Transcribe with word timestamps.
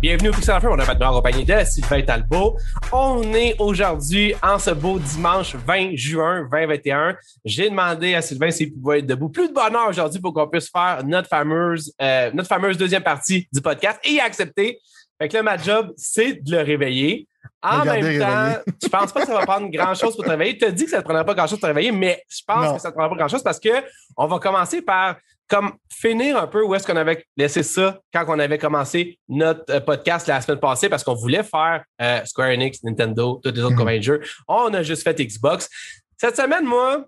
Bienvenue 0.00 0.28
au 0.28 0.32
Pixel 0.32 0.54
Affaires, 0.54 0.70
on 0.70 0.78
a 0.78 0.86
maintenant 0.86 1.10
en 1.10 1.14
compagnie 1.16 1.44
de 1.44 1.56
Sylvain 1.64 2.02
Talbot. 2.02 2.56
On 2.92 3.34
est 3.34 3.56
aujourd'hui 3.58 4.32
en 4.44 4.56
ce 4.58 4.70
beau 4.70 4.96
dimanche 5.00 5.56
20 5.56 5.96
juin 5.96 6.48
2021. 6.52 7.16
J'ai 7.44 7.68
demandé 7.68 8.14
à 8.14 8.22
Sylvain 8.22 8.52
s'il 8.52 8.72
pouvait 8.74 9.00
être 9.00 9.06
debout 9.06 9.28
plus 9.28 9.48
de 9.48 9.52
bonheur 9.54 9.88
aujourd'hui 9.88 10.20
pour 10.20 10.32
qu'on 10.32 10.46
puisse 10.46 10.70
faire 10.70 11.02
notre 11.04 11.26
fameuse, 11.28 11.92
euh, 12.00 12.30
notre 12.32 12.48
fameuse 12.48 12.78
deuxième 12.78 13.02
partie 13.02 13.48
du 13.52 13.60
podcast 13.60 13.98
et 14.04 14.20
accepter. 14.20 14.78
Fait 15.20 15.28
que 15.28 15.34
là, 15.36 15.42
ma 15.42 15.56
job, 15.56 15.92
c'est 15.96 16.44
de 16.44 16.52
le 16.52 16.62
réveiller. 16.62 17.26
En 17.60 17.80
Regardez 17.80 18.02
même 18.02 18.20
temps, 18.20 18.72
je 18.84 18.88
pense 18.88 19.12
pas 19.12 19.20
que 19.22 19.26
ça 19.26 19.34
va 19.34 19.44
prendre 19.44 19.68
grand 19.68 19.94
chose 19.94 20.14
pour 20.14 20.24
te 20.24 20.30
réveiller. 20.30 20.56
Tu 20.56 20.64
as 20.64 20.70
dit 20.70 20.84
que 20.84 20.90
ça 20.90 20.98
ne 20.98 21.02
prendrait 21.02 21.24
pas 21.24 21.34
grand 21.34 21.48
chose 21.48 21.58
pour 21.58 21.68
te 21.68 21.74
réveiller, 21.74 21.90
mais 21.90 22.22
je 22.28 22.40
pense 22.46 22.64
Non. 22.66 22.74
que 22.76 22.80
ça 22.80 22.90
ne 22.90 22.94
prendra 22.94 23.10
pas 23.10 23.16
grand 23.16 23.28
chose 23.28 23.42
parce 23.42 23.58
que 23.58 23.70
on 24.16 24.28
va 24.28 24.38
commencer 24.38 24.80
par 24.80 25.16
comme 25.48 25.72
finir 25.90 26.36
un 26.36 26.46
peu 26.46 26.62
où 26.62 26.74
est-ce 26.74 26.86
qu'on 26.86 26.96
avait 26.96 27.24
laissé 27.36 27.62
ça 27.62 27.98
quand 28.12 28.24
on 28.28 28.38
avait 28.38 28.58
commencé 28.58 29.18
notre 29.28 29.64
euh, 29.70 29.80
podcast 29.80 30.26
la 30.28 30.40
semaine 30.40 30.60
passée 30.60 30.88
parce 30.88 31.02
qu'on 31.02 31.14
voulait 31.14 31.42
faire 31.42 31.84
euh, 32.00 32.24
Square 32.24 32.50
Enix, 32.50 32.82
Nintendo, 32.84 33.40
toutes 33.42 33.56
les 33.56 33.62
autres 33.62 33.76
compagnies 33.76 33.98
de 33.98 34.04
jeux. 34.04 34.20
On 34.46 34.72
a 34.74 34.82
juste 34.82 35.02
fait 35.02 35.18
Xbox. 35.18 35.68
Cette 36.16 36.36
semaine, 36.36 36.64
moi, 36.64 37.04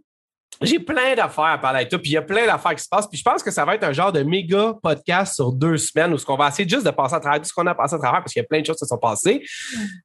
j'ai 0.62 0.78
plein 0.78 1.14
d'affaires 1.14 1.44
à 1.44 1.58
parler 1.58 1.78
avec 1.78 1.88
toi, 1.88 1.98
puis 1.98 2.10
il 2.10 2.14
y 2.14 2.16
a 2.18 2.22
plein 2.22 2.44
d'affaires 2.44 2.74
qui 2.74 2.82
se 2.84 2.88
passent. 2.88 3.06
Puis 3.08 3.18
je 3.18 3.22
pense 3.22 3.42
que 3.42 3.50
ça 3.50 3.64
va 3.64 3.74
être 3.76 3.84
un 3.84 3.92
genre 3.92 4.12
de 4.12 4.22
méga 4.22 4.74
podcast 4.82 5.34
sur 5.34 5.52
deux 5.52 5.78
semaines 5.78 6.12
où 6.12 6.18
ce 6.18 6.26
qu'on 6.26 6.36
va 6.36 6.48
essayer 6.48 6.68
juste 6.68 6.84
de 6.84 6.90
passer 6.90 7.14
à 7.14 7.20
travers 7.20 7.40
tout 7.40 7.46
ce 7.48 7.52
qu'on 7.54 7.66
a 7.66 7.74
passé 7.74 7.94
à 7.94 7.98
travers 7.98 8.20
parce 8.20 8.32
qu'il 8.32 8.42
y 8.42 8.44
a 8.44 8.48
plein 8.48 8.60
de 8.60 8.66
choses 8.66 8.76
qui 8.76 8.80
se 8.84 8.88
sont 8.88 8.98
passées. 8.98 9.42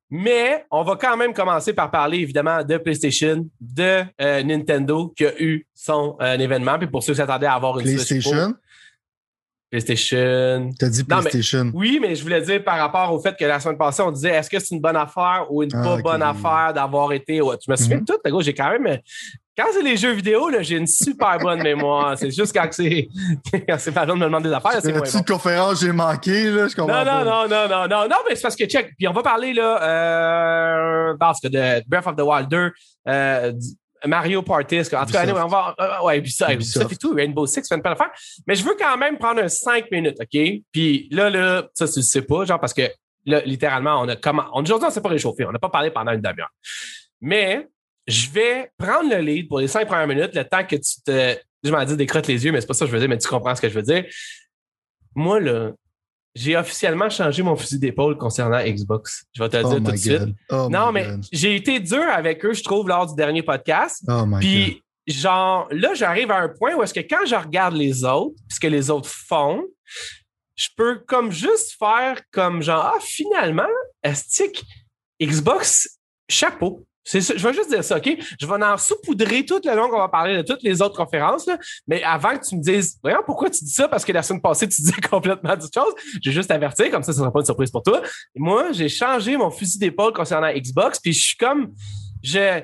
Mais 0.09 0.63
on 0.71 0.83
va 0.83 0.95
quand 0.95 1.17
même 1.17 1.33
commencer 1.33 1.73
par 1.73 1.91
parler 1.91 2.19
évidemment 2.19 2.63
de 2.63 2.77
PlayStation, 2.77 3.45
de 3.59 4.03
euh, 4.21 4.43
Nintendo 4.43 5.13
qui 5.17 5.25
a 5.25 5.41
eu 5.41 5.67
son 5.73 6.15
euh, 6.21 6.37
événement. 6.37 6.77
Puis 6.77 6.87
pour 6.87 7.03
ceux 7.03 7.13
qui 7.13 7.17
s'attendaient 7.17 7.47
à 7.47 7.55
avoir 7.55 7.77
une 7.79 7.85
Pro, 7.85 7.95
PlayStation? 7.95 8.53
PlayStation. 9.69 10.69
T'as 10.79 10.89
dit 10.89 11.03
Non, 11.09 11.17
mais- 11.17 11.29
PlayStation. 11.29 11.71
Oui, 11.73 11.99
mais 12.01 12.15
je 12.15 12.23
voulais 12.23 12.41
dire 12.41 12.63
par 12.63 12.77
rapport 12.77 13.11
au 13.11 13.19
fait 13.19 13.35
que 13.37 13.43
la 13.43 13.59
semaine 13.59 13.77
passée, 13.77 14.03
on 14.03 14.11
disait 14.11 14.29
est-ce 14.29 14.49
que 14.49 14.59
c'est 14.59 14.73
une 14.73 14.81
bonne 14.81 14.95
affaire 14.95 15.47
ou 15.49 15.63
une 15.63 15.71
Ah, 15.73 15.83
pas 15.83 15.97
bonne 16.01 16.21
affaire 16.21 16.71
d'avoir 16.73 17.11
été. 17.11 17.41
Ouais, 17.41 17.57
tu 17.57 17.69
me 17.69 17.75
souviens 17.75 17.97
de 17.99 18.05
tout, 18.05 18.41
j'ai 18.41 18.53
quand 18.53 18.71
même. 18.79 18.99
Quand 19.57 19.65
c'est 19.71 19.81
les 19.83 19.95
jeux 19.95 20.11
vidéo, 20.11 20.49
là, 20.49 20.61
j'ai 20.61 20.75
une 20.77 20.87
super 20.87 21.37
bonne 21.39 21.63
mémoire. 21.63 22.17
C'est 22.17 22.29
juste 22.31 22.53
quand 22.53 22.67
c'est 22.71 23.07
quand 23.69 23.77
c'est 23.79 23.91
pas 23.93 24.05
de 24.05 24.11
me 24.13 24.19
demander 24.25 24.49
des 24.49 24.55
affaires, 24.55 24.81
c'est 24.81 24.91
moins 24.91 25.01
bon. 25.01 25.23
conférence 25.23 25.79
j'ai 25.81 25.91
manqué, 25.93 26.51
là? 26.51 26.67
Je 26.67 26.75
comprends 26.75 26.99
Non, 26.99 27.05
pas. 27.05 27.23
non, 27.23 27.47
non, 27.47 27.47
non, 27.47 27.67
non, 27.69 27.87
non, 27.87 28.07
non, 28.09 28.15
mais 28.27 28.35
c'est 28.35 28.41
parce 28.41 28.55
que 28.55 28.65
check. 28.65 28.93
Puis 28.97 29.07
on 29.07 29.13
va 29.13 29.23
parler 29.23 29.53
là, 29.53 29.81
euh, 29.81 31.15
parce 31.19 31.39
que 31.39 31.47
de 31.47 31.83
Breath 31.87 32.07
of 32.07 32.15
the 32.15 32.21
Wild 32.21 32.49
2, 32.49 32.71
euh, 33.07 33.53
Mario 34.05 34.41
Party. 34.41 34.79
En 34.81 34.83
tout 34.83 35.11
cas, 35.13 35.25
on 35.25 35.47
va. 35.47 35.75
euh, 35.79 36.05
ouais, 36.05 36.17
Ubisoft. 36.19 36.53
Ubisoft 36.53 36.91
et 36.91 36.95
tout, 36.97 37.13
Rainbow 37.15 37.45
Six, 37.47 37.67
fait 37.67 37.75
une 37.75 37.81
plein 37.81 37.91
d'affaires. 37.91 38.11
Mais 38.47 38.55
je 38.55 38.63
veux 38.63 38.75
quand 38.79 38.97
même 38.97 39.17
prendre 39.17 39.41
un 39.41 39.47
5 39.47 39.89
minutes, 39.91 40.17
OK? 40.21 40.41
Puis 40.71 41.07
là, 41.11 41.29
là, 41.29 41.63
ça, 41.73 41.87
tu 41.87 41.99
le 41.99 42.03
sais 42.03 42.21
pas, 42.21 42.45
genre, 42.45 42.59
parce 42.59 42.73
que 42.73 42.83
là, 43.25 43.41
littéralement, 43.45 44.01
on 44.01 44.09
a 44.09 44.15
comment. 44.15 44.45
on- 44.53 44.61
Aujourd'hui, 44.63 44.87
on 44.87 44.91
s'est 44.91 45.01
pas 45.01 45.09
réchauffé. 45.09 45.45
On 45.45 45.51
n'a 45.51 45.59
pas 45.59 45.69
parlé 45.69 45.89
pendant 45.91 46.11
une 46.11 46.21
demi-heure. 46.21 46.51
Mais 47.21 47.67
je 48.07 48.29
vais 48.29 48.71
prendre 48.77 49.09
le 49.09 49.17
lead 49.17 49.47
pour 49.47 49.59
les 49.59 49.67
cinq 49.67 49.87
premières 49.87 50.07
minutes, 50.07 50.35
le 50.35 50.43
temps 50.43 50.63
que 50.63 50.75
tu 50.75 51.01
te. 51.05 51.37
Je 51.63 51.71
m'en 51.71 51.83
dis 51.83 51.97
décrotte 51.97 52.27
les 52.27 52.45
yeux, 52.45 52.51
mais 52.51 52.61
c'est 52.61 52.67
pas 52.67 52.73
ça 52.73 52.85
que 52.85 52.91
je 52.91 52.93
veux 52.93 52.99
dire, 52.99 53.09
mais 53.09 53.17
tu 53.17 53.27
comprends 53.27 53.55
ce 53.55 53.61
que 53.61 53.69
je 53.69 53.73
veux 53.73 53.81
dire. 53.81 54.05
Moi, 55.15 55.39
là, 55.39 55.71
j'ai 56.35 56.55
officiellement 56.57 57.09
changé 57.09 57.41
mon 57.41 57.55
fusil 57.55 57.79
d'épaule 57.79 58.17
concernant 58.17 58.61
Xbox. 58.61 59.23
Je 59.33 59.41
vais 59.41 59.49
te 59.49 59.57
le 59.57 59.65
Oh 59.65 59.69
dire 59.69 59.83
tout 59.83 59.91
de 59.91 59.97
suite. 59.97 60.35
Oh 60.49 60.67
non, 60.69 60.91
mais 60.91 61.07
j'ai 61.31 61.55
été 61.55 61.79
dur 61.79 62.03
avec 62.03 62.45
eux, 62.45 62.53
je 62.53 62.63
trouve, 62.63 62.87
lors 62.87 63.07
du 63.07 63.15
dernier 63.15 63.41
podcast. 63.41 64.03
Oh 64.07 64.25
my 64.25 64.33
God. 64.33 64.39
Puis, 64.41 64.83
genre, 65.07 65.67
là, 65.71 65.93
j'arrive 65.93 66.29
à 66.31 66.39
un 66.39 66.49
point 66.49 66.75
où 66.75 66.83
est-ce 66.83 66.93
que 66.93 66.99
quand 66.99 67.25
je 67.25 67.35
regarde 67.35 67.75
les 67.75 68.03
autres, 68.03 68.35
ce 68.49 68.59
que 68.59 68.67
les 68.67 68.89
autres 68.89 69.09
font, 69.09 69.63
je 70.55 70.67
peux 70.75 70.99
comme 71.07 71.31
juste 71.31 71.75
faire 71.79 72.21
comme 72.31 72.61
genre, 72.61 72.93
ah, 72.95 72.99
finalement, 73.01 73.63
Estique, 74.03 74.63
Xbox, 75.21 75.99
chapeau. 76.29 76.85
C'est 77.07 77.21
ça, 77.21 77.35
je 77.37 77.47
vais 77.47 77.53
juste 77.53 77.69
dire 77.69 77.83
ça, 77.83 77.97
OK? 77.97 78.09
Je 78.39 78.47
vais 78.47 78.63
en 78.65 78.77
saupoudrer 78.77 79.45
tout 79.45 79.61
le 79.63 79.75
long 79.75 79.89
qu'on 79.89 79.99
va 79.99 80.07
parler 80.09 80.37
de 80.37 80.41
toutes 80.41 80.63
les 80.63 80.81
autres 80.81 80.95
conférences, 80.97 81.45
là. 81.45 81.57
mais 81.87 82.01
avant 82.03 82.35
que 82.35 82.43
tu 82.43 82.55
me 82.57 82.61
dises, 82.63 82.97
voyons, 83.03 83.19
pourquoi 83.25 83.51
tu 83.51 83.63
dis 83.63 83.69
ça? 83.71 83.87
Parce 83.87 84.03
que 84.03 84.11
la 84.11 84.23
semaine 84.23 84.41
passée, 84.41 84.67
tu 84.67 84.81
disais 84.81 84.99
complètement 85.09 85.55
d'autre 85.55 85.71
chose. 85.73 85.93
Je 86.23 86.29
vais 86.31 86.33
juste 86.35 86.49
avertir, 86.49 86.89
comme 86.89 87.03
ça, 87.03 87.13
ce 87.13 87.19
sera 87.19 87.31
pas 87.31 87.39
une 87.41 87.45
surprise 87.45 87.69
pour 87.69 87.83
toi. 87.83 88.01
Moi, 88.35 88.71
j'ai 88.71 88.89
changé 88.89 89.37
mon 89.37 89.51
fusil 89.51 89.77
d'épaule 89.77 90.13
concernant 90.13 90.51
Xbox, 90.51 90.99
puis 90.99 91.13
je 91.13 91.23
suis 91.27 91.37
comme, 91.37 91.73
je, 92.23 92.61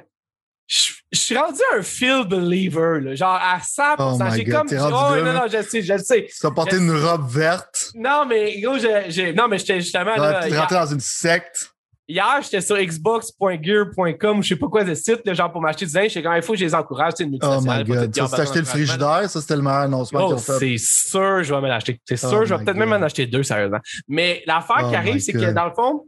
je, 0.65 0.93
je 1.11 1.19
suis 1.19 1.37
rendu 1.37 1.59
un 1.77 1.83
field 1.83 2.27
believer, 2.27 2.99
là, 2.99 3.13
genre 3.13 3.39
à 3.39 3.59
100%. 3.59 3.95
Oh 3.99 4.17
my 4.23 4.37
j'ai 4.37 4.45
comme, 4.45 4.67
oh, 4.71 5.15
non, 5.23 5.33
non, 5.33 5.41
je 5.51 5.57
le 5.57 5.63
sais, 5.63 5.81
je 5.83 5.93
le 5.93 5.99
sais. 5.99 6.27
Tu 6.39 6.47
as 6.47 6.51
porté 6.51 6.77
je- 6.77 6.81
une 6.81 6.91
robe 6.91 7.29
verte. 7.29 7.91
Non, 7.93 8.25
mais 8.27 8.59
gros, 8.59 8.79
j'ai, 8.79 9.03
j'ai- 9.09 9.33
non, 9.33 9.47
mais 9.47 9.59
j'étais 9.59 9.81
justement. 9.81 10.15
Tu 10.15 10.21
es 10.53 10.57
rentré 10.61 10.75
dans 10.75 10.85
une 10.87 10.99
secte. 10.99 11.69
Hier, 12.11 12.39
j'étais 12.41 12.61
sur 12.61 12.77
xbox.gear.com, 12.77 14.43
je 14.43 14.47
sais 14.49 14.55
pas 14.55 14.67
quoi 14.67 14.83
de 14.83 14.93
site, 14.93 15.33
genre 15.33 15.51
pour 15.51 15.61
m'acheter 15.61 15.85
du 15.85 15.93
linge. 15.93 16.09
J'étais 16.09 16.23
comme, 16.23 16.35
il 16.35 16.41
faut 16.41 16.53
que 16.53 16.59
je 16.59 16.65
les 16.65 16.75
encourage, 16.75 17.13
c'est 17.17 17.23
une 17.23 17.37
Oh 17.41 17.59
my 17.61 17.83
God. 17.83 18.13
Ça, 18.15 18.25
tu 18.25 18.31
t'as 18.35 18.41
acheté 18.41 18.59
le 18.59 18.65
frigidaire. 18.65 19.29
Ça, 19.29 19.41
c'était 19.41 19.55
le 19.55 19.61
meilleur 19.61 19.79
annoncement 19.79 20.19
qu'ils 20.27 20.33
Oh, 20.35 20.35
ont 20.35 20.37
fait. 20.37 20.59
c'est 20.59 20.77
sûr, 20.77 21.43
je 21.43 21.53
vais 21.53 21.61
me 21.61 21.67
l'acheter. 21.67 21.99
C'est 22.05 22.23
Oh 22.25 22.29
sûr, 22.29 22.45
je 22.45 22.53
vais 22.55 22.63
peut-être 22.63 22.77
même 22.77 22.91
en 22.93 23.01
acheter 23.01 23.25
deux, 23.27 23.43
sérieusement. 23.43 23.79
Mais 24.07 24.43
l'affaire 24.45 24.81
Oh 24.85 24.89
qui 24.89 24.95
arrive, 24.95 25.15
my 25.15 25.21
c'est 25.21 25.33
que 25.33 25.51
dans 25.51 25.65
le 25.65 25.71
fond, 25.73 26.05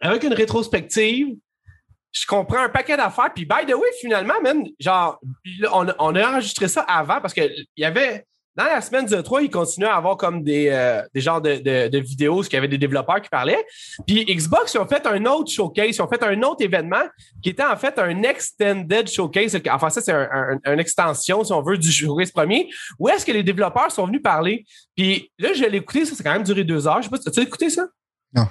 avec 0.00 0.22
une 0.24 0.34
rétrospective, 0.34 1.28
je 2.12 2.26
comprends 2.26 2.62
un 2.64 2.68
paquet 2.68 2.96
d'affaires. 2.96 3.32
Puis, 3.34 3.44
by 3.46 3.64
the 3.66 3.74
way, 3.74 3.88
finalement, 4.00 4.34
man, 4.42 4.64
genre, 4.78 5.18
on, 5.72 5.88
a- 5.88 5.94
on 5.98 6.14
a 6.14 6.28
enregistré 6.32 6.68
ça 6.68 6.82
avant 6.82 7.20
parce 7.20 7.32
que 7.34 7.40
il 7.40 7.66
y 7.78 7.84
avait, 7.84 8.26
dans 8.54 8.64
la 8.64 8.80
semaine 8.82 9.06
de 9.06 9.20
3, 9.20 9.42
il 9.42 9.50
continuait 9.50 9.88
à 9.88 9.96
avoir 9.96 10.16
comme 10.16 10.42
des, 10.42 10.68
euh, 10.68 11.02
des 11.14 11.20
genres 11.22 11.40
de, 11.40 11.54
de, 11.56 11.88
de 11.88 11.98
vidéos, 11.98 12.40
où 12.40 12.44
il 12.44 12.52
y 12.52 12.56
avait 12.56 12.68
des 12.68 12.76
développeurs 12.78 13.20
qui 13.22 13.28
parlaient. 13.30 13.64
Puis, 14.06 14.24
Xbox, 14.26 14.74
ils 14.74 14.78
ont 14.78 14.86
fait 14.86 15.06
un 15.06 15.24
autre 15.24 15.50
showcase, 15.50 15.96
ils 15.96 16.02
ont 16.02 16.08
fait 16.08 16.22
un 16.22 16.42
autre 16.42 16.62
événement 16.62 17.02
qui 17.42 17.48
était 17.50 17.64
en 17.64 17.76
fait 17.76 17.98
un 17.98 18.22
extended 18.22 19.08
showcase. 19.08 19.56
En 19.70 19.78
français, 19.78 20.00
c'est 20.02 20.12
un, 20.12 20.28
un- 20.64 20.72
une 20.72 20.80
extension, 20.80 21.42
si 21.44 21.52
on 21.52 21.62
veut, 21.62 21.78
du 21.78 21.90
showcase 21.90 22.30
premier. 22.30 22.68
Où 22.98 23.08
est-ce 23.08 23.24
que 23.24 23.32
les 23.32 23.42
développeurs 23.42 23.90
sont 23.90 24.06
venus 24.06 24.22
parler? 24.22 24.64
Puis 24.96 25.30
là, 25.38 25.52
je 25.54 25.64
l'ai 25.64 25.78
écouté, 25.78 26.04
ça, 26.04 26.14
c'est 26.14 26.22
quand 26.22 26.32
même 26.32 26.42
duré 26.42 26.64
deux 26.64 26.86
heures. 26.86 26.98
Je 27.00 27.04
sais 27.04 27.10
pas, 27.10 27.16
as-tu 27.26 27.40
écouté 27.40 27.70
ça? 27.70 27.86
Non. 28.34 28.46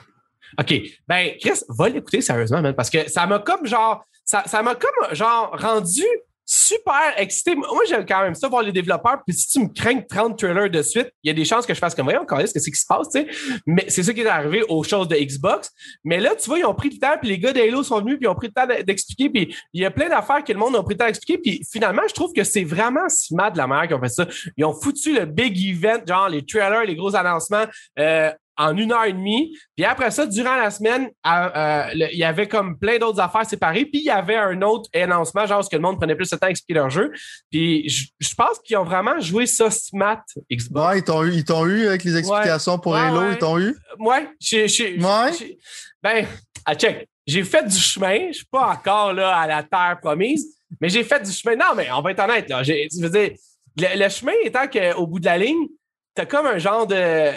OK. 0.59 0.73
Ben, 1.07 1.31
Chris, 1.39 1.61
va 1.69 1.89
l'écouter 1.89 2.21
sérieusement, 2.21 2.61
man, 2.61 2.73
parce 2.73 2.89
que 2.89 3.09
ça 3.09 3.25
m'a 3.27 3.39
comme 3.39 3.65
genre, 3.65 4.03
ça, 4.25 4.43
ça 4.47 4.61
m'a 4.63 4.75
comme 4.75 5.13
genre 5.15 5.55
rendu 5.59 6.03
super 6.51 7.13
excité. 7.17 7.55
Moi, 7.55 7.67
j'aime 7.87 8.05
quand 8.05 8.21
même 8.23 8.35
ça 8.35 8.49
voir 8.49 8.61
les 8.61 8.73
développeurs. 8.73 9.19
Puis 9.25 9.35
si 9.35 9.47
tu 9.47 9.59
me 9.59 9.67
crains 9.73 10.01
30 10.01 10.37
trailers 10.37 10.69
de 10.69 10.81
suite, 10.81 11.09
il 11.23 11.29
y 11.29 11.31
a 11.31 11.33
des 11.33 11.45
chances 11.45 11.65
que 11.65 11.73
je 11.73 11.79
fasse 11.79 11.95
comme, 11.95 12.05
voyons, 12.05 12.25
qu'est-ce 12.25 12.53
que 12.53 12.59
c'est 12.59 12.71
qui 12.71 12.79
se 12.79 12.85
passe, 12.85 13.07
tu 13.09 13.21
sais? 13.21 13.27
Mais 13.65 13.85
c'est 13.87 14.03
ça 14.03 14.13
qui 14.13 14.19
est 14.19 14.27
arrivé 14.27 14.61
aux 14.67 14.83
choses 14.83 15.07
de 15.07 15.15
Xbox. 15.15 15.71
Mais 16.03 16.19
là, 16.19 16.35
tu 16.35 16.49
vois, 16.49 16.59
ils 16.59 16.65
ont 16.65 16.73
pris 16.75 16.89
le 16.89 16.97
temps, 16.99 17.15
puis 17.19 17.29
les 17.29 17.39
gars 17.39 17.53
d'Halo 17.53 17.83
sont 17.83 17.99
venus, 18.01 18.17
puis 18.17 18.25
ils 18.25 18.27
ont 18.29 18.35
pris 18.35 18.47
le 18.47 18.53
temps 18.53 18.67
de- 18.67 18.81
d'expliquer, 18.81 19.29
puis 19.29 19.55
il 19.73 19.81
y 19.81 19.85
a 19.85 19.91
plein 19.91 20.09
d'affaires 20.09 20.43
que 20.43 20.51
le 20.51 20.59
monde 20.59 20.75
a 20.75 20.83
pris 20.83 20.95
le 20.95 20.97
temps 20.97 21.05
d'expliquer, 21.05 21.37
puis 21.37 21.61
finalement, 21.71 22.01
je 22.09 22.13
trouve 22.13 22.33
que 22.33 22.43
c'est 22.43 22.65
vraiment 22.65 23.07
smart 23.07 23.51
de 23.51 23.57
la 23.57 23.67
manière 23.67 23.87
qu'ils 23.87 23.95
ont 23.95 24.01
fait 24.01 24.09
ça. 24.09 24.27
Ils 24.57 24.65
ont 24.65 24.73
foutu 24.73 25.13
le 25.15 25.25
big 25.25 25.57
event, 25.65 26.01
genre 26.05 26.27
les 26.27 26.45
trailers, 26.45 26.83
les 26.83 26.95
gros 26.95 27.15
annoncements, 27.15 27.65
euh, 27.97 28.31
en 28.61 28.77
une 28.77 28.91
heure 28.91 29.05
et 29.05 29.13
demie. 29.13 29.57
Puis 29.75 29.85
après 29.85 30.11
ça, 30.11 30.25
durant 30.25 30.55
la 30.55 30.69
semaine, 30.71 31.09
euh, 31.25 31.29
euh, 31.55 31.83
le- 31.93 32.11
il 32.13 32.17
y 32.19 32.23
avait 32.23 32.47
comme 32.47 32.77
plein 32.77 32.97
d'autres 32.97 33.19
affaires 33.19 33.45
séparées. 33.45 33.85
Puis 33.85 33.99
il 33.99 34.03
y 34.05 34.09
avait 34.09 34.35
un 34.37 34.61
autre 34.61 34.89
annoncement, 34.93 35.45
genre, 35.45 35.57
parce 35.57 35.69
que 35.69 35.75
le 35.75 35.81
monde 35.81 35.97
prenait 35.97 36.15
plus 36.15 36.29
de 36.29 36.35
temps 36.35 36.47
à 36.47 36.49
expliquer 36.49 36.75
leur 36.75 36.89
jeu. 36.89 37.11
Puis 37.51 37.89
je, 37.89 38.05
je 38.19 38.33
pense 38.35 38.59
qu'ils 38.59 38.77
ont 38.77 38.83
vraiment 38.83 39.19
joué 39.19 39.45
ça 39.45 39.69
smart, 39.71 40.21
Xbox. 40.51 40.85
Ouais, 40.87 40.99
ils 40.99 41.03
t'ont 41.03 41.23
eu, 41.23 41.31
ils 41.33 41.43
t'ont 41.45 41.65
eu 41.65 41.87
avec 41.87 42.03
les 42.03 42.15
explications 42.17 42.77
pour 42.79 42.95
Halo. 42.95 43.21
ouais. 43.21 43.31
Ils 43.33 43.37
t'ont 43.37 43.59
eu? 43.59 43.75
Ouais, 43.99 44.27
j'ai. 44.39 44.67
j'ai- 44.67 44.97
Ben, 46.03 46.25
à 46.65 46.75
check. 46.75 47.07
J'ai 47.27 47.43
fait 47.43 47.63
du 47.67 47.77
chemin. 47.79 48.27
Je 48.31 48.37
suis 48.37 48.45
pas 48.45 48.67
encore 48.69 49.13
là 49.13 49.35
à 49.37 49.47
la 49.47 49.61
terre 49.63 49.97
promise, 50.01 50.45
mais 50.79 50.89
j'ai 50.89 51.03
fait 51.03 51.21
du 51.21 51.31
chemin. 51.31 51.55
Non, 51.55 51.75
mais 51.75 51.87
on 51.91 52.01
va 52.01 52.11
être 52.11 52.23
honnête, 52.23 52.49
là. 52.49 52.63
Je 52.63 52.73
veux 53.01 53.09
dire, 53.09 53.31
le, 53.77 54.03
le 54.03 54.09
chemin 54.09 54.31
étant 54.43 54.67
qu'au 54.67 55.05
bout 55.07 55.19
de 55.19 55.25
la 55.25 55.37
ligne, 55.37 55.67
t'as 56.15 56.25
comme 56.25 56.47
un 56.47 56.57
genre 56.57 56.87
de. 56.87 57.31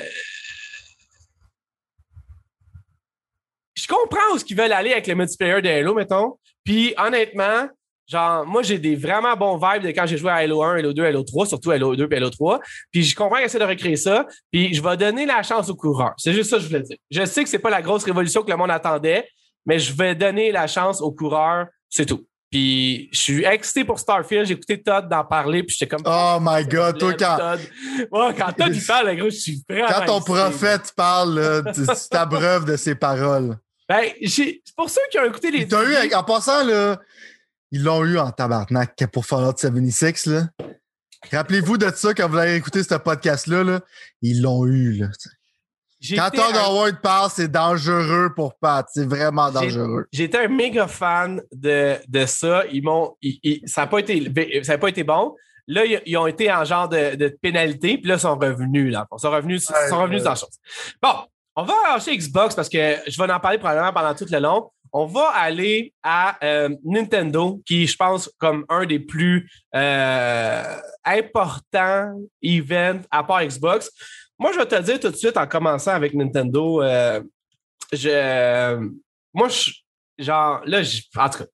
Je 3.75 3.87
comprends 3.87 4.35
où 4.35 4.39
ce 4.39 4.45
qu'ils 4.45 4.57
veulent 4.57 4.73
aller 4.73 4.93
avec 4.93 5.07
le 5.07 5.15
multiplayer 5.15 5.61
de 5.61 5.69
Halo, 5.69 5.95
mettons. 5.95 6.39
Puis 6.65 6.95
honnêtement, 6.97 7.69
genre, 8.07 8.47
moi, 8.47 8.63
j'ai 8.63 8.79
des 8.79 8.97
vraiment 8.97 9.35
bons 9.37 9.57
vibes 9.57 9.83
de 9.83 9.89
quand 9.89 10.07
j'ai 10.07 10.17
joué 10.17 10.31
à 10.31 10.37
Halo 10.37 10.63
1, 10.63 10.79
Halo 10.79 10.93
2, 10.93 11.05
Halo 11.05 11.23
3, 11.23 11.47
surtout 11.47 11.71
Halo 11.71 11.97
2 11.97 12.09
et 12.11 12.17
Halo 12.17 12.31
3. 12.31 12.61
Puis 12.93 13.03
je 13.03 13.17
comprends 13.17 13.37
qu'ils 13.37 13.47
essaient 13.47 13.59
de 13.59 13.65
recréer 13.65 13.97
ça. 13.97 14.27
Puis 14.53 14.75
je 14.75 14.83
vais 14.83 14.97
donner 14.97 15.27
la 15.27 15.43
chance 15.43 15.69
aux 15.69 15.77
coureurs. 15.77 16.15
C'est 16.17 16.33
juste 16.33 16.51
ça 16.51 16.57
que 16.57 16.63
je 16.63 16.69
voulais 16.69 16.83
dire. 16.83 16.97
Je 17.11 17.25
sais 17.25 17.43
que 17.43 17.51
c'est 17.51 17.59
pas 17.59 17.71
la 17.71 17.83
grosse 17.83 18.05
révolution 18.05 18.43
que 18.43 18.51
le 18.51 18.57
monde 18.57 18.71
attendait, 18.71 19.29
mais 19.67 19.79
je 19.79 19.93
vais 19.93 20.15
donner 20.15 20.53
la 20.53 20.67
chance 20.67 21.01
aux 21.01 21.13
coureurs. 21.13 21.67
C'est 21.89 22.07
tout. 22.07 22.27
Puis 22.55 23.09
je 23.11 23.19
suis 23.19 23.45
excité 23.45 23.85
pour 23.85 23.99
Starfield. 23.99 24.47
J'ai 24.47 24.55
écouté 24.55 24.81
Todd 24.81 25.09
d'en 25.09 25.25
parler, 25.25 25.65
puis 25.65 25.75
j'étais 25.77 25.89
comme. 25.89 26.05
Oh 26.07 26.39
my 26.41 26.65
God, 26.65 26.99
toi, 26.99 27.13
quand, 27.15 27.37
Todd. 27.37 27.61
Ouais, 28.13 28.35
quand 28.39 28.53
Todd 28.53 28.73
il 28.73 28.87
parle, 28.87 29.17
gros, 29.17 29.29
je 29.29 29.35
suis 29.35 29.65
vraiment. 29.69 29.89
quand 29.89 30.07
ton 30.07 30.19
excité. 30.19 30.33
prophète 30.41 30.93
parle, 30.97 31.35
là, 31.41 31.73
tu 31.73 31.83
t'abreuves 32.11 32.65
de 32.65 32.77
ses 32.77 32.95
paroles. 32.95 33.59
Ben, 33.89 34.05
j'ai- 34.23 34.63
c'est 34.65 34.77
pour 34.77 34.89
ceux 34.89 35.01
qui 35.11 35.19
ont 35.19 35.25
écouté 35.25 35.51
les. 35.51 35.67
T'ont 35.67 35.83
eu, 35.83 36.15
en 36.15 36.23
passant, 36.23 36.65
là, 36.65 37.01
ils 37.73 37.83
l'ont 37.83 38.05
eu 38.05 38.19
en 38.19 38.31
tabarnak 38.31 39.05
pour 39.13 39.27
Fallout 39.27 39.57
76, 39.59 40.27
là. 40.27 40.47
Rappelez-vous 41.33 41.77
de 41.77 41.91
ça 41.93 42.15
quand 42.15 42.29
vous 42.29 42.39
allez 42.39 42.55
écouter 42.55 42.85
ce 42.85 42.95
podcast-là, 42.95 43.65
là. 43.65 43.81
Ils 44.23 44.43
l'ont 44.43 44.65
eu, 44.65 44.93
là. 44.93 45.09
Quand 46.13 46.31
Todd 46.31 46.55
un- 46.55 46.65
Howard 46.65 47.01
parle, 47.01 47.31
c'est 47.31 47.51
dangereux 47.51 48.33
pour 48.35 48.55
Pat. 48.57 48.87
C'est 48.93 49.09
vraiment 49.09 49.51
dangereux. 49.51 50.07
J'étais 50.13 50.39
un 50.39 50.49
méga 50.49 50.87
fan 50.87 51.41
de, 51.53 51.97
de 52.09 52.27
ça. 52.27 52.65
Ils 52.73 52.83
m'ont, 52.83 53.17
ça 53.67 53.83
n'a 53.83 53.87
pas 53.87 53.99
été, 54.01 54.63
ça 54.63 54.75
a 54.75 54.79
pas 54.79 54.89
été 54.89 55.05
bon. 55.05 55.35
Là, 55.67 55.85
ils, 55.85 56.03
ils 56.05 56.17
ont 56.17 56.27
été 56.27 56.53
en 56.53 56.65
genre 56.65 56.89
de, 56.89 57.15
de 57.15 57.29
pénalité, 57.41 57.97
puis 57.97 58.09
là, 58.09 58.17
ils 58.17 58.21
sont 58.21 58.37
revenus. 58.37 58.93
Là. 58.93 59.07
Ils 59.11 59.19
sont 59.19 59.31
revenus, 59.31 59.65
sont 59.65 60.03
revenus 60.03 60.19
ouais. 60.19 60.25
dans 60.25 60.31
la 60.31 60.37
chose. 60.37 60.59
Bon, 61.03 61.15
on 61.57 61.63
va 61.63 61.75
lâcher 61.89 62.17
Xbox 62.17 62.55
parce 62.55 62.69
que 62.69 62.97
je 63.07 63.23
vais 63.23 63.33
en 63.33 63.41
parler 63.41 63.59
probablement 63.59 63.93
pendant 63.93 64.15
tout 64.15 64.27
le 64.31 64.39
long. 64.39 64.71
On 64.93 65.07
va 65.07 65.31
aller 65.31 65.93
à 66.05 66.37
euh, 66.45 66.69
Nintendo, 66.85 67.61
qui, 67.67 67.87
je 67.87 67.97
pense, 67.97 68.31
comme 68.39 68.65
un 68.69 68.87
des 68.87 69.01
plus 69.01 69.51
euh, 69.75 70.77
importants 71.05 72.15
events 72.43 73.03
à 73.11 73.25
part 73.25 73.45
Xbox. 73.45 73.91
Moi, 74.39 74.53
je 74.53 74.59
vais 74.59 74.67
te 74.67 74.75
le 74.75 74.83
dire 74.83 75.01
tout 75.01 75.11
de 75.11 75.17
suite 75.17 75.37
en 75.37 75.47
commençant 75.47 75.93
avec 75.93 76.15
Nintendo. 76.15 76.83
euh, 76.83 77.21
je, 77.93 78.91
moi, 79.33 79.49
je, 79.49 79.71
genre, 80.19 80.61
là, 80.67 80.83
je- 80.83 81.03
en 81.17 81.29
tout 81.29 81.39
cas, 81.39 81.45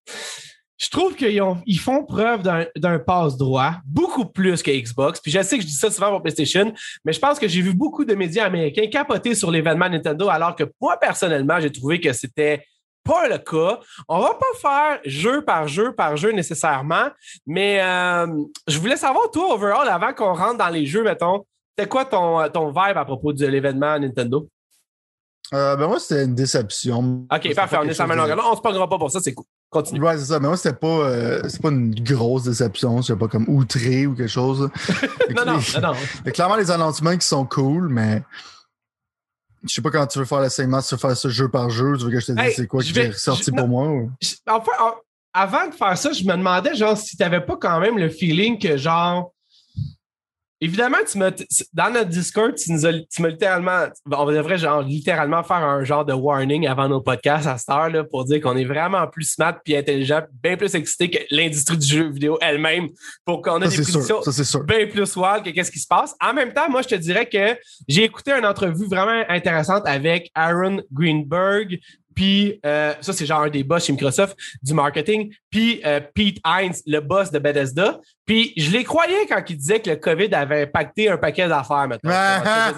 je 0.78 0.88
trouve 0.88 1.14
qu'ils 1.14 1.40
ont- 1.42 1.60
ils 1.66 1.78
font 1.78 2.04
preuve 2.04 2.42
d'un- 2.42 2.66
d'un 2.76 2.98
passe-droit 2.98 3.74
beaucoup 3.84 4.24
plus 4.24 4.62
que 4.62 4.70
Xbox. 4.70 5.20
Puis 5.20 5.30
je 5.30 5.42
sais 5.42 5.56
que 5.56 5.62
je 5.62 5.66
dis 5.68 5.74
ça 5.74 5.90
souvent 5.90 6.10
pour 6.10 6.22
PlayStation, 6.22 6.72
mais 7.04 7.12
je 7.12 7.18
pense 7.18 7.38
que 7.38 7.46
j'ai 7.48 7.60
vu 7.60 7.74
beaucoup 7.74 8.04
de 8.04 8.14
médias 8.14 8.46
américains 8.46 8.86
capoter 8.86 9.34
sur 9.34 9.50
l'événement 9.50 9.88
Nintendo, 9.90 10.28
alors 10.30 10.56
que 10.56 10.64
moi, 10.80 10.96
personnellement, 10.98 11.60
j'ai 11.60 11.70
trouvé 11.70 12.00
que 12.00 12.12
c'était 12.14 12.64
pas 13.04 13.28
le 13.28 13.38
cas. 13.38 13.80
On 14.08 14.20
va 14.20 14.34
pas 14.34 14.58
faire 14.60 15.00
jeu 15.04 15.42
par 15.44 15.68
jeu 15.68 15.92
par 15.94 16.16
jeu 16.16 16.32
nécessairement, 16.32 17.08
mais 17.46 17.80
euh, 17.82 18.26
je 18.66 18.78
voulais 18.78 18.96
savoir, 18.96 19.30
toi, 19.30 19.54
overall, 19.54 19.88
avant 19.88 20.12
qu'on 20.14 20.32
rentre 20.34 20.58
dans 20.58 20.68
les 20.68 20.86
jeux, 20.86 21.02
mettons, 21.02 21.44
c'était 21.80 21.88
quoi 21.88 22.04
ton, 22.04 22.48
ton 22.50 22.68
vibe 22.68 22.96
à 22.96 23.04
propos 23.04 23.32
de 23.32 23.46
l'événement 23.46 23.98
Nintendo? 23.98 24.48
Euh, 25.52 25.74
ben 25.76 25.88
moi, 25.88 25.98
c'était 25.98 26.24
une 26.24 26.34
déception. 26.34 27.26
OK, 27.32 27.54
parfait, 27.56 27.76
on 27.80 27.84
est 27.84 27.94
sur 27.94 28.06
la 28.06 28.14
même. 28.14 28.38
On 28.44 28.54
se 28.54 28.60
pognera 28.60 28.88
pas 28.88 28.98
pour 28.98 29.10
ça, 29.10 29.18
c'est 29.20 29.34
cool. 29.34 29.46
Continue. 29.68 30.00
Ouais, 30.00 30.16
c'est 30.18 30.26
ça. 30.26 30.38
Mais 30.38 30.46
moi, 30.46 30.56
c'était 30.56 30.76
pas, 30.76 30.86
euh, 30.86 31.42
c'est 31.48 31.60
pas 31.60 31.70
une 31.70 31.92
grosse 32.04 32.44
déception. 32.44 33.02
C'est 33.02 33.16
pas 33.16 33.26
comme 33.28 33.48
outré 33.48 34.06
ou 34.06 34.14
quelque 34.14 34.28
chose. 34.28 34.68
Non, 35.34 35.44
non, 35.46 35.58
les- 35.74 35.80
non, 35.80 35.92
clairement, 36.32 36.56
les 36.56 36.70
annoncements 36.72 37.16
qui 37.16 37.26
sont 37.26 37.46
cool, 37.46 37.88
mais 37.88 38.22
je 39.64 39.72
sais 39.74 39.80
pas 39.82 39.90
quand 39.90 40.06
tu 40.08 40.18
veux 40.18 40.24
faire 40.24 40.40
le 40.40 40.48
segment, 40.48 40.80
si 40.80 40.88
tu 40.88 40.94
veux 40.96 41.00
faire 41.00 41.16
ça 41.16 41.28
jeu 41.28 41.48
par 41.48 41.70
jeu, 41.70 41.96
tu 41.96 42.04
veux 42.04 42.10
que 42.10 42.18
je 42.20 42.26
te 42.26 42.32
dise 42.32 42.40
Hey, 42.44 42.52
c'est 42.52 42.66
quoi 42.66 42.80
je 42.82 42.88
qui 42.88 42.92
vais- 42.94 43.06
est 43.06 43.10
ressorti 43.10 43.44
je- 43.46 43.50
pour 43.56 43.68
moi. 43.68 43.86
ou- 43.88 44.10
Je- 44.20 44.34
Enfin, 44.48 44.72
en- 44.80 44.94
avant 45.32 45.68
de 45.68 45.72
faire 45.74 45.96
ça, 45.96 46.12
je 46.12 46.24
me 46.24 46.32
demandais, 46.36 46.74
genre, 46.74 46.96
si 46.96 47.16
t'avais 47.16 47.40
pas 47.40 47.56
quand 47.56 47.78
même 47.80 47.96
le 47.96 48.08
feeling 48.08 48.58
que, 48.58 48.76
genre, 48.76 49.32
évidemment, 50.60 50.98
tu 51.10 51.18
dans 51.72 51.90
notre 51.90 52.10
Discord, 52.10 52.54
tu 52.54 52.72
nous 52.72 52.86
as, 52.86 52.92
tu 52.92 53.22
m'as 53.22 53.28
littéralement, 53.28 53.86
on 54.10 54.26
devrait, 54.26 54.58
genre, 54.58 54.82
littéralement 54.82 55.42
faire 55.42 55.56
un 55.56 55.84
genre 55.84 56.04
de 56.04 56.12
warning 56.12 56.66
avant 56.66 56.88
nos 56.88 57.00
podcasts 57.00 57.46
à 57.46 57.56
cette 57.58 57.68
heure, 57.70 57.88
là, 57.88 58.04
pour 58.04 58.24
dire 58.24 58.40
qu'on 58.40 58.56
est 58.56 58.64
vraiment 58.64 59.06
plus 59.06 59.24
smart 59.24 59.58
puis 59.64 59.76
intelligent, 59.76 60.22
bien 60.42 60.56
plus 60.56 60.74
excité 60.74 61.10
que 61.10 61.18
l'industrie 61.30 61.78
du 61.78 61.86
jeu 61.86 62.10
vidéo 62.10 62.38
elle-même 62.40 62.88
pour 63.24 63.42
qu'on 63.42 63.60
ait 63.62 63.68
des 63.68 63.82
prédictions 63.82 64.20
bien 64.64 64.86
plus 64.86 65.16
wild 65.16 65.44
que 65.44 65.50
qu'est-ce 65.50 65.70
qui 65.70 65.78
se 65.78 65.86
passe. 65.86 66.14
En 66.20 66.34
même 66.34 66.52
temps, 66.52 66.68
moi, 66.70 66.82
je 66.82 66.88
te 66.88 66.94
dirais 66.94 67.26
que 67.26 67.58
j'ai 67.88 68.04
écouté 68.04 68.32
une 68.32 68.46
entrevue 68.46 68.86
vraiment 68.86 69.24
intéressante 69.28 69.82
avec 69.86 70.30
Aaron 70.34 70.82
Greenberg, 70.92 71.78
puis 72.20 72.60
euh, 72.66 72.92
ça, 73.00 73.14
c'est 73.14 73.24
genre 73.24 73.40
un 73.40 73.48
des 73.48 73.64
boss 73.64 73.86
chez 73.86 73.92
Microsoft 73.92 74.36
du 74.62 74.74
marketing, 74.74 75.32
puis 75.48 75.80
euh, 75.86 76.00
Pete 76.14 76.36
Hines, 76.46 76.74
le 76.86 77.00
boss 77.00 77.30
de 77.30 77.38
Bethesda. 77.38 77.98
Puis 78.26 78.52
je 78.58 78.70
les 78.72 78.84
croyais 78.84 79.26
quand 79.26 79.42
il 79.48 79.56
disait 79.56 79.80
que 79.80 79.88
le 79.88 79.96
COVID 79.96 80.34
avait 80.34 80.62
impacté 80.64 81.08
un 81.08 81.16
paquet 81.16 81.48
d'affaires, 81.48 81.88
maintenant. 81.88 82.10
Ah, 82.12 82.72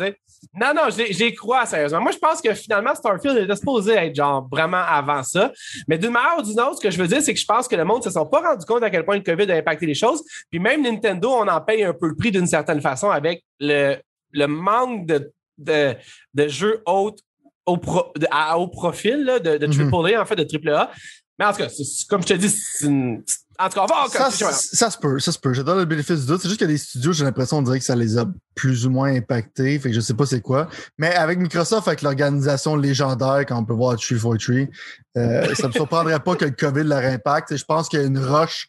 Non, 0.54 0.72
non, 0.76 0.82
je 0.90 0.98
les- 0.98 1.12
je 1.12 1.18
les 1.24 1.34
crois, 1.34 1.66
sérieusement. 1.66 2.00
Moi, 2.00 2.12
je 2.12 2.18
pense 2.18 2.40
que 2.40 2.54
finalement, 2.54 2.94
Starfield 2.94 3.36
était 3.38 3.56
supposé 3.56 3.94
être 3.94 4.14
genre 4.14 4.46
vraiment 4.50 4.82
avant 4.88 5.22
ça. 5.24 5.50
Mais 5.88 5.98
d'une 5.98 6.10
manière 6.10 6.38
ou 6.38 6.42
d'une 6.42 6.60
autre, 6.60 6.76
ce 6.76 6.80
que 6.80 6.90
je 6.90 6.98
veux 6.98 7.08
dire, 7.08 7.20
c'est 7.20 7.34
que 7.34 7.40
je 7.40 7.44
pense 7.46 7.66
que 7.66 7.74
le 7.76 7.84
monde 7.84 7.98
ne 7.98 8.04
se 8.04 8.10
sont 8.10 8.26
pas 8.26 8.40
rendu 8.40 8.64
compte 8.64 8.82
à 8.84 8.90
quel 8.90 9.04
point 9.04 9.16
le 9.16 9.22
COVID 9.22 9.50
a 9.50 9.56
impacté 9.56 9.86
les 9.86 9.94
choses. 9.94 10.22
Puis 10.50 10.60
même 10.60 10.82
Nintendo, 10.82 11.30
on 11.30 11.48
en 11.48 11.60
paye 11.60 11.82
un 11.82 11.92
peu 11.94 12.06
le 12.08 12.14
prix 12.16 12.30
d'une 12.30 12.46
certaine 12.46 12.80
façon 12.80 13.10
avec 13.10 13.42
le, 13.58 13.96
le 14.30 14.46
manque 14.46 15.06
de, 15.06 15.32
de, 15.58 15.94
de 16.34 16.48
jeux 16.48 16.80
hautes 16.86 17.18
au, 17.66 17.76
pro- 17.76 18.12
de- 18.16 18.26
à 18.30 18.58
haut 18.58 18.68
profil, 18.68 19.24
là, 19.24 19.38
de, 19.38 19.56
de 19.58 19.66
Mhm. 19.66 19.90
AAA, 19.92 20.20
en 20.20 20.26
fait, 20.26 20.36
de 20.36 20.44
AAA. 20.44 20.90
Mais 21.38 21.46
en 21.46 21.52
tout 21.52 21.58
cas, 21.58 21.68
c'est- 21.68 21.84
c'est- 21.84 22.06
comme 22.08 22.22
je 22.22 22.26
te 22.28 22.34
dis, 22.34 22.48
c'est 22.50 22.86
une- 22.86 23.22
en 23.58 23.68
tout 23.68 23.74
cas, 23.74 23.82
on 23.82 23.86
va 23.86 24.08
Ça, 24.08 24.26
encore. 24.26 24.52
ça 24.52 24.90
se 24.90 24.98
peut, 24.98 25.18
ça 25.18 25.30
se 25.32 25.38
peut. 25.38 25.52
Je 25.52 25.62
donne 25.62 25.78
le 25.78 25.84
bénéfice 25.84 26.20
du 26.22 26.26
doute. 26.26 26.40
C'est 26.42 26.48
juste 26.48 26.60
que 26.60 26.64
les 26.66 26.76
studios, 26.78 27.12
j'ai 27.12 27.24
l'impression, 27.24 27.58
on 27.58 27.62
dirait 27.62 27.78
que 27.78 27.84
ça 27.84 27.94
les 27.94 28.18
a 28.18 28.26
plus 28.54 28.86
ou 28.86 28.90
moins 28.90 29.14
impactés. 29.14 29.78
Fait 29.78 29.90
que 29.90 29.94
je 29.94 30.00
sais 30.00 30.14
pas 30.14 30.26
c'est 30.26 30.40
quoi. 30.40 30.68
Mais 30.98 31.14
avec 31.14 31.38
Microsoft, 31.38 31.86
avec 31.86 32.02
l'organisation 32.02 32.76
légendaire, 32.76 33.44
quand 33.46 33.56
on 33.58 33.64
peut 33.64 33.72
voir 33.74 33.96
Tree 33.96 34.18
for 34.18 34.36
Tree, 34.36 34.68
euh, 35.16 35.54
ça 35.54 35.68
me 35.68 35.72
surprendrait 35.72 36.18
pas 36.20 36.34
que 36.36 36.44
le 36.46 36.50
COVID 36.50 36.84
leur 36.84 37.04
impacte. 37.04 37.52
Et 37.52 37.56
je 37.56 37.64
pense 37.64 37.88
qu'une 37.88 38.18
roche, 38.18 38.66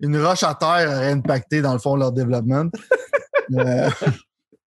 une 0.00 0.20
roche 0.22 0.42
à 0.42 0.54
terre 0.54 0.88
aurait 0.90 1.10
impacté, 1.12 1.62
dans 1.62 1.72
le 1.72 1.78
fond, 1.78 1.96
leur 1.96 2.12
développement. 2.12 2.66
Euh, 3.58 3.90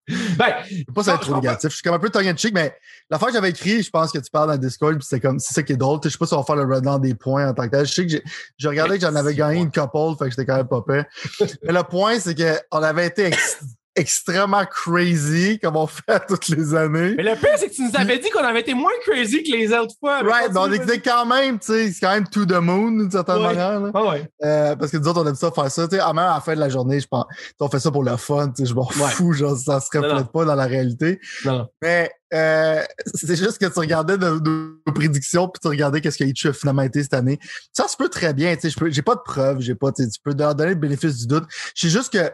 Ben, 0.37 0.55
je 0.69 0.77
veux 0.87 0.93
pas 0.93 1.03
ça 1.03 1.15
être 1.15 1.21
trop 1.21 1.35
négatif. 1.35 1.69
Je 1.69 1.75
suis 1.75 1.83
comme 1.83 1.95
un 1.95 1.99
peu 1.99 2.09
tongue 2.09 2.27
in 2.27 2.35
cheek, 2.35 2.53
mais 2.53 2.73
la 3.09 3.19
fois 3.19 3.27
que 3.27 3.33
j'avais 3.33 3.49
écrit, 3.49 3.83
je 3.83 3.89
pense 3.89 4.11
que 4.11 4.19
tu 4.19 4.29
parles 4.31 4.47
dans 4.47 4.53
le 4.53 4.59
Discord, 4.59 4.95
puis 4.95 5.05
c'était 5.05 5.19
comme, 5.19 5.39
c'est 5.39 5.53
ça 5.53 5.63
qui 5.63 5.73
est 5.73 5.77
drôle. 5.77 5.99
Je 6.03 6.09
sais 6.09 6.17
pas 6.17 6.25
si 6.25 6.33
on 6.33 6.37
va 6.37 6.43
faire 6.43 6.55
le 6.55 6.63
rundown 6.63 7.01
des 7.01 7.13
points 7.13 7.49
en 7.49 7.53
tant 7.53 7.63
que 7.63 7.71
tel. 7.71 7.85
Je 7.85 7.93
sais 7.93 8.07
que 8.07 8.13
j'ai, 8.57 8.67
regardé 8.67 8.95
que 8.97 9.01
j'en 9.01 9.15
avais 9.15 9.35
gagné 9.35 9.59
une 9.59 9.71
couple, 9.71 10.17
fait 10.17 10.25
que 10.25 10.29
j'étais 10.31 10.45
quand 10.45 10.57
même 10.57 10.67
pas 10.67 10.81
prêt. 10.81 11.07
mais 11.63 11.73
le 11.73 11.83
point, 11.83 12.19
c'est 12.19 12.35
qu'on 12.35 12.83
avait 12.83 13.07
été 13.07 13.25
ex- 13.25 13.59
extrêmement 13.97 14.63
crazy, 14.65 15.59
comme 15.59 15.75
on 15.75 15.87
fait 15.87 16.21
toutes 16.27 16.47
les 16.49 16.73
années. 16.75 17.15
mais 17.17 17.23
le 17.23 17.35
pire, 17.35 17.49
c'est 17.57 17.67
que 17.69 17.73
tu 17.73 17.81
nous 17.83 17.91
avais 17.95 18.17
dit 18.19 18.29
qu'on 18.29 18.43
avait 18.43 18.61
été 18.61 18.73
moins 18.73 18.91
crazy 19.05 19.43
que 19.43 19.51
les 19.51 19.73
autres 19.73 19.95
fois. 19.99 20.19
Right, 20.21 20.51
mais 20.53 20.59
on 20.59 20.71
était 20.71 20.99
quand 21.01 21.25
même, 21.25 21.59
tu 21.59 21.67
sais, 21.67 21.91
c'est 21.91 21.99
quand 22.01 22.13
même 22.13 22.27
to 22.27 22.45
the 22.45 22.53
moon, 22.61 22.91
d'une 22.91 23.11
certaine 23.11 23.37
Ouais. 23.37 23.43
manière. 23.55 23.79
là. 23.79 23.91
Ah 23.93 24.03
ouais. 24.05 24.29
Euh, 24.43 24.75
parce 24.75 24.91
que 24.91 24.97
nous 24.97 25.07
autres, 25.07 25.21
on 25.23 25.27
aime 25.27 25.35
ça 25.35 25.51
faire 25.51 25.69
ça. 25.71 25.87
Tu 25.87 25.95
sais, 25.95 26.01
à 26.01 26.07
même 26.13 26.19
à 26.25 26.35
la 26.35 26.41
fin 26.41 26.53
de 26.55 26.59
la 26.59 26.69
journée, 26.69 26.99
je 26.99 27.07
pense, 27.07 27.25
on 27.59 27.69
fait 27.69 27.79
ça 27.79 27.91
pour 27.91 28.03
le 28.03 28.15
fun, 28.17 28.47
tu 28.49 28.63
sais, 28.63 28.69
je 28.69 28.73
m'en 28.73 28.87
Ouais. 28.87 29.11
fous, 29.11 29.33
genre, 29.33 29.57
ça 29.57 29.79
se 29.79 29.97
non. 29.97 30.03
reflète 30.07 30.31
pas 30.31 30.45
dans 30.45 30.55
la 30.55 30.65
réalité. 30.65 31.19
Non. 31.45 31.67
Mais 31.81 32.09
euh, 32.33 32.83
c'est 33.13 33.35
juste 33.35 33.57
que 33.57 33.65
tu 33.65 33.79
regardais 33.79 34.17
nos, 34.17 34.39
nos 34.39 34.93
prédictions 34.93 35.47
puis 35.47 35.59
tu 35.61 35.67
regardais 35.69 36.01
qu'est-ce 36.01 36.17
que 36.17 36.23
Itch 36.25 36.45
a 36.45 36.53
finalement 36.53 36.81
été 36.81 37.01
cette 37.03 37.13
année. 37.13 37.39
Ça 37.73 37.87
se 37.87 37.95
peut 37.97 38.09
très 38.09 38.33
bien. 38.33 38.55
Tu 38.57 38.69
sais, 38.69 38.77
j'ai 38.89 39.01
pas 39.01 39.15
de 39.15 39.21
preuves, 39.23 39.59
j'ai 39.61 39.75
pas. 39.75 39.91
Tu 39.91 40.03
peux 40.23 40.33
leur 40.37 40.53
donner 40.55 40.71
le 40.71 40.75
bénéfice 40.75 41.17
du 41.19 41.27
doute. 41.27 41.45
C'est 41.75 41.89
juste 41.89 42.11
que 42.11 42.29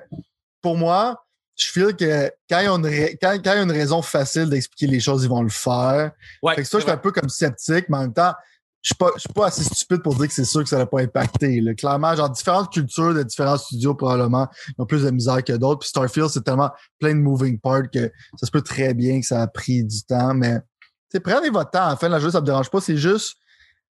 pour 0.61 0.77
moi, 0.77 1.23
je 1.55 1.67
feel 1.67 1.95
que 1.95 2.31
quand 2.49 2.59
il 2.59 2.65
y 2.65 2.67
a 2.67 2.71
une, 2.71 2.85
ra- 2.85 3.13
quand, 3.21 3.31
quand 3.43 3.51
il 3.53 3.57
y 3.57 3.59
a 3.59 3.61
une 3.61 3.71
raison 3.71 4.01
facile 4.01 4.49
d'expliquer 4.49 4.87
les 4.87 4.99
choses, 4.99 5.23
ils 5.23 5.29
vont 5.29 5.43
le 5.43 5.49
faire. 5.49 6.11
Ouais. 6.41 6.55
Fait 6.55 6.63
que 6.63 6.67
ça, 6.67 6.77
je 6.79 6.83
c'est 6.83 6.89
suis 6.89 6.91
un 6.91 6.97
peu 6.97 7.11
comme 7.11 7.29
sceptique, 7.29 7.85
mais 7.89 7.97
en 7.97 8.01
même 8.01 8.13
temps, 8.13 8.33
je 8.81 8.89
suis 8.89 8.95
pas, 8.95 9.11
je 9.15 9.21
suis 9.21 9.33
pas 9.33 9.47
assez 9.47 9.63
stupide 9.63 10.01
pour 10.01 10.13
dire 10.15 10.27
que 10.27 10.33
c'est 10.33 10.43
sûr 10.43 10.61
que 10.61 10.67
ça 10.67 10.77
n'a 10.77 10.85
pas 10.85 10.99
impacté. 10.99 11.61
Là. 11.61 11.73
Clairement, 11.73 12.13
genre 12.15 12.29
différentes 12.29 12.71
cultures 12.73 13.13
de 13.13 13.23
différents 13.23 13.57
studios 13.57 13.95
probablement 13.95 14.49
ils 14.67 14.81
ont 14.81 14.85
plus 14.85 15.03
de 15.03 15.09
misère 15.09 15.41
que 15.41 15.53
d'autres. 15.53 15.79
Puis 15.79 15.89
Starfield, 15.89 16.29
c'est 16.29 16.43
tellement 16.43 16.69
plein 16.99 17.15
de 17.15 17.19
moving 17.19 17.59
parts 17.59 17.89
que 17.93 18.11
ça 18.37 18.45
se 18.45 18.51
peut 18.51 18.61
très 18.61 18.93
bien 18.93 19.21
que 19.21 19.25
ça 19.25 19.41
a 19.41 19.47
pris 19.47 19.85
du 19.85 20.03
temps. 20.03 20.33
Mais 20.33 20.59
tu 20.59 20.65
sais, 21.13 21.19
prenez 21.21 21.49
votre 21.49 21.71
temps. 21.71 21.91
En 21.91 21.95
de 21.95 22.07
la 22.07 22.19
journée, 22.19 22.33
ça 22.33 22.41
me 22.41 22.45
dérange 22.45 22.69
pas. 22.69 22.81
C'est 22.81 22.97
juste, 22.97 23.37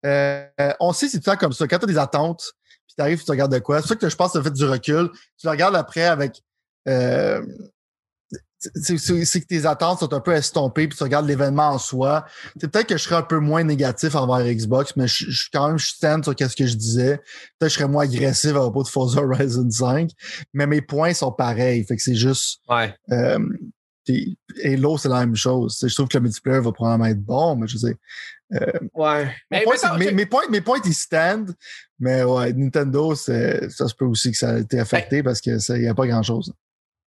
euh, 0.05 0.47
on 0.79 0.93
sait 0.93 1.09
c'est 1.09 1.19
tout 1.19 1.31
le 1.31 1.37
temps 1.37 1.41
comme 1.41 1.53
ça. 1.53 1.67
Quand 1.67 1.79
tu 1.79 1.85
as 1.85 1.89
des 1.89 1.99
attentes, 1.99 2.45
puis 2.87 2.95
tu 2.97 3.03
arrives, 3.03 3.25
tu 3.25 3.31
regardes 3.33 3.53
de 3.53 3.59
quoi. 3.59 3.83
C'est 3.83 3.89
ça 3.89 3.97
que 3.97 4.09
je 4.09 4.15
pense 4.15 4.35
que 4.35 4.39
ça 4.39 4.45
fait 4.45 4.53
du 4.53 4.65
recul. 4.67 5.11
Tu 5.37 5.47
le 5.47 5.51
regardes 5.51 5.75
après 5.75 6.05
avec. 6.05 6.45
Euh, 6.89 7.43
c'est 8.59 9.41
que 9.41 9.47
tes 9.47 9.67
attentes 9.67 10.01
sont 10.01 10.13
un 10.13 10.21
peu 10.21 10.33
estompées, 10.33 10.89
puis 10.89 10.97
tu 10.97 11.05
regardes 11.05 11.27
l'événement 11.27 11.69
en 11.71 11.79
soi. 11.79 12.25
C'est 12.61 12.69
peut-être 12.69 12.89
que 12.89 12.97
je 12.97 13.03
serais 13.03 13.17
un 13.17 13.23
peu 13.23 13.39
moins 13.39 13.63
négatif 13.63 14.15
envers 14.15 14.45
Xbox, 14.53 14.97
mais 14.97 15.07
je, 15.07 15.27
je 15.31 15.43
suis 15.43 15.51
quand 15.53 15.69
même 15.69 15.79
je 15.79 15.87
stand 15.89 16.25
sur 16.25 16.35
qu'est-ce 16.35 16.57
que 16.57 16.67
je 16.67 16.75
disais. 16.75 17.19
Peut-être 17.19 17.61
que 17.61 17.69
je 17.69 17.75
serais 17.75 17.89
moins 17.89 18.05
agressif 18.05 18.51
à 18.53 18.61
propos 18.61 18.83
de 18.83 18.89
Forza 18.89 19.21
Horizon 19.23 19.71
5, 19.71 20.11
mais 20.55 20.67
mes 20.67 20.81
points 20.81 21.13
sont 21.15 21.33
pareils. 21.33 21.85
Fait 21.85 21.97
que 21.97 22.03
c'est 22.03 22.15
juste 22.17 22.61
Ouais. 22.69 22.95
euh, 23.13 23.39
t'es- 24.05 24.37
Halo, 24.65 24.97
c'est 24.99 25.11
la 25.11 25.21
même 25.21 25.37
chose. 25.37 25.79
Je 25.87 25.95
trouve 25.95 26.09
que 26.09 26.17
le 26.17 26.23
multiplayer 26.23 26.61
va 26.61 26.73
probablement 26.73 27.07
être 27.11 27.23
bon, 27.23 27.57
mais 27.57 27.69
je 27.69 27.77
sais. 27.79 27.97
Ouais. 28.95 29.31
Mais, 29.51 29.65
ça, 29.77 29.91
que 29.91 29.99
mes, 29.99 30.09
ok. 30.09 30.15
mes 30.15 30.27
points, 30.27 30.49
mes 30.51 30.61
points, 30.61 30.79
ils 30.85 30.95
stand, 30.95 31.53
mais 31.99 32.23
ouais, 32.25 32.53
Nintendo, 32.53 33.15
ça 33.15 33.69
se 33.69 33.95
peut 33.95 34.05
aussi 34.07 34.31
que 34.33 34.39
ça 34.39 34.51
a 34.55 34.59
été 34.59 34.79
affecté 34.81 35.23
parce 35.23 35.41
que 35.41 35.51
il 35.77 35.83
n'y 35.83 35.89
a 35.89 35.95
pas 35.95 36.07
grand 36.07 36.23
chose. 36.23 36.53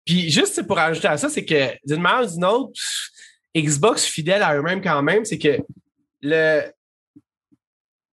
Puis 0.05 0.31
juste 0.31 0.67
pour 0.67 0.79
ajouter 0.79 1.09
à 1.09 1.17
ça, 1.17 1.29
c'est 1.29 1.45
que 1.45 1.73
d'une 1.87 2.01
manière 2.01 2.29
ou 2.29 2.33
d'une 2.35 2.45
autre, 2.45 2.73
Xbox 3.57 4.05
fidèle 4.05 4.43
à 4.43 4.57
eux-mêmes 4.57 4.83
quand 4.83 5.03
même, 5.03 5.25
c'est 5.25 5.39
que 5.39 5.59
le 6.21 6.63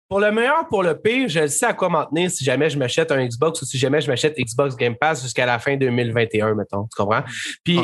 pour 0.08 0.20
le 0.20 0.30
meilleur, 0.30 0.68
pour 0.68 0.82
le 0.82 0.98
pire, 1.00 1.26
je 1.28 1.46
sais 1.46 1.64
à 1.64 1.72
quoi 1.72 1.88
m'en 1.88 2.04
tenir 2.04 2.30
si 2.30 2.44
jamais 2.44 2.68
je 2.68 2.78
m'achète 2.78 3.10
un 3.10 3.26
Xbox 3.26 3.62
ou 3.62 3.64
si 3.64 3.78
jamais 3.78 4.00
je 4.02 4.08
m'achète 4.08 4.36
Xbox 4.38 4.76
Game 4.76 4.94
Pass 4.94 5.22
jusqu'à 5.22 5.46
la 5.46 5.58
fin 5.58 5.76
2021, 5.76 6.54
mettons. 6.54 6.82
Tu 6.84 7.02
comprends? 7.02 7.22
Puis 7.64 7.78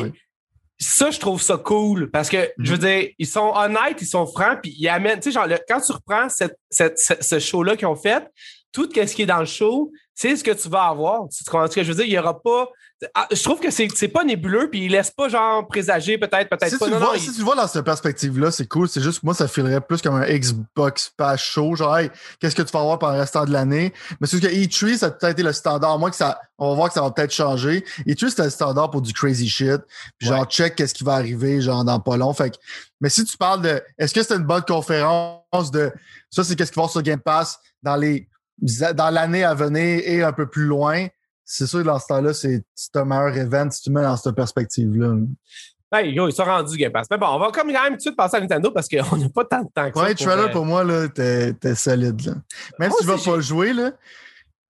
ça, 0.77 1.09
je 1.09 1.19
trouve 1.19 1.41
ça 1.41 1.57
cool 1.57 2.11
parce 2.11 2.29
que, 2.29 2.51
je 2.59 2.71
veux 2.73 2.77
dire, 2.77 3.09
ils 3.17 3.25
sont 3.27 3.51
honnêtes, 3.55 3.99
ils 4.01 4.05
sont 4.07 4.27
francs, 4.27 4.59
puis 4.61 4.75
ils 4.77 4.87
amènent, 4.87 5.19
tu 5.19 5.23
sais, 5.23 5.31
genre, 5.31 5.47
le- 5.47 5.57
quand 5.67 5.81
tu 5.81 5.91
reprends 5.91 6.29
cette, 6.29 6.55
cette- 6.69 6.99
ce, 6.99 7.15
ce 7.19 7.39
show-là 7.39 7.75
qu'ils 7.75 7.87
ont 7.87 7.95
fait, 7.95 8.23
tout 8.71 8.87
ce 8.93 9.15
qui 9.15 9.23
est 9.23 9.25
dans 9.25 9.39
le 9.39 9.45
show, 9.45 9.91
c'est 10.13 10.35
ce 10.35 10.43
que 10.43 10.51
tu 10.51 10.69
vas 10.69 10.83
avoir. 10.83 11.27
Tu 11.29 11.43
comprends 11.45 11.65
ce 11.67 11.75
que 11.75 11.83
je 11.83 11.89
veux 11.91 11.95
dire? 11.95 12.05
Il 12.05 12.11
n'y 12.11 12.19
aura 12.19 12.39
pas. 12.39 12.69
Ah, 13.15 13.27
je 13.31 13.41
trouve 13.41 13.61
que 13.61 13.71
c'est, 13.71 13.87
c'est 13.95 14.09
pas 14.09 14.25
nébuleux, 14.25 14.69
puis 14.69 14.83
il 14.85 14.91
laisse 14.91 15.09
pas 15.09 15.29
genre 15.29 15.65
présager 15.67 16.17
peut-être, 16.17 16.49
peut-être 16.49 16.69
Si, 16.73 16.77
pas. 16.77 16.85
tu, 16.87 16.91
Non, 16.91 16.97
vois, 16.99 17.13
non, 17.13 17.19
si 17.19 17.27
il- 17.27 17.31
tu 17.31 17.39
le 17.39 17.45
vois 17.45 17.55
dans 17.55 17.65
cette 17.67 17.85
perspective-là, 17.85 18.51
c'est 18.51 18.67
cool. 18.67 18.89
C'est 18.89 18.99
juste 19.01 19.21
que 19.21 19.25
moi, 19.25 19.33
ça 19.33 19.47
filerait 19.47 19.79
plus 19.79 20.01
comme 20.01 20.15
un 20.15 20.25
Xbox 20.27 21.09
Pass 21.15 21.39
show. 21.39 21.75
Genre, 21.75 21.97
hey, 21.97 22.09
qu'est-ce 22.41 22.55
que 22.57 22.61
tu 22.61 22.71
vas 22.73 22.81
avoir 22.81 22.99
pendant 22.99 23.13
le 23.13 23.19
restant 23.21 23.45
de 23.45 23.51
l'année? 23.53 23.93
Mais 24.19 24.27
c'est 24.27 24.41
que 24.41 24.47
E3, 24.47 24.97
ça 24.97 25.05
a 25.05 25.11
peut-être 25.11 25.31
été 25.31 25.43
le 25.43 25.53
standard. 25.53 25.97
Moi, 25.97 26.09
que 26.09 26.17
ça, 26.17 26.41
on 26.57 26.69
va 26.71 26.75
voir 26.75 26.87
que 26.89 26.93
ça 26.93 27.01
va 27.01 27.11
peut-être 27.11 27.31
changer. 27.33 27.85
E3, 28.05 28.29
c'était 28.31 28.43
le 28.43 28.49
standard 28.49 28.91
pour 28.91 29.01
du 29.01 29.13
crazy 29.13 29.47
shit. 29.47 29.79
Puis 30.17 30.27
genre, 30.27 30.45
check 30.45 30.75
qu'est-ce 30.75 30.93
qui 30.93 31.05
va 31.05 31.13
arriver, 31.13 31.61
genre, 31.61 31.85
dans 31.85 32.01
pas 32.01 32.17
long. 32.17 32.33
Fait 32.33 32.49
que, 32.49 32.57
mais 32.99 33.07
si 33.09 33.23
tu 33.23 33.37
parles 33.37 33.61
de, 33.61 33.81
est-ce 33.97 34.13
que 34.13 34.21
c'est 34.23 34.35
une 34.35 34.43
bonne 34.43 34.63
conférence 34.63 35.71
de, 35.71 35.89
ça, 36.29 36.43
c'est 36.43 36.55
qu'est-ce 36.57 36.73
qui 36.73 36.79
va 36.79 36.89
sur 36.89 37.01
Game 37.01 37.21
Pass 37.21 37.59
dans 37.81 37.95
les, 37.95 38.27
dans 38.93 39.09
l'année 39.09 39.45
à 39.45 39.53
venir 39.53 40.01
et 40.03 40.21
un 40.21 40.33
peu 40.33 40.47
plus 40.49 40.65
loin? 40.65 41.07
C'est 41.51 41.65
sûr 41.65 41.79
que 41.79 41.85
dans 41.85 41.97
ce 41.97 42.05
temps-là, 42.05 42.31
c'est 42.31 42.63
un 42.93 43.05
meilleur 43.05 43.35
event 43.35 43.71
si 43.71 43.81
tu 43.81 43.89
mets 43.89 44.03
dans 44.03 44.15
cette 44.15 44.35
perspective-là. 44.35 45.15
Hey, 45.91 46.13
yo, 46.13 46.27
ils 46.27 46.31
sont 46.31 46.43
rendus 46.43 46.77
Game 46.77 46.91
Pass. 46.91 47.07
Mais 47.09 47.17
bon, 47.17 47.25
on 47.25 47.39
va 47.39 47.49
comme 47.49 47.73
quand 47.73 47.83
même 47.83 47.93
tout 47.93 47.97
de 47.97 48.01
suite 48.01 48.15
passer 48.15 48.37
à 48.37 48.39
Nintendo 48.39 48.69
parce 48.69 48.87
qu'on 48.87 49.17
n'a 49.17 49.29
pas 49.29 49.45
tant 49.45 49.63
de 49.63 49.69
temps 49.73 49.89
que 49.89 49.97
ça. 49.97 50.03
Ouais, 50.05 50.13
trailer 50.13 50.51
pour 50.51 50.63
moi, 50.63 50.83
là, 50.83 51.07
t'es 51.09 51.73
solide. 51.73 52.23
Là. 52.23 52.33
Même 52.77 52.91
si 52.91 52.99
tu 52.99 53.05
vas 53.07 53.17
pas 53.17 53.39
jouer, 53.39 53.73
là, 53.73 53.93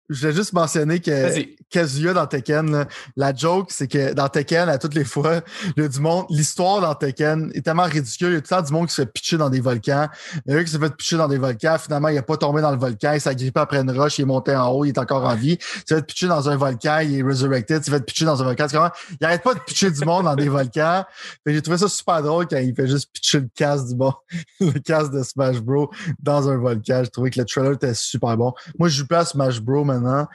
je 0.08 0.20
voulais 0.20 0.32
juste 0.32 0.52
mentionner 0.52 1.00
que. 1.00 1.56
Kazuya 1.68 2.12
dans 2.12 2.26
Tekken, 2.26 2.70
là, 2.70 2.86
la 3.16 3.34
joke, 3.34 3.70
c'est 3.70 3.88
que 3.88 4.14
dans 4.14 4.28
Tekken, 4.28 4.68
à 4.68 4.78
toutes 4.78 4.94
les 4.94 5.04
fois, 5.04 5.40
il 5.76 5.82
y 5.82 5.86
a 5.86 5.88
du 5.88 5.98
monde, 5.98 6.26
l'histoire 6.30 6.80
dans 6.80 6.94
Tekken 6.94 7.50
est 7.54 7.62
tellement 7.62 7.84
ridicule. 7.84 8.28
Il 8.28 8.34
y 8.34 8.36
a 8.36 8.40
tout 8.40 8.54
le 8.54 8.56
temps 8.56 8.62
du 8.62 8.72
monde 8.72 8.86
qui 8.86 8.94
se 8.94 9.02
fait 9.02 9.06
pitcher 9.06 9.36
dans 9.36 9.50
des 9.50 9.60
volcans. 9.60 10.08
Il 10.46 10.54
y 10.54 10.56
a 10.56 10.62
qui 10.62 10.70
s'est 10.70 10.78
fait 10.78 10.94
pitcher 10.94 11.16
dans 11.16 11.28
des 11.28 11.38
volcans. 11.38 11.76
Finalement, 11.78 12.08
il 12.08 12.18
a 12.18 12.22
pas 12.22 12.36
tombé 12.36 12.62
dans 12.62 12.70
le 12.70 12.78
volcan. 12.78 13.12
Il 13.14 13.20
s'est 13.20 13.30
agrippé 13.30 13.58
après 13.58 13.78
une 13.78 13.90
roche. 13.90 14.18
Il 14.18 14.22
est 14.22 14.26
monté 14.26 14.54
en 14.54 14.68
haut. 14.68 14.84
Il 14.84 14.90
est 14.90 14.98
encore 14.98 15.24
en 15.24 15.34
vie. 15.34 15.58
Il 15.60 15.82
s'est 15.86 15.96
fait 15.96 16.06
pitcher 16.06 16.28
dans 16.28 16.48
un 16.48 16.56
volcan. 16.56 17.00
Il 17.00 17.18
est 17.18 17.22
resurrected. 17.22 17.82
Il 17.82 17.84
s'est 17.84 17.90
fait 17.90 18.04
pitcher 18.04 18.24
dans 18.24 18.40
un 18.40 18.44
volcan. 18.44 18.66
Comment? 18.70 18.90
Il 19.20 19.26
arrête 19.26 19.42
pas 19.42 19.54
de 19.54 19.60
pitcher 19.60 19.90
du 19.90 20.04
monde 20.04 20.24
dans 20.24 20.36
des 20.36 20.48
volcans. 20.48 21.04
J'ai 21.44 21.62
trouvé 21.62 21.78
ça 21.78 21.88
super 21.88 22.22
drôle 22.22 22.46
quand 22.46 22.58
il 22.58 22.74
fait 22.74 22.86
juste 22.86 23.10
pitcher 23.12 23.40
le 23.40 23.48
casque 23.54 23.88
du 23.88 23.94
bon, 23.94 24.12
le 24.60 24.78
casque 24.78 25.12
de 25.12 25.22
Smash 25.22 25.60
Bros 25.60 25.90
dans 26.20 26.48
un 26.48 26.56
volcan. 26.56 27.02
J'ai 27.02 27.10
trouvé 27.10 27.30
que 27.30 27.40
le 27.40 27.44
trailer 27.44 27.72
était 27.72 27.94
super 27.94 28.36
bon. 28.36 28.52
Moi, 28.78 28.88
je 28.88 28.98
joue 28.98 29.06
pas 29.06 29.20
à 29.20 29.24
Smash 29.24 29.60
Bros 29.60 29.84
maintenant. 30.00 30.26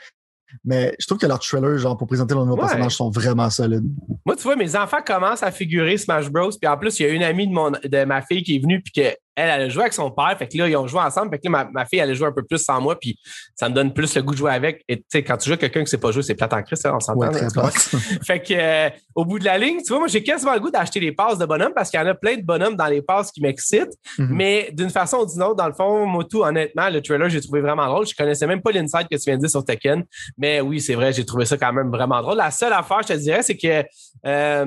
Mais 0.65 0.93
je 0.99 1.05
trouve 1.07 1.17
que 1.17 1.25
leurs 1.25 1.39
trailers, 1.39 1.77
genre, 1.77 1.97
pour 1.97 2.07
présenter 2.07 2.33
leurs 2.33 2.45
nouveaux 2.45 2.57
Ouais. 2.61 2.67
personnages, 2.67 2.95
sont 2.97 3.09
vraiment 3.09 3.49
solides. 3.49 3.85
Moi, 4.25 4.35
tu 4.35 4.43
vois, 4.43 4.57
mes 4.57 4.75
enfants 4.75 5.01
commencent 5.05 5.43
à 5.43 5.51
figurer 5.51 5.97
Smash 5.97 6.29
Bros. 6.29 6.49
Puis 6.49 6.69
en 6.69 6.77
plus, 6.77 6.99
il 6.99 7.03
y 7.05 7.09
a 7.09 7.13
une 7.13 7.23
amie 7.23 7.47
de, 7.47 7.53
mon, 7.53 7.71
de 7.71 8.03
ma 8.03 8.21
fille 8.21 8.43
qui 8.43 8.57
est 8.57 8.59
venue, 8.59 8.81
puis 8.81 8.91
qu'elle, 8.91 9.15
elle 9.35 9.49
a 9.49 9.69
joué 9.69 9.83
avec 9.83 9.93
son 9.93 10.11
père. 10.11 10.35
Fait 10.37 10.47
que 10.47 10.57
là, 10.57 10.67
ils 10.67 10.75
ont 10.75 10.87
joué 10.87 10.99
ensemble. 11.01 11.31
Fait 11.31 11.39
que 11.39 11.43
là, 11.45 11.49
ma, 11.49 11.63
ma 11.65 11.85
fille, 11.85 11.99
elle 11.99 12.09
a 12.09 12.13
joué 12.13 12.27
un 12.27 12.31
peu 12.31 12.43
plus 12.43 12.57
sans 12.59 12.81
moi, 12.81 12.99
puis 12.99 13.17
ça 13.55 13.69
me 13.69 13.73
donne 13.73 13.93
plus 13.93 14.13
le 14.15 14.21
goût 14.23 14.33
de 14.33 14.37
jouer 14.37 14.51
avec. 14.51 14.83
Et 14.87 14.97
tu 14.97 15.03
sais, 15.09 15.23
quand 15.23 15.37
tu 15.37 15.45
joues 15.45 15.53
avec 15.53 15.61
quelqu'un 15.61 15.83
qui 15.83 15.89
sait 15.89 15.97
pas 15.97 16.11
jouer, 16.11 16.23
c'est 16.23 16.35
plate 16.35 16.53
en 16.53 16.61
Christ, 16.63 16.85
hein, 16.85 16.93
on 16.95 16.99
s'entend. 16.99 17.31
Ouais. 17.31 17.71
Fait 18.25 18.41
que, 18.41 18.53
euh, 18.53 18.89
au 19.15 19.25
bout 19.25 19.39
de 19.39 19.45
la 19.45 19.57
ligne, 19.57 19.77
tu 19.77 19.89
vois, 19.89 19.99
moi, 19.99 20.07
j'ai 20.07 20.23
quasiment 20.23 20.53
le 20.53 20.59
goût 20.59 20.71
d'acheter 20.71 20.99
les 20.99 21.11
passes 21.11 21.37
de 21.37 21.45
bonhomme 21.45 21.73
parce 21.73 21.89
qu'il 21.89 21.99
y 21.99 22.03
en 22.03 22.07
a 22.07 22.13
plein 22.13 22.35
de 22.35 22.43
bonhommes 22.43 22.75
dans 22.75 22.87
les 22.87 23.01
passes 23.01 23.31
qui 23.31 23.41
m'excitent. 23.41 23.93
Mhm. 24.17 24.27
Mais 24.31 24.69
d'une 24.73 24.89
façon 24.89 25.17
ou 25.17 25.25
d'une 25.25 25.43
autre, 25.43 25.55
dans 25.55 25.67
le 25.67 25.73
fond, 25.73 26.05
moi, 26.05 26.23
tout, 26.29 26.41
honnêtement, 26.43 26.89
le 26.89 27.01
trailer, 27.01 27.29
j'ai 27.29 27.41
trouvé 27.41 27.61
vraiment 27.61 27.87
drôle. 27.87 28.05
Je 28.05 28.15
connaissais 28.15 28.47
même 28.47 28.61
pas 28.61 28.71
l'insight 28.71 29.07
que 29.09 29.15
tu 29.15 29.23
viens 29.25 29.35
de 29.35 29.41
dire 29.41 29.49
sur 29.49 29.63
Tekken. 29.63 30.03
Mais 30.37 30.61
oui, 30.61 30.79
c'est 30.81 30.95
vrai, 30.95 31.13
j'ai 31.13 31.25
trouvé 31.25 31.45
ça 31.45 31.57
quand 31.57 31.73
même 31.73 31.89
vraiment 31.89 32.21
drôle. 32.21 32.37
La 32.37 32.51
seule 32.51 32.73
affaire, 32.73 32.99
je 33.03 33.13
te 33.13 33.17
dirais, 33.17 33.43
c'est 33.43 33.57
que 33.57 33.83
euh, 34.25 34.65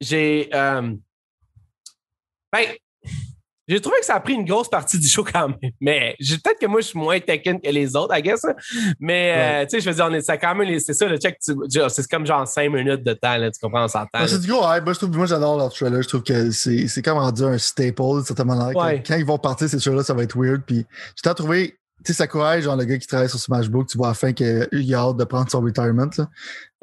j'ai. 0.00 0.48
euh, 0.54 0.92
ben, 2.52 2.64
j'ai 3.68 3.80
trouvé 3.80 3.96
que 4.00 4.06
ça 4.06 4.14
a 4.14 4.20
pris 4.20 4.34
une 4.34 4.44
grosse 4.44 4.68
partie 4.68 4.98
du 4.98 5.08
show 5.08 5.24
quand 5.24 5.48
même. 5.48 5.56
Mais 5.80 6.14
peut-être 6.18 6.58
que 6.60 6.66
moi, 6.66 6.80
je 6.80 6.86
suis 6.86 6.98
moins 6.98 7.18
Tekken 7.20 7.60
que 7.60 7.68
les 7.68 7.96
autres, 7.96 8.16
I 8.16 8.22
guess. 8.22 8.44
hein. 8.44 8.54
Mais, 9.00 9.34
euh, 9.36 9.64
tu 9.66 9.70
sais, 9.70 9.80
je 9.80 9.88
veux 9.90 9.94
dire, 9.96 10.06
on 10.08 10.14
est, 10.14 10.20
ça 10.20 10.36
quand 10.36 10.54
même, 10.54 10.78
c'est 10.78 10.92
ça, 10.94 11.06
le 11.06 11.16
check, 11.18 11.38
genre, 11.72 11.90
c'est 11.90 12.06
comme 12.08 12.26
genre 12.26 12.46
cinq 12.46 12.70
minutes 12.70 13.02
de 13.04 13.12
temps, 13.14 13.36
là, 13.36 13.50
tu 13.50 13.58
comprends, 13.60 13.84
on 13.84 13.88
s'entend. 13.88 14.20
Ouais, 14.20 14.28
c'est 14.28 14.40
du 14.40 14.48
gros 14.48 14.62
hype. 14.72 14.84
Moi, 14.84 14.92
je 14.92 14.98
trouve, 14.98 15.16
moi, 15.16 15.26
j'adore 15.26 15.56
leur 15.58 15.72
trailer. 15.72 16.02
Je 16.02 16.08
trouve 16.08 16.22
que 16.22 16.50
c'est, 16.50 17.02
comme 17.02 17.18
rendu 17.18 17.42
un 17.44 17.58
staple, 17.58 18.20
de 18.20 18.22
certaine 18.24 18.46
manière. 18.46 18.72
Quand- 18.72 18.84
Ouais. 18.86 19.02
Quand, 19.06 19.16
ils 19.16 19.24
vont 19.26 19.38
partir, 19.38 19.68
ces 19.68 19.78
trailers, 19.78 20.04
ça 20.04 20.14
va 20.14 20.22
être 20.22 20.36
weird. 20.38 20.62
Puis, 20.66 20.86
j'ai 21.24 21.34
trouvé, 21.34 21.76
tu 22.04 22.12
sais, 22.12 22.18
Sakurai, 22.18 22.62
genre 22.62 22.76
le 22.76 22.84
gars 22.84 22.98
qui 22.98 23.06
travaille 23.06 23.28
sur 23.28 23.38
Smash 23.40 23.68
Bros, 23.68 23.82
tu 23.84 23.96
vois 23.98 24.08
à 24.08 24.10
la 24.10 24.14
fin 24.14 24.32
qu'il 24.32 24.94
a 24.94 24.98
hâte 24.98 25.16
de 25.16 25.24
prendre 25.24 25.50
son 25.50 25.60
retirement. 25.60 26.06
Là. 26.16 26.28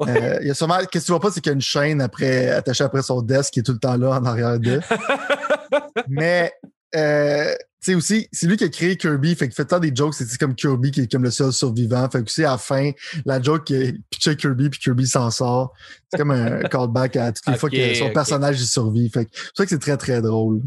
Euh, 0.08 0.38
il 0.42 0.48
y 0.48 0.50
a 0.50 0.54
sûrement, 0.54 0.78
qu'est-ce 0.90 1.04
que 1.04 1.06
tu 1.06 1.12
vois 1.12 1.20
pas, 1.20 1.30
c'est 1.30 1.40
qu'il 1.40 1.50
y 1.50 1.52
a 1.52 1.54
une 1.54 1.60
chaîne 1.62 2.02
après, 2.02 2.50
attachée 2.50 2.84
après 2.84 3.00
son 3.02 3.22
desk 3.22 3.52
qui 3.54 3.60
est 3.60 3.62
tout 3.62 3.72
le 3.72 3.78
temps 3.78 3.96
là 3.96 4.10
en 4.18 4.24
arrière 4.26 4.58
d'eux. 4.58 4.80
Mais, 6.08 6.52
euh, 6.94 7.52
tu 7.82 7.90
sais 7.90 7.94
aussi, 7.94 8.28
c'est 8.32 8.46
lui 8.46 8.56
qui 8.56 8.64
a 8.64 8.68
créé 8.68 8.96
Kirby, 8.96 9.34
fait 9.34 9.46
qu'il 9.48 9.54
fait 9.54 9.66
tant 9.66 9.78
des 9.78 9.92
jokes, 9.94 10.14
c'est 10.14 10.38
comme 10.38 10.54
Kirby 10.54 10.90
qui 10.90 11.00
est 11.02 11.10
comme 11.12 11.22
le 11.24 11.30
seul 11.30 11.52
survivant. 11.52 12.08
Fait 12.10 12.20
que 12.20 12.24
aussi, 12.24 12.44
à 12.44 12.52
la 12.52 12.58
fin, 12.58 12.90
la 13.26 13.42
joke 13.42 13.64
qui 13.64 13.74
est 13.74 13.94
pitché 14.10 14.36
Kirby 14.36 14.70
puis 14.70 14.80
Kirby 14.80 15.06
s'en 15.06 15.30
sort. 15.30 15.72
C'est 16.10 16.18
comme 16.18 16.30
un 16.30 16.60
callback 16.70 17.16
à 17.16 17.32
toutes 17.32 17.46
les 17.46 17.52
fois 17.58 17.68
que 17.70 17.94
son 17.94 18.10
personnage 18.12 18.60
y 18.60 18.66
survit. 18.66 19.10
Fait 19.10 19.26
que 19.26 19.30
c'est 19.34 19.42
pour 19.42 19.56
ça 19.56 19.64
que 19.64 19.70
c'est 19.70 19.78
très, 19.78 19.96
très 19.96 20.22
drôle. 20.22 20.62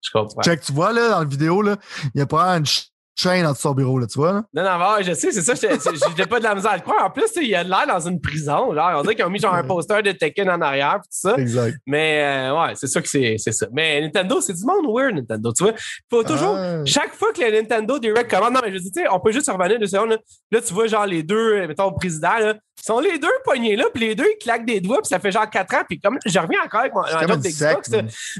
Je 0.00 0.10
comprends. 0.12 0.40
Check, 0.42 0.60
tu 0.62 0.72
vois, 0.72 0.92
là, 0.92 1.10
dans 1.10 1.18
la 1.18 1.24
vidéo, 1.24 1.60
là, 1.60 1.76
il 2.14 2.18
y 2.18 2.22
a 2.22 2.26
pas 2.26 2.48
une 2.56 2.64
ch- 2.64 2.90
chaîne 3.18 3.46
entre 3.46 3.60
son 3.60 3.72
bureau, 3.72 3.98
là, 3.98 4.06
tu 4.06 4.18
vois, 4.18 4.32
là? 4.32 4.44
Non, 4.54 4.62
non, 4.62 4.94
ouais, 4.94 5.04
je 5.04 5.12
sais, 5.12 5.32
c'est 5.32 5.42
ça, 5.42 5.54
j'ai 5.54 6.26
pas 6.26 6.38
de 6.38 6.44
la 6.44 6.54
misère 6.54 6.72
à 6.72 6.76
le 6.76 6.82
croire. 6.82 7.04
En 7.04 7.10
plus, 7.10 7.26
il 7.40 7.54
a 7.54 7.62
l'air 7.62 7.86
dans 7.86 8.08
une 8.08 8.20
prison. 8.20 8.74
Genre, 8.74 8.90
on 8.96 9.02
dirait 9.02 9.14
qu'ils 9.14 9.24
ont 9.24 9.30
mis 9.30 9.38
genre 9.38 9.54
un 9.54 9.64
poster 9.64 10.02
de 10.02 10.12
Tekken 10.12 10.50
en 10.50 10.60
arrière, 10.60 10.96
tout 10.96 11.08
ça. 11.10 11.34
Exact. 11.36 11.76
Mais 11.86 12.22
euh, 12.22 12.60
ouais, 12.60 12.72
c'est 12.74 12.86
sûr 12.86 13.02
que 13.02 13.08
c'est 13.08 13.38
ça. 13.38 13.66
Mais 13.72 14.00
Nintendo, 14.00 14.40
c'est 14.40 14.54
du 14.54 14.64
monde 14.64 14.86
weird, 14.88 15.14
Nintendo. 15.14 15.52
Tu 15.52 15.64
vois, 15.64 15.72
faut 16.10 16.22
toujours. 16.22 16.56
Ah. 16.56 16.84
Chaque 16.84 17.14
fois 17.14 17.32
que 17.32 17.40
le 17.40 17.50
Nintendo 17.50 17.98
Direct 17.98 18.30
commande, 18.30 18.54
non, 18.54 18.60
mais 18.64 18.72
je 18.72 18.78
dis, 18.78 18.90
tu 18.90 19.02
sais, 19.02 19.08
on 19.10 19.20
peut 19.20 19.32
juste 19.32 19.50
revenir 19.50 19.78
deux 19.78 19.86
secondes. 19.86 20.10
Là, 20.10 20.18
Là, 20.50 20.60
tu 20.60 20.74
vois, 20.74 20.86
genre, 20.86 21.06
les 21.06 21.22
deux, 21.22 21.66
mettons, 21.66 21.92
présidents, 21.92 22.38
là, 22.38 22.54
sont 22.84 23.00
les 23.00 23.18
deux 23.18 23.28
poignés 23.44 23.76
là, 23.76 23.84
puis 23.92 24.08
les 24.08 24.14
deux, 24.14 24.26
ils 24.34 24.42
claquent 24.42 24.66
des 24.66 24.80
doigts, 24.80 24.98
puis 24.98 25.08
ça 25.08 25.18
fait 25.18 25.32
genre 25.32 25.48
quatre 25.48 25.74
ans, 25.74 25.82
puis 25.88 26.00
comme, 26.00 26.18
je 26.24 26.38
reviens 26.38 26.60
encore 26.64 26.80
avec 26.80 26.94
mon 26.94 27.02
C'est 27.04 27.24
une 27.24 27.40
d'Xbox. 27.40 27.90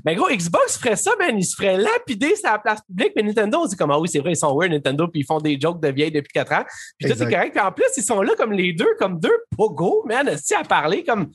Mais 0.05 0.15
gros, 0.15 0.29
Xbox 0.29 0.79
ferait 0.79 0.97
ça, 0.97 1.13
man, 1.19 1.39
ils 1.39 1.45
se 1.45 1.57
feraient 1.57 1.77
lapider 1.77 2.35
sur 2.37 2.51
la 2.51 2.59
place 2.59 2.81
publique, 2.83 3.13
mais 3.17 3.23
Nintendo, 3.23 3.59
on 3.63 3.67
dit 3.67 3.77
comme, 3.77 3.91
ah 3.91 3.99
oui, 3.99 4.09
c'est 4.09 4.21
vrai, 4.21 4.33
ils 4.33 4.37
sont 4.37 4.57
weird, 4.57 4.73
Nintendo, 4.73 5.07
puis 5.09 5.21
ils 5.21 5.27
font 5.27 5.39
des 5.39 5.59
jokes 5.61 5.81
de 5.81 5.89
vieilles 5.89 6.13
depuis 6.13 6.33
quatre 6.33 6.53
ans, 6.53 6.65
puis 6.99 7.09
tout 7.09 7.19
est 7.19 7.23
Exact. 7.23 7.31
correct, 7.31 7.53
puis 7.53 7.65
en 7.65 7.73
plus, 7.73 7.87
ils 7.97 8.03
sont 8.03 8.23
là 8.23 8.33
comme 8.37 8.53
les 8.53 8.73
deux, 8.73 8.95
comme 8.99 9.19
deux 9.19 9.37
pogos, 9.57 10.05
man, 10.07 10.31
si 10.37 10.55
à 10.55 10.65
parler, 10.65 11.05
comme, 11.05 11.31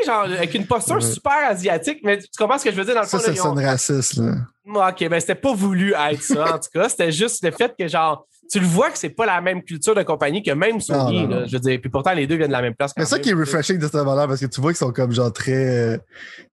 tu 0.00 0.04
sais, 0.04 0.10
genre, 0.10 0.22
avec 0.24 0.54
une 0.54 0.66
posture 0.66 0.96
Ouais. 0.96 1.00
super 1.00 1.32
asiatique, 1.48 2.00
mais 2.04 2.18
tu 2.18 2.26
comprends 2.38 2.58
ce 2.58 2.64
que 2.64 2.70
je 2.70 2.76
veux 2.76 2.84
dire 2.84 2.94
dans 2.94 3.02
le 3.02 3.06
Ça, 3.06 3.18
fond, 3.18 3.24
ça 3.24 3.30
ont- 3.32 3.54
sonne 3.56 3.64
raciste, 3.64 4.16
là. 4.16 4.34
OK, 4.66 5.08
ben 5.08 5.20
c'était 5.20 5.34
pas 5.34 5.54
voulu 5.54 5.92
être 6.10 6.22
ça, 6.22 6.54
en 6.54 6.58
tout 6.58 6.68
cas. 6.72 6.88
C'était 6.88 7.12
juste 7.12 7.44
le 7.44 7.50
fait 7.50 7.74
que, 7.78 7.88
genre, 7.88 8.26
tu 8.50 8.60
le 8.60 8.66
vois 8.66 8.90
que 8.90 8.98
c'est 8.98 9.08
pas 9.08 9.24
la 9.24 9.40
même 9.40 9.62
culture 9.62 9.94
de 9.94 10.02
compagnie 10.02 10.42
que 10.42 10.50
même 10.50 10.78
Sony, 10.80 11.26
là, 11.26 11.46
je 11.46 11.52
veux 11.52 11.58
dire. 11.58 11.80
Puis 11.80 11.88
pourtant, 11.90 12.12
les 12.12 12.26
deux 12.26 12.36
viennent 12.36 12.48
de 12.48 12.52
la 12.52 12.60
même 12.60 12.74
place. 12.74 12.92
Mais 12.98 13.06
ça 13.06 13.16
même, 13.16 13.22
qui 13.24 13.30
est 13.30 13.34
refreshing 13.34 13.78
de 13.78 13.84
cette 13.84 13.94
manière 13.94 14.28
parce 14.28 14.40
que 14.40 14.46
tu 14.46 14.60
vois 14.60 14.72
qu'ils 14.72 14.78
sont 14.78 14.92
comme 14.92 15.10
genre 15.10 15.32
très. 15.32 15.52
euh, 15.94 15.96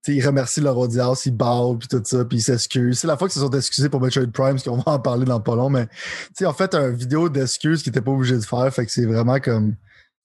tu 0.04 0.14
sais, 0.14 0.18
ils 0.18 0.26
remercient 0.26 0.62
leur 0.62 0.78
audience, 0.78 1.26
ils 1.26 1.36
bavent 1.36 1.78
puis 1.78 1.88
tout 1.90 2.02
ça, 2.04 2.24
puis 2.24 2.38
ils 2.38 2.42
s'excusent. 2.42 3.00
C'est 3.00 3.08
la 3.08 3.18
fois 3.18 3.28
qu'ils 3.28 3.40
se 3.42 3.46
sont 3.46 3.52
excusés 3.52 3.90
pour 3.90 4.00
Metroid 4.02 4.24
Prime, 4.32 4.52
parce 4.52 4.64
qu'on 4.64 4.78
va 4.78 4.94
en 4.94 5.00
parler 5.00 5.26
dans 5.26 5.42
pas 5.42 5.56
long, 5.56 5.70
mais 5.70 5.88
tu 5.88 5.94
sais, 6.36 6.46
en 6.46 6.54
fait, 6.54 6.74
un 6.74 6.90
vidéo 6.90 7.28
d'excuses 7.28 7.84
qu'ils 7.84 7.92
n'étaient 7.92 8.02
pas 8.06 8.12
obligés 8.12 8.38
de 8.38 8.46
faire, 8.46 8.74
fait 8.74 8.86
que 8.86 8.92
c'est 8.92 9.06
vraiment 9.06 9.40
comme. 9.40 9.76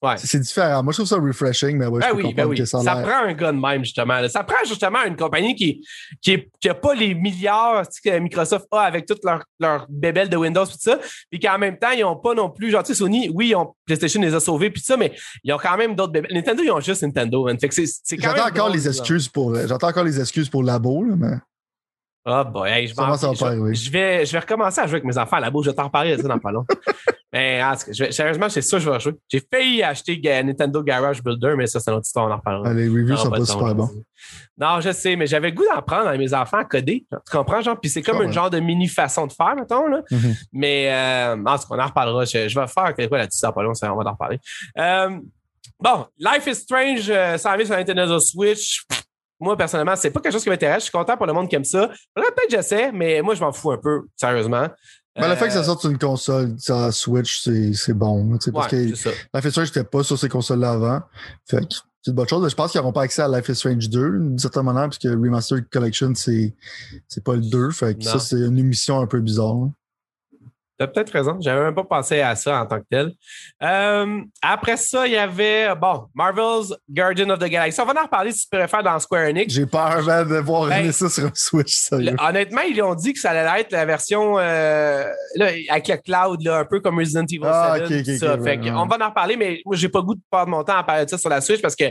Ouais. 0.04 0.16
C'est 0.18 0.38
différent. 0.40 0.82
Moi, 0.82 0.92
je 0.92 0.98
trouve 0.98 1.08
ça 1.08 1.16
refreshing, 1.16 1.76
mais 1.78 1.86
ouais, 1.86 2.00
je 2.02 2.06
Ben 2.08 2.16
peux 2.16 2.22
oui, 2.26 2.34
ben 2.34 2.46
oui. 2.46 2.56
que 2.58 2.64
Ça, 2.64 2.78
prend 2.80 3.24
un 3.26 3.32
gars 3.32 3.52
de 3.52 3.58
même, 3.58 3.84
justement. 3.84 4.20
là. 4.20 4.28
Ça 4.28 4.44
prend 4.44 4.62
justement 4.66 5.02
une 5.06 5.16
compagnie 5.16 5.54
qui, 5.54 5.84
qui, 6.20 6.32
est- 6.32 6.50
qui 6.60 6.68
a 6.68 6.74
pas 6.74 6.94
les 6.94 7.14
milliards 7.14 7.88
tu 7.88 8.00
sais, 8.02 8.10
que 8.10 8.18
Microsoft 8.18 8.66
a 8.70 8.80
avec 8.80 9.06
toutes 9.06 9.24
leurs 9.24 9.42
leur 9.60 9.86
bébelles 9.88 10.28
de 10.28 10.36
Windows, 10.36 10.66
tout 10.66 10.72
ça. 10.78 10.98
Puis 11.30 11.40
qu'en 11.40 11.58
même 11.58 11.78
temps, 11.78 11.90
ils 11.96 12.04
ont 12.04 12.16
pas 12.16 12.34
non 12.34 12.50
plus, 12.50 12.70
genre, 12.70 12.82
tu 12.82 12.92
sais, 12.92 12.98
Sony, 12.98 13.30
oui, 13.32 13.48
ils 13.48 13.54
ont, 13.56 13.74
PlayStation 13.86 14.20
les 14.20 14.34
a 14.34 14.40
sauvés, 14.40 14.70
puis 14.70 14.82
ça, 14.82 14.96
mais 14.96 15.12
ils 15.42 15.52
ont 15.52 15.58
quand 15.58 15.76
même 15.76 15.94
d'autres 15.94 16.12
bébelles. 16.12 16.34
Nintendo, 16.34 16.62
ils 16.62 16.70
ont 16.70 16.80
juste 16.80 17.02
Nintendo, 17.02 17.44
man. 17.44 17.58
Fait 17.58 17.68
que 17.68 17.74
c'est 17.74 17.86
c'est 17.86 18.16
quand 18.16 18.24
J'entends 18.30 18.36
même 18.44 18.52
encore 18.52 18.66
drôle, 18.68 18.76
les 18.76 18.88
excuses 18.88 19.28
pour. 19.28 19.54
euh, 19.54 19.66
J'entends 19.66 19.88
encore 19.88 20.04
les 20.04 20.20
excuses 20.20 20.48
pour 20.48 20.62
Labo, 20.62 21.02
là, 21.04 21.14
mais. 21.16 21.36
Ah, 22.26 22.42
boy, 22.42 22.70
hey, 22.70 22.86
je, 22.88 22.94
va 22.94 23.14
je, 23.20 23.38
pas 23.38 23.46
arriver. 23.48 23.74
je 23.74 23.90
vais, 23.90 24.24
je 24.24 24.32
vais 24.32 24.38
recommencer 24.38 24.80
à 24.80 24.86
jouer 24.86 24.94
avec 24.94 25.04
mes 25.04 25.18
enfants 25.18 25.36
à 25.36 25.40
la. 25.40 25.50
Je 25.62 25.68
vais 25.70 25.74
t'en 25.74 25.84
reparler 25.84 26.16
de 26.16 26.22
ça 26.22 26.28
dans 26.28 26.38
pas 26.38 26.52
long. 26.52 26.64
Mais 27.34 27.62
en 27.62 27.72
tout 27.76 27.86
cas, 27.86 27.92
je 27.92 28.04
vais- 28.04 28.12
sérieusement, 28.12 28.48
c'est 28.48 28.62
sûr 28.62 28.78
que 28.78 28.84
je 28.84 28.90
vais 28.90 29.00
jouer. 29.00 29.12
J'ai 29.28 29.42
failli 29.52 29.82
acheter 29.82 30.20
Nintendo 30.44 30.82
Garage 30.82 31.22
Builder, 31.22 31.54
mais 31.56 31.66
ça, 31.66 31.80
c'est 31.80 31.90
une 31.90 31.96
autre 31.96 32.06
histoire, 32.06 32.28
on 32.28 32.32
en 32.32 32.36
reparlera. 32.36 32.68
Ah, 32.70 32.72
les 32.74 32.88
reviews 32.88 33.16
sont 33.16 33.28
pas 33.30 33.44
super 33.44 33.74
bons. 33.74 33.90
Non, 34.56 34.80
je 34.80 34.92
sais, 34.92 35.16
mais 35.16 35.26
j'avais 35.26 35.50
le 35.50 35.56
goût 35.56 35.64
d'en 35.74 35.82
prendre 35.82 36.06
à 36.06 36.16
mes 36.16 36.32
enfants 36.32 36.58
à 36.58 36.64
coder. 36.64 37.04
Tu 37.10 37.36
comprends, 37.36 37.60
genre? 37.60 37.78
Puis 37.80 37.90
c'est 37.90 38.02
comme 38.02 38.22
une 38.22 38.32
genre 38.32 38.50
de 38.50 38.60
mini 38.60 38.86
façon 38.88 39.26
de 39.26 39.32
faire, 39.32 39.56
mettons, 39.56 39.88
là. 39.88 40.02
Mhm. 40.10 40.34
Mais, 40.52 40.88
euh, 40.92 41.34
en 41.44 41.58
tout 41.58 41.66
cas, 41.68 41.74
on 41.74 41.78
en 41.80 41.86
reparlera. 41.86 42.24
Je, 42.24 42.48
je 42.48 42.58
vais 42.60 42.66
faire 42.68 42.94
quelque 42.94 43.10
chose 43.10 43.18
là-dessus 43.18 43.46
pas 43.54 43.62
long, 43.62 43.74
ça, 43.74 43.92
on 43.92 43.96
va 43.96 44.08
en 44.08 44.12
reparler. 44.12 44.38
Euh, 44.78 45.18
bon, 45.80 46.06
Life 46.18 46.46
is 46.46 46.54
Strange, 46.54 47.10
euh, 47.10 47.36
ça 47.36 47.50
arrive 47.50 47.66
sur 47.66 47.74
Nintendo 47.76 48.18
Switch. 48.20 48.84
Moi, 49.40 49.56
personnellement, 49.56 49.96
c'est 49.96 50.10
pas 50.12 50.20
quelque 50.20 50.32
chose 50.32 50.44
qui 50.44 50.48
m'intéresse. 50.50 50.78
Je 50.78 50.84
suis 50.84 50.92
content 50.92 51.16
pour 51.16 51.26
le 51.26 51.32
monde 51.32 51.48
qui 51.48 51.56
aime 51.56 51.64
ça. 51.64 51.88
Peut-être 52.14 52.34
que 52.36 52.50
j'essaie, 52.50 52.92
mais 52.92 53.20
moi, 53.20 53.34
je 53.34 53.40
m'en 53.40 53.52
fous 53.52 53.72
un 53.72 53.78
peu, 53.78 54.02
sérieusement. 54.16 54.68
Mais 55.16 55.28
le 55.28 55.36
fait 55.36 55.46
que 55.46 55.52
ça 55.52 55.60
Euh, 55.60 55.64
sorte 55.64 55.80
sur 55.82 55.90
une 55.90 55.98
console, 55.98 56.56
la 56.68 56.90
Switch, 56.92 57.42
c'est 57.42 57.72
c'est 57.74 57.92
bon. 57.94 58.36
tu 58.38 58.46
sais, 58.46 58.52
Parce 58.52 58.72
ouais, 58.72 58.90
que 58.90 58.96
ça. 58.96 59.10
Life 59.34 59.44
is 59.44 59.50
Strange 59.50 59.68
n'était 59.68 59.84
pas 59.84 60.02
sur 60.02 60.18
ces 60.18 60.28
consoles-là 60.28 60.72
avant. 60.72 61.02
Fait 61.46 61.60
que 61.60 61.74
c'est 62.02 62.10
une 62.10 62.14
bonne 62.16 62.28
chose. 62.28 62.48
Je 62.50 62.54
pense 62.54 62.72
qu'ils 62.72 62.80
n'auront 62.80 62.92
pas 62.92 63.02
accès 63.02 63.22
à 63.22 63.28
Life 63.28 63.48
is 63.48 63.54
Strange 63.54 63.88
2, 63.88 64.10
d'une 64.18 64.38
certaine 64.38 64.64
manière, 64.64 64.88
puisque 64.88 65.04
Remastered 65.04 65.68
Collection, 65.70 66.12
c'est 66.16 66.54
c'est 67.08 67.22
pas 67.22 67.34
le 67.34 67.42
2. 67.42 67.70
Fait 67.70 67.94
que 67.96 68.02
ça, 68.04 68.18
c'est 68.18 68.40
une 68.40 68.58
émission 68.58 69.00
un 69.00 69.06
peu 69.06 69.20
bizarre. 69.20 69.68
T'as 70.84 70.92
peut-être 70.92 71.10
raison. 71.10 71.38
J'avais 71.40 71.62
même 71.62 71.74
pas 71.74 71.84
pensé 71.84 72.20
à 72.20 72.34
ça 72.36 72.60
en 72.60 72.66
tant 72.66 72.78
que 72.78 72.86
tel. 72.90 73.12
Euh, 73.62 74.20
après 74.42 74.76
ça, 74.76 75.06
il 75.06 75.12
y 75.12 75.16
avait, 75.16 75.74
bon, 75.74 76.06
Marvel's 76.14 76.74
Guardian 76.90 77.30
of 77.30 77.38
the 77.38 77.44
Galaxy. 77.44 77.80
On 77.80 77.86
va 77.86 77.98
en 77.98 78.04
reparler 78.04 78.32
si 78.32 78.48
tu 78.48 78.56
préfères 78.56 78.82
dans 78.82 78.98
Square 78.98 79.28
Enix. 79.28 79.52
J'ai 79.52 79.66
peur 79.66 80.04
de 80.26 80.36
voir 80.38 80.68
ben, 80.68 80.92
ça 80.92 81.08
sur 81.08 81.24
un 81.24 81.30
Switch, 81.34 81.90
honnêtement, 81.92 82.62
ils 82.68 82.82
ont 82.82 82.94
dit 82.94 83.12
que 83.12 83.18
ça 83.18 83.30
allait 83.30 83.60
être 83.62 83.72
la 83.72 83.84
version 83.84 84.38
euh, 84.38 85.04
là, 85.36 85.46
avec 85.68 85.88
le 85.88 85.96
cloud, 85.96 86.42
là, 86.42 86.58
un 86.58 86.64
peu 86.64 86.80
comme 86.80 86.98
Resident 86.98 87.24
Evil 87.24 87.40
7. 87.40 87.44
Ah, 87.44 87.78
ça. 88.18 88.38
fait 88.42 88.60
On 88.70 88.86
va 88.86 88.98
en 89.00 89.08
reparler, 89.08 89.36
mais 89.36 89.60
moi, 89.64 89.76
j'ai 89.76 89.88
pas 89.88 90.02
goût 90.02 90.14
de 90.14 90.20
perdre 90.30 90.50
mon 90.50 90.62
temps 90.62 90.76
à 90.76 90.84
parler 90.84 91.04
de 91.04 91.10
ça 91.10 91.18
sur 91.18 91.30
la 91.30 91.40
Switch 91.40 91.62
parce 91.62 91.76
que 91.76 91.84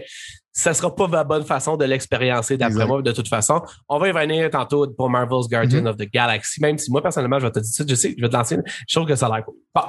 ça 0.53 0.73
sera 0.73 0.95
pas 0.95 1.07
la 1.07 1.23
bonne 1.23 1.43
façon 1.43 1.75
de 1.77 1.85
l'expériencer 1.85 2.57
d'après 2.57 2.85
moi, 2.85 3.01
de 3.01 3.11
toute 3.11 3.27
façon. 3.27 3.61
On 3.89 3.97
va 3.97 4.09
y 4.09 4.11
venir 4.11 4.49
tantôt 4.51 4.87
pour 4.87 5.09
Marvel's 5.09 5.49
Guardian 5.49 5.81
mm-hmm. 5.81 5.89
of 5.89 5.97
the 5.97 6.11
Galaxy, 6.11 6.61
même 6.61 6.77
si 6.77 6.91
moi, 6.91 7.01
personnellement, 7.01 7.39
je 7.39 7.45
vais 7.47 7.51
te 7.51 7.59
dire 7.59 7.73
ça, 7.73 7.83
je 7.87 7.95
sais, 7.95 8.13
je 8.15 8.21
vais 8.21 8.29
te 8.29 8.35
lancer, 8.35 8.57
je 8.87 8.95
trouve 8.95 9.07
que 9.07 9.15
ça 9.15 9.25
a 9.25 9.35
l'air 9.35 9.45
cool. 9.45 9.55
Bon. 9.73 9.81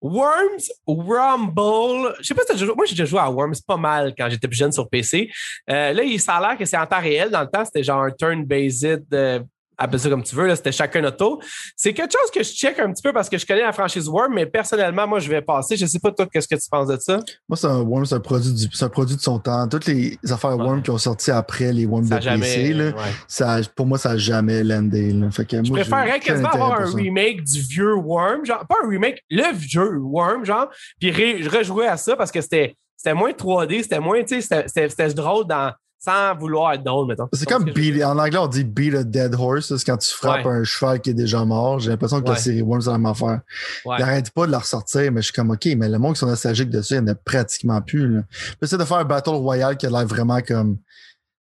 Worms 0.00 0.70
Rumble. 0.86 2.14
Je 2.20 2.26
sais 2.26 2.34
pas 2.34 2.42
si 2.42 2.48
t'as 2.48 2.56
joué. 2.56 2.72
Moi, 2.76 2.86
j'ai 2.86 2.94
déjà 2.94 3.06
joué 3.06 3.18
à 3.18 3.30
Worms 3.30 3.56
pas 3.66 3.76
mal 3.76 4.14
quand 4.16 4.28
j'étais 4.30 4.46
plus 4.46 4.56
jeune 4.56 4.70
sur 4.70 4.88
PC. 4.88 5.28
Euh, 5.68 5.92
là, 5.92 6.02
il 6.04 6.20
ça 6.20 6.36
a 6.36 6.40
l'air 6.40 6.58
que 6.58 6.64
c'est 6.64 6.76
en 6.76 6.86
temps 6.86 7.00
réel. 7.00 7.30
Dans 7.30 7.40
le 7.40 7.48
temps, 7.48 7.64
c'était 7.64 7.82
genre 7.82 8.02
un 8.02 8.10
turn-based 8.10 9.06
euh, 9.12 9.40
appelle 9.78 10.00
ça 10.00 10.08
comme 10.08 10.22
tu 10.22 10.34
veux, 10.34 10.46
là, 10.46 10.56
c'était 10.56 10.72
chacun 10.72 11.00
notre 11.00 11.16
tour. 11.16 11.42
C'est 11.76 11.92
quelque 11.92 12.12
chose 12.12 12.30
que 12.30 12.42
je 12.42 12.50
check 12.50 12.78
un 12.78 12.92
petit 12.92 13.02
peu 13.02 13.12
parce 13.12 13.28
que 13.28 13.38
je 13.38 13.46
connais 13.46 13.62
la 13.62 13.72
franchise 13.72 14.08
Worm, 14.08 14.34
mais 14.34 14.46
personnellement, 14.46 15.06
moi, 15.06 15.18
je 15.18 15.28
vais 15.28 15.42
passer. 15.42 15.76
Je 15.76 15.86
sais 15.86 15.98
pas, 15.98 16.10
toi, 16.12 16.26
qu'est-ce 16.32 16.48
que 16.48 16.54
tu 16.54 16.68
penses 16.70 16.88
de 16.88 16.96
ça? 16.98 17.20
Moi, 17.48 17.56
c'est 17.56 17.66
un 17.66 17.80
Worm, 17.80 18.06
c'est 18.06 18.14
un 18.14 18.20
produit, 18.20 18.52
du, 18.52 18.68
un 18.80 18.88
produit 18.88 19.16
de 19.16 19.20
son 19.20 19.38
temps. 19.38 19.68
Toutes 19.68 19.86
les 19.86 20.18
affaires 20.30 20.56
Worm 20.56 20.82
qui 20.82 20.90
ont 20.90 20.98
sorti 20.98 21.30
après 21.30 21.72
les 21.72 21.86
Worms 21.86 22.08
de 22.08 22.16
PC, 22.16 22.72
là, 22.72 22.92
ça, 23.28 23.58
pour 23.74 23.86
moi, 23.86 23.98
ça 23.98 24.10
n'a 24.10 24.18
jamais 24.18 24.62
landé. 24.62 25.12
Là. 25.12 25.30
Fait 25.30 25.44
que 25.44 25.62
je 25.62 25.72
préférerais 25.72 26.20
quasiment 26.20 26.50
avoir 26.50 26.80
un 26.80 26.92
remake 26.92 27.44
du 27.44 27.60
vieux 27.60 27.94
Worm, 27.94 28.44
genre, 28.44 28.66
pas 28.66 28.76
un 28.84 28.88
remake, 28.88 29.22
le 29.30 29.54
vieux 29.54 29.98
Worm, 29.98 30.44
genre, 30.44 30.68
puis 30.98 31.10
rejouer 31.48 31.86
à 31.86 31.96
ça 31.96 32.16
parce 32.16 32.30
que 32.30 32.40
c'était 32.40 32.76
c'était 32.96 33.14
moins 33.14 33.30
3D, 33.30 33.82
c'était 33.82 34.00
moins, 34.00 34.24
tu 34.24 34.40
sais, 34.40 34.64
c'était 34.66 35.14
drôle 35.14 35.46
dans 35.46 35.72
sans 35.98 36.36
vouloir 36.36 36.72
être 36.74 36.84
drôle, 36.84 37.08
mettons. 37.08 37.28
C'est 37.32 37.48
comme 37.48 37.64
beat, 37.64 38.02
en 38.04 38.18
anglais, 38.18 38.38
on 38.38 38.46
dit 38.46 38.64
beat 38.64 38.94
a 38.94 39.02
dead 39.04 39.34
horse. 39.34 39.74
C'est 39.74 39.84
quand 39.84 39.96
tu 39.96 40.10
frappes 40.10 40.46
un 40.46 40.62
cheval 40.64 41.00
qui 41.00 41.10
est 41.10 41.14
déjà 41.14 41.44
mort. 41.44 41.78
J'ai 41.78 41.90
l'impression 41.90 42.20
que 42.20 42.28
la 42.28 42.36
série 42.36 42.62
Worms, 42.62 42.82
c'est 42.82 42.90
la 42.90 42.98
même 42.98 43.06
affaire. 43.06 43.40
Ouais. 43.84 43.96
Ils 43.98 44.00
n'arrêtent 44.00 44.30
pas 44.30 44.46
de 44.46 44.52
la 44.52 44.58
ressortir, 44.58 45.10
mais 45.12 45.20
je 45.20 45.26
suis 45.26 45.32
comme, 45.32 45.50
OK, 45.50 45.66
mais 45.76 45.88
le 45.88 45.98
monde 45.98 46.14
qui 46.14 46.20
sont 46.20 46.26
nostalgiques 46.26 46.70
dessus, 46.70 46.94
il 46.94 47.00
n'y 47.00 47.10
en 47.10 47.12
a 47.12 47.14
pratiquement 47.14 47.80
plus. 47.80 48.08
Là. 48.08 48.22
J'essaie 48.60 48.78
de 48.78 48.84
faire 48.84 48.98
un 48.98 49.04
Battle 49.04 49.30
Royale 49.30 49.76
qui 49.76 49.86
a 49.86 49.90
l'air 49.90 50.06
vraiment 50.06 50.40
comme. 50.40 50.78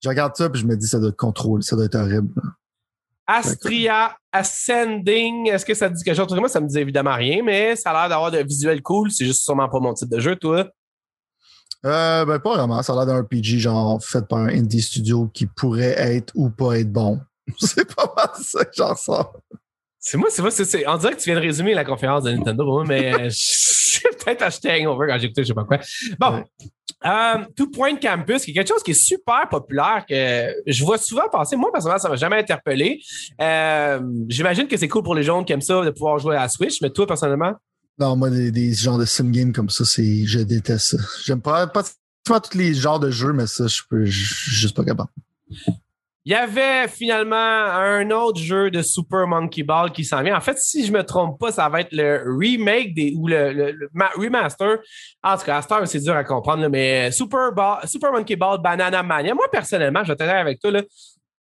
Je 0.03 0.09
regarde 0.09 0.35
ça, 0.35 0.49
puis 0.49 0.61
je 0.61 0.65
me 0.65 0.75
dis, 0.75 0.87
ça 0.87 0.99
doit 0.99 1.09
être 1.09 1.15
contrôle, 1.15 1.61
ça 1.61 1.75
doit 1.75 1.85
être 1.85 1.95
horrible. 1.95 2.33
Astria 3.27 4.15
Ascending, 4.31 5.49
est-ce 5.49 5.65
que 5.65 5.73
ça 5.73 5.89
te 5.89 5.95
dit 5.95 6.03
quelque 6.03 6.15
chose? 6.15 6.33
Moi, 6.33 6.49
ça 6.49 6.59
me 6.59 6.67
dit 6.67 6.79
évidemment 6.79 7.13
rien, 7.13 7.43
mais 7.43 7.75
ça 7.75 7.91
a 7.91 7.93
l'air 7.93 8.09
d'avoir 8.09 8.31
de 8.31 8.39
visuels 8.39 8.81
cool. 8.81 9.11
C'est 9.11 9.25
juste 9.25 9.43
sûrement 9.43 9.69
pas 9.69 9.79
mon 9.79 9.93
type 9.93 10.09
de 10.09 10.19
jeu, 10.19 10.35
toi. 10.35 10.67
Euh, 11.85 12.25
ben, 12.25 12.39
pas 12.39 12.55
vraiment. 12.55 12.81
Ça 12.83 12.93
a 12.93 12.97
l'air 12.97 13.05
d'un 13.05 13.21
RPG 13.21 13.59
genre 13.59 14.03
fait 14.03 14.27
par 14.27 14.39
un 14.39 14.49
indie 14.49 14.81
studio 14.81 15.29
qui 15.33 15.47
pourrait 15.47 15.95
être 15.97 16.31
ou 16.35 16.49
pas 16.49 16.79
être 16.79 16.91
bon. 16.91 17.19
c'est 17.57 17.95
pas 17.95 18.13
mal 18.15 18.29
ça 18.41 18.65
que 18.65 18.71
j'en 18.75 18.95
sors. 18.95 19.33
C'est 20.03 20.17
moi, 20.17 20.29
c'est 20.31 20.41
moi, 20.41 20.49
c'est, 20.49 20.87
on 20.87 20.97
dirait 20.97 21.13
que 21.13 21.19
tu 21.19 21.25
viens 21.25 21.35
de 21.35 21.45
résumer 21.45 21.75
la 21.75 21.85
conférence 21.85 22.23
de 22.23 22.31
Nintendo 22.31 22.83
mais 22.85 23.29
j'ai 23.29 24.09
peut-être 24.09 24.41
acheté 24.41 24.71
Hangover 24.71 25.07
quand 25.07 25.17
écouté, 25.19 25.43
je 25.43 25.49
sais 25.49 25.53
pas 25.53 25.63
quoi. 25.63 25.77
Bon. 26.19 26.43
Euh, 27.05 27.43
Two 27.55 27.67
Point 27.67 27.95
Campus, 27.95 28.43
qui 28.45 28.51
est 28.51 28.53
quelque 28.53 28.67
chose 28.67 28.83
qui 28.83 28.91
est 28.91 29.05
super 29.05 29.47
populaire, 29.49 30.05
que 30.07 30.53
je 30.67 30.83
vois 30.83 30.97
souvent 30.97 31.29
passer. 31.31 31.55
Moi, 31.55 31.71
personnellement, 31.71 31.99
ça 31.99 32.09
m'a 32.09 32.15
jamais 32.15 32.37
interpellé. 32.37 33.01
Euh, 33.39 33.99
j'imagine 34.27 34.67
que 34.67 34.77
c'est 34.77 34.87
cool 34.87 35.03
pour 35.03 35.15
les 35.15 35.23
gens 35.23 35.43
qui 35.43 35.53
aiment 35.53 35.61
ça 35.61 35.83
de 35.83 35.89
pouvoir 35.89 36.19
jouer 36.19 36.35
à 36.35 36.41
la 36.41 36.49
Switch, 36.49 36.81
mais 36.81 36.89
toi, 36.89 37.07
personnellement? 37.07 37.53
Non, 37.99 38.15
moi, 38.15 38.29
des, 38.29 38.73
genres 38.73 38.97
de 38.97 39.05
sim 39.05 39.29
games 39.29 39.53
comme 39.53 39.69
ça, 39.69 39.85
c'est, 39.85 40.25
je 40.25 40.39
déteste 40.39 40.97
ça. 40.97 41.03
J'aime 41.23 41.41
pas, 41.41 41.67
pas, 41.67 41.83
pas 42.25 42.39
tous 42.39 42.57
les 42.57 42.73
genres 42.73 42.99
de 42.99 43.11
jeux, 43.11 43.33
mais 43.33 43.47
ça, 43.47 43.67
je 43.67 43.81
peux, 43.89 44.05
juste 44.05 44.75
pas 44.75 44.83
capable. 44.83 45.09
Il 46.23 46.31
y 46.31 46.35
avait 46.35 46.87
finalement 46.87 47.35
un 47.35 48.11
autre 48.11 48.39
jeu 48.39 48.69
de 48.69 48.83
Super 48.83 49.25
Monkey 49.25 49.63
Ball 49.63 49.91
qui 49.91 50.05
s'en 50.05 50.21
vient. 50.21 50.37
En 50.37 50.41
fait, 50.41 50.55
si 50.59 50.85
je 50.85 50.91
me 50.91 51.03
trompe 51.03 51.39
pas, 51.39 51.51
ça 51.51 51.67
va 51.67 51.81
être 51.81 51.91
le 51.91 52.23
remake 52.37 52.93
des, 52.93 53.15
ou 53.17 53.27
le, 53.27 53.89
remaster. 54.15 54.77
En 55.23 55.35
tout 55.35 55.45
cas, 55.45 55.63
c'est 55.85 55.99
dur 55.99 56.15
à 56.15 56.23
comprendre, 56.23 56.67
mais 56.67 57.09
Super, 57.11 57.49
Super 57.85 58.11
Monkey 58.11 58.35
Ball 58.35 58.61
Banana 58.61 59.01
Mania. 59.01 59.33
Moi, 59.33 59.47
personnellement, 59.51 60.03
je 60.03 60.13
vais 60.13 60.23
avec 60.23 60.59
toi. 60.59 60.69
Là, 60.69 60.83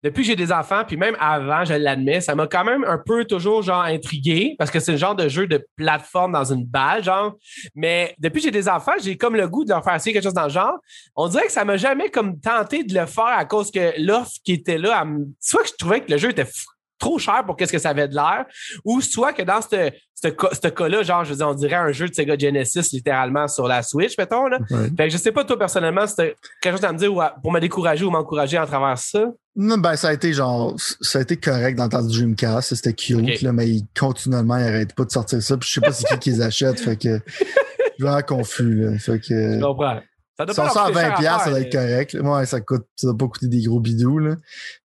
depuis 0.03 0.23
que 0.23 0.29
j'ai 0.29 0.37
des 0.37 0.53
enfants, 0.53 0.83
puis 0.87 0.97
même 0.97 1.17
avant, 1.21 1.65
je 1.65 1.75
l'admets, 1.75 2.21
ça 2.21 2.35
m'a 2.35 2.47
quand 2.47 2.65
même 2.65 2.85
un 2.85 2.99
peu 2.99 3.25
toujours 3.25 3.63
genre 3.63 3.83
intrigué 3.83 4.55
parce 4.59 4.71
que 4.71 4.81
c'est 4.81 4.93
le 4.93 4.99
genre 4.99 5.15
de 5.15 5.29
jeu 5.29 5.47
de 5.47 5.67
plateforme 5.77 6.33
dans 6.33 6.53
une 6.53 6.65
balle, 6.65 7.05
genre. 7.05 7.37
Mais 7.75 8.15
depuis 8.19 8.41
que 8.41 8.45
j'ai 8.45 8.51
des 8.51 8.69
enfants, 8.69 8.93
j'ai 9.03 9.17
comme 9.17 9.37
le 9.37 9.49
goût 9.49 9.65
de 9.65 9.71
leur 9.71 9.85
faire 9.85 9.95
essayer 9.95 10.13
quelque 10.13 10.25
chose 10.25 10.35
dans 10.35 10.45
le 10.45 10.51
genre. 10.51 10.79
On 11.17 11.29
dirait 11.29 11.45
que 11.45 11.53
ça 11.53 11.65
m'a 11.65 11.77
jamais 11.77 12.11
comme 12.11 12.41
tenté 12.41 12.85
de 12.85 12.95
le 12.95 13.07
faire 13.07 13.25
à 13.27 13.45
cause 13.45 13.71
que 13.71 13.93
l'offre 13.99 14.33
qui 14.45 14.53
était 14.53 14.79
là, 14.79 15.07
soit 15.39 15.63
que 15.63 15.69
je 15.69 15.75
trouvais 15.79 16.01
que 16.01 16.11
le 16.11 16.19
jeu 16.19 16.31
était 16.31 16.47
trop 17.01 17.19
cher 17.19 17.45
pour 17.45 17.57
qu'est-ce 17.57 17.73
que 17.73 17.79
ça 17.79 17.91
avait 17.91 18.07
de 18.07 18.15
l'air, 18.15 18.45
ou 18.85 19.01
soit 19.01 19.33
que 19.33 19.43
dans 19.43 19.61
ce 19.61 19.91
ce 20.23 20.69
cas-là, 20.69 21.03
genre, 21.03 21.25
je 21.25 21.31
veux 21.31 21.37
dire, 21.37 21.49
on 21.49 21.55
dirait 21.55 21.77
un 21.77 21.93
jeu 21.93 22.09
de 22.09 22.15
Sega 22.15 22.37
Genesis 22.37 22.93
littéralement 22.93 23.49
sur 23.49 23.67
la 23.67 23.83
Switch, 23.83 24.19
mettons. 24.19 24.47
Là. 24.47 24.59
Fait 24.69 25.09
que 25.09 25.11
je 25.11 25.17
sais 25.17 25.33
pas, 25.33 25.45
toi, 25.45 25.59
personnellement, 25.59 26.07
c'était 26.07 26.37
quelque 26.61 26.77
chose 26.77 26.85
à 26.85 26.93
me 26.93 26.99
dire 26.99 27.11
pour 27.43 27.53
me 27.53 27.61
décourager 27.61 28.05
ou 28.05 28.11
m'encourager 28.11 28.59
à 28.59 28.67
travers 28.67 28.99
ça. 28.99 29.25
Non, 29.57 29.79
ben, 29.79 29.97
ça 29.97 30.09
a 30.09 30.13
été 30.13 30.33
genre, 30.33 30.75
ça 30.79 31.19
a 31.19 31.23
été 31.23 31.37
correct 31.37 31.77
dans 31.77 31.85
le 31.85 31.91
temps 31.91 32.03
du 32.03 32.19
Dreamcast, 32.19 32.75
c'était 32.75 32.93
cute, 32.93 33.43
là, 33.43 33.53
mais 33.53 33.69
ils, 33.69 33.87
continuellement, 33.99 34.57
ils 34.57 34.65
n'arrêtent 34.65 34.95
pas 34.95 35.05
de 35.05 35.11
sortir 35.11 35.43
ça, 35.43 35.57
puis 35.57 35.69
je 35.69 35.75
sais 35.75 35.81
pas 35.81 35.93
c'est 35.93 36.07
qui 36.15 36.19
qui 36.19 36.31
les 36.31 36.43
achète, 36.43 36.81
fait 36.81 36.97
que 36.97 37.19
je 37.19 37.43
suis 37.95 38.03
vraiment 38.03 38.23
confus, 38.23 38.75
là. 38.75 38.99
Fait 38.99 39.19
que. 39.19 39.55
Je 39.55 39.61
comprends. 39.61 40.01
Ça 40.37 40.47
doit 40.47 40.55
20$, 40.55 41.45
ça 41.45 41.51
doit 41.51 41.61
être 41.61 41.73
correct. 41.73 42.17
Ouais, 42.19 42.47
ça 42.47 42.61
coûte, 42.61 42.87
ça 42.97 43.09
doit 43.09 43.17
pas 43.19 43.27
coûter 43.27 43.49
des 43.49 43.63
gros 43.63 43.81
bidous, 43.81 44.19
là. 44.19 44.37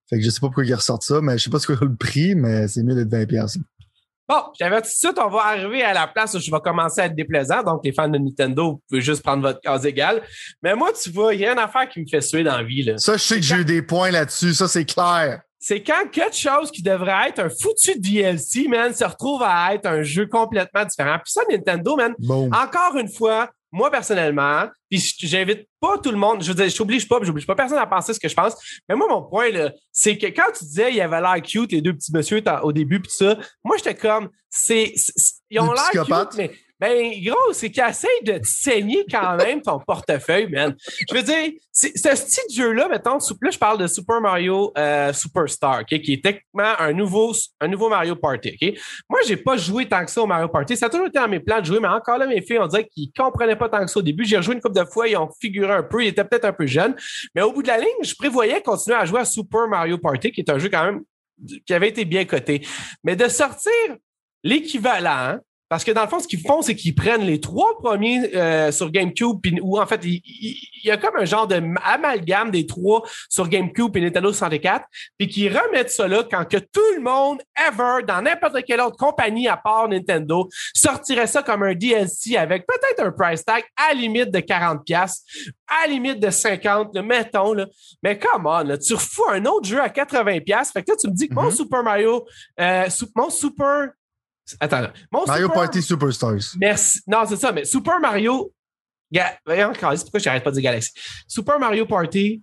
Fait 0.09 0.17
que 0.17 0.23
je 0.23 0.29
sais 0.29 0.39
pas 0.39 0.47
pourquoi 0.47 0.65
ils 0.65 0.73
ressortent 0.73 1.03
ça, 1.03 1.19
mais 1.21 1.37
je 1.37 1.43
sais 1.43 1.49
pas 1.49 1.59
ce 1.59 1.67
que 1.67 1.73
le 1.83 1.95
prix, 1.95 2.35
mais 2.35 2.67
c'est 2.67 2.83
mieux 2.83 2.95
d'être 2.95 3.31
20$. 3.31 3.57
Bon, 4.27 4.41
j'avais 4.59 4.81
tout 4.81 4.87
de 4.87 4.93
suite, 4.93 5.19
on 5.19 5.29
va 5.29 5.45
arriver 5.45 5.83
à 5.83 5.93
la 5.93 6.07
place 6.07 6.33
où 6.33 6.39
je 6.39 6.49
vais 6.49 6.59
commencer 6.59 7.01
à 7.01 7.05
être 7.05 7.15
déplaisant. 7.15 7.61
Donc, 7.61 7.81
les 7.83 7.93
fans 7.93 8.07
de 8.07 8.17
Nintendo, 8.17 8.71
vous 8.71 8.81
pouvez 8.89 9.01
juste 9.01 9.21
prendre 9.21 9.43
votre 9.43 9.59
case 9.61 9.85
égale. 9.85 10.23
Mais 10.63 10.75
moi, 10.75 10.89
tu 10.99 11.11
vois, 11.11 11.35
il 11.35 11.41
y 11.41 11.45
a 11.45 11.53
une 11.53 11.59
affaire 11.59 11.87
qui 11.87 12.01
me 12.01 12.07
fait 12.07 12.21
suer 12.21 12.43
dans 12.43 12.57
la 12.57 12.63
vie. 12.63 12.81
Là. 12.81 12.97
Ça, 12.97 13.17
je 13.17 13.21
sais 13.21 13.35
que 13.35 13.43
j'ai 13.43 13.57
eu 13.57 13.65
des 13.65 13.83
points 13.83 14.09
là-dessus. 14.09 14.55
Ça, 14.55 14.67
c'est 14.67 14.85
clair. 14.85 15.41
C'est 15.59 15.83
quand 15.83 16.09
quelque 16.11 16.35
chose 16.35 16.71
qui 16.71 16.81
devrait 16.81 17.29
être 17.29 17.39
un 17.39 17.49
foutu 17.49 17.99
DLC, 17.99 18.67
man, 18.67 18.93
se 18.93 19.03
retrouve 19.03 19.43
à 19.43 19.73
être 19.75 19.85
un 19.85 20.01
jeu 20.01 20.25
complètement 20.25 20.85
différent. 20.85 21.17
Puis 21.23 21.31
ça, 21.31 21.41
Nintendo, 21.49 21.95
man, 21.95 22.15
encore 22.51 22.97
une 22.97 23.09
fois, 23.09 23.51
moi, 23.75 23.91
personnellement, 23.91 24.69
puis 24.89 24.99
j'invite 25.19 25.67
pas 25.81 25.97
tout 25.97 26.09
le 26.09 26.17
monde, 26.17 26.41
je 26.41 26.47
veux 26.47 26.55
dire, 26.55 26.69
je 26.69 26.77
t'oblige 26.77 27.09
pas, 27.09 27.19
j'oblige 27.21 27.45
pas 27.45 27.55
personne 27.55 27.77
à 27.77 27.85
penser 27.85 28.13
ce 28.13 28.19
que 28.21 28.29
je 28.29 28.33
pense. 28.33 28.55
Mais 28.87 28.95
moi, 28.95 29.07
mon 29.09 29.21
point, 29.21 29.49
là, 29.49 29.73
c'est 29.91 30.17
que 30.17 30.27
quand 30.27 30.49
tu 30.57 30.63
disais 30.63 30.91
il 30.91 30.95
y 30.95 31.01
avait 31.01 31.19
l'air 31.19 31.41
cute, 31.41 31.73
les 31.73 31.81
deux 31.81 31.93
petits 31.93 32.13
messieurs 32.13 32.41
au 32.63 32.71
début, 32.71 33.01
puis 33.01 33.11
ça, 33.11 33.37
moi, 33.65 33.75
j'étais 33.75 33.95
comme, 33.95 34.29
c'est, 34.49 34.93
ils 35.49 35.59
ont 35.59 35.73
l'air 35.73 35.89
cute, 35.91 36.37
mais 36.37 36.51
ben, 36.79 37.11
gros, 37.23 37.53
c'est 37.53 37.71
qu'ils 37.71 37.83
essayent 37.87 38.23
de 38.23 38.37
te 38.37 38.47
saigner 38.47 39.05
quand 39.09 39.37
même 39.37 39.61
ton 39.61 39.79
portefeuille, 39.79 40.47
man. 40.49 40.75
Je 41.09 41.15
veux 41.15 41.23
dire, 41.23 41.51
ce 41.71 41.87
de 41.87 42.53
jeu-là, 42.53 42.89
mettons, 42.89 43.17
là, 43.41 43.49
je 43.49 43.57
parle 43.57 43.79
de 43.79 43.87
Super 43.87 44.19
Mario 44.19 44.73
euh, 44.77 45.13
Superstar, 45.13 45.85
qui 45.85 45.95
est 45.95 46.23
techniquement 46.23 46.73
un 46.79 46.91
nouveau, 46.91 47.33
un 47.61 47.67
nouveau 47.67 47.87
Mario 47.87 48.15
Party. 48.15 48.57
OK? 48.61 48.79
Moi, 49.09 49.19
j'ai 49.25 49.37
pas 49.37 49.55
joué 49.55 49.87
tant 49.87 50.03
que 50.03 50.11
ça 50.11 50.21
au 50.21 50.27
Mario 50.27 50.49
Party. 50.49 50.75
Ça 50.75 50.87
a 50.87 50.89
toujours 50.89 51.07
été 51.07 51.19
dans 51.19 51.29
mes 51.29 51.39
plans 51.39 51.61
de 51.61 51.65
jouer, 51.65 51.79
mais 51.79 51.87
encore 51.87 52.17
là, 52.17 52.27
mes 52.27 52.41
filles, 52.41 52.59
on 52.59 52.67
dirait 52.67 52.85
qu'ils 52.85 53.11
comprenaient 53.15 53.55
pas 53.55 53.69
tant 53.69 53.79
que 53.79 53.87
ça 53.89 53.99
au 53.99 54.03
début. 54.03 54.25
J'ai 54.25 54.37
rejoué 54.37 54.55
une 54.55 54.61
couple 54.61 54.79
de 54.79 54.85
fois, 54.85 55.07
ils 55.07 55.15
ont 55.15 55.29
figuré 55.39 55.71
un 55.71 55.83
peu, 55.83 56.03
ils 56.03 56.09
étaient 56.09 56.25
peut-être 56.25 56.45
un 56.45 56.53
peu 56.53 56.67
jeunes. 56.67 56.95
Mais 57.33 57.41
au 57.41 57.53
bout 57.53 57.63
de 57.63 57.67
la 57.67 57.77
ligne, 57.77 58.03
je 58.03 58.15
prévoyais 58.15 58.61
continuer 58.61 58.97
à 58.97 59.05
jouer 59.05 59.21
à 59.21 59.25
Super 59.25 59.67
Mario 59.67 59.97
Party, 59.97 60.31
qui 60.31 60.41
est 60.41 60.49
un 60.49 60.59
jeu 60.59 60.69
quand 60.69 60.83
même 60.83 61.03
qui 61.65 61.73
avait 61.73 61.89
été 61.89 62.05
bien 62.05 62.25
coté. 62.25 62.65
Mais 63.03 63.15
de 63.15 63.27
sortir 63.27 63.71
l'équivalent 64.43 65.39
parce 65.67 65.83
que 65.83 65.91
dans 65.91 66.03
le 66.03 66.07
fond, 66.07 66.19
ce 66.19 66.27
qu'ils 66.27 66.41
font, 66.41 66.61
c'est 66.61 66.75
qu'ils 66.75 66.93
prennent 66.93 67.23
les 67.23 67.41
trois 67.41 67.77
premiers 67.79 68.35
euh, 68.35 68.71
sur 68.71 68.91
GameCube, 68.91 69.39
ou 69.61 69.79
en 69.79 69.85
fait, 69.87 69.99
il, 70.03 70.21
y 70.83 70.91
a 70.91 70.97
comme 70.97 71.15
un 71.17 71.25
genre 71.25 71.47
de 71.47 71.61
amalgame 71.83 72.51
des 72.51 72.67
trois 72.67 73.01
sur 73.29 73.47
GameCube 73.49 73.97
et 73.97 74.01
Nintendo 74.01 74.31
64, 74.31 74.85
puis 75.17 75.27
qu'ils 75.27 75.57
remettent 75.57 75.89
ça 75.89 76.07
là 76.07 76.23
quand 76.29 76.45
que 76.45 76.57
tout 76.57 76.93
le 76.95 77.01
monde, 77.01 77.41
ever, 77.57 78.03
dans 78.07 78.21
n'importe 78.21 78.63
quelle 78.65 78.79
autre 78.81 78.97
compagnie 78.97 79.47
à 79.47 79.57
part 79.57 79.89
Nintendo, 79.89 80.47
sortirait 80.73 81.27
ça 81.27 81.41
comme 81.41 81.63
un 81.63 81.73
DLC 81.73 82.37
avec 82.37 82.67
peut-être 82.67 83.03
un 83.03 83.11
price 83.11 83.43
tag 83.43 83.63
à 83.75 83.93
limite 83.93 84.29
de 84.29 84.39
40$, 84.39 85.13
à 85.67 85.87
limite 85.87 86.19
de 86.19 86.27
50$, 86.27 87.01
mettons. 87.01 87.53
Là. 87.53 87.65
Mais 88.03 88.19
come 88.19 88.45
on, 88.45 88.63
là, 88.63 88.77
tu 88.77 88.93
refous 88.93 89.29
un 89.31 89.43
autre 89.45 89.67
jeu 89.67 89.81
à 89.81 89.87
80$. 89.89 90.71
Fait 90.71 90.83
que 90.83 90.91
là, 90.91 90.97
tu 90.99 91.07
me 91.07 91.15
dis 91.15 91.27
que 91.27 91.33
mon 91.33 91.49
mm-hmm. 91.49 91.55
Super 91.55 91.83
Mario, 91.83 92.25
euh, 92.59 92.87
mon 93.15 93.29
Super 93.31 93.89
Attends. 94.59 94.87
Mario 95.27 95.49
Party 95.49 95.81
Superstars. 95.81 96.55
Merci. 96.59 97.01
Non, 97.07 97.23
c'est 97.27 97.37
ça, 97.37 97.51
mais 97.51 97.65
Super 97.65 97.99
Mario. 97.99 98.51
Ga... 99.11 99.37
Voyons, 99.45 99.71
pourquoi 99.73 100.19
j'arrête 100.19 100.43
pas 100.43 100.51
de 100.51 100.55
dire 100.55 100.63
Galaxy? 100.63 100.91
Super 101.27 101.59
Mario 101.59 101.85
Party 101.85 102.41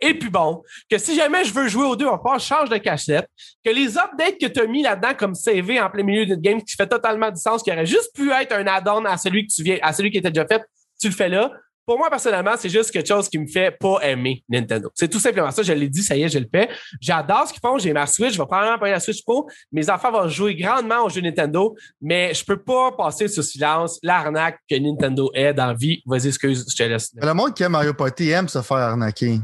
est 0.00 0.14
plus 0.14 0.30
bon, 0.30 0.62
que 0.90 0.98
si 0.98 1.14
jamais 1.14 1.44
je 1.44 1.52
veux 1.54 1.68
jouer 1.68 1.86
aux 1.86 1.96
deux, 1.96 2.06
on 2.06 2.18
part, 2.18 2.38
je 2.38 2.46
change 2.46 2.68
de 2.68 2.76
cachette, 2.76 3.28
que 3.64 3.70
les 3.70 3.96
updates 3.96 4.38
que 4.38 4.46
tu 4.46 4.60
as 4.60 4.66
mis 4.66 4.82
là-dedans 4.82 5.14
comme 5.16 5.34
CV 5.34 5.80
en 5.80 5.88
plein 5.88 6.02
milieu 6.02 6.26
d'une 6.26 6.40
game 6.40 6.62
qui 6.62 6.74
fait 6.74 6.86
totalement 6.86 7.30
du 7.30 7.40
sens, 7.40 7.62
qui 7.62 7.70
aurait 7.70 7.86
juste 7.86 8.14
pu 8.14 8.30
être 8.32 8.52
un 8.52 8.66
add-on 8.66 9.04
à 9.04 9.16
celui 9.16 9.46
que 9.46 9.52
tu 9.52 9.62
viens, 9.62 9.78
à 9.82 9.92
celui 9.92 10.10
qui 10.10 10.18
était 10.18 10.30
déjà 10.30 10.46
fait, 10.46 10.62
tu 11.00 11.08
le 11.08 11.14
fais 11.14 11.28
là. 11.28 11.50
Pour 11.86 11.98
moi, 11.98 12.08
personnellement, 12.08 12.54
c'est 12.58 12.68
juste 12.68 12.90
quelque 12.90 13.06
chose 13.06 13.28
qui 13.28 13.38
me 13.38 13.46
fait 13.46 13.70
pas 13.78 13.98
aimer 14.02 14.42
Nintendo. 14.48 14.90
C'est 14.94 15.08
tout 15.08 15.20
simplement 15.20 15.50
ça. 15.50 15.62
Je 15.62 15.72
l'ai 15.72 15.88
dit, 15.88 16.02
ça 16.02 16.16
y 16.16 16.22
est, 16.22 16.28
je 16.28 16.38
le 16.38 16.46
fais. 16.50 16.68
J'adore 17.00 17.46
ce 17.46 17.52
qu'ils 17.52 17.60
font. 17.60 17.78
J'ai 17.78 17.92
ma 17.92 18.06
Switch. 18.06 18.32
Je 18.32 18.38
vais 18.38 18.46
probablement 18.46 18.78
prendre 18.78 18.92
la 18.92 19.00
Switch 19.00 19.22
Pro. 19.22 19.48
Mes 19.70 19.90
enfants 19.90 20.10
vont 20.10 20.28
jouer 20.28 20.54
grandement 20.54 21.04
aux 21.04 21.10
jeux 21.10 21.20
Nintendo, 21.20 21.74
mais 22.00 22.32
je 22.32 22.44
peux 22.44 22.62
pas 22.62 22.92
passer 22.92 23.28
sous 23.28 23.42
silence 23.42 23.98
l'arnaque 24.02 24.58
que 24.68 24.76
Nintendo 24.76 25.30
est 25.34 25.52
dans 25.52 25.66
la 25.66 25.74
vie. 25.74 26.02
Vas-y, 26.06 26.28
excuse, 26.28 26.64
je 26.70 26.76
te 26.76 26.88
laisse. 26.88 27.10
Le 27.14 27.34
monde 27.34 27.54
qui 27.54 27.62
aime 27.62 27.72
Mario 27.72 27.92
Party 27.92 28.30
aime 28.30 28.48
se 28.48 28.62
faire 28.62 28.78
arnaquer. 28.78 29.40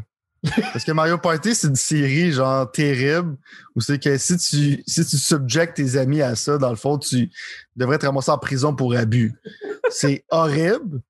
Parce 0.72 0.84
que 0.84 0.92
Mario 0.92 1.18
Party, 1.18 1.54
c'est 1.54 1.68
une 1.68 1.76
série 1.76 2.32
genre 2.32 2.70
terrible 2.70 3.36
où 3.76 3.80
c'est 3.80 4.02
que 4.02 4.16
si 4.16 4.38
tu, 4.38 4.82
si 4.86 5.04
tu 5.04 5.18
subjectes 5.18 5.76
tes 5.76 5.98
amis 5.98 6.22
à 6.22 6.34
ça, 6.34 6.56
dans 6.56 6.70
le 6.70 6.76
fond, 6.76 6.98
tu 6.98 7.30
devrais 7.76 7.98
te 7.98 8.06
ramasser 8.06 8.30
en 8.30 8.38
prison 8.38 8.74
pour 8.74 8.94
abus. 8.94 9.34
C'est 9.90 10.24
horrible. 10.30 11.02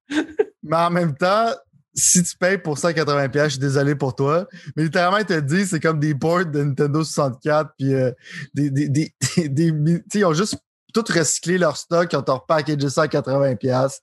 Mais 0.63 0.77
en 0.77 0.91
même 0.91 1.17
temps, 1.17 1.49
si 1.95 2.23
tu 2.23 2.37
payes 2.37 2.59
pour 2.59 2.77
180$, 2.77 3.45
je 3.45 3.49
suis 3.51 3.59
désolé 3.59 3.95
pour 3.95 4.15
toi. 4.15 4.47
Mais 4.77 4.85
littéralement, 4.85 5.19
ils 5.19 5.25
te 5.27 5.39
disent 5.41 5.71
c'est 5.71 5.81
comme 5.81 5.99
des 5.99 6.15
ports 6.15 6.47
de 6.47 6.63
Nintendo 6.63 7.03
64, 7.03 7.71
puis 7.79 7.95
euh, 7.95 8.13
des, 8.55 8.71
des, 8.71 8.89
des, 8.89 9.13
des, 9.49 10.03
ils 10.15 10.25
ont 10.25 10.33
juste 10.35 10.57
tout 10.93 11.05
recyclé 11.09 11.59
leur 11.59 11.77
stock, 11.77 12.13
ils 12.13 12.17
ont 12.17 12.25
repackagé 12.27 12.89
ça 12.89 13.03
à 13.03 13.07
80$. 13.07 13.99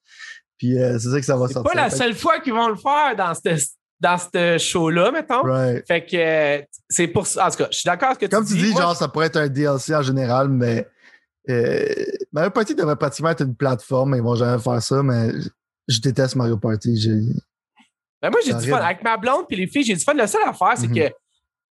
Puis 0.58 0.82
euh, 0.82 0.98
c'est 1.00 1.10
ça 1.10 1.20
que 1.20 1.26
ça 1.26 1.38
va 1.38 1.48
C'est 1.48 1.54
sortir. 1.54 1.72
pas 1.72 1.82
la 1.82 1.90
seule 1.90 2.16
fois 2.16 2.40
qu'ils 2.40 2.54
vont 2.54 2.70
le 2.70 2.76
faire 2.76 3.16
dans 3.16 3.34
ce 3.34 3.66
dans 4.00 4.18
ce 4.18 4.58
show-là, 4.60 5.12
mettons. 5.12 5.42
Right. 5.42 5.86
Fait 5.88 6.06
que 6.06 6.16
euh, 6.18 6.62
c'est 6.90 7.08
pour 7.08 7.26
ça. 7.26 7.48
En 7.48 7.50
tout 7.50 7.58
cas, 7.58 7.68
je 7.72 7.78
suis 7.78 7.88
d'accord 7.88 8.10
avec 8.10 8.22
ce 8.22 8.26
que 8.28 8.36
Comme 8.36 8.46
tu 8.46 8.54
tu 8.54 8.60
dis, 8.60 8.72
Moi, 8.72 8.82
genre, 8.82 8.96
ça 8.96 9.08
pourrait 9.08 9.28
être 9.28 9.38
un 9.38 9.48
DLC 9.48 9.96
en 9.96 10.04
général, 10.04 10.50
mais 10.50 10.88
euh, 11.50 11.86
Mario 12.32 12.52
Party 12.52 12.76
devrait 12.76 12.96
pratiquement 12.96 13.30
être 13.30 13.42
une 13.44 13.56
plateforme, 13.56 14.12
mais 14.12 14.18
ils 14.18 14.24
vont 14.24 14.36
jamais 14.36 14.62
faire 14.62 14.82
ça, 14.82 15.02
mais 15.02 15.32
je 15.88 16.00
déteste 16.02 16.36
Mario 16.36 16.58
Party. 16.58 16.98
J'ai- 17.00 17.34
Ben 18.22 18.30
moi, 18.32 18.40
j'ai 18.46 18.54
du 18.54 18.68
fun. 18.70 18.78
Avec 18.78 19.04
ma 19.04 19.18
blonde 19.18 19.46
puis 19.48 19.58
les 19.58 19.68
filles, 19.68 19.84
j'ai 19.84 19.96
du 19.96 20.04
fun. 20.04 20.14
La 20.14 20.28
seule 20.28 20.42
affaire, 20.48 20.74
c'est 20.76 20.88
Mhm. 20.88 20.96
que 20.96 21.14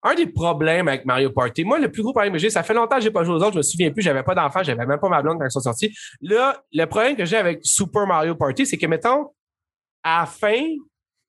un 0.04 0.14
des 0.14 0.28
problèmes 0.28 0.88
avec 0.88 1.04
Mario 1.06 1.32
Party, 1.32 1.64
moi, 1.64 1.80
le 1.80 1.92
plus 1.92 2.04
gros 2.04 2.14
problème 2.14 2.32
que 2.34 2.38
j'ai, 2.40 2.52
ça 2.52 2.62
fait 2.62 2.76
longtemps 2.76 2.98
que 2.98 3.02
j'ai 3.02 3.10
pas 3.10 3.24
joué 3.24 3.34
aux 3.36 3.40
autres, 3.42 3.54
je 3.54 3.58
me 3.58 3.64
souviens 3.64 3.92
plus, 3.92 4.04
j'avais 4.04 4.22
pas 4.22 4.36
d'enfant, 4.36 4.62
j'avais 4.62 4.86
même 4.86 5.00
pas 5.00 5.10
ma 5.10 5.22
blonde 5.24 5.40
quand 5.40 5.46
ils 5.46 5.52
sont 5.52 5.60
sortis. 5.62 5.96
Là, 6.22 6.62
le 6.72 6.86
problème 6.86 7.16
que 7.16 7.26
j'ai 7.26 7.38
avec 7.38 7.60
Super 7.64 8.06
Mario 8.06 8.36
Party, 8.36 8.68
c'est 8.68 8.78
que, 8.78 8.86
mettons, 8.86 9.32
à 10.04 10.20
la 10.22 10.26
fin, 10.28 10.62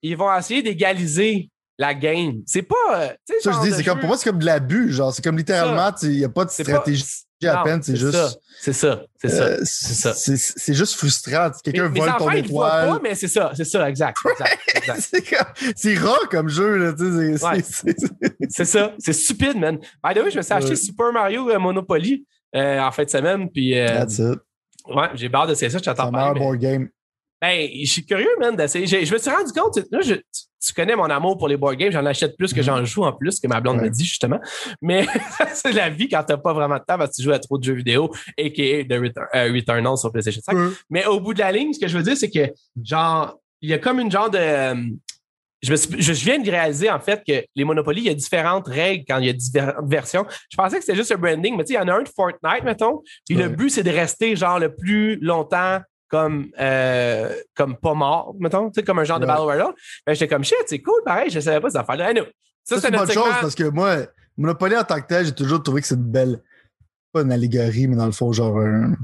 ils 0.02 0.14
vont 0.16 0.30
essayer 0.36 0.62
d'égaliser 0.62 1.48
la 1.78 1.94
game. 1.94 2.42
C'est 2.44 2.62
pas. 2.62 2.74
euh, 2.92 3.08
Ça, 3.40 3.52
je 3.52 3.60
dis, 3.68 3.72
c'est 3.72 3.84
comme, 3.84 3.98
pour 4.00 4.08
moi, 4.08 4.18
c'est 4.18 4.28
comme 4.28 4.38
de 4.38 4.44
l'abus. 4.46 4.92
Genre, 4.92 5.12
c'est 5.12 5.22
comme 5.24 5.38
littéralement, 5.38 5.90
il 6.02 6.10
n'y 6.10 6.24
a 6.24 6.28
pas 6.28 6.44
de 6.44 6.50
C'est 6.50 6.64
pas- 6.64 6.70
stratégie 6.72 7.04
à 7.44 7.56
Non, 7.56 7.64
peine, 7.64 7.82
c'est 7.82 7.96
juste. 7.96 8.12
ça. 8.12 8.30
C'est 8.60 8.72
ça. 8.72 9.02
C'est 9.20 9.28
ça. 9.28 9.42
euh, 9.44 9.58
c'est 9.64 10.36
c'est 10.36 10.72
juste 10.74 10.94
frustrant. 10.94 11.50
Quelqu'un 11.62 11.88
vole 11.88 12.10
ton 12.18 12.30
étoile. 12.30 12.88
pas, 12.88 13.00
mais 13.02 13.14
c'est 13.14 13.28
ça. 13.28 13.52
C'est 13.54 13.64
ça, 13.64 13.88
exact. 13.88 14.16
c'est 14.98 15.22
c'est 15.76 15.94
rare 15.98 16.28
comme 16.30 16.48
jeu, 16.48 16.76
là, 16.76 16.94
c'est- 16.96 17.44
Ouais. 17.44 17.62
c'est- 17.62 17.94
c'est- 17.98 18.36
C'est 18.48 18.64
ça. 18.64 18.92
C'est 18.98 19.12
stupide, 19.12 19.58
man. 19.58 19.78
By 20.02 20.14
the 20.14 20.22
way, 20.22 20.30
je 20.30 20.36
me 20.38 20.42
suis 20.42 20.52
acheté 20.54 20.70
Ouais. 20.70 20.76
Super 20.76 21.12
Mario 21.12 21.50
euh, 21.50 21.58
Monopoly 21.58 22.24
euh, 22.54 22.80
en 22.80 22.90
fin 22.90 23.04
de 23.04 23.10
semaine. 23.10 23.50
Puis, 23.50 23.78
euh, 23.78 23.86
That's 23.88 24.18
it. 24.18 24.38
ouais, 24.88 25.08
j'ai 25.14 25.30
hâte 25.34 25.48
d'essayer 25.48 25.70
ça. 25.70 25.78
Je 25.78 25.82
C'est 25.84 25.90
t'attends 25.90 26.08
un 26.08 26.12
pas. 26.12 26.18
meilleur 26.18 26.34
mais- 26.34 26.40
board 26.40 26.56
game. 26.58 26.88
Ben, 27.40 27.68
je 27.84 27.90
suis 27.90 28.04
curieux, 28.06 28.28
man, 28.40 28.56
d'essayer. 28.56 28.86
Je 28.86 29.12
me 29.12 29.18
suis 29.18 29.30
rendu 29.30 29.52
compte, 29.52 29.74
tu- 29.74 29.84
là, 29.90 30.00
je- 30.00 30.14
tu, 30.14 30.72
connais 30.74 30.96
mon 30.96 31.04
amour 31.04 31.36
pour 31.36 31.48
les 31.48 31.56
board 31.56 31.76
games, 31.76 31.92
j'en 31.92 32.04
achète 32.06 32.36
plus 32.36 32.52
que 32.54 32.62
j'en 32.62 32.84
joue 32.84 33.04
en 33.04 33.12
plus, 33.12 33.38
que 33.38 33.46
ma 33.46 33.60
blonde 33.60 33.76
Ouais. 33.78 33.84
me 33.84 33.90
dit, 33.90 34.04
justement. 34.04 34.40
Mais 34.82 35.06
c'est 35.54 35.72
la 35.72 35.90
vie 35.90 36.08
quand 36.08 36.24
t'as 36.24 36.38
pas 36.38 36.52
vraiment 36.54 36.76
de 36.76 36.84
temps 36.86 36.96
parce 36.98 37.10
que 37.10 37.16
tu 37.16 37.22
joues 37.22 37.32
à 37.32 37.38
trop 37.38 37.58
de 37.58 37.64
jeux 37.64 37.74
vidéo, 37.74 38.10
a.k.a. 38.38 38.84
The 38.84 38.98
Return, 39.00 39.26
euh, 39.34 39.52
Returnal 39.52 39.96
sur 39.96 40.10
PlayStation 40.10 40.40
5. 40.42 40.56
Ouais. 40.56 40.68
Mais 40.90 41.06
au 41.06 41.20
bout 41.20 41.34
de 41.34 41.38
la 41.40 41.52
ligne, 41.52 41.72
ce 41.72 41.78
que 41.78 41.86
je 41.88 41.96
veux 41.96 42.02
dire, 42.02 42.16
c'est 42.16 42.30
que, 42.30 42.52
genre, 42.82 43.38
il 43.60 43.70
y 43.70 43.74
a 43.74 43.78
comme 43.78 44.00
une 44.00 44.10
genre 44.10 44.30
de. 44.30 44.38
euh, 44.38 44.74
Je, 45.62 45.70
me 45.72 45.76
suis- 45.76 46.00
je 46.02 46.12
viens 46.12 46.38
de 46.38 46.50
réaliser, 46.50 46.90
en 46.90 47.00
fait, 47.00 47.22
que 47.26 47.44
les 47.54 47.64
Monopoly, 47.64 48.02
il 48.02 48.06
y 48.06 48.10
a 48.10 48.14
différentes 48.14 48.68
règles 48.68 49.04
quand 49.08 49.18
il 49.18 49.26
y 49.26 49.30
a 49.30 49.32
différentes 49.32 49.88
versions. 49.88 50.24
Je 50.50 50.56
pensais 50.56 50.76
que 50.78 50.84
c'était 50.84 50.96
juste 50.98 51.12
un 51.12 51.16
branding, 51.16 51.56
mais 51.56 51.64
tu 51.64 51.68
sais, 51.72 51.74
il 51.74 51.76
y 51.76 51.80
en 51.80 51.88
a 51.88 51.94
un 51.98 52.02
de 52.02 52.08
Fortnite, 52.14 52.62
mettons. 52.64 53.02
Puis 53.26 53.36
le 53.36 53.48
but, 53.48 53.70
c'est 53.70 53.82
de 53.82 53.90
rester, 53.90 54.36
genre, 54.36 54.58
le 54.58 54.74
plus 54.74 55.16
longtemps 55.16 55.80
comme, 56.08 56.48
euh, 56.60 57.34
comme 57.54 57.76
pas 57.76 57.94
mort, 57.94 58.34
mettons, 58.38 58.70
tu 58.70 58.80
sais, 58.80 58.84
comme 58.84 58.98
un 59.00 59.04
genre 59.04 59.18
de 59.18 59.24
Ouais. 59.24 59.32
Battle 59.32 59.42
Royale. 59.42 59.74
Ben, 60.06 60.12
j'étais 60.14 60.28
comme 60.28 60.44
shit, 60.44 60.56
c'est 60.66 60.80
cool, 60.80 61.00
pareil, 61.04 61.30
je 61.30 61.40
savais 61.40 61.60
pas 61.60 61.76
affaires-là. 61.78 62.08
Anyway, 62.08 62.32
Ça, 62.64 62.76
ça, 62.76 62.82
c'est 62.82 62.88
une 62.88 62.96
bonne 62.98 63.10
chose 63.10 63.34
parce 63.40 63.54
que 63.54 63.64
moi, 63.64 63.96
Monopoly 64.36 64.76
en 64.76 64.84
tant 64.84 65.00
que 65.00 65.06
tel, 65.06 65.26
j'ai 65.26 65.34
toujours 65.34 65.62
trouvé 65.62 65.80
que 65.80 65.86
c'est 65.86 65.94
une 65.94 66.10
belle, 66.10 66.42
pas 67.12 67.22
une 67.22 67.32
allégorie, 67.32 67.86
mais 67.88 67.96
dans 67.96 68.06
le 68.06 68.12
fond, 68.12 68.32
genre 68.32 68.58
un- 68.60 68.94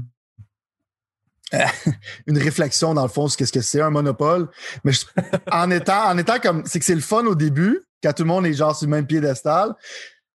une 2.27 2.37
réflexion 2.37 2.93
dans 2.93 3.03
le 3.03 3.09
fond 3.09 3.27
sur 3.27 3.37
qu'est-ce 3.37 3.53
que 3.53 3.61
c'est 3.61 3.81
un 3.81 3.89
monopole. 3.89 4.49
Mais 4.83 4.91
je- 4.91 5.05
en 5.51 5.69
étant, 5.71 6.05
en 6.09 6.17
étant 6.17 6.39
comme, 6.39 6.63
c'est 6.65 6.79
que 6.79 6.85
c'est 6.85 6.95
le 6.95 7.01
fun 7.01 7.25
au 7.25 7.35
début, 7.35 7.79
quand 8.01 8.13
tout 8.13 8.23
le 8.23 8.27
monde 8.29 8.45
est 8.45 8.53
genre 8.53 8.75
sur 8.75 8.87
le 8.87 8.91
même 8.91 9.05
piédestal, 9.05 9.73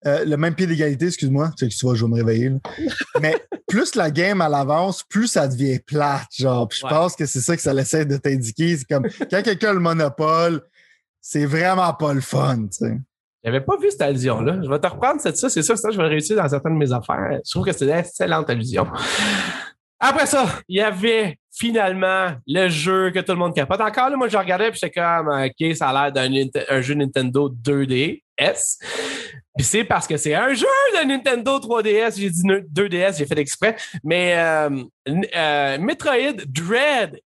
euh, 0.06 0.26
le 0.26 0.38
même 0.38 0.56
pied 0.56 0.68
d'égalité, 0.68 1.08
excuse-moi, 1.08 1.52
tu 1.58 1.66
sais 1.66 1.70
que 1.70 1.78
tu 1.78 1.86
vois, 1.86 1.96
je 1.96 2.04
vais 2.06 2.12
me 2.12 2.16
réveiller. 2.16 2.50
là. 2.50 2.58
Mais 3.22 3.36
plus 3.68 3.96
la 3.96 4.12
game 4.12 4.42
à 4.42 4.50
l'avance, 4.50 5.04
plus 5.04 5.28
ça 5.28 5.48
devient 5.48 5.80
plate, 5.80 6.28
genre. 6.38 6.68
Puis 6.68 6.80
je 6.82 6.86
Ouais. 6.86 6.92
pense 6.92 7.16
que 7.16 7.26
c'est 7.26 7.39
ça 7.42 7.56
que 7.56 7.62
ça 7.62 7.74
essaie 7.74 8.06
de 8.06 8.18
t'indiquer. 8.18 8.78
C'est 8.78 8.86
comme 8.88 9.08
quand 9.32 9.42
quelqu'un 9.44 9.70
a 9.70 9.74
le 9.74 9.80
monopole, 9.80 10.62
c'est 11.22 11.46
vraiment 11.46 11.94
pas 11.94 12.13
le 12.13 12.22
fun, 12.22 12.63
tu 12.68 12.86
sais. 12.86 12.98
J'avais 13.46 13.62
pas 13.62 13.76
vu 13.78 13.92
cette 13.92 14.02
allusion-là. 14.02 14.60
Je 14.63 14.70
vais 14.70 14.80
te 14.80 14.88
reprendre 14.88 15.20
cette 15.20 15.36
ça. 15.38 15.50
C'est 15.50 15.62
sûr 15.63 15.76
que 15.76 15.80
ça, 15.82 15.89
je 15.92 15.98
vais 15.98 16.08
réussir 16.08 16.38
dans 16.38 16.48
certaines 16.48 16.74
de 16.74 16.78
mes 16.80 16.94
affaires. 16.94 17.39
Je 17.46 17.52
trouve 17.52 17.66
que 17.66 17.74
c'est 17.74 17.84
une 17.86 17.92
excellente 17.92 18.50
allusion. 18.50 18.88
Après 20.00 20.26
ça, 20.26 20.46
il 20.68 20.78
y 20.78 20.82
avait 20.82 21.38
finalement 21.56 22.32
le 22.48 22.68
jeu 22.70 23.12
que 23.12 23.20
tout 23.20 23.32
le 23.34 23.38
monde 23.38 23.56
capote. 23.56 23.80
Encore 23.82 24.10
là, 24.10 24.18
moi, 24.18 24.28
je 24.28 24.38
regardais 24.38 24.72
puis 24.72 24.80
j'étais 24.82 25.00
comme, 25.00 25.28
OK, 25.28 25.76
ça 25.76 25.89
a 25.89 26.10
l'air 26.10 26.12
d'un 26.12 26.82
jeu 26.82 26.94
Nintendo 26.96 27.50
2DS. 27.50 28.78
Puis 29.56 29.66
c'est 29.66 29.84
parce 29.84 30.08
que 30.08 30.18
c'est 30.18 30.34
un 30.34 30.54
jeu 30.54 30.66
de 31.00 31.08
Nintendo 31.08 31.60
3DS. 31.60 32.20
J'ai 32.20 32.30
dit 32.30 32.46
ne- 32.46 32.60
2DS, 32.60 33.18
j'ai 33.20 33.26
fait 33.26 33.38
exprès. 33.38 33.76
Mais 34.04 34.36
euh, 34.38 34.84
euh, 35.36 35.78
Metroid 35.78 36.34
Dread 36.48 37.20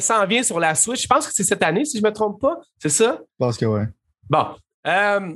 s'en 0.00 0.26
vient 0.26 0.42
sur 0.42 0.58
la 0.58 0.74
Switch. 0.74 1.02
Je 1.02 1.06
pense 1.06 1.26
que 1.26 1.34
c'est 1.34 1.44
cette 1.44 1.62
année, 1.62 1.84
si 1.84 1.98
je 1.98 2.02
me 2.02 2.12
trompe 2.12 2.40
pas. 2.40 2.56
C'est 2.78 2.88
ça? 2.88 3.18
Je 3.20 3.44
pense 3.44 3.58
que 3.58 3.66
ouais. 3.66 3.84
Bon, 4.30 4.46
euh, 4.86 5.34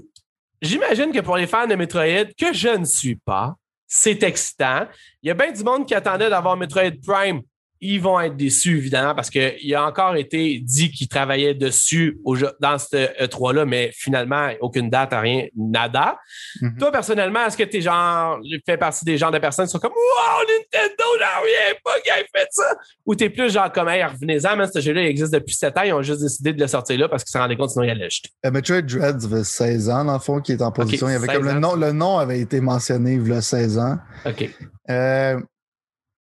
j'imagine 0.63 1.13
que 1.13 1.21
pour 1.21 1.37
les 1.37 1.47
fans 1.47 1.67
de 1.67 1.75
Metroid, 1.75 2.33
que 2.39 2.55
je 2.55 2.69
ne 2.71 2.87
suis 2.87 3.17
pas, 3.17 3.55
c'est 3.87 4.23
excitant. 4.23 4.87
Il 5.23 5.29
y 5.29 5.31
a 5.31 5.35
bien 5.35 5.53
du 5.53 5.63
monde 5.63 5.87
qui 5.87 5.95
attendait 5.95 6.31
d'avoir 6.31 6.57
Metroid 6.57 6.93
Prime. 7.07 7.43
Ils 7.83 7.99
vont 8.01 8.21
être 8.21 8.37
déçus, 8.37 8.77
évidemment, 8.77 9.15
parce 9.15 9.31
qu'il 9.31 9.75
a 9.75 9.87
encore 9.87 10.15
été 10.17 10.59
dit 10.59 10.91
qu'ils 10.91 11.09
travaillaient 11.09 11.55
dessus 11.55 12.19
au 12.25 12.37
dans 12.61 12.79
ce 12.79 13.25
E3-là, 13.25 13.65
mais 13.65 13.91
finalement, 13.95 14.51
aucune 14.61 14.91
date, 14.91 15.11
rien, 15.13 15.47
nada. 15.57 16.19
Mhm. 16.61 16.77
Toi, 16.79 16.93
personnellement, 16.93 17.47
est-ce 17.47 17.57
que 17.57 17.63
tu 17.65 17.81
genre, 17.81 18.39
fais 18.67 18.77
partie 18.77 19.05
des 19.07 19.17
genres 19.17 19.31
de 19.31 19.39
personnes 19.39 19.65
qui 19.65 19.71
sont 19.73 19.79
comme 19.79 19.93
Wow, 19.93 20.41
Nintendo, 20.47 21.05
n'en 21.19 21.43
rien 21.43 21.75
pas 21.83 21.99
qui 22.05 22.11
a 22.11 22.17
fait 22.17 22.49
ça? 22.51 22.75
Ou 23.07 23.15
t'es 23.15 23.31
plus 23.31 23.51
genre 23.53 23.73
comme 23.73 23.89
Hey, 23.89 24.05
revenez-en, 24.05 24.57
mais 24.57 24.67
ce 24.67 24.81
jeu-là 24.81 25.01
il 25.03 25.07
existe 25.09 25.33
depuis 25.33 25.55
7 25.55 25.79
ans, 25.79 25.83
ils 25.83 25.93
ont 25.95 26.03
juste 26.03 26.21
décidé 26.21 26.53
de 26.53 26.61
le 26.61 26.67
sortir 26.67 26.99
là 26.99 27.09
parce 27.09 27.25
qu'ils 27.25 27.33
se 27.33 27.39
rendaient 27.39 27.57
compte 27.57 27.71
sinon 27.71 27.85
ils 27.85 27.91
allaient 27.91 28.11
jeter. 28.11 28.29
Euh, 28.45 28.51
Metroid 28.51 28.83
Dread, 28.83 29.21
ça 29.21 29.29
fait 29.29 29.45
16 29.45 29.89
ans, 29.89 30.05
dans 30.05 30.13
le 30.13 30.19
fond, 30.19 30.41
qui 30.41 30.53
est 30.53 30.61
en 30.63 30.71
position. 30.71 31.09
il 31.09 31.13
y 31.13 31.15
avait 31.17 31.27
16 31.29 31.37
comme 31.37 31.47
le 31.47 31.59
nom, 31.59 31.75
le 31.77 31.93
nom 31.93 32.19
avait 32.19 32.41
été 32.41 32.61
mentionné 32.61 33.15
il 33.15 33.27
y 33.27 33.33
a 33.33 33.41
16 33.41 33.79
ans. 33.79 33.97
OK. 34.27 34.51
Euh, 34.91 35.41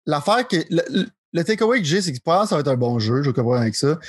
L'affaire 0.05 0.47
que. 0.47 0.55
Le, 0.69 0.81
le- 0.89 1.05
le 1.33 1.43
takeaway 1.43 1.79
que 1.79 1.85
j'ai, 1.85 2.01
c'est 2.01 2.11
que 2.11 2.17
que 2.17 2.47
ça 2.47 2.55
va 2.55 2.61
être 2.61 2.67
un 2.67 2.77
bon 2.77 2.99
jeu, 2.99 3.23
je 3.23 3.31
comprends 3.31 3.53
avec 3.53 3.75
ça. 3.75 3.99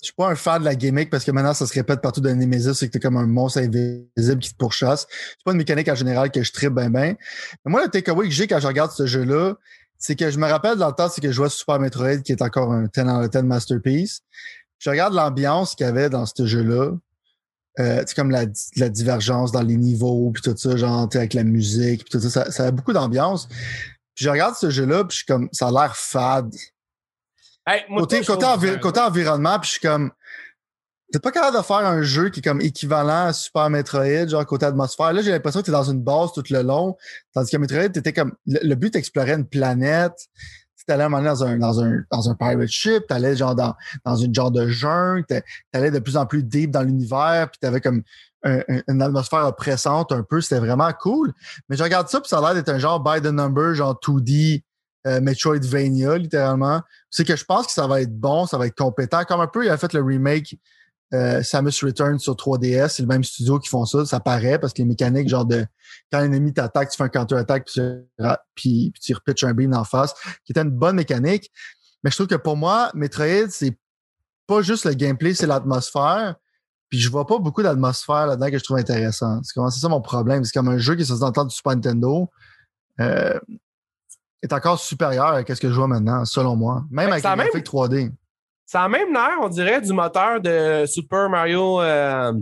Je 0.00 0.06
suis 0.06 0.14
pas 0.14 0.28
un 0.28 0.36
fan 0.36 0.60
de 0.60 0.64
la 0.64 0.76
gimmick 0.76 1.10
parce 1.10 1.24
que 1.24 1.32
maintenant 1.32 1.54
ça 1.54 1.66
se 1.66 1.74
répète 1.74 2.00
partout 2.00 2.20
dans 2.20 2.34
Nemesis, 2.34 2.74
c'est 2.74 2.86
que 2.86 2.92
t'es 2.92 3.00
comme 3.00 3.16
un 3.16 3.26
monstre 3.26 3.58
invisible 3.58 4.40
qui 4.40 4.52
te 4.52 4.56
pourchasse. 4.56 5.06
C'est 5.10 5.44
pas 5.44 5.50
une 5.52 5.58
mécanique 5.58 5.88
en 5.88 5.96
général 5.96 6.30
que 6.30 6.42
je 6.42 6.52
tripe 6.52 6.72
bien 6.74 6.88
bien. 6.88 7.16
Mais 7.64 7.70
moi, 7.70 7.82
le 7.82 7.90
takeaway 7.90 8.28
que 8.28 8.34
j'ai 8.34 8.46
quand 8.46 8.60
je 8.60 8.66
regarde 8.68 8.92
ce 8.92 9.06
jeu-là, 9.06 9.54
c'est 9.98 10.14
que 10.14 10.30
je 10.30 10.38
me 10.38 10.46
rappelle 10.46 10.76
dans 10.76 10.86
le 10.86 10.94
temps, 10.94 11.08
c'est 11.08 11.20
que 11.20 11.32
je 11.32 11.42
à 11.42 11.48
Super 11.48 11.80
Metroid, 11.80 12.18
qui 12.18 12.30
est 12.30 12.42
encore 12.42 12.72
un 12.72 12.84
10 12.84 13.00
out 13.00 13.24
of 13.24 13.30
10 13.30 13.42
masterpiece. 13.42 14.20
Je 14.78 14.90
regarde 14.90 15.14
l'ambiance 15.14 15.74
qu'il 15.74 15.86
y 15.86 15.88
avait 15.88 16.08
dans 16.08 16.24
ce 16.24 16.46
jeu-là. 16.46 16.92
Euh, 17.80 18.04
comme 18.16 18.30
la, 18.32 18.46
divergence 18.88 19.52
dans 19.52 19.62
les 19.62 19.76
niveaux, 19.76 20.32
puis 20.32 20.42
tout 20.42 20.56
ça, 20.56 20.76
genre, 20.76 21.08
avec 21.14 21.32
la 21.32 21.44
musique, 21.44 22.04
puis 22.04 22.10
tout 22.10 22.20
ça, 22.20 22.30
ça, 22.30 22.50
ça 22.50 22.66
a 22.66 22.70
beaucoup 22.72 22.92
d'ambiance. 22.92 23.48
Puis 24.18 24.24
je 24.24 24.30
regarde 24.30 24.56
ce 24.56 24.68
jeu-là, 24.68 25.04
puis 25.04 25.12
je 25.12 25.16
suis 25.18 25.26
comme, 25.26 25.48
ça 25.52 25.68
a 25.68 25.70
l'air 25.70 25.94
fade. 25.96 26.52
Hey, 27.64 27.84
moi, 27.88 28.00
Côté, 28.00 28.24
côté, 28.24 28.44
envi- 28.46 28.80
côté 28.80 28.98
environnement, 28.98 29.60
puis 29.60 29.68
je 29.68 29.72
suis 29.74 29.80
comme, 29.80 30.10
t'es 31.12 31.20
pas 31.20 31.30
capable 31.30 31.56
de 31.56 31.62
faire 31.62 31.76
un 31.86 32.02
jeu 32.02 32.28
qui 32.30 32.40
est 32.40 32.42
comme 32.42 32.60
équivalent 32.60 33.26
à 33.26 33.32
Super 33.32 33.70
Metroid, 33.70 34.26
genre 34.26 34.44
côté 34.44 34.66
atmosphère. 34.66 35.12
Là, 35.12 35.22
j'ai 35.22 35.30
l'impression 35.30 35.60
que 35.60 35.66
t'es 35.66 35.70
dans 35.70 35.88
une 35.88 36.02
base 36.02 36.32
tout 36.32 36.42
le 36.50 36.62
long, 36.62 36.96
tandis 37.32 37.48
que 37.48 37.58
Metroid, 37.58 37.90
t'étais 37.90 38.12
comme, 38.12 38.34
le, 38.44 38.58
le 38.60 38.74
but, 38.74 38.90
t'explorais 38.90 39.34
une 39.34 39.46
planète, 39.46 40.18
tu 40.84 40.92
allais 40.92 41.08
dans 41.08 41.44
un, 41.44 41.58
dans, 41.58 41.80
un, 41.80 42.02
dans 42.10 42.28
un 42.28 42.34
pirate 42.34 42.66
ship, 42.66 43.04
tu 43.06 43.14
allais 43.14 43.36
genre 43.36 43.54
dans, 43.54 43.76
dans 44.04 44.16
une 44.16 44.34
genre 44.34 44.50
de 44.50 44.66
jungle, 44.66 45.24
tu 45.28 45.36
allais 45.72 45.92
de 45.92 46.00
plus 46.00 46.16
en 46.16 46.26
plus 46.26 46.42
deep 46.42 46.72
dans 46.72 46.82
l'univers, 46.82 47.50
puis 47.52 47.60
tu 47.60 47.92
une 48.44 49.02
atmosphère 49.02 49.46
oppressante 49.46 50.12
un 50.12 50.22
peu. 50.22 50.40
C'était 50.40 50.60
vraiment 50.60 50.92
cool. 50.92 51.32
Mais 51.68 51.76
je 51.76 51.82
regarde 51.82 52.08
ça, 52.08 52.20
puis 52.20 52.28
ça 52.28 52.38
a 52.38 52.40
l'air 52.40 52.54
d'être 52.54 52.68
un 52.68 52.78
genre 52.78 53.00
by 53.00 53.20
the 53.20 53.32
number, 53.32 53.74
genre 53.74 53.98
2D 54.00 54.62
euh, 55.06 55.20
Metroidvania, 55.20 56.18
littéralement. 56.18 56.82
C'est 57.10 57.24
que 57.24 57.36
je 57.36 57.44
pense 57.44 57.66
que 57.66 57.72
ça 57.72 57.86
va 57.86 58.02
être 58.02 58.14
bon, 58.14 58.46
ça 58.46 58.58
va 58.58 58.66
être 58.66 58.76
compétent. 58.76 59.24
Comme 59.24 59.40
un 59.40 59.46
peu, 59.46 59.64
il 59.64 59.70
a 59.70 59.76
fait 59.76 59.92
le 59.92 60.02
remake 60.02 60.56
euh, 61.14 61.42
Samus 61.42 61.72
Return 61.82 62.18
sur 62.18 62.34
3DS. 62.34 62.88
C'est 62.88 63.02
le 63.02 63.08
même 63.08 63.24
studio 63.24 63.58
qui 63.58 63.68
font 63.68 63.86
ça. 63.86 64.04
Ça 64.04 64.20
paraît 64.20 64.58
parce 64.58 64.72
que 64.72 64.82
les 64.82 64.88
mécaniques, 64.88 65.28
genre 65.28 65.46
de 65.46 65.64
quand 66.12 66.20
l'ennemi 66.20 66.52
t'attaque, 66.52 66.90
tu 66.90 66.96
fais 66.96 67.04
un 67.04 67.08
counter-attack 67.08 67.64
puis, 67.64 67.82
puis, 68.54 68.90
puis, 68.92 69.00
tu 69.00 69.14
repitches 69.14 69.44
un 69.44 69.54
beam 69.54 69.72
en 69.74 69.84
face, 69.84 70.14
qui 70.44 70.52
était 70.52 70.62
une 70.62 70.70
bonne 70.70 70.96
mécanique. 70.96 71.50
Mais 72.02 72.10
je 72.10 72.16
trouve 72.16 72.26
que 72.26 72.34
pour 72.34 72.56
moi, 72.56 72.90
Metroid, 72.94 73.48
c'est 73.50 73.76
pas 74.46 74.62
juste 74.62 74.84
le 74.84 74.94
gameplay, 74.94 75.34
c'est 75.34 75.46
l'atmosphère. 75.46 76.34
Puis 76.88 76.98
je 76.98 77.10
vois 77.10 77.26
pas 77.26 77.38
beaucoup 77.38 77.62
d'atmosphère 77.62 78.26
là-dedans 78.26 78.50
que 78.50 78.58
je 78.58 78.64
trouve 78.64 78.78
intéressant. 78.78 79.40
C'est 79.42 79.80
ça 79.80 79.88
mon 79.88 80.00
problème. 80.00 80.44
C'est 80.44 80.52
comme 80.52 80.68
un 80.68 80.78
jeu 80.78 80.94
qui 80.94 81.04
se 81.04 81.12
dans 81.12 81.44
du 81.44 81.54
Super 81.54 81.74
Nintendo. 81.74 82.30
Euh, 83.00 83.38
est 84.42 84.52
encore 84.52 84.78
supérieur 84.78 85.28
à 85.28 85.44
ce 85.44 85.60
que 85.60 85.68
je 85.68 85.74
vois 85.74 85.88
maintenant, 85.88 86.24
selon 86.24 86.56
moi. 86.56 86.84
Même 86.90 87.12
avec 87.12 87.24
le 87.24 87.34
graphique 87.34 87.66
3D. 87.66 88.10
Ça 88.66 88.82
a 88.82 88.88
même 88.88 89.12
l'air, 89.12 89.38
on 89.40 89.48
dirait, 89.48 89.80
du 89.80 89.92
moteur 89.92 90.40
de 90.40 90.84
Super 90.86 91.28
Mario. 91.28 91.80
Euh, 91.80 92.32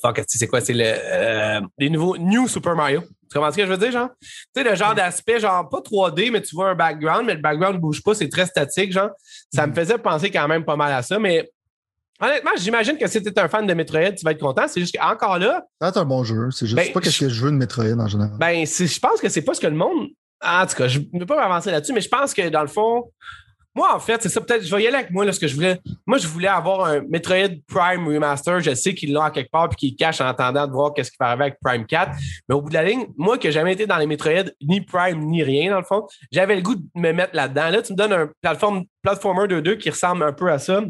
fuck, 0.00 0.22
c'est 0.26 0.46
quoi? 0.46 0.60
C'est 0.60 0.72
le, 0.72 0.84
euh, 0.86 1.60
les 1.78 1.90
nouveaux 1.90 2.16
New 2.16 2.48
Super 2.48 2.76
Mario. 2.76 3.02
Tu 3.30 3.38
comprends 3.38 3.50
ce 3.50 3.56
que 3.56 3.64
je 3.64 3.70
veux 3.70 3.78
dire, 3.78 3.92
genre? 3.92 4.10
Tu 4.20 4.62
sais, 4.62 4.62
le 4.62 4.74
genre 4.76 4.94
d'aspect, 4.94 5.40
genre, 5.40 5.68
pas 5.68 5.80
3D, 5.80 6.30
mais 6.30 6.42
tu 6.42 6.54
vois 6.54 6.70
un 6.70 6.74
background, 6.74 7.26
mais 7.26 7.34
le 7.34 7.40
background 7.40 7.76
ne 7.76 7.80
bouge 7.80 8.02
pas, 8.02 8.14
c'est 8.14 8.28
très 8.28 8.46
statique, 8.46 8.92
genre. 8.92 9.10
Ça 9.52 9.66
me 9.66 9.72
mm. 9.72 9.74
faisait 9.74 9.98
penser 9.98 10.30
quand 10.30 10.46
même 10.46 10.64
pas 10.64 10.76
mal 10.76 10.92
à 10.92 11.02
ça, 11.02 11.18
mais 11.18 11.50
honnêtement, 12.22 12.52
j'imagine 12.56 12.96
que 12.96 13.06
si 13.06 13.22
tu 13.22 13.28
es 13.28 13.38
un 13.38 13.48
fan 13.48 13.66
de 13.66 13.74
Metroid, 13.74 14.12
tu 14.12 14.24
vas 14.24 14.30
être 14.30 14.40
content. 14.40 14.68
C'est 14.68 14.80
juste 14.80 14.96
qu'encore 14.96 15.38
là. 15.38 15.64
C'est 15.80 15.96
un 15.96 16.04
bon 16.04 16.24
jeu. 16.24 16.50
C'est 16.50 16.66
juste 16.66 16.76
ben, 16.76 16.92
pas 16.92 17.00
ce 17.02 17.20
que 17.20 17.28
je 17.28 17.44
veux 17.44 17.50
de 17.50 17.56
Metroid 17.56 17.98
en 17.98 18.08
général. 18.08 18.38
Ben, 18.38 18.64
je 18.64 18.98
pense 18.98 19.20
que 19.20 19.28
c'est 19.28 19.42
pas 19.42 19.54
ce 19.54 19.60
que 19.60 19.66
le 19.66 19.76
monde 19.76 20.08
en 20.42 20.66
tout 20.66 20.74
cas, 20.74 20.88
je 20.88 20.98
ne 20.98 21.18
vais 21.20 21.26
pas 21.26 21.36
m'avancer 21.36 21.70
là-dessus, 21.70 21.92
mais 21.92 22.00
je 22.00 22.08
pense 22.08 22.34
que 22.34 22.48
dans 22.48 22.62
le 22.62 22.68
fond, 22.68 23.10
moi, 23.74 23.94
en 23.94 23.98
fait, 23.98 24.20
c'est 24.22 24.28
ça, 24.28 24.40
peut-être, 24.40 24.64
je 24.64 24.74
vais 24.74 24.82
y 24.82 24.86
aller 24.86 24.98
avec 24.98 25.10
moi, 25.10 25.24
là, 25.24 25.32
ce 25.32 25.40
que 25.40 25.46
je 25.46 25.54
voulais. 25.54 25.80
Moi, 26.06 26.18
je 26.18 26.26
voulais 26.26 26.48
avoir 26.48 26.84
un 26.84 27.00
Metroid 27.08 27.48
Prime 27.66 28.06
Remaster. 28.06 28.60
Je 28.60 28.74
sais 28.74 28.92
qu'ils 28.92 29.14
l'ont 29.14 29.22
à 29.22 29.30
quelque 29.30 29.50
part 29.50 29.70
puis 29.70 29.76
qu'ils 29.76 29.96
cachent 29.96 30.20
en 30.20 30.26
attendant 30.26 30.66
de 30.66 30.72
voir 30.72 30.92
qu'est-ce 30.92 31.10
qui 31.10 31.16
va 31.18 31.28
arriver 31.28 31.44
avec 31.44 31.58
Prime 31.64 31.86
4. 31.86 32.12
Mais 32.48 32.54
au 32.54 32.60
bout 32.60 32.68
de 32.68 32.74
la 32.74 32.84
ligne, 32.84 33.06
moi, 33.16 33.38
qui 33.38 33.46
n'ai 33.46 33.52
jamais 33.52 33.72
été 33.72 33.86
dans 33.86 33.96
les 33.96 34.06
Metroid, 34.06 34.50
ni 34.60 34.82
Prime, 34.82 35.24
ni 35.24 35.42
rien, 35.42 35.70
dans 35.70 35.78
le 35.78 35.84
fond, 35.84 36.06
j'avais 36.30 36.56
le 36.56 36.60
goût 36.60 36.74
de 36.74 36.82
me 36.94 37.12
mettre 37.12 37.34
là-dedans. 37.34 37.70
Là, 37.70 37.80
tu 37.80 37.94
me 37.94 37.96
donnes 37.96 38.12
un 38.12 38.30
plateforme, 38.42 38.84
platformer 39.02 39.46
2-2 39.46 39.78
qui 39.78 39.88
ressemble 39.88 40.22
un 40.24 40.34
peu 40.34 40.52
à 40.52 40.58
ça. 40.58 40.82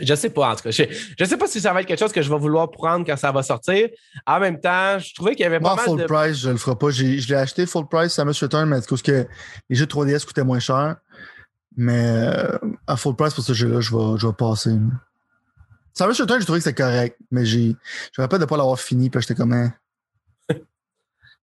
Je 0.00 0.14
sais 0.14 0.30
pas, 0.30 0.52
en 0.52 0.56
tout 0.56 0.62
cas. 0.64 0.70
Je, 0.70 0.84
ne 1.20 1.24
sais 1.24 1.36
pas 1.36 1.46
si 1.46 1.60
ça 1.60 1.72
va 1.72 1.80
être 1.80 1.86
quelque 1.86 1.98
chose 1.98 2.12
que 2.12 2.22
je 2.22 2.30
vais 2.30 2.38
vouloir 2.38 2.70
prendre 2.70 3.06
quand 3.06 3.16
ça 3.16 3.30
va 3.30 3.42
sortir. 3.42 3.88
En 4.26 4.40
même 4.40 4.58
temps, 4.58 4.98
je 4.98 5.14
trouvais 5.14 5.34
qu'il 5.34 5.42
y 5.42 5.46
avait 5.46 5.60
pas 5.60 5.74
Moi, 5.74 5.84
full 5.84 6.04
price, 6.06 6.38
je 6.38 6.50
le 6.50 6.56
ferai 6.56 6.76
pas. 6.76 6.90
Je 6.90 7.04
l'ai 7.04 7.34
acheté 7.34 7.66
full 7.66 7.86
price, 7.88 8.12
Samus 8.12 8.34
Return, 8.40 8.68
mais 8.68 8.80
parce 8.88 9.02
que 9.02 9.26
les 9.68 9.76
jeux 9.76 9.86
3DS 9.86 10.24
coûtaient 10.24 10.44
moins 10.44 10.60
cher. 10.60 10.96
Mais 11.76 12.04
euh, 12.04 12.58
à 12.86 12.96
full 12.96 13.16
price 13.16 13.34
pour 13.34 13.44
ce 13.44 13.52
jeu-là, 13.52 13.80
je 13.80 13.94
vais, 13.94 14.18
je 14.18 14.26
vais 14.26 14.32
passer. 14.32 14.70
Samus 15.92 16.20
Return, 16.20 16.40
j'ai 16.40 16.46
trouvé 16.46 16.58
que 16.58 16.64
c'était 16.64 16.82
correct, 16.82 17.18
mais 17.30 17.44
j'ai, 17.44 17.76
je 18.12 18.20
me 18.20 18.24
rappelle 18.24 18.40
de 18.40 18.46
pas 18.46 18.56
l'avoir 18.56 18.80
fini, 18.80 19.10
puis 19.10 19.20
j'étais 19.20 19.34
comme... 19.34 19.52
Hein. 19.52 19.72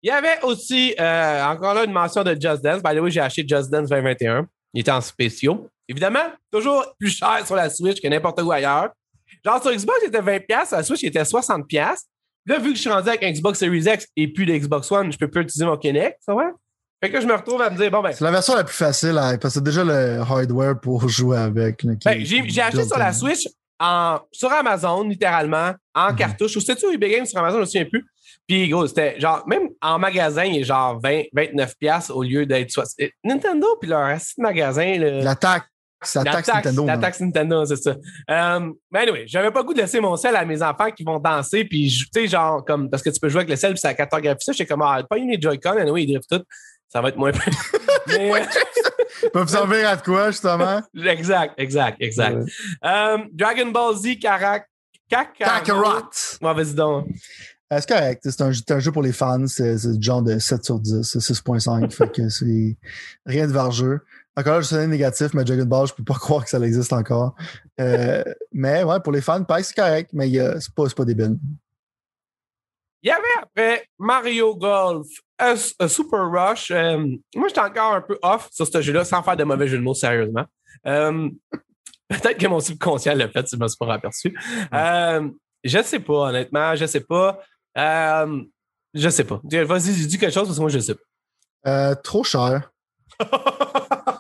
Il 0.03 0.07
y 0.07 0.11
avait 0.11 0.41
aussi, 0.43 0.95
euh, 0.99 1.43
encore 1.43 1.73
là, 1.73 1.83
une 1.83 1.91
mention 1.91 2.23
de 2.23 2.31
Just 2.39 2.63
Dance. 2.63 2.81
By 2.81 2.95
the 2.95 2.99
way, 2.99 3.11
j'ai 3.11 3.19
acheté 3.19 3.45
Just 3.47 3.69
Dance 3.69 3.89
2021. 3.89 4.47
Il 4.73 4.81
était 4.81 4.91
en 4.91 5.01
spéciaux. 5.01 5.69
Évidemment, 5.87 6.31
toujours 6.51 6.85
plus 6.99 7.09
cher 7.09 7.45
sur 7.45 7.55
la 7.55 7.69
Switch 7.69 8.01
que 8.01 8.07
n'importe 8.07 8.41
où 8.41 8.51
ailleurs. 8.51 8.89
Genre 9.43 9.61
sur 9.61 9.71
Xbox, 9.71 9.99
il 10.03 10.07
était 10.07 10.21
20$, 10.21 10.67
sur 10.67 10.77
la 10.77 10.83
Switch, 10.83 11.01
il 11.03 11.07
était 11.07 11.23
60$. 11.23 11.95
Là, 12.47 12.59
vu 12.59 12.69
que 12.69 12.75
je 12.75 12.81
suis 12.81 12.89
rendu 12.89 13.09
avec 13.09 13.23
un 13.23 13.31
Xbox 13.31 13.59
Series 13.59 13.83
X 13.85 14.07
et 14.15 14.31
puis 14.31 14.45
le 14.45 14.57
Xbox 14.57 14.91
One, 14.91 15.11
je 15.11 15.17
peux 15.17 15.29
plus 15.29 15.41
utiliser 15.41 15.65
mon 15.65 15.77
Kinect, 15.77 16.17
ça 16.25 16.33
va? 16.33 16.51
Fait 17.03 17.11
que 17.11 17.21
je 17.21 17.27
me 17.27 17.33
retrouve 17.33 17.61
à 17.61 17.69
me 17.69 17.77
dire, 17.77 17.91
bon 17.91 18.01
ben. 18.01 18.11
C'est 18.11 18.23
la 18.23 18.31
version 18.31 18.55
la 18.55 18.63
plus 18.63 18.75
facile, 18.75 19.17
hein, 19.17 19.37
parce 19.37 19.53
que 19.53 19.59
c'est 19.59 19.63
déjà 19.63 19.83
le 19.83 20.19
hardware 20.19 20.79
pour 20.79 21.07
jouer 21.07 21.37
avec. 21.37 21.85
ben, 21.85 22.25
j'ai 22.25 22.61
acheté 22.61 22.83
sur 22.85 22.97
la 22.97 23.13
Switch 23.13 23.47
en, 23.79 24.19
sur 24.31 24.51
Amazon, 24.51 25.03
littéralement, 25.03 25.73
en 25.93 26.11
mhm. 26.11 26.15
cartouche. 26.15 26.55
Ou 26.55 26.59
c'était-tu 26.59 26.91
eBay 26.93 27.09
Games 27.11 27.25
sur 27.25 27.37
Amazon, 27.39 27.55
je 27.55 27.59
ne 27.59 27.61
me 27.61 27.65
souviens 27.65 27.85
plus. 27.85 28.05
Puis, 28.47 28.69
gros, 28.69 28.87
c'était 28.87 29.19
genre, 29.19 29.43
même 29.47 29.67
en 29.81 29.99
magasin, 29.99 30.45
il 30.45 30.61
est 30.61 30.63
genre 30.63 30.99
20, 31.01 31.23
29$ 31.35 32.11
au 32.11 32.23
lieu 32.23 32.45
d'être 32.45 32.71
60. 32.71 33.09
Nintendo, 33.23 33.67
puis 33.79 33.89
leur 33.89 34.01
assis 34.01 34.33
de 34.37 34.43
magasin. 34.43 34.97
L'attaque. 34.97 35.65
Ça 36.01 36.23
taxe 36.23 36.47
Nintendo. 36.47 36.85
La 36.85 36.97
taxe 36.97 37.19
Nintendo, 37.19 37.65
c'est 37.65 37.77
ça. 37.77 37.95
Euh, 38.29 38.71
mais 38.91 38.99
anyway, 38.99 39.23
j'avais 39.25 39.51
pas 39.51 39.61
le 39.61 39.65
goût 39.65 39.73
de 39.73 39.81
laisser 39.81 39.99
mon 39.99 40.15
sel 40.15 40.35
à 40.35 40.45
mes 40.45 40.61
enfants 40.61 40.91
qui 40.91 41.03
vont 41.03 41.19
danser, 41.19 41.65
puis 41.65 41.89
tu 41.89 42.07
sais, 42.13 42.27
genre, 42.27 42.63
comme, 42.63 42.89
parce 42.89 43.01
que 43.01 43.09
tu 43.09 43.19
peux 43.19 43.29
jouer 43.29 43.39
avec 43.39 43.49
le 43.49 43.55
sel, 43.55 43.71
puis 43.71 43.79
ça 43.79 43.93
cartographie 43.93 44.43
ça. 44.43 44.51
J'étais 44.51 44.67
comme, 44.67 44.83
ah, 44.83 45.01
pas 45.09 45.17
une 45.17 45.41
Joy-Con, 45.41 45.77
anyway, 45.77 46.03
ils 46.03 46.07
drivent 46.07 46.27
tout. 46.29 46.43
Ça 46.87 47.01
va 47.01 47.09
être 47.09 47.17
moins. 47.17 47.31
mais, 48.07 48.31
Ils 49.23 49.29
peuvent 49.31 49.49
servir 49.49 49.89
à 49.89 49.95
de 49.95 50.01
quoi, 50.01 50.31
justement? 50.31 50.81
exact, 50.95 51.55
exact, 51.57 51.97
exact. 51.99 52.37
Euh, 52.85 53.17
Dragon 53.33 53.71
Ball 53.71 53.95
Z 53.95 54.19
Karak. 54.19 54.67
Kakarot. 55.09 56.09
Ouais, 56.41 56.53
vas-y 56.53 56.73
donc. 56.73 57.07
Euh, 57.71 57.77
c'est 57.79 57.87
correct. 57.87 58.21
C'est 58.29 58.41
un, 58.41 58.51
un, 58.69 58.79
jeu 58.79 58.91
pour 58.91 59.01
les 59.01 59.13
fans. 59.13 59.47
C'est 59.47 59.75
du 59.97 60.05
genre 60.05 60.21
de 60.21 60.37
7 60.37 60.65
sur 60.65 60.79
10. 60.79 61.01
C'est 61.03 61.19
6.5. 61.19 61.91
fait 61.91 62.11
que 62.11 62.29
c'est 62.29 62.77
rien 63.25 63.47
de 63.47 63.51
vargeux. 63.51 64.01
Encore 64.37 64.53
là, 64.53 64.61
je 64.61 64.67
suis 64.67 64.87
négatif, 64.87 65.33
mais 65.33 65.43
Dragon 65.43 65.65
Ball, 65.65 65.87
je 65.87 65.93
peux 65.93 66.03
pas 66.03 66.13
croire 66.19 66.43
que 66.43 66.49
ça 66.49 66.59
existe 66.59 66.93
encore. 66.93 67.33
Euh, 67.79 68.23
mais 68.53 68.83
ouais, 68.83 68.99
pour 68.99 69.11
les 69.11 69.21
fans, 69.21 69.43
pareil, 69.43 69.63
c'est 69.63 69.75
correct, 69.75 70.11
mais 70.13 70.31
c'est 70.59 70.73
pas, 70.75 70.85
pas 70.95 71.05
débile. 71.05 71.37
Il 73.01 73.09
y 73.09 73.11
avait 73.11 73.23
après 73.41 73.87
Mario 73.97 74.55
Golf, 74.55 75.07
un, 75.39 75.55
Super 75.55 76.29
Rush. 76.29 76.71
Euh, 76.71 76.97
moi, 77.35 77.47
j'étais 77.47 77.61
encore 77.61 77.93
un 77.93 78.01
peu 78.01 78.17
off 78.21 78.49
sur 78.51 78.67
ce 78.67 78.81
jeu-là, 78.81 79.05
sans 79.05 79.23
faire 79.23 79.37
de 79.37 79.43
mauvais 79.43 79.67
jeu 79.67 79.77
de 79.77 79.83
mots, 79.83 79.93
sérieusement. 79.93 80.45
Euh, 80.85 81.29
peut-être 82.09 82.37
que 82.37 82.47
mon 82.47 82.59
subconscient 82.59 83.15
l'a 83.15 83.29
fait, 83.29 83.47
je 83.51 83.57
me 83.57 83.67
suis 83.67 83.77
pas 83.77 83.93
aperçu. 83.93 84.37
Euh, 84.73 85.29
je 85.63 85.81
sais 85.83 85.99
pas, 85.99 86.29
honnêtement, 86.29 86.75
je 86.75 86.85
sais 86.85 87.01
pas. 87.01 87.39
Euh, 87.77 88.41
je 88.93 89.09
sais 89.09 89.23
pas. 89.23 89.41
Vas-y, 89.43 90.07
dis 90.07 90.17
quelque 90.17 90.33
chose 90.33 90.47
parce 90.47 90.57
que 90.57 90.61
moi, 90.61 90.69
je 90.69 90.79
sais 90.79 90.95
pas. 91.63 91.95
trop 91.97 92.23
cher. 92.23 92.71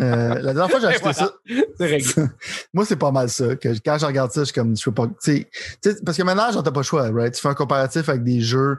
Euh, 0.00 0.34
la 0.40 0.54
dernière 0.54 0.70
fois 0.70 0.80
j'ai 0.80 0.86
acheté 0.86 1.12
ça. 1.12 1.32
Moi, 2.72 2.84
c'est 2.84 2.96
pas 2.96 3.10
mal 3.10 3.28
ça. 3.28 3.56
Que 3.56 3.68
quand 3.84 3.98
je 3.98 4.06
regarde 4.06 4.32
ça, 4.32 4.40
je 4.40 4.46
suis 4.46 4.54
comme, 4.54 4.76
je 4.76 4.84
peux 4.84 4.94
pas. 4.94 5.06
parce 5.06 6.16
que 6.16 6.22
maintenant, 6.22 6.50
j'en 6.52 6.62
ai 6.62 6.72
pas 6.72 6.80
le 6.80 6.84
choix, 6.84 7.10
right? 7.10 7.34
Tu 7.34 7.40
fais 7.40 7.48
un 7.48 7.54
comparatif 7.54 8.08
avec 8.08 8.24
des 8.24 8.40
jeux. 8.40 8.78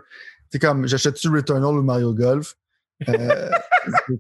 C'est 0.52 0.60
comme, 0.60 0.88
j'achète-tu 0.88 1.30
Returnal 1.30 1.78
ou 1.78 1.84
Mario 1.84 2.14
Golf? 2.14 2.56
Euh, 3.08 3.50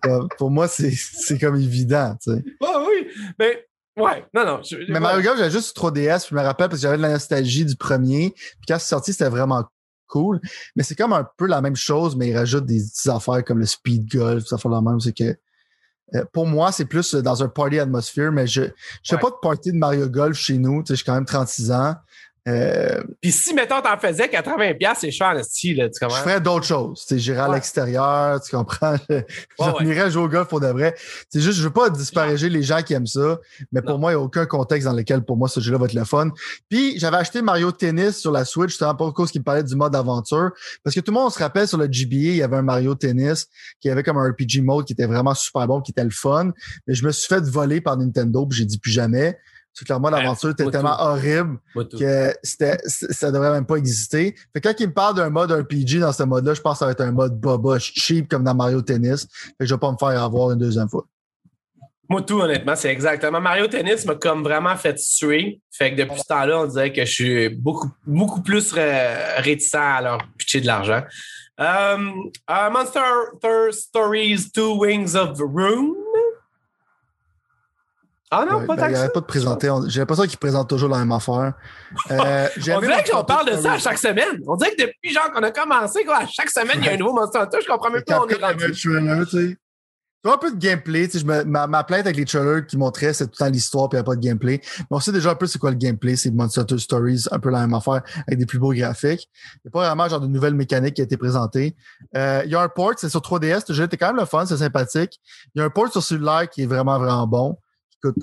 pour 0.37 0.51
moi, 0.51 0.67
c'est 0.67 1.39
comme 1.39 1.55
évident, 1.55 2.17
tu 2.21 2.31
sais. 2.33 2.43
Oh, 2.61 2.87
oui, 2.87 3.07
mais 3.39 3.65
Ouais, 3.97 4.25
non, 4.33 4.45
non. 4.45 4.61
mais 4.87 4.99
Mario 5.01 5.21
Golf, 5.21 5.37
j'avais 5.37 5.51
juste 5.51 5.75
3DS, 5.77 6.29
je 6.29 6.35
me 6.35 6.41
rappelle 6.41 6.69
parce 6.69 6.79
que 6.79 6.83
j'avais 6.83 6.97
de 6.97 7.01
la 7.01 7.11
nostalgie 7.11 7.65
du 7.65 7.75
premier. 7.75 8.31
Puis 8.31 8.65
quand 8.67 8.79
c'est 8.79 8.87
sorti, 8.87 9.11
c'était 9.11 9.29
vraiment 9.29 9.65
cool. 10.07 10.39
Mais 10.75 10.83
c'est 10.83 10.95
comme 10.95 11.11
un 11.13 11.27
peu 11.37 11.45
la 11.45 11.61
même 11.61 11.75
chose, 11.75 12.15
mais 12.15 12.29
ils 12.29 12.37
rajoutent 12.37 12.65
des 12.65 12.79
petites 12.79 13.07
affaires 13.11 13.43
comme 13.43 13.59
le 13.59 13.65
speed 13.65 14.09
golf, 14.09 14.45
ça 14.45 14.57
fait 14.57 14.69
la 14.69 14.81
même. 14.81 14.99
C'est 15.01 15.15
que 15.15 15.35
pour 16.33 16.45
moi, 16.45 16.71
c'est 16.71 16.85
plus 16.85 17.15
euh, 17.15 17.21
dans 17.21 17.43
un 17.43 17.47
party 17.47 17.79
atmosphere, 17.79 18.31
mais 18.31 18.47
je 18.47 18.61
ne 18.61 18.67
fais 19.03 19.17
pas 19.17 19.29
de 19.29 19.35
party 19.41 19.71
de 19.71 19.77
Mario 19.77 20.09
Golf 20.09 20.37
chez 20.37 20.57
nous. 20.57 20.83
Tu 20.83 20.87
sais, 20.87 20.95
j'ai 20.97 21.03
quand 21.03 21.13
même 21.13 21.25
36 21.25 21.71
ans. 21.71 21.95
Euh, 22.47 23.03
Puis 23.21 23.31
si, 23.31 23.53
mettons, 23.53 23.81
t'en 23.81 23.97
faisais 23.97 24.25
80$, 24.25 24.95
c'est 24.99 25.11
cher, 25.11 25.35
le 25.35 25.43
style, 25.43 25.89
tu 25.93 25.99
comprends? 25.99 26.17
Je 26.17 26.21
ferais 26.23 26.41
d'autres 26.41 26.65
choses. 26.65 27.05
J'irais 27.11 27.41
à 27.41 27.47
l'extérieur, 27.49 28.41
tu 28.41 28.55
comprends? 28.55 28.95
J'irais 29.81 30.09
jouer 30.09 30.23
au 30.23 30.27
golf 30.27 30.47
pour 30.47 30.59
de 30.59 30.67
vrai. 30.67 30.95
C'est 31.29 31.39
juste, 31.39 31.59
je 31.59 31.63
veux 31.63 31.73
pas 31.73 31.91
disparager 31.91 32.49
les 32.49 32.63
gens 32.63 32.81
qui 32.81 32.93
aiment 32.93 33.05
ça, 33.05 33.39
mais 33.71 33.81
pour 33.83 33.99
moi, 33.99 34.11
il 34.11 34.15
n'y 34.15 34.21
a 34.21 34.23
aucun 34.23 34.47
contexte 34.47 34.87
dans 34.87 34.95
lequel, 34.95 35.21
pour 35.23 35.37
moi, 35.37 35.47
ce 35.47 35.59
jeu-là 35.59 35.77
va 35.77 35.85
être 35.85 35.93
le 35.93 36.03
fun. 36.03 36.29
Puis, 36.67 36.97
j'avais 36.97 37.17
acheté 37.17 37.43
Mario 37.43 37.71
Tennis 37.71 38.17
sur 38.17 38.31
la 38.31 38.43
Switch, 38.43 38.69
justement, 38.69 38.95
pas 38.95 39.11
cause 39.11 39.31
qu'il 39.31 39.43
parlait 39.43 39.63
du 39.63 39.75
mode 39.75 39.95
aventure, 39.95 40.49
parce 40.83 40.95
que 40.95 40.99
tout 40.99 41.11
le 41.11 41.19
monde 41.19 41.31
se 41.31 41.37
rappelle 41.37 41.67
sur 41.67 41.77
le 41.77 41.85
GBA, 41.85 42.15
il 42.15 42.35
y 42.37 42.43
avait 42.43 42.57
un 42.57 42.63
Mario 42.63 42.95
Tennis 42.95 43.47
qui 43.79 43.89
avait 43.89 44.01
comme 44.03 44.17
un 44.17 44.27
RPG 44.29 44.61
mode 44.63 44.85
qui 44.85 44.93
était 44.93 45.05
vraiment 45.05 45.35
super 45.35 45.67
bon, 45.67 45.81
qui 45.81 45.91
était 45.91 46.03
le 46.03 46.09
fun. 46.09 46.51
Mais 46.87 46.95
je 46.95 47.05
me 47.05 47.11
suis 47.11 47.27
fait 47.27 47.43
voler 47.43 47.81
par 47.81 47.97
Nintendo, 47.97 48.47
puis 48.47 48.57
j'ai 48.57 48.65
dit 48.65 48.79
plus 48.79 48.91
jamais. 48.91 49.37
C'est 49.73 49.85
clairement 49.85 50.09
l'aventure 50.09 50.49
était 50.49 50.69
tellement 50.69 50.99
horrible 50.99 51.57
que 51.75 52.33
c'était, 52.43 52.77
ça 52.85 53.31
devrait 53.31 53.51
même 53.51 53.65
pas 53.65 53.77
exister. 53.77 54.35
Fait 54.53 54.59
que 54.59 54.67
quand 54.67 54.75
il 54.79 54.87
me 54.87 54.93
parle 54.93 55.15
d'un 55.15 55.29
mode 55.29 55.51
RPG 55.51 55.99
dans 55.99 56.11
ce 56.11 56.23
mode-là, 56.23 56.53
je 56.53 56.61
pense 56.61 56.73
que 56.73 56.79
ça 56.79 56.85
va 56.85 56.91
être 56.91 57.01
un 57.01 57.11
mode 57.11 57.39
boboche 57.39 57.93
cheap 57.95 58.27
comme 58.29 58.43
dans 58.43 58.53
Mario 58.53 58.81
Tennis. 58.81 59.27
Fait 59.31 59.53
que 59.59 59.65
je 59.65 59.73
vais 59.73 59.79
pas 59.79 59.91
me 59.91 59.97
faire 59.97 60.21
avoir 60.21 60.51
une 60.51 60.59
deuxième 60.59 60.89
fois. 60.89 61.05
Moi, 62.09 62.23
tout, 62.23 62.41
honnêtement, 62.41 62.75
c'est 62.75 62.91
exactement. 62.91 63.39
Mario 63.39 63.67
Tennis 63.67 64.05
m'a 64.05 64.15
comme 64.15 64.43
vraiment 64.43 64.75
fait 64.75 64.95
tuer. 64.95 65.61
Fait 65.71 65.91
que 65.91 66.01
depuis 66.01 66.19
ce 66.19 66.25
temps-là, 66.25 66.59
on 66.59 66.65
dirait 66.65 66.91
que 66.91 67.05
je 67.05 67.11
suis 67.11 67.49
beaucoup, 67.49 67.89
beaucoup 68.05 68.41
plus 68.41 68.73
réticent 68.73 69.75
à 69.75 70.01
leur 70.01 70.19
pitcher 70.37 70.59
de 70.59 70.67
l'argent. 70.67 71.03
Um, 71.57 72.29
Monster 72.49 72.99
Stories 73.71 74.51
Two 74.51 74.79
Wings 74.79 75.15
of 75.15 75.39
Rune. 75.39 76.00
Ah 78.33 78.45
non, 78.49 78.59
Ouais, 78.59 78.65
pas 78.65 78.75
ben, 78.77 78.89
il 78.89 79.11
pas 79.11 79.19
de 79.19 79.25
présenter. 79.25 79.69
J'ai 79.87 79.99
l'impression 79.99 80.23
qu'il 80.25 80.37
présente 80.37 80.69
toujours 80.69 80.89
la 80.89 80.99
même 80.99 81.11
affaire. 81.11 81.53
Euh, 82.11 82.47
On 82.75 82.79
dirait 82.79 83.03
qu'on 83.03 83.23
parle 83.25 83.51
de 83.51 83.61
ça 83.61 83.73
à 83.73 83.77
chaque 83.77 83.97
semaine. 83.97 84.39
On 84.47 84.55
dirait 84.55 84.71
que 84.73 84.83
depuis 84.83 85.13
genre 85.13 85.29
qu'on 85.33 85.43
a 85.43 85.51
commencé, 85.51 86.05
quoi, 86.05 86.19
à 86.19 86.27
chaque 86.27 86.49
semaine, 86.49 86.77
il 86.79 86.85
y 86.85 86.89
a 86.89 86.93
un 86.93 86.97
nouveau 86.97 87.13
Monster 87.13 87.39
Hunter. 87.39 87.57
Je 87.61 87.67
comprends 87.69 87.89
même 87.91 88.03
pas 88.03 88.19
où 88.21 88.23
on 88.23 88.27
est 88.29 88.35
rendu. 88.35 88.71
trailer, 88.71 89.27
tu 89.27 89.49
sais. 89.49 89.57
Tu 90.23 90.27
vois 90.29 90.35
un 90.35 90.37
peu 90.37 90.51
de 90.51 90.57
gameplay, 90.59 91.07
tu 91.09 91.17
sais, 91.17 91.25
me- 91.25 91.43
ma, 91.45 91.65
ma 91.65 91.83
plainte 91.83 92.01
avec 92.01 92.15
les 92.15 92.25
trailers 92.25 92.67
qui 92.67 92.77
montraient, 92.77 93.11
c'est 93.11 93.25
tout 93.25 93.31
le 93.39 93.45
temps 93.45 93.51
l'histoire 93.51 93.89
puis 93.89 93.97
il 93.97 94.01
n'y 94.01 94.01
a 94.01 94.03
pas 94.03 94.15
de 94.15 94.21
gameplay. 94.21 94.61
Mais 94.77 94.85
on 94.91 94.99
sait 94.99 95.11
déjà 95.11 95.31
un 95.31 95.35
peu 95.35 95.47
c'est 95.47 95.57
quoi 95.57 95.71
le 95.71 95.77
gameplay, 95.77 96.15
c'est 96.15 96.29
Monster 96.29 96.61
Hunter 96.61 96.77
Stories, 96.77 97.25
un 97.31 97.39
peu 97.39 97.49
la 97.49 97.61
même 97.61 97.73
affaire, 97.73 98.03
avec 98.27 98.37
des 98.37 98.45
plus 98.45 98.59
beaux 98.59 98.71
graphiques. 98.71 99.27
Il 99.55 99.59
n'y 99.65 99.69
a 99.69 99.71
pas 99.71 99.87
vraiment 99.87 100.07
genre 100.07 100.19
de 100.21 100.27
nouvelle 100.27 100.53
mécanique 100.53 100.93
qui 100.93 101.01
a 101.01 101.05
été 101.05 101.17
présentée. 101.17 101.75
Euh, 102.15 102.43
il 102.45 102.51
y 102.51 102.55
a 102.55 102.61
un 102.61 102.69
port, 102.69 102.91
c'est 102.97 103.09
sur 103.09 103.19
3DS, 103.21 103.63
le 103.69 103.73
jeu 103.73 103.85
était 103.85 103.97
quand 103.97 104.09
même 104.09 104.17
le 104.17 104.25
fun, 104.25 104.45
c'est 104.45 104.57
sympathique. 104.57 105.19
Il 105.55 105.59
y 105.59 105.61
a 105.63 105.65
un 105.65 105.71
port 105.71 105.91
sur 105.91 106.03
cellulaire 106.03 106.47
qui 106.47 106.61
est 106.61 106.67
vraiment, 106.67 106.99
vraiment 106.99 107.25
bon, 107.25 107.57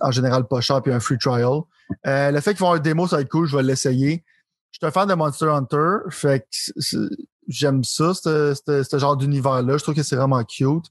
en 0.01 0.11
général 0.11 0.47
pas 0.47 0.61
cher, 0.61 0.83
puis 0.83 0.93
un 0.93 1.01
free 1.01 1.19
trial. 1.19 1.61
Euh, 2.07 2.31
le 2.31 2.41
fait 2.41 2.53
qu'ils 2.53 2.61
vont 2.61 2.67
avoir 2.67 2.81
un 2.81 2.83
démo, 2.83 3.07
ça 3.07 3.17
va 3.17 3.23
être 3.23 3.29
cool, 3.29 3.47
je 3.47 3.57
vais 3.57 3.62
l'essayer. 3.62 4.25
Je 4.71 4.79
suis 4.79 4.87
un 4.87 4.91
fan 4.91 5.09
de 5.09 5.14
Monster 5.14 5.47
Hunter, 5.47 5.97
fait 6.11 6.41
que 6.41 7.11
j'aime 7.49 7.83
ça, 7.85 8.12
ce 8.14 8.99
genre 8.99 9.17
d'univers-là. 9.17 9.79
Je 9.79 9.83
trouve 9.83 9.95
que 9.95 10.03
c'est 10.03 10.17
vraiment 10.17 10.43
cute. 10.45 10.87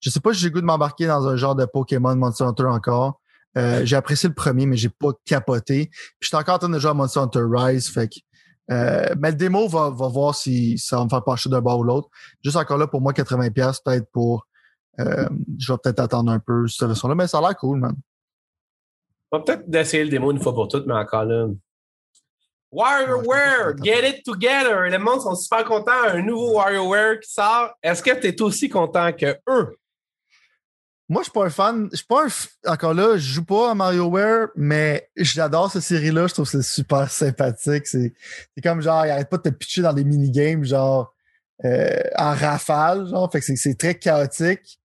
Je 0.00 0.10
sais 0.10 0.20
pas 0.20 0.32
si 0.32 0.40
j'ai 0.40 0.50
goût 0.50 0.60
de 0.60 0.66
m'embarquer 0.66 1.06
dans 1.06 1.26
un 1.26 1.36
genre 1.36 1.56
de 1.56 1.64
Pokémon 1.64 2.14
Monster 2.14 2.44
Hunter 2.44 2.66
encore. 2.66 3.20
Euh, 3.56 3.84
j'ai 3.84 3.96
apprécié 3.96 4.28
le 4.28 4.34
premier, 4.34 4.66
mais 4.66 4.76
j'ai 4.76 4.90
pas 4.90 5.10
capoté. 5.24 5.86
Puis 5.86 6.28
j'étais 6.28 6.36
encore 6.36 6.56
en 6.56 6.58
train 6.58 6.68
de 6.68 6.78
jouer 6.78 6.90
à 6.90 6.94
Monster 6.94 7.20
Hunter 7.20 7.42
Rise, 7.50 7.88
fait 7.88 8.08
que 8.08 8.16
euh, 8.70 9.14
mais 9.18 9.30
le 9.30 9.36
démo 9.36 9.68
va, 9.68 9.90
va 9.90 10.08
voir 10.08 10.34
si 10.34 10.76
ça 10.76 10.98
va 10.98 11.04
me 11.04 11.08
faire 11.08 11.22
pencher 11.22 11.48
d'un 11.48 11.60
bord 11.60 11.78
ou 11.78 11.84
l'autre. 11.84 12.08
Juste 12.42 12.56
encore 12.56 12.78
là, 12.78 12.86
pour 12.86 13.00
moi, 13.00 13.12
80$ 13.12 13.52
peut-être 13.84 14.10
pour 14.10 14.46
euh, 14.98 15.28
je 15.58 15.72
vais 15.72 15.78
peut-être 15.82 16.00
attendre 16.00 16.32
un 16.32 16.38
peu 16.38 16.66
cette 16.68 16.88
version-là, 16.88 17.14
mais 17.14 17.26
ça 17.26 17.38
a 17.38 17.42
l'air 17.42 17.56
cool, 17.56 17.78
man. 17.78 17.94
On 19.32 19.38
va 19.38 19.44
peut-être 19.44 19.68
d'essayer 19.68 20.04
le 20.04 20.10
démo 20.10 20.30
une 20.32 20.40
fois 20.40 20.54
pour 20.54 20.68
toutes, 20.68 20.86
mais 20.86 20.94
encore 20.94 21.24
là. 21.24 21.46
WarioWare, 22.72 23.76
get 23.82 24.08
it 24.08 24.24
together. 24.24 24.88
Les 24.90 24.98
monde 24.98 25.20
sont 25.20 25.34
super 25.34 25.64
contents. 25.64 25.92
Un 26.08 26.22
nouveau 26.22 26.54
WarioWare 26.56 27.20
qui 27.20 27.30
sort. 27.30 27.70
Est-ce 27.82 28.02
que 28.02 28.10
tu 28.20 28.26
es 28.26 28.42
aussi 28.42 28.68
content 28.68 29.12
que 29.12 29.36
eux? 29.48 29.76
Moi, 31.08 31.22
je 31.22 31.24
suis 31.26 31.32
pas 31.32 31.46
un 31.46 31.50
fan. 31.50 31.88
Je 31.92 31.96
suis 31.98 32.06
pas 32.06 32.24
un 32.24 32.26
f- 32.26 32.48
Encore 32.66 32.92
là, 32.92 33.16
je 33.16 33.34
joue 33.34 33.44
pas 33.44 33.70
à 33.70 33.74
MarioWare, 33.74 34.48
mais 34.56 35.08
j'adore 35.16 35.70
cette 35.70 35.82
série-là. 35.82 36.26
Je 36.26 36.34
trouve 36.34 36.44
que 36.50 36.60
c'est 36.60 36.62
super 36.62 37.08
sympathique. 37.10 37.86
C'est 37.86 38.12
c'est 38.54 38.62
comme 38.62 38.80
genre, 38.82 39.06
il 39.06 39.10
arrête 39.10 39.30
pas 39.30 39.36
de 39.38 39.42
te 39.42 39.48
pitcher 39.50 39.82
dans 39.82 39.92
des 39.92 40.04
minigames, 40.04 40.64
genre 40.64 41.14
euh, 41.64 42.00
en 42.16 42.34
rafale, 42.34 43.06
genre. 43.06 43.30
Fait 43.30 43.38
que 43.38 43.44
c'est- 43.46 43.56
c'est 43.56 43.76
très 43.76 43.94
chaotique 43.94 44.80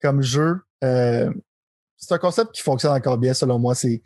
comme 0.00 0.22
jeu. 0.22 0.60
Euh, 0.82 1.30
c'est 2.06 2.14
un 2.14 2.18
concept 2.18 2.52
qui 2.52 2.62
fonctionne 2.62 2.92
encore 2.92 3.18
bien, 3.18 3.34
selon 3.34 3.58
moi. 3.58 3.74
C'est 3.74 4.02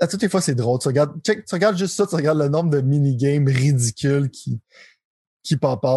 à 0.00 0.06
toutes 0.06 0.22
les 0.22 0.28
fois, 0.28 0.40
c'est 0.40 0.54
drôle. 0.54 0.78
Tu 0.78 0.88
regardes, 0.88 1.12
tu 1.22 1.32
regardes 1.52 1.76
juste 1.76 1.94
ça, 1.96 2.06
tu 2.06 2.14
regardes 2.14 2.38
le 2.38 2.48
nombre 2.48 2.70
de 2.70 2.80
minigames 2.80 3.46
ridicules 3.48 4.30
qui, 4.30 4.60
qui. 5.42 5.56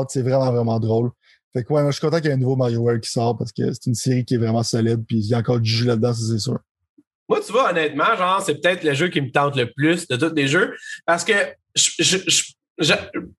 C'est 0.09 0.21
vraiment, 0.21 0.51
vraiment 0.51 0.79
drôle. 0.79 1.11
Fait 1.53 1.63
que 1.63 1.71
ouais, 1.71 1.85
je 1.85 1.91
suis 1.91 2.01
content 2.01 2.17
qu'il 2.17 2.25
y 2.27 2.29
ait 2.29 2.33
un 2.33 2.37
nouveau 2.37 2.55
MarioWare 2.55 2.99
qui 2.99 3.09
sort 3.09 3.37
parce 3.37 3.51
que 3.51 3.71
c'est 3.71 3.85
une 3.85 3.93
série 3.95 4.25
qui 4.25 4.33
est 4.33 4.37
vraiment 4.37 4.63
solide, 4.63 5.05
puis 5.07 5.17
il 5.19 5.27
y 5.27 5.33
a 5.35 5.37
encore 5.37 5.59
du 5.59 5.69
jus 5.69 5.85
là-dedans, 5.85 6.13
c'est 6.13 6.39
sûr. 6.39 6.59
Moi, 7.29 7.39
tu 7.45 7.51
vois, 7.51 7.69
honnêtement, 7.69 8.15
genre, 8.17 8.41
c'est 8.41 8.55
peut-être 8.59 8.83
le 8.83 8.93
jeu 8.93 9.07
qui 9.09 9.21
me 9.21 9.31
tente 9.31 9.55
le 9.55 9.71
plus 9.71 10.07
de 10.07 10.15
tous 10.15 10.33
les 10.33 10.47
jeux. 10.47 10.73
Parce 11.05 11.23
que 11.23 11.33
je- 11.75 12.93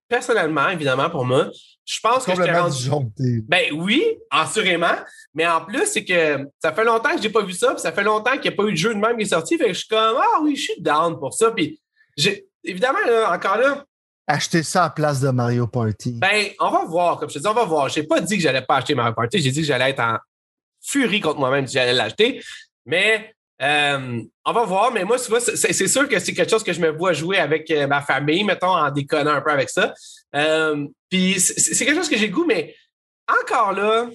personnellement, 0.08 0.68
évidemment, 0.68 1.10
pour 1.10 1.24
moi, 1.24 1.50
je 1.84 2.00
pense 2.00 2.24
que 2.24 2.34
je 2.34 2.88
rendu. 2.90 3.44
Ben 3.46 3.72
oui, 3.74 4.02
assurément. 4.30 4.96
Mais 5.34 5.46
en 5.46 5.60
plus, 5.64 5.86
c'est 5.86 6.04
que 6.04 6.46
ça 6.62 6.72
fait 6.72 6.84
longtemps 6.84 7.14
que 7.14 7.20
j'ai 7.22 7.30
pas 7.30 7.42
vu 7.42 7.52
ça, 7.52 7.72
puis 7.72 7.80
ça 7.80 7.92
fait 7.92 8.02
longtemps 8.02 8.32
qu'il 8.32 8.50
n'y 8.50 8.54
a 8.54 8.56
pas 8.56 8.64
eu 8.64 8.72
de 8.72 8.76
jeu 8.76 8.94
de 8.94 8.98
même 9.00 9.16
qui 9.16 9.22
est 9.24 9.26
sorti. 9.26 9.58
Fait 9.58 9.66
que 9.66 9.72
je 9.72 9.78
suis 9.80 9.88
comme 9.88 10.16
Ah 10.18 10.40
oui, 10.42 10.56
je 10.56 10.62
suis 10.62 10.80
down 10.80 11.18
pour 11.18 11.34
ça. 11.34 11.50
Puis 11.50 11.80
j'ai 12.16 12.46
évidemment, 12.62 13.00
là, 13.06 13.32
encore 13.32 13.58
là, 13.58 13.84
Acheter 14.26 14.62
ça 14.62 14.84
à 14.84 14.90
place 14.90 15.20
de 15.20 15.28
Mario 15.28 15.66
Party. 15.66 16.12
ben, 16.12 16.46
on 16.58 16.70
va 16.70 16.84
voir. 16.86 17.18
Comme 17.18 17.28
je 17.28 17.34
te 17.34 17.40
dis, 17.40 17.46
on 17.46 17.52
va 17.52 17.64
voir. 17.64 17.90
J'ai 17.90 18.04
pas 18.04 18.22
dit 18.22 18.36
que 18.36 18.42
j'allais 18.42 18.62
pas 18.62 18.76
acheter 18.76 18.94
Mario 18.94 19.12
Party. 19.12 19.38
J'ai 19.38 19.50
dit 19.50 19.60
que 19.60 19.66
j'allais 19.66 19.90
être 19.90 20.00
en 20.00 20.16
furie 20.80 21.20
contre 21.20 21.40
moi-même 21.40 21.66
si 21.66 21.74
j'allais 21.74 21.92
l'acheter. 21.92 22.42
Mais 22.86 23.33
euh, 23.62 24.20
on 24.44 24.52
va 24.52 24.64
voir. 24.64 24.92
Mais 24.92 25.04
moi, 25.04 25.16
c'est 25.18 25.88
sûr 25.88 26.08
que 26.08 26.18
c'est 26.18 26.34
quelque 26.34 26.50
chose 26.50 26.64
que 26.64 26.72
je 26.72 26.80
me 26.80 26.88
vois 26.90 27.12
jouer 27.12 27.38
avec 27.38 27.70
euh, 27.70 27.86
ma 27.86 28.00
famille, 28.02 28.44
mettons, 28.44 28.68
en 28.74 28.90
déconnant 28.90 29.32
un 29.32 29.40
peu 29.40 29.50
avec 29.50 29.70
ça. 29.70 29.94
Euh, 30.34 30.86
Puis 31.08 31.38
c'est 31.40 31.84
quelque 31.84 31.96
chose 31.96 32.08
que 32.08 32.16
j'ai 32.16 32.26
le 32.28 32.32
goût, 32.34 32.44
mais 32.46 32.74
encore 33.42 33.72
là, 33.72 34.06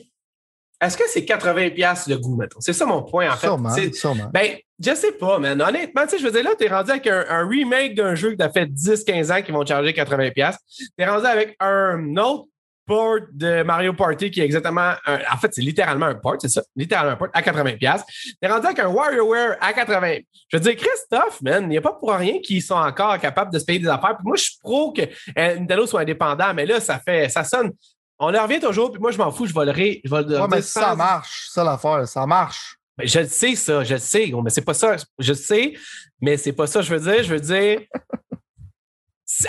est-ce 0.82 0.98
que 0.98 1.04
c'est 1.10 1.22
80$ 1.22 2.10
le 2.10 2.18
goût, 2.18 2.36
mettons? 2.38 2.62
C'est 2.62 2.72
ça 2.74 2.86
mon 2.86 3.04
point, 3.04 3.30
en 3.30 3.36
fait. 3.36 3.48
sûrement, 3.48 3.70
C'est- 3.70 3.94
sûrement. 3.94 4.30
ben, 4.34 4.56
je 4.82 4.96
sais 4.96 5.12
pas, 5.12 5.38
man. 5.40 5.62
Honnêtement, 5.62 6.04
tu 6.04 6.12
sais, 6.12 6.20
je 6.20 6.24
veux 6.24 6.32
dire, 6.32 6.44
là, 6.44 6.52
t'es 6.58 6.70
rendu 6.70 6.92
avec 6.92 7.06
un, 7.08 7.26
un 7.28 7.46
remake 7.48 7.96
d'un 7.96 8.16
jeu 8.16 8.32
que 8.32 8.36
t'as 8.38 8.50
fait 8.50 8.66
10-15 8.66 9.32
ans 9.32 9.42
qui 9.42 9.52
vont 9.52 9.64
te 9.64 9.70
charger 9.70 9.92
80$. 9.92 10.56
T'es 10.98 11.06
rendu 11.06 11.26
avec 11.26 11.56
un 11.60 12.16
autre 12.18 12.46
port 12.90 13.20
de 13.32 13.62
Mario 13.64 13.94
Party 13.94 14.32
qui 14.32 14.42
est 14.42 14.46
exactement 14.46 14.94
un- 15.06 15.20
en 15.32 15.38
fait, 15.38 15.54
c'est 15.54 15.62
littéralement 15.62 16.08
un 16.08 16.16
port, 16.16 16.38
c'est 16.42 16.50
ça. 16.50 16.64
Littéralement 16.76 17.12
un 17.12 17.16
port 17.16 17.28
à 17.34 17.42
80$. 17.44 18.04
T'es 18.42 18.48
rendu 18.48 18.66
avec 18.66 18.80
un 18.80 18.88
WarioWare 18.88 19.58
à 19.62 19.72
80$. 19.74 20.26
Je 20.52 20.58
veux 20.58 20.62
dire, 20.64 20.76
Christophe, 20.76 21.40
man, 21.42 21.64
il 21.66 21.70
n'y 21.70 21.78
a 21.78 21.82
pas 21.82 21.94
pour 21.94 22.12
rien 22.12 22.40
qu'ils 22.42 22.64
sont 22.64 22.74
encore 22.76 23.18
capables 23.20 23.54
de 23.54 23.60
se 23.60 23.66
payer 23.66 23.80
des 23.80 23.88
affaires. 23.88 24.16
Puis 24.18 24.26
moi, 24.26 24.36
je 24.36 24.44
suis 24.44 24.58
pro 24.60 24.92
que 24.92 25.04
euh, 25.04 25.56
Nintendo 25.60 25.86
soit 25.86 26.02
indépendant, 26.02 26.54
mais 26.56 26.66
là, 26.66 26.80
ça 26.80 27.00
fait, 27.00 27.30
ça 27.30 27.44
sonne. 27.44 27.72
On 28.18 28.32
leur 28.32 28.44
revient 28.44 28.60
toujours, 28.60 28.92
puis 28.92 29.00
moi, 29.00 29.12
je 29.12 29.18
m'en 29.18 29.32
fous, 29.32 29.46
je 29.46 29.54
vais 29.54 29.66
le 29.66 29.72
ré, 29.72 30.02
je 30.04 30.10
vais 30.14 30.24
le 30.24 30.42
Ouais, 30.42 30.48
mais 30.50 30.62
ça 30.62 30.96
marche, 30.96 31.48
ça 31.52 31.64
l'affaire, 31.64 32.06
ça 32.08 32.26
marche. 32.26 32.76
ben, 32.98 33.08
je 33.08 33.20
le 33.20 33.28
sais, 33.28 33.56
ça, 33.56 33.84
je 33.86 33.94
le 33.94 34.00
sais. 34.00 34.32
Mais 34.44 34.50
c'est 34.50 34.66
pas 34.66 34.74
ça. 34.74 34.96
Je 35.20 35.32
le 35.32 35.38
sais, 35.38 35.74
mais 36.20 36.36
c'est 36.36 36.52
pas 36.54 36.68
ça 36.68 36.82
je 36.82 36.94
veux 36.94 37.00
dire. 37.00 37.24
Je 37.24 37.34
veux 37.34 37.40
dire. 37.40 37.82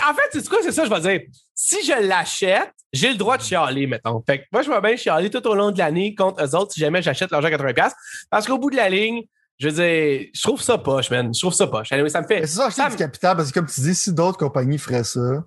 En 0.07 0.13
fait, 0.13 0.21
c'est 0.31 0.47
quoi? 0.47 0.59
C'est 0.61 0.71
ça, 0.71 0.85
je 0.85 0.89
vais 0.89 0.99
dire. 1.01 1.21
Si 1.55 1.83
je 1.83 2.07
l'achète, 2.07 2.71
j'ai 2.93 3.11
le 3.11 3.17
droit 3.17 3.37
de 3.37 3.43
chialer, 3.43 3.87
mettons. 3.87 4.21
Fait 4.25 4.39
que 4.39 4.43
moi, 4.51 4.61
je 4.61 4.69
vais 4.69 4.81
bien 4.81 4.95
chialer 4.95 5.29
tout 5.29 5.45
au 5.47 5.55
long 5.55 5.71
de 5.71 5.77
l'année 5.77 6.13
contre 6.15 6.43
eux 6.43 6.55
autres 6.55 6.73
si 6.73 6.79
jamais 6.79 7.01
j'achète 7.01 7.31
l'argent 7.31 7.47
à 7.47 7.51
80$. 7.51 7.91
Parce 8.29 8.47
qu'au 8.47 8.57
bout 8.57 8.69
de 8.69 8.75
la 8.75 8.89
ligne, 8.89 9.23
je 9.59 9.69
veux 9.69 9.73
dire, 9.75 10.29
je 10.33 10.41
trouve 10.41 10.61
ça 10.61 10.77
poche, 10.77 11.11
man. 11.11 11.33
Je 11.33 11.39
trouve 11.39 11.53
ça 11.53 11.67
poche. 11.67 11.91
Anyway, 11.91 12.09
ça 12.09 12.21
me 12.21 12.27
fait. 12.27 12.41
C'est 12.41 12.57
ça, 12.57 12.65
acheter 12.67 12.81
ça 12.81 12.89
du 12.89 12.95
capital, 12.95 13.37
parce 13.37 13.51
que 13.51 13.59
comme 13.59 13.67
tu 13.67 13.81
dis, 13.81 13.95
si 13.95 14.13
d'autres 14.13 14.37
compagnies 14.37 14.77
feraient 14.77 15.03
ça, 15.03 15.43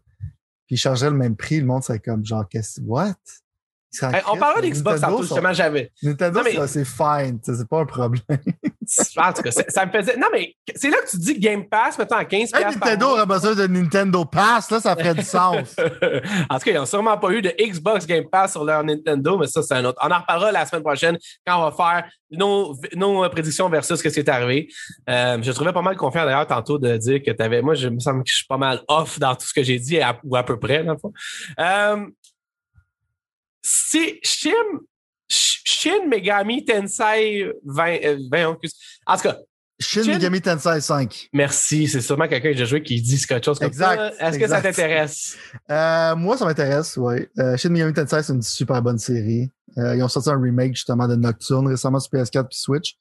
puis 0.67 0.77
ils 0.77 0.79
chargeraient 0.79 1.11
le 1.11 1.17
même 1.17 1.37
prix, 1.37 1.61
le 1.61 1.67
monde 1.67 1.83
serait 1.83 1.99
comme 1.99 2.25
genre, 2.25 2.49
qu'est-ce 2.49 2.81
what? 2.83 3.15
Hey, 4.03 4.23
on 4.31 4.37
parlera 4.37 4.61
d'Xbox 4.61 5.01
tantôt, 5.01 5.23
justement, 5.23 5.53
j'avais. 5.53 5.91
Nintendo, 6.03 6.41
mais- 6.45 6.55
ça, 6.55 6.67
c'est 6.69 6.85
fine, 6.85 7.39
c'est 7.43 7.69
pas 7.69 7.81
un 7.81 7.87
problème. 7.87 8.23
En 9.17 9.33
tout 9.33 9.43
cas, 9.43 9.51
ça, 9.51 9.63
ça 9.69 9.87
me 9.87 9.91
faisait. 9.93 10.17
Non, 10.17 10.27
mais 10.33 10.55
c'est 10.75 10.91
là 10.91 10.99
que 11.03 11.09
tu 11.11 11.17
dis 11.19 11.39
Game 11.39 11.69
Pass, 11.69 11.99
mettons, 11.99 12.17
à 12.17 12.25
15$. 12.25 12.55
Hey, 12.55 12.65
Nintendo 12.65 13.07
aurait 13.07 13.27
besoin 13.27 13.55
de 13.55 13.67
Nintendo 13.67 14.25
Pass, 14.25 14.71
là, 14.71 14.81
ça 14.81 14.95
ferait 14.95 15.15
du 15.15 15.23
sens. 15.23 15.75
en 16.51 16.59
tout 16.59 16.65
cas, 16.65 16.71
ils 16.71 16.75
n'ont 16.75 16.87
sûrement 16.87 17.17
pas 17.17 17.31
eu 17.31 17.41
de 17.43 17.53
Xbox 17.59 18.07
Game 18.07 18.25
Pass 18.31 18.53
sur 18.53 18.65
leur 18.65 18.85
Nintendo, 18.85 19.39
mais 19.39 19.47
ça, 19.47 19.63
c'est 19.63 19.75
un 19.75 19.85
autre. 19.87 19.99
On 20.03 20.11
en 20.11 20.19
reparlera 20.21 20.53
la 20.53 20.67
semaine 20.67 20.83
prochaine 20.83 21.19
quand 21.47 21.59
on 21.67 21.71
va 21.71 21.73
faire 21.73 22.11
nos, 22.31 22.77
nos 22.95 23.29
prédictions 23.31 23.69
versus 23.69 23.99
ce 24.01 24.09
qui 24.09 24.19
est 24.21 24.29
arrivé. 24.29 24.69
Euh, 25.09 25.39
je 25.41 25.53
trouvais 25.53 25.73
pas 25.73 25.83
mal 25.83 25.97
confiant 25.97 26.25
d'ailleurs 26.25 26.47
tantôt 26.47 26.79
de 26.79 26.97
dire 26.97 27.23
que 27.23 27.31
tu 27.31 27.43
avais. 27.43 27.63
Moi, 27.63 27.75
je 27.75 27.89
me 27.89 28.01
semble 28.01 28.23
que 28.23 28.29
je 28.31 28.37
suis 28.37 28.47
pas 28.47 28.59
mal 28.59 28.83
off 28.89 29.19
dans 29.19 29.35
tout 29.35 29.47
ce 29.47 29.55
que 29.55 29.63
j'ai 29.63 29.79
dit, 29.79 30.01
à- 30.01 30.19
ou 30.25 30.37
à 30.37 30.43
peu 30.43 30.59
près, 30.59 30.85
dans 30.85 30.93
le 30.93 30.99
fond. 30.99 31.13
Euh, 31.59 32.07
c'est 33.65 34.21
Shin, 34.23 34.51
Shin 35.27 36.07
Megami 36.07 36.65
Tensei 36.65 37.51
20, 37.65 38.05
euh, 38.05 38.19
20 38.31 38.53
excuse. 38.63 38.73
En 39.07 39.17
tout 39.17 39.23
cas, 39.23 39.39
Shin 39.81 40.05
Megami 40.05 40.43
Tensei 40.43 40.81
5. 40.81 41.29
merci. 41.33 41.89
C'est 41.89 42.03
sûrement 42.03 42.29
quelqu'un 42.29 42.53
qui 42.53 42.61
a 42.63 42.65
joué 42.67 42.83
qui 42.83 43.01
dit 43.01 43.19
quelque 43.27 43.45
chose 43.45 43.59
comme 43.59 43.69
Exact, 43.69 44.15
ça. 44.19 44.29
Est-ce 44.29 44.39
que 44.39 44.47
ça 44.47 44.61
t'intéresse? 44.61 45.37
Euh, 45.71 46.15
moi, 46.15 46.37
ça 46.37 46.45
m'intéresse, 46.45 46.97
oui. 46.99 47.27
Euh, 47.39 47.57
Shin 47.57 47.71
Megami 47.71 47.95
Tensei, 47.95 48.23
c'est 48.23 48.35
une 48.35 48.43
super 48.43 48.83
bonne 48.83 48.99
série. 48.99 49.51
Euh, 49.79 49.97
ils 49.97 50.03
ont 50.03 50.09
sorti 50.09 50.29
un 50.29 50.41
remake, 50.41 50.75
justement, 50.75 51.09
de 51.09 51.17
Nocturne 51.17 51.67
récemment 51.67 52.01
sur 52.01 52.13
PS4 52.13 52.49
puis 52.49 52.59
Switch. 52.59 52.97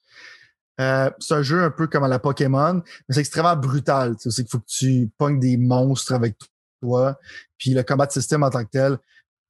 Euh, 0.80 1.10
c'est 1.20 1.34
un 1.34 1.42
jeu 1.42 1.62
un 1.62 1.70
peu 1.70 1.86
comme 1.86 2.04
à 2.04 2.08
la 2.08 2.18
Pokémon, 2.18 2.74
mais 2.74 3.14
c'est 3.14 3.20
extrêmement 3.20 3.54
brutal. 3.54 4.16
C'est 4.18 4.30
qu'il 4.30 4.48
faut 4.48 4.58
que 4.58 4.66
tu 4.66 5.10
pognes 5.18 5.38
des 5.38 5.56
monstres 5.56 6.14
avec 6.14 6.36
toi, 6.80 7.18
puis 7.58 7.74
le 7.74 7.82
combat 7.82 8.08
system 8.08 8.42
en 8.42 8.50
tant 8.50 8.64
que 8.64 8.70
tel. 8.70 8.98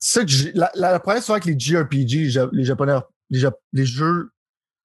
Ça 0.06 0.22
que 0.22 0.30
la, 0.54 0.70
la, 0.74 0.92
le 0.92 0.98
problème 0.98 1.22
souvent 1.22 1.36
avec 1.36 1.46
les 1.46 1.58
JRPG, 1.58 2.24
les, 2.24 2.30
Ja- 2.30 2.48
les 2.52 2.64
japonais, 2.64 2.92
les, 3.30 3.86
jeux, 3.86 4.30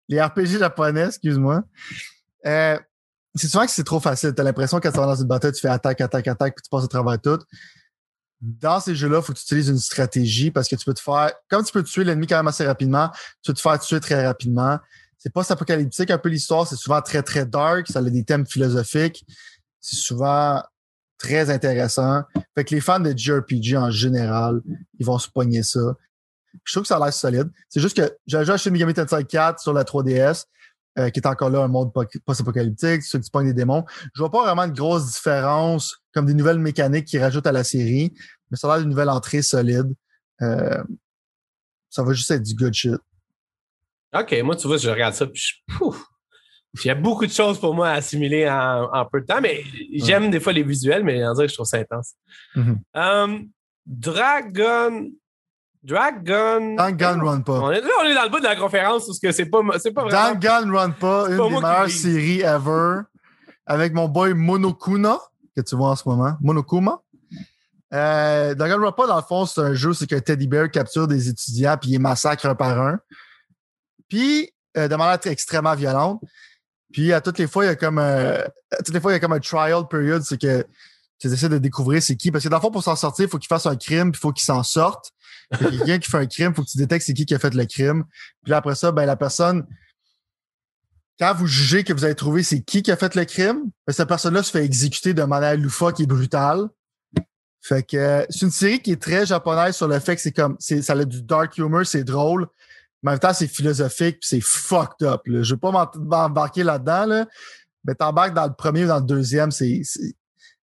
les 0.09 0.21
RPG 0.21 0.59
japonais, 0.59 1.07
excuse-moi, 1.07 1.63
euh, 2.45 2.77
c'est 3.33 3.47
souvent 3.47 3.65
que 3.65 3.71
c'est 3.71 3.83
trop 3.83 3.99
facile. 3.99 4.33
T'as 4.35 4.43
l'impression 4.43 4.79
quand 4.79 4.91
tu 4.91 4.97
vas 4.97 5.07
dans 5.07 5.15
une 5.15 5.27
bataille, 5.27 5.53
tu 5.53 5.61
fais 5.61 5.69
attaque, 5.69 6.01
attaque, 6.01 6.27
attaque, 6.27 6.53
puis 6.55 6.61
tu 6.61 6.69
passes 6.69 6.83
à 6.83 6.87
travers 6.87 7.19
tout. 7.19 7.39
Dans 8.41 8.79
ces 8.79 8.93
jeux-là, 8.93 9.17
il 9.17 9.23
faut 9.23 9.33
que 9.33 9.39
tu 9.39 9.43
utilises 9.45 9.69
une 9.69 9.79
stratégie 9.79 10.51
parce 10.51 10.67
que 10.67 10.75
tu 10.75 10.85
peux 10.85 10.93
te 10.93 11.01
faire, 11.01 11.31
comme 11.49 11.65
tu 11.65 11.71
peux 11.71 11.81
tuer 11.81 12.03
l'ennemi 12.03 12.27
quand 12.27 12.37
même 12.37 12.47
assez 12.47 12.67
rapidement, 12.67 13.09
tu 13.41 13.49
peux 13.51 13.53
te 13.55 13.61
faire 13.61 13.79
tuer 13.79 13.99
très 13.99 14.23
rapidement. 14.23 14.77
C'est 15.17 15.33
pas 15.33 15.51
apocalyptique 15.51 16.11
un 16.11 16.19
peu 16.19 16.29
l'histoire, 16.29 16.67
c'est 16.67 16.75
souvent 16.75 17.01
très, 17.01 17.23
très 17.23 17.47
dark, 17.47 17.87
ça 17.87 17.97
a 17.97 18.03
des 18.03 18.23
thèmes 18.23 18.45
philosophiques. 18.45 19.25
C'est 19.81 19.95
souvent 19.95 20.61
très 21.17 21.49
intéressant. 21.49 22.23
Fait 22.55 22.63
que 22.63 22.75
les 22.75 22.81
fans 22.81 22.99
de 22.99 23.13
JRPG 23.15 23.75
en 23.75 23.91
général, 23.91 24.61
ils 24.99 25.05
vont 25.05 25.17
se 25.17 25.29
pogner 25.29 25.63
ça. 25.63 25.95
Je 26.63 26.73
trouve 26.73 26.83
que 26.83 26.87
ça 26.87 26.97
a 26.97 26.99
l'air 26.99 27.13
solide. 27.13 27.49
C'est 27.69 27.79
juste 27.79 27.97
que 27.97 28.17
j'ai 28.25 28.43
joué 28.43 28.53
à 28.53 28.57
Shin 28.57 28.71
Megami 28.71 28.93
Tensei 28.93 29.23
4 29.23 29.59
sur 29.59 29.73
la 29.73 29.83
3DS. 29.83 30.45
euh, 30.97 31.09
qui 31.11 31.19
est 31.19 31.27
encore 31.27 31.51
là 31.51 31.61
un 31.61 31.67
monde 31.67 31.93
post-apocalyptique, 32.25 33.03
ceux 33.03 33.19
qui 33.19 33.29
pognent 33.29 33.45
des 33.45 33.53
démons. 33.53 33.85
Je 34.15 34.19
vois 34.19 34.31
pas 34.31 34.43
vraiment 34.43 34.67
de 34.67 34.73
grosses 34.73 35.13
différences 35.13 35.97
comme 36.11 36.25
des 36.25 36.33
nouvelles 36.33 36.57
mécaniques 36.57 37.05
qui 37.05 37.19
rajoutent 37.19 37.45
à 37.45 37.51
la 37.51 37.63
série, 37.63 38.13
mais 38.49 38.57
ça 38.57 38.67
a 38.67 38.71
l'air 38.71 38.79
d'une 38.81 38.89
nouvelle 38.89 39.09
entrée 39.09 39.43
solide. 39.43 39.93
Euh, 40.41 40.83
ça 41.91 42.03
va 42.03 42.13
juste 42.13 42.31
être 42.31 42.41
du 42.41 42.55
good 42.55 42.73
shit. 42.73 42.95
OK, 44.13 44.35
moi, 44.43 44.55
tu 44.55 44.67
vois, 44.67 44.77
je 44.77 44.89
regarde 44.89 45.13
ça, 45.13 45.27
puis 45.27 45.39
je, 45.39 45.75
pouf, 45.75 46.03
il 46.85 46.87
y 46.87 46.91
a 46.91 46.95
beaucoup 46.95 47.25
de 47.25 47.31
choses 47.31 47.59
pour 47.59 47.73
moi 47.73 47.89
à 47.89 47.93
assimiler 47.93 48.49
en, 48.49 49.05
peu 49.11 49.21
de 49.21 49.25
temps, 49.25 49.41
mais 49.41 49.63
j'aime 49.93 50.29
des 50.29 50.39
fois 50.39 50.53
les 50.53 50.63
visuels, 50.63 51.03
mais 51.03 51.25
en 51.25 51.33
dire 51.33 51.47
je 51.47 51.53
trouve 51.53 51.65
ça 51.65 51.77
intense. 51.77 52.13
Mhm. 52.55 52.79
Um, 52.93 53.49
Dragon. 53.85 55.09
Dragon. 55.83 56.75
Dangan 56.75 57.19
Run 57.23 57.41
pas. 57.41 57.59
On 57.61 57.71
est, 57.71 57.79
là, 57.79 57.87
on 58.01 58.05
est 58.05 58.13
dans 58.13 58.23
le 58.23 58.29
bout 58.29 58.39
de 58.39 58.43
la 58.43 58.57
conférence 58.57 59.05
parce 59.05 59.19
que 59.19 59.31
c'est 59.31 59.45
pas, 59.45 59.61
c'est 59.79 59.91
pas 59.91 60.03
vraiment. 60.03 60.35
Dangan 60.35 60.71
Run 60.71 60.91
pas, 60.91 61.29
une 61.29 61.37
des 61.37 61.61
meilleures 61.61 61.89
séries 61.89 62.41
ever. 62.41 63.01
Avec 63.65 63.93
mon 63.93 64.07
boy 64.07 64.33
Monokuna, 64.33 65.17
que 65.55 65.61
tu 65.61 65.75
vois 65.75 65.89
en 65.89 65.95
ce 65.95 66.07
moment. 66.07 66.33
Monokuma. 66.41 66.99
Euh, 67.93 68.53
Dangan 68.55 68.83
Run 68.83 68.91
pas, 68.91 69.07
dans 69.07 69.15
le 69.15 69.21
fond, 69.21 69.45
c'est 69.45 69.61
un 69.61 69.73
jeu, 69.73 69.93
c'est 69.93 70.07
qu'un 70.07 70.19
teddy 70.19 70.47
bear 70.47 70.69
capture 70.69 71.07
des 71.07 71.29
étudiants 71.29 71.77
puis 71.79 71.91
il 71.91 71.99
massacre 71.99 72.45
un 72.45 72.55
par 72.55 72.79
un. 72.79 72.99
Puis, 74.09 74.51
euh, 74.77 74.87
de 74.87 74.95
manière 74.95 75.19
extrêmement 75.25 75.75
violente. 75.75 76.21
Puis 76.91 77.13
à 77.13 77.21
toutes 77.21 77.37
les 77.37 77.47
fois, 77.47 77.65
il 77.65 77.67
y 77.67 77.71
a 77.71 77.75
comme 77.75 77.99
un, 77.99 78.33
à 78.71 78.77
toutes 78.83 78.93
les 78.93 79.01
fois, 79.01 79.11
il 79.11 79.15
y 79.15 79.17
a 79.17 79.19
comme 79.19 79.33
un 79.33 79.39
trial 79.39 79.87
period, 79.89 80.23
c'est 80.23 80.39
que 80.39 80.65
tu 81.19 81.27
essaies 81.27 81.49
de 81.49 81.57
découvrir 81.57 82.01
c'est 82.01 82.15
qui. 82.15 82.31
Parce 82.31 82.43
que 82.43 82.49
dans 82.49 82.57
le 82.57 82.61
fond, 82.61 82.71
pour 82.71 82.83
s'en 82.83 82.95
sortir, 82.95 83.25
il 83.25 83.29
faut 83.29 83.37
qu'il 83.37 83.47
fasse 83.47 83.65
un 83.65 83.75
crime, 83.75 84.11
puis 84.11 84.19
il 84.19 84.21
faut 84.21 84.31
qu'il 84.31 84.45
s'en 84.45 84.63
sorte. 84.63 85.11
Quelqu'un 85.57 85.99
qui 85.99 86.09
fait 86.09 86.17
un 86.17 86.25
crime, 86.25 86.51
il 86.51 86.55
faut 86.55 86.63
que 86.63 86.69
tu 86.69 86.77
détectes 86.77 87.05
c'est 87.05 87.13
qui 87.13 87.25
qui 87.25 87.33
a 87.33 87.39
fait 87.39 87.53
le 87.53 87.65
crime. 87.65 88.03
Puis 88.43 88.51
là, 88.51 88.57
après 88.57 88.75
ça, 88.75 88.91
ben 88.91 89.05
la 89.05 89.15
personne, 89.15 89.65
quand 91.19 91.33
vous 91.33 91.47
jugez 91.47 91.83
que 91.83 91.93
vous 91.93 92.03
avez 92.03 92.15
trouvé 92.15 92.43
c'est 92.43 92.61
qui 92.61 92.83
qui 92.83 92.91
a 92.91 92.97
fait 92.97 93.15
le 93.15 93.25
crime, 93.25 93.63
ben, 93.85 93.93
cette 93.93 94.07
personne-là 94.07 94.43
se 94.43 94.51
fait 94.51 94.63
exécuter 94.63 95.13
de 95.13 95.23
manière 95.23 95.57
loufoque 95.57 95.99
et 95.99 96.05
brutale. 96.05 96.67
Fait 97.61 97.83
que 97.83 98.25
c'est 98.29 98.45
une 98.45 98.51
série 98.51 98.79
qui 98.79 98.91
est 98.91 99.01
très 99.01 99.25
japonaise 99.25 99.75
sur 99.75 99.87
le 99.87 99.99
fait 99.99 100.15
que 100.15 100.21
c'est 100.21 100.31
comme 100.31 100.55
ça 100.59 100.93
a 100.93 101.03
du 101.03 101.21
dark 101.21 101.57
humor, 101.57 101.85
c'est 101.85 102.03
drôle, 102.03 102.47
en 103.05 103.11
même 103.11 103.19
temps, 103.19 103.33
c'est 103.33 103.47
philosophique 103.47 104.17
c'est 104.21 104.41
fucked 104.41 105.07
up. 105.07 105.21
Là. 105.25 105.43
Je 105.43 105.53
veux 105.53 105.59
pas 105.59 105.91
m'embarquer 105.95 106.63
là-dedans, 106.63 107.05
là, 107.05 107.27
mais 107.85 107.95
t'embarques 107.95 108.33
dans 108.33 108.47
le 108.47 108.53
premier 108.53 108.85
ou 108.85 108.87
dans 108.87 108.99
le 108.99 109.05
deuxième, 109.05 109.51
c'est 109.51 109.81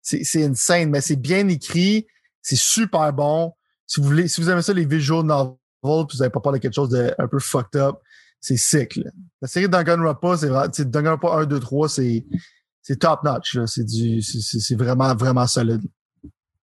c'est 0.00 0.44
insane, 0.44 0.90
mais 0.90 1.00
c'est 1.00 1.16
bien 1.16 1.46
écrit, 1.48 2.06
c'est 2.40 2.58
super 2.58 3.12
bon. 3.12 3.52
Si 3.86 4.00
vous 4.00 4.06
voulez, 4.06 4.26
si 4.26 4.40
vous 4.40 4.50
aimez 4.50 4.62
ça, 4.62 4.72
les 4.72 4.84
visual 4.84 5.24
novels, 5.24 5.54
puis 5.82 6.16
vous 6.16 6.18
n'avez 6.18 6.30
pas 6.30 6.40
peur 6.40 6.52
de 6.52 6.58
quelque 6.58 6.74
chose 6.74 6.88
de 6.88 7.14
un 7.18 7.28
peu 7.28 7.38
fucked 7.38 7.80
up, 7.80 7.96
c'est 8.40 8.56
sick. 8.56 8.96
Là. 8.96 9.10
La 9.40 9.46
série 9.48 9.68
Danganronpa, 9.68 10.36
c'est 10.36 10.48
vraiment, 10.48 10.68
Danganronpa 10.76 11.28
1, 11.42 11.46
2, 11.46 11.60
3, 11.60 11.88
c'est 11.88 12.96
top 12.98 13.22
notch. 13.22 13.56
C'est 13.66 14.74
vraiment 14.74 15.14
vraiment 15.14 15.46
solide. 15.46 15.82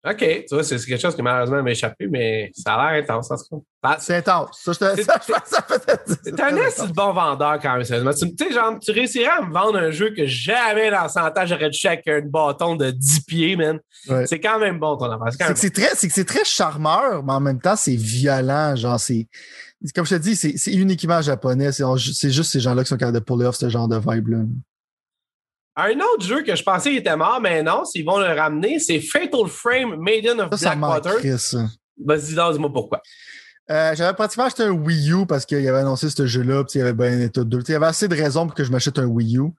OK, 0.09 0.19
tu 0.19 0.55
vois, 0.55 0.63
c'est 0.63 0.77
quelque 0.77 1.01
chose 1.01 1.15
qui 1.15 1.21
malheureusement 1.21 1.61
m'a 1.61 1.71
échappé, 1.71 2.07
mais 2.07 2.49
ça 2.55 2.75
a 2.75 2.93
l'air 2.93 3.03
intense 3.03 3.27
cas. 3.27 3.97
C'est 3.99 4.15
intense. 4.15 4.59
Ça, 4.63 4.71
je 4.71 5.03
ça, 5.03 5.19
ça 5.45 5.67
C'est 6.23 6.39
un 6.39 6.57
assez 6.57 6.87
bon 6.87 7.11
vendeur 7.11 7.59
quand 7.61 7.73
même, 7.73 7.83
Tu 7.83 7.87
sais, 8.37 8.53
genre, 8.53 8.79
tu 8.79 8.91
réussirais 8.91 9.27
à 9.27 9.41
me 9.41 9.51
vendre 9.51 9.77
un 9.77 9.91
jeu 9.91 10.13
que 10.15 10.25
jamais 10.25 10.91
dans 10.91 11.09
100 11.09 11.19
ans 11.25 11.45
j'aurais 11.45 11.69
dû 11.69 11.87
avec 11.87 12.07
un 12.07 12.21
bâton 12.21 12.75
de 12.75 12.91
10 12.91 13.19
pieds, 13.21 13.55
man. 13.55 13.79
C'est 14.25 14.39
quand 14.39 14.59
même 14.59 14.79
bon 14.79 14.95
ton 14.95 15.11
affaire. 15.11 15.51
C'est 15.55 15.73
très, 15.73 15.95
c'est 15.95 16.25
très 16.25 16.45
charmeur, 16.45 17.23
mais 17.23 17.33
en 17.33 17.41
même 17.41 17.59
temps, 17.59 17.75
c'est 17.75 17.95
violent. 17.95 18.75
Genre, 18.75 18.99
c'est, 18.99 19.27
comme 19.93 20.05
je 20.05 20.15
te 20.15 20.21
dis, 20.21 20.35
c'est 20.35 20.73
uniquement 20.73 21.21
japonais. 21.21 21.71
C'est 21.71 22.31
juste 22.31 22.51
ces 22.51 22.59
gens-là 22.61 22.83
qui 22.83 22.89
sont 22.89 22.97
capables 22.97 23.19
de 23.19 23.23
puller 23.23 23.45
off 23.45 23.55
ce 23.55 23.67
genre 23.69 23.87
de 23.87 23.97
vibe-là. 23.97 24.39
Un 25.79 25.99
autre 25.99 26.25
jeu 26.25 26.41
que 26.41 26.55
je 26.55 26.63
pensais 26.63 26.89
qu'il 26.89 26.97
était 26.97 27.15
mort, 27.15 27.39
mais 27.39 27.61
non, 27.61 27.85
s'ils 27.85 28.03
vont 28.03 28.17
le 28.17 28.33
ramener, 28.33 28.79
c'est 28.79 28.99
Fatal 28.99 29.47
Frame 29.47 29.95
Maiden 29.97 30.41
of 30.41 30.49
Blackwater. 30.49 31.21
Vas-y, 32.03 32.33
dis-moi 32.53 32.73
pourquoi. 32.73 32.99
Euh, 33.69 33.93
j'avais 33.95 34.13
pratiquement 34.15 34.45
acheté 34.45 34.63
un 34.63 34.71
Wii 34.71 35.11
U 35.11 35.27
parce 35.27 35.45
qu'il 35.45 35.67
avait 35.67 35.77
annoncé 35.77 36.09
ce 36.09 36.25
jeu-là, 36.25 36.63
puis 36.63 36.75
il 36.75 36.79
y 36.79 36.81
avait 36.81 36.93
Bayonetta 36.93 37.43
2. 37.43 37.59
Il 37.67 37.71
y 37.71 37.75
avait 37.75 37.85
assez 37.85 38.07
de 38.07 38.15
raisons 38.15 38.47
pour 38.47 38.55
que 38.55 38.63
je 38.63 38.71
m'achète 38.71 38.97
un 38.97 39.05
Wii 39.05 39.37
U. 39.37 39.51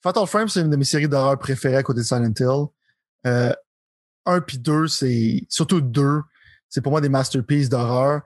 Fatal 0.00 0.26
Frame, 0.28 0.48
c'est 0.48 0.60
une 0.60 0.70
de 0.70 0.76
mes 0.76 0.84
séries 0.84 1.08
d'horreur 1.08 1.36
préférées 1.38 1.76
à 1.76 1.82
côté 1.82 2.00
de 2.00 2.04
Silent 2.04 2.32
Hill. 2.38 2.66
Euh, 3.26 3.52
un 4.26 4.40
puis 4.40 4.58
deux, 4.58 4.86
c'est 4.86 5.44
surtout 5.48 5.80
deux, 5.80 6.20
c'est 6.68 6.82
pour 6.82 6.92
moi 6.92 7.00
des 7.00 7.08
masterpieces 7.08 7.68
d'horreur. 7.68 8.20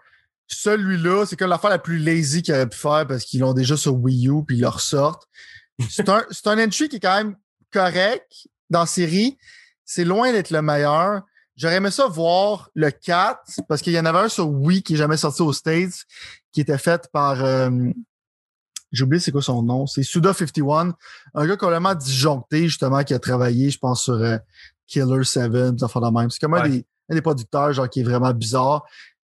Celui-là, 0.48 1.24
c'est 1.24 1.36
comme 1.36 1.48
l'affaire 1.48 1.70
la 1.70 1.78
plus 1.78 1.98
lazy 1.98 2.42
qu'il 2.42 2.52
aurait 2.52 2.68
pu 2.68 2.76
faire 2.76 3.06
parce 3.06 3.24
qu'ils 3.24 3.40
l'ont 3.40 3.54
déjà 3.54 3.76
sur 3.78 3.94
Wii 3.94 4.28
U 4.28 4.44
puis 4.44 4.58
ils 4.58 4.62
le 4.62 4.68
ressortent. 4.68 5.26
C'est 5.88 6.08
un, 6.08 6.24
un 6.46 6.64
entry 6.64 6.88
qui 6.88 6.96
est 6.96 7.00
quand 7.00 7.16
même 7.16 7.36
correct 7.70 8.48
dans 8.70 8.80
la 8.80 8.86
série. 8.86 9.38
C'est 9.84 10.04
loin 10.04 10.32
d'être 10.32 10.50
le 10.50 10.62
meilleur. 10.62 11.22
J'aurais 11.56 11.76
aimé 11.76 11.90
ça 11.90 12.06
voir 12.06 12.70
le 12.74 12.90
4, 12.90 13.40
parce 13.68 13.82
qu'il 13.82 13.92
y 13.92 13.98
en 13.98 14.06
avait 14.06 14.20
un 14.20 14.28
sur 14.28 14.48
Wii 14.48 14.82
qui 14.82 14.94
est 14.94 14.96
jamais 14.96 15.16
sorti 15.18 15.42
aux 15.42 15.52
States, 15.52 16.04
qui 16.50 16.60
était 16.62 16.78
fait 16.78 17.08
par 17.12 17.44
euh, 17.44 17.70
j'ai 18.92 19.04
oublié 19.04 19.20
c'est 19.20 19.32
quoi 19.32 19.42
son 19.42 19.62
nom, 19.62 19.86
c'est 19.86 20.02
Suda51, 20.02 20.92
un 21.34 21.46
gars 21.46 21.56
complètement 21.56 21.94
disjoncté, 21.94 22.68
justement, 22.68 23.02
qui 23.02 23.14
a 23.14 23.18
travaillé, 23.18 23.70
je 23.70 23.78
pense, 23.78 24.04
sur 24.04 24.14
euh, 24.14 24.36
Killer 24.86 25.24
7, 25.24 25.82
enfin 25.82 26.10
même. 26.10 26.30
C'est 26.30 26.38
comme 26.40 26.54
un, 26.54 26.68
des, 26.68 26.84
un 27.08 27.14
des 27.14 27.22
producteurs, 27.22 27.72
genre, 27.72 27.88
qui 27.88 28.00
est 28.00 28.04
vraiment 28.04 28.32
bizarre. 28.32 28.84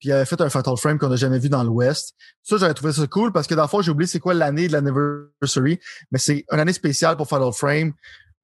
Il 0.06 0.12
avait 0.12 0.24
fait 0.24 0.40
un 0.40 0.48
Fatal 0.48 0.76
Frame 0.76 0.98
qu'on 0.98 1.08
n'a 1.08 1.16
jamais 1.16 1.40
vu 1.40 1.48
dans 1.48 1.64
l'Ouest. 1.64 2.14
Ça, 2.42 2.56
j'avais 2.58 2.74
trouvé 2.74 2.92
ça 2.92 3.06
cool 3.08 3.32
parce 3.32 3.48
que 3.48 3.54
dans 3.54 3.62
le 3.62 3.68
fond, 3.68 3.82
j'ai 3.82 3.90
oublié 3.90 4.06
c'est 4.06 4.20
quoi 4.20 4.34
l'année 4.34 4.68
de 4.68 4.72
l'anniversary, 4.72 5.80
mais 6.12 6.18
c'est 6.18 6.44
une 6.52 6.60
année 6.60 6.72
spéciale 6.72 7.16
pour 7.16 7.28
Fatal 7.28 7.52
Frame. 7.52 7.92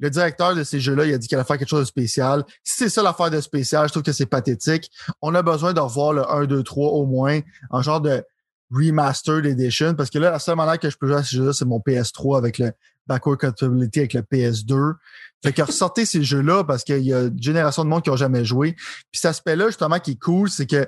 Le 0.01 0.11
directeur 0.11 0.57
de 0.57 0.65
ces 0.65 0.81
jeux-là, 0.81 1.05
il 1.05 1.15
a 1.15 1.19
dit 1.19 1.29
qu'il 1.29 1.39
allait 1.39 1.47
faire 1.47 1.59
quelque 1.59 1.69
chose 1.69 1.83
de 1.83 1.85
spécial. 1.85 2.45
Si 2.65 2.79
c'est 2.79 2.89
ça 2.89 3.05
l'affaire 3.05 3.31
de 3.31 3.41
spécial, 3.41 3.87
je 3.87 3.93
trouve 3.93 4.03
que 4.03 4.11
c'est 4.11 4.27
pathétique. 4.27 4.91
On 5.21 5.33
a 5.37 5.43
besoin 5.43 5.73
de 5.73 5.79
revoir 5.79 6.13
le 6.13 6.29
1, 6.29 6.47
2, 6.47 6.65
3 6.65 6.91
au 6.91 7.07
moins 7.07 7.39
en 7.71 7.83
genre 7.83 8.01
de 8.01 8.25
remastered 8.73 9.47
edition 9.47 9.95
parce 9.95 10.11
que 10.11 10.19
là, 10.19 10.33
la 10.33 10.39
seule 10.41 10.57
manière 10.57 10.81
que 10.81 10.91
je 10.91 10.97
peux 10.97 11.07
jouer 11.07 11.19
à 11.19 11.23
ces 11.23 11.37
jeux-là, 11.37 11.53
c'est 11.53 11.67
mon 11.67 11.79
PS3 11.79 12.39
avec 12.39 12.59
le 12.59 12.73
backward 13.07 13.39
compatibility 13.39 14.01
avec 14.01 14.15
le 14.15 14.23
PS2. 14.23 14.95
Fait 15.43 15.53
que 15.53 15.63
ressortez 15.63 16.07
ces 16.07 16.23
jeux-là 16.23 16.65
parce 16.65 16.85
qu'il 16.85 17.03
y 17.03 17.13
a 17.13 17.23
une 17.23 17.43
génération 17.43 17.85
de 17.85 17.89
monde 17.89 18.03
qui 18.03 18.11
n'ont 18.11 18.17
jamais 18.17 18.45
joué. 18.45 18.73
Puis 18.73 19.21
cet 19.21 19.27
aspect-là, 19.27 19.67
justement, 19.67 19.99
qui 19.99 20.13
est 20.13 20.21
cool, 20.21 20.49
c'est 20.49 20.67
que 20.67 20.87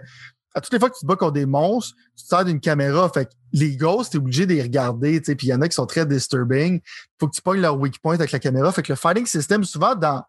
à 0.54 0.60
toutes 0.60 0.72
les 0.72 0.78
fois 0.78 0.88
que 0.88 0.94
tu 0.94 1.00
te 1.00 1.06
bats 1.06 1.16
contre 1.16 1.32
des 1.32 1.46
monstres, 1.46 1.94
tu 2.16 2.22
te 2.22 2.28
sers 2.28 2.44
d'une 2.44 2.60
caméra. 2.60 3.08
Fait 3.12 3.26
que 3.26 3.30
les 3.52 3.76
ghosts, 3.76 4.12
t'es 4.12 4.18
obligé 4.18 4.46
de 4.46 4.54
les 4.54 4.62
regarder, 4.62 5.20
tu 5.20 5.26
sais, 5.26 5.34
puis 5.34 5.48
il 5.48 5.50
y 5.50 5.54
en 5.54 5.60
a 5.60 5.68
qui 5.68 5.74
sont 5.74 5.86
très 5.86 6.06
disturbing. 6.06 6.80
Faut 7.18 7.28
que 7.28 7.34
tu 7.34 7.42
pognes 7.42 7.60
leur 7.60 7.78
weak 7.78 8.00
point 8.00 8.14
avec 8.14 8.30
la 8.32 8.38
caméra. 8.38 8.70
Fait 8.72 8.82
que 8.82 8.92
le 8.92 8.96
fighting 8.96 9.26
system, 9.26 9.64
souvent 9.64 9.94
dans 9.94 10.22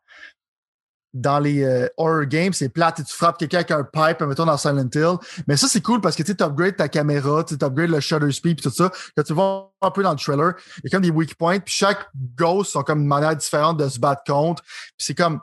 dans 1.15 1.39
les 1.39 1.63
euh, 1.63 1.87
horror 1.95 2.25
games, 2.25 2.51
c'est 2.51 2.67
plate 2.67 2.99
et 2.99 3.03
tu 3.03 3.15
frappes 3.15 3.37
quelqu'un 3.37 3.59
avec 3.59 3.71
un 3.71 3.83
pipe, 3.83 4.21
mettons 4.21 4.45
dans 4.45 4.57
Silent 4.57 4.89
Hill. 4.93 5.15
Mais 5.47 5.55
ça, 5.55 5.67
c'est 5.69 5.79
cool 5.79 6.01
parce 6.01 6.15
que 6.15 6.23
tu 6.23 6.35
upgrades 6.43 6.75
ta 6.75 6.89
caméra, 6.89 7.41
tu 7.45 7.53
upgrades 7.53 7.89
le 7.89 8.01
shutter 8.01 8.31
speed 8.33 8.59
et 8.59 8.61
tout 8.61 8.69
ça. 8.69 8.91
Quand 9.15 9.23
tu 9.23 9.33
vois 9.33 9.73
un 9.81 9.91
peu 9.91 10.03
dans 10.03 10.11
le 10.11 10.17
trailer, 10.17 10.53
il 10.77 10.81
y 10.83 10.87
a 10.87 10.89
comme 10.89 11.03
des 11.03 11.11
weak 11.11 11.35
points, 11.35 11.59
puis 11.59 11.73
chaque 11.73 12.05
ghost 12.35 12.71
sont 12.71 12.83
comme 12.83 12.99
une 12.99 13.07
manière 13.07 13.35
différente 13.35 13.77
de 13.77 13.87
se 13.87 13.97
battre 13.97 14.23
contre. 14.27 14.61
Puis 14.61 14.93
c'est 14.97 15.15
comme 15.15 15.39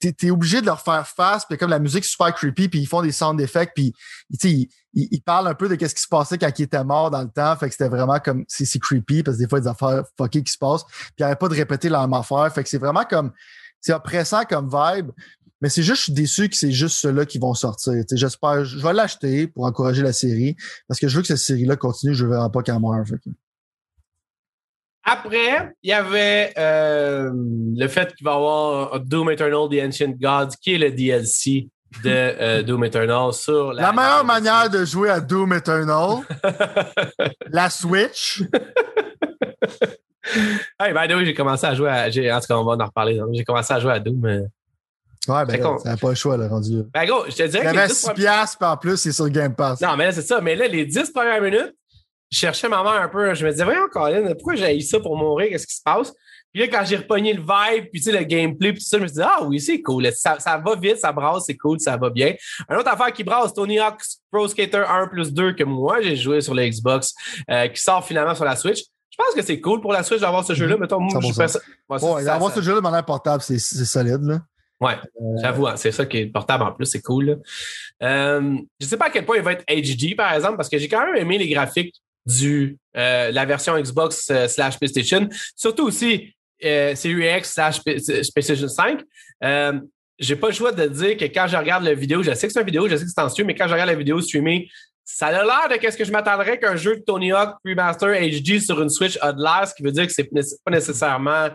t'es 0.00 0.14
es 0.26 0.30
obligé 0.30 0.60
de 0.60 0.66
leur 0.66 0.80
faire 0.80 1.06
face, 1.06 1.44
puis 1.44 1.58
comme 1.58 1.70
la 1.70 1.78
musique 1.78 2.04
est 2.04 2.08
super 2.08 2.34
creepy, 2.34 2.68
puis 2.68 2.80
ils 2.80 2.86
font 2.86 3.02
des 3.02 3.12
sound 3.12 3.40
effects, 3.40 3.72
puis 3.74 3.92
ils, 4.30 4.68
ils, 4.94 5.08
ils, 5.10 5.20
parlent 5.20 5.48
un 5.48 5.54
peu 5.54 5.68
de 5.68 5.74
qu'est-ce 5.74 5.94
qui 5.94 6.02
se 6.02 6.08
passait 6.08 6.38
quand 6.38 6.50
ils 6.58 6.62
étaient 6.62 6.84
morts 6.84 7.10
dans 7.10 7.22
le 7.22 7.30
temps, 7.30 7.56
fait 7.56 7.68
que 7.68 7.72
c'était 7.72 7.88
vraiment 7.88 8.18
comme 8.18 8.44
c'est 8.48 8.78
creepy 8.78 9.22
parce 9.22 9.36
que 9.36 9.42
des 9.42 9.48
fois 9.48 9.58
il 9.58 9.64
y 9.64 9.68
a 9.68 9.72
des 9.72 9.76
affaires 9.82 10.04
fuckées 10.16 10.42
qui 10.42 10.52
se 10.52 10.58
passent, 10.58 10.84
puis 10.84 11.14
il 11.20 11.26
n'y 11.26 11.36
pas 11.36 11.48
de 11.48 11.54
répéter 11.54 11.90
même 11.90 12.12
affaire, 12.12 12.52
fait 12.52 12.62
que 12.62 12.68
c'est 12.68 12.78
vraiment 12.78 13.04
comme 13.04 13.32
c'est 13.80 13.92
oppressant 13.92 14.44
comme 14.44 14.68
vibe. 14.68 15.10
Mais 15.62 15.70
c'est 15.70 15.82
juste, 15.82 15.98
je 15.98 16.02
suis 16.04 16.12
déçu 16.12 16.48
que 16.50 16.56
c'est 16.56 16.70
juste 16.70 16.96
ceux-là 16.96 17.24
qui 17.24 17.38
vont 17.38 17.54
sortir. 17.54 17.94
J'espère, 18.12 18.64
je 18.64 18.78
vais 18.78 18.92
l'acheter 18.92 19.46
pour 19.46 19.64
encourager 19.64 20.02
la 20.02 20.12
série 20.12 20.54
parce 20.86 21.00
que 21.00 21.08
je 21.08 21.16
veux 21.16 21.22
que 21.22 21.28
cette 21.28 21.38
série-là 21.38 21.76
continue, 21.76 22.14
je 22.14 22.26
veux 22.26 22.36
pas 22.52 22.62
qu'elle 22.62 22.78
meure. 22.78 23.04
Après, 25.08 25.72
il 25.84 25.90
y 25.90 25.92
avait 25.92 26.52
euh, 26.58 27.30
le 27.32 27.86
fait 27.86 28.12
qu'il 28.12 28.24
va 28.24 28.32
y 28.32 28.34
avoir 28.34 28.98
Doom 28.98 29.30
Eternal 29.30 29.68
The 29.70 29.86
Ancient 29.86 30.14
Gods, 30.20 30.56
qui 30.60 30.74
est 30.74 30.78
le 30.78 30.90
DLC 30.90 31.68
de 32.02 32.10
euh, 32.10 32.62
Doom 32.64 32.82
Eternal 32.84 33.32
sur 33.32 33.72
la. 33.72 33.82
La 33.82 33.92
meilleure 33.92 34.24
manière 34.24 34.68
de 34.68 34.84
jouer 34.84 35.10
à 35.10 35.20
Doom 35.20 35.52
Eternal, 35.52 36.22
la 37.52 37.70
Switch. 37.70 38.42
hey, 40.80 40.92
by 40.92 41.06
the 41.06 41.14
way, 41.14 41.24
j'ai 41.24 41.34
commencé 41.34 41.64
à 41.66 41.74
jouer 41.74 41.88
à. 41.88 42.08
En 42.36 42.40
tout 42.40 42.46
cas, 42.48 42.56
on 42.56 42.64
va 42.64 42.72
en 42.72 42.86
reparler. 42.86 43.20
J'ai 43.32 43.44
commencé 43.44 43.72
à 43.72 43.78
jouer 43.78 43.92
à 43.92 44.00
Doom. 44.00 44.26
Euh, 44.26 44.40
ouais, 45.28 45.44
ben, 45.46 45.78
ça 45.78 45.90
n'a 45.90 45.96
pas 45.96 46.08
le 46.08 46.16
choix, 46.16 46.36
le 46.36 46.46
rendu. 46.46 46.82
Ben, 46.92 47.06
gros, 47.06 47.26
je 47.28 47.36
te 47.36 47.44
dirais 47.44 47.64
que. 47.64 47.70
Il 47.70 47.76
y 47.76 47.78
avait 47.78 47.88
6 47.88 48.10
piastres, 48.10 48.66
en 48.66 48.76
plus, 48.76 48.96
c'est 48.96 49.12
sur 49.12 49.28
Game 49.28 49.54
Pass. 49.54 49.80
Non, 49.80 49.96
mais 49.96 50.06
là, 50.06 50.12
c'est 50.12 50.22
ça. 50.22 50.40
Mais 50.40 50.56
là, 50.56 50.66
les 50.66 50.84
10 50.84 51.12
premières 51.12 51.40
minutes, 51.40 51.76
je 52.30 52.38
cherchais 52.38 52.68
ma 52.68 52.82
mère 52.82 53.02
un 53.02 53.08
peu. 53.08 53.34
Je 53.34 53.44
me 53.46 53.50
disais, 53.50 53.64
voyons, 53.64 53.88
Colin, 53.90 54.32
pourquoi 54.34 54.56
j'ai 54.56 54.76
eu 54.76 54.80
ça 54.80 55.00
pour 55.00 55.16
mourir? 55.16 55.48
Qu'est-ce 55.50 55.66
qui 55.66 55.76
se 55.76 55.82
passe? 55.82 56.12
Puis 56.52 56.62
là, 56.62 56.68
quand 56.68 56.84
j'ai 56.86 56.96
repogné 56.96 57.34
le 57.34 57.42
vibe, 57.42 57.90
puis 57.92 58.00
tu 58.00 58.10
sais, 58.10 58.18
le 58.18 58.24
gameplay, 58.24 58.72
puis 58.72 58.82
tout 58.82 58.88
ça, 58.88 58.96
je 58.96 59.02
me 59.02 59.08
suis 59.08 59.16
dit, 59.16 59.22
ah 59.22 59.44
oui, 59.44 59.60
c'est 59.60 59.82
cool. 59.82 60.10
Ça, 60.14 60.38
ça 60.38 60.56
va 60.56 60.74
vite, 60.74 60.96
ça 60.96 61.12
brasse, 61.12 61.44
c'est 61.46 61.56
cool, 61.56 61.78
ça 61.80 61.96
va 61.96 62.08
bien. 62.08 62.34
Une 62.70 62.76
autre 62.76 62.88
affaire 62.88 63.12
qui 63.12 63.24
brasse, 63.24 63.52
Tony 63.52 63.78
Hawk's 63.78 64.22
Pro 64.32 64.48
Skater 64.48 64.84
1 64.88 65.08
plus 65.08 65.32
2 65.32 65.52
que 65.52 65.64
moi, 65.64 66.00
j'ai 66.00 66.16
joué 66.16 66.40
sur 66.40 66.54
le 66.54 66.66
Xbox, 66.66 67.12
euh, 67.50 67.68
qui 67.68 67.80
sort 67.80 68.06
finalement 68.06 68.34
sur 68.34 68.46
la 68.46 68.56
Switch. 68.56 68.80
je 69.10 69.16
pense 69.18 69.34
que 69.34 69.42
c'est 69.42 69.60
cool 69.60 69.82
pour 69.82 69.92
la 69.92 70.02
Switch 70.02 70.20
d'avoir 70.20 70.44
ce 70.44 70.54
jeu-là. 70.54 70.78
Mettons, 70.78 70.98
moi, 70.98 71.20
je 71.20 71.26
suis 71.26 71.36
pas... 71.36 71.46
Ouais, 71.90 72.00
bon, 72.00 72.24
d'avoir 72.24 72.52
ce 72.52 72.62
jeu-là 72.62 72.76
de 72.76 72.82
manière 72.82 73.04
portable, 73.04 73.42
c'est 73.42 73.58
solide, 73.58 74.22
là. 74.22 74.40
Ouais, 74.80 74.94
euh, 74.94 75.36
j'avoue, 75.40 75.66
hein, 75.66 75.76
c'est 75.76 75.92
ça 75.92 76.04
qui 76.04 76.18
est 76.18 76.26
portable 76.26 76.64
en 76.64 76.72
plus, 76.72 76.84
c'est 76.84 77.00
cool. 77.00 77.40
Euh, 78.02 78.56
je 78.78 78.86
sais 78.86 78.96
pas 78.98 79.06
à 79.06 79.10
quel 79.10 79.24
point 79.24 79.36
il 79.36 79.42
va 79.42 79.52
être 79.52 79.64
HD, 79.68 80.14
par 80.14 80.32
exemple, 80.34 80.56
parce 80.56 80.68
que 80.68 80.78
j'ai 80.78 80.88
quand 80.88 81.04
même 81.04 81.16
aimé 81.16 81.38
les 81.38 81.48
graphiques 81.48 81.94
du 82.26 82.76
euh, 82.96 83.30
la 83.30 83.44
version 83.44 83.78
Xbox 83.78 84.28
euh, 84.30 84.48
slash 84.48 84.78
PlayStation, 84.78 85.28
surtout 85.54 85.84
aussi 85.84 86.34
euh, 86.64 86.94
Series 86.94 87.44
slash 87.44 87.82
PlayStation 87.82 88.68
5. 88.68 89.00
Euh, 89.44 89.80
j'ai 90.18 90.36
pas 90.36 90.48
le 90.48 90.54
choix 90.54 90.72
de 90.72 90.86
dire 90.86 91.16
que 91.16 91.24
quand 91.26 91.46
je 91.46 91.56
regarde 91.56 91.84
la 91.84 91.94
vidéo, 91.94 92.22
je 92.22 92.32
sais 92.32 92.46
que 92.46 92.52
c'est 92.52 92.60
une 92.60 92.66
vidéo, 92.66 92.88
je 92.88 92.96
sais 92.96 93.04
que 93.04 93.10
c'est 93.14 93.20
en 93.20 93.28
stream, 93.28 93.46
mais 93.46 93.54
quand 93.54 93.68
je 93.68 93.72
regarde 93.72 93.90
la 93.90 93.96
vidéo 93.96 94.20
streamée, 94.20 94.68
ça 95.04 95.26
a 95.26 95.32
l'air 95.32 95.68
de 95.70 95.76
qu'est-ce 95.76 95.96
que 95.96 96.04
je 96.04 96.10
m'attendrais 96.10 96.58
qu'un 96.58 96.74
jeu 96.74 96.96
de 96.96 97.02
Tony 97.02 97.32
Hawk 97.32 97.56
Remaster 97.64 98.08
HD 98.08 98.60
sur 98.60 98.80
une 98.82 98.88
Switch 98.88 99.18
a 99.20 99.32
l'air, 99.32 99.68
ce 99.68 99.74
qui 99.74 99.82
veut 99.82 99.92
dire 99.92 100.06
que 100.06 100.12
c'est 100.12 100.28
pas 100.64 100.70
nécessairement 100.70 101.48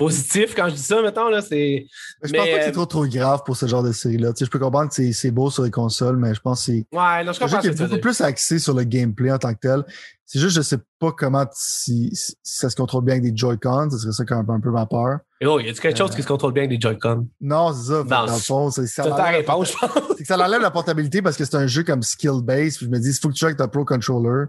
positif 0.00 0.54
quand 0.56 0.68
je 0.68 0.74
dis 0.74 0.82
ça, 0.82 1.02
mettons. 1.02 1.28
Là, 1.28 1.42
c'est... 1.42 1.86
Je 2.22 2.32
pense 2.32 2.46
pas 2.46 2.58
que 2.58 2.64
c'est 2.64 2.72
trop, 2.72 2.86
trop 2.86 3.06
grave 3.06 3.42
pour 3.44 3.56
ce 3.56 3.66
genre 3.66 3.82
de 3.82 3.92
série-là. 3.92 4.32
Tu 4.32 4.38
sais, 4.38 4.44
je 4.46 4.50
peux 4.50 4.58
comprendre 4.58 4.90
que 4.90 5.12
c'est, 5.12 5.30
beau 5.30 5.50
sur 5.50 5.62
les 5.62 5.70
consoles, 5.70 6.16
mais 6.16 6.34
je 6.34 6.40
pense 6.40 6.60
que 6.60 6.72
c'est. 6.72 6.86
Ouais, 6.96 7.24
non, 7.24 7.32
je 7.32 7.38
comprends. 7.38 7.60
C'est 7.60 7.78
beaucoup 7.78 8.00
plus 8.00 8.20
axé 8.20 8.58
sur 8.58 8.74
le 8.74 8.84
gameplay 8.84 9.30
en 9.30 9.38
tant 9.38 9.52
que 9.52 9.60
tel. 9.60 9.84
C'est 10.24 10.38
juste, 10.38 10.56
je 10.56 10.62
sais 10.62 10.78
pas 10.98 11.12
comment 11.12 11.44
si, 11.52 12.12
ça 12.42 12.70
se 12.70 12.76
contrôle 12.76 13.04
bien 13.04 13.16
avec 13.16 13.24
des 13.24 13.36
Joy-Con. 13.36 13.90
Ce 13.90 13.98
serait 13.98 14.12
ça 14.12 14.24
qui 14.24 14.32
a 14.32 14.36
un, 14.36 14.48
un 14.48 14.60
peu 14.60 14.70
ma 14.70 14.86
peur. 14.86 15.18
Et 15.40 15.46
oh, 15.46 15.58
y 15.58 15.68
a 15.68 15.72
quelque 15.72 15.98
chose 15.98 16.14
qui 16.14 16.22
se 16.22 16.28
contrôle 16.28 16.52
bien 16.52 16.64
avec 16.64 16.78
des 16.78 16.80
Joy-Con? 16.80 17.28
Non, 17.40 17.72
c'est 17.72 17.92
ça. 17.92 18.02
dans 18.04 18.26
le 18.26 18.38
fond, 18.38 18.70
c'est 18.70 18.86
ça. 18.86 19.04
ta 19.10 19.24
réponse, 19.24 19.72
je 19.72 19.76
pense. 19.78 19.90
C'est 20.16 20.22
que 20.22 20.26
ça 20.26 20.38
enlève 20.38 20.62
la 20.62 20.70
portabilité 20.70 21.20
parce 21.20 21.36
que 21.36 21.44
c'est 21.44 21.56
un 21.56 21.66
jeu 21.66 21.82
comme 21.82 22.02
skill-based. 22.02 22.78
je 22.80 22.86
me 22.86 22.98
dis, 22.98 23.10
il 23.10 23.14
faut 23.14 23.28
que 23.28 23.34
tu 23.34 23.40
joues 23.40 23.46
avec 23.46 23.58
ta 23.58 23.68
Pro 23.68 23.84
Controller. 23.84 24.46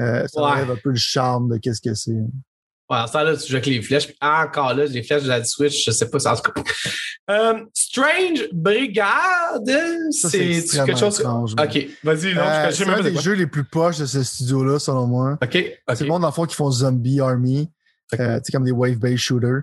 Euh, 0.00 0.26
ça 0.28 0.42
enlève 0.42 0.70
un 0.70 0.76
peu 0.76 0.90
le 0.90 0.96
charme 0.96 1.48
de 1.48 1.56
qu'est-ce 1.56 1.80
que 1.80 1.94
c'est. 1.94 2.12
Ouais, 2.88 2.98
ça, 3.10 3.24
là, 3.24 3.36
tu 3.36 3.48
joues 3.48 3.56
avec 3.56 3.66
les 3.66 3.82
flèches. 3.82 4.06
Puis 4.06 4.16
encore 4.20 4.74
là, 4.74 4.84
les 4.84 5.02
flèches 5.02 5.24
de 5.24 5.28
la 5.28 5.44
Switch, 5.44 5.84
je 5.84 5.90
sais 5.90 6.08
pas, 6.08 6.18
ça 6.20 6.36
se 6.36 6.42
euh, 7.28 7.54
Strange 7.74 8.48
Brigade, 8.52 10.12
c'est 10.12 10.62
quelque 10.84 10.96
chose. 10.96 11.18
Étrange, 11.18 11.54
ok, 11.54 11.86
vas-y, 12.04 12.34
non, 12.34 12.42
euh, 12.42 12.70
C'est 12.70 12.88
un 12.88 13.02
des 13.02 13.16
jeux 13.16 13.32
les 13.32 13.48
plus 13.48 13.64
poches 13.64 13.98
de 13.98 14.06
ce 14.06 14.22
studio-là, 14.22 14.78
selon 14.78 15.08
moi. 15.08 15.38
Ok, 15.42 15.56
ok. 15.56 15.96
C'est 15.96 16.04
le 16.04 16.10
monde, 16.10 16.22
dans 16.22 16.28
le 16.28 16.32
fond, 16.32 16.46
qui 16.46 16.54
font 16.54 16.70
Zombie 16.70 17.20
Army. 17.20 17.68
Euh, 18.20 18.38
c'est 18.44 18.52
comme 18.52 18.64
des 18.64 18.70
wave-based 18.70 19.18
shooters. 19.18 19.62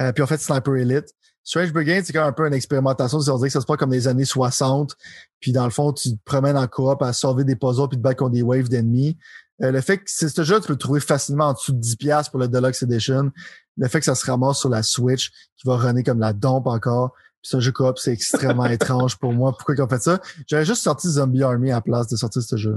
Euh, 0.00 0.12
puis 0.12 0.24
en 0.24 0.26
fait, 0.26 0.38
Sniper 0.38 0.74
Elite. 0.74 1.14
Strange 1.44 1.72
Brigade, 1.72 2.04
c'est 2.04 2.12
quand 2.12 2.20
même 2.20 2.30
un 2.30 2.32
peu 2.32 2.46
une 2.46 2.54
expérimentation. 2.54 3.20
C'est-à-dire 3.20 3.44
que 3.46 3.52
ça 3.52 3.60
se 3.60 3.66
passe 3.66 3.76
comme 3.76 3.92
les 3.92 4.08
années 4.08 4.24
60. 4.24 4.96
Puis 5.40 5.52
dans 5.52 5.64
le 5.64 5.70
fond, 5.70 5.92
tu 5.92 6.10
te 6.10 6.18
promènes 6.24 6.56
en 6.56 6.66
coop 6.66 7.02
à 7.02 7.12
sauver 7.12 7.44
des 7.44 7.54
puzzles 7.54 7.88
puis 7.88 7.98
te 7.98 8.02
battre 8.02 8.16
contre 8.16 8.32
des 8.32 8.42
waves 8.42 8.68
d'ennemis. 8.68 9.18
Euh, 9.62 9.70
le 9.70 9.80
fait 9.80 9.98
que 9.98 10.04
c'est 10.06 10.28
ce 10.28 10.42
jeu, 10.42 10.60
tu 10.60 10.66
peux 10.66 10.72
le 10.72 10.78
trouver 10.78 11.00
facilement 11.00 11.46
en 11.46 11.52
dessous 11.52 11.72
de 11.72 11.80
10$ 11.80 12.30
pour 12.30 12.40
le 12.40 12.48
Deluxe 12.48 12.82
Edition. 12.82 13.30
Le 13.76 13.88
fait 13.88 14.00
que 14.00 14.04
ça 14.04 14.14
se 14.14 14.26
ramasse 14.26 14.58
sur 14.58 14.68
la 14.68 14.82
Switch, 14.82 15.30
qui 15.56 15.66
va 15.66 15.76
runner 15.76 16.02
comme 16.02 16.20
la 16.20 16.32
dompe 16.32 16.66
encore. 16.66 17.12
Puis 17.42 17.50
ce 17.50 17.60
jeu 17.60 17.72
coop, 17.72 17.98
c'est 17.98 18.12
extrêmement 18.12 18.66
étrange 18.66 19.16
pour 19.16 19.32
moi. 19.32 19.52
Pourquoi 19.52 19.74
ils 19.74 19.82
ont 19.82 19.88
fait 19.88 20.02
ça? 20.02 20.20
J'avais 20.46 20.64
juste 20.64 20.82
sorti 20.82 21.08
Zombie 21.08 21.42
Army 21.42 21.70
à 21.70 21.76
la 21.76 21.80
place 21.80 22.08
de 22.08 22.16
sortir 22.16 22.42
ce 22.42 22.56
jeu. 22.56 22.76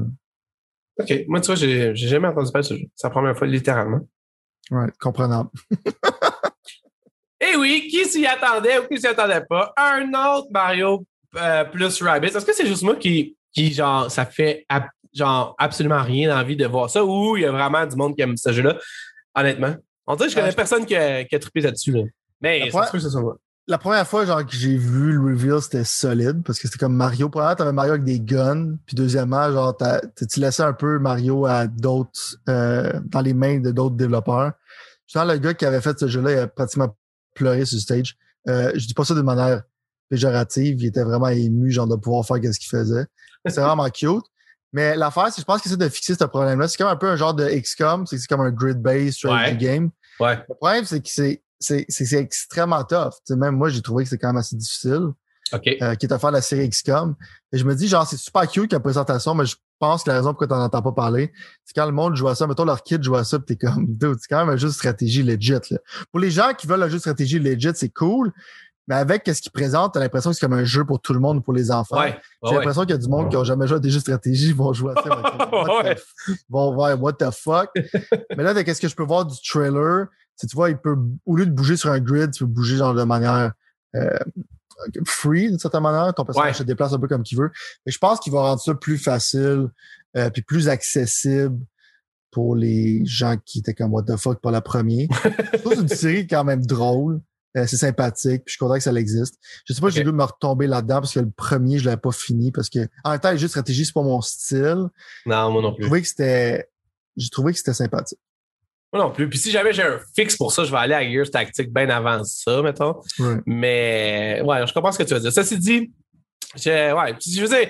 OK. 0.99 1.13
Moi, 1.27 1.41
tu 1.41 1.47
vois, 1.47 1.55
j'ai 1.55 1.95
jamais 1.95 2.27
entendu 2.27 2.51
parler 2.51 2.67
de 2.67 2.73
ce 2.73 2.77
jeu. 2.79 2.85
C'est 2.95 3.07
la 3.07 3.11
première 3.11 3.37
fois, 3.37 3.47
littéralement. 3.47 4.01
Ouais, 4.71 4.91
comprenable. 4.99 5.49
Eh 7.39 7.55
oui, 7.55 7.87
qui 7.89 8.05
s'y 8.05 8.25
attendait 8.25 8.79
ou 8.79 8.87
qui 8.87 8.99
s'y 8.99 9.07
attendait 9.07 9.45
pas? 9.47 9.71
Un 9.77 10.09
autre 10.09 10.47
Mario 10.51 11.05
euh, 11.35 11.65
plus 11.65 12.01
Rabbids. 12.01 12.35
Est-ce 12.35 12.45
que 12.45 12.53
c'est 12.53 12.65
juste 12.65 12.81
moi 12.81 12.95
qui, 12.95 13.37
qui 13.53 13.73
genre, 13.73 14.09
ça 14.09 14.25
fait 14.25 14.65
genre 15.17 15.55
absolument 15.57 16.01
rien 16.01 16.37
envie 16.37 16.55
de 16.55 16.65
voir 16.65 16.89
ça 16.89 17.03
ou 17.03 17.35
il 17.37 17.43
y 17.43 17.45
a 17.45 17.51
vraiment 17.51 17.85
du 17.85 17.95
monde 17.95 18.15
qui 18.15 18.21
aime 18.21 18.37
ce 18.37 18.51
jeu-là, 18.51 18.77
honnêtement. 19.35 19.75
On 20.05 20.15
dirait 20.15 20.27
que 20.29 20.35
je 20.35 20.39
connais 20.39 20.53
personne 20.53 20.85
qui 20.85 20.95
a, 20.95 21.25
qui 21.25 21.35
a 21.35 21.39
trippé 21.39 21.61
là-dessus. 21.61 21.91
Là. 21.91 22.03
Mais 22.41 22.69
c'est 22.71 22.91
que 22.91 22.99
ça 22.99 23.09
soit 23.09 23.37
La 23.67 23.77
première 23.77 24.07
fois 24.07 24.25
genre, 24.25 24.45
que 24.45 24.55
j'ai 24.55 24.77
vu 24.77 25.11
le 25.11 25.19
reveal, 25.19 25.61
c'était 25.61 25.83
solide 25.83 26.43
parce 26.45 26.59
que 26.59 26.67
c'était 26.67 26.79
comme 26.79 26.95
Mario. 26.95 27.29
Premièrement, 27.29 27.55
t'avais 27.55 27.73
Mario 27.73 27.93
avec 27.93 28.05
des 28.05 28.19
guns. 28.19 28.77
Puis 28.85 28.95
deuxièmement, 28.95 29.51
genre, 29.51 29.75
tu 30.15 30.39
laissais 30.39 30.63
un 30.63 30.73
peu 30.73 30.99
Mario 30.99 31.45
à 31.45 31.67
d'autres, 31.67 32.37
euh, 32.47 32.93
dans 33.05 33.21
les 33.21 33.33
mains 33.33 33.59
de 33.59 33.71
d'autres 33.71 33.95
développeurs? 33.95 34.53
Je 35.07 35.19
le 35.19 35.37
gars 35.37 35.53
qui 35.53 35.65
avait 35.65 35.81
fait 35.81 35.97
ce 35.97 36.07
jeu-là, 36.07 36.31
il 36.31 36.37
a 36.39 36.47
pratiquement 36.47 36.95
pleuré 37.33 37.65
sur 37.65 37.79
stage. 37.79 38.17
Euh, 38.47 38.71
je 38.75 38.87
dis 38.87 38.93
pas 38.93 39.05
ça 39.05 39.13
de 39.13 39.21
manière 39.21 39.63
péjorative. 40.09 40.81
Il 40.81 40.85
était 40.85 41.03
vraiment 41.03 41.29
ému, 41.29 41.71
genre, 41.71 41.87
de 41.87 41.95
pouvoir 41.95 42.25
faire 42.25 42.37
ce 42.37 42.59
qu'il 42.59 42.69
faisait. 42.69 43.05
C'est 43.45 43.61
vraiment 43.61 43.89
cute. 43.89 44.23
Mais 44.73 44.95
l'affaire, 44.95 45.31
c'est 45.31 45.41
je 45.41 45.45
pense 45.45 45.61
qu'il 45.61 45.71
essaie 45.71 45.77
de 45.77 45.89
fixer 45.89 46.15
ce 46.15 46.23
problème-là. 46.23 46.67
C'est 46.67 46.77
comme 46.77 46.87
un 46.87 46.95
peu 46.95 47.07
un 47.07 47.15
genre 47.15 47.33
de 47.33 47.47
XCOM, 47.47 48.05
c'est 48.05 48.17
comme 48.27 48.41
un 48.41 48.51
grid-based 48.51 49.13
strategy 49.13 49.57
game. 49.57 49.89
Ouais. 50.19 50.37
Le 50.49 50.55
problème, 50.55 50.85
c'est 50.85 51.01
que 51.01 51.09
c'est, 51.09 51.43
c'est, 51.59 51.85
c'est, 51.89 52.17
extrêmement 52.17 52.83
tough. 52.83 53.13
même 53.29 53.55
moi, 53.55 53.69
j'ai 53.69 53.81
trouvé 53.81 54.03
que 54.03 54.09
c'est 54.09 54.17
quand 54.17 54.27
même 54.27 54.37
assez 54.37 54.55
difficile. 54.55 55.09
OK. 55.53 55.67
Euh, 55.81 55.95
qui 55.95 56.05
est 56.05 56.11
à 56.11 56.19
faire 56.19 56.31
la 56.31 56.41
série 56.41 56.69
XCOM. 56.69 57.15
Et 57.53 57.57
je 57.57 57.63
me 57.63 57.73
dis, 57.73 57.87
genre, 57.87 58.05
c'est 58.05 58.17
super 58.17 58.47
cute 58.49 58.69
comme 58.69 58.81
présentation, 58.81 59.33
mais 59.33 59.45
je 59.45 59.55
pense 59.79 60.03
que 60.03 60.09
la 60.09 60.17
raison 60.17 60.29
pourquoi 60.31 60.47
t'en 60.47 60.61
entends 60.61 60.81
pas 60.81 60.91
parler, 60.91 61.31
c'est 61.63 61.73
quand 61.73 61.85
le 61.85 61.91
monde 61.91 62.15
joue 62.15 62.27
à 62.27 62.35
ça, 62.35 62.47
mettons 62.47 62.65
leur 62.65 62.83
kid 62.83 63.03
joue 63.03 63.15
à 63.15 63.23
ça, 63.23 63.39
pis 63.39 63.57
t'es 63.57 63.67
comme, 63.67 63.85
dude, 63.87 64.17
c'est 64.19 64.27
quand 64.27 64.39
même 64.39 64.53
un 64.53 64.57
jeu 64.57 64.67
de 64.67 64.73
stratégie 64.73 65.23
legit. 65.23 65.53
Là. 65.71 65.77
Pour 66.11 66.19
les 66.19 66.31
gens 66.31 66.53
qui 66.57 66.67
veulent 66.67 66.83
un 66.83 66.89
jeu 66.89 66.95
de 66.95 66.99
stratégie 67.01 67.39
legit, 67.39 67.69
c'est 67.75 67.89
cool, 67.89 68.33
mais 68.87 68.95
avec 68.95 69.23
ce 69.27 69.41
qu'ils 69.41 69.51
présentent, 69.51 69.93
t'as 69.93 69.99
l'impression 69.99 70.29
que 70.29 70.35
c'est 70.37 70.45
comme 70.45 70.57
un 70.57 70.63
jeu 70.63 70.85
pour 70.85 71.01
tout 71.01 71.13
le 71.13 71.19
monde, 71.19 71.43
pour 71.43 71.53
les 71.53 71.71
enfants. 71.71 71.99
Ouais, 71.99 72.17
J'ai 72.45 72.55
l'impression 72.55 72.81
qu'il 72.83 72.91
y 72.91 72.93
a 72.93 72.97
du 72.97 73.09
monde 73.09 73.29
qui 73.29 73.35
n'a 73.35 73.43
jamais 73.43 73.67
joué 73.67 73.77
à 73.77 73.79
des 73.79 73.89
jeux 73.89 73.97
de 73.97 74.01
stratégie, 74.01 74.53
vont 74.53 74.71
jouer 74.71 74.93
à 74.95 75.03
ça. 75.03 75.95
vont 76.49 76.73
voir 76.73 77.01
what 77.01 77.13
the 77.13 77.29
fuck. 77.31 77.69
mais 78.37 78.43
là, 78.43 78.63
qu'est-ce 78.63 78.79
que 78.79 78.87
je 78.87 78.95
peux 78.95 79.03
voir 79.03 79.25
du 79.25 79.35
trailer? 79.41 80.07
Si 80.37 80.47
tu 80.47 80.55
vois, 80.55 80.69
il 80.69 80.77
peut, 80.77 80.95
au 81.25 81.35
lieu 81.35 81.45
de 81.45 81.51
bouger 81.51 81.75
sur 81.75 81.91
un 81.91 81.99
grid, 81.99 82.31
tu 82.31 82.43
peux 82.43 82.49
bouger 82.49 82.77
genre 82.77 82.93
de 82.93 83.03
manière 83.03 83.51
euh, 83.95 84.19
free, 85.05 85.49
d'une 85.49 85.59
certaine 85.59 85.81
manière. 85.81 86.13
Ton 86.13 86.23
personnage 86.23 86.57
se 86.57 86.63
déplace 86.63 86.93
un 86.93 86.99
peu 86.99 87.07
comme 87.07 87.23
qu'il 87.23 87.37
veut. 87.37 87.51
Mais 87.85 87.91
je 87.91 87.97
pense 87.97 88.19
qu'il 88.19 88.31
va 88.31 88.41
rendre 88.41 88.61
ça 88.61 88.73
plus 88.73 88.97
facile 88.97 89.67
euh, 90.15 90.29
puis 90.29 90.43
plus 90.43 90.69
accessible 90.69 91.59
pour 92.31 92.55
les 92.55 93.05
gens 93.05 93.35
qui 93.45 93.59
étaient 93.59 93.73
comme 93.73 93.93
what 93.93 94.03
the 94.03 94.15
fuck 94.15 94.39
pour 94.39 94.51
la 94.51 94.61
première. 94.61 95.07
c'est 95.63 95.75
une 95.75 95.87
série 95.87 96.27
quand 96.27 96.43
même 96.43 96.65
drôle. 96.65 97.19
Euh, 97.57 97.65
c'est 97.65 97.77
sympathique, 97.77 98.43
puis 98.45 98.51
je 98.51 98.51
suis 98.51 98.59
content 98.59 98.75
que 98.75 98.83
ça 98.83 98.91
existe. 98.93 99.35
Je 99.65 99.73
sais 99.73 99.81
pas 99.81 99.89
si 99.89 99.97
j'ai 99.97 100.03
dû 100.03 100.11
me 100.11 100.23
retomber 100.23 100.67
là-dedans 100.67 101.01
parce 101.01 101.13
que 101.13 101.19
le 101.19 101.31
premier, 101.31 101.79
je 101.79 101.85
l'avais 101.85 101.97
pas 101.99 102.11
fini 102.11 102.51
parce 102.51 102.69
que 102.69 102.87
en 103.03 103.11
même 103.11 103.19
temps, 103.19 103.31
les 103.31 103.37
jeux 103.37 103.47
de 103.47 103.51
stratégie, 103.51 103.85
c'est 103.85 103.93
pas 103.93 104.03
mon 104.03 104.21
style. 104.21 104.87
Non, 105.25 105.51
moi 105.51 105.61
non 105.61 105.73
plus. 105.73 105.83
J'ai 105.83 105.87
trouvé 105.87 106.01
que 106.01 106.07
c'était 106.07 106.69
j'ai 107.15 107.29
trouvé 107.29 107.51
que 107.53 107.57
c'était 107.57 107.73
sympathique. 107.73 108.19
Moi 108.93 109.03
non 109.03 109.11
plus. 109.11 109.27
Puis 109.27 109.39
si 109.39 109.51
jamais 109.51 109.73
j'ai 109.73 109.83
un 109.83 109.99
fixe 110.15 110.35
pour 110.35 110.51
ça, 110.51 110.65
je 110.65 110.71
vais 110.71 110.77
aller 110.77 110.93
à 110.93 111.09
Gears 111.09 111.31
Tactic 111.31 111.73
bien 111.73 111.89
avant 111.89 112.23
ça, 112.23 112.61
mettons. 112.61 113.01
Mais 113.45 114.41
ouais, 114.45 114.67
je 114.67 114.73
comprends 114.73 114.91
ce 114.91 114.99
que 114.99 115.03
tu 115.03 115.13
veux 115.13 115.19
dire. 115.19 115.33
Ceci 115.33 115.57
dit, 115.57 115.91
je, 116.55 116.93
ouais, 116.93 117.15
je 117.25 117.41
veux 117.41 117.47
dire, 117.47 117.69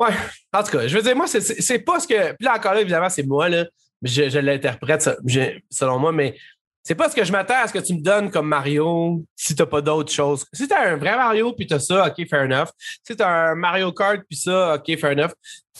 ouais, 0.00 0.14
en 0.52 0.62
tout 0.62 0.70
cas, 0.70 0.86
je 0.86 0.96
veux 0.96 1.02
dire, 1.02 1.16
moi, 1.16 1.26
c'est 1.26 1.78
pas 1.80 1.98
ce 1.98 2.06
que. 2.06 2.32
Puis 2.34 2.44
là, 2.44 2.56
encore 2.56 2.74
là, 2.74 2.80
évidemment, 2.80 3.08
c'est 3.10 3.24
moi, 3.24 3.48
là. 3.48 3.66
Je, 4.00 4.28
je 4.28 4.38
l'interprète 4.38 5.10
selon 5.70 5.98
moi, 5.98 6.12
mais 6.12 6.36
c'est 6.88 6.94
pas 6.94 7.10
ce 7.10 7.14
que 7.14 7.22
je 7.22 7.30
m'attends 7.30 7.62
à 7.62 7.68
ce 7.68 7.72
que 7.74 7.80
tu 7.80 7.92
me 7.92 8.00
donnes 8.00 8.30
comme 8.30 8.48
Mario 8.48 9.22
si 9.36 9.54
t'as 9.54 9.66
pas 9.66 9.82
d'autres 9.82 10.10
choses. 10.10 10.46
Si 10.54 10.66
t'as 10.66 10.88
un 10.88 10.96
vrai 10.96 11.14
Mario 11.18 11.52
puis 11.52 11.66
t'as 11.66 11.80
ça, 11.80 12.06
ok, 12.06 12.26
fair 12.26 12.44
enough. 12.44 12.68
Si 13.06 13.14
t'as 13.14 13.50
un 13.50 13.54
Mario 13.56 13.92
Kart 13.92 14.22
puis 14.26 14.38
ça, 14.38 14.76
ok, 14.76 14.98
fair 14.98 15.10
enough. 15.10 15.32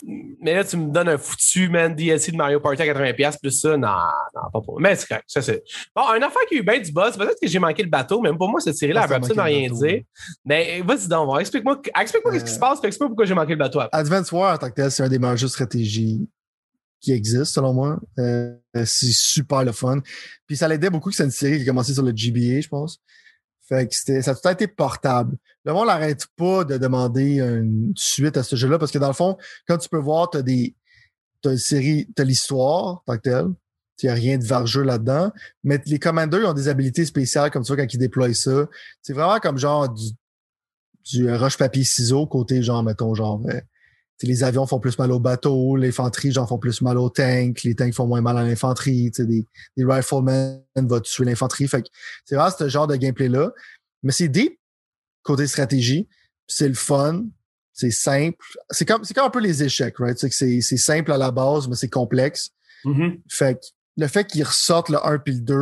Mais 0.04 0.52
là, 0.52 0.64
tu 0.64 0.76
me 0.76 0.92
donnes 0.92 1.08
un 1.08 1.16
foutu, 1.16 1.70
man, 1.70 1.94
DLC 1.94 2.30
de 2.32 2.36
Mario 2.36 2.60
Party 2.60 2.82
à 2.82 2.92
80$ 2.92 3.40
plus 3.40 3.52
ça. 3.52 3.70
Non, 3.78 3.88
non, 3.88 4.50
pas 4.52 4.60
pour 4.60 4.78
Mais 4.82 4.96
c'est 4.96 5.08
correct. 5.08 5.24
Ça, 5.28 5.40
c'est. 5.40 5.62
Bon, 5.96 6.02
un 6.08 6.20
affaire 6.20 6.42
qui 6.46 6.56
a 6.56 6.58
eu 6.58 6.62
bien 6.62 6.78
du 6.78 6.92
buzz. 6.92 7.16
Peut-être 7.16 7.40
que 7.40 7.48
j'ai 7.48 7.58
manqué 7.58 7.82
le 7.82 7.88
bateau, 7.88 8.20
même 8.20 8.36
pour 8.36 8.50
moi, 8.50 8.60
cette 8.60 8.76
série-là, 8.76 9.04
elle 9.04 9.08
veut 9.08 9.16
absolument 9.16 9.44
rien 9.44 9.70
dire. 9.70 10.02
Mais 10.44 10.82
vas-y 10.82 11.08
donc, 11.08 11.40
explique-moi, 11.40 11.80
explique-moi 11.98 12.34
qu'est-ce 12.34 12.44
qui 12.44 12.52
se 12.52 12.58
passe, 12.58 12.84
explique-moi 12.84 13.08
pourquoi 13.08 13.24
j'ai 13.24 13.34
manqué 13.34 13.52
le 13.52 13.58
bateau. 13.58 13.80
Advance 13.90 14.30
War, 14.30 14.54
en 14.54 14.58
tant 14.58 14.68
que 14.68 14.74
tel, 14.74 14.90
c'est 14.90 15.04
un 15.04 15.08
des 15.08 15.18
meilleurs 15.18 15.38
jeux 15.38 15.46
de 15.46 15.52
stratégie 15.52 16.28
qui 17.00 17.12
existe, 17.12 17.52
selon 17.54 17.74
moi. 17.74 18.00
Euh, 18.18 18.54
c'est 18.84 19.12
super 19.12 19.64
le 19.64 19.72
fun. 19.72 20.00
Puis 20.46 20.56
ça 20.56 20.68
l'aidait 20.68 20.90
beaucoup 20.90 21.10
que 21.10 21.16
c'est 21.16 21.24
une 21.24 21.30
série 21.30 21.58
qui 21.58 21.62
a 21.62 21.66
commencé 21.66 21.94
sur 21.94 22.02
le 22.02 22.12
GBA, 22.12 22.60
je 22.60 22.68
pense. 22.68 23.00
Fait 23.68 23.86
que 23.86 23.94
c'était, 23.94 24.22
ça 24.22 24.30
a 24.30 24.34
tout 24.34 24.48
été 24.48 24.66
portable. 24.66 25.36
Le 25.64 25.72
monde 25.74 25.88
n'arrête 25.88 26.26
pas 26.36 26.64
de 26.64 26.78
demander 26.78 27.40
une 27.40 27.92
suite 27.96 28.36
à 28.36 28.42
ce 28.42 28.56
jeu-là 28.56 28.78
parce 28.78 28.90
que 28.90 28.98
dans 28.98 29.08
le 29.08 29.12
fond, 29.12 29.36
quand 29.66 29.76
tu 29.76 29.88
peux 29.88 29.98
voir, 29.98 30.30
t'as 30.30 30.40
des, 30.42 30.74
t'as 31.42 31.52
une 31.52 31.58
série, 31.58 32.08
t'as 32.14 32.24
l'histoire, 32.24 33.02
tant 33.06 33.16
que 33.16 33.22
telle. 33.22 33.46
Il 34.02 34.06
n'y 34.06 34.10
a 34.10 34.14
rien 34.14 34.38
de 34.38 34.44
vargeux 34.44 34.84
là-dedans. 34.84 35.32
Mais 35.64 35.80
les 35.86 35.98
commandeurs 35.98 36.48
ont 36.48 36.54
des 36.54 36.68
habilités 36.68 37.04
spéciales 37.04 37.50
comme 37.50 37.64
ça 37.64 37.76
quand 37.76 37.92
ils 37.92 37.98
déploient 37.98 38.32
ça. 38.32 38.68
C'est 39.02 39.12
vraiment 39.12 39.38
comme 39.40 39.58
genre 39.58 39.88
du, 39.88 40.12
du 41.04 41.34
roche-papier-ciseau 41.34 42.26
côté 42.26 42.62
genre, 42.62 42.82
mettons, 42.82 43.14
genre, 43.14 43.42
euh, 43.48 43.60
les 44.22 44.42
avions 44.42 44.66
font 44.66 44.80
plus 44.80 44.98
mal 44.98 45.12
aux 45.12 45.20
bateaux, 45.20 45.76
l'infanterie, 45.76 46.32
j'en 46.32 46.46
font 46.46 46.58
plus 46.58 46.82
mal 46.82 46.98
aux 46.98 47.08
tanks, 47.08 47.62
les 47.62 47.74
tanks 47.74 47.94
font 47.94 48.06
moins 48.06 48.20
mal 48.20 48.36
à 48.36 48.42
l'infanterie, 48.42 49.10
des, 49.10 49.46
des 49.76 49.84
riflemen 49.84 50.60
vont 50.76 51.00
tuer 51.00 51.24
l'infanterie. 51.24 51.68
Fait 51.68 51.82
que 51.82 51.88
c'est 52.24 52.34
vraiment 52.34 52.54
ce 52.56 52.68
genre 52.68 52.86
de 52.86 52.96
gameplay-là. 52.96 53.52
Mais 54.02 54.12
c'est 54.12 54.28
deep 54.28 54.58
côté 55.22 55.46
stratégie. 55.46 56.08
C'est 56.46 56.68
le 56.68 56.74
fun. 56.74 57.26
C'est 57.72 57.90
simple. 57.90 58.44
C'est 58.70 58.84
comme, 58.84 59.04
c'est 59.04 59.14
comme 59.14 59.26
un 59.26 59.30
peu 59.30 59.40
les 59.40 59.62
échecs, 59.62 59.98
right? 59.98 60.18
C'est, 60.18 60.60
c'est 60.60 60.76
simple 60.76 61.12
à 61.12 61.18
la 61.18 61.30
base, 61.30 61.68
mais 61.68 61.76
c'est 61.76 61.88
complexe. 61.88 62.50
Mm-hmm. 62.84 63.20
Fait 63.28 63.54
que 63.54 63.66
le 63.96 64.08
fait 64.08 64.26
qu'ils 64.26 64.44
ressortent 64.44 64.88
le 64.88 65.04
1 65.04 65.18
puis 65.18 65.34
le 65.34 65.40
2, 65.40 65.54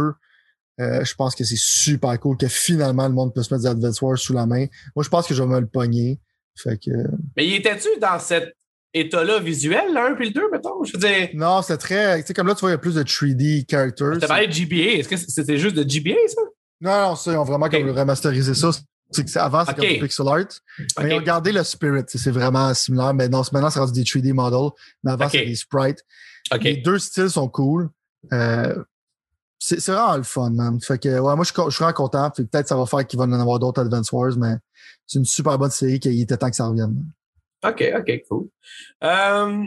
euh, 0.79 1.05
je 1.05 1.15
pense 1.15 1.35
que 1.35 1.45
c'est 1.45 1.59
super 1.59 2.19
cool 2.21 2.37
que 2.37 2.49
finalement 2.49 3.09
le 3.09 3.15
monde 3.15 3.35
peut 3.35 3.43
se 3.43 3.53
mettre 3.53 3.65
des 3.65 3.71
Advance 3.71 4.01
Wars 4.03 4.19
sous 4.19 4.33
la 4.33 4.47
main. 4.47 4.67
Moi, 4.95 5.03
je 5.03 5.09
pense 5.09 5.27
que 5.27 5.35
je 5.35 5.43
vais 5.43 5.49
me 5.49 5.61
le 5.61 5.67
pogner. 5.67 6.21
Fait 6.57 6.79
que. 6.79 6.91
Mais 7.37 7.47
il 7.47 7.55
était-tu 7.55 7.89
dans 8.01 8.19
cet 8.19 8.55
état-là 8.95 9.41
visuel, 9.41 9.93
le 9.93 10.01
1 10.01 10.15
puis 10.15 10.29
le 10.29 10.33
2, 10.33 10.51
mettons? 10.51 10.83
Je 10.85 10.93
veux 10.93 10.99
dire. 10.99 11.29
Non, 11.35 11.61
c'est 11.63 11.77
très. 11.77 12.21
Tu 12.21 12.29
sais, 12.29 12.35
comme 12.35 12.47
là, 12.47 12.55
tu 12.55 12.61
vois, 12.61 12.71
il 12.71 12.73
y 12.73 12.75
a 12.75 12.79
plus 12.79 12.95
de 12.95 13.03
3D 13.03 13.65
characters. 13.71 14.19
T'as 14.21 14.27
parlé 14.29 14.47
de 14.47 14.53
GBA. 14.53 14.99
Est-ce 14.99 15.09
que 15.09 15.17
c'était 15.17 15.59
juste 15.59 15.77
de 15.77 15.83
GBA, 15.89 16.15
ça? 16.29 16.41
Non, 16.81 17.09
non, 17.11 17.17
ça, 17.17 17.33
ils 17.33 17.37
ont 17.37 17.45
vraiment 17.45 17.67
Ok. 17.67 17.73
comme 17.73 17.91
remasterisé 17.91 18.55
ça. 18.55 18.71
C'est 19.11 19.25
que 19.25 19.39
avant, 19.39 19.65
c'était 19.65 19.81
comme 19.83 19.95
du 19.95 20.01
pixel 20.01 20.27
art. 20.29 20.47
Mais 21.01 21.11
ils 21.11 21.15
ont 21.15 21.23
gardé 21.23 21.53
le 21.53 21.63
spirit. 21.63 22.05
tu 22.07 22.19
C'est 22.19 22.31
vraiment 22.33 22.73
similaire. 22.75 23.15
Mais 23.15 23.29
non, 23.29 23.43
maintenant, 23.53 23.71
c'est 23.71 23.79
rendu 23.79 23.93
des 23.93 24.03
3D 24.05 24.33
models. 24.33 24.71
Mais 25.05 25.13
avant, 25.13 25.29
c'est 25.29 25.45
des 25.45 25.55
sprites. 25.55 26.03
Les 26.61 26.77
deux 26.79 26.99
styles 26.99 27.31
sont 27.31 27.49
cool. 27.49 27.89
Euh, 28.33 28.83
c'est 29.59 29.85
vraiment 29.87 30.17
le 30.17 30.23
fun, 30.23 30.51
man. 30.51 30.81
Fait 30.81 30.99
que, 30.99 31.09
ouais, 31.09 31.35
moi, 31.37 31.45
je 31.45 31.53
je 31.55 31.71
suis 31.71 31.83
vraiment 31.83 31.93
content. 31.93 32.31
Peut-être 32.31 32.69
ça 32.69 32.77
va 32.77 32.85
faire 32.87 33.07
qu'il 33.07 33.19
va 33.19 33.25
en 33.27 33.33
avoir 33.33 33.59
d'autres 33.59 33.81
Advance 33.81 34.11
Wars, 34.13 34.37
mais 34.37 34.55
c'est 35.07 35.19
une 35.19 35.25
super 35.25 35.59
bonne 35.59 35.71
série 35.71 36.01
qu'il 36.01 36.21
était 36.21 36.37
temps 36.37 36.51
que 36.51 36.57
ça 36.57 36.67
revienne. 36.67 37.05
OK, 37.65 37.85
OK, 37.99 38.23
cool. 38.29 38.49
Euh, 39.05 39.65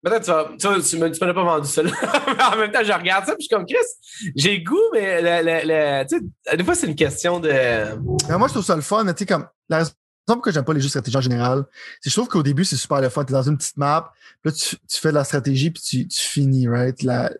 Peut-être 0.00 0.52
tu. 0.52 0.58
Tu, 0.58 0.82
tu 0.90 0.96
me, 0.98 1.10
tu 1.10 1.24
m'en 1.24 1.30
as 1.30 1.34
pas 1.34 1.42
vendu 1.42 1.66
ça. 1.68 1.82
en 2.52 2.56
même 2.56 2.70
temps, 2.70 2.84
je 2.84 2.92
regarde 2.92 3.26
ça, 3.26 3.34
puis 3.34 3.42
je 3.42 3.46
suis 3.46 3.48
comme 3.48 3.66
Chris, 3.66 4.32
j'ai 4.36 4.58
le 4.58 4.64
goût, 4.64 4.76
mais 4.92 5.20
le, 5.20 5.44
le, 5.44 5.66
le- 5.66 6.06
tu 6.06 6.18
sais, 6.46 6.56
des 6.56 6.62
fois, 6.64 6.74
c'est 6.76 6.86
une 6.86 6.94
question 6.94 7.40
de. 7.40 7.96
Moi, 8.30 8.46
je 8.46 8.52
trouve 8.52 8.64
ça 8.64 8.76
le 8.76 8.82
fun. 8.82 9.04
Tu 9.06 9.12
sais, 9.18 9.26
comme, 9.26 9.46
la 9.68 9.78
raison 9.78 9.90
pourquoi 10.34 10.52
j'aime 10.52 10.64
pas 10.64 10.72
les 10.72 10.80
jeux 10.80 10.86
de 10.86 10.90
stratégie 10.90 11.16
en 11.16 11.20
général, 11.20 11.64
c'est 12.00 12.08
que 12.08 12.10
je 12.10 12.14
trouve 12.14 12.28
qu'au 12.28 12.42
début, 12.42 12.64
c'est 12.64 12.76
super 12.76 13.00
le 13.00 13.08
fun. 13.08 13.24
T'es 13.24 13.32
dans 13.32 13.42
une 13.42 13.56
petite 13.56 13.76
map, 13.76 14.12
puis 14.42 14.50
là, 14.50 14.52
tu, 14.52 14.76
tu 14.76 15.00
fais 15.00 15.10
de 15.10 15.14
la 15.14 15.24
stratégie, 15.24 15.70
puis 15.70 15.82
tu, 15.82 16.08
tu 16.08 16.20
finis, 16.20 16.68
right? 16.68 17.02
La, 17.02 17.30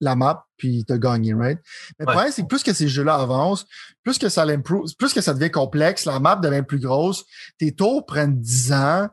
la 0.00 0.16
map, 0.16 0.46
puis 0.56 0.84
t'as 0.86 0.98
gagné, 0.98 1.34
right? 1.34 1.58
Mais 1.98 2.06
le 2.06 2.12
problème, 2.12 2.32
c'est 2.32 2.42
que 2.42 2.48
plus 2.48 2.62
que 2.62 2.72
ces 2.72 2.88
jeux-là 2.88 3.14
avancent, 3.14 3.66
plus 4.02 4.18
que 4.18 4.28
ça 4.28 4.44
l'improve, 4.44 4.88
plus 4.98 5.12
que 5.12 5.20
ça 5.20 5.34
devient 5.34 5.50
complexe, 5.50 6.04
la 6.04 6.20
map 6.20 6.36
devient 6.36 6.64
plus 6.66 6.80
grosse, 6.80 7.24
tes 7.58 7.72
tours 7.72 8.06
prennent 8.06 8.40
10 8.40 8.72
ans, 8.72 9.08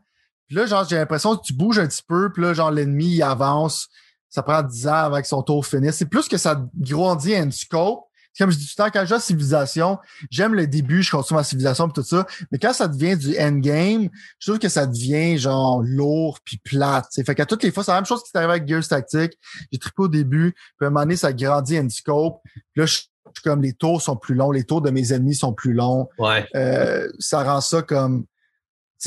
puis 0.48 0.58
là, 0.58 0.66
genre, 0.66 0.88
j'ai 0.88 0.96
l'impression 0.96 1.36
que 1.36 1.44
tu 1.44 1.54
bouges 1.54 1.80
un 1.80 1.88
petit 1.88 2.04
peu, 2.08 2.32
puis 2.32 2.44
là, 2.44 2.54
genre, 2.54 2.72
l'ennemi, 2.72 3.16
il 3.16 3.24
avance, 3.24 3.90
ça 4.30 4.44
prend 4.44 4.62
10 4.62 4.88
ans 4.88 4.94
avant 4.94 5.22
que 5.22 5.28
son 5.28 5.42
tour 5.42 5.66
finisse. 5.66 5.96
C'est 5.96 6.10
plus 6.10 6.28
que 6.28 6.38
ça 6.38 6.62
grandit 6.78 7.36
en 7.36 7.50
scope. 7.52 8.04
Comme 8.38 8.52
je 8.52 8.58
dis 8.58 8.66
tout 8.66 8.74
le 8.78 8.84
temps, 8.84 8.90
quand 8.92 9.02
je 9.02 9.10
joue 9.10 9.16
à 9.16 9.20
Civilisation, 9.20 9.98
j'aime 10.30 10.54
le 10.56 10.68
début, 10.68 11.04
je 11.04 11.12
continue 11.12 11.38
ma 11.38 11.44
civilisation 11.44 11.88
puis 11.90 12.02
tout 12.02 12.08
ça, 12.08 12.26
mais 12.52 12.58
quand 12.58 12.74
ça 12.74 12.88
devient 12.88 13.18
du 13.18 13.38
endgame, 13.40 14.10
je 14.40 14.52
trouve 14.52 14.60
que 14.60 14.70
ça 14.70 14.86
devient 14.86 15.38
genre 15.38 15.82
lourd 15.84 16.40
puis 16.44 16.58
plate. 16.58 17.10
t'sais. 17.10 17.24
Fait 17.24 17.36
qu'à 17.36 17.46
toutes 17.46 17.64
les 17.64 17.72
fois, 17.72 17.84
c'est 17.84 17.92
la 17.92 17.98
même 17.98 18.06
chose 18.06 18.24
qui 18.24 18.32
est 18.34 18.38
arrivé 18.38 18.54
avec 18.54 18.68
Gears 18.68 18.88
Tactic. 18.88 19.38
J'ai 19.72 19.80
trippé 19.80 20.04
au 20.04 20.08
début, 20.08 20.54
puis 20.78 20.86
à 20.86 20.88
un 20.88 20.90
moment 20.90 21.02
donné, 21.02 21.16
ça 21.16 21.34
grandit 21.34 21.80
en 21.80 21.90
scope. 21.90 22.42
Puis 22.44 22.62
là, 22.76 22.86
je 22.86 23.00
comme 23.44 23.62
les 23.62 23.74
tours 23.74 24.02
sont 24.02 24.16
plus 24.16 24.36
longs, 24.36 24.52
les 24.52 24.64
tours 24.64 24.82
de 24.82 24.90
mes 24.90 25.12
ennemis 25.12 25.36
sont 25.36 25.54
plus 25.54 25.74
longs. 25.74 26.08
Ouais. 26.18 26.48
Euh, 26.56 27.10
ça 27.20 27.44
rend 27.44 27.60
ça 27.60 27.82
comme 27.82 28.26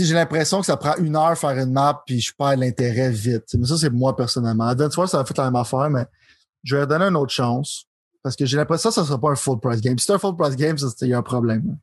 j'ai 0.05 0.15
l'impression 0.15 0.61
que 0.61 0.67
ça 0.67 0.77
prend 0.77 0.95
une 0.99 1.17
heure 1.17 1.37
faire 1.37 1.59
une 1.59 1.73
map 1.73 2.03
puis 2.07 2.21
je 2.21 2.33
perds 2.37 2.57
l'intérêt 2.57 3.11
vite. 3.11 3.47
T'sais, 3.47 3.59
Mais 3.59 3.67
ça, 3.67 3.77
c'est 3.77 3.91
moi 3.91 4.15
personnellement. 4.17 4.69
Advance 4.69 4.97
Wars, 4.97 5.09
ça 5.09 5.21
a 5.21 5.25
fait 5.25 5.37
la 5.37 5.45
même 5.45 5.57
affaire, 5.57 5.91
mais 5.91 6.07
je 6.63 6.75
vais 6.75 6.81
leur 6.81 6.89
donner 6.89 7.07
une 7.07 7.17
autre 7.17 7.33
chance. 7.33 7.88
Parce 8.23 8.37
que 8.37 8.45
j'ai 8.47 8.57
l'impression 8.57 8.91
que 8.91 8.95
ça 8.95 9.01
ne 9.03 9.07
sera 9.07 9.21
pas 9.21 9.31
un 9.31 9.37
full 9.37 9.61
price 9.61 9.81
game. 9.81 9.99
Si 9.99 10.07
c'est 10.07 10.13
un 10.13 10.19
full 10.19 10.37
price 10.37 10.57
game, 10.57 10.77
ça, 10.77 10.87
c'est- 10.97 11.07
il 11.07 11.11
y 11.11 11.15
a 11.15 11.19
un 11.19 11.23
problème. 11.23 11.79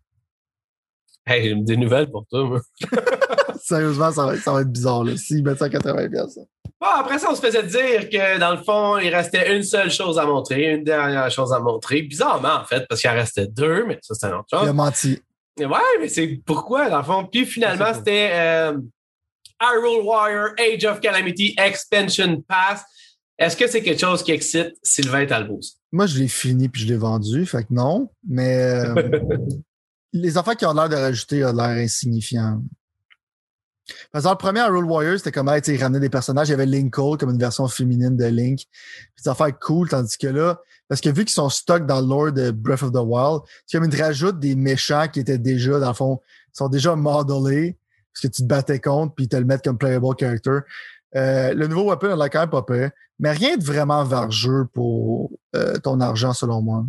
Hey, 1.26 1.44
j'ai 1.44 1.56
des 1.56 1.78
nouvelles 1.78 2.12
pour 2.12 2.26
toi. 2.28 2.60
Sérieusement, 3.64 4.12
ça 4.12 4.26
va, 4.28 4.38
ça 4.38 4.52
va 4.54 4.62
être 4.62 4.72
bizarre, 4.72 5.04
là. 5.04 5.18
S'ils 5.18 5.44
mettent 5.44 5.58
ça 5.58 5.66
à 5.66 5.70
80 5.70 6.10
pièces. 6.10 6.38
Bon, 6.80 6.88
après 6.96 7.18
ça, 7.18 7.30
on 7.32 7.36
se 7.36 7.42
faisait 7.42 7.64
dire 7.64 8.10
que 8.10 8.38
dans 8.38 8.52
le 8.52 8.62
fond, 8.62 8.98
il 9.00 9.10
restait 9.14 9.56
une 9.56 9.64
seule 9.64 9.90
chose 9.90 10.20
à 10.20 10.26
montrer, 10.26 10.74
une 10.76 10.84
dernière 10.84 11.32
chose 11.32 11.52
à 11.52 11.60
montrer. 11.60 12.04
Bizarrement, 12.04 12.56
en 12.62 12.66
fait, 12.66 12.86
parce 12.88 13.02
qu'il 13.02 13.10
en 13.10 13.14
restait 13.14 13.48
deux, 13.48 13.86
mais 13.88 13.98
ça, 14.04 14.14
c'est 14.14 14.28
une 14.28 14.34
autre 14.36 14.46
Il 14.52 14.58
chose. 14.60 14.68
a 14.70 14.74
menti. 14.74 15.20
Ouais, 15.58 15.68
mais 16.00 16.10
c'est 16.10 16.28
pourquoi, 16.46 16.90
dans 16.90 16.98
le 17.00 17.04
fond. 17.06 17.26
Puis 17.32 17.46
finalement, 17.48 17.94
c'était 17.94 18.30
euh, 18.34 18.78
Hyrule 19.62 20.06
Warrior 20.06 20.50
Age 20.60 20.84
of 20.86 21.00
Calamity 21.00 21.56
Expansion 21.58 22.44
Pass. 22.48 22.84
Est-ce 23.38 23.58
que 23.58 23.68
c'est 23.68 23.82
quelque 23.82 24.00
chose 24.00 24.24
qui 24.24 24.32
excite 24.32 24.76
Sylvain 24.82 25.26
Talbot? 25.26 25.60
Moi, 25.92 26.08
je 26.08 26.20
l'ai 26.20 26.28
fini 26.28 26.70
puis 26.70 26.84
je 26.84 26.88
l'ai 26.88 26.98
vendu, 26.98 27.46
fait 27.46 27.64
que 27.64 27.74
non. 27.74 28.10
Mais 28.28 28.58
euh, 28.58 28.96
les 30.14 30.38
affaires 30.38 30.56
qui 30.56 30.66
ont 30.66 30.74
l'air 30.74 30.90
de 30.90 30.96
rajouter 30.96 31.44
ont 31.44 31.54
l'air 31.54 31.70
insignifiants. 31.84 32.62
Parce 34.12 34.24
que 34.24 34.28
dans 34.28 34.32
le 34.32 34.38
premier 34.38 34.62
Hyrule 34.62 34.86
Warriors, 34.86 35.18
c'était 35.18 35.32
comme, 35.32 35.50
hey, 35.50 35.62
il 35.68 35.82
ramenait 35.82 36.00
des 36.00 36.10
personnages. 36.10 36.48
Il 36.48 36.52
y 36.52 36.54
avait 36.54 36.66
Link 36.66 36.94
Cole 36.94 37.18
comme 37.18 37.30
une 37.30 37.38
version 37.38 37.68
féminine 37.68 38.16
de 38.16 38.26
Link. 38.26 38.60
Puis 39.16 39.24
des 39.24 39.30
affaires 39.30 39.58
cool, 39.60 39.90
tandis 39.90 40.18
que 40.18 40.28
là, 40.28 40.60
parce 40.88 41.02
que 41.02 41.10
vu 41.10 41.26
qu'ils 41.26 41.34
sont 41.34 41.50
stuck 41.50 41.86
dans 41.86 42.02
le 42.02 42.08
lore 42.08 42.32
de 42.32 42.52
Breath 42.52 42.84
of 42.84 42.92
the 42.92 43.04
Wild, 43.04 43.42
c'est 43.66 43.78
comme 43.78 43.90
ils 43.90 43.96
te 43.96 44.02
rajoutent 44.02 44.40
des 44.40 44.56
méchants 44.56 45.08
qui 45.08 45.20
étaient 45.20 45.38
déjà, 45.38 45.80
dans 45.80 45.90
le 45.90 45.94
fond, 45.94 46.20
sont 46.54 46.70
déjà 46.70 46.96
modelés, 46.96 47.78
parce 48.14 48.22
que 48.22 48.28
tu 48.28 48.44
te 48.44 48.48
battais 48.48 48.80
contre, 48.80 49.14
puis 49.14 49.26
ils 49.26 49.30
te 49.30 49.36
le 49.36 49.46
mettent 49.46 49.64
comme 49.64 49.78
playable 49.78 50.08
character. 50.18 50.60
Euh, 51.16 51.54
le 51.54 51.68
nouveau 51.68 51.90
weapon, 51.90 52.20
a 52.20 52.30
quand 52.30 52.42
même 52.42 52.50
pas 52.50 52.62
peur. 52.64 52.90
Mais 53.20 53.32
rien 53.32 53.56
de 53.58 53.64
vraiment 53.64 54.04
vargeux 54.04 54.66
pour 54.74 55.32
euh, 55.56 55.78
ton 55.80 56.00
argent, 56.02 56.34
selon 56.34 56.62
moi. 56.62 56.84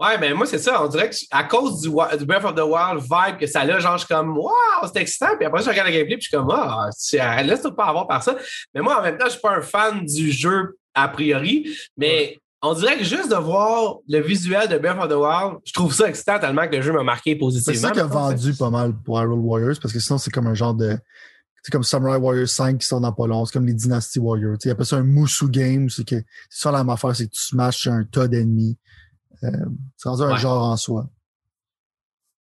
Ouais, 0.00 0.18
mais 0.18 0.34
moi, 0.34 0.46
c'est 0.46 0.58
ça. 0.58 0.82
On 0.82 0.88
dirait 0.88 1.10
que 1.10 1.16
à 1.30 1.44
cause 1.44 1.80
du, 1.80 1.88
du 1.88 2.24
Breath 2.26 2.44
of 2.44 2.54
the 2.56 2.64
Wild 2.64 3.00
vibe 3.02 3.38
que 3.38 3.46
ça 3.46 3.60
a, 3.60 3.78
genre, 3.78 3.92
je 3.98 4.04
suis 4.04 4.12
comme, 4.12 4.36
waouh, 4.36 4.52
c'est 4.92 5.00
excitant. 5.00 5.36
Puis 5.36 5.46
après, 5.46 5.62
je 5.62 5.68
regarde 5.70 5.88
le 5.88 5.94
gameplay, 5.94 6.16
puis 6.16 6.24
je 6.24 6.28
suis 6.28 6.36
comme, 6.36 6.50
ah, 6.50 6.88
tu- 7.08 7.46
laisse-toi 7.46 7.76
pas 7.76 7.84
avoir 7.84 8.08
par 8.08 8.20
ça. 8.22 8.34
Mais 8.74 8.80
moi, 8.80 8.98
en 8.98 9.02
même 9.02 9.16
temps, 9.16 9.26
je 9.26 9.32
suis 9.32 9.40
pas 9.40 9.56
un 9.56 9.60
fan 9.62 10.04
du 10.04 10.32
jeu 10.32 10.76
a 10.94 11.06
priori. 11.06 11.72
Mais 11.96 12.36
on 12.62 12.74
dirait 12.74 12.98
que 12.98 13.04
juste 13.04 13.30
de 13.30 13.36
voir 13.36 13.98
le 14.08 14.18
visuel 14.20 14.68
de 14.68 14.76
Breath 14.78 14.98
of 14.98 15.08
the 15.08 15.12
Wild, 15.14 15.60
je 15.64 15.72
trouve 15.72 15.94
ça 15.94 16.08
excitant 16.08 16.40
tellement 16.40 16.66
que 16.66 16.74
le 16.74 16.82
jeu 16.82 16.92
m'a 16.92 17.04
marqué 17.04 17.32
C'est 17.34 17.38
positivement. 17.38 17.80
ça 17.88 17.90
qui 17.92 18.00
a 18.00 18.06
vendu 18.06 18.54
pas 18.54 18.70
mal 18.70 18.94
pour 19.04 19.20
Hyrule 19.20 19.38
Warriors, 19.38 19.76
parce 19.80 19.94
que 19.94 20.00
sinon, 20.00 20.18
c'est 20.18 20.32
comme 20.32 20.48
un 20.48 20.54
genre 20.54 20.74
de. 20.74 20.98
C'est 21.62 21.70
comme 21.70 21.84
Samurai 21.84 22.16
Warriors 22.18 22.48
5 22.48 22.78
qui 22.80 22.86
sont 22.86 23.00
dans 23.00 23.12
pas 23.12 23.26
long. 23.26 23.44
C'est 23.44 23.52
comme 23.52 23.66
les 23.66 23.74
Dynasty 23.74 24.18
Warriors. 24.18 24.56
Ils 24.64 24.70
appellent 24.70 24.84
ça 24.86 24.96
un 24.96 25.02
Musu 25.04 25.48
game. 25.48 25.88
C'est 25.90 26.04
que 26.06 26.16
ça 26.50 26.72
la 26.72 26.78
même 26.78 26.90
affaire, 26.90 27.14
c'est 27.14 27.26
que 27.26 27.32
tu 27.32 27.40
smashes 27.40 27.86
un 27.86 28.02
tas 28.04 28.26
d'ennemis. 28.26 28.76
Euh, 29.44 29.48
c'est 29.96 30.08
rendu 30.08 30.22
un 30.22 30.32
Ouais. 30.32 30.38
genre 30.38 30.64
en 30.64 30.76
soi. 30.76 31.08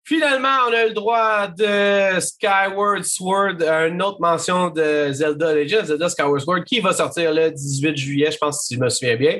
Finalement, 0.05 0.47
on 0.67 0.73
a 0.73 0.85
le 0.87 0.93
droit 0.93 1.47
de 1.49 2.19
Skyward 2.19 3.03
Sword, 3.03 3.61
une 3.61 4.01
autre 4.01 4.19
mention 4.19 4.71
de 4.71 5.11
Zelda 5.11 5.53
Legend, 5.53 5.85
Zelda 5.85 6.09
Skyward 6.09 6.39
Sword, 6.41 6.63
qui 6.63 6.79
va 6.79 6.93
sortir 6.93 7.31
le 7.31 7.51
18 7.51 7.95
juillet, 7.95 8.31
je 8.31 8.37
pense, 8.39 8.65
si 8.65 8.73
je 8.75 8.79
me 8.79 8.89
souviens 8.89 9.17
bien. 9.17 9.39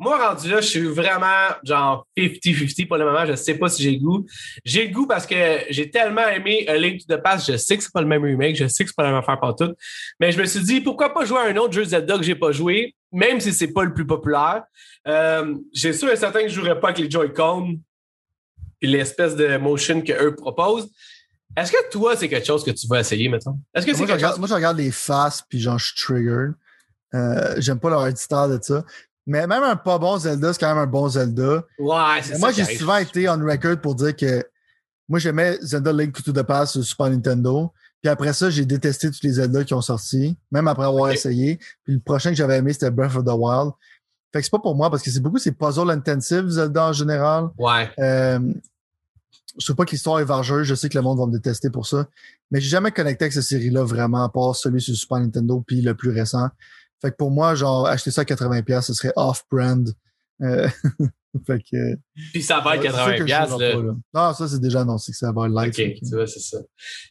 Moi, 0.00 0.16
rendu 0.28 0.48
là, 0.48 0.62
je 0.62 0.66
suis 0.66 0.80
vraiment 0.80 1.26
genre 1.62 2.06
50-50 2.16 2.88
pour 2.88 2.96
le 2.96 3.04
moment. 3.04 3.26
Je 3.26 3.34
sais 3.34 3.54
pas 3.54 3.68
si 3.68 3.82
j'ai 3.82 3.90
le 3.92 3.98
goût. 3.98 4.26
J'ai 4.64 4.86
le 4.88 4.94
goût 4.94 5.06
parce 5.06 5.26
que 5.26 5.36
j'ai 5.68 5.90
tellement 5.90 6.26
aimé 6.26 6.64
A 6.68 6.78
Link 6.78 7.06
to 7.06 7.14
the 7.14 7.22
Past. 7.22 7.52
Je 7.52 7.58
sais 7.58 7.76
que 7.76 7.82
c'est 7.82 7.92
pas 7.92 8.00
le 8.00 8.06
même 8.06 8.24
remake. 8.24 8.56
Je 8.56 8.66
sais 8.66 8.82
que 8.84 8.88
c'est 8.90 8.96
pas 8.96 9.02
la 9.02 9.10
même 9.10 9.18
affaire 9.18 9.38
tout. 9.58 9.74
Mais 10.18 10.32
je 10.32 10.40
me 10.40 10.46
suis 10.46 10.60
dit, 10.62 10.80
pourquoi 10.80 11.12
pas 11.12 11.26
jouer 11.26 11.40
à 11.40 11.42
un 11.42 11.56
autre 11.56 11.74
jeu 11.74 11.84
Zelda 11.84 12.16
que 12.16 12.22
j'ai 12.24 12.34
pas 12.34 12.50
joué, 12.50 12.94
même 13.12 13.40
si 13.40 13.52
c'est 13.52 13.72
pas 13.74 13.84
le 13.84 13.92
plus 13.92 14.06
populaire. 14.06 14.62
Euh, 15.06 15.54
j'ai 15.74 15.92
sûr 15.92 16.10
et 16.10 16.16
certain 16.16 16.42
que 16.44 16.48
je 16.48 16.54
jouerais 16.54 16.80
pas 16.80 16.88
avec 16.88 16.98
les 16.98 17.10
Joy-Con 17.10 17.78
puis 18.80 18.90
l'espèce 18.90 19.36
de 19.36 19.58
motion 19.58 20.00
qu'eux 20.00 20.34
proposent. 20.34 20.88
Est-ce 21.56 21.72
que 21.72 21.90
toi, 21.90 22.16
c'est 22.16 22.28
quelque 22.30 22.46
chose 22.46 22.64
que 22.64 22.70
tu 22.70 22.86
vas 22.86 23.00
essayer, 23.00 23.28
mettons? 23.28 23.58
Est-ce 23.74 23.84
que 23.84 23.92
c'est 23.92 23.98
Moi, 23.98 24.06
je 24.06 24.12
quelque 24.12 24.16
regarde, 24.18 24.32
chose... 24.32 24.38
moi, 24.38 24.48
je 24.48 24.54
regarde 24.54 24.78
les 24.78 24.90
faces, 24.90 25.42
puis 25.46 25.60
genre, 25.60 25.78
je 25.78 25.86
suis 25.86 25.96
triggered. 26.02 26.54
Euh, 27.12 27.54
J'aime 27.58 27.80
pas 27.80 27.90
leur 27.90 28.06
éditeur 28.06 28.48
de 28.48 28.58
ça. 28.62 28.84
Mais 29.26 29.46
même 29.46 29.62
un 29.62 29.76
pas 29.76 29.98
bon 29.98 30.18
Zelda, 30.18 30.52
c'est 30.52 30.60
quand 30.60 30.68
même 30.68 30.82
un 30.82 30.86
bon 30.86 31.08
Zelda. 31.08 31.64
Ouais, 31.78 32.22
c'est 32.22 32.32
ça. 32.32 32.38
moi, 32.38 32.52
j'ai 32.52 32.64
souvent 32.64 32.96
été 32.96 33.28
on 33.28 33.38
record 33.38 33.80
pour 33.80 33.94
dire 33.94 34.16
que 34.16 34.44
moi, 35.08 35.18
j'aimais 35.18 35.58
Zelda 35.60 35.92
Link 35.92 36.22
to 36.22 36.32
the 36.32 36.42
Past 36.42 36.72
sur 36.72 36.84
Super 36.84 37.10
Nintendo. 37.10 37.72
Puis 38.02 38.08
après 38.08 38.32
ça, 38.32 38.48
j'ai 38.48 38.64
détesté 38.64 39.10
tous 39.10 39.22
les 39.22 39.32
Zelda 39.32 39.64
qui 39.64 39.74
ont 39.74 39.82
sorti, 39.82 40.36
même 40.50 40.68
après 40.68 40.86
avoir 40.86 41.10
essayé. 41.10 41.58
Puis 41.84 41.94
le 41.94 42.00
prochain 42.00 42.30
que 42.30 42.36
j'avais 42.36 42.56
aimé, 42.56 42.72
c'était 42.72 42.90
Breath 42.90 43.16
of 43.16 43.24
the 43.24 43.32
Wild. 43.36 43.72
Fait 44.32 44.38
que 44.38 44.44
c'est 44.44 44.50
pas 44.50 44.60
pour 44.60 44.76
moi 44.76 44.90
parce 44.90 45.02
que 45.02 45.10
c'est 45.10 45.20
beaucoup, 45.20 45.38
c'est 45.38 45.52
puzzle 45.52 45.90
intensive, 45.90 46.48
Zelda 46.48 46.86
en 46.86 46.92
général. 46.92 47.48
Ouais. 47.58 47.90
Euh, 47.98 48.38
je 49.58 49.64
trouve 49.64 49.76
pas 49.76 49.84
que 49.84 49.90
l'histoire 49.90 50.20
est 50.20 50.24
vargeuse. 50.24 50.66
Je 50.66 50.74
sais 50.74 50.88
que 50.88 50.96
le 50.96 51.02
monde 51.02 51.18
va 51.18 51.26
me 51.26 51.32
détester 51.32 51.70
pour 51.70 51.86
ça. 51.86 52.06
Mais 52.50 52.60
j'ai 52.60 52.68
jamais 52.68 52.92
connecté 52.92 53.24
avec 53.24 53.32
cette 53.32 53.42
série-là 53.42 53.84
vraiment, 53.84 54.24
à 54.24 54.28
part 54.28 54.54
celui 54.54 54.80
sur 54.80 54.94
Super 54.94 55.18
Nintendo 55.18 55.62
puis 55.66 55.82
le 55.82 55.94
plus 55.94 56.10
récent. 56.10 56.48
Fait 57.00 57.10
que 57.10 57.16
pour 57.16 57.30
moi, 57.30 57.54
genre, 57.54 57.86
acheter 57.86 58.10
ça 58.10 58.22
à 58.22 58.24
80$, 58.24 58.82
ce 58.82 58.94
serait 58.94 59.12
off-brand. 59.16 59.88
Euh, 60.42 60.68
fait 61.46 61.58
que. 61.60 61.94
Puis 62.32 62.42
ça 62.42 62.60
va 62.60 62.76
être 62.76 62.82
c'est 62.82 62.88
sûr 62.90 62.98
80$. 62.98 63.12
que 63.12 63.18
je 63.18 63.24
piastres, 63.24 63.50
jouerai 63.50 63.68
là. 63.68 63.74
pas, 63.76 63.82
là. 63.82 63.92
Non, 64.28 64.34
ça, 64.34 64.48
c'est 64.48 64.60
déjà 64.60 64.80
annoncé 64.80 65.12
que 65.12 65.18
ça 65.18 65.32
va 65.32 65.46
être 65.46 65.52
live. 65.54 65.68
OK, 65.68 65.98
tu 66.08 66.14
vois, 66.16 66.26
c'est 66.26 66.40
ça. 66.40 66.58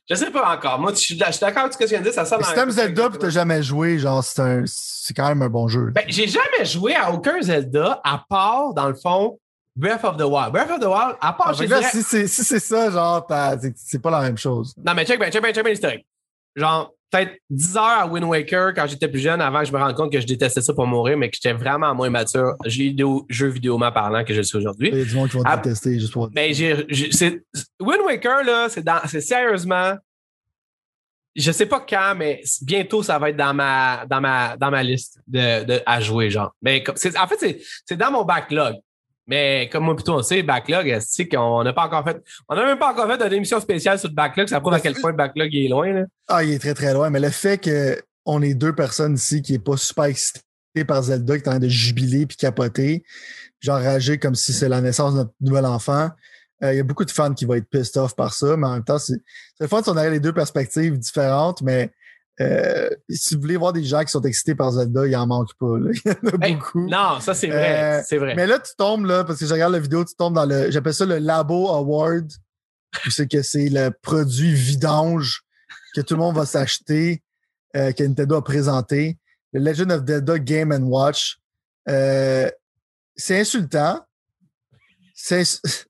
Je 0.10 0.16
sais 0.16 0.32
pas 0.32 0.56
encore. 0.56 0.80
Moi, 0.80 0.94
je 0.94 0.98
suis 1.00 1.16
d'accord 1.18 1.60
avec 1.60 1.74
ce 1.74 1.78
que 1.78 1.84
tu 1.84 1.90
viens 1.90 2.00
de 2.00 2.10
dire. 2.10 2.14
Ça 2.14 2.24
Mais 2.38 2.44
si 2.44 2.52
un 2.52 2.54
t'aimes 2.54 2.72
Zelda 2.72 3.10
pis 3.10 3.18
t'as 3.18 3.30
jamais 3.30 3.64
joué, 3.64 3.98
genre, 4.00 4.24
c'est 4.24 4.42
un, 4.42 4.64
c'est 4.66 5.14
quand 5.14 5.28
même 5.28 5.42
un 5.42 5.50
bon 5.50 5.68
jeu. 5.68 5.92
Ben, 5.94 6.04
j'ai 6.08 6.28
jamais 6.28 6.66
joué 6.66 6.96
à 6.96 7.12
aucun 7.12 7.42
Zelda 7.42 8.00
à 8.04 8.24
part, 8.30 8.74
dans 8.74 8.88
le 8.88 8.96
fond, 8.96 9.40
Breath 9.76 10.04
of 10.04 10.18
the 10.18 10.24
Wild. 10.24 10.52
Breath 10.52 10.72
of 10.72 10.80
the 10.80 10.86
Wild, 10.86 11.16
à 11.22 11.34
part, 11.34 11.48
Ah, 11.50 11.54
je 11.54 11.64
dirais- 11.64 11.84
si 11.84 12.04
c'est 12.04 12.28
si 12.28 12.44
ça, 12.60 12.92
genre, 12.92 13.26
c'est 13.76 14.02
pas 14.02 14.12
la 14.12 14.22
même 14.22 14.38
chose. 14.38 14.74
Non, 14.84 14.94
mais 14.94 15.06
check 15.06 15.20
bien, 15.20 15.30
check 15.32 15.42
bien, 15.42 15.54
check 15.54 15.64
bien 15.64 15.72
l'historique. 15.72 16.06
Genre, 16.56 16.92
peut-être 17.10 17.32
10 17.50 17.78
heures 17.78 17.84
à 17.84 18.08
Wind 18.08 18.26
Waker 18.26 18.74
quand 18.74 18.88
j'étais 18.88 19.08
plus 19.08 19.20
jeune, 19.20 19.42
avant 19.42 19.60
que 19.60 19.66
je 19.66 19.74
me 19.74 19.78
rende 19.78 19.96
compte 19.96 20.12
que 20.12 20.20
je 20.20 20.28
détestais 20.28 20.62
ça 20.62 20.74
pour 20.74 20.86
mourir, 20.88 21.18
mais 21.18 21.30
que 21.30 21.36
j'étais 21.42 21.54
vraiment 21.56 21.94
moins 21.96 22.10
mature, 22.10 22.56
jeu 22.66 23.48
vidéo 23.48 23.80
parlant 23.94 24.24
que 24.24 24.34
je 24.34 24.42
suis 24.42 24.58
aujourd'hui. 24.58 24.90
Il 24.92 25.00
y 25.00 25.02
a 25.02 25.06
du 25.06 25.16
monde 25.16 25.30
qui 25.30 25.38
vont 25.38 25.44
ah, 25.46 25.58
détester 25.58 26.00
juste 26.00 26.14
pour. 26.14 26.30
Mais 26.34 26.54
j'ai, 26.54 26.74
Wind 27.80 28.02
Waker, 28.06 28.44
là, 28.44 28.68
c'est, 28.70 29.22
sérieusement. 29.22 29.96
Je 31.36 31.52
sais 31.52 31.68
pas 31.68 31.86
quand, 31.88 32.16
mais 32.18 32.42
bientôt, 32.62 33.02
ça 33.04 33.18
va 33.18 33.30
être 33.30 33.38
dans 33.38 33.54
ma, 33.54 34.06
dans 34.08 34.20
ma, 34.20 34.58
dans 34.58 34.72
ma 34.72 34.84
liste 34.84 35.20
de, 35.28 35.64
de 35.64 35.82
à 35.86 36.02
jouer, 36.02 36.30
genre. 36.30 36.54
Mais 36.62 36.84
comme, 36.84 36.96
en 36.96 37.28
fait, 37.28 37.64
c'est 37.86 37.98
dans 37.98 38.12
mon 38.12 38.24
backlog. 38.24 38.76
Mais 39.30 39.70
comme 39.72 39.84
moi 39.84 39.96
plutôt 39.96 40.16
on 40.16 40.24
sait, 40.24 40.42
backlog, 40.42 40.98
c'est 41.02 41.28
qu'on 41.28 41.64
n'a 41.64 41.72
pas 41.72 41.86
encore 41.86 42.04
fait. 42.04 42.18
On 42.50 42.56
n'a 42.56 42.66
même 42.66 42.80
pas 42.80 42.92
encore 42.92 43.08
fait 43.08 43.24
une 43.24 43.34
émission 43.34 43.60
spéciale 43.60 44.00
sur 44.00 44.10
le 44.10 44.16
backlog. 44.16 44.48
Ça 44.48 44.60
prouve 44.60 44.74
à 44.74 44.80
quel 44.80 44.96
point 44.96 45.14
backlog 45.14 45.54
est 45.54 45.68
loin. 45.68 45.94
Là. 45.94 46.06
Ah, 46.28 46.44
il 46.44 46.52
est 46.52 46.58
très 46.58 46.74
très 46.74 46.94
loin. 46.96 47.12
Mais 47.12 47.20
le 47.20 47.30
fait 47.30 47.64
qu'on 47.64 48.42
ait 48.42 48.56
deux 48.56 48.74
personnes 48.74 49.14
ici 49.14 49.44
qui 49.44 49.52
n'est 49.52 49.60
pas 49.60 49.78
super 49.78 50.06
excité 50.06 50.42
par 50.88 51.04
Zelda, 51.04 51.38
qui 51.38 51.44
est 51.44 51.48
en 51.48 51.52
train 51.52 51.60
de 51.60 51.68
jubiler 51.68 52.26
puis 52.26 52.38
capoter, 52.38 53.04
genre 53.60 53.80
rager 53.80 54.18
comme 54.18 54.34
si 54.34 54.52
c'est 54.52 54.68
la 54.68 54.82
naissance 54.82 55.14
de 55.14 55.20
notre 55.20 55.34
nouvel 55.42 55.66
enfant. 55.68 56.10
Euh, 56.64 56.74
il 56.74 56.78
y 56.78 56.80
a 56.80 56.84
beaucoup 56.84 57.06
de 57.06 57.12
fans 57.12 57.34
qui 57.34 57.46
vont 57.46 57.54
être 57.54 57.70
pissed 57.70 57.98
off 57.98 58.16
par 58.16 58.34
ça, 58.34 58.58
mais 58.58 58.66
en 58.66 58.74
même 58.74 58.84
temps, 58.84 58.98
c'est 58.98 59.22
le 59.60 59.68
fun 59.68 59.84
si 59.84 59.90
on 59.90 59.94
aurait 59.94 60.10
les 60.10 60.20
deux 60.20 60.34
perspectives 60.34 60.98
différentes, 60.98 61.62
mais 61.62 61.92
euh, 62.42 62.90
si 63.10 63.36
vous 63.36 63.42
voulez 63.42 63.58
voir 63.58 63.74
des 63.74 63.84
gens 63.84 64.04
qui 64.04 64.12
sont 64.12 64.22
excités 64.22 64.56
par 64.56 64.72
Zelda, 64.72 65.06
il 65.06 65.16
en 65.16 65.28
manque 65.28 65.54
pas. 65.60 65.78
Là. 65.78 65.92
Il 66.06 66.12
y 66.12 66.12
en 66.12 66.30
a 66.30 66.50
beaucoup. 66.56 66.88
Non, 66.88 67.20
ça 67.20 67.34
c'est 67.34 67.48
vrai. 67.48 68.00
Euh, 68.00 68.02
c'est 68.06 68.18
vrai. 68.18 68.34
Mais 68.36 68.48
là, 68.48 68.60
tu 68.60 68.72
tombes 68.78 69.06
là, 69.06 69.24
parce 69.24 69.40
que 69.40 69.46
je 69.46 69.54
regarde 69.54 69.74
la 69.74 69.80
vidéo, 69.80 70.06
tu 70.06 70.16
tombes 70.16 70.36
dans 70.36 70.46
le. 70.46 70.72
J'appelle 70.72 70.94
ça 70.94 71.06
le 71.06 71.18
Labo 71.18 71.70
Award. 71.70 72.32
sais 73.10 73.28
que 73.28 73.42
c'est 73.42 73.70
le 73.70 73.90
produit 73.90 74.54
vidange 74.54 75.44
que 75.94 76.02
tout 76.02 76.14
le 76.14 76.20
monde 76.20 76.36
va 76.36 76.46
s'acheter, 76.46 77.22
euh, 77.76 77.92
que 77.92 78.04
Nintendo 78.04 78.36
a 78.36 78.44
présenté. 78.44 79.18
Le 79.52 79.60
Legend 79.60 79.92
of 79.92 80.06
Zelda 80.06 80.40
Game 80.40 80.72
and 80.72 80.84
Watch. 80.84 81.40
Euh, 81.90 82.50
c'est 83.16 83.40
insultant. 83.40 84.06
C'est 85.14 85.44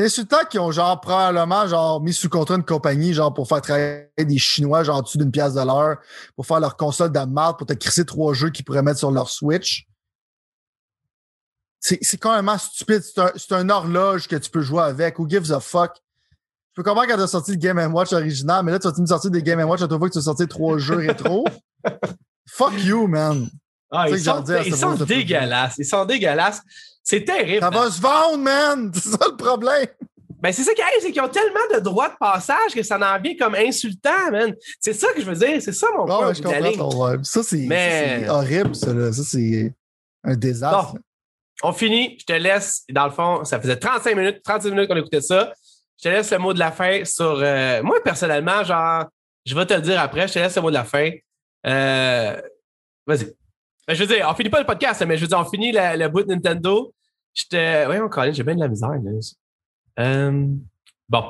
c'est 0.00 0.06
insultant 0.06 0.44
qu'ils 0.48 0.60
ont 0.60 0.70
genre 0.70 0.98
probablement 0.98 1.66
genre 1.66 2.00
mis 2.00 2.14
sous 2.14 2.30
contrat 2.30 2.54
une 2.54 2.64
compagnie 2.64 3.12
genre 3.12 3.34
pour 3.34 3.46
faire 3.46 3.60
travailler 3.60 4.08
des 4.18 4.38
Chinois 4.38 4.82
genre 4.82 4.98
en 4.98 5.02
dessous 5.02 5.18
d'une 5.18 5.30
pièce 5.30 5.52
de 5.52 5.60
l'heure 5.60 5.98
pour 6.36 6.46
faire 6.46 6.58
leur 6.58 6.76
console 6.76 7.12
de 7.12 7.20
marde 7.20 7.58
pour 7.58 7.66
te 7.66 7.74
crisser 7.74 8.06
trois 8.06 8.32
jeux 8.32 8.48
qu'ils 8.48 8.64
pourraient 8.64 8.82
mettre 8.82 8.98
sur 8.98 9.10
leur 9.10 9.28
Switch. 9.28 9.86
C'est 11.80 12.18
quand 12.18 12.40
même 12.40 12.58
stupide. 12.58 13.02
C'est 13.02 13.52
un, 13.52 13.68
horloge 13.68 14.28
que 14.28 14.36
tu 14.36 14.50
peux 14.50 14.60
jouer 14.60 14.82
avec. 14.82 15.18
Who 15.18 15.28
gives 15.28 15.50
a 15.50 15.60
fuck? 15.60 15.96
Je 16.70 16.76
peux 16.76 16.82
comprendre 16.82 17.08
quand 17.08 17.16
tu 17.16 17.22
as 17.22 17.26
sorti 17.26 17.52
le 17.52 17.56
Game 17.56 17.78
Watch 17.92 18.12
original, 18.12 18.64
mais 18.64 18.72
là, 18.72 18.78
tu 18.78 18.86
vas 18.86 18.94
me 18.98 19.06
sortir 19.06 19.30
des 19.30 19.42
Game 19.42 19.60
Watch 19.60 19.80
à 19.80 19.88
toi 19.88 19.98
que 19.98 20.12
tu 20.12 20.18
as 20.18 20.22
sorti 20.22 20.46
trois 20.46 20.76
jeux 20.76 20.98
rétro? 20.98 21.46
fuck 22.46 22.72
you, 22.84 23.06
man. 23.06 23.48
Ah, 23.90 24.08
ils, 24.08 24.20
sont, 24.20 24.44
ils 24.44 24.76
sont 24.76 24.94
dégueulasses. 24.94 25.78
Ils 25.78 25.86
sont 25.86 26.04
dégueulasses. 26.04 26.62
C'est 27.02 27.24
terrible. 27.24 27.60
Ça 27.60 27.70
va 27.70 27.90
se 27.90 28.00
vendre, 28.00 28.38
man! 28.38 28.92
C'est 28.94 29.10
ça 29.10 29.26
le 29.28 29.36
problème. 29.36 29.86
Ben, 30.40 30.52
c'est 30.52 30.62
ça 30.62 30.72
qui 30.72 30.80
arrive, 30.80 30.96
c'est 31.02 31.12
qu'ils 31.12 31.20
ont 31.20 31.28
tellement 31.28 31.60
de 31.74 31.80
droits 31.80 32.08
de 32.08 32.16
passage 32.18 32.72
que 32.74 32.82
ça 32.82 32.96
en 32.96 33.20
vient 33.20 33.36
comme 33.38 33.54
insultant, 33.54 34.30
man. 34.32 34.54
C'est 34.80 34.94
ça 34.94 35.08
que 35.12 35.20
je 35.20 35.26
veux 35.26 35.34
dire. 35.34 35.60
C'est 35.60 35.72
ça 35.72 35.88
mon 35.94 36.06
point. 36.06 36.28
Ouais, 36.28 36.34
je 36.34 36.42
comprends 36.42 37.22
Ça, 37.22 37.42
c'est 37.42 38.28
horrible, 38.28 38.74
ça. 38.74 38.94
Là. 38.94 39.12
Ça, 39.12 39.22
c'est 39.22 39.74
un 40.24 40.36
désastre. 40.36 40.94
on 41.62 41.72
finit. 41.72 42.16
Je 42.20 42.24
te 42.24 42.32
laisse. 42.32 42.84
Dans 42.88 43.04
le 43.04 43.10
fond, 43.10 43.44
ça 43.44 43.60
faisait 43.60 43.76
35 43.76 44.16
minutes, 44.16 44.42
36 44.42 44.70
minutes 44.70 44.88
qu'on 44.88 44.96
écoutait 44.96 45.20
ça. 45.20 45.52
Je 45.98 46.08
te 46.08 46.08
laisse 46.08 46.30
le 46.30 46.38
mot 46.38 46.54
de 46.54 46.58
la 46.58 46.72
fin 46.72 47.04
sur. 47.04 47.38
Euh, 47.42 47.82
moi, 47.82 47.98
personnellement, 48.02 48.64
genre, 48.64 49.04
je 49.44 49.54
vais 49.54 49.66
te 49.66 49.74
le 49.74 49.82
dire 49.82 50.00
après. 50.00 50.26
Je 50.26 50.34
te 50.34 50.38
laisse 50.38 50.56
le 50.56 50.62
mot 50.62 50.70
de 50.70 50.74
la 50.74 50.84
fin. 50.84 51.10
Euh, 51.66 52.40
vas-y. 53.06 53.34
Ben, 53.90 53.96
je 53.96 54.04
veux 54.04 54.14
dire, 54.14 54.24
on 54.30 54.34
finit 54.36 54.50
pas 54.50 54.60
le 54.60 54.66
podcast, 54.66 55.04
mais 55.04 55.16
je 55.16 55.22
veux 55.22 55.26
dire, 55.26 55.38
on 55.40 55.44
finit 55.44 55.72
le 55.72 56.06
bout 56.06 56.22
de 56.22 56.28
Nintendo. 56.28 56.94
J'étais. 57.34 57.86
Oui, 57.88 57.98
encore, 57.98 58.32
j'ai 58.32 58.44
bien 58.44 58.54
de 58.54 58.60
la 58.60 58.68
misère. 58.68 58.92
Euh, 59.98 60.46
bon. 61.08 61.24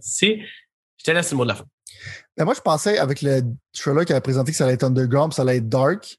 Si. 0.00 0.40
Je 0.96 1.04
te 1.04 1.12
laisse 1.12 1.30
le 1.30 1.36
mot 1.36 1.44
de 1.44 1.50
la 1.50 1.54
fin. 1.54 1.64
Ben 2.36 2.44
moi, 2.44 2.54
je 2.54 2.60
pensais 2.60 2.98
avec 2.98 3.22
le 3.22 3.42
trailer 3.72 4.04
qui 4.04 4.10
avait 4.10 4.20
présenté 4.20 4.50
que 4.50 4.56
ça 4.56 4.64
allait 4.64 4.74
être 4.74 4.82
underground, 4.82 5.32
ça 5.32 5.42
allait 5.42 5.58
être 5.58 5.68
dark. 5.68 6.18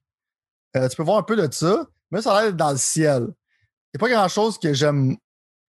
Euh, 0.78 0.88
tu 0.88 0.96
peux 0.96 1.04
voir 1.04 1.18
un 1.18 1.24
peu 1.24 1.36
de 1.36 1.54
ça, 1.54 1.86
mais 2.12 2.22
ça 2.22 2.34
allait 2.34 2.48
être 2.52 2.56
dans 2.56 2.72
le 2.72 2.78
ciel. 2.78 3.24
Il 3.24 3.28
n'y 3.28 3.98
a 3.98 4.00
pas 4.00 4.10
grand 4.10 4.30
chose 4.30 4.58
que 4.58 4.74
j'aime. 4.74 5.18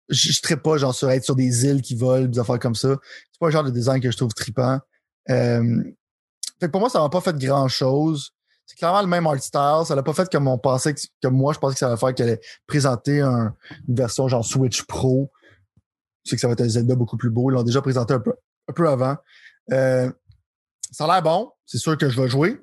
Je 0.09 0.30
ne 0.30 0.55
pas 0.57 0.78
genre 0.78 0.93
sur 0.93 1.09
être 1.09 1.24
sur 1.24 1.36
des 1.36 1.66
îles 1.66 1.82
qui 1.82 1.95
volent, 1.95 2.28
des 2.28 2.38
affaires 2.38 2.59
comme 2.59 2.76
ça. 2.76 2.95
C'est 3.32 3.39
pas 3.39 3.47
le 3.47 3.51
genre 3.51 3.63
de 3.63 3.72
design 3.72 3.99
que 3.99 4.11
je 4.11 4.18
trouve 4.18 4.32
trippant. 4.36 4.78
Euh, 5.32 5.84
fait 6.59 6.68
que 6.68 6.72
pour 6.72 6.82
moi, 6.82 6.91
ça 6.91 6.99
m'a 6.99 7.09
pas 7.09 7.22
fait 7.22 7.36
grand 7.36 7.68
chose 7.68 8.35
c'est 8.66 8.78
clairement 8.78 9.01
le 9.01 9.07
même 9.07 9.28
art 9.28 9.39
style. 9.39 9.84
Ça 9.86 9.95
l'a 9.95 10.03
pas 10.03 10.13
fait 10.13 10.30
comme 10.30 10.47
on 10.47 10.57
pensait, 10.57 10.93
que, 10.93 11.28
moi, 11.28 11.53
je 11.53 11.59
pensais 11.59 11.74
que 11.74 11.80
ça 11.80 11.88
allait 11.88 11.97
faire 11.97 12.13
qu'elle 12.16 12.30
allait 12.30 12.41
présenter 12.68 13.22
une 13.22 13.53
version 13.88 14.28
genre 14.28 14.43
Switch 14.43 14.84
Pro. 14.84 15.32
C'est 16.24 16.36
que 16.36 16.41
ça 16.41 16.47
va 16.47 16.53
être 16.53 16.61
un 16.61 16.70
Zelda 16.70 16.95
beaucoup 16.95 17.18
plus 17.18 17.30
beau. 17.30 17.51
Ils 17.51 17.53
l'ont 17.53 17.63
déjà 17.63 17.82
présenté 17.82 18.13
un 18.13 18.20
peu, 18.20 18.34
un 18.68 18.74
peu 18.74 18.89
avant. 18.89 19.18
Euh, 19.72 20.11
ça 20.91 21.05
a 21.05 21.07
l'air 21.07 21.22
bon. 21.22 21.51
C'est 21.66 21.78
sûr 21.78 21.97
que 21.97 22.09
je 22.09 22.20
vais 22.20 22.28
jouer. 22.28 22.59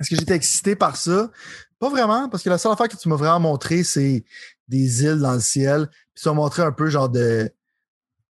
Est-ce 0.00 0.10
que 0.10 0.16
j'étais 0.16 0.34
excité 0.34 0.76
par 0.76 0.96
ça? 0.96 1.30
Pas 1.78 1.90
vraiment, 1.90 2.28
parce 2.30 2.42
que 2.42 2.48
la 2.48 2.56
seule 2.56 2.72
affaire 2.72 2.88
que 2.88 2.96
tu 2.96 3.08
m'as 3.08 3.16
vraiment 3.16 3.40
montré, 3.40 3.84
c'est 3.84 4.24
des 4.68 5.02
îles 5.04 5.20
dans 5.20 5.34
le 5.34 5.40
ciel. 5.40 5.88
Puis 6.14 6.22
ça 6.22 6.30
m'a 6.30 6.36
montré 6.36 6.62
un 6.62 6.72
peu 6.72 6.88
genre 6.88 7.10
de. 7.10 7.50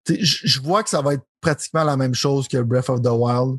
Je 0.08 0.60
vois 0.60 0.82
que 0.82 0.90
ça 0.90 1.00
va 1.00 1.14
être 1.14 1.24
pratiquement 1.40 1.84
la 1.84 1.96
même 1.96 2.14
chose 2.14 2.48
que 2.48 2.58
Breath 2.58 2.90
of 2.90 3.02
the 3.02 3.10
Wild. 3.10 3.58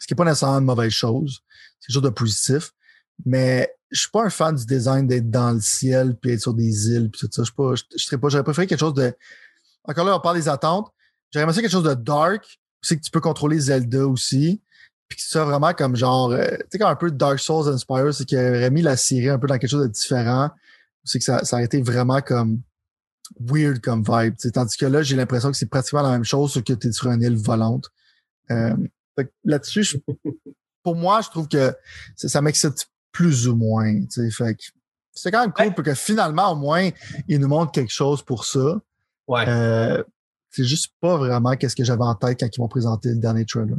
Ce 0.00 0.06
qui 0.06 0.12
n'est 0.12 0.16
pas 0.16 0.24
nécessairement 0.24 0.58
une 0.58 0.64
mauvaise 0.64 0.92
chose 0.92 1.43
quelque 1.86 1.94
chose 1.94 2.02
de 2.02 2.08
positif. 2.10 2.72
Mais 3.24 3.72
je 3.90 4.00
suis 4.00 4.10
pas 4.10 4.24
un 4.24 4.30
fan 4.30 4.54
du 4.54 4.66
design 4.66 5.06
d'être 5.06 5.30
dans 5.30 5.52
le 5.52 5.60
ciel 5.60 6.16
puis 6.16 6.32
être 6.32 6.40
sur 6.40 6.54
des 6.54 6.88
îles 6.90 7.10
puis 7.10 7.20
tout 7.20 7.28
ça. 7.30 7.42
Je 7.42 7.44
suis 7.44 7.54
pas, 7.54 7.74
je, 7.74 8.04
serais 8.04 8.18
pas, 8.18 8.28
j'aurais 8.28 8.44
préféré 8.44 8.66
quelque 8.66 8.80
chose 8.80 8.94
de. 8.94 9.14
Encore 9.84 10.04
là, 10.04 10.16
on 10.16 10.20
parle 10.20 10.36
des 10.36 10.48
attentes. 10.48 10.90
J'aurais 11.30 11.44
aimé 11.44 11.52
ça 11.52 11.60
quelque 11.60 11.70
chose 11.70 11.84
de 11.84 11.94
dark. 11.94 12.58
C'est 12.82 12.96
que 12.96 13.02
tu 13.02 13.10
peux 13.10 13.20
contrôler 13.20 13.58
Zelda 13.58 14.06
aussi. 14.06 14.60
Puis 15.08 15.18
que 15.18 15.24
ça 15.24 15.44
vraiment 15.44 15.74
comme 15.74 15.96
genre, 15.96 16.30
euh, 16.30 16.48
tu 16.48 16.66
sais, 16.70 16.78
comme 16.78 16.88
un 16.88 16.96
peu 16.96 17.10
Dark 17.10 17.38
Souls 17.38 17.68
Inspire, 17.68 18.12
c'est 18.12 18.24
qu'il 18.24 18.38
aurait 18.38 18.70
mis 18.70 18.82
la 18.82 18.96
série 18.96 19.28
un 19.28 19.38
peu 19.38 19.46
dans 19.46 19.58
quelque 19.58 19.70
chose 19.70 19.82
de 19.82 19.92
différent. 19.92 20.50
C'est 21.04 21.18
que 21.18 21.24
ça, 21.24 21.44
ça 21.44 21.58
a 21.58 21.62
été 21.62 21.82
vraiment 21.82 22.22
comme 22.22 22.62
weird 23.38 23.80
comme 23.80 24.02
vibe. 24.02 24.34
Tandis 24.52 24.76
que 24.76 24.86
là, 24.86 25.02
j'ai 25.02 25.16
l'impression 25.16 25.50
que 25.50 25.56
c'est 25.56 25.66
pratiquement 25.68 26.02
la 26.02 26.10
même 26.10 26.24
chose, 26.24 26.52
sauf 26.52 26.62
que 26.62 26.72
tu 26.72 26.88
es 26.88 26.92
sur 26.92 27.10
une 27.10 27.22
île 27.22 27.36
volante. 27.36 27.90
Euh, 28.50 28.76
là-dessus, 29.44 29.82
je, 29.82 29.98
pour 30.84 30.94
moi, 30.94 31.20
je 31.22 31.30
trouve 31.30 31.48
que 31.48 31.74
ça 32.14 32.40
m'excite 32.40 32.86
plus 33.10 33.48
ou 33.48 33.56
moins. 33.56 33.92
Fait 34.30 34.56
c'est 35.12 35.30
quand 35.30 35.40
même 35.40 35.52
cool 35.52 35.74
parce 35.74 35.88
que 35.88 35.94
finalement, 35.94 36.52
au 36.52 36.56
moins, 36.56 36.90
ils 37.28 37.38
nous 37.38 37.48
montrent 37.48 37.72
quelque 37.72 37.92
chose 37.92 38.22
pour 38.22 38.44
ça. 38.44 38.80
Ouais. 39.26 39.44
Euh, 39.48 40.02
c'est 40.50 40.64
juste 40.64 40.92
pas 41.00 41.16
vraiment 41.16 41.56
qu'est-ce 41.56 41.74
que 41.74 41.84
j'avais 41.84 42.04
en 42.04 42.14
tête 42.14 42.38
quand 42.38 42.48
ils 42.54 42.60
m'ont 42.60 42.68
présenté 42.68 43.08
le 43.08 43.16
dernier 43.16 43.44
trailer. 43.44 43.76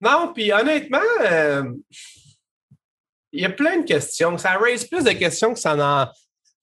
Non, 0.00 0.32
puis 0.34 0.52
honnêtement, 0.52 0.98
euh, 1.30 1.72
il 3.32 3.42
y 3.42 3.44
a 3.44 3.50
plein 3.50 3.80
de 3.80 3.84
questions. 3.84 4.36
Ça 4.38 4.56
raise 4.58 4.84
plus 4.84 5.04
de 5.04 5.12
questions 5.12 5.52
que 5.52 5.60
ça 5.60 5.76
en, 5.76 6.10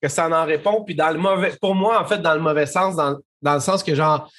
que 0.01 0.09
ça 0.09 0.27
en 0.27 0.45
répond. 0.45 0.83
Puis 0.83 0.95
dans 0.95 1.11
le 1.11 1.19
mauvais, 1.19 1.55
pour 1.61 1.75
moi, 1.75 2.01
en 2.01 2.05
fait, 2.05 2.19
dans 2.19 2.33
le 2.33 2.41
mauvais 2.41 2.65
sens, 2.65 2.95
dans, 2.95 3.17
dans 3.41 3.53
le 3.53 3.59
sens 3.61 3.83
que 3.83 3.93
genre, 3.93 4.29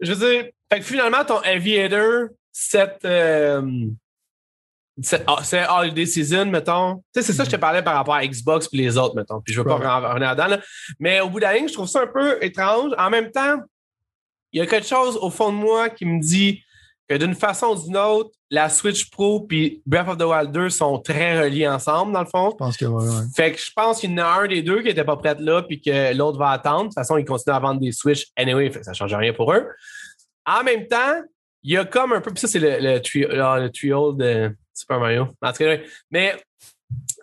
je 0.00 0.12
veux 0.12 0.28
dire, 0.28 0.50
fait 0.70 0.80
que 0.80 0.84
finalement, 0.84 1.24
ton 1.24 1.38
Aviator, 1.38 2.28
cette, 2.52 3.04
euh, 3.04 3.62
cette, 5.00 5.24
ah, 5.26 5.80
holiday 5.80 6.06
season, 6.06 6.46
mettons. 6.46 6.96
Tu 6.96 7.02
sais, 7.14 7.22
c'est 7.22 7.32
ça 7.32 7.44
que 7.44 7.50
je 7.50 7.56
te 7.56 7.60
parlais 7.60 7.82
par 7.82 7.94
rapport 7.94 8.14
à 8.14 8.26
Xbox 8.26 8.68
et 8.72 8.76
les 8.76 8.98
autres, 8.98 9.16
mettons. 9.16 9.40
Puis 9.40 9.54
je 9.54 9.60
veux 9.60 9.66
pas 9.66 9.76
revenir 9.76 10.32
dedans. 10.32 10.48
Là. 10.48 10.60
Mais 11.00 11.20
au 11.20 11.30
bout 11.30 11.38
de 11.38 11.44
la 11.44 11.54
ligne, 11.54 11.68
je 11.68 11.72
trouve 11.72 11.88
ça 11.88 12.02
un 12.02 12.06
peu 12.06 12.42
étrange. 12.44 12.92
En 12.98 13.10
même 13.10 13.30
temps, 13.30 13.56
il 14.52 14.58
y 14.58 14.62
a 14.62 14.66
quelque 14.66 14.86
chose 14.86 15.16
au 15.16 15.30
fond 15.30 15.50
de 15.50 15.56
moi 15.56 15.88
qui 15.88 16.04
me 16.04 16.20
dit 16.20 16.62
que 17.08 17.16
d'une 17.16 17.34
façon 17.34 17.68
ou 17.68 17.86
d'une 17.86 17.96
autre, 17.96 18.30
la 18.50 18.68
Switch 18.68 19.10
Pro 19.10 19.40
puis 19.40 19.82
Breath 19.86 20.08
of 20.08 20.18
the 20.18 20.24
Wild 20.24 20.52
2 20.52 20.68
sont 20.68 20.98
très 20.98 21.42
reliés 21.42 21.66
ensemble, 21.66 22.12
dans 22.12 22.20
le 22.20 22.26
fond. 22.26 22.50
Je 22.50 22.56
pense 22.56 22.76
que 22.76 22.84
oui, 22.84 23.04
ouais. 23.04 23.24
Fait 23.34 23.52
que 23.52 23.58
je 23.58 23.70
pense 23.74 24.00
qu'il 24.00 24.10
y 24.10 24.14
en 24.14 24.18
a 24.18 24.42
un 24.42 24.46
des 24.46 24.62
deux 24.62 24.80
qui 24.80 24.88
n'était 24.88 25.04
pas 25.04 25.16
prêt 25.16 25.34
là 25.38 25.62
puis 25.62 25.80
que 25.80 26.14
l'autre 26.14 26.38
va 26.38 26.50
attendre. 26.50 26.82
De 26.82 26.86
toute 26.88 26.94
façon, 26.94 27.16
ils 27.16 27.24
continuent 27.24 27.56
à 27.56 27.60
vendre 27.60 27.80
des 27.80 27.92
Switch 27.92 28.26
anyway, 28.36 28.70
fait 28.70 28.80
que 28.80 28.84
ça 28.84 28.90
ne 28.90 28.96
change 28.96 29.14
rien 29.14 29.32
pour 29.32 29.52
eux. 29.54 29.66
En 30.44 30.62
même 30.64 30.86
temps, 30.86 31.22
il 31.62 31.72
y 31.72 31.76
a 31.76 31.84
comme 31.84 32.12
un 32.12 32.20
peu, 32.20 32.32
ça, 32.36 32.48
c'est 32.48 32.58
le, 32.58 32.78
le, 32.80 33.68
trio, 33.68 34.12
de 34.12 34.56
Super 34.74 34.98
Mario. 34.98 35.28
Mais 36.10 36.36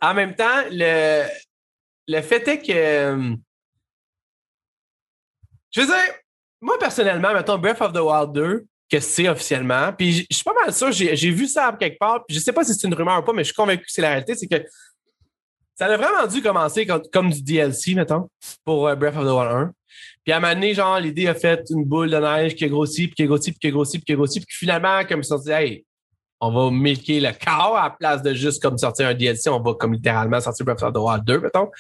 en 0.02 0.14
même 0.14 0.36
temps, 0.36 0.64
le, 0.72 1.26
le 2.08 2.22
fait 2.22 2.48
est 2.48 2.60
que. 2.60 2.72
Euh, 2.72 3.36
je 5.72 5.82
veux 5.82 5.88
dire, 5.88 6.14
moi, 6.62 6.78
personnellement, 6.80 7.34
mettons 7.34 7.58
Breath 7.58 7.82
of 7.82 7.94
the 7.94 8.00
Wild 8.00 8.32
2, 8.34 8.66
que 8.92 9.00
c'est 9.00 9.30
officiellement, 9.30 9.94
puis 9.94 10.26
je 10.30 10.36
suis 10.36 10.44
pas 10.44 10.54
mal 10.64 10.74
sûr, 10.74 10.92
j'ai 10.92 11.32
vu 11.32 11.48
ça 11.48 11.76
quelque 11.80 12.00
part, 12.00 12.26
puis 12.26 12.36
je 12.36 12.42
sais 12.42 12.52
pas 12.52 12.64
si 12.64 12.74
c'est 12.74 12.88
une 12.88 12.94
rumeur 12.96 13.20
ou 13.20 13.22
pas, 13.22 13.34
mais 13.34 13.44
je 13.44 13.50
suis 13.50 13.56
convaincu 13.56 13.84
que 13.84 13.92
c'est 13.92 14.02
la 14.02 14.10
réalité, 14.10 14.36
c'est 14.36 14.48
que 14.48 14.66
ça 15.76 15.86
a 15.86 15.96
vraiment 15.96 16.26
dû 16.26 16.42
commencer 16.42 16.88
comme, 16.88 17.04
comme 17.14 17.30
du 17.30 17.44
DLC, 17.44 17.94
mettons, 17.94 18.30
pour 18.66 18.88
euh, 18.88 18.96
Breath 18.96 19.16
of 19.16 19.26
the 19.26 19.32
Wild 19.32 19.52
1. 19.52 19.74
Puis 20.30 20.34
à 20.36 20.38
un 20.38 20.42
moment 20.42 20.54
donné, 20.54 20.76
genre, 20.76 21.00
l'idée 21.00 21.26
a 21.26 21.34
fait 21.34 21.66
une 21.72 21.86
boule 21.86 22.12
de 22.12 22.18
neige 22.18 22.54
qui 22.54 22.64
a 22.64 22.68
grossi, 22.68 23.08
puis 23.08 23.16
qui 23.16 23.24
a 23.24 23.26
grossi, 23.26 23.50
puis 23.50 23.60
qui 23.60 23.66
a 23.66 23.72
grossi, 23.72 23.98
puis 23.98 24.06
qui 24.06 24.12
a 24.12 24.16
grossi, 24.16 24.40
puis 24.40 24.56
finalement, 24.56 25.04
comme 25.04 25.24
ils 25.24 25.44
dit, 25.44 25.52
hey, 25.52 25.86
on 26.40 26.52
va 26.52 26.70
milker 26.70 27.20
le 27.20 27.32
corps 27.44 27.76
à 27.76 27.86
la 27.86 27.90
place 27.90 28.22
de 28.22 28.36
juste 28.36 28.62
comme 28.62 28.78
sortir 28.78 29.08
un 29.08 29.16
DLC, 29.16 29.50
on 29.50 29.60
va 29.60 29.74
comme 29.74 29.94
littéralement 29.94 30.40
sortir 30.40 30.68
Breath 30.68 30.84
of 30.84 30.94
the 30.94 30.98
Wild 30.98 31.24
2, 31.24 31.40
mettons. 31.40 31.72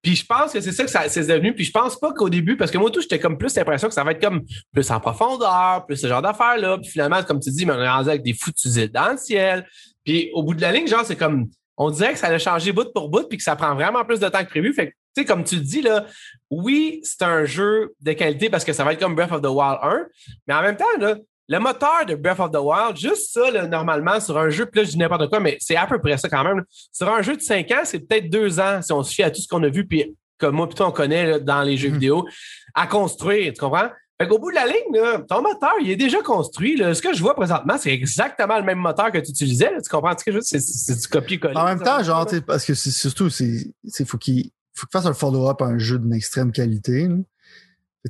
Puis 0.00 0.16
je 0.16 0.24
pense 0.24 0.50
que 0.50 0.62
c'est 0.62 0.72
ça 0.72 0.84
que 0.84 0.90
ça 0.90 1.10
c'est 1.10 1.26
devenu. 1.26 1.54
Puis 1.54 1.64
je 1.64 1.72
pense 1.72 2.00
pas 2.00 2.14
qu'au 2.14 2.30
début, 2.30 2.56
parce 2.56 2.70
que 2.70 2.78
moi 2.78 2.90
tout, 2.90 3.02
j'étais 3.02 3.18
comme 3.18 3.36
plus 3.36 3.54
l'impression 3.54 3.88
que 3.88 3.94
ça 3.94 4.02
va 4.02 4.12
être 4.12 4.22
comme 4.22 4.46
plus 4.72 4.90
en 4.90 4.98
profondeur, 4.98 5.84
plus 5.86 5.96
ce 5.98 6.06
genre 6.06 6.22
d'affaires-là. 6.22 6.78
Puis 6.78 6.92
finalement, 6.92 7.22
comme 7.22 7.38
tu 7.38 7.50
dis, 7.50 7.66
mais 7.66 7.74
on 7.74 7.82
est 7.82 7.90
rendu 7.90 8.08
avec 8.08 8.22
des 8.22 8.32
foutus 8.32 8.76
dans 8.90 9.12
le 9.12 9.18
ciel. 9.18 9.68
Puis 10.06 10.30
au 10.32 10.42
bout 10.42 10.54
de 10.54 10.62
la 10.62 10.72
ligne, 10.72 10.86
genre, 10.88 11.04
c'est 11.04 11.16
comme 11.16 11.50
on 11.82 11.90
dirait 11.90 12.12
que 12.12 12.18
ça 12.18 12.26
a 12.26 12.38
changé 12.38 12.72
bout 12.72 12.92
pour 12.92 13.08
bout, 13.08 13.26
puis 13.26 13.38
que 13.38 13.42
ça 13.42 13.56
prend 13.56 13.74
vraiment 13.74 14.04
plus 14.04 14.20
de 14.20 14.28
temps 14.28 14.44
que 14.44 14.50
prévu. 14.50 14.74
Fait 14.74 14.88
que, 14.88 14.92
tu 15.16 15.22
sais, 15.22 15.24
comme 15.24 15.44
tu 15.44 15.56
dis, 15.56 15.80
là, 15.80 16.04
oui, 16.50 17.00
c'est 17.02 17.22
un 17.22 17.46
jeu 17.46 17.94
de 18.02 18.12
qualité 18.12 18.50
parce 18.50 18.64
que 18.64 18.74
ça 18.74 18.84
va 18.84 18.92
être 18.92 19.00
comme 19.00 19.14
Breath 19.14 19.32
of 19.32 19.40
the 19.40 19.46
Wild 19.46 19.78
1, 19.82 20.06
mais 20.46 20.54
en 20.54 20.60
même 20.60 20.76
temps, 20.76 20.84
là, 20.98 21.16
le 21.48 21.58
moteur 21.58 22.04
de 22.06 22.16
Breath 22.16 22.38
of 22.38 22.50
the 22.50 22.58
Wild, 22.60 22.98
juste 22.98 23.32
ça, 23.32 23.50
là, 23.50 23.66
normalement, 23.66 24.20
sur 24.20 24.36
un 24.36 24.50
jeu, 24.50 24.66
plus 24.66 24.84
je 24.84 24.90
dis 24.90 24.98
n'importe 24.98 25.30
quoi, 25.30 25.40
mais 25.40 25.56
c'est 25.58 25.74
à 25.74 25.86
peu 25.86 25.98
près 25.98 26.18
ça 26.18 26.28
quand 26.28 26.44
même. 26.44 26.62
Sur 26.92 27.08
un 27.08 27.22
jeu 27.22 27.34
de 27.34 27.40
5 27.40 27.70
ans, 27.70 27.80
c'est 27.84 28.00
peut-être 28.00 28.28
2 28.28 28.60
ans 28.60 28.82
si 28.82 28.92
on 28.92 29.02
se 29.02 29.14
fie 29.14 29.22
à 29.22 29.30
tout 29.30 29.40
ce 29.40 29.48
qu'on 29.48 29.62
a 29.62 29.70
vu, 29.70 29.86
puis 29.86 30.14
comme 30.36 30.56
moi, 30.56 30.68
plutôt 30.68 30.84
on 30.84 30.92
connaît 30.92 31.40
dans 31.40 31.62
les 31.62 31.78
jeux 31.78 31.88
mhm. 31.88 31.94
vidéo, 31.94 32.28
à 32.74 32.86
construire, 32.86 33.54
tu 33.54 33.58
comprends? 33.58 33.88
Fait 34.20 34.28
qu'au 34.28 34.38
bout 34.38 34.50
de 34.50 34.56
la 34.56 34.66
ligne, 34.66 35.24
ton 35.28 35.40
moteur, 35.40 35.72
il 35.80 35.90
est 35.90 35.96
déjà 35.96 36.20
construit. 36.20 36.76
Ce 36.76 37.00
que 37.00 37.14
je 37.14 37.22
vois 37.22 37.34
présentement, 37.34 37.76
c'est 37.78 37.92
exactement 37.92 38.58
le 38.58 38.64
même 38.64 38.78
moteur 38.78 39.10
que 39.10 39.18
tu 39.18 39.30
utilisais. 39.30 39.70
Tu 39.82 39.88
comprends 39.88 40.16
ce 40.16 40.24
que 40.24 40.32
je 40.32 40.36
veux? 40.36 40.42
C'est 40.42 41.00
du 41.00 41.08
copier-coller. 41.08 41.56
En 41.56 41.64
même 41.64 41.80
temps, 41.80 42.02
genre, 42.02 42.26
parce 42.46 42.64
que 42.64 42.74
c'est 42.74 42.90
surtout, 42.90 43.30
c'est 43.30 43.72
faut 44.04 44.18
qu'il 44.18 44.50
faut 44.74 44.86
qu'il 44.86 44.92
fasse 44.92 45.06
un 45.06 45.14
follow-up 45.14 45.62
à 45.62 45.66
un 45.66 45.78
jeu 45.78 45.98
d'une 45.98 46.12
extrême 46.12 46.52
qualité 46.52 47.08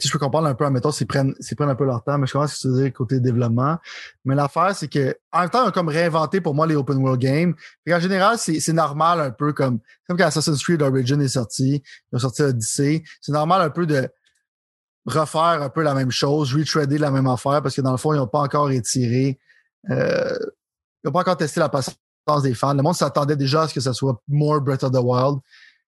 je 0.00 0.12
peux 0.12 0.18
comprendre 0.18 0.46
un 0.46 0.54
peu, 0.54 0.64
admettons, 0.64 0.92
s'ils 0.92 1.06
prennent, 1.06 1.34
prennent 1.56 1.68
un 1.68 1.74
peu 1.74 1.84
leur 1.84 2.02
temps, 2.04 2.16
mais 2.18 2.26
je 2.26 2.32
commence 2.32 2.52
à 2.52 2.56
se 2.56 2.68
dire 2.68 2.92
côté 2.92 3.18
développement. 3.18 3.78
Mais 4.24 4.34
l'affaire, 4.34 4.74
c'est 4.74 4.88
que, 4.88 5.16
en 5.32 5.40
même 5.40 5.50
temps, 5.50 5.64
ils 5.64 5.68
ont 5.68 5.72
comme 5.72 5.88
réinventé 5.88 6.40
pour 6.40 6.54
moi 6.54 6.66
les 6.66 6.76
open 6.76 6.98
world 6.98 7.20
games. 7.20 7.54
en 7.90 8.00
général, 8.00 8.38
c'est, 8.38 8.60
c'est 8.60 8.72
normal 8.72 9.20
un 9.20 9.30
peu 9.30 9.52
comme, 9.52 9.80
comme 10.06 10.16
quand 10.16 10.26
Assassin's 10.26 10.62
Creed 10.62 10.82
Origin 10.82 11.20
est 11.20 11.28
sorti, 11.28 11.82
ils 12.12 12.16
ont 12.16 12.18
sorti 12.18 12.42
Odyssey. 12.42 13.02
C'est 13.20 13.32
normal 13.32 13.62
un 13.62 13.70
peu 13.70 13.86
de 13.86 14.08
refaire 15.06 15.62
un 15.62 15.68
peu 15.68 15.82
la 15.82 15.94
même 15.94 16.10
chose, 16.10 16.54
retrader 16.54 16.98
la 16.98 17.10
même 17.10 17.26
affaire, 17.26 17.62
parce 17.62 17.74
que 17.74 17.80
dans 17.80 17.92
le 17.92 17.96
fond, 17.96 18.12
ils 18.12 18.18
n'ont 18.18 18.26
pas 18.26 18.40
encore 18.40 18.70
étiré, 18.70 19.38
euh, 19.90 20.36
ils 21.02 21.06
n'ont 21.06 21.12
pas 21.12 21.20
encore 21.20 21.36
testé 21.36 21.60
la 21.60 21.68
patience 21.68 21.96
des 22.42 22.54
fans. 22.54 22.74
Le 22.74 22.82
monde 22.82 22.94
s'attendait 22.94 23.36
déjà 23.36 23.62
à 23.62 23.68
ce 23.68 23.74
que 23.74 23.80
ça 23.80 23.92
soit 23.92 24.20
more 24.28 24.60
Breath 24.60 24.84
of 24.84 24.92
the 24.92 25.00
Wild. 25.02 25.38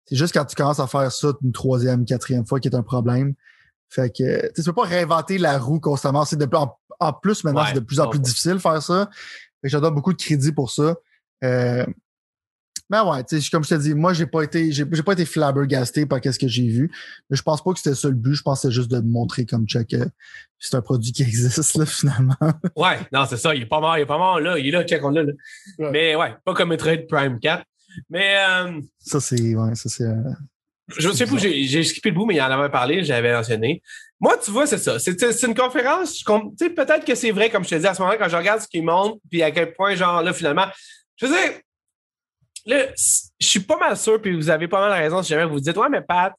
C'est 0.07 0.17
juste 0.17 0.33
quand 0.33 0.45
tu 0.45 0.55
commences 0.55 0.81
à 0.81 0.87
faire 0.87 1.11
ça 1.13 1.29
une 1.43 1.53
troisième, 1.53 2.05
quatrième 2.05 2.47
fois 2.47 2.61
qui 2.61 2.69
est 2.69 2.75
un 2.75 2.83
problème. 2.83 3.35
Fait 3.91 4.11
que 4.11 4.53
tu 4.55 4.63
peux 4.63 4.73
pas 4.73 4.85
réinventer 4.85 5.39
la 5.39 5.59
roue 5.59 5.81
constamment. 5.81 6.25
C'est 6.25 6.37
de 6.37 6.49
en, 6.55 6.79
en, 7.01 7.13
plus 7.13 7.45
maintenant, 7.45 7.65
c'est 7.67 7.75
de 7.75 7.81
plus 7.81 8.01
en 8.01 8.09
plus 8.09 8.21
difficile 8.21 8.55
de 8.55 8.59
faire 8.59 8.83
ça. 8.83 9.09
Fait 9.61 9.69
que 9.69 9.69
je 9.69 9.79
donne 9.79 9.95
beaucoup 9.95 10.13
de 10.13 10.19
crédit 10.19 10.53
pour 10.53 10.71
ça. 10.71 10.95
Euh, 11.45 11.87
mais 12.91 13.01
ouais, 13.01 13.23
tu 13.25 13.41
sais, 13.41 13.51
comme 13.51 13.65
je 13.65 13.71
te 13.71 13.75
dis, 13.75 13.95
moi, 13.95 14.13
j'ai 14.15 14.27
pas 14.27 14.43
été, 14.43 14.73
j'ai, 14.73 14.85
pas 14.87 15.13
été 15.13 15.25
flabbergasté 15.25 16.07
par 16.07 16.21
qu'est-ce 16.21 16.39
que 16.39 16.49
j'ai 16.49 16.67
vu. 16.67 16.91
Mais 17.29 17.37
je 17.37 17.43
pense 17.43 17.63
pas 17.63 17.73
que 17.73 17.79
c'était 17.79 17.95
ça 17.95 18.09
le 18.09 18.15
but. 18.15 18.35
Je 18.35 18.43
pensais 18.43 18.71
juste 18.71 18.91
de 18.91 19.01
montrer 19.01 19.45
comme 19.45 19.67
check 19.67 19.89
que 19.89 20.09
c'est 20.59 20.75
un 20.75 20.81
produit 20.81 21.13
qui 21.13 21.23
existe, 21.25 21.77
là, 21.77 21.85
finalement. 21.87 22.35
ouais, 22.77 22.99
non, 23.13 23.27
c'est 23.29 23.37
ça. 23.37 23.55
Il 23.55 23.63
est 23.63 23.67
pas 23.67 23.81
mort, 23.81 23.99
il 23.99 24.03
est 24.03 24.07
pas 24.07 24.19
mort, 24.19 24.41
là. 24.41 24.59
Il 24.59 24.69
est 24.69 24.71
là, 24.71 24.85
check, 24.85 25.05
on 25.05 25.11
l'a, 25.11 25.23
là. 25.23 25.33
Mais 25.79 26.17
ouais, 26.17 26.35
pas 26.45 26.55
comme 26.55 26.71
Metroid 26.71 27.07
Prime 27.09 27.39
4. 27.39 27.65
Mais, 28.09 28.37
euh, 28.39 28.81
Ça, 28.99 29.21
c'est, 29.21 29.55
ouais, 29.55 29.75
ça, 29.75 29.89
c'est, 29.89 30.05
euh, 30.05 30.33
je 30.97 31.11
sais 31.11 31.27
pas, 31.27 31.37
j'ai 31.37 31.83
skippé 31.83 32.09
le 32.09 32.15
bout, 32.15 32.25
mais 32.25 32.37
il 32.37 32.41
en 32.41 32.47
avait 32.47 32.71
parlé, 32.71 33.05
j'avais 33.05 33.33
mentionné. 33.33 33.83
Moi, 34.21 34.39
tu 34.43 34.51
vois, 34.51 34.67
c'est 34.67 34.79
ça. 34.79 34.99
C'est 34.99 35.43
une 35.43 35.55
conférence, 35.55 36.15
tu 36.15 36.25
sais, 36.59 36.71
peut-être 36.71 37.05
que 37.05 37.15
c'est 37.15 37.31
vrai, 37.31 37.51
comme 37.51 37.65
je 37.65 37.71
te 37.71 37.75
dis 37.75 37.87
à 37.87 37.95
ce 37.95 38.01
moment-là, 38.01 38.19
quand 38.19 38.29
je 38.29 38.37
regarde 38.37 38.61
ce 38.61 38.69
qui 38.69 38.81
monte, 38.81 39.21
puis 39.31 39.43
à 39.43 39.51
quel 39.51 39.75
point, 39.75 39.95
genre, 39.95 40.23
là, 40.23 40.33
finalement, 40.33 40.67
je 41.17 41.27
veux 41.27 41.33
dire, 41.33 41.61
là, 42.69 42.87
je 42.97 43.47
suis 43.47 43.61
pas 43.61 43.77
mal 43.79 43.97
sûr, 43.97 44.21
puis 44.21 44.37
vous 44.37 44.51
avez 44.51 44.69
pas 44.69 44.81
mal 44.81 44.93
raison 44.93 45.23
si 45.23 45.31
jamais 45.31 45.47
vous 45.47 45.61
dites, 45.61 45.77
ouais, 45.77 45.89
mais 45.89 46.03
Pat, 46.03 46.33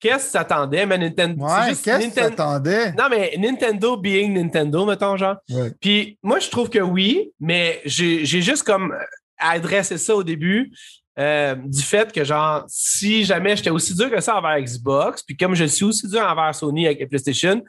qu'est-ce 0.00 0.28
que 0.28 0.32
t'attendais, 0.32 0.86
mais 0.86 0.98
Nintendo. 0.98 1.44
Ouais, 1.44 1.74
qu'est-ce 1.82 2.08
que 2.08 2.14
t'attendais? 2.14 2.92
Non, 2.92 3.04
mais 3.10 3.34
Nintendo 3.38 3.96
being 3.96 4.32
Nintendo, 4.34 4.84
mettons, 4.86 5.16
genre. 5.16 5.36
Puis 5.80 6.18
moi, 6.22 6.38
je 6.38 6.48
trouve 6.48 6.70
que 6.70 6.78
oui, 6.80 7.32
mais 7.38 7.80
j'ai 7.84 8.24
juste 8.24 8.62
comme 8.64 8.94
adressé 9.38 9.98
ça 9.98 10.16
au 10.16 10.24
début. 10.24 10.72
Euh, 11.18 11.54
du 11.54 11.82
fait 11.82 12.10
que, 12.12 12.24
genre, 12.24 12.64
si 12.66 13.24
jamais 13.24 13.54
j'étais 13.54 13.70
aussi 13.70 13.94
dur 13.94 14.10
que 14.10 14.20
ça 14.20 14.36
envers 14.36 14.58
Xbox, 14.58 15.22
puis 15.22 15.36
comme 15.36 15.54
je 15.54 15.64
suis 15.64 15.84
aussi 15.84 16.08
dur 16.08 16.22
envers 16.22 16.54
Sony 16.54 16.86
avec 16.86 17.06
PlayStation, 17.10 17.62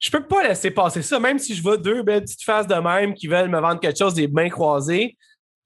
je 0.00 0.10
peux 0.10 0.26
pas 0.26 0.42
laisser 0.42 0.70
passer 0.70 1.02
ça, 1.02 1.20
même 1.20 1.38
si 1.38 1.54
je 1.54 1.62
vois 1.62 1.76
deux 1.76 2.02
belles 2.02 2.22
petites 2.22 2.42
faces 2.42 2.66
de 2.66 2.74
même 2.74 3.14
qui 3.14 3.28
veulent 3.28 3.50
me 3.50 3.60
vendre 3.60 3.78
quelque 3.78 3.98
chose 3.98 4.14
des 4.14 4.26
mains 4.26 4.48
croisées. 4.48 5.16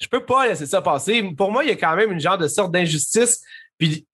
Je 0.00 0.08
peux 0.08 0.24
pas 0.24 0.48
laisser 0.48 0.66
ça 0.66 0.82
passer. 0.82 1.22
Pour 1.36 1.52
moi, 1.52 1.64
il 1.64 1.68
y 1.68 1.72
a 1.72 1.76
quand 1.76 1.96
même 1.96 2.12
une 2.12 2.20
genre 2.20 2.38
de 2.38 2.48
sorte 2.48 2.72
d'injustice. 2.72 3.40
Puis, 3.78 4.06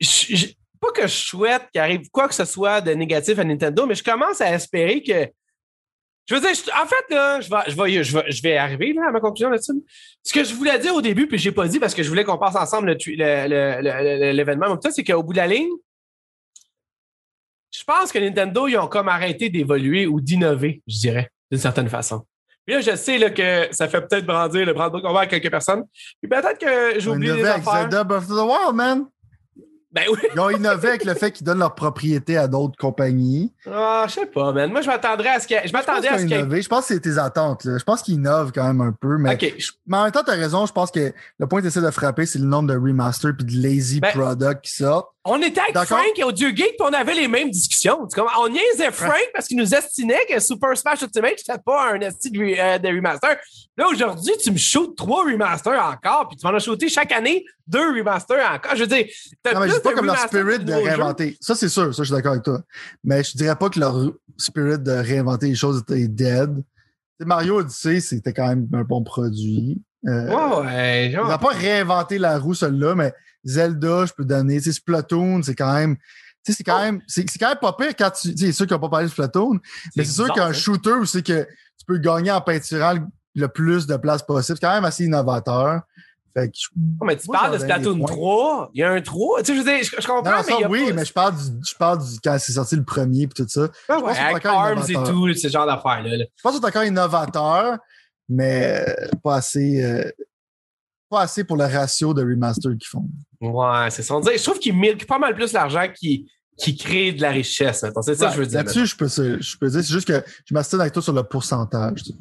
pas 0.81 0.93
que 0.93 1.03
je 1.03 1.15
souhaite 1.15 1.69
qu'il 1.73 1.81
arrive 1.81 2.09
quoi 2.11 2.29
que 2.29 2.35
ce 2.35 2.45
soit 2.45 2.81
de 2.81 2.93
négatif 2.93 3.39
à 3.39 3.45
Nintendo, 3.45 3.87
mais 3.87 3.95
je 3.95 4.05
commence 4.05 4.41
à 4.41 4.53
espérer 4.53 5.03
que 5.03 5.29
je 6.31 6.37
veux 6.37 6.41
dire, 6.41 6.51
en 6.81 6.87
fait, 6.87 7.15
là, 7.15 7.41
je 7.41 7.51
vais, 7.51 7.63
je 8.05 8.17
vais, 8.17 8.31
je 8.31 8.43
vais, 8.43 8.57
arriver 8.57 8.93
là, 8.93 9.09
à 9.09 9.11
ma 9.11 9.19
conclusion 9.19 9.51
là-dessus. 9.51 9.73
Ce 10.23 10.33
que 10.33 10.45
je 10.45 10.55
voulais 10.55 10.79
dire 10.79 10.95
au 10.95 11.03
début, 11.03 11.27
puis 11.27 11.39
je 11.39 11.49
n'ai 11.49 11.55
pas 11.55 11.67
dit 11.67 11.81
parce 11.81 11.93
que 11.93 12.05
je 12.05 12.09
voulais 12.09 12.23
qu'on 12.23 12.39
passe 12.39 12.55
ensemble 12.55 12.97
l'événement, 13.07 14.79
c'est 14.81 15.03
qu'au 15.03 15.25
bout 15.25 15.33
de 15.33 15.39
la 15.39 15.49
ligne, 15.49 15.71
je 17.73 17.83
pense 17.83 18.13
que 18.13 18.21
Nintendo, 18.21 18.69
ils 18.69 18.77
ont 18.77 18.87
comme 18.87 19.09
arrêté 19.09 19.49
d'évoluer 19.49 20.07
ou 20.07 20.21
d'innover, 20.21 20.83
je 20.87 20.99
dirais, 20.99 21.31
d'une 21.51 21.61
certaine 21.61 21.89
façon. 21.89 22.25
Là, 22.71 22.81
je 22.81 22.97
sais 22.97 23.19
là, 23.19 23.31
que 23.31 23.69
ça 23.73 23.89
fait 23.89 24.01
peut-être 24.01 24.27
brandir 24.27 24.65
le 24.65 24.73
brandir 24.73 25.03
qu'on 25.03 25.13
va 25.13 25.21
à 25.21 25.27
quelques 25.27 25.51
personnes. 25.51 25.85
Puis 26.21 26.29
peut-être 26.29 26.59
que 26.59 27.01
j'ai 27.01 27.11
oublié 27.11 27.35
des 27.35 27.45
affaires. 27.45 27.89
Breath 27.89 28.11
of 28.11 28.27
the 28.29 28.31
Wild, 28.31 28.75
man. 28.75 29.07
Ben 29.93 30.05
oui. 30.09 30.19
Ils 30.33 30.41
ont 30.41 30.51
innové 30.51 30.89
avec 30.91 31.05
le 31.05 31.15
fait 31.15 31.33
qu'ils 31.33 31.45
donnent 31.45 31.59
leur 31.59 31.75
propriété 31.75 32.37
à 32.37 32.47
d'autres 32.47 32.77
compagnies. 32.79 33.53
Ah, 33.69 34.05
je 34.07 34.15
sais 34.15 34.27
pas, 34.27 34.53
man. 34.53 34.71
Moi, 34.71 34.83
je 34.83 34.87
m'attendrais 34.87 35.31
à 35.31 35.41
ce 35.41 35.49
que. 35.49 35.55
Je 35.65 35.73
m'attendais 35.73 36.07
à 36.07 36.17
ce 36.17 36.27
Je 36.29 36.69
pense 36.69 36.87
que 36.87 36.95
c'est 36.95 37.01
tes 37.01 37.19
attentes. 37.19 37.65
Là. 37.65 37.77
Je 37.77 37.83
pense 37.83 38.03
qu'ils 38.03 38.15
innovent 38.15 38.53
quand 38.55 38.65
même 38.65 38.81
un 38.81 38.93
peu. 38.93 39.19
Mais, 39.19 39.37
mais 39.87 39.97
en 39.97 40.05
même 40.05 40.13
temps, 40.13 40.23
tu 40.23 40.31
as 40.31 40.35
raison. 40.35 40.65
Je 40.65 40.73
pense 40.73 40.93
que 40.93 41.13
le 41.39 41.47
point 41.49 41.59
que 41.59 41.65
tu 41.65 41.69
essaies 41.69 41.81
de 41.81 41.91
frapper, 41.91 42.25
c'est 42.25 42.39
le 42.39 42.45
nombre 42.45 42.69
de 42.69 42.79
remasters 42.79 43.33
puis 43.37 43.45
de 43.45 43.61
lazy 43.61 43.99
ben, 43.99 44.13
products 44.13 44.63
qui 44.63 44.77
sortent. 44.77 45.09
On 45.25 45.43
était 45.43 45.61
avec 45.61 45.77
Frank 45.87 46.17
et 46.17 46.25
Audio 46.25 46.49
Geek, 46.49 46.77
puis 46.79 46.81
on 46.81 46.95
avait 46.95 47.13
les 47.13 47.29
mêmes 47.29 47.51
discussions. 47.51 48.09
On 48.39 48.49
niaisait 48.49 48.91
Frank 48.91 49.21
parce 49.35 49.49
qu'il 49.49 49.59
nous 49.59 49.75
estimait 49.75 50.25
que 50.27 50.41
Super 50.41 50.75
Smash 50.77 51.03
Ultimate, 51.03 51.35
c'était 51.37 51.59
pas 51.59 51.93
un 51.93 52.01
esti 52.01 52.31
de, 52.31 52.41
euh, 52.41 52.79
de, 52.79 52.89
remaster. 52.89 53.37
Là, 53.77 53.89
aujourd'hui, 53.89 54.33
tu 54.43 54.51
me 54.51 54.57
shootes 54.57 54.97
trois 54.97 55.25
remasters 55.25 55.79
encore, 55.79 56.29
puis 56.29 56.39
tu 56.39 56.47
m'en 56.47 56.55
as 56.55 56.61
shooté 56.61 56.89
chaque 56.89 57.13
année 57.13 57.45
deux 57.67 57.99
remasters 57.99 58.51
encore. 58.51 58.75
Je 58.75 58.81
veux 58.81 58.87
dire, 58.87 59.07
non, 59.53 59.61
mais 59.61 59.69
je 59.69 59.75
dis 59.75 59.81
pas 59.81 59.93
comme 59.93 60.07
leur 60.07 60.19
spirit 60.19 60.59
de 60.59 60.73
réinventer. 60.73 61.37
Ça, 61.39 61.55
c'est 61.55 61.69
sûr, 61.69 61.95
ça, 61.95 62.03
je 62.03 62.07
suis 62.07 62.15
d'accord 62.15 62.33
avec 62.33 62.45
toi. 62.45 62.63
Mais 63.05 63.23
je 63.23 63.37
dirais 63.37 63.57
pas 63.57 63.69
que 63.69 63.79
leur 63.79 64.13
spirit 64.39 64.79
de 64.79 64.93
réinventer 64.93 65.49
les 65.49 65.55
choses 65.55 65.83
était 65.83 66.09
dead. 66.09 66.51
Mario 67.21 67.59
Odyssey, 67.59 68.01
c'était 68.01 68.33
quand 68.33 68.49
même 68.49 68.67
un 68.73 68.85
bon 68.85 69.03
produit. 69.03 69.83
Euh, 70.07 70.63
ouais, 70.63 71.11
genre... 71.13 71.27
Ils 71.27 71.31
n'ont 71.31 71.39
pas 71.39 71.49
réinventé 71.49 72.19
la 72.19 72.39
roue, 72.39 72.55
celle-là, 72.55 72.95
mais 72.95 73.13
Zelda, 73.45 74.07
je 74.07 74.13
peux 74.13 74.25
donner. 74.25 74.59
Tu 74.59 74.65
sais, 74.65 74.73
Splatoon, 74.73 75.43
c'est 75.43 75.55
quand 75.55 75.73
même. 75.75 75.97
Tu 76.45 76.53
sais, 76.53 76.59
c'est 76.59 76.65
quand 76.65 76.79
oh. 76.79 76.85
même. 76.85 77.01
C'est 77.07 77.25
quand 77.39 77.49
même 77.49 77.59
pas 77.61 77.73
pire 77.75 77.95
quand 77.97 78.11
tu. 78.11 78.35
Tu 78.35 78.39
sais, 78.39 78.47
c'est 78.47 78.53
sûr 78.53 78.67
qu'ils 78.67 78.75
n'ont 78.75 78.81
pas 78.81 78.89
parlé 78.89 79.07
de 79.07 79.11
Splatoon, 79.11 79.59
mais 79.97 80.05
c'est 80.05 80.13
sûr 80.13 80.33
qu'un 80.33 80.49
hein. 80.49 80.53
shooter, 80.53 81.05
c'est 81.07 81.23
que 81.25 81.43
tu 81.43 81.85
peux 81.87 81.99
gagner 81.99 82.31
en 82.31 82.41
peinturant 82.41 82.95
le 83.35 83.49
plus 83.49 83.87
de 83.87 83.97
place 83.97 84.23
possible. 84.23 84.59
C'est 84.61 84.67
quand 84.67 84.75
même 84.75 84.85
assez 84.85 85.05
innovateur. 85.05 85.83
Fait 86.33 86.49
que 86.49 86.57
non, 86.77 87.07
mais 87.07 87.17
tu 87.17 87.27
parles 87.27 87.55
de 87.55 87.59
Splatoon 87.59 88.05
3. 88.05 88.71
Il 88.75 88.81
y 88.81 88.85
a 88.85 88.93
un 88.93 89.01
3. 89.01 89.43
Tu 89.43 89.47
sais, 89.47 89.55
je, 89.55 89.59
veux 89.59 89.65
dire, 89.65 89.83
je, 89.83 90.07
comprends, 90.07 90.31
non, 90.31 90.61
mais. 90.61 90.67
oui, 90.67 90.93
mais 90.95 91.05
je 91.05 91.13
parle, 91.13 91.35
du, 91.35 91.43
je 91.69 91.75
parle 91.75 91.99
du, 91.99 92.21
quand 92.23 92.37
c'est 92.39 92.53
sorti 92.53 92.77
le 92.77 92.85
premier 92.85 93.23
et 93.23 93.29
tout 93.29 93.47
ça. 93.49 93.69
Ah 93.89 93.99
ouais, 93.99 94.17
avec 94.17 94.47
Arms 94.47 94.85
et 94.89 94.95
tout, 94.95 95.33
ce 95.35 95.49
genre 95.49 95.67
d'affaires-là. 95.67 96.19
Je 96.19 96.43
pense 96.43 96.55
que 96.55 96.61
c'est 96.61 96.67
encore 96.67 96.85
innovateur, 96.85 97.79
mais 98.31 98.85
pas 99.23 99.37
assez. 99.37 99.83
Euh, 99.83 100.11
pas 101.11 101.23
assez 101.23 101.43
pour 101.43 101.57
le 101.57 101.65
ratio 101.65 102.15
de 102.15 102.23
remaster 102.23 102.71
qu'ils 102.79 102.87
font. 102.87 103.05
Ouais, 103.41 103.91
c'est 103.91 104.03
ça. 104.03 104.15
Je 104.23 104.43
trouve 104.43 104.61
qu'ils 104.61 104.77
milquent 104.77 105.07
pas 105.07 105.19
mal 105.19 105.35
plus 105.35 105.53
l'argent 105.53 105.87
qui, 105.93 106.31
qui 106.57 106.77
crée 106.77 107.13
de 107.13 107.21
la 107.21 107.31
richesse. 107.31 107.85
C'est 108.03 108.15
ça 108.15 108.29
que 108.29 108.35
je 108.35 108.39
veux 108.39 108.47
dire. 108.47 108.59
Là-dessus, 108.59 108.87
je 108.87 108.97
peux, 108.97 109.09
je 109.09 109.59
peux 109.59 109.69
dire. 109.69 109.83
C'est 109.83 109.93
juste 109.93 110.07
que 110.07 110.23
je 110.45 110.55
m'assiste 110.55 110.81
avec 110.81 110.93
toi 110.93 111.03
sur 111.03 111.13
le 111.13 111.25
pourcentage. 111.25 112.05
Tu 112.05 112.13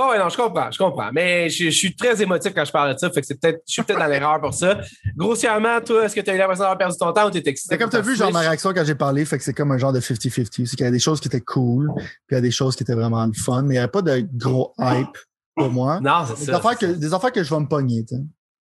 Ouais, 0.00 0.06
ouais, 0.06 0.18
non, 0.18 0.30
je 0.30 0.36
comprends, 0.36 0.70
je 0.70 0.78
comprends. 0.78 1.10
Mais 1.12 1.50
je, 1.50 1.68
suis 1.68 1.94
très 1.94 2.22
émotif 2.22 2.54
quand 2.54 2.64
je 2.64 2.72
parle 2.72 2.94
de 2.94 2.98
ça, 2.98 3.10
fait 3.10 3.20
que 3.20 3.26
c'est 3.26 3.38
peut-être, 3.38 3.60
je 3.66 3.72
suis 3.74 3.82
peut-être 3.82 3.98
dans 3.98 4.06
l'erreur 4.06 4.40
pour 4.40 4.54
ça. 4.54 4.80
Grossièrement, 5.14 5.78
toi, 5.82 6.06
est-ce 6.06 6.14
que 6.14 6.22
tu 6.22 6.30
as 6.30 6.34
eu 6.34 6.38
l'impression 6.38 6.62
d'avoir 6.62 6.78
perdu 6.78 6.96
ton 6.96 7.12
temps 7.12 7.26
ou 7.26 7.30
t'es 7.30 7.42
excité? 7.44 7.76
Comme 7.76 7.90
tu 7.90 7.96
as 7.96 8.00
vu, 8.00 8.16
genre, 8.16 8.32
ma 8.32 8.40
réaction 8.40 8.72
quand 8.72 8.84
j'ai 8.84 8.94
parlé, 8.94 9.26
fait 9.26 9.36
que 9.36 9.44
c'est 9.44 9.52
comme 9.52 9.72
un 9.72 9.76
genre 9.76 9.92
de 9.92 10.00
50-50. 10.00 10.48
C'est 10.64 10.76
qu'il 10.76 10.86
y 10.86 10.88
a 10.88 10.90
des 10.90 10.98
choses 10.98 11.20
qui 11.20 11.28
étaient 11.28 11.42
cool, 11.42 11.92
puis 11.96 12.06
il 12.30 12.34
y 12.34 12.38
a 12.38 12.40
des 12.40 12.50
choses 12.50 12.76
qui 12.76 12.82
étaient 12.82 12.94
vraiment 12.94 13.28
fun, 13.34 13.60
mais 13.60 13.74
il 13.74 13.76
n'y 13.76 13.78
avait 13.78 13.88
pas 13.88 14.00
de 14.00 14.26
gros 14.32 14.72
hype 14.78 15.18
pour 15.60 15.70
moi. 15.70 16.00
Non, 16.00 16.24
c'est 16.26 16.44
ça. 16.44 16.56
Affaires 16.56 16.78
que, 16.78 16.86
des 16.86 17.14
affaires 17.14 17.32
que 17.32 17.42
je 17.42 17.54
vais 17.54 17.60
me 17.60 17.66
pogner, 17.68 18.04
tu 18.04 18.16
sais. 18.16 18.22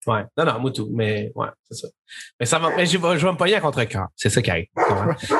Ouais. 0.06 0.24
Non, 0.36 0.44
non, 0.44 0.60
moi 0.60 0.70
tout. 0.72 0.88
Mais 0.92 1.30
ouais, 1.34 1.48
c'est 1.70 1.76
ça. 1.76 1.88
Mais 2.40 2.46
ça 2.46 2.58
va. 2.58 2.70
Mais 2.76 2.86
je 2.86 2.98
vais, 2.98 3.18
je 3.18 3.26
vais 3.26 3.32
me 3.32 3.36
pogner 3.36 3.54
à 3.54 3.60
contre-cœur. 3.60 4.08
C'est 4.16 4.30
ça 4.30 4.42
qui 4.42 4.50
arrive. 4.50 4.66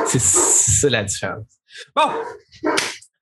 c'est 0.07 0.18
ça 0.20 0.88
la 0.88 1.05
différence. 1.05 1.46
Bon. 1.96 2.11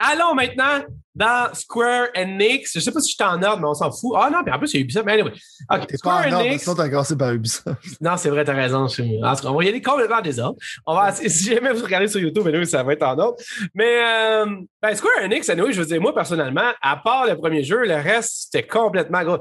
Allons 0.01 0.35
maintenant 0.35 0.83
dans 1.15 1.53
Square 1.53 2.09
Enix. 2.17 2.73
Je 2.75 2.81
sais 2.81 2.91
pas 2.93 3.01
si 3.01 3.11
je 3.11 3.15
suis 3.17 3.25
en 3.25 3.43
ordre, 3.43 3.61
mais 3.61 3.67
on 3.69 3.75
s'en 3.75 3.91
fout. 3.91 4.13
Ah 4.17 4.31
non, 4.33 4.43
puis 4.43 4.53
en 4.53 4.59
plus, 4.59 4.75
a 4.75 4.79
Ubisoft. 4.79 5.05
Mais 5.05 5.13
anyway. 5.21 5.33
OK, 5.71 5.87
T'es 5.87 5.97
Square 5.99 6.23
pas 6.23 6.29
en 6.29 6.33
ordre, 6.33 6.47
Enix. 6.47 6.65
t'as 6.65 7.17
par 7.17 7.33
Ubisoft. 7.33 7.69
Non, 8.01 8.17
c'est 8.17 8.31
vrai, 8.31 8.45
t'as 8.45 8.55
raison. 8.55 8.87
je 8.89 8.95
suis- 9.03 9.23
En 9.25 9.35
tout 9.37 9.43
cas, 9.43 9.49
on 9.49 9.57
va 9.57 9.65
y 9.65 9.69
aller 9.69 9.83
complètement 9.83 10.17
en 10.17 10.23
désordre. 10.23 10.57
On 10.87 10.95
va, 10.95 11.13
si 11.13 11.29
jamais 11.55 11.73
vous 11.73 11.85
regardez 11.85 12.09
sur 12.09 12.21
YouTube, 12.21 12.47
anyway, 12.47 12.65
ça 12.65 12.83
va 12.83 12.93
être 12.95 13.03
en 13.03 13.19
ordre. 13.19 13.37
Mais, 13.75 13.99
euh, 14.03 14.47
ben, 14.81 14.95
Square 14.95 15.25
Enix, 15.25 15.49
anyway, 15.51 15.73
je 15.73 15.81
veux 15.81 15.87
dire, 15.87 16.01
moi, 16.01 16.15
personnellement, 16.15 16.71
à 16.81 16.97
part 16.97 17.27
le 17.27 17.37
premier 17.37 17.63
jeu, 17.65 17.85
le 17.85 17.97
reste, 17.97 18.47
c'était 18.51 18.67
complètement 18.67 19.23
gros. 19.23 19.39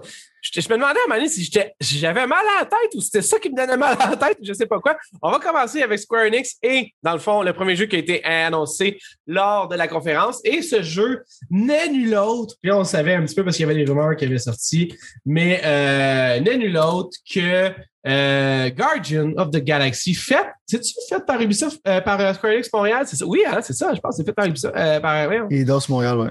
Je, 0.51 0.61
je 0.61 0.69
me 0.69 0.75
demandais 0.75 0.99
à 0.99 1.03
un 1.05 1.07
moment 1.07 1.19
donné 1.19 1.29
si 1.29 1.97
j'avais 1.99 2.27
mal 2.27 2.43
à 2.57 2.63
la 2.63 2.65
tête 2.65 2.95
ou 2.95 3.01
c'était 3.01 3.21
ça 3.21 3.39
qui 3.39 3.49
me 3.49 3.55
donnait 3.55 3.77
mal 3.77 3.95
à 3.99 4.09
la 4.11 4.17
tête, 4.17 4.37
je 4.41 4.53
sais 4.53 4.65
pas 4.65 4.79
quoi. 4.79 4.97
On 5.21 5.31
va 5.31 5.39
commencer 5.39 5.81
avec 5.81 5.99
Square 5.99 6.25
Enix 6.25 6.55
et, 6.63 6.93
dans 7.03 7.13
le 7.13 7.19
fond, 7.19 7.41
le 7.43 7.53
premier 7.53 7.75
jeu 7.75 7.85
qui 7.85 7.95
a 7.95 7.99
été 7.99 8.23
annoncé 8.23 8.99
lors 9.27 9.67
de 9.67 9.75
la 9.75 9.87
conférence. 9.87 10.41
Et 10.43 10.61
ce 10.61 10.81
jeu 10.81 11.23
n'est 11.49 11.89
nul 11.89 12.15
autre. 12.15 12.55
Puis 12.61 12.71
on 12.71 12.79
le 12.79 12.85
savait 12.85 13.13
un 13.13 13.23
petit 13.23 13.35
peu 13.35 13.43
parce 13.43 13.57
qu'il 13.57 13.65
y 13.65 13.69
avait 13.69 13.83
des 13.83 13.89
rumeurs 13.89 14.15
qui 14.15 14.25
avaient 14.25 14.37
sorti, 14.37 14.95
mais 15.25 15.61
euh, 15.63 16.39
n'est 16.39 16.57
nul 16.57 16.77
autre 16.77 17.17
que 17.31 17.71
euh, 18.07 18.69
Guardian 18.69 19.33
of 19.37 19.51
the 19.51 19.57
Galaxy, 19.57 20.13
fait, 20.13 20.47
c'est-tu 20.65 20.93
fait 21.09 21.25
par 21.25 21.41
Ubisoft, 21.41 21.79
euh, 21.87 22.01
par 22.01 22.35
Square 22.35 22.53
Enix 22.53 22.71
Montréal? 22.71 23.05
C'est 23.05 23.17
ça? 23.17 23.25
Oui, 23.25 23.43
hein, 23.45 23.59
c'est 23.61 23.73
ça, 23.73 23.93
je 23.93 23.99
pense 23.99 24.11
que 24.11 24.17
c'est 24.17 24.25
fait 24.25 24.33
par 24.33 24.45
Ubisoft, 24.45 24.75
euh, 24.75 24.99
par, 24.99 25.25
voyons. 25.25 25.47
Et 25.49 25.65
Dos 25.65 25.81
Montréal, 25.89 26.17
ouais. 26.17 26.29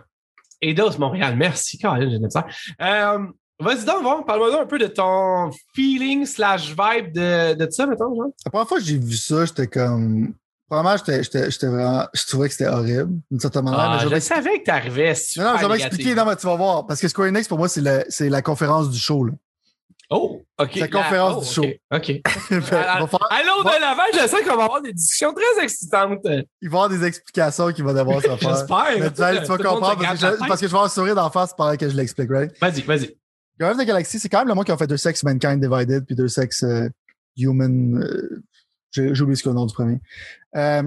Eidos 0.60 0.98
Montréal. 0.98 1.36
Merci, 1.36 1.78
Caroline, 1.78 2.10
j'ai 2.10 2.30
ça. 2.30 2.46
Vas-y 3.60 3.84
donc, 3.84 4.02
voir, 4.02 4.24
parle-moi 4.24 4.62
un 4.62 4.66
peu 4.66 4.78
de 4.78 4.86
ton 4.86 5.50
feeling 5.74 6.24
slash 6.26 6.68
vibe 6.68 7.12
de, 7.12 7.54
de 7.54 7.70
ça, 7.70 7.86
mettons, 7.86 8.14
genre. 8.14 8.28
La 8.44 8.50
première 8.50 8.68
fois 8.68 8.78
que 8.78 8.84
j'ai 8.84 8.98
vu 8.98 9.16
ça, 9.16 9.44
j'étais 9.44 9.66
comme. 9.66 10.34
Premièrement, 10.68 10.96
j'étais, 10.96 11.66
vraiment. 11.66 12.06
Je 12.12 12.26
trouvais 12.26 12.48
que 12.48 12.54
c'était 12.54 12.68
horrible, 12.70 13.14
d'une 13.30 13.40
certaine 13.40 13.64
manière. 13.64 13.80
Ah, 13.80 13.92
mais 13.94 13.98
je 14.00 14.04
je 14.04 14.08
vais- 14.10 14.20
savais 14.20 14.58
que 14.60 14.64
t'arrivais 14.64 15.14
Non, 15.36 15.44
non, 15.44 15.52
je 15.56 15.62
vais 15.62 15.68
négatif. 15.72 15.84
expliquer. 15.86 16.14
Non, 16.14 16.24
mais 16.26 16.36
tu 16.36 16.46
vas 16.46 16.56
voir. 16.56 16.86
Parce 16.86 17.00
que 17.00 17.08
Square 17.08 17.28
Enix, 17.28 17.48
pour 17.48 17.58
moi, 17.58 17.68
c'est, 17.68 17.80
la 18.28 18.42
conférence 18.42 18.90
du 18.90 18.98
show. 18.98 19.24
Là. 19.24 19.32
Oh, 20.10 20.40
OK. 20.58 20.74
La 20.76 20.88
conférence 20.88 21.34
oh, 21.38 21.40
du 21.40 21.46
show. 21.52 21.64
OK. 21.64 21.76
OK. 21.94 22.22
Fait, 22.62 22.76
Ah, 22.76 22.96
il, 22.96 23.00
va 23.02 23.06
faire- 23.06 23.28
Allons 23.30 23.62
de 23.62 23.80
l'avant, 23.80 24.02
je 24.12 24.18
sens 24.28 24.40
qu'on 24.40 24.56
va 24.56 24.64
avoir 24.64 24.80
des 24.82 24.92
discussions 24.92 25.34
très 25.34 25.64
excitantes. 25.64 26.20
il 26.24 26.30
va 26.34 26.42
y 26.62 26.66
avoir 26.66 26.88
des 26.88 27.04
explications 27.04 27.72
qu'il 27.72 27.84
va 27.84 27.92
devoir 27.92 28.22
se 28.22 28.28
faire. 28.28 28.38
J'espère. 28.40 28.86
Mais 29.00 29.10
tu, 29.10 29.20
vas- 29.20 29.36
tu 29.38 29.44
vas 29.46 29.58
comprendre 29.58 29.98
que, 29.98 30.16
je, 30.16 30.46
parce 30.46 30.60
que 30.60 30.66
je 30.66 30.70
vais 30.72 30.76
avoir 30.76 30.84
un 30.84 30.88
sourire 30.88 31.14
d'en 31.14 31.30
face 31.30 31.52
pendant 31.54 31.76
que 31.76 31.88
je 31.88 31.94
l'explique, 31.96 32.30
right? 32.30 32.52
Vas-y, 32.60 32.82
vas-y. 32.82 33.16
Guardians 33.58 33.78
of 33.78 33.84
the 33.84 33.86
Galaxy, 33.86 34.18
c'est 34.18 34.28
quand 34.28 34.38
même 34.38 34.48
le 34.48 34.54
monde 34.54 34.64
qui 34.64 34.72
a 34.72 34.76
fait 34.76 34.86
deux 34.86 34.96
sexes 34.96 35.22
Mankind 35.24 35.60
Divided 35.60 36.04
puis 36.04 36.14
deux 36.14 36.28
sexes 36.28 36.62
euh, 36.62 36.88
Human. 37.36 38.02
euh, 38.02 38.42
j'ai 38.90 39.20
oublié 39.20 39.36
ce 39.36 39.42
que 39.42 39.48
le 39.48 39.54
nom 39.54 39.66
du 39.66 39.74
premier. 39.74 40.00
Euh, 40.56 40.82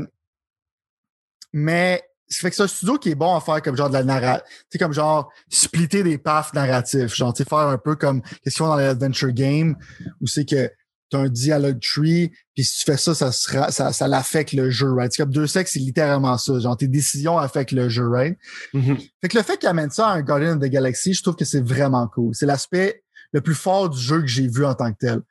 mais 1.53 2.01
ça 2.27 2.41
fait 2.41 2.49
que 2.49 2.55
c'est 2.55 2.63
un 2.63 2.67
studio 2.67 2.97
qui 2.97 3.09
est 3.09 3.15
bon 3.15 3.35
à 3.35 3.41
faire 3.41 3.61
comme 3.61 3.75
genre 3.75 3.89
de 3.89 3.93
la 3.93 4.03
narration. 4.03 4.43
Tu 4.69 4.77
comme 4.77 4.93
genre 4.93 5.31
splitter 5.49 6.01
des 6.01 6.17
paths 6.17 6.53
narratifs. 6.53 7.13
Genre, 7.13 7.33
tu 7.33 7.43
faire 7.43 7.57
un 7.59 7.77
peu 7.77 7.95
comme 7.95 8.21
qu'est-ce 8.21 8.41
qu'ils 8.41 8.51
font 8.53 8.67
dans 8.67 8.77
les 8.77 8.85
adventure 8.85 9.31
games 9.31 9.75
où 10.21 10.27
c'est 10.27 10.45
que 10.45 10.71
tu 11.11 11.17
as 11.17 11.19
un 11.19 11.29
dialogue 11.29 11.79
tree, 11.79 12.31
puis 12.55 12.63
si 12.63 12.79
tu 12.79 12.85
fais 12.85 12.97
ça, 12.97 13.13
ça 13.13 13.31
sera, 13.31 13.71
ça, 13.71 13.91
ça 13.91 14.07
l'affecte 14.07 14.53
le 14.53 14.69
jeu, 14.69 14.91
right? 14.93 15.11
C'est 15.11 15.23
comme 15.23 15.33
deux 15.33 15.47
sexes, 15.47 15.73
c'est 15.73 15.79
littéralement 15.79 16.37
ça. 16.37 16.57
Genre, 16.59 16.75
tes 16.77 16.87
décisions 16.87 17.37
affectent 17.37 17.73
le 17.73 17.89
jeu, 17.89 18.07
right? 18.07 18.37
Mhm. 18.73 18.97
Fait 19.21 19.27
que 19.27 19.37
le 19.37 19.43
fait 19.43 19.57
qu'il 19.57 19.69
amène 19.69 19.91
ça 19.91 20.07
à 20.07 20.13
un 20.13 20.21
Guardian 20.21 20.55
of 20.55 20.59
the 20.59 20.71
Galaxy, 20.71 21.13
je 21.13 21.21
trouve 21.21 21.35
que 21.35 21.45
c'est 21.45 21.61
vraiment 21.61 22.07
cool. 22.07 22.33
C'est 22.33 22.45
l'aspect 22.45 23.03
le 23.33 23.41
plus 23.41 23.55
fort 23.55 23.89
du 23.89 23.99
jeu 23.99 24.21
que 24.21 24.27
j'ai 24.27 24.47
vu 24.47 24.65
en 24.65 24.73
tant 24.73 24.91
que 24.91 24.97
tel. 24.99 25.21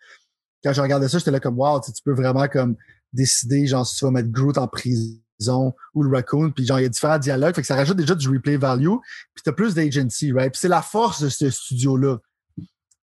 Quand 0.62 0.72
je 0.72 0.80
regardais 0.80 1.08
ça, 1.08 1.18
j'étais 1.18 1.30
là 1.30 1.40
comme 1.40 1.58
wow, 1.58 1.80
tu 1.80 1.90
peux 2.04 2.14
vraiment 2.14 2.46
comme 2.48 2.76
décider 3.12 3.66
genre 3.66 3.86
si 3.86 3.96
tu 3.96 4.04
vas 4.04 4.10
mettre 4.10 4.28
Groot 4.28 4.58
en 4.58 4.68
prison 4.68 5.74
ou 5.94 6.02
le 6.02 6.14
Raccoon, 6.14 6.50
puis 6.50 6.66
genre 6.66 6.78
il 6.78 6.82
y 6.82 6.86
a 6.86 6.90
différents 6.90 7.18
dialogues, 7.18 7.54
fait 7.54 7.62
que 7.62 7.66
ça 7.66 7.74
rajoute 7.74 7.96
déjà 7.96 8.14
du 8.14 8.28
replay 8.28 8.56
value, 8.56 8.96
puis 9.34 9.42
t'as 9.42 9.52
plus 9.52 9.74
d'agency, 9.74 10.32
right? 10.32 10.52
Puis 10.52 10.60
c'est 10.60 10.68
la 10.68 10.82
force 10.82 11.22
de 11.22 11.28
ce 11.28 11.48
studio-là. 11.48 12.18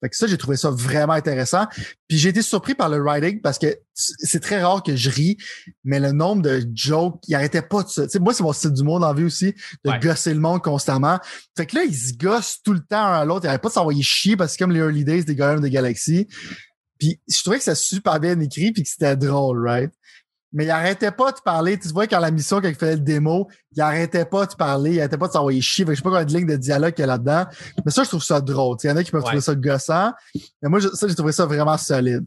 Fait 0.02 0.10
que 0.10 0.16
ça, 0.16 0.28
j'ai 0.28 0.38
trouvé 0.38 0.58
ça 0.58 0.70
vraiment 0.70 1.14
intéressant. 1.14 1.66
Puis 2.08 2.18
j'ai 2.20 2.30
été 2.30 2.42
surpris 2.44 2.76
par 2.76 2.88
le 2.90 2.98
writing 3.02 3.42
parce 3.42 3.58
que 3.58 3.76
c'est 3.96 4.40
très 4.40 4.62
rare 4.62 4.84
que 4.84 4.96
je 4.96 5.10
ris, 5.10 5.38
mais 5.84 6.00
le 6.00 6.12
nombre 6.12 6.44
de 6.44 6.64
jokes, 6.74 7.20
il 7.28 7.34
arrêtait 7.34 7.64
pas 7.64 7.82
de 7.84 7.90
ça. 7.90 8.04
Tu 8.04 8.12
sais, 8.12 8.20
moi, 8.20 8.34
c'est 8.34 8.44
mon 8.44 8.54
style 8.54 8.72
d'humour 8.74 9.00
dans 9.00 9.08
la 9.08 9.14
vie 9.16 9.24
aussi, 9.24 9.54
de 9.84 9.90
Ouais. 9.90 10.00
gosser 10.00 10.34
le 10.36 10.40
monde 10.40 10.62
constamment. 10.62 11.20
Fait 11.56 11.66
que 11.66 11.76
là, 11.76 11.84
ils 11.84 11.96
se 11.96 12.14
gossent 12.14 12.60
tout 12.64 12.74
le 12.74 12.80
temps 12.82 13.06
un 13.06 13.14
à 13.22 13.26
l'autre. 13.26 13.46
Ils 13.46 13.48
arrêtent 13.48 13.62
pas 13.62 13.70
de 13.70 13.74
s'envoyer 13.74 14.04
chier 14.04 14.38
parce 14.38 14.52
que 14.52 14.58
c'est 14.58 14.64
comme 14.64 14.72
les 14.72 14.80
early 14.82 15.04
days 15.04 15.26
des 15.26 15.36
Guardians 15.36 15.62
de 15.62 15.68
Galaxy. 15.68 16.28
Puis 17.00 17.20
je 17.28 17.42
trouvais 17.42 17.58
que 17.58 17.64
c'était 17.64 17.76
super 17.76 18.20
bien 18.20 18.40
écrit 18.40 18.72
puis 18.72 18.84
que 18.84 18.90
c'était 18.90 19.16
drôle, 19.16 19.68
right? 19.68 19.92
Mais 20.54 20.64
il 20.66 20.72
arrêtait 20.72 21.12
pas 21.12 21.32
de 21.34 21.40
parler. 21.44 21.78
Tu 21.78 21.90
vois, 21.90 22.08
quand 22.08 22.20
la 22.20 22.32
mission, 22.32 22.62
quand 22.62 22.70
il 22.70 22.76
faisait 22.76 22.96
le 22.96 23.02
démo, 23.02 23.50
il 23.74 23.82
arrêtait 23.82 24.24
pas 24.26 24.46
de 24.46 24.56
parler, 24.56 24.94
il 24.94 25.00
arrêtait 25.00 25.18
pas 25.18 25.28
de 25.28 25.34
s'envoyer 25.34 25.60
chier. 25.62 25.86
Je 25.88 25.96
sais 25.96 26.02
pas 26.02 26.10
combien 26.10 26.24
de 26.26 26.34
lignes 26.34 26.48
de 26.48 26.56
dialogue 26.56 26.94
qu'il 26.94 27.02
y 27.02 27.04
a 27.04 27.08
là-dedans. 27.08 27.46
Mais 27.86 27.92
ça, 27.92 28.04
je 28.04 28.10
trouve 28.10 28.24
ça 28.24 28.40
drôle. 28.40 28.78
Il 28.84 28.88
y 28.88 28.92
en 28.92 28.96
a 28.96 29.04
qui 29.04 29.12
peuvent 29.12 29.22
Ouais. 29.22 29.28
trouver 29.28 29.42
ça 29.42 29.56
gossant. 29.56 30.14
Mais 30.62 30.70
moi, 30.70 30.80
je- 30.80 30.88
ça, 30.90 31.08
j'ai 31.08 31.16
trouvé 31.16 31.34
ça 31.34 31.46
vraiment 31.46 31.78
solide. 31.78 32.24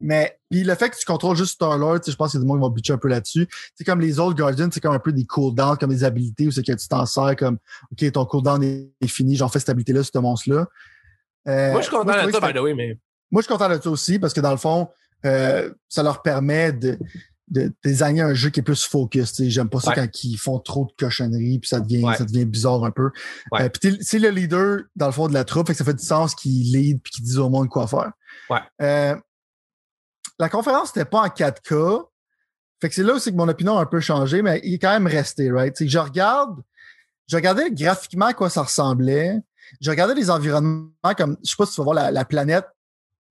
Mais 0.00 0.38
puis 0.50 0.64
le 0.64 0.74
fait 0.74 0.90
que 0.90 0.96
tu 0.96 1.06
contrôles 1.06 1.36
juste 1.36 1.52
Star-Lord, 1.54 2.00
tu 2.00 2.06
sais, 2.06 2.12
je 2.12 2.16
pense 2.16 2.32
qu'il 2.32 2.40
y 2.40 2.42
a 2.42 2.44
des 2.44 2.48
gens 2.48 2.54
qui 2.56 2.60
vont 2.60 2.68
butcher 2.70 2.92
un 2.92 2.98
peu 2.98 3.08
là-dessus. 3.08 3.46
C'est 3.76 3.84
comme 3.84 4.00
les 4.00 4.18
autres 4.18 4.36
Guardians, 4.36 4.68
c'est 4.72 4.80
comme 4.80 4.92
un 4.94 4.98
peu 4.98 5.12
des 5.12 5.24
cooldowns, 5.24 5.76
comme 5.78 5.90
des 5.90 6.04
habilités 6.04 6.46
où 6.48 6.50
c'est 6.50 6.64
que 6.64 6.72
tu 6.72 6.88
t'en 6.88 7.06
sers 7.06 7.36
comme 7.36 7.58
OK, 7.92 8.12
ton 8.12 8.26
cooldown 8.26 8.62
est, 8.62 8.90
fini, 9.06 9.36
j'en 9.36 9.48
fais 9.48 9.60
cette 9.60 9.68
habilité-là 9.70 10.02
ce 10.02 10.18
monstre-là. 10.18 10.66
Euh, 11.46 11.70
Moi, 11.72 11.80
je 11.80 11.86
suis 11.86 11.96
content 11.96 12.26
de 12.26 12.32
ça, 12.32 12.40
by 12.40 12.52
the 12.52 12.60
way, 12.60 12.74
mais. 12.74 12.98
moi, 13.30 13.40
je 13.40 13.46
suis 13.46 13.52
content 13.52 13.68
de 13.68 13.80
ça 13.80 13.88
aussi 13.88 14.18
parce 14.18 14.34
que 14.34 14.40
dans 14.40 14.50
le 14.50 14.56
fond, 14.56 14.88
euh, 15.24 15.72
ça 15.88 16.02
leur 16.02 16.22
permet 16.22 16.72
de, 16.72 16.98
de 17.48 17.72
designer 17.84 18.26
un 18.26 18.34
jeu 18.34 18.50
qui 18.50 18.60
est 18.60 18.62
plus 18.62 18.84
focus. 18.84 19.42
J'aime 19.42 19.68
pas 19.68 19.80
ça 19.80 19.90
Ouais. 19.90 19.96
quand 19.96 20.24
ils 20.24 20.36
font 20.36 20.58
trop 20.58 20.86
de 20.86 20.92
cochonneries 20.98 21.58
puis 21.58 21.68
ça 21.68 21.80
devient, 21.80 22.04
Ouais. 22.04 22.16
ça 22.16 22.24
devient 22.24 22.44
bizarre 22.46 22.84
un 22.84 22.90
peu. 22.90 23.10
Ouais. 23.52 23.62
Euh, 23.62 23.68
puis 23.68 23.98
c'est 24.00 24.18
le 24.18 24.30
leader, 24.30 24.80
dans 24.96 25.06
le 25.06 25.12
fond, 25.12 25.28
de 25.28 25.34
la 25.34 25.44
troupe, 25.44 25.66
fait 25.66 25.72
que 25.74 25.78
ça 25.78 25.84
fait 25.84 25.94
du 25.94 26.04
sens 26.04 26.34
qu'il 26.34 26.72
lead 26.72 27.00
puis 27.02 27.12
qu'il 27.12 27.24
dise 27.24 27.38
au 27.38 27.48
monde 27.50 27.68
quoi 27.68 27.86
faire. 27.86 28.12
Ouais. 28.50 28.60
Euh, 28.82 29.14
la 30.38 30.48
conférence 30.48 30.94
n'était 30.94 31.08
pas 31.08 31.20
en 31.22 31.28
4K. 31.28 32.08
Fait 32.80 32.88
que 32.88 32.94
c'est 32.94 33.04
là 33.04 33.14
aussi 33.14 33.30
que 33.30 33.36
mon 33.36 33.48
opinion 33.48 33.78
a 33.78 33.82
un 33.82 33.86
peu 33.86 34.00
changé, 34.00 34.42
mais 34.42 34.60
il 34.64 34.74
est 34.74 34.78
quand 34.78 34.92
même 34.92 35.06
resté, 35.06 35.50
right? 35.50 35.76
Que 35.76 35.86
je 35.86 35.98
regarde, 35.98 36.60
je 37.28 37.36
regardais 37.36 37.70
graphiquement 37.70 38.26
à 38.26 38.34
quoi 38.34 38.50
ça 38.50 38.62
ressemblait. 38.62 39.38
Je 39.80 39.90
regardais 39.90 40.14
les 40.14 40.28
environnements 40.30 40.90
comme, 41.16 41.36
je 41.44 41.50
sais 41.50 41.56
pas 41.56 41.66
si 41.66 41.74
tu 41.74 41.80
vas 41.80 41.84
voir 41.84 41.94
la, 41.94 42.10
la 42.10 42.24
planète, 42.24 42.66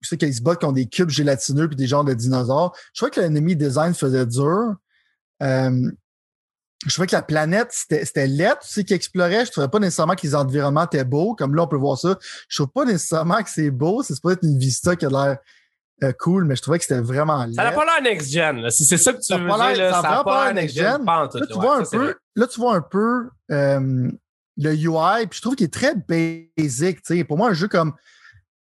je 0.04 0.08
sais 0.10 0.16
qu'ils 0.18 0.34
se 0.34 0.42
battent 0.42 0.60
contre 0.60 0.74
des 0.74 0.86
cubes 0.86 1.08
gélatineux 1.08 1.66
puis 1.66 1.76
des 1.76 1.86
genres 1.86 2.04
de 2.04 2.12
dinosaures. 2.12 2.76
Je 2.92 3.00
trouvais 3.00 3.10
que 3.10 3.20
l'ennemi 3.20 3.56
design 3.56 3.94
faisait 3.94 4.26
dur. 4.26 4.74
Euh, 5.42 5.90
je 6.86 6.92
trouvais 6.92 7.06
que 7.06 7.16
la 7.16 7.22
planète, 7.22 7.68
c'était 7.72 8.26
laid, 8.26 8.56
tu 8.60 8.68
sais, 8.68 8.84
qui 8.84 8.92
explorait. 8.92 9.46
Je 9.46 9.50
trouvais 9.50 9.68
pas 9.68 9.78
nécessairement 9.78 10.14
que 10.14 10.22
les 10.26 10.34
environnements 10.34 10.84
étaient 10.84 11.04
beaux. 11.04 11.34
Comme 11.34 11.54
là, 11.54 11.62
on 11.62 11.66
peut 11.66 11.76
voir 11.78 11.96
ça. 11.96 12.18
Je 12.48 12.62
trouve 12.62 12.72
pas 12.72 12.84
nécessairement 12.84 13.42
que 13.42 13.48
c'est 13.48 13.70
beau. 13.70 14.02
C'est 14.02 14.20
pas 14.20 14.32
être 14.32 14.42
une 14.42 14.58
vista 14.58 14.94
qui 14.94 15.06
a 15.06 15.08
l'air 15.08 15.38
euh, 16.02 16.12
cool, 16.18 16.44
mais 16.44 16.56
je 16.56 16.60
trouvais 16.62 16.78
que 16.78 16.84
c'était 16.84 17.00
vraiment 17.00 17.42
laid. 17.46 17.54
Ça 17.54 17.64
n'a 17.64 17.72
pas 17.72 17.86
l'air 17.86 18.02
next-gen. 18.02 18.68
Si 18.70 18.84
c'est 18.84 18.98
ça 18.98 19.14
que 19.14 19.18
tu 19.18 19.24
Ça 19.24 19.38
veux 19.38 19.46
dire, 19.46 19.56
là, 19.56 20.02
ça 20.02 20.02
n'a 20.02 20.24
pas 20.24 20.44
l'air 20.44 20.54
next-gen. 20.54 21.04
Là, 21.06 21.28
tu 21.30 21.54
vois 21.54 21.78
un 21.78 21.84
c'est 21.84 21.96
peu, 21.96 22.04
vrai. 22.04 22.14
là, 22.36 22.46
tu 22.46 22.60
vois 22.60 22.76
un 22.76 22.82
peu 22.82 23.30
euh, 23.50 24.10
le 24.58 24.74
UI, 24.74 25.26
puis 25.26 25.38
je 25.38 25.40
trouve 25.40 25.56
qu'il 25.56 25.64
est 25.66 25.72
très 25.72 25.94
basic. 25.94 27.02
tu 27.02 27.16
sais. 27.16 27.24
Pour 27.24 27.38
moi, 27.38 27.48
un 27.48 27.54
jeu 27.54 27.68
comme 27.68 27.94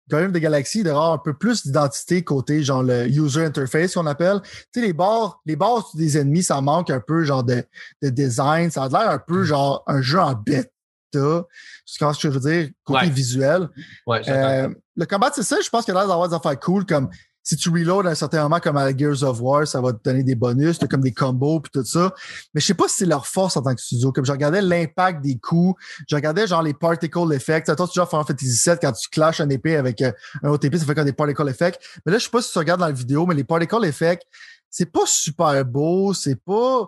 Guardian 0.09 0.29
of 0.29 0.33
the 0.33 0.39
Galaxy, 0.39 0.79
il 0.79 0.83
devrait 0.83 0.97
avoir 0.97 1.13
un 1.13 1.17
peu 1.19 1.33
plus 1.33 1.65
d'identité 1.65 2.23
côté 2.23 2.63
genre 2.63 2.83
le 2.83 3.07
user 3.07 3.45
interface 3.45 3.93
qu'on 3.93 4.05
appelle. 4.07 4.41
Tu 4.73 4.79
sais, 4.79 4.81
les 4.81 4.93
barres, 4.93 5.41
les 5.45 5.55
barres 5.55 5.89
des 5.93 6.17
ennemis, 6.17 6.43
ça 6.43 6.59
manque 6.61 6.89
un 6.89 6.99
peu 6.99 7.23
genre 7.23 7.43
de, 7.43 7.63
de 8.01 8.09
design. 8.09 8.71
Ça 8.71 8.83
a 8.83 8.89
l'air 8.89 9.09
un 9.11 9.17
Mm. 9.17 9.23
peu 9.27 9.43
genre 9.43 9.83
un 9.87 10.01
jeu 10.01 10.19
en 10.19 10.33
bêta. 10.33 10.69
Tu 11.11 11.19
comprends 11.19 12.13
ce 12.13 12.27
que 12.27 12.31
je 12.33 12.39
veux 12.39 12.51
dire? 12.51 12.69
Côté 12.83 13.05
Ouais. 13.05 13.09
visuel. 13.09 13.67
Ouais. 14.05 14.21
Euh, 14.29 14.69
le 14.95 15.05
combat, 15.07 15.31
c'est 15.33 15.41
ça, 15.43 15.57
je 15.63 15.69
pense 15.69 15.85
qu'il 15.85 15.95
a 15.95 15.99
l'air 15.99 16.07
d'avoir 16.07 16.29
des 16.29 16.35
affaires 16.35 16.59
cool 16.59 16.85
comme 16.85 17.09
si 17.43 17.55
tu 17.55 17.69
reload 17.69 18.05
à 18.05 18.11
un 18.11 18.15
certain 18.15 18.43
moment 18.43 18.59
comme 18.59 18.77
à 18.77 18.95
Gears 18.95 19.23
of 19.23 19.39
War, 19.41 19.65
ça 19.65 19.81
va 19.81 19.93
te 19.93 20.03
donner 20.03 20.23
des 20.23 20.35
bonus, 20.35 20.77
t'as 20.77 20.87
comme 20.87 21.01
des 21.01 21.13
combos 21.13 21.61
puis 21.61 21.71
tout 21.71 21.83
ça. 21.85 22.13
Mais 22.53 22.61
je 22.61 22.65
sais 22.67 22.73
pas 22.73 22.87
si 22.87 22.97
c'est 22.97 23.05
leur 23.05 23.25
force 23.27 23.57
en 23.57 23.61
tant 23.61 23.73
que 23.73 23.81
studio. 23.81 24.11
Comme 24.11 24.25
je 24.25 24.31
regardais 24.31 24.61
l'impact 24.61 25.21
des 25.21 25.37
coups, 25.37 25.81
je 26.07 26.15
regardais 26.15 26.47
genre 26.47 26.61
les 26.61 26.73
particle 26.73 27.33
effects. 27.33 27.69
Attends, 27.69 27.87
tu 27.87 27.99
à 27.99 28.05
Final 28.05 28.25
Fantasy 28.25 28.69
VII, 28.69 28.77
quand 28.81 28.91
tu 28.91 29.09
clashes 29.09 29.39
un 29.41 29.49
épée 29.49 29.77
avec 29.77 30.01
euh, 30.01 30.11
un 30.43 30.49
autre 30.49 30.65
épée, 30.67 30.77
ça 30.77 30.85
fait 30.85 30.95
comme 30.95 31.05
des 31.05 31.13
particle 31.13 31.47
effects. 31.49 31.79
Mais 32.05 32.11
là, 32.11 32.17
je 32.17 32.25
sais 32.25 32.29
pas 32.29 32.41
si 32.41 32.51
tu 32.51 32.57
regardes 32.59 32.81
dans 32.81 32.87
la 32.87 32.91
vidéo, 32.91 33.25
mais 33.25 33.35
les 33.35 33.43
particle 33.43 33.83
effects, 33.85 34.23
c'est 34.69 34.91
pas 34.91 35.05
super 35.05 35.65
beau, 35.65 36.13
c'est 36.13 36.35
pas... 36.35 36.87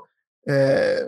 Euh, 0.49 1.05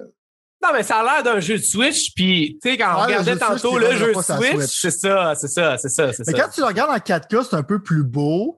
Non, 0.63 0.69
mais 0.73 0.81
ça 0.83 1.01
a 1.01 1.03
l'air 1.03 1.23
d'un 1.23 1.39
jeu 1.39 1.57
de 1.57 1.63
Switch, 1.63 2.13
puis 2.15 2.57
tu 2.61 2.71
sais, 2.71 2.77
quand 2.77 2.95
on 2.97 3.03
regardait 3.03 3.35
de 3.35 3.39
tantôt 3.39 3.77
le 3.77 3.95
jeu 3.97 4.13
sa 4.21 4.37
Switch, 4.37 4.81
c'est 4.81 4.91
ça, 4.91 5.33
c'est 5.35 5.47
ça, 5.47 5.77
c'est 5.77 5.89
ça, 5.89 6.13
c'est 6.13 6.23
Mais 6.25 6.33
ça. 6.33 6.39
quand 6.39 6.49
tu 6.49 6.61
le 6.61 6.67
regardes 6.67 6.91
en 6.91 6.97
4K, 6.97 7.47
c'est 7.49 7.55
un 7.55 7.63
peu 7.63 7.79
plus 7.79 8.03
beau. 8.03 8.57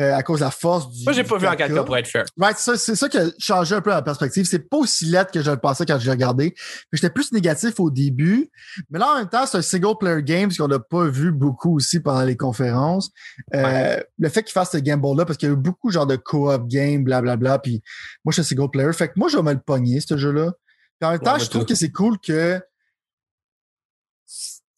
Euh, 0.00 0.14
à 0.14 0.22
cause 0.22 0.40
de 0.40 0.44
la 0.44 0.50
force 0.50 0.90
du. 0.90 1.04
Moi, 1.04 1.12
j'ai 1.12 1.24
pas 1.24 1.38
vu 1.38 1.46
en 1.46 1.52
4K. 1.52 1.72
4K 1.72 1.84
pour 1.84 1.96
être 1.96 2.06
fair. 2.06 2.24
Right, 2.36 2.56
c'est 2.56 2.72
ça, 2.72 2.76
c'est 2.78 2.94
ça 2.94 3.08
qui 3.08 3.18
a 3.18 3.26
changé 3.38 3.74
un 3.74 3.80
peu 3.80 3.90
la 3.90 4.02
perspective. 4.02 4.46
C'est 4.46 4.68
pas 4.68 4.76
aussi 4.76 5.06
lettre 5.06 5.32
que 5.32 5.42
je 5.42 5.50
le 5.50 5.56
pensais 5.56 5.84
quand 5.86 5.98
j'ai 5.98 6.10
regardé. 6.10 6.54
J'étais 6.92 7.10
plus 7.10 7.32
négatif 7.32 7.80
au 7.80 7.90
début. 7.90 8.50
Mais 8.90 8.98
là, 8.98 9.12
en 9.12 9.18
même 9.18 9.28
temps, 9.28 9.46
c'est 9.46 9.58
un 9.58 9.62
single 9.62 9.96
player 9.98 10.22
game, 10.22 10.50
qu'on 10.52 10.68
n'a 10.68 10.78
pas 10.78 11.04
vu 11.06 11.32
beaucoup 11.32 11.76
aussi 11.76 12.00
pendant 12.00 12.22
les 12.24 12.36
conférences. 12.36 13.10
Euh, 13.54 13.98
Le 14.18 14.28
fait 14.28 14.42
qu'il 14.42 14.52
fasse 14.52 14.72
ce 14.72 14.78
gamble-là, 14.78 15.24
parce 15.24 15.36
qu'il 15.36 15.48
y 15.48 15.52
a 15.52 15.54
eu 15.54 15.58
beaucoup 15.58 15.90
genre 15.90 16.06
de 16.06 16.16
co-op 16.16 16.68
game, 16.68 17.02
blablabla. 17.04 17.58
Puis 17.58 17.82
moi, 18.24 18.32
je 18.32 18.42
suis 18.42 18.54
single 18.54 18.70
player. 18.70 18.92
Fait 18.92 19.08
que 19.08 19.14
moi, 19.16 19.28
je 19.28 19.36
vais 19.36 19.42
me 19.42 19.52
le 19.52 19.60
pogner, 19.60 20.00
ce 20.00 20.16
jeu-là. 20.16 20.52
Puis 21.00 21.08
en 21.08 21.12
même 21.12 21.20
temps, 21.20 21.38
je 21.38 21.48
trouve 21.48 21.64
que 21.64 21.74
c'est 21.74 21.90
cool 21.90 22.18
que 22.18 22.60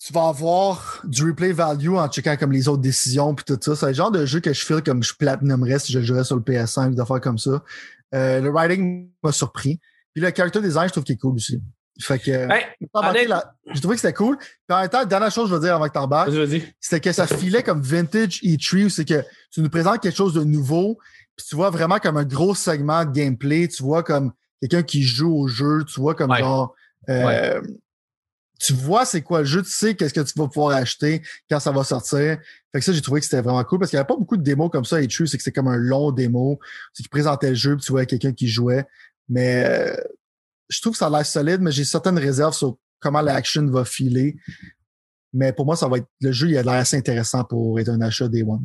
tu 0.04 0.12
vas 0.14 0.28
avoir 0.28 1.02
du 1.04 1.24
replay 1.24 1.52
value 1.52 1.90
en 1.90 2.08
checkant 2.08 2.36
comme 2.36 2.52
les 2.52 2.68
autres 2.68 2.80
décisions 2.80 3.34
puis 3.34 3.44
tout 3.44 3.58
ça. 3.60 3.76
C'est 3.76 3.86
le 3.88 3.92
genre 3.92 4.10
de 4.10 4.24
jeu 4.24 4.40
que 4.40 4.52
je 4.52 4.64
file 4.64 4.82
comme 4.82 5.02
je 5.02 5.12
platinumerais 5.14 5.78
si 5.78 5.92
je 5.92 6.00
jouerais 6.00 6.24
sur 6.24 6.36
le 6.36 6.42
PS5, 6.42 6.94
des 6.94 7.00
affaires 7.00 7.20
comme 7.20 7.38
ça. 7.38 7.62
Euh, 8.14 8.40
le 8.40 8.50
writing 8.50 9.10
m'a 9.22 9.30
surpris. 9.32 9.78
Puis 10.14 10.22
le 10.22 10.32
character 10.34 10.60
design, 10.62 10.88
je 10.88 10.92
trouve 10.92 11.04
qu'il 11.04 11.14
est 11.14 11.18
cool 11.18 11.34
aussi. 11.36 11.60
Fait 12.00 12.18
que 12.18 12.30
Ben, 12.48 13.28
là- 13.28 13.52
j'ai 13.74 13.80
trouvé 13.80 13.96
que 13.96 14.00
c'était 14.00 14.14
cool. 14.14 14.38
Puis 14.38 14.48
en 14.70 14.80
même 14.80 14.88
temps, 14.88 15.04
dernière 15.04 15.30
chose 15.30 15.44
que 15.44 15.50
je 15.50 15.54
veux 15.56 15.60
dire 15.66 15.74
avant 15.74 15.86
que 15.86 15.92
t'embarques, 15.92 16.30
c'était 16.80 17.00
que 17.00 17.12
ça 17.12 17.26
filait 17.26 17.62
comme 17.62 17.82
vintage 17.82 18.40
E3 18.42 18.86
où 18.86 18.88
c'est 18.88 19.04
que 19.04 19.22
tu 19.52 19.60
nous 19.60 19.68
présentes 19.68 20.00
quelque 20.00 20.16
chose 20.16 20.32
de 20.32 20.42
nouveau, 20.42 20.98
puis 21.36 21.44
tu 21.46 21.56
vois 21.56 21.68
vraiment 21.68 21.98
comme 21.98 22.16
un 22.16 22.24
gros 22.24 22.54
segment 22.54 23.04
de 23.04 23.10
gameplay, 23.10 23.68
tu 23.68 23.82
vois 23.82 24.02
comme 24.02 24.32
quelqu'un 24.62 24.82
qui 24.82 25.02
joue 25.02 25.30
au 25.36 25.46
jeu, 25.46 25.84
tu 25.84 26.00
vois 26.00 26.14
comme 26.14 26.30
Ouais. 26.30 26.38
genre 26.38 26.74
euh, 27.10 27.60
tu 28.60 28.74
vois 28.74 29.06
c'est 29.06 29.22
quoi 29.22 29.40
le 29.40 29.46
jeu, 29.46 29.62
tu 29.62 29.70
sais 29.70 29.94
qu'est-ce 29.94 30.12
que 30.12 30.20
tu 30.20 30.38
vas 30.38 30.46
pouvoir 30.46 30.76
acheter 30.76 31.22
quand 31.48 31.58
ça 31.58 31.72
va 31.72 31.82
sortir. 31.82 32.38
Fait 32.72 32.78
que 32.78 32.84
ça, 32.84 32.92
j'ai 32.92 33.00
trouvé 33.00 33.20
que 33.20 33.24
c'était 33.24 33.40
vraiment 33.40 33.64
cool 33.64 33.78
parce 33.78 33.90
qu'il 33.90 33.96
n'y 33.96 34.00
avait 34.00 34.06
pas 34.06 34.16
beaucoup 34.16 34.36
de 34.36 34.42
démos 34.42 34.70
comme 34.70 34.84
ça 34.84 34.96
à 34.96 35.00
E3, 35.00 35.26
c'est 35.26 35.38
que 35.38 35.42
c'est 35.42 35.52
comme 35.52 35.68
un 35.68 35.76
long 35.76 36.12
démo, 36.12 36.60
c'est 36.92 37.02
qu'il 37.02 37.10
présentait 37.10 37.48
le 37.48 37.54
jeu, 37.54 37.76
puis 37.76 37.86
tu 37.86 37.92
vois 37.92 38.04
quelqu'un 38.04 38.32
qui 38.32 38.48
jouait. 38.48 38.84
Mais 39.28 39.64
euh, 39.64 39.96
je 40.68 40.80
trouve 40.80 40.92
que 40.92 40.98
ça 40.98 41.06
a 41.06 41.10
l'air 41.10 41.24
solide, 41.24 41.62
mais 41.62 41.72
j'ai 41.72 41.84
certaines 41.84 42.18
réserves 42.18 42.54
sur 42.54 42.76
comment 43.00 43.22
l'action 43.22 43.66
va 43.66 43.84
filer. 43.86 44.36
Mais 45.32 45.52
pour 45.52 45.64
moi, 45.64 45.76
ça 45.76 45.88
va 45.88 45.96
être 45.96 46.08
le 46.20 46.32
jeu, 46.32 46.48
il 46.48 46.58
a 46.58 46.62
l'air 46.62 46.74
assez 46.74 46.96
intéressant 46.96 47.44
pour 47.44 47.80
être 47.80 47.88
un 47.88 48.00
achat 48.02 48.28
des 48.28 48.42
One. 48.42 48.64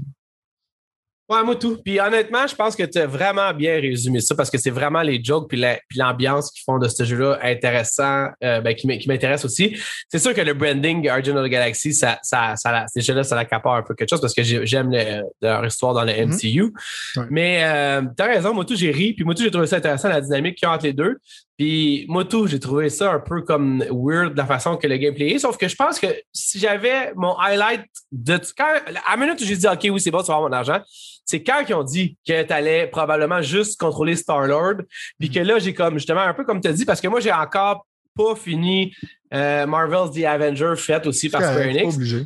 Ouais, 1.28 1.44
moi 1.44 1.56
tout. 1.56 1.80
Puis 1.84 2.00
honnêtement, 2.00 2.46
je 2.46 2.54
pense 2.54 2.76
que 2.76 2.84
tu 2.84 3.00
as 3.00 3.08
vraiment 3.08 3.52
bien 3.54 3.80
résumé 3.82 4.20
ça 4.22 4.36
parce 4.36 4.52
que 4.52 4.60
c'est 4.60 4.70
vraiment 4.70 5.02
les 5.02 5.24
jokes 5.24 5.50
puis 5.50 5.58
la- 5.60 5.80
puis 5.90 5.98
l'ambiance 5.98 6.52
qui 6.52 6.62
font 6.64 6.78
de 6.78 6.88
ce 6.88 7.04
jeu-là 7.04 7.40
intéressant, 7.42 8.28
euh, 8.44 8.62
ben, 8.62 8.76
qui 8.76 8.86
m'intéresse 9.08 9.44
aussi. 9.44 9.76
C'est 10.08 10.20
sûr 10.20 10.36
que 10.36 10.42
le 10.42 10.54
branding 10.54 11.02
the 11.04 11.48
Galaxy, 11.50 11.94
ça, 11.94 12.20
ça, 12.22 12.54
ça, 12.58 12.86
ces 12.94 13.02
jeux-là, 13.02 13.24
ça 13.24 13.36
l'accapare 13.36 13.74
un 13.76 13.82
peu 13.82 13.96
quelque 13.96 14.10
chose 14.10 14.22
parce 14.22 14.36
que 14.36 14.44
j'ai- 14.44 14.66
j'aime 14.68 14.92
le- 14.92 15.24
leur 15.42 15.66
histoire 15.66 15.96
dans 15.96 16.04
le 16.04 16.12
Mhm. 16.14 16.30
MCU. 16.34 16.74
Ouais. 17.16 17.24
Mais 17.32 17.60
euh, 17.64 18.02
t'as 18.16 18.28
raison, 18.28 18.54
moi 18.54 18.64
tout, 18.64 18.76
j'ai 18.76 18.92
ri. 18.92 19.14
Puis 19.14 19.26
moi 19.26 19.34
tout, 19.34 19.42
j'ai 19.42 19.50
trouvé 19.52 19.66
ça 19.66 19.78
intéressant, 19.78 20.10
la 20.10 20.22
dynamique 20.22 20.56
qu'il 20.58 20.68
y 20.68 20.70
a 20.70 20.76
entre 20.76 20.86
les 20.86 20.94
deux. 20.94 21.18
Puis 21.58 22.06
moi 22.10 22.26
tout, 22.26 22.48
j'ai 22.48 22.60
trouvé 22.60 22.90
ça 22.90 23.14
un 23.14 23.20
peu 23.20 23.42
comme 23.42 23.84
weird 23.90 24.36
la 24.36 24.46
façon 24.46 24.76
que 24.76 24.88
le 24.88 24.98
gameplay 24.98 25.32
est. 25.32 25.40
Sauf 25.40 25.58
que 25.58 25.68
je 25.68 25.76
pense 25.76 26.00
que 26.00 26.08
si 26.34 26.60
j'avais 26.60 27.14
mon 27.16 27.38
highlight 27.38 27.86
de 28.12 28.40
quand, 28.58 28.74
à 28.86 29.16
la 29.16 29.18
minute 29.18 29.40
où 29.42 29.46
j'ai 29.46 29.56
dit 29.56 29.68
OK, 29.68 29.80
oui, 29.84 30.02
c'est 30.02 30.12
bon, 30.12 30.22
tu 30.22 30.28
vas 30.28 30.36
avoir 30.36 30.50
mon 30.50 30.56
argent, 30.56 30.82
c'est 31.26 31.42
quand 31.44 31.64
ils 31.68 31.74
ont 31.74 31.84
dit 31.84 32.18
que 32.28 32.44
tu 32.44 32.54
allais 32.54 32.88
probablement 32.88 33.42
juste 33.42 33.80
contrôler 33.80 34.16
Star-Lord. 34.16 34.84
Puis 35.20 35.30
que 35.30 35.40
là, 35.40 35.60
j'ai 35.60 35.74
comme 35.74 35.96
justement 35.96 36.22
un 36.22 36.34
peu 36.34 36.44
comme 36.44 36.62
tu 36.62 36.68
as 36.68 36.74
dit, 36.74 36.86
parce 36.86 37.02
que 37.02 37.08
moi, 37.08 37.20
j'ai 37.20 37.32
encore 37.32 37.86
pas 38.16 38.36
fini 38.36 38.94
euh, 39.34 39.66
Marvel's 39.66 40.12
The 40.12 40.26
Avenger 40.26 40.74
fait 40.78 41.06
aussi 41.08 41.30
par 41.30 41.42
Square 41.42 41.68
Enix. 41.68 41.96
obligé. 41.96 42.26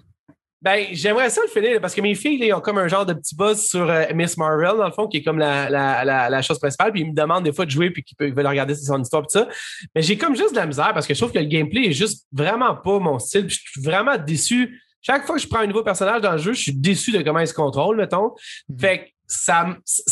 Ben, 0.61 0.87
j'aimerais 0.91 1.29
ça 1.29 1.41
le 1.41 1.47
finir 1.47 1.79
parce 1.79 1.95
que 1.95 2.01
mes 2.01 2.15
filles, 2.15 2.37
là, 2.37 2.45
ils 2.47 2.53
ont 2.53 2.59
comme 2.59 2.77
un 2.79 2.89
genre 2.89 3.05
de 3.05 3.13
petit 3.13 3.33
buzz 3.33 3.65
sur 3.65 3.89
euh, 3.89 4.05
Miss 4.13 4.35
Marvel, 4.35 4.77
dans 4.77 4.87
le 4.87 4.91
fond, 4.91 5.07
qui 5.07 5.17
est 5.17 5.23
comme 5.23 5.39
la, 5.39 5.69
la, 5.69 6.03
la, 6.03 6.29
la 6.29 6.41
chose 6.41 6.59
principale. 6.59 6.91
Puis 6.91 7.01
ils 7.01 7.07
me 7.07 7.15
demandent 7.15 7.45
des 7.45 7.53
fois 7.53 7.65
de 7.65 7.71
jouer, 7.71 7.91
puis 7.91 8.03
qu'ils 8.03 8.33
veulent 8.33 8.45
regarder 8.45 8.75
son 8.75 9.01
histoire, 9.01 9.21
tout 9.23 9.29
ça. 9.29 9.47
Mais 9.95 10.01
j'ai 10.01 10.17
comme 10.17 10.35
juste 10.35 10.51
de 10.51 10.57
la 10.57 10.65
misère 10.65 10.93
parce 10.93 11.07
que 11.07 11.13
je 11.13 11.19
trouve 11.19 11.31
que 11.31 11.39
le 11.39 11.45
gameplay 11.45 11.85
est 11.87 11.93
juste 11.93 12.27
vraiment 12.33 12.75
pas 12.75 12.99
mon 12.99 13.19
style. 13.19 13.47
Puis 13.47 13.57
je 13.63 13.71
suis 13.71 13.81
vraiment 13.81 14.17
déçu. 14.17 14.81
Chaque 15.01 15.25
fois 15.25 15.37
que 15.37 15.41
je 15.41 15.47
prends 15.47 15.59
un 15.59 15.67
nouveau 15.67 15.83
personnage 15.83 16.21
dans 16.21 16.33
le 16.33 16.37
jeu, 16.39 16.51
je 16.51 16.61
suis 16.61 16.73
déçu 16.73 17.13
de 17.13 17.21
comment 17.21 17.39
il 17.39 17.47
se 17.47 17.53
contrôle, 17.53 17.95
mettons. 17.95 18.33
Mhm. 18.67 18.79
Fait 18.79 18.99
que 18.99 19.09
ça, 19.27 19.65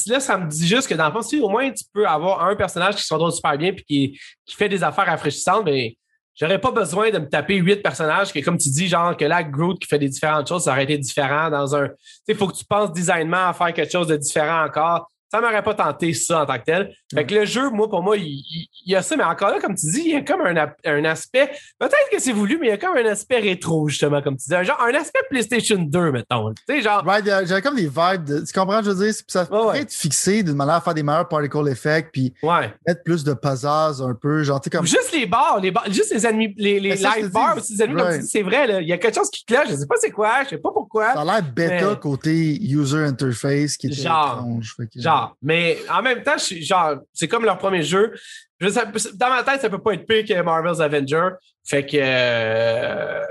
là, 0.05 0.19
ça 0.21 0.37
me 0.37 0.47
dit 0.47 0.65
juste 0.65 0.87
que 0.87 0.93
dans 0.93 1.07
le 1.07 1.11
fond, 1.11 1.23
si 1.23 1.41
au 1.41 1.49
moins 1.49 1.69
tu 1.71 1.83
peux 1.91 2.07
avoir 2.07 2.45
un 2.45 2.55
personnage 2.55 2.95
qui 2.95 3.03
se 3.03 3.09
contrôle 3.09 3.33
super 3.33 3.57
bien 3.57 3.73
puis 3.73 3.83
qui, 3.83 4.19
qui 4.45 4.55
fait 4.55 4.69
des 4.69 4.81
affaires 4.81 5.07
rafraîchissantes, 5.07 5.65
ben 5.65 5.91
J'aurais 6.39 6.61
pas 6.61 6.71
besoin 6.71 7.09
de 7.09 7.17
me 7.17 7.27
taper 7.27 7.55
huit 7.55 7.81
personnages 7.81 8.31
que, 8.31 8.39
comme 8.39 8.57
tu 8.57 8.69
dis, 8.69 8.87
genre 8.87 9.17
que 9.17 9.25
là, 9.25 9.43
Groot 9.43 9.79
qui 9.79 9.87
fait 9.87 9.97
des 9.97 10.09
différentes 10.09 10.47
choses, 10.47 10.65
ça 10.65 10.71
aurait 10.71 10.83
été 10.83 10.97
différent 10.97 11.49
dans 11.49 11.75
un. 11.75 11.87
Tu 11.87 11.95
sais, 11.95 12.23
il 12.29 12.35
faut 12.35 12.47
que 12.47 12.55
tu 12.55 12.65
penses 12.65 12.93
designement 12.93 13.47
à 13.47 13.53
faire 13.53 13.73
quelque 13.73 13.91
chose 13.91 14.07
de 14.07 14.17
différent 14.17 14.65
encore. 14.65 15.09
Ça 15.31 15.41
m'aurait 15.41 15.63
pas 15.63 15.73
tenté 15.73 16.13
ça 16.13 16.43
en 16.43 16.45
tant 16.45 16.57
que 16.57 16.63
tel. 16.63 16.93
Fait 17.13 17.25
que 17.25 17.35
le 17.35 17.45
jeu, 17.45 17.69
moi, 17.69 17.89
pour 17.89 18.01
moi, 18.01 18.15
il, 18.17 18.23
il- 18.23 18.67
il 18.85 18.91
y 18.93 18.95
a 18.95 19.01
ça, 19.01 19.17
mais 19.17 19.23
encore 19.25 19.49
là, 19.49 19.59
comme 19.59 19.75
tu 19.75 19.85
dis, 19.91 20.03
il 20.05 20.11
y 20.11 20.15
a 20.15 20.21
comme 20.21 20.39
un, 20.41 20.55
un 20.85 21.03
aspect. 21.05 21.51
Peut-être 21.77 22.09
que 22.11 22.19
c'est 22.19 22.31
voulu, 22.31 22.57
mais 22.59 22.67
il 22.67 22.69
y 22.69 22.73
a 22.73 22.77
comme 22.77 22.95
un 22.95 23.05
aspect 23.05 23.39
rétro, 23.39 23.89
justement, 23.89 24.21
comme 24.21 24.37
tu 24.37 24.47
dis. 24.47 24.55
Un 24.55 24.63
Genre, 24.63 24.81
un 24.81 24.93
aspect 24.93 25.19
PlayStation 25.29 25.75
2, 25.77 26.11
mettons. 26.11 26.53
Tu 26.53 26.75
sais, 26.75 26.81
genre. 26.81 27.03
Right, 27.05 27.27
euh, 27.27 27.43
j'avais 27.45 27.61
comme 27.61 27.75
des 27.75 27.87
vibes 27.89 28.23
de, 28.23 28.39
tu 28.45 28.53
comprends, 28.57 28.81
je 28.81 28.91
veux 28.91 29.05
dire, 29.05 29.13
ça 29.27 29.41
Ouais, 29.41 29.47
pourrait 29.47 29.65
ouais. 29.77 29.81
être 29.81 29.93
fixé 29.93 30.43
d'une 30.43 30.55
manière 30.55 30.75
à 30.75 30.81
faire 30.81 30.93
des 30.93 31.03
meilleurs 31.03 31.27
particle 31.27 31.67
effects, 31.67 32.09
puis 32.13 32.33
Ouais. 32.41 32.73
mettre 32.87 33.03
plus 33.03 33.23
de 33.25 33.33
puzzles 33.33 34.01
un 34.03 34.13
peu, 34.15 34.43
genre, 34.43 34.61
tu 34.61 34.69
sais, 34.69 34.77
comme. 34.77 34.85
Juste 34.87 35.11
les 35.13 35.25
bars, 35.25 35.59
les 35.61 35.71
bars, 35.71 35.85
juste 35.91 36.13
les 36.13 36.25
ennemis, 36.25 36.53
les, 36.57 36.79
les 36.79 36.95
ça, 36.95 37.15
live 37.17 37.29
bars 37.31 37.55
les 37.57 37.81
ennemis, 37.81 37.95
comme 37.97 38.05
right. 38.07 38.19
tu 38.19 38.23
dis, 38.23 38.29
c'est 38.31 38.43
vrai, 38.43 38.65
là. 38.67 38.81
Il 38.81 38.87
y 38.87 38.93
a 38.93 38.97
quelque 38.97 39.15
chose 39.15 39.29
qui 39.29 39.43
cloche, 39.43 39.67
je 39.69 39.75
sais 39.75 39.87
pas 39.87 39.95
c'est 39.99 40.11
quoi, 40.11 40.43
je 40.45 40.49
sais 40.51 40.57
pas 40.57 40.71
pourquoi. 40.71 41.13
Ça 41.13 41.21
a 41.21 41.25
l'air 41.25 41.43
bêta 41.43 41.89
Mais- 41.89 41.99
côté 41.99 42.61
user 42.63 42.99
interface 43.03 43.75
qui 43.75 43.91
Genre. 43.91 44.33
étrange. 44.37 44.73
fait 44.77 44.87
que- 44.87 45.01
Genre, 45.01 45.16
mais 45.41 45.77
en 45.89 46.01
même 46.01 46.23
temps, 46.23 46.37
je 46.37 46.55
genre, 46.61 46.95
c'est 47.13 47.27
comme 47.27 47.45
leur 47.45 47.57
premier 47.57 47.83
jeu. 47.83 48.13
Je 48.59 48.67
dans 49.15 49.29
ma 49.29 49.43
tête, 49.43 49.61
ça 49.61 49.69
peut 49.69 49.81
pas 49.81 49.93
être 49.93 50.05
pire 50.07 50.25
que 50.25 50.41
Marvel's 50.41 50.79
Avenger. 50.79 51.29
Fait 51.65 51.85
que. 51.85 51.97
euh, 51.99 53.21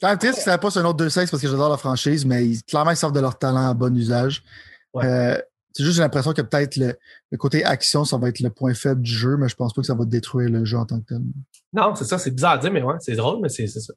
Quand 0.00 0.16
triste 0.16 0.36
que 0.36 0.42
ça 0.42 0.58
pas 0.58 0.70
sur 0.70 0.80
un 0.82 0.84
autre 0.84 1.04
2-6 1.04 1.30
parce 1.30 1.42
que 1.42 1.48
j'adore 1.48 1.70
la 1.70 1.76
franchise, 1.76 2.26
mais 2.26 2.44
ils, 2.46 2.62
clairement, 2.64 2.90
ils 2.90 2.96
servent 2.96 3.12
de 3.14 3.20
leur 3.20 3.38
talent 3.38 3.70
à 3.70 3.74
bon 3.74 3.96
usage. 3.96 4.42
Ouais. 4.92 5.06
Euh, 5.06 5.38
c'est 5.72 5.82
juste, 5.82 5.96
j'ai 5.96 6.02
l'impression 6.02 6.32
que 6.32 6.42
peut-être 6.42 6.76
le, 6.76 6.94
le 7.32 7.38
côté 7.38 7.64
action, 7.64 8.04
ça 8.04 8.16
va 8.16 8.28
être 8.28 8.40
le 8.40 8.50
point 8.50 8.74
faible 8.74 9.00
du 9.02 9.10
jeu, 9.12 9.36
mais 9.36 9.48
je 9.48 9.56
pense 9.56 9.72
pas 9.72 9.80
que 9.80 9.86
ça 9.86 9.94
va 9.94 10.04
détruire 10.04 10.48
le 10.50 10.64
jeu 10.64 10.76
en 10.78 10.86
tant 10.86 11.00
que 11.00 11.06
tel. 11.08 11.20
Non, 11.72 11.94
c'est 11.96 12.04
ça, 12.04 12.18
c'est 12.18 12.30
bizarre 12.30 12.52
à 12.52 12.58
dire, 12.58 12.70
mais 12.70 12.82
ouais, 12.82 12.94
c'est 13.00 13.16
drôle, 13.16 13.40
mais 13.42 13.48
c'est 13.48 13.66
c'est 13.66 13.80
ça. 13.80 13.92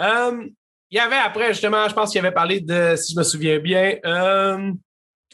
Euh, 0.00 0.44
Il 0.90 0.96
y 0.96 1.00
avait 1.00 1.16
après, 1.16 1.48
justement, 1.54 1.88
je 1.88 1.94
pense 1.94 2.10
qu'il 2.10 2.18
avait 2.18 2.34
parlé 2.34 2.60
de, 2.60 2.94
si 2.96 3.14
je 3.14 3.18
me 3.18 3.22
souviens 3.24 3.58
bien, 3.58 3.96
euh, 4.04 4.70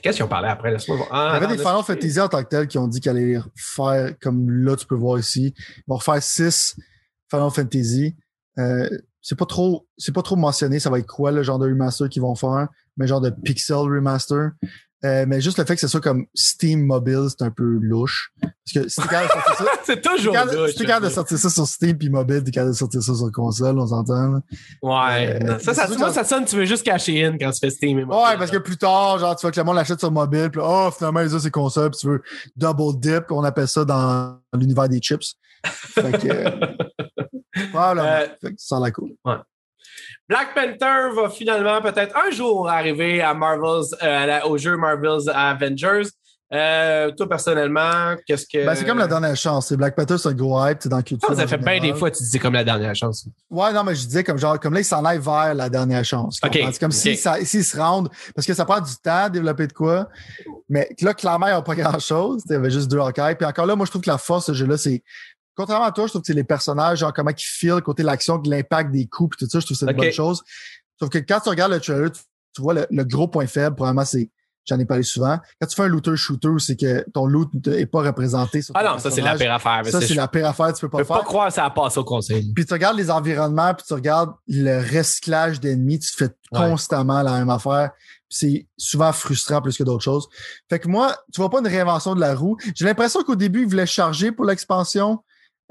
qu'est-ce 0.03 0.17
qu'ils 0.17 0.25
ont 0.25 0.29
parlé 0.29 0.49
après? 0.49 0.71
Laisse-moi 0.71 0.97
voir. 0.97 1.09
Ah, 1.11 1.31
Il 1.31 1.35
y 1.35 1.37
avait 1.37 1.47
non, 1.47 1.53
des 1.53 1.59
Final 1.59 1.83
Fantasy 1.85 2.21
en 2.21 2.29
tant 2.29 2.43
que 2.43 2.49
tel 2.49 2.67
qui 2.69 2.79
ont 2.79 2.89
dit 2.89 3.01
qu'elle 3.01 3.17
allait 3.17 3.39
faire, 3.57 4.15
comme 4.21 4.51
là, 4.51 4.77
tu 4.77 4.87
peux 4.87 4.95
voir 4.95 5.19
ici, 5.19 5.55
ils 5.57 5.85
vont 5.87 5.97
refaire 5.97 6.23
6 6.23 6.77
Final 7.31 7.51
Fantasy. 7.51 8.17
Euh, 8.59 8.89
c'est 9.21 9.39
pas 9.39 9.47
trop, 9.47 9.87
c'est 9.97 10.15
pas 10.15 10.23
trop 10.23 10.37
mentionné, 10.37 10.79
ça 10.79 10.91
va 10.91 10.99
être 10.99 11.07
quoi 11.07 11.33
le 11.33 11.43
genre 11.43 11.59
de 11.59 11.67
remaster 11.67 12.09
qu'ils 12.09 12.23
vont 12.23 12.35
faire, 12.35 12.69
mais 12.97 13.07
genre 13.07 13.21
de 13.23 13.31
pixel 13.31 13.77
remaster. 13.77 14.51
Euh, 15.05 15.27
mais 15.29 15.41
juste 15.41 15.59
le 15.59 15.65
fait 15.65 15.75
que 15.75 15.81
ce 15.81 15.89
soit 15.89 16.01
comme 16.01 16.25
Steam 16.35 16.87
mobile, 16.87 17.27
c'est 17.29 17.45
un 17.45 17.51
peu 17.51 17.79
louche. 17.83 18.33
Parce 18.41 18.73
que 18.73 18.89
si 18.89 19.01
t'es 19.03 19.09
capable 19.09 19.29
de 19.29 19.33
sortir 19.33 19.55
ça, 19.67 19.73
c'est 19.85 20.01
toujours 20.01 20.37
si 20.71 20.75
t'es 20.77 20.87
capable 20.87 21.07
de 21.07 21.11
sortir 21.13 21.39
ça 21.39 21.51
sur 21.51 21.67
Steam 21.67 21.99
puis 21.99 22.09
mobile, 22.09 22.43
t'es 22.43 22.51
capable 22.51 22.73
de 22.73 22.77
sortir 22.77 23.03
ça 23.03 23.15
sur 23.15 23.31
console, 23.31 23.79
on 23.79 23.87
s'entend. 23.87 24.41
Ouais. 24.83 25.43
Euh, 25.43 25.59
ça, 25.59 25.75
ça, 25.75 25.87
c'est 25.89 25.99
moi, 25.99 26.11
ça 26.11 26.25
sonne, 26.25 26.47
tu 26.47 26.57
veux 26.57 26.65
juste 26.65 26.85
cacher 26.85 27.25
in 27.25 27.37
quand 27.37 27.51
tu 27.51 27.59
fais 27.61 27.71
Steam. 27.71 27.99
et 27.99 28.05
Ouais, 28.05 28.09
mobile, 28.09 28.39
parce 28.39 28.53
là. 28.53 28.59
que 28.59 28.63
plus 28.65 28.79
tard, 28.79 29.19
genre, 29.19 29.37
tu 29.37 29.43
vois 29.43 29.51
que 29.51 29.61
le 29.61 29.65
monde 29.65 29.77
l'achète 29.77 29.99
sur 30.01 30.11
mobile, 30.11 30.49
puis 30.51 30.63
oh, 30.65 30.89
finalement, 30.97 31.21
ils 31.21 31.37
ont 31.37 31.39
ses 31.39 31.51
consoles, 31.51 31.91
puis 31.91 32.01
tu 32.01 32.07
veux 32.07 32.23
double 32.57 32.99
dip, 32.99 33.31
on 33.31 33.45
appelle 33.45 33.69
ça 33.69 33.85
dans 33.85 34.39
l'univers 34.55 34.89
des 34.89 35.01
chips. 35.01 35.35
Fait 35.67 36.13
que, 36.13 36.29
euh, 36.29 36.51
probablement. 37.73 38.09
Euh, 38.09 38.27
Fait 38.41 38.51
que 38.51 38.55
ça 38.57 38.77
a 38.79 38.81
l'air 38.81 38.93
cool. 38.93 39.11
Black 40.29 40.55
Panther 40.55 41.15
va 41.15 41.29
finalement 41.29 41.81
peut-être 41.81 42.17
un 42.17 42.31
jour 42.31 42.69
arriver 42.69 43.21
à 43.21 43.35
Marvel's, 43.35 43.95
euh, 44.03 44.41
au 44.45 44.57
jeu 44.59 44.77
Marvel's 44.77 45.29
Avengers. 45.29 46.09
Euh, 46.53 47.11
toi, 47.13 47.29
personnellement, 47.29 48.15
qu'est-ce 48.27 48.47
que. 48.47 48.65
Ben, 48.65 48.75
c'est 48.75 48.85
comme 48.85 48.99
la 48.99 49.09
dernière 49.09 49.35
chance. 49.35 49.69
C'est 49.69 49.77
Black 49.77 49.97
Panther, 49.97 50.19
c'est 50.19 50.29
un 50.29 50.35
gros 50.35 50.65
hype, 50.65 50.87
dans 50.87 50.99
la 50.99 51.03
culture. 51.03 51.35
Ça 51.35 51.47
fait 51.49 51.59
bien 51.59 51.81
des 51.81 51.95
fois, 51.95 52.11
tu 52.11 52.23
dis 52.23 52.29
c'est 52.29 52.39
comme 52.39 52.53
la 52.53 52.63
dernière 52.63 52.95
chance. 52.95 53.27
Ouais, 53.51 53.73
non, 53.73 53.83
mais 53.83 53.95
je 53.95 54.07
disais 54.07 54.23
comme 54.23 54.39
genre, 54.39 54.61
comme 54.61 54.75
là, 54.75 54.81
ils 54.81 54.85
s'en 54.85 55.05
aillent 55.05 55.19
vers 55.19 55.55
la 55.55 55.69
dernière 55.69 56.05
chance. 56.05 56.39
C'est 56.41 56.79
comme 56.79 56.91
ok. 56.91 56.95
si 56.95 57.17
ça, 57.17 57.45
s'ils 57.45 57.65
se 57.65 57.77
rendent, 57.77 58.09
parce 58.37 58.47
que 58.47 58.55
ça 58.55 58.65
prend 58.65 58.81
du 58.81 58.95
temps 59.03 59.25
à 59.25 59.31
développer 59.31 59.67
de 59.67 59.73
quoi. 59.73 60.09
Mais 60.69 60.89
là, 61.01 61.13
clairement, 61.15 61.49
ils 61.49 61.55
n'ont 61.55 61.63
pas 61.63 61.75
grand 61.75 61.99
chose. 61.99 62.43
Il 62.49 62.53
y 62.53 62.57
avait 62.57 62.71
juste 62.71 62.89
deux 62.89 63.01
Hawkeye. 63.01 63.35
Puis 63.37 63.47
encore 63.47 63.67
là, 63.67 63.75
moi, 63.75 63.87
je 63.87 63.91
trouve 63.91 64.03
que 64.03 64.11
la 64.11 64.19
force 64.19 64.49
de 64.49 64.55
ce 64.55 64.59
jeu-là, 64.59 64.77
c'est, 64.77 65.03
contrairement 65.57 65.87
à 65.87 65.93
toi, 65.93 66.07
je 66.07 66.11
trouve 66.11 66.23
que 66.23 66.27
c'est 66.27 66.33
les 66.35 66.45
personnages, 66.45 66.99
genre, 66.99 67.13
comment 67.13 67.31
ils 67.31 67.35
filent, 67.43 67.81
côté 67.85 68.03
de 68.03 68.07
l'action, 68.09 68.41
l'impact 68.45 68.91
des 68.91 69.07
coups, 69.07 69.37
puis 69.37 69.47
tout 69.47 69.51
ça, 69.51 69.61
je 69.61 69.67
trouve 69.67 69.77
que 69.77 69.85
c'est 69.85 69.91
une 69.91 69.97
bonne 69.97 70.13
chose. 70.13 70.43
Sauf 70.99 71.09
que 71.11 71.19
quand 71.19 71.41
tu 71.41 71.49
regardes 71.49 71.73
le 71.73 71.81
trailer, 71.81 72.11
tu, 72.13 72.23
tu 72.55 72.63
vois 72.63 72.75
le, 72.75 72.87
le 72.91 73.05
gros 73.05 73.29
point 73.29 73.47
faible, 73.47 73.75
probablement, 73.77 74.05
c'est, 74.05 74.31
j'en 74.65 74.79
ai 74.79 74.85
parlé 74.87 75.03
souvent. 75.03 75.39
Quand 75.61 75.67
tu 75.67 75.75
fais 75.77 75.83
un 75.83 75.89
looter-shooter, 75.89 76.49
c'est 76.59 76.77
que 76.77 77.05
ton 77.13 77.27
loot 77.27 77.51
n'est 77.67 77.85
pas 77.87 78.03
représenté 78.03 78.63
sur 78.63 78.75
Ah 78.77 78.85
non, 78.85 78.99
ça, 78.99 79.11
c'est 79.11 79.21
la 79.21 79.35
pire 79.37 79.53
affaire. 79.53 79.83
mais 79.85 79.91
Ça, 79.91 80.01
c'est- 80.01 80.15
la 80.15 80.29
pire 80.29 80.47
affaire, 80.47 80.73
tu 80.73 80.81
peux 80.81 80.87
Je 80.87 80.91
pas 80.91 80.99
peux 80.99 81.05
faire. 81.05 81.17
pas 81.19 81.25
croire 81.25 81.49
que 81.49 81.55
ça 81.55 81.65
a 81.65 81.71
passé 81.71 81.99
au 81.99 82.05
conseil. 82.05 82.53
Puis 82.55 82.65
tu 82.65 82.73
regardes 82.73 82.97
les 82.97 83.11
environnements, 83.11 83.75
puis 83.75 83.85
tu 83.87 83.93
regardes 83.95 84.33
le 84.47 84.79
recyclage 84.97 85.61
d'ennemis, 85.61 85.99
tu 85.99 86.13
fais 86.17 86.25
Ouais. 86.53 86.71
constamment 86.71 87.21
la 87.23 87.33
même 87.39 87.51
affaire. 87.51 87.91
C'est 88.31 88.67
souvent 88.77 89.13
frustrant 89.13 89.61
plus 89.61 89.77
que 89.77 89.83
d'autres 89.85 90.03
choses. 90.05 90.29
Fait 90.71 90.79
que 90.79 90.89
moi, 90.89 91.17
tu 91.33 91.41
vois 91.41 91.51
pas 91.51 91.59
une 91.61 91.67
réinvention 91.69 92.15
de 92.15 92.21
la 92.21 92.35
roue. 92.35 92.57
J'ai 92.75 92.85
l'impression 92.85 93.23
qu'au 93.25 93.37
début, 93.37 93.63
ils 93.63 93.69
voulaient 93.69 93.87
charger 93.87 94.33
pour 94.33 94.45
l'expansion 94.45 95.23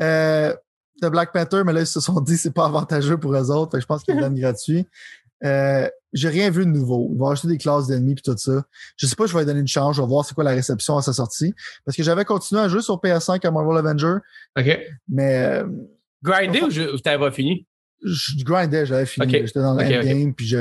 euh, 0.02 0.54
de 1.02 1.10
Black 1.10 1.34
Panther, 1.34 1.64
mais 1.66 1.74
là, 1.74 1.82
ils 1.82 1.88
se 1.88 2.00
sont 2.00 2.20
dit 2.22 2.38
c'est 2.38 2.54
pas 2.54 2.66
avantageux 2.66 3.18
pour 3.18 3.34
eux 3.36 3.52
autres. 3.52 3.72
Fait 3.72 3.78
que 3.78 3.82
je 3.82 3.88
pense 3.88 4.04
qu'ils 4.04 4.16
le 4.16 4.22
donnent 4.24 4.40
gratuit. 4.40 4.86
Euh, 5.44 5.90
j'ai 6.14 6.30
rien 6.30 6.50
vu 6.50 6.66
de 6.66 6.72
nouveau. 6.72 7.10
Ils 7.12 7.18
vont 7.18 7.28
acheter 7.28 7.48
des 7.48 7.58
classes 7.58 7.88
d'ennemis 7.88 8.16
puis 8.16 8.24
tout 8.24 8.38
ça. 8.38 8.64
Je 8.98 9.08
sais 9.08 9.16
pas, 9.16 9.26
je 9.26 9.34
vais 9.34 9.40
lui 9.40 9.46
donner 9.46 9.60
une 9.60 9.68
chance. 9.68 9.96
Je 9.98 10.02
vais 10.02 10.08
voir 10.08 10.24
c'est 10.24 10.34
quoi 10.34 10.44
la 10.44 10.52
réception 10.52 10.98
à 10.98 11.02
sa 11.02 11.12
sortie. 11.12 11.54
Parce 11.86 11.98
que 11.98 12.04
j'avais 12.04 12.24
continué 12.24 12.62
à 12.62 12.70
jouer 12.70 12.82
sur 12.82 12.96
PS5 12.96 13.46
à 13.46 13.52
Marvel 13.52 13.78
Avenger. 13.78 14.18
OK. 14.58 14.80
Mais 15.10 15.38
euh, 15.44 15.68
Grindé 16.22 16.62
ou 16.62 17.00
t'avais 17.00 17.20
pas 17.20 17.32
fini? 17.32 17.68
Je 18.04 18.44
grindais, 18.44 18.86
j'avais 18.86 19.06
fini. 19.06 19.32
J'étais 19.32 19.60
dans 19.60 19.74
le 19.76 19.80
Ok, 19.84 19.92
ok. 19.92 19.98
endgame, 19.98 20.34
puis 20.34 20.46
je, 20.48 20.58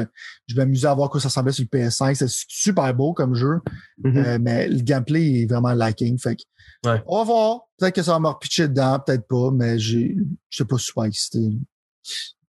je 0.47 0.55
m'amusais 0.57 0.87
à 0.87 0.95
voir 0.95 1.11
quoi 1.11 1.21
ça 1.21 1.29
ressemblait 1.29 1.53
sur 1.53 1.65
le 1.71 1.79
PS5. 1.79 2.15
C'est 2.15 2.29
super 2.29 2.93
beau 2.95 3.13
comme 3.15 3.35
jeu, 3.35 3.61
Mhm. 4.05 4.17
euh, 4.19 4.39
mais 4.41 4.69
le 4.69 4.81
gameplay 4.81 5.43
est 5.43 5.47
vraiment 5.51 5.73
lacking. 5.73 6.19
Fait 6.19 6.37
que, 6.37 6.43
Ouais. 6.89 7.01
on 7.07 7.19
va 7.19 7.25
voir. 7.25 7.61
Peut-être 7.79 7.95
que 7.95 8.03
ça 8.03 8.13
va 8.13 8.19
me 8.21 8.29
repitcher 8.29 8.69
dedans, 8.69 8.99
peut-être 9.05 9.27
pas, 9.29 9.51
mais 9.53 9.79
j'ai, 9.79 10.17
je 10.51 10.57
suis 10.57 10.65
pas 10.65 10.79
super 10.79 11.05
excité. 11.05 11.39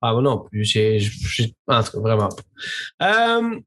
Ah, 0.02 0.12
moi 0.14 0.22
non 0.22 0.40
plus. 0.50 0.64
J'ai, 0.64 1.00
j'ai- 1.00 1.54
en 1.68 1.82
tout 1.84 1.92
cas, 1.92 2.00
vraiment 2.00 2.30
pas. 2.30 3.38
Euh, 3.40 3.60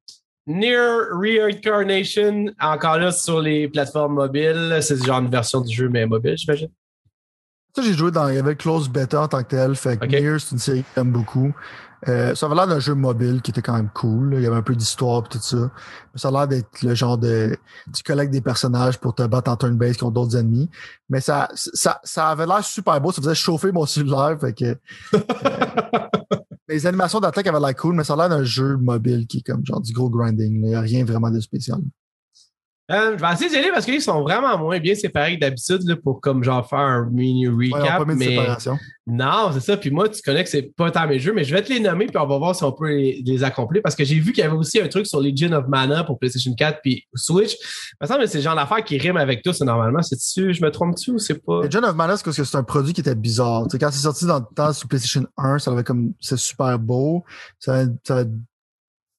Near 0.48 1.08
Reincarnation, 1.12 2.46
encore 2.60 2.98
là 2.98 3.10
sur 3.10 3.40
les 3.40 3.68
plateformes 3.68 4.14
mobiles. 4.14 4.78
C'est 4.80 5.02
genre 5.04 5.20
une 5.20 5.30
version 5.30 5.60
du 5.60 5.74
jeu, 5.74 5.88
mais 5.88 6.06
mobile, 6.06 6.34
j'imagine. 6.36 6.68
Ça, 7.76 7.82
j'ai 7.82 7.92
joué 7.92 8.10
dans, 8.10 8.26
il 8.30 8.36
y 8.36 8.38
avait 8.38 8.56
Close 8.56 8.88
Beta 8.88 9.20
en 9.20 9.28
tant 9.28 9.42
que 9.42 9.48
tel. 9.50 9.76
Fait 9.76 9.98
que 9.98 10.06
Ok. 10.06 10.10
Nier, 10.12 10.36
c'est 10.38 10.52
une 10.52 10.58
série 10.58 10.80
que 10.82 10.88
j'aime 10.96 11.12
beaucoup. 11.12 11.52
Euh, 12.08 12.34
ça 12.34 12.46
avait 12.46 12.54
l'air 12.54 12.66
d'un 12.66 12.78
jeu 12.78 12.94
mobile 12.94 13.42
qui 13.42 13.50
était 13.50 13.60
quand 13.60 13.74
même 13.74 13.90
cool. 13.92 14.30
là. 14.30 14.38
Il 14.38 14.42
y 14.42 14.46
avait 14.46 14.56
un 14.56 14.62
peu 14.62 14.74
d'histoire 14.74 15.24
et 15.26 15.28
tout 15.28 15.38
ça. 15.42 15.56
Mais 15.58 16.18
ça 16.18 16.28
a 16.28 16.30
l'air 16.30 16.48
d'être 16.48 16.80
le 16.82 16.94
genre 16.94 17.18
de, 17.18 17.54
tu 17.94 18.02
collectes 18.02 18.32
des 18.32 18.40
personnages 18.40 18.98
pour 18.98 19.14
te 19.14 19.22
battre 19.26 19.50
en 19.50 19.56
turn-based 19.56 19.98
contre 19.98 20.12
d'autres 20.14 20.36
ennemis. 20.38 20.70
Mais 21.10 21.20
ça, 21.20 21.48
ça, 21.54 22.00
ça 22.02 22.28
avait 22.30 22.46
l'air 22.46 22.64
super 22.64 22.98
beau. 23.00 23.12
Ça 23.12 23.20
faisait 23.20 23.34
chauffer 23.34 23.72
mon 23.72 23.84
cellulaire. 23.86 24.38
Fait 24.40 24.54
que, 24.54 24.76
euh, 25.14 25.18
les 26.68 26.86
animations 26.86 27.20
d'attaque 27.20 27.46
avaient 27.46 27.60
l'air 27.60 27.76
cool, 27.76 27.94
mais 27.94 28.04
ça 28.04 28.14
a 28.14 28.16
l'air 28.16 28.28
d'un 28.30 28.44
jeu 28.44 28.76
mobile 28.78 29.26
qui 29.26 29.38
est 29.38 29.42
comme 29.42 29.64
genre 29.66 29.82
du 29.82 29.92
gros 29.92 30.08
grinding. 30.08 30.62
là. 30.62 30.66
Il 30.66 30.70
n'y 30.70 30.74
a 30.74 30.80
rien 30.80 31.04
vraiment 31.04 31.30
de 31.30 31.40
spécial. 31.40 31.80
Euh, 32.88 33.16
je 33.18 33.20
vais 33.20 33.32
essayer 33.32 33.50
d'y 33.50 33.56
aller 33.56 33.70
parce 33.72 33.84
qu'ils 33.84 34.00
sont 34.00 34.22
vraiment 34.22 34.56
moins 34.58 34.78
bien 34.78 34.94
séparés 34.94 35.34
que 35.34 35.40
d'habitude 35.40 35.82
pour 36.04 36.20
comme 36.20 36.44
genre 36.44 36.68
faire 36.68 36.78
un 36.78 37.10
mini 37.10 37.48
Ouais, 37.48 37.68
recap. 37.72 37.98
pas 37.98 38.04
mais 38.14 38.24
séparation. 38.28 38.78
non, 39.08 39.50
c'est 39.52 39.58
ça. 39.60 39.76
Puis 39.76 39.90
moi, 39.90 40.08
tu 40.08 40.22
connais 40.22 40.44
que 40.44 40.48
c'est 40.50 40.62
pas 40.76 40.92
tant 40.92 41.08
mes 41.08 41.18
jeux, 41.18 41.32
mais 41.32 41.42
je 41.42 41.52
vais 41.52 41.62
te 41.62 41.72
les 41.72 41.80
nommer 41.80 42.06
puis 42.06 42.16
on 42.16 42.26
va 42.28 42.38
voir 42.38 42.54
si 42.54 42.62
on 42.62 42.70
peut 42.70 42.86
les, 42.88 43.22
les 43.26 43.42
accomplir 43.42 43.82
parce 43.82 43.96
que 43.96 44.04
j'ai 44.04 44.20
vu 44.20 44.32
qu'il 44.32 44.44
y 44.44 44.46
avait 44.46 44.54
aussi 44.54 44.80
un 44.80 44.86
truc 44.86 45.04
sur 45.08 45.20
Legion 45.20 45.50
of 45.50 45.66
Mana 45.66 46.04
pour 46.04 46.16
PlayStation 46.20 46.54
4 46.54 46.78
puis 46.80 47.04
Switch. 47.16 47.54
Il 47.54 47.96
me 48.02 48.06
semble 48.06 48.20
que 48.20 48.26
c'est 48.28 48.38
le 48.38 48.44
genre 48.44 48.54
d'affaire 48.54 48.84
qui 48.84 48.98
rime 48.98 49.16
avec 49.16 49.42
tout, 49.42 49.52
ça, 49.52 49.64
normalement. 49.64 50.02
C'est-tu, 50.02 50.54
je 50.54 50.62
me 50.62 50.70
trompe-tu 50.70 51.10
ou 51.10 51.18
c'est 51.18 51.44
pas? 51.44 51.62
Legend 51.64 51.84
of 51.86 51.96
Mana, 51.96 52.16
c'est 52.16 52.24
parce 52.24 52.36
que 52.36 52.44
c'est 52.44 52.56
un 52.56 52.62
produit 52.62 52.92
qui 52.92 53.00
était 53.00 53.16
bizarre. 53.16 53.64
Tu 53.64 53.70
sais, 53.72 53.78
quand 53.80 53.90
c'est 53.90 53.98
sorti 54.02 54.26
dans 54.26 54.38
le 54.38 54.44
temps 54.54 54.72
sur 54.72 54.86
PlayStation 54.86 55.26
1, 55.36 55.58
ça 55.58 55.72
avait 55.72 55.82
comme, 55.82 56.12
c'est 56.20 56.38
super 56.38 56.78
beau. 56.78 57.24
Ça 57.58 57.84
ça 58.04 58.18
avait- 58.18 58.30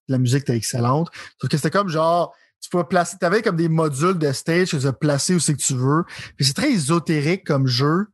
la 0.07 0.18
musique 0.19 0.44
était 0.44 0.56
excellente. 0.56 1.10
Sauf 1.41 1.49
que 1.49 1.57
c'était 1.57 1.69
comme 1.69 1.89
genre, 1.89 2.34
tu 2.61 2.69
pouvais 2.69 2.84
placer, 2.84 3.17
t'avais 3.17 3.41
comme 3.41 3.55
des 3.55 3.69
modules 3.69 4.17
de 4.17 4.31
stage 4.31 4.71
que 4.71 4.77
tu 4.77 4.77
pouvais 4.77 4.93
placer 4.93 5.35
où 5.35 5.39
c'est 5.39 5.53
que 5.53 5.61
tu 5.61 5.73
veux. 5.73 6.03
C'est 6.39 6.55
très 6.55 6.71
ésotérique 6.71 7.45
comme 7.45 7.67
jeu. 7.67 8.07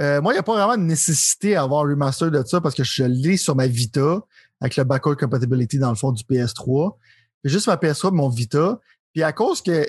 Euh, 0.00 0.20
moi, 0.22 0.32
il 0.32 0.36
n'y 0.36 0.40
a 0.40 0.44
pas 0.44 0.54
vraiment 0.54 0.76
de 0.76 0.88
nécessité 0.88 1.56
à 1.56 1.62
avoir 1.62 1.84
un 1.84 1.90
remaster 1.90 2.30
de 2.30 2.42
ça 2.44 2.60
parce 2.60 2.74
que 2.74 2.84
je 2.84 3.04
l'ai 3.04 3.36
sur 3.36 3.56
ma 3.56 3.66
Vita 3.66 4.20
avec 4.60 4.76
le 4.76 4.84
backward 4.84 5.18
compatibility 5.18 5.78
dans 5.78 5.90
le 5.90 5.96
fond 5.96 6.12
du 6.12 6.22
PS3. 6.24 6.96
J'ai 7.44 7.50
juste 7.50 7.66
ma 7.66 7.76
PS3 7.76 8.08
et 8.08 8.12
mon 8.12 8.28
Vita. 8.28 8.80
Puis 9.12 9.22
à 9.22 9.32
cause 9.32 9.60
que, 9.62 9.86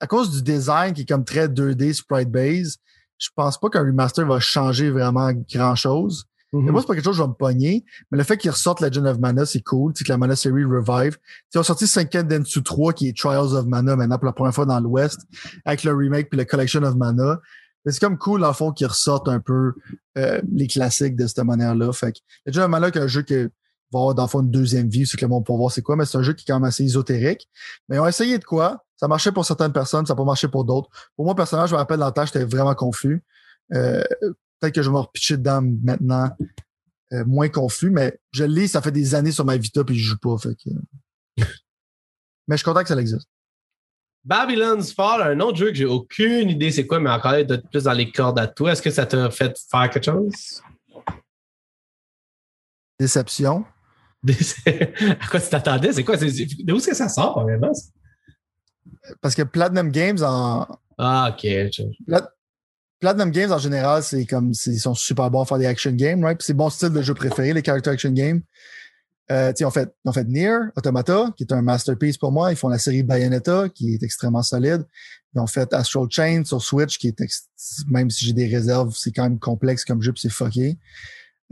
à 0.00 0.06
cause 0.06 0.30
du 0.30 0.42
design 0.42 0.92
qui 0.92 1.02
est 1.02 1.08
comme 1.08 1.24
très 1.24 1.46
2D 1.46 1.94
sprite 1.94 2.30
base, 2.30 2.78
je 3.18 3.28
pense 3.34 3.58
pas 3.58 3.68
qu'un 3.70 3.82
remaster 3.82 4.26
va 4.26 4.40
changer 4.40 4.90
vraiment 4.90 5.32
grand 5.32 5.76
chose. 5.76 6.26
Mhm. 6.54 6.70
Moi, 6.70 6.80
c'est 6.80 6.86
pas 6.86 6.94
quelque 6.94 7.04
chose 7.04 7.16
que 7.16 7.18
je 7.18 7.22
vais 7.22 7.28
me 7.28 7.34
pogner, 7.34 7.84
mais 8.10 8.18
le 8.18 8.24
fait 8.24 8.36
qu'ils 8.36 8.50
ressortent 8.50 8.80
Legend 8.80 9.06
of 9.06 9.18
Mana, 9.18 9.44
c'est 9.44 9.60
cool. 9.62 9.92
Tu 9.92 9.98
sais, 9.98 10.04
que 10.04 10.12
la 10.12 10.18
Mana 10.18 10.36
Series 10.36 10.64
revive. 10.64 11.18
Ils 11.52 11.58
ont 11.58 11.64
sorti 11.64 11.86
Senken 11.88 12.28
Densu 12.28 12.62
3, 12.62 12.92
qui 12.92 13.08
est 13.08 13.16
Trials 13.16 13.54
of 13.54 13.66
Mana, 13.66 13.96
maintenant 13.96 14.18
pour 14.18 14.26
la 14.26 14.32
première 14.32 14.54
fois 14.54 14.64
dans 14.64 14.78
l'Ouest, 14.78 15.20
avec 15.64 15.82
le 15.82 15.92
remake 15.92 16.30
puis 16.30 16.38
le 16.38 16.44
Collection 16.44 16.82
of 16.84 16.94
Mana. 16.94 17.40
Mais 17.84 17.92
c'est 17.92 18.00
comme 18.00 18.18
cool, 18.18 18.42
le 18.42 18.52
fond, 18.52 18.72
qu'ils 18.72 18.86
ressortent 18.86 19.28
un 19.28 19.40
peu 19.40 19.74
euh, 20.16 20.40
les 20.52 20.68
classiques 20.68 21.16
de 21.16 21.26
cette 21.26 21.44
manière-là. 21.44 21.92
Fait 21.92 22.12
que 22.12 22.18
Legend 22.46 22.64
of 22.64 22.70
Mana, 22.70 22.90
qui 22.92 22.98
est 22.98 23.02
un 23.02 23.08
jeu 23.08 23.22
qui 23.22 23.34
va 23.34 23.48
avoir, 23.92 24.14
dans 24.14 24.22
le 24.22 24.28
fond, 24.28 24.40
une 24.40 24.50
deuxième 24.50 24.88
vie, 24.88 25.06
c'est 25.06 25.16
que 25.16 25.24
le 25.24 25.30
monde 25.30 25.44
peut 25.44 25.52
voir 25.52 25.72
c'est 25.72 25.82
quoi, 25.82 25.96
mais 25.96 26.04
c'est 26.04 26.18
un 26.18 26.22
jeu 26.22 26.34
qui 26.34 26.44
est 26.44 26.52
quand 26.52 26.60
même 26.60 26.68
assez 26.68 26.84
ésotérique. 26.84 27.48
Mais 27.88 27.96
ils 27.96 28.00
ont 28.00 28.06
essayé 28.06 28.38
de 28.38 28.44
quoi? 28.44 28.84
Ça 28.96 29.08
marchait 29.08 29.32
pour 29.32 29.44
certaines 29.44 29.72
personnes, 29.72 30.06
ça 30.06 30.14
n'a 30.14 30.16
pas 30.16 30.24
marché 30.24 30.46
pour 30.46 30.64
d'autres. 30.64 30.88
Pour 31.16 31.24
moi, 31.24 31.34
personnellement, 31.34 31.66
je 31.66 31.74
me 31.74 31.78
rappelle 31.78 31.98
dans 31.98 32.06
le 32.06 32.12
temps, 32.12 32.24
j'étais 32.24 32.44
vraiment 32.44 32.76
confus. 32.76 33.24
Euh, 33.72 34.04
peut-être 34.64 34.74
que 34.76 34.82
je 34.82 34.88
vais 34.88 34.94
me 34.94 35.00
repitcher 35.00 35.36
dedans 35.36 35.62
maintenant, 35.82 36.30
euh, 37.12 37.24
moins 37.26 37.48
confus, 37.48 37.90
mais 37.90 38.18
je 38.32 38.44
l'ai, 38.44 38.66
ça 38.66 38.80
fait 38.80 38.90
des 38.90 39.14
années 39.14 39.32
sur 39.32 39.44
ma 39.44 39.56
Vita 39.56 39.84
puis 39.84 39.98
je 39.98 40.10
joue 40.10 40.18
pas. 40.18 40.36
Fait 40.38 40.54
que... 40.54 40.70
mais 42.48 42.56
je 42.56 42.56
suis 42.56 42.64
content 42.64 42.82
que 42.82 42.88
ça 42.88 42.96
existe. 42.98 43.28
Babylon's 44.24 44.94
Fall, 44.94 45.20
un 45.20 45.40
autre 45.40 45.58
jeu 45.58 45.68
que 45.68 45.74
j'ai 45.74 45.84
aucune 45.84 46.48
idée 46.48 46.70
c'est 46.70 46.86
quoi, 46.86 46.98
mais 46.98 47.10
encore 47.10 47.32
là, 47.32 47.40
il 47.40 47.46
doit 47.46 47.58
être 47.58 47.68
plus 47.68 47.84
dans 47.84 47.92
les 47.92 48.10
cordes 48.10 48.38
à 48.38 48.46
toi. 48.46 48.72
Est-ce 48.72 48.80
que 48.80 48.90
ça 48.90 49.04
t'a 49.04 49.30
fait 49.30 49.54
faire 49.70 49.90
quelque 49.90 50.04
chose? 50.04 50.62
Déception. 52.98 53.66
à 54.26 55.26
quoi 55.28 55.40
tu 55.40 55.50
t'attendais? 55.50 55.92
C'est 55.92 56.04
quoi? 56.04 56.16
D'où 56.16 56.76
est-ce 56.76 56.86
que 56.86 56.94
ça 56.94 57.10
sort, 57.10 57.42
vraiment? 57.42 57.72
Parce 59.20 59.34
que 59.34 59.42
Platinum 59.42 59.90
Games 59.90 60.22
en. 60.22 60.66
Ah, 60.96 61.30
ok. 61.30 61.42
je- 61.42 61.82
Platinum 63.04 63.30
Games 63.32 63.52
en 63.52 63.58
général, 63.58 64.02
c'est 64.02 64.24
comme 64.24 64.52
ils 64.66 64.80
sont 64.80 64.94
super 64.94 65.30
bons 65.30 65.42
à 65.42 65.44
faire 65.44 65.58
des 65.58 65.66
action 65.66 65.92
games, 65.92 66.24
right? 66.24 66.40
C'est 66.40 66.54
bon 66.54 66.70
style 66.70 66.88
de 66.88 67.02
jeu 67.02 67.12
préféré, 67.12 67.52
les 67.52 67.62
character 67.62 67.90
action 67.90 68.10
games. 68.12 68.40
Euh, 69.30 69.52
on 69.60 69.70
fait, 69.70 69.94
on 70.06 70.12
fait 70.12 70.24
Nier, 70.24 70.56
Automata, 70.74 71.30
qui 71.36 71.42
est 71.42 71.52
un 71.52 71.60
masterpiece 71.60 72.16
pour 72.16 72.32
moi. 72.32 72.50
Ils 72.50 72.56
font 72.56 72.68
la 72.68 72.78
série 72.78 73.02
Bayonetta, 73.02 73.68
qui 73.68 73.92
est 73.92 74.02
extrêmement 74.02 74.42
solide. 74.42 74.86
Ils 75.34 75.40
ont 75.40 75.46
fait 75.46 75.70
Astral 75.74 76.06
Chain 76.08 76.44
sur 76.46 76.62
Switch, 76.62 76.96
qui 76.96 77.08
est 77.08 77.16
même 77.88 78.08
si 78.08 78.24
j'ai 78.24 78.32
des 78.32 78.46
réserves, 78.46 78.94
c'est 78.96 79.12
quand 79.12 79.24
même 79.24 79.38
complexe 79.38 79.84
comme 79.84 80.00
jeu, 80.00 80.12
puis 80.12 80.22
c'est 80.22 80.32
fucké. 80.32 80.78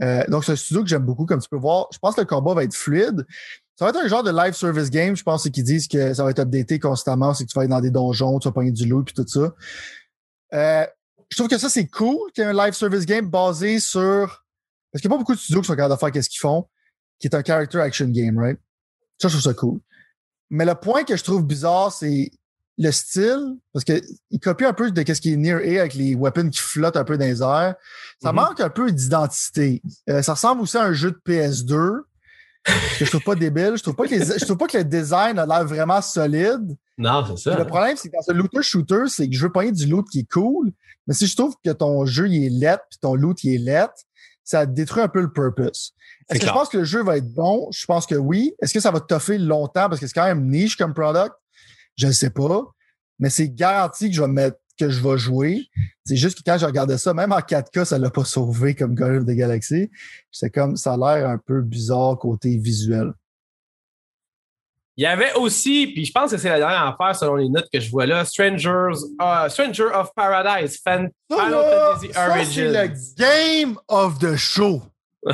Euh, 0.01 0.23
donc, 0.29 0.45
c'est 0.45 0.53
un 0.53 0.55
studio 0.55 0.81
que 0.81 0.89
j'aime 0.89 1.05
beaucoup, 1.05 1.27
comme 1.27 1.39
tu 1.39 1.49
peux 1.49 1.57
voir. 1.57 1.85
Je 1.93 1.99
pense 1.99 2.15
que 2.15 2.21
le 2.21 2.25
combat 2.25 2.55
va 2.55 2.63
être 2.63 2.73
fluide. 2.73 3.27
Ça 3.77 3.85
va 3.85 3.89
être 3.89 4.03
un 4.03 4.07
genre 4.07 4.23
de 4.23 4.31
live 4.31 4.55
service 4.55 4.89
game, 4.89 5.15
je 5.15 5.21
pense, 5.21 5.47
qu'ils 5.47 5.63
disent 5.63 5.87
que 5.87 6.15
ça 6.15 6.23
va 6.23 6.31
être 6.31 6.39
updaté 6.39 6.79
constamment, 6.79 7.35
c'est 7.35 7.45
que 7.45 7.51
tu 7.51 7.59
vas 7.59 7.65
être 7.65 7.69
dans 7.69 7.81
des 7.81 7.91
donjons, 7.91 8.39
tu 8.39 8.47
vas 8.47 8.53
pogner 8.53 8.71
du 8.71 8.87
loot 8.87 9.05
puis 9.05 9.13
tout 9.13 9.27
ça. 9.27 9.53
Euh, 10.55 10.87
je 11.33 11.37
trouve 11.37 11.47
que 11.49 11.57
ça, 11.57 11.67
c'est 11.67 11.87
cool 11.87 12.31
qu'il 12.31 12.43
y 12.43 12.47
ait 12.47 12.49
un 12.51 12.53
live 12.53 12.73
service 12.73 13.07
game 13.07 13.27
basé 13.27 13.79
sur. 13.79 14.43
Parce 14.91 15.01
qu'il 15.01 15.09
n'y 15.09 15.13
a 15.13 15.17
pas 15.17 15.19
beaucoup 15.19 15.33
de 15.33 15.39
studios 15.39 15.61
qui 15.61 15.67
sont 15.67 15.73
capables 15.75 15.95
de 15.95 15.99
faire 15.99 16.11
qu'est-ce 16.11 16.29
qu'ils 16.29 16.39
font, 16.39 16.67
qui 17.19 17.25
est 17.25 17.33
un 17.33 17.43
character 17.43 17.79
action 17.81 18.07
game, 18.09 18.37
right? 18.37 18.59
Ça, 19.19 19.27
je 19.27 19.33
trouve 19.33 19.41
ça 19.41 19.53
cool. 19.55 19.79
Mais 20.51 20.63
le 20.65 20.75
point 20.75 21.03
que 21.03 21.17
je 21.17 21.23
trouve 21.23 21.43
bizarre, 21.43 21.91
c'est 21.91 22.29
le 22.77 22.91
style, 22.91 23.57
parce 23.71 23.83
que 23.83 23.99
il 24.29 24.39
copie 24.39 24.65
un 24.65 24.73
peu 24.73 24.91
de 24.91 25.13
ce 25.13 25.19
qui 25.19 25.33
est 25.33 25.37
Near 25.37 25.57
A 25.57 25.81
avec 25.81 25.95
les 25.95 26.13
weapons 26.13 26.49
qui 26.51 26.59
flottent 26.59 26.97
un 26.97 27.03
peu 27.03 27.17
dans 27.17 27.25
les 27.25 27.41
airs. 27.41 27.75
Ça 28.21 28.29
Mhm. 28.29 28.35
manque 28.35 28.59
un 28.59 28.69
peu 28.69 28.91
d'identité. 28.91 29.81
Euh, 30.09 30.21
ça 30.21 30.33
ressemble 30.33 30.61
aussi 30.61 30.77
à 30.77 30.83
un 30.83 30.93
jeu 30.93 31.09
de 31.11 31.19
PS2 31.25 32.03
que 32.63 33.05
je 33.05 33.09
trouve 33.09 33.23
pas 33.23 33.35
débile. 33.35 33.73
Je 33.75 33.83
trouve 33.83 33.95
pas 33.95 34.05
que 34.07 34.15
les- 34.15 34.39
je 34.39 34.45
trouve 34.45 34.57
pas 34.57 34.67
que 34.67 34.77
le 34.77 34.83
design 34.83 35.37
a 35.39 35.45
l'air 35.45 35.65
vraiment 35.65 36.01
solide. 36.01 36.75
Non, 36.97 37.25
c'est 37.25 37.37
ça. 37.49 37.57
Le 37.57 37.65
problème, 37.65 37.97
c'est 37.97 38.09
que 38.09 38.15
dans 38.15 38.21
ce 38.21 38.31
looter-shooter, 38.31 39.03
c'est 39.07 39.27
que 39.29 39.35
je 39.35 39.41
veux 39.41 39.51
pogner 39.51 39.71
du 39.71 39.85
loot 39.87 40.05
qui 40.09 40.19
est 40.19 40.31
cool, 40.31 40.71
mais 41.07 41.13
si 41.13 41.27
je 41.27 41.35
trouve 41.35 41.55
que 41.63 41.71
ton 41.71 42.05
jeu 42.05 42.27
il 42.29 42.45
est 42.45 42.49
lettre 42.49 42.83
puis 42.89 42.99
ton 43.01 43.15
loot 43.15 43.43
il 43.43 43.55
est 43.55 43.57
lettre, 43.57 43.93
ça 44.43 44.65
détruit 44.65 45.03
un 45.03 45.07
peu 45.07 45.21
le 45.21 45.31
purpose. 45.31 45.93
Est-ce 46.29 46.39
que 46.39 46.47
je 46.47 46.51
pense 46.51 46.69
que 46.69 46.77
le 46.77 46.83
jeu 46.83 47.03
va 47.03 47.17
être 47.17 47.33
bon? 47.33 47.67
Je 47.71 47.85
pense 47.85 48.05
que 48.05 48.15
oui. 48.15 48.53
Est-ce 48.61 48.73
que 48.73 48.79
ça 48.79 48.91
va 48.91 48.99
toffer 48.99 49.37
longtemps? 49.37 49.89
Parce 49.89 49.99
que 49.99 50.07
c'est 50.07 50.13
quand 50.13 50.25
même 50.25 50.49
niche 50.49 50.75
comme 50.77 50.93
product? 50.93 51.33
Je 51.97 52.07
ne 52.07 52.11
sais 52.11 52.29
pas. 52.29 52.63
Mais 53.19 53.29
c'est 53.29 53.49
garanti 53.49 54.09
que 54.09 54.15
je 54.15 54.21
vais 54.21 54.27
me 54.27 54.33
mettre 54.33 54.57
que 54.87 54.91
je 54.91 55.01
vais 55.07 55.17
jouer. 55.17 55.67
C'est 56.05 56.15
juste 56.15 56.37
que 56.37 56.43
quand 56.45 56.57
je 56.57 56.65
regardais 56.65 56.97
ça, 56.97 57.13
même 57.13 57.31
en 57.31 57.39
4K, 57.39 57.85
ça 57.85 57.97
l'a 57.97 58.09
pas 58.09 58.25
sauvé 58.25 58.75
comme 58.75 58.95
Guardian 58.95 59.21
of 59.21 59.25
the 59.25 59.31
Galaxy. 59.35 59.89
C'est 60.31 60.49
comme 60.49 60.75
ça 60.75 60.93
a 60.93 60.97
l'air 60.97 61.29
un 61.29 61.37
peu 61.37 61.61
bizarre 61.61 62.17
côté 62.17 62.57
visuel. 62.57 63.13
Il 64.95 65.03
y 65.03 65.07
avait 65.07 65.33
aussi, 65.33 65.87
puis 65.87 66.05
je 66.05 66.11
pense 66.11 66.29
que 66.29 66.37
c'est 66.37 66.49
la 66.49 66.59
dernière 66.59 66.85
affaire 66.85 67.15
selon 67.15 67.35
les 67.35 67.49
notes 67.49 67.67
que 67.73 67.79
je 67.79 67.89
vois 67.89 68.05
là, 68.05 68.25
Strangers, 68.25 68.93
euh, 69.21 69.49
Stranger 69.49 69.85
of 69.95 70.11
Paradise, 70.15 70.79
Fan- 70.83 71.09
Ça, 71.31 71.35
Final 71.37 71.51
là, 71.51 71.95
Fantasy 71.95 72.13
ça, 72.13 72.43
c'est 72.45 72.71
le 72.71 73.15
game 73.17 73.77
of 73.87 74.19
the 74.19 74.35
show. 74.35 74.83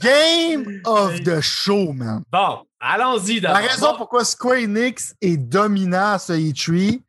game 0.00 0.80
of 0.84 1.22
the 1.24 1.40
show, 1.40 1.92
man. 1.92 2.22
Bon, 2.30 2.60
allons-y. 2.78 3.40
La 3.40 3.54
raison 3.54 3.94
pourquoi 3.96 4.24
Square 4.24 4.58
Enix 4.62 5.14
est 5.20 5.36
dominant 5.36 6.12
à 6.12 6.18
ce 6.18 6.32
E3, 6.34 7.00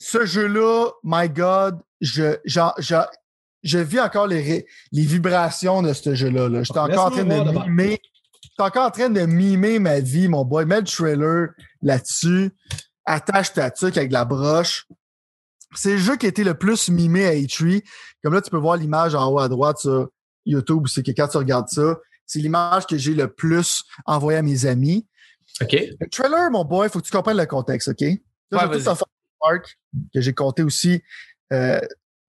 ce 0.00 0.24
jeu-là, 0.26 0.90
my 1.04 1.28
God, 1.28 1.78
je, 2.00 2.36
j'en- 2.44 2.72
j'en- 2.78 3.06
je 3.62 3.78
vis 3.78 4.00
encore 4.00 4.26
les, 4.26 4.66
les 4.90 5.02
vibrations 5.04 5.82
de 5.82 5.92
ce 5.92 6.14
jeu-là. 6.14 6.48
Là. 6.48 6.62
J'étais 6.62 6.78
encore 6.80 7.06
en 7.06 7.10
train 7.10 7.24
de 7.24 7.64
mimer 7.68 8.00
suis 8.42 8.66
encore 8.66 8.86
en 8.86 8.90
train 8.90 9.10
de 9.10 9.20
mimer 9.22 9.78
ma 9.78 10.00
vie, 10.00 10.26
mon 10.28 10.44
boy. 10.44 10.64
Mets 10.64 10.80
le 10.80 10.86
trailer 10.86 11.48
là-dessus. 11.82 12.50
Attache 13.04 13.52
ta 13.52 13.70
tuque 13.70 13.96
avec 13.96 14.08
de 14.08 14.14
la 14.14 14.24
broche. 14.24 14.86
C'est 15.74 15.92
le 15.92 15.98
jeu 15.98 16.16
qui 16.16 16.26
a 16.26 16.30
été 16.30 16.42
le 16.44 16.54
plus 16.54 16.88
mimé 16.88 17.26
à 17.26 17.34
E3. 17.34 17.82
Comme 18.24 18.34
là, 18.34 18.40
tu 18.42 18.50
peux 18.50 18.56
voir 18.58 18.76
l'image 18.76 19.14
en 19.14 19.30
haut 19.30 19.38
à 19.38 19.48
droite 19.48 19.78
sur 19.78 20.08
YouTube. 20.46 20.86
C'est 20.88 21.02
que 21.02 21.10
quand 21.12 21.28
tu 21.28 21.36
regardes 21.36 21.68
ça, 21.68 21.96
c'est 22.26 22.38
l'image 22.40 22.86
que 22.86 22.96
j'ai 22.98 23.14
le 23.14 23.28
plus 23.32 23.82
envoyée 24.06 24.38
à 24.38 24.42
mes 24.42 24.66
amis. 24.66 25.06
OK. 25.60 25.72
Le 25.72 26.08
trailer, 26.08 26.50
mon 26.50 26.64
boy, 26.64 26.86
il 26.88 26.90
faut 26.90 27.00
que 27.00 27.06
tu 27.06 27.12
comprennes 27.12 27.36
le 27.36 27.46
contexte, 27.46 27.88
OK? 27.88 28.00
Là, 28.00 28.08
Ouais, 28.08 28.16
je 28.50 28.56
vais 28.56 28.78
tout 28.78 28.84
vas-y. 28.84 28.88
en 28.88 28.94
faire 28.96 29.06
que 30.14 30.20
j'ai 30.20 30.32
compté 30.34 30.62
aussi 30.62 31.02
euh, 31.52 31.80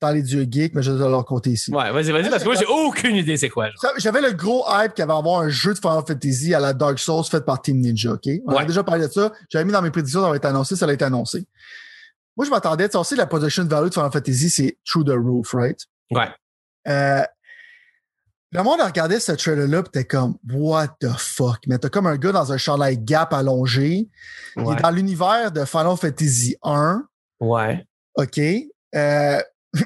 dans 0.02 0.10
les 0.12 0.24
dieux 0.24 0.48
geeks, 0.50 0.74
mais 0.74 0.82
je 0.82 0.92
vais 0.92 1.08
leur 1.10 1.26
compter 1.26 1.52
ici. 1.52 1.72
Ouais, 1.72 1.92
vas-y, 1.92 2.12
vas-y, 2.12 2.30
parce 2.30 2.42
que 2.44 2.48
moi, 2.50 2.56
j'ai 2.58 2.66
aucune 2.66 3.16
idée 3.16 3.38
c'est 3.38 3.50
quoi. 3.50 3.70
J'avais 3.98 4.22
le 4.22 4.32
gros 4.32 4.66
hype 4.68 4.94
qu'il 4.96 5.06
va 5.06 5.14
y 5.14 5.18
avoir 5.18 5.42
un 5.42 5.50
jeu 5.50 5.74
de 5.74 5.80
Final 5.80 6.02
Fantasy 6.08 6.54
à 6.56 6.60
la 6.60 6.74
Dark 6.74 6.98
Souls 6.98 7.24
fait 7.26 7.46
par 7.46 7.62
Team 7.62 7.78
Ninja, 7.80 8.14
OK? 8.14 8.28
On 8.48 8.54
Ouais. 8.56 8.62
a 8.62 8.66
déjà 8.66 8.84
parlé 8.84 9.08
de 9.08 9.12
ça. 9.12 9.32
J'avais 9.50 9.66
mis 9.66 9.72
dans 9.72 9.82
mes 9.82 9.92
prédictions, 9.92 10.22
ça 10.24 10.30
va 10.30 10.36
être 10.36 10.46
annoncé, 10.46 10.76
ça 10.76 10.88
va 10.88 10.94
être 10.94 11.02
annoncé. 11.04 11.46
Moi, 12.36 12.46
je 12.46 12.50
m'attendais, 12.50 12.90
tu 12.90 12.98
sais, 13.04 13.16
la 13.16 13.28
production 13.28 13.64
value 13.66 13.90
de 13.90 13.94
Final 13.94 14.12
Fantasy, 14.12 14.50
c'est 14.50 14.78
through 14.90 15.06
the 15.06 15.14
roof, 15.16 15.54
right? 15.54 15.78
Ouais. 16.10 16.30
Euh, 16.88 17.22
le 18.52 18.64
monde 18.64 18.82
regardait 18.82 19.20
ce 19.20 19.32
trailer-là 19.32 19.84
pis 19.84 19.92
t'es 19.92 20.04
comme, 20.04 20.36
what 20.52 20.90
the 21.00 21.10
fuck? 21.18 21.60
Mais 21.68 21.78
t'as 21.78 21.90
comme 21.90 22.08
un 22.08 22.18
gars 22.18 22.34
dans 22.34 22.52
un 22.52 22.58
chandail 22.58 22.98
Gap 22.98 23.34
allongé. 23.34 24.10
Il 24.58 24.62
est 24.64 24.82
dans 24.82 24.92
l'univers 24.92 25.52
de 25.52 25.64
Final 25.64 25.96
Fantasy 25.96 26.58
1. 26.64 27.04
Ouais. 27.40 27.86
OK. 28.16 28.40
Euh, 28.94 29.42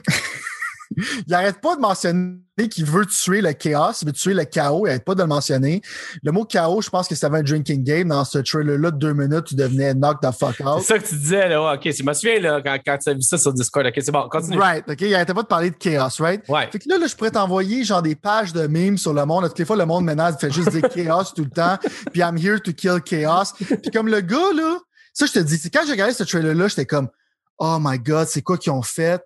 il 1.27 1.33
arrête 1.33 1.61
pas 1.61 1.75
de 1.75 1.81
mentionner 1.81 2.39
qu'il 2.69 2.85
veut 2.85 3.05
tuer 3.05 3.41
le 3.41 3.53
chaos, 3.53 3.91
il 4.01 4.05
veut 4.05 4.13
tuer 4.13 4.33
le 4.33 4.45
chaos, 4.45 4.85
il 4.85 4.89
arrête 4.89 5.03
pas 5.03 5.15
de 5.15 5.21
le 5.21 5.27
mentionner. 5.27 5.81
Le 6.23 6.31
mot 6.31 6.45
chaos, 6.45 6.81
je 6.81 6.89
pense 6.89 7.07
que 7.07 7.15
c'était 7.15 7.27
un 7.27 7.43
drinking 7.43 7.83
game. 7.83 8.07
Dans 8.07 8.23
ce 8.23 8.39
trailer-là 8.39 8.91
de 8.91 8.97
deux 8.97 9.13
minutes, 9.13 9.45
tu 9.45 9.55
devenais 9.55 9.93
knock 9.93 10.21
the 10.21 10.31
fuck 10.31 10.59
out. 10.61 10.81
C'est 10.81 10.93
ça 10.93 10.99
que 10.99 11.07
tu 11.07 11.15
disais, 11.15 11.49
là. 11.49 11.63
Ouais, 11.63 11.77
OK, 11.77 11.93
je 11.93 12.03
me 12.03 12.13
souviens, 12.13 12.39
là, 12.39 12.61
quand, 12.61 12.77
quand 12.85 12.97
tu 12.97 13.09
as 13.09 13.13
vu 13.13 13.21
ça 13.21 13.37
sur 13.37 13.53
Discord. 13.53 13.85
OK, 13.85 13.93
c'est 13.97 14.11
bon, 14.11 14.27
continue. 14.29 14.57
Right, 14.57 14.85
OK. 14.89 15.01
Il 15.01 15.13
arrêtait 15.13 15.33
pas 15.33 15.43
de 15.43 15.47
parler 15.47 15.71
de 15.71 15.75
chaos, 15.75 16.09
right? 16.19 16.47
Ouais. 16.47 16.69
Fait 16.71 16.79
que 16.79 16.89
là, 16.89 16.97
là, 16.97 17.07
je 17.07 17.15
pourrais 17.15 17.31
t'envoyer 17.31 17.83
genre 17.83 18.01
des 18.01 18.15
pages 18.15 18.53
de 18.53 18.67
memes 18.67 18.97
sur 18.97 19.13
le 19.13 19.25
monde. 19.25 19.47
Toutes 19.47 19.59
les 19.59 19.65
fois, 19.65 19.75
le 19.75 19.85
monde 19.85 20.05
maintenant 20.05 20.29
il 20.29 20.39
fait 20.39 20.53
juste 20.53 20.69
dire 20.69 20.87
chaos 20.89 21.23
tout 21.35 21.43
le 21.43 21.49
temps. 21.49 21.77
Puis 22.13 22.21
I'm 22.21 22.37
here 22.37 22.59
to 22.59 22.71
kill 22.71 23.01
chaos. 23.01 23.53
Puis 23.57 23.91
comme 23.91 24.07
le 24.07 24.21
gars, 24.21 24.53
là, 24.55 24.79
ça, 25.13 25.25
je 25.25 25.33
te 25.33 25.39
dis, 25.39 25.57
c'est 25.57 25.69
quand 25.69 25.81
j'ai 25.85 25.91
regardé 25.91 26.13
ce 26.13 26.23
trailer-là, 26.23 26.67
j'étais 26.67 26.85
comme 26.85 27.09
Oh 27.57 27.77
my 27.79 27.97
god, 27.99 28.27
c'est 28.27 28.41
quoi 28.41 28.57
qu'ils 28.57 28.73
ont 28.73 28.81
fait? 28.81 29.21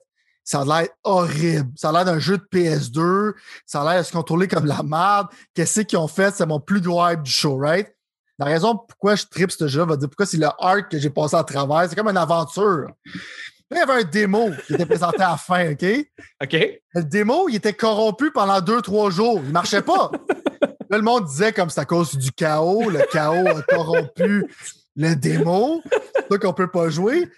Ça 0.50 0.62
a 0.62 0.66
l'air 0.66 0.88
horrible. 1.04 1.70
Ça 1.76 1.90
a 1.90 1.92
l'air 1.92 2.06
d'un 2.06 2.18
jeu 2.18 2.40
de 2.40 2.44
PS2. 2.52 3.34
Ça 3.68 3.84
a 3.84 3.94
l'air 3.94 4.02
de 4.02 4.08
se 4.08 4.12
contrôler 4.12 4.48
comme 4.48 4.66
la 4.66 4.82
merde. 4.82 5.28
Qu'est-ce 5.54 5.82
qu'ils 5.82 6.00
ont 6.00 6.08
fait? 6.08 6.34
C'est 6.34 6.48
mon 6.48 6.60
plus 6.60 6.82
gros 6.82 7.08
hype 7.08 7.22
du 7.22 7.30
show, 7.30 7.56
right? 7.56 7.96
La 8.40 8.48
raison 8.48 8.76
pourquoi 8.76 9.14
je 9.14 9.26
tripe 9.26 9.52
ce 9.52 9.68
jeu-là 9.68 9.86
va 9.86 9.96
dire 9.96 10.10
pourquoi 10.10 10.26
c'est 10.26 10.38
le 10.38 10.48
arc 10.58 10.90
que 10.90 10.98
j'ai 10.98 11.12
passé 11.12 11.36
à 11.36 11.44
travers. 11.44 11.88
C'est 11.88 11.96
comme 11.96 12.08
une 12.08 12.18
aventure. 12.18 12.88
Là, 13.70 13.74
il 13.74 13.78
y 13.78 13.82
avait 13.82 14.02
un 14.02 14.04
démo 14.04 14.50
qui 14.66 14.74
était 14.74 14.88
présenté 14.88 15.22
à 15.22 15.32
la 15.32 15.38
fin, 15.38 15.72
OK? 15.72 15.86
OK. 16.42 16.58
Le 16.96 17.04
démo, 17.04 17.48
il 17.48 17.58
était 17.58 17.74
corrompu 17.74 18.32
pendant 18.32 18.60
deux, 18.60 18.82
trois 18.82 19.12
jours. 19.12 19.40
Il 19.46 19.52
marchait 19.52 19.84
pas. 19.84 20.10
Là, 20.90 20.98
le 20.98 21.04
monde 21.04 21.26
disait 21.26 21.54
comme 21.54 21.70
c'est 21.70 21.82
à 21.82 21.86
cause 21.86 22.16
du 22.16 22.32
chaos. 22.32 22.90
Le 22.90 23.04
chaos 23.12 23.48
a 23.48 23.62
corrompu 23.62 24.48
le 24.96 25.16
démo. 25.16 25.82
C'est 26.16 26.34
ça 26.34 26.38
qu'on 26.38 26.54
peut 26.54 26.70
pas 26.70 26.90
jouer. 26.90 27.30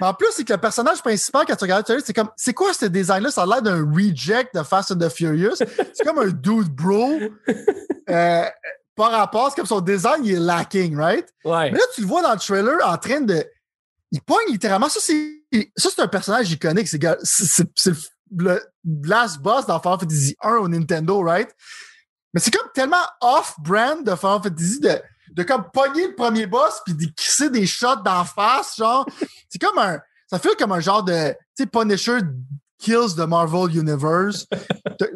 Mais 0.00 0.06
en 0.06 0.14
plus, 0.14 0.28
c'est 0.32 0.44
que 0.44 0.52
le 0.52 0.58
personnage 0.58 1.00
principal, 1.00 1.46
quand 1.46 1.56
tu 1.56 1.64
regardes 1.64 1.82
le 1.82 1.84
trailer, 1.84 2.02
c'est 2.04 2.12
comme, 2.12 2.30
c'est 2.36 2.52
quoi 2.52 2.72
ce 2.74 2.86
design-là? 2.86 3.30
Ça 3.30 3.44
a 3.44 3.46
l'air 3.46 3.62
d'un 3.62 3.82
reject 3.90 4.54
de 4.54 4.62
Fast 4.62 4.92
and 4.92 4.98
the 4.98 5.08
Furious. 5.08 5.56
C'est 5.56 6.04
comme 6.04 6.18
un 6.18 6.28
dude 6.28 6.68
bro. 6.68 7.18
Euh, 8.08 8.44
par 8.96 9.12
rapport, 9.12 9.50
c'est 9.50 9.56
comme 9.56 9.66
son 9.66 9.80
design, 9.80 10.24
il 10.24 10.34
est 10.34 10.40
lacking, 10.40 10.96
right? 10.96 11.24
Ouais. 11.44 11.70
Mais 11.70 11.78
là, 11.78 11.84
tu 11.94 12.00
le 12.00 12.08
vois 12.08 12.22
dans 12.22 12.32
le 12.32 12.38
trailer 12.40 12.76
en 12.84 12.98
train 12.98 13.20
de. 13.20 13.44
Il 14.10 14.20
pogne 14.20 14.48
littéralement. 14.48 14.88
Ça, 14.88 14.98
c'est. 15.00 15.42
Ça, 15.76 15.90
c'est 15.94 16.02
un 16.02 16.08
personnage 16.08 16.50
iconique. 16.50 16.88
C'est 16.88 17.00
le 18.36 18.60
last 19.04 19.38
boss 19.38 19.64
dans 19.64 19.78
Final 19.78 20.00
Fantasy 20.00 20.34
1 20.42 20.54
au 20.56 20.66
Nintendo, 20.66 21.22
right? 21.22 21.54
Mais 22.34 22.40
c'est 22.40 22.50
comme 22.50 22.68
tellement 22.74 22.96
off-brand 23.20 24.04
de 24.04 24.14
Final 24.16 24.42
Fantasy 24.42 24.80
de, 24.80 25.00
de 25.32 25.42
comme 25.42 25.64
pogner 25.72 26.08
le 26.08 26.14
premier 26.14 26.46
boss 26.46 26.80
puis 26.84 26.94
de 26.94 27.06
crisser 27.16 27.50
des 27.50 27.66
shots 27.66 28.02
d'en 28.04 28.24
face, 28.24 28.76
genre. 28.76 29.06
C'est 29.48 29.60
comme 29.60 29.78
un. 29.78 29.98
Ça 30.26 30.38
fait 30.38 30.56
comme 30.56 30.72
un 30.72 30.80
genre 30.80 31.02
de. 31.02 31.30
Tu 31.56 31.64
sais, 31.64 31.66
Punisher 31.66 32.18
kills 32.78 33.14
the 33.16 33.26
Marvel 33.26 33.76
Universe. 33.76 34.46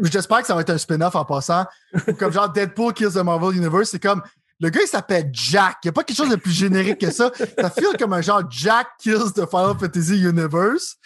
J'espère 0.03 0.41
que 0.41 0.47
ça 0.47 0.55
va 0.55 0.61
être 0.61 0.71
un 0.71 0.79
spin-off 0.79 1.15
en 1.15 1.25
passant. 1.25 1.65
Ou 2.09 2.13
comme 2.15 2.33
genre 2.33 2.49
Deadpool 2.51 2.93
kills 2.93 3.13
the 3.13 3.25
Marvel 3.25 3.57
Universe. 3.57 3.91
C'est 3.91 4.03
comme. 4.03 4.23
Le 4.61 4.71
gars, 4.71 4.83
il 4.83 4.89
s'appelle 4.89 5.31
Jack. 5.33 5.79
Il 5.83 5.87
n'y 5.87 5.91
a 5.91 5.93
pas 5.93 6.05
quelque 6.05 6.17
chose 6.17 6.31
de 6.31 6.37
plus 6.37 6.53
générique 6.53 7.01
que 7.01 7.11
ça. 7.11 7.33
Ça 7.59 7.71
feel 7.71 7.97
comme 7.99 8.13
un 8.13 8.21
genre 8.21 8.43
Jack 8.49 8.87
kills 9.01 9.33
the 9.35 9.47
Final 9.51 9.77
Fantasy 9.79 10.17
Universe. 10.17 10.97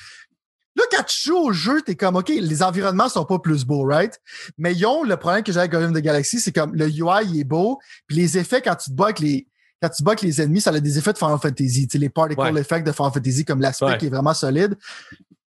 Là, 0.79 0.85
quand 0.93 1.03
tu 1.05 1.29
joues 1.29 1.37
au 1.37 1.53
jeu, 1.53 1.83
t'es 1.83 1.97
comme, 1.97 2.17
OK, 2.17 2.29
les 2.29 2.63
environnements 2.63 3.09
sont 3.09 3.25
pas 3.25 3.39
plus 3.39 3.65
beaux, 3.65 3.85
right? 3.85 4.19
Mais 4.57 4.73
ils 4.75 4.87
ont 4.87 5.03
le 5.03 5.17
problème 5.17 5.43
que 5.43 5.53
j'ai 5.53 5.59
avec 5.59 5.73
Guardians 5.73 5.91
of 5.91 5.97
the 5.97 6.03
Galaxy, 6.05 6.41
c'est 6.41 6.53
comme 6.53 6.75
le 6.75 6.89
UI, 6.89 7.25
il 7.27 7.41
est 7.41 7.45
beau, 7.45 7.79
puis 8.07 8.17
les 8.17 8.39
effets, 8.39 8.63
quand 8.63 8.77
tu 8.77 8.91
te 8.91 8.95
bats 8.95 9.07
avec 9.07 9.19
les, 9.19 9.49
quand 9.83 9.89
tu 9.89 10.03
bats 10.05 10.13
avec 10.13 10.23
les 10.23 10.41
ennemis, 10.41 10.61
ça 10.61 10.71
a 10.71 10.79
des 10.81 10.97
effets 10.99 11.13
de 11.13 11.19
Final 11.19 11.39
Fantasy, 11.43 11.89
tu 11.89 11.93
sais, 11.93 11.99
les 11.99 12.09
particle 12.09 12.41
Ouais. 12.41 12.61
effects 12.61 12.85
de 12.87 12.93
Final 12.93 13.13
Fantasy, 13.13 13.45
comme 13.45 13.61
l'aspect 13.61 13.87
Ouais. 13.87 13.99
qui 13.99 14.07
est 14.07 14.11
vraiment 14.11 14.35
solide. 14.35 14.77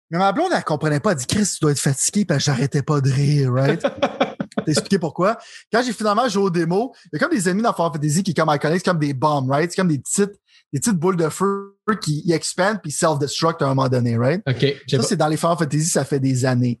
Mais 0.09 0.17
ma 0.17 0.33
blonde, 0.33 0.51
elle 0.53 0.63
comprenait 0.65 0.99
pas. 0.99 1.11
Elle 1.11 1.17
dit, 1.19 1.25
Chris, 1.25 1.45
tu 1.53 1.59
dois 1.61 1.71
être 1.71 1.79
fatigué, 1.79 2.25
parce 2.25 2.39
que 2.39 2.43
j'arrêtais 2.45 2.81
pas 2.81 2.99
de 2.99 3.09
rire, 3.09 3.53
right? 3.53 3.81
T'as 4.57 4.65
expliqué 4.67 4.99
pourquoi. 4.99 5.37
Quand 5.71 5.81
j'ai 5.81 5.93
finalement 5.93 6.27
joué 6.27 6.43
aux 6.43 6.49
démos, 6.49 6.89
il 7.05 7.09
y 7.13 7.15
a 7.15 7.19
comme 7.19 7.35
des 7.35 7.47
ennemis 7.47 7.63
dans 7.63 7.73
Final 7.73 7.91
Fantasy 7.93 8.21
qui, 8.21 8.33
comme 8.33 8.49
c'est 8.61 8.83
comme 8.83 8.99
des 8.99 9.13
bombes, 9.13 9.49
right? 9.49 9.71
C'est 9.71 9.77
comme 9.77 9.87
des 9.87 9.99
petites, 9.99 10.33
des 10.73 10.79
petites 10.79 10.97
boules 10.97 11.17
de 11.17 11.29
feu 11.29 11.75
qui 12.01 12.21
ils 12.25 12.33
expandent 12.33 12.81
puis 12.81 12.91
self-destruct 12.91 13.61
à 13.61 13.65
un 13.65 13.69
moment 13.69 13.89
donné, 13.89 14.17
right? 14.17 14.41
OK. 14.47 14.65
Ça, 14.87 15.03
c'est 15.03 15.17
dans 15.17 15.27
les 15.27 15.37
Final 15.37 15.57
Fantasy, 15.57 15.85
ça 15.85 16.05
fait 16.05 16.19
des 16.19 16.45
années. 16.45 16.79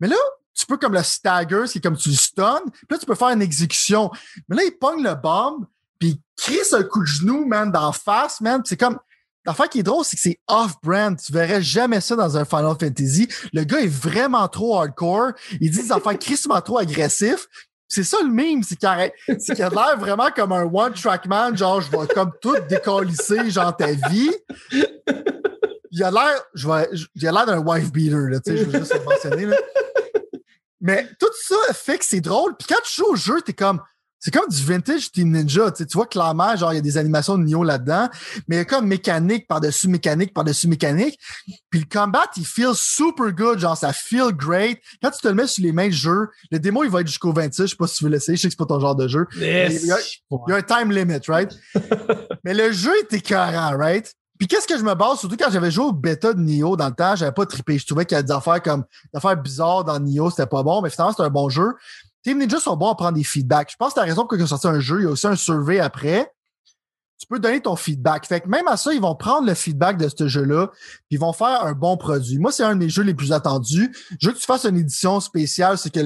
Mais 0.00 0.08
là, 0.08 0.16
tu 0.54 0.66
peux 0.66 0.76
comme 0.76 0.94
le 0.94 1.02
stagger, 1.02 1.66
c'est 1.66 1.80
comme 1.80 1.96
tu 1.96 2.10
le 2.10 2.16
stun, 2.16 2.60
puis 2.64 2.86
là, 2.90 2.98
tu 2.98 3.06
peux 3.06 3.14
faire 3.14 3.28
une 3.28 3.42
exécution. 3.42 4.10
Mais 4.48 4.56
là, 4.56 4.62
il 4.64 4.72
pogne 4.72 5.02
le 5.02 5.14
bombe, 5.14 5.66
puis 5.98 6.10
il 6.10 6.20
crisse 6.36 6.72
un 6.72 6.82
coup 6.82 7.00
de 7.00 7.06
genou, 7.06 7.46
man, 7.46 7.70
d'en 7.70 7.92
face, 7.92 8.40
man. 8.40 8.62
Puis 8.62 8.70
c'est 8.70 8.76
comme. 8.76 8.98
L'affaire 9.46 9.70
qui 9.70 9.78
est 9.78 9.82
drôle, 9.82 10.04
c'est 10.04 10.16
que 10.16 10.22
c'est 10.22 10.38
off-brand. 10.48 11.18
Tu 11.18 11.32
verrais 11.32 11.62
jamais 11.62 12.02
ça 12.02 12.14
dans 12.14 12.36
un 12.36 12.44
Final 12.44 12.76
Fantasy. 12.78 13.26
Le 13.54 13.64
gars 13.64 13.80
est 13.80 13.88
vraiment 13.88 14.46
trop 14.48 14.78
hardcore. 14.78 15.32
Il 15.62 15.70
dit 15.70 15.82
des 15.82 15.92
affaires 15.92 16.18
crissement 16.20 16.60
trop 16.60 16.76
agressifs. 16.76 17.48
C'est 17.92 18.04
ça 18.04 18.18
le 18.22 18.30
meme, 18.30 18.62
c'est 18.62 18.76
qu'il 18.76 18.88
c'est 19.40 19.54
qu'il 19.54 19.64
a 19.64 19.68
l'air 19.68 19.98
vraiment 19.98 20.30
comme 20.30 20.52
un 20.52 20.62
one-track 20.62 21.26
man, 21.26 21.56
genre 21.56 21.80
je 21.80 21.90
vais 21.90 22.06
comme 22.14 22.30
tout 22.40 22.56
décalisser, 22.68 23.50
genre 23.50 23.76
ta 23.76 23.92
vie. 24.08 24.30
Il 25.90 26.04
a 26.04 26.10
l'air, 26.12 26.40
je 26.54 26.68
vais, 26.68 26.88
il 27.16 27.26
a 27.26 27.32
l'air 27.32 27.46
d'un 27.46 27.58
wife 27.58 27.90
beater, 27.90 28.28
là, 28.30 28.38
tu 28.38 28.52
sais, 28.52 28.58
je 28.58 28.64
veux 28.64 28.78
juste 28.78 28.94
le 28.94 29.02
mentionner, 29.02 29.46
là. 29.46 29.56
Mais 30.80 31.06
tout 31.18 31.26
ça 31.42 31.74
fait 31.74 31.98
que 31.98 32.04
c'est 32.04 32.20
drôle. 32.20 32.56
Puis 32.56 32.68
quand 32.68 32.80
tu 32.84 32.94
joues 32.94 33.10
au 33.10 33.16
jeu, 33.16 33.42
t'es 33.42 33.52
comme, 33.52 33.82
c'est 34.20 34.30
comme 34.30 34.48
du 34.48 34.62
vintage 34.62 35.10
Team 35.10 35.30
Ninja. 35.32 35.70
Tu, 35.70 35.78
sais, 35.78 35.86
tu 35.86 35.96
vois 35.96 36.06
clairement, 36.06 36.54
genre, 36.56 36.72
il 36.72 36.76
y 36.76 36.78
a 36.78 36.82
des 36.82 36.98
animations 36.98 37.38
de 37.38 37.44
Nioh 37.44 37.64
là-dedans, 37.64 38.08
mais 38.48 38.56
il 38.56 38.58
y 38.58 38.62
a 38.62 38.64
comme 38.64 38.86
mécanique 38.86 39.48
par-dessus 39.48 39.88
mécanique 39.88 40.34
par-dessus 40.34 40.68
mécanique. 40.68 41.18
Puis 41.70 41.80
le 41.80 41.86
combat, 41.90 42.24
il 42.36 42.44
feel 42.46 42.72
super 42.74 43.32
good, 43.32 43.58
genre, 43.58 43.76
ça 43.76 43.92
feel 43.92 44.32
great. 44.32 44.78
Quand 45.02 45.10
tu 45.10 45.20
te 45.20 45.28
le 45.28 45.34
mets 45.34 45.46
sur 45.46 45.64
les 45.64 45.72
mains 45.72 45.88
de 45.88 45.92
jeu, 45.92 46.28
le 46.50 46.58
démo, 46.58 46.84
il 46.84 46.90
va 46.90 47.00
être 47.00 47.06
jusqu'au 47.08 47.32
26. 47.32 47.62
Je 47.62 47.66
sais 47.68 47.76
pas 47.76 47.86
si 47.86 47.96
tu 47.96 48.04
veux 48.04 48.10
l'essayer, 48.10 48.36
je 48.36 48.42
sais 48.42 48.48
que 48.48 48.52
c'est 48.52 48.58
pas 48.58 48.66
ton 48.66 48.78
genre 48.78 48.94
de 48.96 49.08
jeu. 49.08 49.26
Yes. 49.36 49.82
Il 49.82 49.88
y 49.88 49.92
a- 49.92 49.96
Il 50.30 50.50
y 50.50 50.52
a 50.52 50.56
un 50.56 50.62
time 50.62 50.92
limit, 50.92 51.20
right? 51.28 51.50
Mais 52.44 52.54
le 52.54 52.72
jeu 52.72 52.92
est 53.00 53.12
écœurant, 53.12 53.76
right? 53.76 54.12
Puis 54.38 54.48
qu'est-ce 54.48 54.66
que 54.66 54.78
je 54.78 54.82
me 54.82 54.94
base, 54.94 55.18
surtout 55.18 55.36
quand 55.38 55.50
j'avais 55.50 55.70
joué 55.70 55.84
au 55.84 55.92
bêta 55.92 56.32
de 56.32 56.40
Nioh 56.40 56.74
dans 56.74 56.88
le 56.88 56.94
temps, 56.94 57.14
j'avais 57.14 57.32
pas 57.32 57.44
trippé. 57.44 57.76
Je 57.78 57.84
trouvais 57.86 58.06
qu'il 58.06 58.16
y 58.16 58.18
a 58.18 58.22
des 58.22 58.32
affaires 58.32 58.62
comme 58.62 58.84
des 59.12 59.18
affaires 59.18 59.36
bizarres 59.36 59.84
dans 59.84 59.98
Nioh, 60.00 60.30
c'était 60.30 60.46
pas 60.46 60.62
bon, 60.62 60.80
mais 60.80 60.88
finalement, 60.88 61.12
c'était 61.12 61.24
un 61.24 61.30
bon 61.30 61.50
jeu. 61.50 61.74
Team 62.22 62.38
Ninja 62.38 62.60
sont 62.60 62.76
bons 62.76 62.90
à 62.90 62.94
prendre 62.94 63.16
des 63.16 63.24
feedbacks. 63.24 63.70
Je 63.72 63.76
pense 63.76 63.94
que 63.94 64.00
la 64.00 64.06
raison 64.06 64.22
pour 64.22 64.32
laquelle 64.32 64.46
ils 64.46 64.54
ont 64.54 64.58
sorti 64.58 64.68
un 64.68 64.80
jeu, 64.80 65.00
il 65.00 65.04
y 65.04 65.06
a 65.06 65.10
aussi 65.10 65.26
un 65.26 65.36
survey 65.36 65.80
après. 65.80 66.32
Tu 67.18 67.26
peux 67.26 67.38
donner 67.38 67.60
ton 67.60 67.76
feedback. 67.76 68.26
Fait 68.26 68.40
que 68.40 68.48
même 68.48 68.66
à 68.68 68.76
ça, 68.76 68.94
ils 68.94 69.00
vont 69.00 69.14
prendre 69.14 69.46
le 69.46 69.54
feedback 69.54 69.98
de 69.98 70.08
ce 70.08 70.26
jeu-là, 70.26 70.68
puis 70.68 71.12
ils 71.12 71.18
vont 71.18 71.32
faire 71.32 71.64
un 71.64 71.72
bon 71.72 71.96
produit. 71.96 72.38
Moi, 72.38 72.50
c'est 72.50 72.62
un 72.62 72.74
de 72.74 72.80
mes 72.80 72.88
jeux 72.88 73.02
les 73.02 73.14
plus 73.14 73.32
attendus. 73.32 73.94
Je 74.20 74.28
veux 74.28 74.34
que 74.34 74.38
tu 74.38 74.46
fasses 74.46 74.64
une 74.64 74.78
édition 74.78 75.20
spéciale, 75.20 75.76
c'est 75.76 75.90
que 75.90 76.00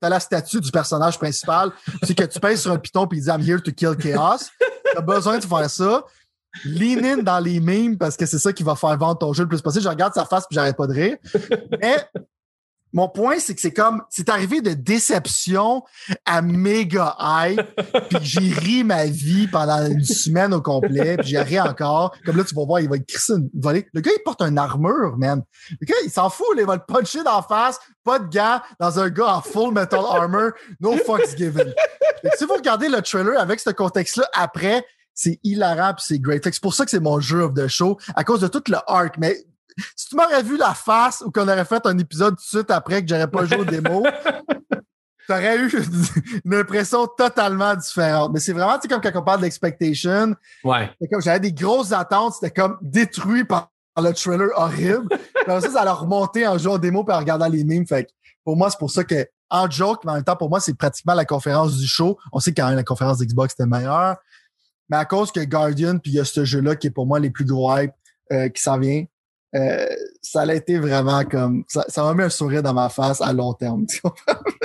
t'as 0.00 0.08
la 0.08 0.20
statue 0.20 0.60
du 0.60 0.70
personnage 0.70 1.18
principal, 1.18 1.72
c'est 2.02 2.14
que 2.14 2.24
tu 2.24 2.38
pèses 2.38 2.62
sur 2.62 2.72
un 2.72 2.78
piton 2.78 3.06
puis 3.06 3.18
il 3.18 3.22
dit 3.22 3.30
I'm 3.30 3.40
here 3.40 3.62
to 3.62 3.72
kill 3.72 3.96
chaos. 3.96 4.50
T'as 4.94 5.00
besoin 5.00 5.38
de 5.38 5.44
faire 5.44 5.70
ça. 5.70 6.04
Lean 6.64 7.04
in 7.04 7.18
dans 7.18 7.40
les 7.40 7.60
memes 7.60 7.98
parce 7.98 8.16
que 8.16 8.26
c'est 8.26 8.38
ça 8.38 8.52
qui 8.52 8.62
va 8.62 8.74
faire 8.74 8.96
vendre 8.96 9.18
ton 9.18 9.32
jeu 9.32 9.44
le 9.44 9.48
plus 9.48 9.60
possible. 9.60 9.84
Je 9.84 9.88
regarde 9.88 10.14
sa 10.14 10.24
face 10.24 10.44
puis 10.48 10.54
j'arrête 10.54 10.76
pas 10.76 10.86
de 10.86 10.92
rire. 10.92 11.16
Mais 11.80 11.96
mon 12.92 13.08
point, 13.08 13.38
c'est 13.38 13.54
que 13.54 13.60
c'est 13.60 13.72
comme, 13.72 14.02
c'est 14.10 14.28
arrivé 14.28 14.60
de 14.60 14.72
déception 14.72 15.84
à 16.24 16.42
méga 16.42 17.16
hype, 17.20 17.60
puis 18.10 18.18
j'ai 18.22 18.52
ri 18.52 18.84
ma 18.84 19.06
vie 19.06 19.46
pendant 19.46 19.86
une 19.86 20.04
semaine 20.04 20.54
au 20.54 20.62
complet, 20.62 21.16
puis 21.18 21.28
j'ai 21.28 21.40
ri 21.40 21.60
encore. 21.60 22.14
Comme 22.24 22.36
là, 22.36 22.44
tu 22.44 22.54
vas 22.54 22.64
voir, 22.64 22.80
il 22.80 22.88
va 22.88 22.96
être 22.96 23.06
crissé 23.06 23.34
une 23.34 23.50
volée. 23.54 23.86
Le 23.92 24.00
gars, 24.00 24.10
il 24.16 24.22
porte 24.22 24.42
une 24.42 24.58
armure, 24.58 25.16
man. 25.18 25.42
Le 25.80 25.86
gars, 25.86 25.94
il 26.04 26.10
s'en 26.10 26.30
fout, 26.30 26.46
là, 26.56 26.62
il 26.62 26.66
va 26.66 26.76
le 26.76 26.82
puncher 26.86 27.22
d'en 27.22 27.42
face, 27.42 27.78
pas 28.04 28.18
de 28.18 28.28
gants, 28.28 28.60
dans 28.80 28.98
un 28.98 29.10
gars 29.10 29.36
en 29.36 29.42
full 29.42 29.72
metal 29.72 30.00
armor, 30.08 30.52
no 30.80 30.96
fucks 30.96 31.36
given. 31.36 31.72
Si 32.36 32.44
vous 32.44 32.54
regardez 32.54 32.88
le 32.88 33.02
trailer 33.02 33.38
avec 33.38 33.60
ce 33.60 33.70
contexte-là 33.70 34.28
après, 34.34 34.84
c'est 35.14 35.40
hilarant 35.42 35.94
puis 35.94 36.04
c'est 36.06 36.18
great. 36.18 36.42
Fait 36.42 36.50
que 36.50 36.56
c'est 36.56 36.62
pour 36.62 36.74
ça 36.74 36.84
que 36.84 36.90
c'est 36.90 37.00
mon 37.00 37.20
jeu 37.20 37.42
of 37.42 37.54
the 37.54 37.66
show, 37.66 37.98
à 38.14 38.24
cause 38.24 38.40
de 38.40 38.48
tout 38.48 38.62
le 38.68 38.78
arc. 38.86 39.16
Mais 39.18 39.36
si 39.96 40.08
tu 40.08 40.16
m'aurais 40.16 40.42
vu 40.42 40.56
la 40.56 40.74
face 40.74 41.22
ou 41.24 41.30
qu'on 41.30 41.48
aurait 41.48 41.64
fait 41.64 41.84
un 41.86 41.98
épisode 41.98 42.36
tout 42.36 42.42
de 42.42 42.58
suite 42.58 42.70
après 42.70 43.02
que 43.02 43.08
j'aurais 43.08 43.30
pas 43.30 43.44
joué 43.44 43.58
au 43.58 43.64
démo, 43.64 44.04
t'aurais 45.28 45.58
eu 45.58 45.70
une 46.44 46.54
impression 46.54 47.06
totalement 47.06 47.74
différente. 47.76 48.32
Mais 48.32 48.40
c'est 48.40 48.52
vraiment, 48.52 48.74
tu 48.74 48.82
sais, 48.82 48.88
comme 48.88 49.00
quand 49.00 49.20
on 49.20 49.24
parle 49.24 49.42
d'expectation. 49.42 50.34
Ouais. 50.64 50.90
comme 51.10 51.20
j'avais 51.20 51.40
des 51.40 51.52
grosses 51.52 51.92
attentes, 51.92 52.34
c'était 52.34 52.50
comme 52.50 52.78
détruit 52.80 53.44
par 53.44 53.70
le 53.96 54.12
trailer 54.12 54.48
horrible. 54.56 55.08
Puis 55.08 55.44
ça, 55.46 55.60
ça 55.60 55.82
a 55.82 55.92
remonté 55.92 56.46
en 56.46 56.56
jouant 56.56 56.74
au 56.74 56.78
démo 56.78 57.04
et 57.08 57.12
en 57.12 57.18
regardant 57.18 57.48
les 57.48 57.64
memes. 57.64 57.86
Fait 57.86 58.04
que 58.04 58.10
pour 58.44 58.56
moi, 58.56 58.70
c'est 58.70 58.78
pour 58.78 58.90
ça 58.90 59.04
que, 59.04 59.26
en 59.50 59.70
joke, 59.70 60.04
mais 60.04 60.12
en 60.12 60.14
même 60.16 60.24
temps, 60.24 60.36
pour 60.36 60.48
moi, 60.48 60.60
c'est 60.60 60.74
pratiquement 60.74 61.14
la 61.14 61.24
conférence 61.24 61.76
du 61.76 61.86
show. 61.86 62.18
On 62.32 62.40
sait 62.40 62.52
quand 62.52 62.66
même 62.66 62.76
la 62.76 62.84
conférence 62.84 63.18
d'Xbox 63.18 63.54
était 63.54 63.66
meilleure. 63.66 64.16
Mais 64.88 64.96
à 64.96 65.04
cause 65.04 65.30
que 65.32 65.40
Guardian, 65.40 65.98
puis 65.98 66.12
il 66.12 66.14
y 66.14 66.20
a 66.20 66.24
ce 66.24 66.44
jeu-là 66.44 66.76
qui 66.76 66.86
est 66.86 66.90
pour 66.90 67.06
moi 67.06 67.18
les 67.18 67.30
plus 67.30 67.44
gros 67.44 67.76
hype 67.76 67.92
euh, 68.32 68.48
qui 68.48 68.62
s'en 68.62 68.78
vient, 68.78 69.04
euh, 69.54 69.86
ça 70.20 70.42
a 70.42 70.54
été 70.54 70.78
vraiment 70.78 71.24
comme 71.24 71.64
ça, 71.68 71.84
ça 71.88 72.02
m'a 72.02 72.12
mis 72.12 72.22
un 72.22 72.28
sourire 72.28 72.62
dans 72.62 72.74
ma 72.74 72.90
face 72.90 73.20
à 73.20 73.32
long 73.32 73.54
terme. 73.54 73.86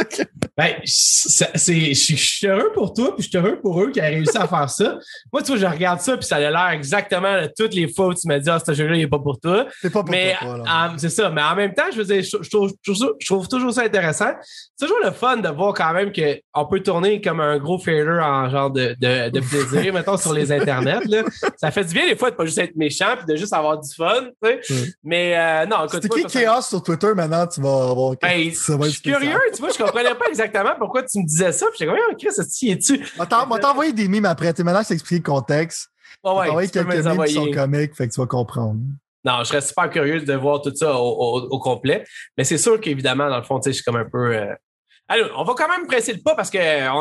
Tu? 0.09 0.23
Ben, 0.55 0.75
c'est, 0.85 1.93
je 1.93 2.15
suis 2.15 2.45
heureux 2.45 2.71
pour 2.73 2.93
toi, 2.93 3.15
puis 3.15 3.23
je 3.23 3.29
suis 3.29 3.37
heureux 3.37 3.59
pour 3.59 3.81
eux 3.81 3.89
qui 3.89 3.99
ont 3.99 4.03
réussi 4.03 4.37
à 4.37 4.47
faire 4.47 4.69
ça. 4.69 4.99
Moi, 5.31 5.41
tu 5.41 5.47
vois, 5.51 5.57
je 5.57 5.65
regarde 5.65 5.99
ça, 6.01 6.15
puis 6.15 6.27
ça 6.27 6.35
a 6.35 6.39
l'air 6.39 6.69
exactement 6.69 7.41
de 7.41 7.49
toutes 7.57 7.73
les 7.73 7.91
fois 7.91 8.07
où 8.07 8.13
tu 8.13 8.27
m'as 8.27 8.37
dit, 8.37 8.49
ah, 8.49 8.59
ce 8.63 8.73
jeu-là, 8.73 8.95
il 8.95 8.99
n'est 8.99 9.07
pas 9.07 9.19
pour 9.19 9.39
toi. 9.39 9.65
C'est 9.81 9.91
pas 9.91 10.03
pour 10.03 10.11
mais, 10.11 10.35
toi. 10.39 10.93
c'est 10.97 11.09
ça. 11.09 11.29
Mais 11.31 11.41
en 11.41 11.55
même 11.55 11.73
temps, 11.73 11.85
je 11.91 11.97
veux 11.97 12.03
dire, 12.03 12.21
je, 12.21 12.49
trouve, 12.49 12.71
je, 12.81 13.25
trouve, 13.25 13.47
toujours 13.47 13.73
ça 13.73 13.83
intéressant. 13.83 14.31
C'est 14.75 14.85
toujours 14.85 15.01
le 15.03 15.11
fun 15.11 15.37
de 15.37 15.49
voir 15.49 15.73
quand 15.73 15.93
même 15.93 16.11
qu'on 16.11 16.65
peut 16.65 16.81
tourner 16.81 17.19
comme 17.19 17.39
un 17.39 17.57
gros 17.57 17.79
failure 17.79 18.23
en 18.23 18.49
genre 18.49 18.69
de, 18.69 18.95
de, 18.99 19.29
de 19.29 19.39
plaisir, 19.71 19.91
mettons, 19.93 20.17
sur 20.17 20.33
les 20.33 20.51
internets. 20.51 21.05
Là. 21.05 21.23
Ça 21.57 21.71
fait 21.71 21.85
du 21.85 21.93
bien 21.93 22.07
des 22.07 22.15
fois 22.15 22.29
de 22.29 22.35
pas 22.35 22.45
juste 22.45 22.59
être 22.59 22.75
méchant, 22.75 23.15
puis 23.17 23.25
de 23.25 23.35
juste 23.35 23.53
avoir 23.53 23.79
du 23.79 23.89
fun. 23.95 24.25
Tu 24.43 24.49
sais. 24.49 24.72
Mais 25.03 25.37
euh, 25.37 25.65
non, 25.65 25.85
écoute. 25.85 26.01
C'était 26.01 26.23
qui 26.23 26.25
Chaos 26.25 26.61
sur 26.61 26.81
Twitter 26.83 27.13
maintenant? 27.15 27.47
Tu 27.47 27.61
vas 27.61 27.89
avoir. 27.91 28.15
Ben, 28.21 28.51
je 28.51 28.89
suis 28.89 29.01
curieux, 29.01 29.39
tu 29.53 29.61
vois, 29.61 29.69
je 29.69 29.77
comprenais 29.77 30.15
pas 30.15 30.27
exactement 30.27 30.75
pourquoi 30.77 31.03
tu 31.03 31.19
me 31.19 31.25
disais 31.25 31.51
ça. 31.51 31.67
Puis 31.67 31.79
j'étais 31.79 31.91
comme, 31.91 31.99
oh, 32.09 32.15
Chris, 32.17 32.27
est-ce 32.27 32.65
es-tu? 32.65 33.05
On 33.19 33.25
t'a 33.25 33.71
envoyé 33.71 33.93
des 33.93 34.07
mimes 34.07 34.25
après. 34.25 34.53
Tu 34.53 34.63
maintenant, 34.63 34.83
je 34.83 34.89
t'explique 34.89 35.27
le 35.27 35.33
contexte. 35.33 35.89
Ouais, 36.23 36.31
ouais, 36.31 36.49
envoyé 36.49 36.69
quelques 36.69 37.05
mimes 37.05 37.25
qui 37.25 37.33
sont 37.33 37.51
comiques, 37.51 37.95
fait 37.95 38.07
que 38.07 38.13
tu 38.13 38.21
vas 38.21 38.27
comprendre. 38.27 38.79
Non, 39.25 39.39
je 39.39 39.45
serais 39.45 39.61
super 39.61 39.89
curieux 39.89 40.21
de 40.21 40.33
voir 40.33 40.61
tout 40.61 40.75
ça 40.75 40.97
au, 40.97 41.59
complet. 41.59 42.03
Mais 42.37 42.43
c'est 42.43 42.57
sûr 42.57 42.79
qu'évidemment, 42.79 43.29
dans 43.29 43.37
le 43.37 43.43
fond, 43.43 43.59
tu 43.59 43.65
sais, 43.65 43.71
je 43.71 43.75
suis 43.75 43.83
comme 43.83 43.95
un 43.95 44.09
peu. 44.09 44.35
Euh, 44.35 44.53
alors, 45.13 45.29
on 45.37 45.43
va 45.43 45.53
quand 45.55 45.67
même 45.69 45.85
presser 45.85 46.13
le 46.13 46.19
pas 46.19 46.35
parce 46.35 46.49
qu'on 46.49 46.57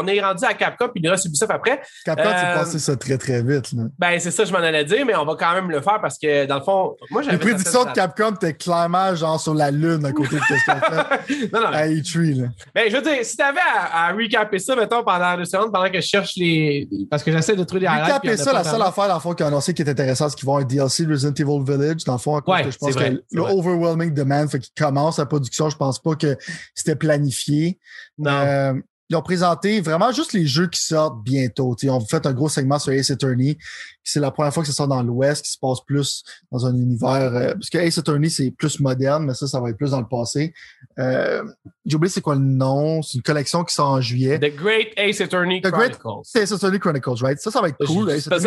est 0.06 0.20
rendu 0.20 0.44
à 0.44 0.55
Capcom 0.55 0.89
puis 0.89 1.02
il 1.02 1.09
reste 1.09 1.24
Ubisoft 1.24 1.51
après. 1.51 1.80
Capcom, 2.05 2.28
tu 2.28 2.44
euh, 2.44 2.55
passé 2.55 2.78
ça 2.78 2.97
très, 2.97 3.16
très 3.16 3.43
vite. 3.43 3.72
Là. 3.72 3.84
Ben, 3.98 4.18
c'est 4.20 4.30
ça, 4.30 4.44
je 4.44 4.52
m'en 4.52 4.59
allais 4.59 4.84
dire, 4.84 5.06
mais 5.06 5.16
on 5.16 5.24
va 5.24 5.34
quand 5.39 5.55
même 5.55 5.70
le 5.70 5.80
faire 5.80 6.01
parce 6.01 6.18
que, 6.18 6.47
dans 6.47 6.59
le 6.59 6.62
fond, 6.62 6.97
moi, 7.10 7.22
j'avais. 7.22 7.36
Les 7.36 7.39
prédictions 7.39 7.84
de 7.84 7.93
Capcom, 7.93 8.32
t'es 8.32 8.55
clairement 8.55 9.14
genre 9.14 9.40
sur 9.40 9.55
la 9.55 9.70
lune 9.70 10.05
à 10.05 10.12
côté 10.12 10.36
de 10.36 10.40
ce 10.40 10.70
qu'on 10.70 10.80
fait. 10.80 11.51
non, 11.52 11.60
non. 11.60 11.66
À 11.68 11.86
E3, 11.86 12.43
là. 12.43 12.48
Ben, 12.74 12.90
je 12.90 12.97
veux 12.97 13.02
dire, 13.02 13.24
si 13.24 13.36
t'avais 13.36 13.60
à, 13.60 14.09
à 14.09 14.12
recaper 14.12 14.59
ça, 14.59 14.76
mettons, 14.76 15.02
pendant 15.02 15.36
deux 15.36 15.44
secondes, 15.44 15.72
pendant 15.72 15.90
que 15.90 16.01
je 16.01 16.06
cherche 16.06 16.32
les. 16.36 16.89
Parce 17.10 17.22
que 17.22 17.32
j'essaie 17.32 17.56
de 17.56 17.64
trouver 17.64 17.80
des. 17.80 17.89
Recaper 17.89 18.36
ça, 18.36 18.52
la 18.52 18.64
seule 18.64 18.82
affaire, 18.82 19.09
dans 19.09 19.14
le 19.14 19.20
fond, 19.20 19.34
qui 19.34 19.43
a 19.43 19.47
annoncé 19.47 19.72
qui 19.72 19.82
est 19.82 19.89
intéressant, 19.89 20.28
c'est 20.28 20.36
qu'ils 20.36 20.47
vont 20.47 20.56
avoir 20.56 20.64
un 20.64 20.74
DLC 20.74 21.06
Resident 21.06 21.34
Evil 21.34 21.64
Village, 21.64 22.05
dans 22.05 22.12
le 22.12 22.18
fond, 22.18 22.36
à 22.36 22.43
cause 22.43 22.55
ouais, 22.55 22.64
que 22.64 22.70
je 22.70 22.78
pense 22.78 22.94
que 22.94 23.22
le 23.32 23.43
overwhelming 23.43 24.12
demand 24.12 24.47
fait 24.48 24.59
qu'il 24.59 24.72
commence 24.76 25.18
la 25.18 25.26
production. 25.26 25.70
Je 25.70 25.76
pense 25.76 25.98
pas 25.98 26.14
que 26.14 26.36
c'était 26.74 26.97
planifié. 26.97 27.78
Non. 28.18 28.30
Euh, 28.30 28.74
ils 29.12 29.16
ont 29.16 29.22
présenté 29.22 29.82
vraiment 29.82 30.10
juste 30.10 30.32
les 30.32 30.47
jeux 30.47 30.68
qui 30.68 30.82
sortent 30.82 31.22
bientôt. 31.22 31.76
ils 31.82 31.90
ont 31.90 32.01
fait 32.01 32.24
un 32.24 32.32
gros 32.32 32.48
segment 32.48 32.78
sur 32.78 32.93
Ace 32.93 33.10
Attorney. 33.10 33.59
C'est 34.02 34.20
la 34.20 34.30
première 34.30 34.55
fois 34.55 34.62
que 34.62 34.68
ça 34.70 34.72
sort 34.74 34.89
dans 34.89 35.02
l'Ouest, 35.02 35.44
qui 35.44 35.51
se 35.52 35.59
passe 35.59 35.80
plus 35.86 36.24
dans 36.51 36.64
un 36.64 36.74
univers. 36.74 37.34
Euh, 37.34 37.52
parce 37.52 37.68
que 37.68 37.76
Ace 37.76 37.98
Attorney, 37.98 38.30
c'est 38.30 38.51
plus 38.52 38.80
moderne, 38.80 39.26
mais 39.26 39.34
ça, 39.34 39.47
ça 39.47 39.60
va 39.60 39.68
être 39.68 39.76
plus 39.76 39.90
dans 39.90 40.01
le 40.01 40.09
passé. 40.09 40.55
Euh, 40.98 41.43
J'ai 41.84 41.97
oublié 41.97 42.10
c'est 42.10 42.22
quoi 42.22 42.36
le 42.36 42.40
nom. 42.40 43.02
C'est 43.02 43.18
une 43.18 43.22
collection 43.22 43.64
qui 43.64 43.74
sort 43.74 43.90
en 43.90 44.01
juillet. 44.01 44.39
The 44.39 44.56
Great 44.56 44.94
Ace 44.97 45.20
Attorney 45.20 45.60
The 45.60 45.70
Chronicles. 45.70 45.98
Great 45.98 46.44
Ace 46.44 46.52
Attorney 46.52 46.78
Chronicles, 46.78 47.22
right? 47.22 47.39
Ça, 47.39 47.51
ça 47.51 47.60
va 47.60 47.68
être 47.68 47.84
cool. 47.84 48.10
C'est 48.18 48.30
pour 48.30 48.40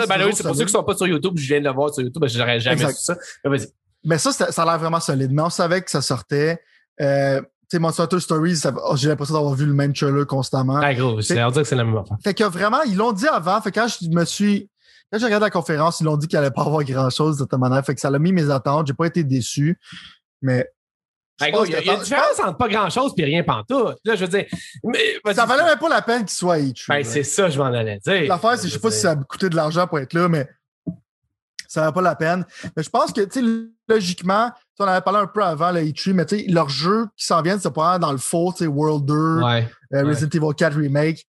ceux 0.56 0.56
qui 0.56 0.64
ne 0.64 0.68
sont 0.68 0.84
pas 0.84 0.96
sur 0.96 1.06
YouTube, 1.06 1.34
je 1.36 1.46
viens 1.46 1.60
de 1.60 1.66
le 1.66 1.74
voir 1.74 1.94
sur 1.94 2.02
YouTube, 2.02 2.24
j'aurais 2.26 2.60
jamais 2.60 2.88
su 2.88 2.96
ça. 3.02 3.16
Mais 4.04 4.18
ça, 4.18 4.32
ça 4.32 4.62
a 4.64 4.66
l'air 4.66 4.80
vraiment 4.80 5.00
solide. 5.00 5.32
Mais 5.32 5.44
on 5.44 5.52
savait 5.52 5.82
que 5.82 5.92
ça 5.92 6.02
sortait. 6.02 6.60
Euh, 7.02 7.42
sais, 7.70 7.80
Monster 7.80 8.04
Hunter 8.04 8.20
Stories, 8.20 8.62
oh, 8.84 8.96
j'ai 8.96 9.08
l'impression 9.08 9.36
d'avoir 9.36 9.54
vu 9.54 9.66
le 9.66 9.74
même 9.74 9.94
trailer 9.94 10.26
constamment. 10.26 10.78
Ah, 10.78 10.94
gros, 10.94 11.22
c'est, 11.22 11.42
on 11.44 11.50
dirait 11.50 11.64
que 11.64 11.68
c'est 11.68 11.76
la 11.76 11.84
même 11.84 11.98
affaire. 11.98 12.18
Fait 12.24 12.34
que 12.34 12.44
vraiment, 12.44 12.82
ils 12.84 12.96
l'ont 12.96 13.12
dit 13.12 13.28
avant. 13.28 13.60
Fait 13.62 13.72
que 13.72 13.80
quand 13.80 13.88
je 13.88 14.10
me 14.10 14.26
suis, 14.26 14.70
quand 15.12 15.20
j'ai 15.20 15.26
regardé 15.26 15.46
la 15.46 15.52
conférence, 15.52 16.00
ils 16.00 16.04
l'ont 16.04 16.18
dit 16.18 16.28
qu'il 16.28 16.38
allait 16.38 16.52
pas 16.52 16.62
avoir 16.66 16.84
grand 16.84 17.10
chose 17.10 17.38
de 17.38 17.48
cette 17.50 17.60
manière. 17.60 17.84
Fait 17.86 17.96
que 17.96 18.02
ça 18.02 18.10
a 18.10 18.20
mis 18.20 18.32
mes 18.32 18.50
attentes. 18.50 18.88
J'ai 18.88 18.94
pas 18.94 19.08
été 19.08 19.24
déçu. 19.24 19.80
Mais. 20.42 20.68
il 21.42 21.48
y, 21.48 21.76
a, 21.76 21.82
y 21.82 21.90
a 21.90 21.94
une 21.94 22.02
différence 22.02 22.40
entre 22.40 22.58
pas 22.58 22.68
grand 22.68 22.90
chose 22.90 23.14
et 23.18 23.24
rien 23.26 23.44
pantoute. 23.44 23.98
Là, 24.04 24.16
je 24.16 24.26
veux 24.26 24.32
dire. 24.32 24.46
Mais, 24.84 25.34
ça 25.34 25.46
valait 25.46 25.64
même 25.64 25.80
pas 25.80 25.90
la 25.90 26.02
peine 26.02 26.26
qu'il 26.26 26.38
soit 26.38 26.58
H. 26.58 26.86
Ben, 26.88 27.04
c'est 27.04 27.24
ça, 27.24 27.50
je 27.50 27.58
m'en 27.58 27.66
allais 27.66 28.00
dire. 28.00 28.28
L'affaire, 28.28 28.58
c'est, 28.58 28.68
je 28.68 28.74
sais 28.74 28.80
pas 28.80 28.92
si 28.92 29.02
ça 29.02 29.12
a 29.12 29.16
coûté 29.16 29.50
de 29.50 29.56
l'argent 29.56 29.88
pour 29.88 30.00
être 30.00 30.14
là, 30.14 30.28
mais 30.28 30.48
ça 31.68 31.82
valait 31.82 31.94
pas 31.94 32.02
la 32.02 32.16
peine. 32.16 32.46
Mais 32.76 32.84
je 32.84 32.90
pense 32.90 33.12
que, 33.12 33.22
tu 33.22 33.42
sais, 33.42 33.70
logiquement, 33.88 34.52
on 34.80 34.88
avait 34.88 35.02
parlé 35.02 35.20
un 35.20 35.28
peu 35.28 35.44
avant 35.44 35.72
le 35.72 35.82
E3, 35.82 36.14
mais 36.14 36.26
tu 36.26 36.40
sais, 36.40 36.46
leurs 36.48 36.70
jeux 36.70 37.08
qui 37.16 37.26
s'en 37.26 37.42
viennent, 37.42 37.60
c'est 37.60 37.74
pas 37.74 38.00
dans 38.00 38.12
le 38.12 38.18
faux, 38.18 38.52
tu 38.52 38.64
sais, 38.64 38.68
World 38.68 39.06
2, 39.06 39.14
euh, 39.14 39.64
Resident 39.92 40.30
Evil 40.30 40.56
4 40.56 40.78
Remake. 40.78 41.26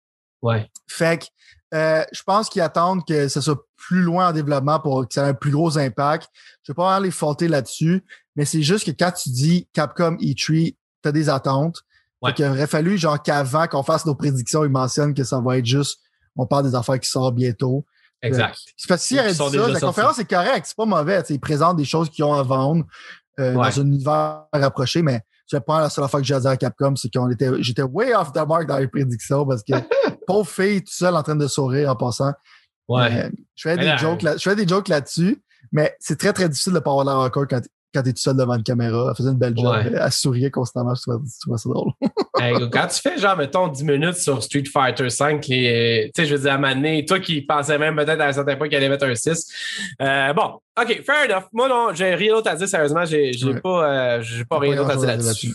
Ouais. 0.43 0.71
Fait 0.87 1.23
que 1.23 1.27
euh, 1.73 2.03
je 2.13 2.23
pense 2.23 2.49
qu'ils 2.49 2.63
attendent 2.63 3.07
que 3.07 3.29
ça 3.29 3.41
soit 3.41 3.65
plus 3.77 4.03
loin 4.03 4.29
en 4.29 4.33
développement 4.33 4.81
pour 4.81 5.07
que 5.07 5.15
ça 5.15 5.27
ait 5.27 5.31
un 5.31 5.35
plus 5.35 5.53
gros 5.53 5.79
impact. 5.79 6.29
Je 6.63 6.73
vais 6.73 6.75
pas 6.75 6.85
vraiment 6.85 7.05
les 7.05 7.11
faulter 7.11 7.49
là-dessus, 7.49 8.05
mais 8.37 8.45
c'est 8.45 8.63
juste 8.63 8.87
que 8.87 8.91
quand 8.91 9.13
tu 9.13 9.31
dis 9.31 9.69
Capcom 9.73 10.17
E3, 10.17 10.77
t'as 11.03 11.13
des 11.13 11.29
attentes. 11.29 11.79
Ouais. 12.23 12.35
Fait 12.37 12.49
aurait 12.49 12.67
fallu, 12.67 12.99
genre, 12.99 13.23
qu'avant 13.23 13.67
qu'on 13.67 13.83
fasse 13.83 14.05
nos 14.05 14.15
prédictions, 14.15 14.65
ils 14.65 14.71
mentionnent 14.71 15.15
que 15.15 15.25
ça 15.25 15.41
va 15.41 15.59
être 15.59 15.65
juste, 15.65 16.01
on 16.37 16.47
parle 16.47 16.65
des 16.65 16.75
affaires 16.75 17.01
qui 17.01 17.09
sortent 17.09 17.35
bientôt. 17.35 17.87
Exact. 18.23 18.59
C'est 18.77 18.89
parce 18.89 19.01
que 19.01 19.07
si 19.07 19.35
ça, 19.35 19.69
la 19.69 19.81
conférence 19.81 20.19
est 20.19 20.29
correcte, 20.29 20.67
c'est 20.67 20.77
pas 20.77 20.85
mauvais. 20.85 21.23
Ils 21.31 21.41
présentent 21.41 21.79
des 21.79 21.87
choses 21.87 22.11
qu'ils 22.11 22.25
ont 22.25 22.35
à 22.35 22.43
vendre 22.43 22.85
euh, 23.41 23.55
dans 23.55 23.81
un 23.81 23.87
univers 23.87 24.45
rapproché, 24.53 25.03
mais 25.03 25.21
je 25.51 25.59
pas 25.59 25.81
la 25.81 25.91
seule 25.91 26.09
fois 26.09 26.21
que 26.21 26.27
j'ai 26.27 26.39
dit 26.39 26.47
à 26.47 26.57
Capcom, 26.57 26.95
c'est 26.97 27.13
qu'on 27.13 27.29
était, 27.31 27.51
j'étais 27.61 27.83
way 27.83 28.15
off 28.15 28.33
the 28.33 28.47
mark 28.47 28.67
dans 28.67 28.79
les 28.79 28.89
prédictions 28.89 29.45
parce 29.47 29.63
que 29.63 29.73
pauvre 30.27 30.49
fille 30.49 30.83
tout 30.83 30.93
seul 30.93 31.17
en 31.17 31.23
train 31.23 31.37
de 31.37 31.47
sourire 31.49 31.91
en 31.91 31.97
passant. 31.97 32.33
Ouais. 32.89 33.25
Euh, 33.25 33.31
je 33.57 33.69
fais 33.69 33.77
des 33.77 33.97
jokes 33.99 34.23
là, 34.23 34.37
je 34.37 34.43
fais 34.43 34.57
des 34.57 34.67
jokes 34.67 34.89
là-dessus, 34.89 35.43
mais 35.73 35.97
c'est 35.99 36.19
très 36.19 36.33
très 36.33 36.49
difficile 36.49 36.73
de 36.73 36.79
pas 36.79 36.91
avoir 36.91 37.05
l'air 37.05 37.17
encore 37.17 37.47
quand 37.49 37.61
quand 37.95 38.03
t'es 38.03 38.13
tout 38.13 38.21
seul 38.21 38.37
devant 38.37 38.55
une 38.55 38.63
caméra. 38.63 39.09
Elle 39.11 39.17
faisait 39.17 39.31
une 39.31 39.39
belle 39.39 39.57
job. 39.57 39.75
Elle 39.75 40.13
souriait 40.13 40.51
constamment. 40.51 40.95
Je 40.95 41.03
trouvais, 41.03 41.59
ça 41.59 41.69
drôle. 41.69 41.93
quand 42.71 42.87
tu 42.87 43.01
fais 43.01 43.19
genre, 43.19 43.37
mettons, 43.37 43.69
10 43.69 43.85
minutes 43.85 44.17
sur 44.17 44.43
Street 44.43 44.65
Fighter 44.73 45.05
V, 45.05 45.41
tu 45.41 45.49
sais, 45.49 46.27
je 46.27 46.35
veux 46.35 46.41
dire, 46.41 46.53
à 46.53 46.57
un 46.57 47.03
toi 47.03 47.21
qui 47.21 47.43
pensais 47.43 47.79
même 47.79 47.97
peut-être 47.97 48.21
à 48.21 48.29
un 48.29 48.33
certain 48.33 48.57
point 48.57 48.69
qu'il 48.69 48.77
allait 48.77 48.89
mettre 48.89 49.07
un 49.07 49.15
6. 49.15 49.47
Euh, 50.01 50.33
bon, 50.33 50.61
OK, 50.81 51.03
fair 51.05 51.25
enough. 51.29 51.49
Moi, 51.53 51.69
non, 51.69 51.89
j'ai 51.95 52.15
rien 52.15 52.33
d'autre 52.35 52.51
à 52.51 52.57
dire, 52.57 52.69
sérieusement. 52.69 53.05
J'ai 53.05 53.33
pas, 53.63 54.17
euh, 54.19 54.23
j'ai 54.23 54.45
pas 54.45 54.59
rien 54.59 54.77
d'autre 54.77 54.91
à 54.91 54.97
dire 54.97 55.07
là-dessus. 55.07 55.55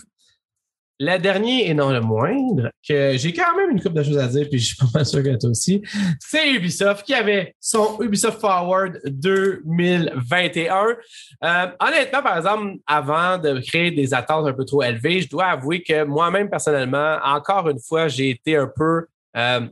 Le 0.98 1.18
dernier 1.18 1.68
et 1.68 1.74
non 1.74 1.90
le 1.90 2.00
moindre, 2.00 2.70
que 2.86 3.16
j'ai 3.16 3.32
quand 3.32 3.54
même 3.56 3.70
une 3.70 3.82
couple 3.82 3.96
de 3.96 4.02
choses 4.02 4.18
à 4.18 4.28
dire, 4.28 4.46
puis 4.50 4.58
je 4.58 4.68
suis 4.68 4.76
pas 4.76 4.86
mal 4.94 5.04
sûr 5.04 5.22
que 5.22 5.36
toi 5.36 5.50
aussi, 5.50 5.82
c'est 6.18 6.50
Ubisoft 6.50 7.04
qui 7.04 7.12
avait 7.12 7.54
son 7.60 7.98
Ubisoft 8.00 8.40
Forward 8.40 9.00
2021. 9.04 10.96
Euh, 11.44 11.66
honnêtement, 11.80 12.22
par 12.22 12.36
exemple, 12.38 12.76
avant 12.86 13.36
de 13.36 13.60
créer 13.60 13.90
des 13.90 14.14
attentes 14.14 14.46
un 14.46 14.54
peu 14.54 14.64
trop 14.64 14.82
élevées, 14.82 15.20
je 15.20 15.28
dois 15.28 15.46
avouer 15.46 15.82
que 15.82 16.04
moi-même, 16.04 16.48
personnellement, 16.48 17.18
encore 17.24 17.68
une 17.68 17.80
fois, 17.80 18.08
j'ai 18.08 18.30
été 18.30 18.56
un 18.56 18.70
peu, 18.74 19.06
euh, 19.36 19.68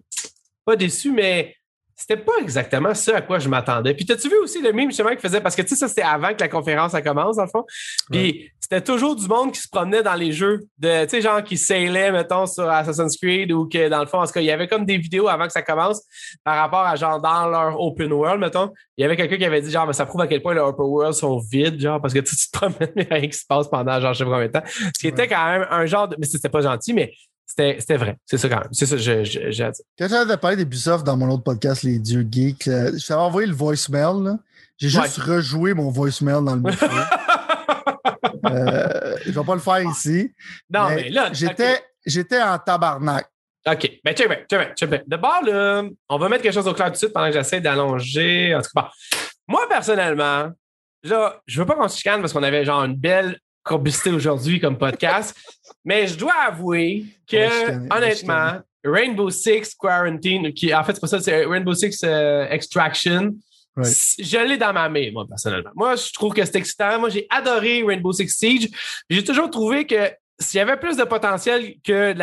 pas 0.66 0.76
déçu, 0.76 1.10
mais 1.10 1.55
c'était 1.96 2.16
pas 2.16 2.32
exactement 2.40 2.92
ça 2.94 3.16
à 3.16 3.20
quoi 3.22 3.38
je 3.38 3.48
m'attendais. 3.48 3.94
Puis, 3.94 4.05
t'as-tu 4.05 4.28
vu 4.28 4.36
aussi 4.38 4.60
le 4.60 4.72
meme 4.72 4.90
justement 4.90 5.14
qui 5.14 5.20
faisait, 5.20 5.40
parce 5.40 5.55
que 5.55 5.62
tu 5.62 5.68
sais, 5.68 5.76
ça 5.76 5.88
c'était 5.88 6.02
avant 6.02 6.34
que 6.34 6.40
la 6.40 6.48
conférence 6.48 6.92
commence, 7.05 7.36
dans 7.36 7.44
le 7.44 7.48
fond. 7.48 7.64
Puis, 8.10 8.51
c'était 8.65 8.81
toujours 8.81 9.15
du 9.15 9.28
monde 9.28 9.53
qui 9.53 9.61
se 9.61 9.69
promenait 9.69 10.03
dans 10.03 10.15
les 10.15 10.32
jeux, 10.32 10.66
de, 10.78 11.05
tu 11.05 11.11
sais, 11.11 11.20
genre 11.20 11.45
qui 11.45 11.59
sailait, 11.59 12.11
mettons, 12.11 12.47
sur 12.47 12.66
Assassin's 12.66 13.15
Creed 13.19 13.53
ou 13.53 13.69
que 13.69 13.91
dans 13.91 14.01
le 14.01 14.07
fond, 14.07 14.23
en 14.23 14.24
tout 14.24 14.32
cas, 14.32 14.41
il 14.41 14.47
y 14.47 14.51
avait 14.51 14.66
comme 14.66 14.86
des 14.86 14.97
vidéos 14.97 15.28
avant 15.28 15.45
que 15.45 15.53
ça 15.53 15.61
commence 15.61 16.01
par 16.43 16.57
rapport 16.57 16.81
à 16.81 16.97
genre 16.97 17.20
dans 17.20 17.47
leur 17.47 17.78
open 17.78 18.11
world, 18.11 18.41
mettons. 18.41 18.70
Il 18.97 19.03
y 19.03 19.05
avait 19.05 19.16
quelqu'un 19.16 19.36
qui 19.36 19.45
avait 19.45 19.61
dit 19.61 19.70
genre, 19.70 19.86
mais 19.86 19.93
ça 19.93 20.07
prouve 20.07 20.23
à 20.23 20.27
quel 20.27 20.41
point 20.41 20.55
les 20.55 20.61
open 20.61 20.86
world 20.86 21.12
sont 21.12 21.39
vides, 21.53 21.78
genre, 21.78 22.01
parce 22.01 22.15
que 22.15 22.20
tu, 22.20 22.35
te 22.35 22.59
promènes, 22.59 22.91
mais 22.97 23.07
rien 23.11 23.28
qui 23.28 23.36
se 23.36 23.45
passe 23.47 23.69
pendant 23.69 24.01
genre, 24.01 24.15
je 24.15 24.19
sais 24.20 24.24
pas 24.24 24.31
combien 24.31 24.47
de 24.47 24.53
temps. 24.53 24.65
Ce 24.66 24.99
qui 24.99 25.09
était 25.09 25.28
quand 25.28 25.45
même 25.45 25.66
un 25.70 25.85
genre 25.85 26.09
de, 26.09 26.16
mais 26.19 26.24
c'était 26.24 26.49
pas 26.49 26.62
gentil, 26.62 26.95
mais 26.95 27.12
c'était, 27.47 27.99
vrai. 27.99 28.16
C'est 28.24 28.39
ça 28.39 28.49
quand 28.49 28.61
même. 28.61 28.69
C'est 28.73 28.86
ça, 28.86 28.97
je, 28.97 29.24
je, 29.24 29.51
j'ai 29.51 29.65
dire. 29.65 29.73
Quand 29.99 30.09
j'avais 30.09 30.39
parlé 30.39 30.57
d'Ubisoft 30.57 31.05
dans 31.05 31.19
mon 31.19 31.28
autre 31.28 31.43
podcast, 31.43 31.82
Les 31.82 31.99
Dieux 31.99 32.27
Geeks, 32.31 32.66
euh, 32.69 32.93
je 32.97 33.07
t'avais 33.07 33.20
envoyé 33.20 33.47
le 33.47 33.55
voicemail. 33.55 34.24
là. 34.24 34.39
J'ai 34.78 34.89
juste 34.89 35.19
rejoué 35.19 35.74
mon 35.74 35.91
voicemail 35.91 36.43
dans 36.43 36.55
le 36.55 36.62
micro. 36.62 36.86
euh, 38.47 39.16
je 39.25 39.31
vais 39.31 39.45
pas 39.45 39.55
le 39.55 39.61
faire 39.61 39.83
ici. 39.83 40.33
Non, 40.71 40.89
mais, 40.89 41.09
là, 41.09 41.31
J'étais, 41.33 41.85
j'étais 42.05 42.41
en 42.41 42.59
tabarnak. 42.59 43.27
OK. 43.66 43.91
Ben, 44.05 44.15
check 44.15 44.29
bien, 44.29 44.39
check 44.49 44.61
bien, 44.61 44.75
check 44.75 44.91
bien. 44.91 45.03
D'abord, 45.07 45.43
là, 45.43 45.83
on 46.09 46.19
va 46.19 46.29
mettre 46.29 46.43
quelque 46.43 46.53
chose 46.55 46.69
au 46.69 46.75
clair 46.75 46.89
tout 46.89 46.93
de 46.93 46.99
suite 46.99 47.12
pendant 47.12 47.29
que 47.29 47.33
j'essaie 47.33 47.61
d'allonger. 47.61 48.55
En 48.55 48.61
tout 48.61 48.69
cas, 48.75 48.83
bon. 48.83 48.89
Moi, 49.49 49.66
personnellement, 49.69 50.51
là, 51.03 51.41
je 51.47 51.61
veux 51.61 51.66
pas 51.66 51.75
qu'on 51.75 51.89
se 51.89 51.97
chicane 51.97 52.21
parce 52.21 52.33
qu'on 52.33 52.43
avait 52.43 52.65
genre 52.65 52.85
une 52.85 52.97
belle 52.97 53.39
complicité 53.62 54.11
aujourd'hui 54.11 54.61
comme 54.61 54.77
podcast, 54.77 55.35
mais 55.85 56.07
je 56.07 56.19
dois 56.19 56.35
avouer 56.47 57.07
que, 57.27 57.37
Ouais, 57.37 57.89
honnêtement, 57.91 58.61
Rainbow 58.85 59.31
Six 59.31 59.75
Quarantine, 59.75 60.53
qui, 60.53 60.75
en 60.75 60.85
fait, 60.85 60.95
c'est 60.95 61.01
pas 61.01 61.07
ça, 61.07 61.21
c'est 61.21 61.47
Rainbow 61.47 61.73
Six 61.73 62.01
euh, 62.05 62.47
Extraction. 62.51 63.35
Je 63.76 64.46
l'ai 64.46 64.56
dans 64.56 64.72
ma 64.72 64.88
main, 64.88 65.10
moi, 65.12 65.26
personnellement. 65.28 65.70
Moi, 65.74 65.96
je 65.96 66.12
trouve 66.12 66.32
que 66.32 66.44
c'est 66.44 66.56
excitant. 66.56 66.98
Moi, 67.01 67.09
j'ai 67.09 67.26
adoré 67.30 67.82
Rainbow 67.82 68.12
Six 68.12 68.28
Siege. 68.28 68.68
J'ai 69.10 69.24
toujours 69.24 69.51
trouvé 69.51 69.86
que 69.86 70.12
s'il 70.38 70.59
y 70.59 70.60
avait 70.60 70.76
plus 70.76 70.96
de 70.96 71.05
potentiel 71.05 71.74
que 71.84 72.14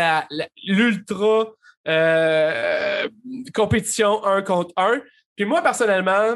l'ultra 0.65 1.51
euh, 1.87 3.07
compétition 3.53 4.23
un 4.25 4.41
contre 4.41 4.71
un. 4.77 5.01
Puis 5.35 5.45
moi, 5.45 5.61
personnellement, 5.61 6.35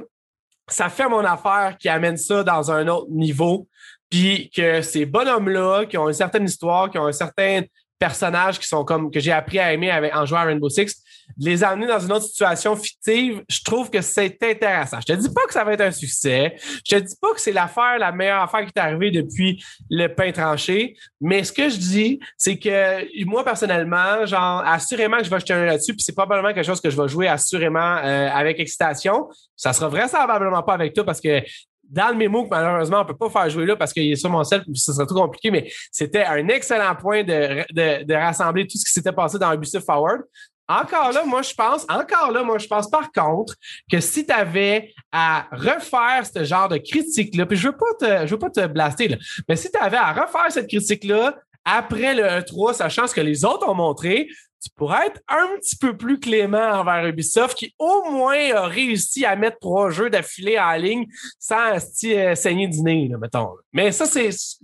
ça 0.68 0.90
fait 0.90 1.08
mon 1.08 1.24
affaire 1.24 1.78
qui 1.80 1.90
amène 1.90 2.18
ça 2.18 2.44
dans 2.44 2.72
un 2.72 2.88
autre 2.88 3.08
niveau. 3.12 3.68
Puis 4.10 4.50
que 4.56 4.82
ces 4.82 5.06
bonhommes-là, 5.06 5.86
qui 5.86 5.98
ont 5.98 6.08
une 6.08 6.14
certaine 6.14 6.46
histoire, 6.46 6.90
qui 6.90 6.98
ont 6.98 7.06
un 7.06 7.12
certain 7.12 7.62
personnage 8.00 8.60
qui 8.60 8.68
sont 8.68 8.84
comme 8.84 9.12
que 9.12 9.20
j'ai 9.20 9.32
appris 9.32 9.60
à 9.60 9.72
aimer 9.74 9.92
avec, 9.92 10.16
en 10.16 10.26
jouant 10.26 10.40
à 10.40 10.44
Rainbow 10.44 10.70
Six, 10.70 11.04
les 11.38 11.64
amener 11.64 11.88
dans 11.88 12.00
une 12.00 12.12
autre 12.12 12.26
situation 12.26 12.76
fictive, 12.76 13.44
je 13.50 13.62
trouve 13.64 13.90
que 13.90 14.02
c'est 14.02 14.38
intéressant. 14.42 15.00
Je 15.02 15.14
te 15.14 15.20
dis 15.20 15.30
pas 15.30 15.46
que 15.46 15.54
ça 15.54 15.64
va 15.64 15.74
être 15.74 15.82
un 15.82 15.92
succès. 15.92 16.56
Je 16.88 16.96
te 16.96 17.02
dis 17.02 17.16
pas 17.22 17.34
que 17.34 17.42
c'est 17.42 17.52
l'affaire, 17.52 17.98
la 18.00 18.12
meilleure 18.12 18.44
affaire 18.44 18.62
qui 18.62 18.72
est 18.76 18.80
arrivée 18.80 19.12
depuis 19.12 19.64
le 19.90 20.08
pain 20.08 20.32
tranché. 20.32 20.96
Mais 21.20 21.44
ce 21.44 21.52
que 21.52 21.70
je 21.70 21.78
dis, 21.78 22.20
c'est 22.38 22.58
que 22.58 23.26
moi, 23.26 23.44
personnellement, 23.44 24.26
genre, 24.26 24.64
assurément 24.66 25.18
que 25.18 25.26
je 25.26 25.30
vais 25.30 25.40
jeter 25.40 25.54
un 25.54 25.66
là-dessus, 25.66 25.94
puis 25.94 26.04
c'est 26.04 26.16
probablement 26.16 26.54
quelque 26.54 26.66
chose 26.66 26.82
que 26.82 26.90
je 26.90 27.02
vais 27.02 27.08
jouer 27.08 27.28
assurément 27.28 27.98
euh, 27.98 28.30
avec 28.30 28.60
excitation. 28.60 29.28
Ça 29.56 29.74
sera 29.74 29.90
vraisemblablement 29.90 30.64
pas 30.64 30.74
avec 30.74 30.94
toi 30.94 31.04
parce 31.04 31.22
que 31.22 31.42
dans 31.88 32.10
le 32.10 32.16
mémo 32.16 32.48
malheureusement 32.50 33.02
on 33.02 33.06
peut 33.06 33.16
pas 33.16 33.30
faire 33.30 33.50
jouer 33.50 33.66
là 33.66 33.76
parce 33.76 33.94
qu'il 33.94 34.12
est 34.12 34.16
sur 34.16 34.30
mon 34.30 34.44
sel, 34.44 34.64
ce 34.74 34.92
serait 34.92 35.06
trop 35.06 35.22
compliqué, 35.22 35.52
mais 35.52 35.72
c'était 35.92 36.26
un 36.26 36.48
excellent 36.48 36.96
point 36.96 37.24
de, 37.24 37.64
de, 37.72 38.04
de 38.04 38.14
rassembler 38.14 38.66
tout 38.66 38.78
ce 38.78 38.86
qui 38.86 38.92
s'était 38.92 39.12
passé 39.12 39.38
dans 39.38 39.50
Abusive 39.50 39.82
Forward. 39.82 40.22
Encore 40.68 41.12
là, 41.12 41.24
moi, 41.26 41.42
je 41.42 41.54
pense, 41.54 41.86
encore 41.90 42.32
là, 42.32 42.42
moi, 42.44 42.58
je 42.58 42.68
pense 42.68 42.90
par 42.90 43.12
contre 43.12 43.54
que 43.92 44.00
si 44.00 44.26
tu 44.26 44.34
avais 44.34 44.94
à 45.12 45.48
refaire 45.52 46.24
ce 46.26 46.44
genre 46.44 46.68
de 46.70 46.78
critique-là, 46.78 47.46
puis 47.46 47.58
je 47.58 47.68
veux 47.68 47.78
pas 47.78 47.94
te, 48.00 48.26
je 48.28 48.32
veux 48.32 48.40
pas 48.40 48.50
te 48.50 48.66
blaster, 48.68 49.08
là, 49.10 49.18
mais 49.48 49.56
si 49.56 49.70
tu 49.72 49.78
avais 49.78 49.98
à 49.98 50.12
refaire 50.12 50.52
cette 50.52 50.68
critique-là 50.68 51.36
après 51.66 52.14
le 52.16 52.24
E3, 52.24 52.74
sachant 52.74 53.06
ce 53.08 53.14
que 53.16 53.22
les 53.22 53.46
autres 53.46 53.68
ont 53.68 53.74
montré, 53.76 54.28
tu 54.64 54.70
pourrais 54.76 55.08
être 55.08 55.22
un 55.28 55.48
petit 55.60 55.76
peu 55.76 55.96
plus 55.96 56.20
clément 56.20 56.58
envers 56.72 57.06
Ubisoft 57.06 57.56
qui 57.56 57.76
au 57.78 58.10
moins 58.10 58.52
a 58.56 58.66
réussi 58.66 59.24
à 59.24 59.36
mettre 59.36 59.60
trois 59.60 59.92
jeux 59.92 60.10
d'affilée 60.10 60.58
en 60.58 60.74
ligne 60.74 61.06
sans 61.38 61.76
euh, 62.06 62.34
saigner 62.36 62.68
du 62.68 62.82
nez, 62.82 63.08
là, 63.08 63.18
mettons. 63.20 63.50
Mais 63.74 63.92
ça, 63.92 64.06
c'est. 64.08 64.32
c'est- 64.32 64.58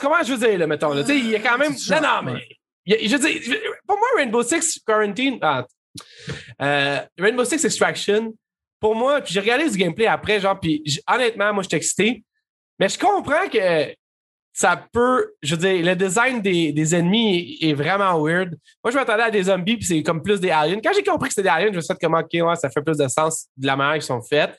Comment 0.00 0.22
je 0.24 0.34
veux 0.34 0.48
dire, 0.48 0.58
là, 0.58 0.66
mettons? 0.66 0.92
Là? 0.92 1.02
Il 1.08 1.28
y 1.30 1.36
a 1.36 1.38
quand 1.40 1.58
même. 1.58 1.76
C'est 1.76 2.00
Non, 2.00 2.08
non, 2.22 2.32
mais. 2.32 2.48
Je 2.86 3.16
dire, 3.16 3.60
pour 3.86 3.98
moi, 3.98 4.08
Rainbow 4.16 4.42
Six 4.42 4.80
Quarantine. 4.86 5.38
ah, 5.42 5.66
euh, 6.62 7.00
Rainbow 7.18 7.44
Six 7.44 7.64
Extraction, 7.64 8.34
pour 8.78 8.94
moi, 8.94 9.20
puis 9.20 9.34
j'ai 9.34 9.40
regardé 9.40 9.68
du 9.68 9.76
gameplay 9.76 10.06
après, 10.06 10.40
genre, 10.40 10.58
puis 10.58 10.82
honnêtement, 11.06 11.52
moi, 11.52 11.62
je 11.62 11.68
suis 11.68 11.76
excité. 11.76 12.24
Mais 12.78 12.88
je 12.88 12.98
comprends 12.98 13.48
que 13.52 13.94
ça 14.52 14.86
peut. 14.92 15.32
Je 15.42 15.54
veux 15.54 15.60
dire, 15.60 15.84
le 15.84 15.94
design 15.94 16.40
des, 16.40 16.72
des 16.72 16.94
ennemis 16.94 17.58
est, 17.60 17.74
vraiment 17.74 18.22
weird. 18.22 18.56
Moi, 18.82 18.90
je 18.90 18.96
m'attendais 18.96 19.24
à 19.24 19.30
des 19.30 19.44
zombies, 19.44 19.76
puis 19.76 19.86
c'est 19.86 20.02
comme 20.02 20.22
plus 20.22 20.40
des 20.40 20.50
aliens. 20.50 20.80
Quand 20.82 20.92
j'ai 20.94 21.04
compris 21.04 21.28
que 21.28 21.34
c'était 21.34 21.48
des 21.48 21.54
aliens, 21.54 21.70
je 21.70 21.76
me 21.76 21.80
suis 21.80 21.94
dit 21.94 21.98
comment, 22.00 22.20
OK, 22.20 22.30
ouais, 22.32 22.56
ça 22.56 22.70
fait 22.70 22.82
plus 22.82 22.96
de 22.96 23.06
sens 23.08 23.46
de 23.56 23.66
la 23.66 23.76
manière 23.76 23.94
qu'ils 23.94 24.02
sont 24.02 24.22
faites. 24.22 24.58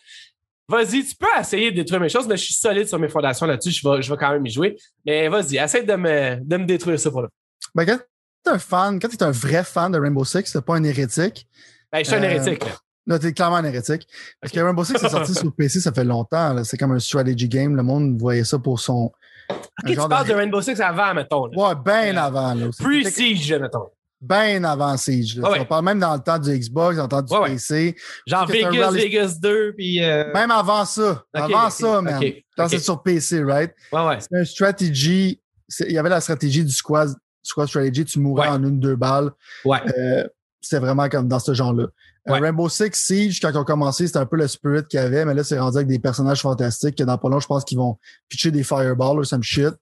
Vas-y, 0.67 1.03
tu 1.03 1.15
peux 1.15 1.27
essayer 1.37 1.71
de 1.71 1.75
détruire 1.77 1.99
mes 1.99 2.07
choses, 2.07 2.27
mais 2.27 2.37
je 2.37 2.45
suis 2.45 2.53
solide 2.53 2.87
sur 2.87 2.97
mes 2.97 3.09
fondations 3.09 3.45
là-dessus. 3.45 3.71
Je 3.71 3.89
vais, 3.89 4.01
je 4.01 4.09
vais 4.09 4.17
quand 4.17 4.31
même 4.31 4.45
y 4.45 4.51
jouer. 4.51 4.77
Mais 5.05 5.27
vas-y, 5.27 5.57
essaie 5.57 5.83
de 5.83 5.95
me, 5.95 6.37
de 6.39 6.57
me 6.57 6.65
détruire 6.65 6.99
ça 6.99 7.11
pour 7.11 7.23
là. 7.23 7.29
Ben, 7.75 7.85
quand 7.85 7.97
t'es 8.43 8.51
un 8.51 8.59
fan, 8.59 8.99
quand 8.99 9.07
t'es 9.07 9.23
un 9.23 9.31
vrai 9.31 9.63
fan 9.63 9.91
de 9.91 9.99
Rainbow 9.99 10.25
Six, 10.25 10.51
t'es 10.51 10.61
pas 10.61 10.75
un 10.75 10.83
hérétique. 10.83 11.47
Ben, 11.91 11.99
je 11.99 12.05
suis 12.05 12.15
un 12.15 12.21
Euh, 12.23 12.29
hérétique. 12.29 12.65
là. 12.65 12.71
Là, 13.07 13.19
t'es 13.19 13.33
clairement 13.33 13.57
un 13.57 13.63
hérétique. 13.65 14.07
Parce 14.39 14.53
que 14.53 14.59
Rainbow 14.59 14.83
Six 14.83 14.93
est 14.95 15.09
sorti 15.09 15.33
sur 15.33 15.53
PC, 15.55 15.79
ça 15.79 15.91
fait 15.91 16.03
longtemps. 16.03 16.63
C'est 16.63 16.77
comme 16.77 16.91
un 16.91 16.99
strategy 16.99 17.47
game. 17.49 17.75
Le 17.75 17.83
monde 17.83 18.19
voyait 18.19 18.43
ça 18.43 18.59
pour 18.59 18.79
son. 18.79 19.11
Ok, 19.49 19.57
tu 19.87 19.95
parles 19.95 20.27
de 20.27 20.33
Rainbow 20.33 20.61
Six 20.61 20.79
avant, 20.81 21.13
mettons. 21.13 21.47
Là. 21.47 21.69
Ouais, 21.69 21.75
bien 21.83 22.15
Euh, 22.15 22.19
avant. 22.27 22.55
Pre-Siege, 22.79 23.53
mettons. 23.53 23.89
Bien 24.21 24.63
avant 24.65 24.95
Siege. 24.97 25.37
là. 25.37 25.47
Ouais, 25.47 25.53
ouais. 25.55 25.59
On 25.61 25.65
parle 25.65 25.83
même 25.85 25.99
dans 25.99 26.13
le 26.13 26.19
temps 26.21 26.37
du 26.37 26.51
Xbox, 26.55 26.95
dans 26.97 27.03
le 27.03 27.09
temps 27.09 27.21
du 27.23 27.33
Ouais. 27.33 27.49
PC. 27.53 27.95
Genre 28.27 28.45
Vegas, 28.45 28.69
rally- 28.91 29.01
Vegas 29.01 29.35
2, 29.41 29.73
puis. 29.75 30.03
euh, 30.03 30.31
Même 30.33 30.51
avant 30.51 30.85
ça. 30.85 31.23
Avant 31.33 31.69
ça, 31.71 32.01
man. 32.03 32.21
Quand 32.55 32.67
c'est 32.69 32.77
sur 32.79 33.01
PC, 33.01 33.43
right? 33.43 33.73
Ouais, 33.91 34.05
ouais. 34.05 34.17
C'est 34.19 34.37
un 34.39 34.45
strategy. 34.45 35.41
Il 35.79 35.91
y 35.91 35.97
avait 35.97 36.09
la 36.09 36.21
stratégie 36.21 36.63
du 36.63 36.71
squad, 36.71 37.09
squad 37.43 37.67
strategy. 37.67 38.05
Tu 38.05 38.19
mourais 38.19 38.47
Ouais. 38.47 38.53
en 38.53 38.63
une, 38.63 38.79
deux 38.79 38.95
balles. 38.95 39.31
Ouais. 39.65 39.79
Euh, 39.97 40.27
c'était 40.61 40.79
vraiment 40.79 41.09
comme 41.09 41.27
dans 41.27 41.39
ce 41.39 41.53
genre-là. 41.53 41.83
Euh, 41.83 42.33
Ouais. 42.33 42.39
Rainbow 42.39 42.69
Six 42.69 42.91
Siege, 42.93 43.39
quand 43.41 43.51
on 43.55 43.61
a 43.61 43.65
commencé, 43.65 44.05
c'était 44.05 44.19
un 44.19 44.27
peu 44.27 44.37
le 44.37 44.47
spirit 44.47 44.83
qu'il 44.87 44.99
y 44.99 45.03
avait, 45.03 45.25
mais 45.25 45.33
là, 45.33 45.43
c'est 45.43 45.57
rendu 45.57 45.77
avec 45.77 45.87
des 45.87 45.97
personnages 45.97 46.41
fantastiques 46.41 46.95
que 46.99 47.03
dans 47.03 47.17
pas 47.17 47.29
long, 47.29 47.39
je 47.39 47.47
pense 47.47 47.63
qu'ils 47.65 47.79
vont 47.79 47.97
pitcher 48.29 48.51
des 48.51 48.63
fireballs 48.63 49.17
ou 49.17 49.23
some 49.23 49.41
shit. 49.41 49.73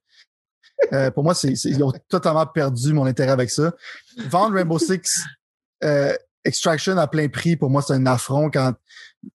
Euh, 0.93 1.11
pour 1.11 1.25
moi, 1.25 1.33
c'est, 1.33 1.55
c'est- 1.55 1.67
ils 1.69 1.83
ont 1.83 1.91
totalement 2.07 2.45
perdu 2.47 2.93
mon 2.93 3.05
intérêt 3.05 3.31
avec 3.31 3.49
ça. 3.49 3.73
Vendre 4.29 4.55
Rainbow 4.55 4.79
Six 4.79 5.21
euh, 5.83 6.13
Extraction 6.45 6.97
à 6.97 7.07
plein 7.07 7.27
prix, 7.27 7.57
pour 7.57 7.69
moi, 7.69 7.81
c'est 7.81 7.91
un 7.93 8.05
affront 8.05 8.49
quand, 8.49 8.73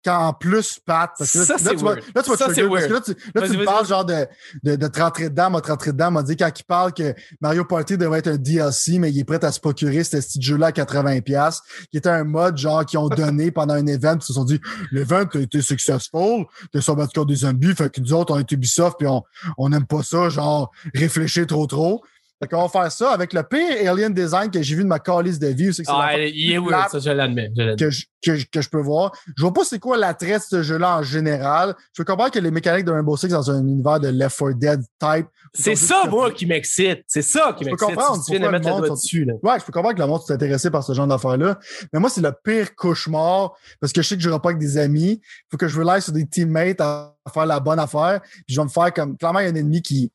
quand 0.03 0.27
en 0.27 0.33
plus, 0.33 0.79
Pat, 0.85 1.11
parce 1.17 1.31
que 1.31 1.39
là, 1.39 1.45
Ça, 1.45 1.53
là, 1.55 1.71
tu 1.71 1.83
vas, 1.83 1.95
là, 1.95 2.23
tu 2.23 2.29
vas 2.29 2.37
Ça, 2.37 2.45
trigger, 2.45 2.61
c'est 2.61 2.69
parce 2.69 2.85
que 2.85 2.93
là, 2.93 3.01
tu, 3.01 3.11
là, 3.35 3.49
tu 3.49 3.57
me 3.57 3.65
parles 3.65 3.87
genre 3.87 4.05
de, 4.05 4.27
de, 4.63 4.75
de 4.75 4.87
te 4.87 4.99
rentrer 5.01 5.29
dedans, 5.29 5.49
m'a 5.49 5.61
te 5.61 5.67
rentrer 5.67 5.91
dedans, 5.91 6.11
m'a 6.11 6.23
dit 6.23 6.37
quand 6.37 6.51
il 6.55 6.63
parle 6.63 6.93
que 6.93 7.13
Mario 7.39 7.65
Party 7.65 7.97
devrait 7.97 8.19
être 8.19 8.27
un 8.27 8.37
DLC, 8.37 8.99
mais 8.99 9.11
il 9.11 9.19
est 9.19 9.23
prêt 9.23 9.43
à 9.43 9.51
se 9.51 9.59
procurer 9.59 10.03
ce 10.03 10.17
petit 10.17 10.41
jeu-là 10.41 10.67
à 10.67 10.71
80$, 10.71 11.59
qui 11.89 11.97
était 11.97 12.09
un 12.09 12.23
mode 12.23 12.57
genre 12.57 12.85
qu'ils 12.85 12.99
ont 12.99 13.09
donné 13.09 13.51
pendant 13.51 13.73
un 13.73 13.87
event, 13.87 14.17
ils 14.17 14.23
se 14.23 14.33
sont 14.33 14.45
dit, 14.45 14.59
l'event 14.91 15.25
a 15.33 15.39
été 15.39 15.61
successful, 15.61 16.45
t'es 16.71 16.81
sur 16.81 16.95
contre 16.95 17.25
des 17.25 17.35
zombies, 17.35 17.73
fait 17.75 17.89
que 17.89 18.01
nous 18.01 18.13
autres, 18.13 18.33
on 18.33 18.39
est 18.39 18.51
Ubisoft, 18.51 18.97
puis 18.99 19.07
on, 19.07 19.23
on 19.57 19.69
n'aime 19.69 19.85
pas 19.85 20.03
ça, 20.03 20.29
genre, 20.29 20.71
réfléchir 20.93 21.47
trop 21.47 21.65
trop. 21.65 22.03
Fait 22.41 22.47
qu'on 22.47 22.63
va 22.63 22.69
faire 22.69 22.91
ça 22.91 23.11
avec 23.11 23.33
le 23.33 23.43
pire 23.43 23.91
alien 23.91 24.11
design 24.11 24.49
que 24.49 24.61
j'ai 24.63 24.75
vu 24.75 24.81
de 24.83 24.87
ma 24.87 24.97
calice 24.97 25.37
de 25.37 25.47
vie, 25.49 25.71
c'est 25.71 25.83
Ah, 25.87 26.17
il 26.17 26.51
est 26.51 26.57
weird, 26.57 26.89
ça, 26.89 26.97
je 26.97 27.11
l'admets. 27.11 27.51
que 27.77 27.91
je, 27.91 28.05
que, 28.23 28.35
je- 28.35 28.47
que 28.51 28.61
je 28.61 28.69
peux 28.69 28.81
voir. 28.81 29.11
Je 29.37 29.43
vois 29.43 29.53
pas 29.53 29.63
c'est 29.63 29.77
quoi 29.77 29.95
l'attrait 29.95 30.39
de 30.39 30.43
ce 30.43 30.63
jeu-là 30.63 30.97
en 30.97 31.03
général. 31.03 31.75
Je 31.95 32.01
peux 32.01 32.05
comprendre 32.11 32.31
que 32.31 32.39
les 32.39 32.49
mécaniques 32.49 32.85
de 32.85 32.91
Rainbow 32.91 33.15
Six 33.15 33.27
dans 33.27 33.51
un 33.51 33.59
univers 33.61 33.99
de 33.99 34.07
Left 34.07 34.39
4 34.39 34.53
Dead 34.57 34.81
type. 34.99 35.27
C'est 35.53 35.75
ça, 35.75 36.05
moi, 36.09 36.31
qui 36.31 36.47
m'excite. 36.47 37.03
C'est 37.07 37.21
ça 37.21 37.53
qui 37.55 37.63
Je 37.65 37.69
peux 37.69 37.75
m'excite. 37.75 37.89
comprendre 37.95 38.15
Si 38.23 38.25
tu 38.25 38.31
viens 38.31 38.39
de 38.39 38.45
pourquoi 38.45 38.51
mettre 38.59 38.65
le 38.65 38.69
le 38.69 38.73
monde 38.73 38.81
doigt 38.87 38.87
sont- 38.95 39.01
dessus, 39.03 39.25
là. 39.25 39.33
Ouais, 39.43 39.59
je 39.59 39.65
peux 39.65 39.71
comprendre 39.71 39.95
que 39.95 40.01
le 40.01 40.07
monde 40.07 40.21
soit 40.23 40.33
intéressé 40.35 40.71
par 40.71 40.83
ce 40.83 40.93
genre 40.93 41.05
d'affaires-là. 41.07 41.59
Mais 41.93 41.99
moi, 41.99 42.09
c'est 42.09 42.21
le 42.21 42.31
pire 42.43 42.75
cauchemar 42.75 43.53
parce 43.79 43.93
que 43.93 44.01
je 44.01 44.07
sais 44.07 44.15
que 44.15 44.21
je 44.23 44.29
pas 44.29 44.39
avec 44.49 44.57
des 44.57 44.77
amis. 44.79 45.21
Il 45.21 45.45
faut 45.51 45.57
que 45.57 45.67
je 45.67 45.79
rely 45.79 46.01
sur 46.01 46.13
des 46.13 46.25
teammates 46.25 46.81
à 46.81 47.13
faire 47.31 47.45
la 47.45 47.59
bonne 47.59 47.77
affaire. 47.79 48.21
Puis 48.23 48.45
je 48.55 48.59
vais 48.59 48.63
me 48.65 48.69
faire 48.69 48.91
comme. 48.93 49.15
Clairement, 49.17 49.39
il 49.41 49.43
y 49.43 49.47
a 49.47 49.51
un 49.51 49.55
ennemi 49.55 49.81
qui, 49.83 50.11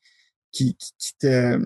qui, 0.51 0.75
qui, 0.75 0.91
qui 0.97 1.13
te. 1.19 1.59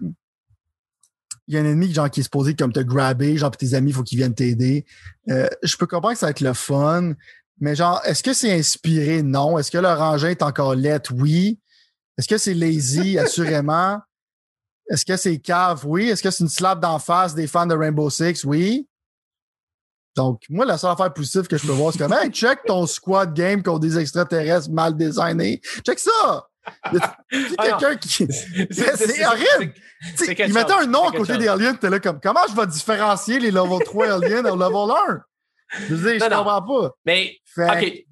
Il 1.47 1.55
y 1.55 1.57
a 1.57 1.61
un 1.61 1.65
ennemi 1.65 1.93
genre, 1.93 2.09
qui 2.09 2.21
est 2.21 2.23
supposé 2.23 2.55
comme 2.55 2.71
te 2.71 2.79
grabber, 2.79 3.35
genre, 3.37 3.51
puis 3.51 3.67
tes 3.67 3.75
amis, 3.75 3.91
il 3.91 3.93
faut 3.93 4.03
qu'ils 4.03 4.17
viennent 4.17 4.35
t'aider. 4.35 4.85
Euh, 5.29 5.49
je 5.63 5.75
peux 5.75 5.87
comprendre 5.87 6.13
que 6.13 6.19
ça 6.19 6.27
va 6.27 6.31
être 6.31 6.41
le 6.41 6.53
fun. 6.53 7.13
Mais 7.59 7.75
genre, 7.75 8.01
est-ce 8.05 8.23
que 8.23 8.33
c'est 8.33 8.51
inspiré? 8.51 9.21
Non. 9.21 9.57
Est-ce 9.57 9.71
que 9.71 9.77
leur 9.77 10.01
engin 10.01 10.29
est 10.29 10.41
encore 10.41 10.75
lettre? 10.75 11.13
Oui. 11.15 11.59
Est-ce 12.17 12.27
que 12.27 12.37
c'est 12.37 12.53
lazy? 12.53 13.17
Assurément? 13.19 13.99
Est-ce 14.89 15.05
que 15.05 15.15
c'est 15.17 15.37
cave? 15.37 15.85
Oui. 15.85 16.09
Est-ce 16.09 16.23
que 16.23 16.31
c'est 16.31 16.43
une 16.43 16.49
slap 16.49 16.79
d'en 16.79 16.99
face 16.99 17.35
des 17.35 17.47
fans 17.47 17.67
de 17.67 17.75
Rainbow 17.75 18.09
Six? 18.09 18.43
Oui. 18.43 18.87
Donc, 20.15 20.43
moi, 20.49 20.65
la 20.65 20.77
seule 20.77 20.91
affaire 20.91 21.13
positive 21.13 21.47
que 21.47 21.57
je 21.57 21.65
peux 21.65 21.71
voir, 21.71 21.93
c'est 21.93 21.99
comme, 21.99 22.13
hey, 22.13 22.29
check 22.31 22.59
ton 22.65 22.85
squad 22.85 23.33
game 23.33 23.63
contre 23.63 23.79
des 23.79 23.97
extraterrestres 23.97 24.69
mal 24.69 24.97
designés. 24.97 25.61
Check 25.85 25.99
ça! 25.99 26.47
C'est 27.31 27.57
quelqu'un 27.57 27.95
qui. 27.95 28.27
C'est 28.71 29.25
horrible! 29.25 29.73
Il 30.19 30.53
mettait 30.53 30.73
un 30.73 30.85
nom 30.85 31.07
à 31.07 31.11
côté 31.11 31.37
des 31.37 31.47
aliens, 31.47 31.73
t'es 31.75 31.89
là 31.89 31.99
comme 31.99 32.19
comment 32.21 32.41
je 32.49 32.55
vais 32.55 32.67
différencier 32.67 33.39
les 33.39 33.51
level 33.51 33.79
3 33.85 34.11
aliens 34.11 34.45
au 34.45 34.55
level 34.55 34.95
1? 35.09 35.21
Je 35.87 35.95
veux 35.95 36.11
dire, 36.17 36.27
je 36.29 36.35
comprends 36.35 36.61
pas. 36.61 36.91
Mais, 37.05 37.37
OK. 37.57 38.05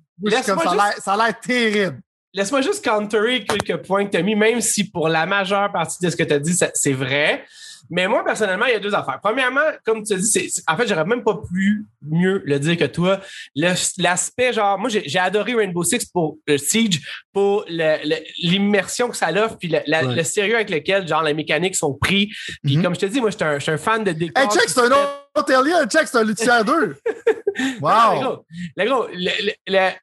Ça 0.99 1.13
a 1.13 1.17
l'air 1.17 1.39
terrible. 1.39 2.01
Laisse-moi 2.34 2.61
juste 2.61 2.84
counterer 2.84 3.43
quelques 3.43 3.85
points 3.85 4.06
que 4.06 4.11
tu 4.11 4.18
as 4.18 4.22
mis, 4.22 4.35
même 4.35 4.61
si 4.61 4.89
pour 4.89 5.10
la 5.10 5.26
majeure 5.26 5.72
partie 5.72 6.03
de 6.03 6.10
ce 6.10 6.15
que 6.15 6.23
tu 6.23 6.34
as 6.34 6.39
dit, 6.39 6.56
c'est 6.73 6.93
vrai. 6.93 7.43
Mais 7.89 8.07
moi, 8.07 8.23
personnellement, 8.23 8.65
il 8.65 8.73
y 8.73 8.76
a 8.76 8.80
deux 8.80 8.93
affaires. 8.93 9.19
Premièrement, 9.22 9.65
comme 9.84 10.03
tu 10.03 10.14
as 10.14 10.18
dit, 10.18 10.51
en 10.68 10.77
fait, 10.77 10.88
j'aurais 10.88 11.06
même 11.06 11.23
pas 11.23 11.35
pu 11.35 11.85
mieux 12.03 12.41
le 12.45 12.60
dire 12.60 12.77
que 12.77 12.85
toi. 12.85 13.19
l'aspect, 13.56 14.53
genre, 14.53 14.77
moi, 14.77 14.89
j'ai, 14.89 15.19
adoré 15.19 15.56
Rainbow 15.56 15.84
Six 15.84 16.06
pour 16.06 16.38
le 16.45 16.57
Siege, 16.57 17.01
pour 17.34 17.65
l'immersion 17.68 19.10
que 19.10 19.18
ça 19.18 19.31
offre, 19.31 19.57
puis 19.57 19.73
le, 19.73 20.23
sérieux 20.23 20.56
avec 20.56 20.69
lequel, 20.69 21.07
genre, 21.07 21.23
les 21.23 21.34
mécaniques 21.34 21.76
sont 21.76 21.93
pris. 21.93 22.30
Puis 22.64 22.77
mm-hmm. 22.77 22.84
comme 22.84 22.95
je 22.95 22.99
te 22.99 23.06
dis, 23.07 23.22
moi, 23.22 23.31
je 23.31 23.60
suis 23.60 23.72
un, 23.72 23.77
fan 23.77 24.03
de 24.03 24.11
décor. 24.11 24.43
Hey, 24.43 24.49
check, 24.49 24.69
c'est 24.69 24.81
un 24.81 24.91
autre 24.91 25.53
alien. 25.53 25.89
Check, 25.89 26.07
c'est 26.07 26.18
un 26.18 26.23
Luthier 26.23 26.64
2. 26.64 26.95
wow! 27.81 28.45
Le 28.76 28.85
gros, 28.85 29.07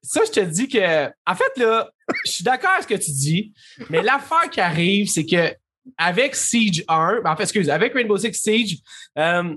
ça, 0.03 0.21
je 0.27 0.31
te 0.33 0.41
dis 0.41 0.69
que, 0.69 1.07
en 1.07 1.35
fait, 1.37 1.53
là, 1.57 1.89
je 2.25 2.31
suis 2.31 2.45
d'accord 2.45 2.71
avec 2.71 2.85
ce 2.85 2.89
que 2.89 3.03
tu 3.03 3.11
dis, 3.11 3.53
mais 3.91 4.03
l'affaire 4.03 4.49
qui 4.51 4.61
arrive, 4.61 5.09
c'est 5.09 5.27
que 5.27 5.55
avec 5.99 6.35
Siege 6.35 6.85
1, 6.89 7.21
ben, 7.23 7.33
en 7.33 7.37
fait, 7.37 7.45
excuse, 7.45 7.71
avec 7.71 7.95
Rainbow 7.95 8.17
Six 8.17 8.35
Siege, 8.35 8.79
euh, 9.19 9.57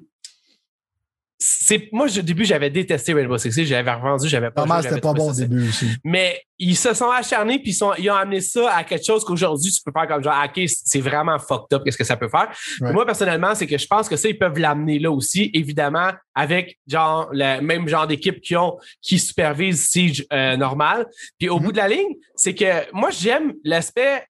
c'est 1.42 1.88
moi 1.94 2.06
au 2.06 2.22
début 2.22 2.44
j'avais 2.44 2.70
détesté 2.70 3.14
Rainbow 3.14 3.38
Six 3.38 3.64
j'avais 3.64 3.94
revendu, 3.94 4.28
j'avais 4.28 4.52
pas. 4.52 4.62
Normal, 4.62 4.84
c'était 4.84 5.00
pas 5.00 5.14
bon 5.14 5.32
au 5.32 5.34
début 5.34 5.70
aussi. 5.70 5.88
Mais 6.04 6.42
ils 6.58 6.76
se 6.76 6.94
sont 6.94 7.10
acharnés 7.10 7.60
puis 7.60 7.72
ils, 7.72 7.76
sont, 7.76 7.94
ils 7.98 8.10
ont 8.12 8.16
amené 8.16 8.42
ça 8.42 8.76
à 8.76 8.84
quelque 8.84 9.06
chose 9.06 9.24
qu'aujourd'hui 9.24 9.72
tu 9.72 9.82
peux 9.82 9.94
faire 9.94 10.08
comme 10.08 10.22
genre 10.22 10.44
ok 10.44 10.66
c'est 10.68 11.00
vraiment 11.00 11.40
fucked 11.40 11.74
up 11.74 11.84
qu'est-ce 11.86 11.98
que 11.98 12.04
ça 12.04 12.18
peut 12.18 12.28
faire? 12.28 12.50
Moi 12.82 13.06
personnellement 13.06 13.56
c'est 13.56 13.68
que 13.68 13.78
je 13.78 13.88
pense 13.88 14.10
que 14.10 14.18
ça 14.18 14.28
ils 14.28 14.38
peuvent 14.38 14.60
l'amener 14.60 15.00
là 15.00 15.12
aussi 15.12 15.50
évidemment 15.54 16.12
avec 16.36 16.78
genre 16.88 17.30
le 17.32 17.62
même 17.62 17.88
genre 17.88 18.06
d'équipe 18.06 18.42
qui 18.42 18.58
ont 18.58 18.78
qui 19.02 19.18
supervise 19.18 19.88
Siege 19.88 20.26
euh, 20.34 20.58
normal. 20.58 21.08
Puis 21.38 21.48
au 21.48 21.58
mm-hmm. 21.58 21.64
bout 21.64 21.72
de 21.72 21.78
la 21.78 21.88
ligne 21.88 22.16
c'est 22.36 22.54
que 22.54 22.92
moi 22.94 23.12
j'aime 23.12 23.54
l'aspect 23.64 24.26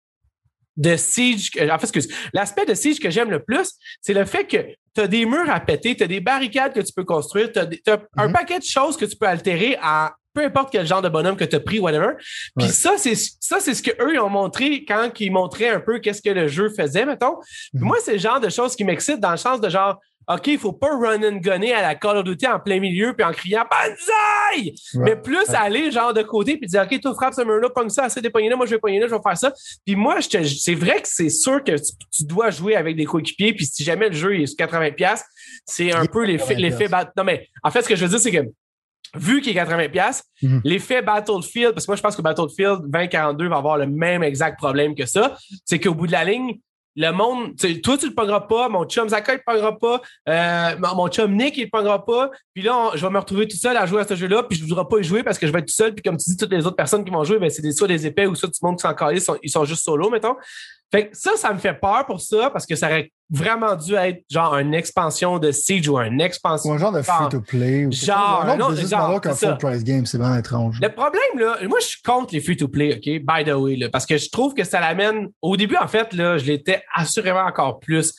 de 0.80 0.95
Siege, 0.95 1.52
en 1.60 1.77
fait, 1.77 1.84
excuse, 1.84 2.07
l'aspect 2.31 2.65
de 2.65 2.73
Siege 2.73 2.99
que 2.99 3.10
j'aime 3.10 3.30
le 3.30 3.44
plus, 3.44 3.73
c'est 4.02 4.14
le 4.14 4.23
fait 4.23 4.45
que 4.45 4.65
tu 4.94 5.02
as 5.02 5.07
des 5.07 5.26
murs 5.26 5.49
à 5.49 5.60
péter, 5.60 5.95
tu 5.95 6.03
as 6.03 6.07
des 6.07 6.20
barricades 6.20 6.74
que 6.74 6.80
tu 6.80 6.94
peux 6.94 7.03
construire, 7.03 7.52
tu 7.52 7.60
as, 7.60 7.99
un 8.18 8.28
mhm. 8.28 8.34
paquet 8.34 8.60
de 8.60 8.64
choses 8.64 8.98
que 8.98 9.06
tu 9.06 9.16
peux 9.16 9.28
altérer 9.28 9.78
à 9.82 10.16
peu 10.34 10.44
importe 10.44 10.72
quel 10.72 10.86
genre 10.86 11.02
de 11.02 11.10
bonhomme 11.10 11.36
que 11.36 11.44
tu 11.44 11.56
as 11.56 11.60
pris, 11.60 11.80
whatever. 11.80 12.14
Puis 12.57 12.68
ça, 12.70 12.94
c'est 12.98 13.16
ça, 13.16 13.60
c'est 13.60 13.74
ce 13.74 13.82
qu'eux 13.82 14.22
ont 14.22 14.30
montré 14.30 14.86
quand 14.86 15.11
ils 15.20 15.32
montraient 15.32 15.70
un 15.70 15.80
peu 15.80 15.99
qu'est-ce 15.99 16.22
que 16.22 16.30
le 16.30 16.48
jeu 16.48 16.70
faisait, 16.70 17.06
mettons. 17.06 17.38
Mhm. 17.74 17.84
Moi, 17.86 17.98
c'est 18.03 18.14
le 18.14 18.20
genre 18.20 18.40
de 18.40 18.49
choses 18.49 18.76
qui 18.76 18.84
m'excitent 18.84 19.20
dans 19.20 19.32
le 19.32 19.38
sens 19.38 19.60
de 19.60 19.70
genre, 19.70 19.99
OK, 20.30 20.45
il 20.45 20.60
faut 20.60 20.73
pas 20.73 20.95
run 20.95 21.23
and 21.23 21.38
gunner 21.38 21.73
à 21.73 21.81
la 21.81 21.95
Call 21.95 22.18
of 22.18 22.23
Duty 22.23 22.45
en 22.45 22.60
plein 22.60 22.80
milieu 22.80 23.14
puis 23.14 23.26
en 23.26 23.31
criant 23.31 23.64
Banzai! 23.69 24.76
Mais 24.93 25.15
plus 25.15 25.49
aller 25.49 25.89
genre 25.89 26.14
de 26.14 26.22
côté 26.22 26.56
puis 26.57 26.68
dire 26.68 26.84
OK, 26.84 27.01
toi 27.01 27.15
frappe 27.15 27.34
ce 27.34 27.41
mur-là, 27.41 27.69
pogne 27.69 27.89
ça, 27.89 28.03
assez 28.03 28.22
des 28.22 28.30
là, 28.30 28.56
moi 28.56 28.68
je 28.68 28.76
vais 28.76 28.80
pogner 28.80 28.99
là, 28.99 29.07
je 29.07 29.15
vais 29.15 29.22
faire 29.23 29.38
ça. 29.38 29.51
Puis 29.84 29.95
moi, 29.95 30.18
c'est 30.22 30.76
vrai 30.76 31.01
que 31.01 31.07
c'est 31.07 31.30
sûr 31.30 31.64
que 31.64 31.72
tu, 31.72 32.26
dois 32.26 32.51
jouer 32.51 32.76
avec 32.76 32.95
des 32.95 33.06
coéquipiers 33.06 33.53
puis 33.53 33.65
si 33.65 33.84
jamais 33.84 34.10
le 34.10 34.15
jeu 34.15 34.39
est 34.39 34.45
sur 34.45 34.57
80 34.57 34.91
pièces, 34.91 35.26
c'est 35.65 35.91
un 35.93 36.06
peu 36.06 36.23
l'effet 36.26 36.53
l'effet 36.53 36.88
Non 37.18 37.23
mais 37.23 37.47
en 37.64 37.72
fait 37.72 37.81
ce 37.81 37.89
que 37.89 37.95
je 37.95 38.06
veux 38.06 38.10
dire 38.10 38.19
c'est 38.19 38.31
que 38.31 38.47
vu 39.15 39.41
qu'il 39.41 39.51
est 39.51 39.56
80 39.56 39.89
pièces, 39.89 40.23
mhm. 40.43 40.61
l'effet 40.64 41.01
Battlefield 41.01 41.73
parce 41.73 41.88
que 41.88 41.91
moi 41.91 41.95
je 41.95 42.01
pense 42.03 42.15
que 42.15 42.22
Battlefield 42.22 42.81
2042 42.84 43.49
va 43.49 43.57
avoir 43.57 43.77
le 43.77 43.88
même 43.88 44.22
exact 44.22 44.60
problème 44.60 44.93
que 44.93 45.07
ça, 45.07 45.35
c'est 45.65 45.80
qu'au 45.80 45.95
bout 45.95 46.06
de 46.06 46.11
la 46.11 46.23
ligne, 46.23 46.60
le 47.00 47.14
monde, 47.14 47.56
toi, 47.82 47.98
tu 47.98 48.10
le 48.10 48.14
pogneras 48.14 48.42
pas, 48.42 48.68
mon 48.68 48.84
chum 48.84 49.08
Zaka, 49.08 49.34
il 49.34 49.38
le 49.38 49.44
pogneras 49.46 49.72
pas, 49.72 50.02
euh, 50.28 50.96
mon 50.96 51.08
chum 51.08 51.34
Nick, 51.34 51.56
il 51.56 51.64
le 51.64 51.70
pas. 52.06 52.30
Puis 52.54 52.62
là, 52.62 52.92
je 52.94 53.06
vais 53.06 53.10
me 53.10 53.20
retrouver 53.20 53.48
tout 53.48 53.56
seul 53.56 53.78
à 53.78 53.86
jouer 53.86 54.02
à 54.02 54.04
ce 54.06 54.16
jeu-là, 54.16 54.44
puis 54.44 54.58
je 54.58 54.66
ne 54.66 54.70
voudrais 54.70 54.86
pas 54.86 55.00
y 55.00 55.04
jouer 55.06 55.24
parce 55.24 55.40
que 55.40 55.48
je 55.48 55.54
vais 55.54 55.60
être 55.60 55.68
tout 55.68 55.74
seul. 55.74 55.96
Puis 55.96 56.04
comme 56.04 56.18
tu 56.18 56.30
dis, 56.30 56.36
toutes 56.36 56.52
les 56.52 56.66
autres 56.66 56.76
personnes 56.76 57.06
qui 57.06 57.12
vont 57.12 57.24
jouer, 57.24 57.40
ben, 57.40 57.50
c'est 57.50 57.72
soit 57.72 57.88
des 57.88 58.06
épais 58.06 58.26
ou 58.26 58.36
soit 58.36 58.50
du 58.50 58.60
monde 58.62 58.78
qui 58.78 58.86
encore 58.86 59.14
ils 59.14 59.22
sont, 59.22 59.38
ils 59.42 59.50
sont 59.50 59.64
juste 59.64 59.84
solo, 59.84 60.10
mettons. 60.10 60.36
Fait 60.91 61.10
que 61.10 61.18
ça, 61.18 61.32
ça 61.38 61.53
me 61.53 61.60
fait 61.60 61.74
peur 61.74 62.06
pour 62.07 62.20
ça 62.20 62.49
parce 62.49 62.66
que 62.66 62.76
ça 62.76 62.88
aurait 62.88 63.11
vraiment 63.30 63.76
dû 63.76 63.94
être 63.94 64.24
genre 64.28 64.57
une 64.57 64.74
expansion 64.74 65.38
de 65.38 65.52
Siege 65.52 65.88
ou 65.88 65.99
une 65.99 66.20
expansion. 66.20 66.72
Ou 66.72 66.74
un 66.74 66.78
genre 66.80 66.91
de 66.91 67.03
free-to-play. 67.03 67.91
Genre, 67.91 68.57
autre 68.60 68.88
genre 68.88 69.22
qu'un 69.22 69.36
full-price 69.36 69.84
game, 69.84 70.06
c'est 70.06 70.18
vraiment 70.18 70.38
étrange. 70.38 70.80
Le 70.82 70.90
problème, 70.90 71.38
là, 71.38 71.57
moi, 71.68 71.78
je 71.80 71.86
suis 71.86 72.02
contre 72.02 72.34
les 72.34 72.41
free-to-play, 72.41 72.95
OK? 72.95 73.24
By 73.24 73.49
the 73.49 73.53
way, 73.53 73.76
là, 73.76 73.90
parce 73.90 74.07
que 74.07 74.18
je 74.18 74.30
trouve 74.30 74.56
que 74.56 74.64
ça 74.64 74.80
l'amène. 74.80 75.30
Au 75.41 75.56
début, 75.57 75.78
en 75.78 75.88
fait, 75.88 76.11
là, 76.14 76.38
je 76.38 76.45
l'étais 76.45 76.82
assurément 76.95 77.45
encore 77.45 77.80
plus. 77.80 78.14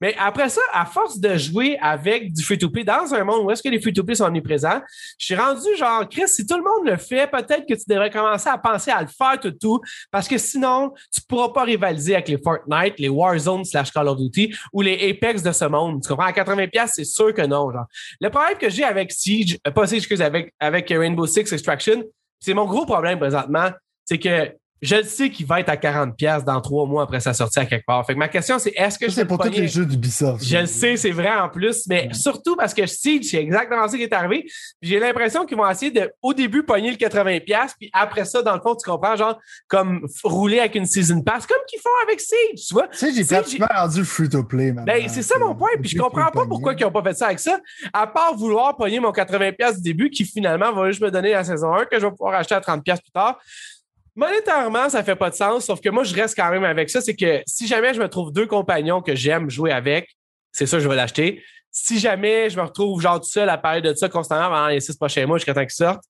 Mais 0.00 0.14
après 0.18 0.48
ça, 0.48 0.60
à 0.72 0.84
force 0.84 1.18
de 1.18 1.36
jouer 1.36 1.78
avec 1.80 2.32
du 2.32 2.42
free-to-play 2.42 2.84
dans 2.84 3.14
un 3.14 3.24
monde 3.24 3.46
où 3.46 3.50
est-ce 3.50 3.62
que 3.62 3.68
les 3.68 3.80
free-to-play 3.80 4.16
sont 4.16 4.24
omniprésents, 4.24 4.80
je 5.18 5.26
suis 5.26 5.34
rendu 5.36 5.76
genre, 5.78 6.08
Chris, 6.08 6.28
si 6.28 6.46
tout 6.46 6.56
le 6.56 6.62
monde 6.62 6.86
le 6.86 6.96
fait, 6.96 7.30
peut-être 7.30 7.64
que 7.66 7.74
tu 7.74 7.84
devrais 7.88 8.10
commencer 8.10 8.48
à 8.48 8.58
penser 8.58 8.90
à 8.90 9.00
le 9.00 9.08
faire 9.08 9.38
tout, 9.40 9.52
tout 9.52 9.80
parce 10.10 10.28
que 10.28 10.38
sinon, 10.38 10.92
tu 11.12 11.20
pourras 11.28 11.50
pas 11.50 11.64
rivaliser 11.64 12.14
avec 12.14 12.28
les 12.28 12.38
Fortnite, 12.38 12.98
les 12.98 13.08
Warzone 13.08 13.64
slash 13.64 13.92
Call 13.92 14.08
of 14.08 14.18
Duty 14.18 14.54
ou 14.72 14.82
les 14.82 15.10
Apex 15.10 15.42
de 15.42 15.52
ce 15.52 15.64
monde. 15.66 16.02
Tu 16.02 16.08
comprends? 16.08 16.26
À 16.26 16.32
80$, 16.32 16.90
c'est 16.92 17.04
sûr 17.04 17.32
que 17.32 17.42
non, 17.42 17.70
genre. 17.70 17.86
Le 18.20 18.30
problème 18.30 18.58
que 18.58 18.68
j'ai 18.68 18.84
avec 18.84 19.12
Siege, 19.12 19.58
euh, 19.66 19.70
pas 19.70 19.86
Siege, 19.86 19.98
excuse, 19.98 20.22
avec, 20.22 20.52
avec 20.58 20.88
Rainbow 20.88 21.26
Six 21.26 21.52
Extraction, 21.52 22.02
c'est 22.40 22.54
mon 22.54 22.66
gros 22.66 22.84
problème 22.84 23.18
présentement, 23.18 23.70
c'est 24.04 24.18
que 24.18 24.54
je 24.82 24.96
le 24.96 25.04
sais 25.04 25.30
qu'il 25.30 25.46
va 25.46 25.60
être 25.60 25.70
à 25.70 25.76
40$ 25.76 26.44
dans 26.44 26.60
trois 26.60 26.86
mois 26.86 27.04
après 27.04 27.20
sa 27.20 27.32
sortie 27.32 27.58
à 27.58 27.64
quelque 27.64 27.86
part. 27.86 28.04
Fait 28.04 28.12
que 28.12 28.18
ma 28.18 28.28
question, 28.28 28.58
c'est 28.58 28.72
est-ce 28.76 28.98
que 28.98 29.06
je 29.06 29.12
C'est 29.12 29.24
pour 29.24 29.38
tous 29.38 29.48
les 29.48 29.68
jeux 29.68 29.86
d'Ubisoft. 29.86 30.44
Je 30.44 30.58
le 30.58 30.66
sais, 30.66 30.96
c'est 30.96 31.10
vrai 31.10 31.30
en 31.34 31.48
plus, 31.48 31.86
mais 31.88 32.08
surtout 32.12 32.54
parce 32.56 32.74
que 32.74 32.86
Siege, 32.86 33.24
c'est 33.30 33.38
exactement 33.38 33.88
ça 33.88 33.96
qui 33.96 34.02
est 34.02 34.12
arrivé. 34.12 34.46
J'ai 34.82 34.98
l'impression 34.98 35.46
qu'ils 35.46 35.56
vont 35.56 35.68
essayer 35.68 35.90
de, 35.90 36.12
au 36.20 36.34
début, 36.34 36.64
pogner 36.64 36.90
le 36.90 36.96
80$, 36.96 37.74
puis 37.78 37.90
après 37.92 38.24
ça, 38.24 38.42
dans 38.42 38.54
le 38.54 38.60
fond, 38.60 38.74
tu 38.74 38.88
comprends, 38.88 39.16
genre, 39.16 39.38
comme 39.68 40.06
rouler 40.22 40.58
avec 40.58 40.74
une 40.74 40.86
season 40.86 41.22
pass, 41.22 41.46
comme 41.46 41.62
qu'ils 41.66 41.80
font 41.80 41.88
avec 42.02 42.20
Siege, 42.20 42.66
tu 42.68 42.74
vois. 42.74 42.88
Tu 42.88 42.98
sais, 42.98 43.12
j'ai 43.14 43.24
pratiquement 43.24 43.66
rendu 43.74 44.04
free-to-play, 44.04 44.72
Ben, 44.72 45.08
c'est 45.08 45.22
ça 45.22 45.38
mon 45.38 45.54
point, 45.54 45.70
puis 45.80 45.90
je 45.90 45.98
comprends 45.98 46.30
pas 46.30 46.46
pourquoi 46.46 46.74
ils 46.74 46.84
ont 46.84 46.92
pas 46.92 47.02
fait 47.02 47.14
ça 47.14 47.26
avec 47.26 47.38
ça, 47.38 47.58
à 47.92 48.06
part 48.06 48.36
vouloir 48.36 48.76
pogner 48.76 49.00
mon 49.00 49.12
80$ 49.12 49.76
du 49.76 49.82
début, 49.82 50.10
qui 50.10 50.24
finalement 50.24 50.72
va 50.72 50.90
juste 50.90 51.02
me 51.02 51.10
donner 51.10 51.30
la 51.30 51.44
saison 51.44 51.72
1, 51.74 51.86
que 51.86 51.98
je 51.98 52.04
vais 52.04 52.10
pouvoir 52.10 52.34
acheter 52.34 52.54
à 52.54 52.60
30$ 52.60 52.82
plus 52.82 53.10
tard. 53.12 53.38
Monétairement, 54.16 54.88
ça 54.88 55.02
fait 55.02 55.16
pas 55.16 55.30
de 55.30 55.34
sens, 55.34 55.64
sauf 55.66 55.80
que 55.80 55.88
moi, 55.88 56.04
je 56.04 56.14
reste 56.14 56.36
quand 56.36 56.50
même 56.50 56.64
avec 56.64 56.88
ça. 56.88 57.00
C'est 57.00 57.16
que 57.16 57.42
si 57.46 57.66
jamais 57.66 57.94
je 57.94 58.00
me 58.00 58.08
trouve 58.08 58.32
deux 58.32 58.46
compagnons 58.46 59.02
que 59.02 59.14
j'aime 59.14 59.50
jouer 59.50 59.72
avec, 59.72 60.08
c'est 60.52 60.66
ça, 60.66 60.78
je 60.78 60.88
vais 60.88 60.94
l'acheter. 60.94 61.42
Si 61.70 61.98
jamais 61.98 62.48
je 62.50 62.56
me 62.56 62.62
retrouve 62.62 63.00
genre 63.00 63.20
tout 63.20 63.28
seul 63.28 63.48
à 63.48 63.58
parler 63.58 63.80
de 63.82 63.92
ça 63.94 64.08
constamment 64.08 64.48
pendant 64.48 64.68
les 64.68 64.80
six 64.80 64.96
prochains 64.96 65.26
mois 65.26 65.38
jusqu'à 65.38 65.54
temps 65.54 65.62
qu'ils 65.62 65.70
sortent, 65.70 66.04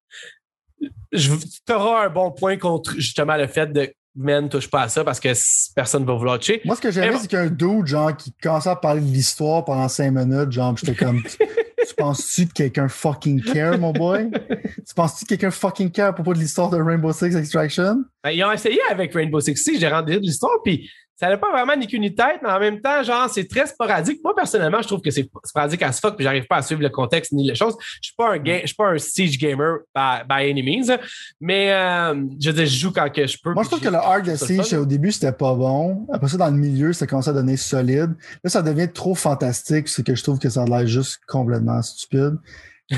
tu 1.10 1.72
auras 1.72 2.06
un 2.06 2.10
bon 2.10 2.31
point 2.31 2.59
contre 2.59 2.93
justement 2.98 3.36
le 3.36 3.47
fait 3.47 3.72
de 3.72 3.90
ne 4.16 4.48
touche 4.48 4.68
pas 4.68 4.82
à 4.82 4.89
ça 4.89 5.02
parce 5.05 5.18
que 5.18 5.31
personne 5.74 6.02
ne 6.02 6.06
va 6.06 6.14
vouloir 6.14 6.39
tuer. 6.39 6.60
Moi, 6.64 6.76
ce 6.76 6.81
que 6.81 6.90
j'aimais, 6.90 7.16
c'est 7.18 7.28
qu'un 7.28 7.47
dude, 7.47 7.86
genre, 7.86 8.16
qui 8.16 8.32
commençait 8.32 8.68
à 8.68 8.76
parler 8.76 9.01
de 9.01 9.06
l'histoire 9.06 9.64
pendant 9.64 9.89
cinq 9.89 10.10
minutes, 10.10 10.52
genre, 10.52 10.76
j'étais 10.76 10.94
comme, 10.94 11.22
tu 11.86 11.94
penses-tu 11.94 12.47
que 12.47 12.52
quelqu'un 12.52 12.89
fucking 12.89 13.43
care, 13.43 13.78
mon 13.78 13.93
boy? 13.93 14.31
tu 14.31 14.94
penses-tu 14.94 15.24
que 15.24 15.28
quelqu'un 15.31 15.51
fucking 15.51 15.90
care 15.90 16.09
à 16.09 16.12
propos 16.12 16.35
de 16.35 16.39
l'histoire 16.39 16.70
de 16.70 16.81
Rainbow 16.81 17.12
Six 17.12 17.36
Extraction? 17.36 18.05
Ben, 18.23 18.31
ils 18.31 18.44
ont 18.44 18.52
essayé 18.52 18.81
avec 18.90 19.15
Rainbow 19.15 19.40
Six 19.40 19.56
Siege 19.56 19.81
j'ai 19.81 19.89
rendu 19.89 20.19
l'histoire, 20.19 20.59
puis 20.65 20.90
ça 21.16 21.28
n'a 21.28 21.36
pas 21.36 21.53
vraiment 21.53 21.77
ni 21.77 21.86
qu'une 21.86 22.12
tête, 22.12 22.41
mais 22.43 22.51
en 22.51 22.59
même 22.59 22.81
temps, 22.81 23.03
genre, 23.05 23.31
c'est 23.31 23.47
très 23.49 23.66
sporadique. 23.66 24.20
Moi, 24.24 24.35
personnellement, 24.35 24.82
je 24.82 24.89
trouve 24.89 25.01
que 25.01 25.11
c'est 25.11 25.28
sporadique 25.45 25.82
à 25.82 25.93
ce 25.93 26.01
fuck, 26.01 26.16
puis 26.16 26.24
j'arrive 26.24 26.47
pas 26.47 26.57
à 26.57 26.62
suivre 26.62 26.82
le 26.82 26.89
contexte 26.89 27.32
ni 27.32 27.47
les 27.47 27.55
choses. 27.55 27.77
Je 27.81 28.09
suis 28.09 28.15
pas 28.16 28.32
un 28.32 28.39
game, 28.39 28.61
je 28.62 28.69
suis 28.69 28.77
pas 28.77 28.89
un 28.89 28.99
siege 28.99 29.39
gamer 29.39 29.78
by, 29.95 30.24
by 30.28 30.51
any 30.51 30.62
means, 30.62 30.99
mais 31.41 31.73
euh, 31.73 32.15
je 32.41 32.51
veux 32.51 32.57
dire, 32.57 32.66
je 32.66 32.78
joue 32.78 32.93
quand 32.93 33.09
que 33.11 33.27
je 33.27 33.39
peux. 33.43 33.55
Moi, 33.55 33.62
je 33.62 33.69
trouve 33.69 33.81
que 33.81 33.89
le 33.89 33.97
hard 33.97 34.27
de 34.27 34.35
siege, 34.35 34.73
au 34.74 34.86
début, 34.86 35.12
c'était 35.12 35.32
pas 35.32 35.55
bon. 35.55 36.07
Après 36.12 36.28
ça, 36.28 36.36
dans 36.36 36.51
le 36.51 36.57
milieu, 36.57 36.93
ça 36.93 37.07
commençait 37.07 37.31
à 37.31 37.35
donner 37.35 37.57
solide. 37.57 38.15
Là, 38.43 38.51
ça 38.51 38.62
devient 38.62 38.89
trop 38.93 39.15
fantastique, 39.15 39.89
c'est 39.89 40.05
que 40.05 40.16
je 40.16 40.23
trouve 40.23 40.41
que 40.41 40.49
ça 40.49 40.62
a 40.62 40.66
l'air 40.66 40.86
juste 40.86 41.20
complètement 41.28 41.81
stupide. 41.82 42.39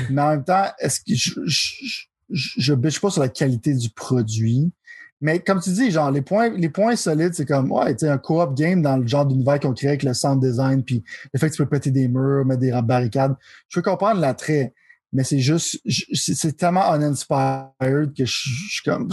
mais 0.09 0.21
en 0.21 0.29
même 0.31 0.43
temps, 0.43 0.65
est-ce 0.79 0.99
que 1.01 1.13
je, 1.13 1.39
je, 1.45 2.05
je, 2.31 2.61
je 2.61 2.73
bitch 2.73 2.99
pas 2.99 3.09
sur 3.09 3.21
la 3.21 3.29
qualité 3.29 3.73
du 3.73 3.89
produit. 3.89 4.71
Mais 5.19 5.39
comme 5.39 5.59
tu 5.59 5.71
dis, 5.71 5.89
genre, 5.89 6.11
les 6.11 6.21
points, 6.21 6.49
les 6.49 6.69
points 6.69 6.95
solides, 6.95 7.33
c'est 7.33 7.45
comme, 7.45 7.71
ouais, 7.71 7.95
tu 7.95 8.05
sais, 8.05 8.09
un 8.09 8.19
co-op 8.19 8.55
game 8.55 8.81
dans 8.81 8.97
le 8.97 9.07
genre 9.07 9.25
d'univers 9.25 9.59
qu'on 9.59 9.73
crée 9.73 9.87
avec 9.87 10.03
le 10.03 10.13
sound 10.13 10.39
design, 10.39 10.83
puis 10.83 11.03
le 11.33 11.39
fait 11.39 11.49
que 11.49 11.55
tu 11.55 11.63
peux 11.63 11.69
péter 11.69 11.89
des 11.89 12.07
murs, 12.07 12.45
mettre 12.45 12.61
des 12.61 12.71
barricades. 12.83 13.35
Je 13.67 13.79
peux 13.79 13.89
comprendre 13.89 14.21
l'attrait, 14.21 14.73
mais 15.11 15.23
c'est 15.23 15.39
juste, 15.39 15.79
c'est 16.13 16.55
tellement 16.55 16.93
uninspired 16.93 18.13
que 18.15 18.25
je, 18.25 18.49
suis 18.69 18.83
comme. 18.85 19.09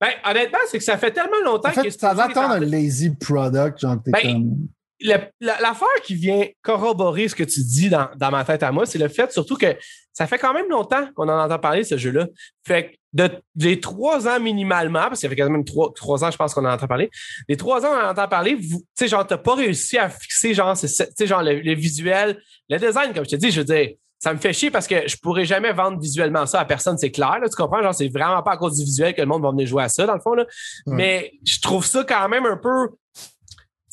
Ben, 0.00 0.10
honnêtement, 0.24 0.58
c'est 0.70 0.78
que 0.78 0.84
ça 0.84 0.96
fait 0.96 1.10
tellement 1.10 1.42
longtemps 1.44 1.70
en 1.70 1.72
fait, 1.72 1.82
que 1.84 1.90
ça 1.90 2.10
attendre 2.10 2.52
un 2.52 2.60
lazy 2.60 3.10
product, 3.10 3.80
genre, 3.80 3.96
t'es 4.04 4.12
ben, 4.12 4.20
comme. 4.20 4.68
L'affaire 5.00 5.88
qui 6.04 6.14
vient 6.14 6.46
corroborer 6.62 7.28
ce 7.28 7.34
que 7.34 7.44
tu 7.44 7.60
dis 7.60 7.88
dans, 7.88 8.08
dans 8.16 8.30
ma 8.30 8.44
tête 8.44 8.62
à 8.62 8.72
moi, 8.72 8.86
c'est 8.86 8.98
le 8.98 9.08
fait 9.08 9.30
surtout 9.32 9.56
que 9.56 9.76
ça 10.12 10.26
fait 10.26 10.38
quand 10.38 10.54
même 10.54 10.68
longtemps 10.70 11.06
qu'on 11.14 11.28
en 11.28 11.38
entend 11.38 11.58
parler, 11.58 11.84
ce 11.84 11.98
jeu-là. 11.98 12.26
Fait 12.66 12.90
que 12.90 12.96
de, 13.12 13.30
des 13.54 13.80
trois 13.80 14.26
ans 14.28 14.40
minimalement, 14.40 15.02
parce 15.08 15.20
qu'il 15.20 15.26
y 15.26 15.30
fait 15.30 15.36
quand 15.36 15.50
même 15.50 15.64
trois, 15.64 15.92
trois 15.94 16.24
ans, 16.24 16.30
je 16.30 16.36
pense 16.36 16.54
qu'on 16.54 16.64
en 16.64 16.72
entend 16.72 16.86
parler. 16.86 17.10
Les 17.48 17.56
trois 17.56 17.84
ans, 17.84 17.90
on 17.92 18.06
en 18.06 18.10
entend 18.10 18.28
parler, 18.28 18.58
tu 18.58 18.76
sais, 18.94 19.08
genre, 19.08 19.26
t'as 19.26 19.36
pas 19.38 19.54
réussi 19.54 19.98
à 19.98 20.08
fixer, 20.08 20.54
genre, 20.54 20.76
c'est, 20.76 21.26
genre, 21.26 21.42
le, 21.42 21.60
le, 21.60 21.74
visuel, 21.74 22.40
le 22.70 22.78
design, 22.78 23.12
comme 23.12 23.24
je 23.24 23.30
te 23.30 23.36
dis, 23.36 23.50
je 23.50 23.60
veux 23.60 23.66
dire, 23.66 23.90
ça 24.18 24.32
me 24.32 24.38
fait 24.38 24.54
chier 24.54 24.70
parce 24.70 24.86
que 24.86 25.06
je 25.06 25.16
pourrais 25.18 25.44
jamais 25.44 25.72
vendre 25.72 26.00
visuellement 26.00 26.46
ça 26.46 26.60
à 26.60 26.64
personne, 26.64 26.96
c'est 26.96 27.10
clair, 27.10 27.38
là, 27.38 27.48
tu 27.48 27.56
comprends? 27.56 27.82
Genre, 27.82 27.94
c'est 27.94 28.08
vraiment 28.08 28.42
pas 28.42 28.52
à 28.52 28.56
cause 28.56 28.78
du 28.78 28.84
visuel 28.84 29.14
que 29.14 29.20
le 29.20 29.26
monde 29.26 29.42
va 29.42 29.50
venir 29.50 29.66
jouer 29.66 29.82
à 29.82 29.88
ça, 29.88 30.06
dans 30.06 30.14
le 30.14 30.20
fond, 30.20 30.34
là. 30.34 30.46
Mais 30.86 31.32
je 31.44 31.60
trouve 31.60 31.84
ça 31.84 32.04
quand 32.04 32.28
même 32.28 32.46
un 32.46 32.56
peu 32.56 32.88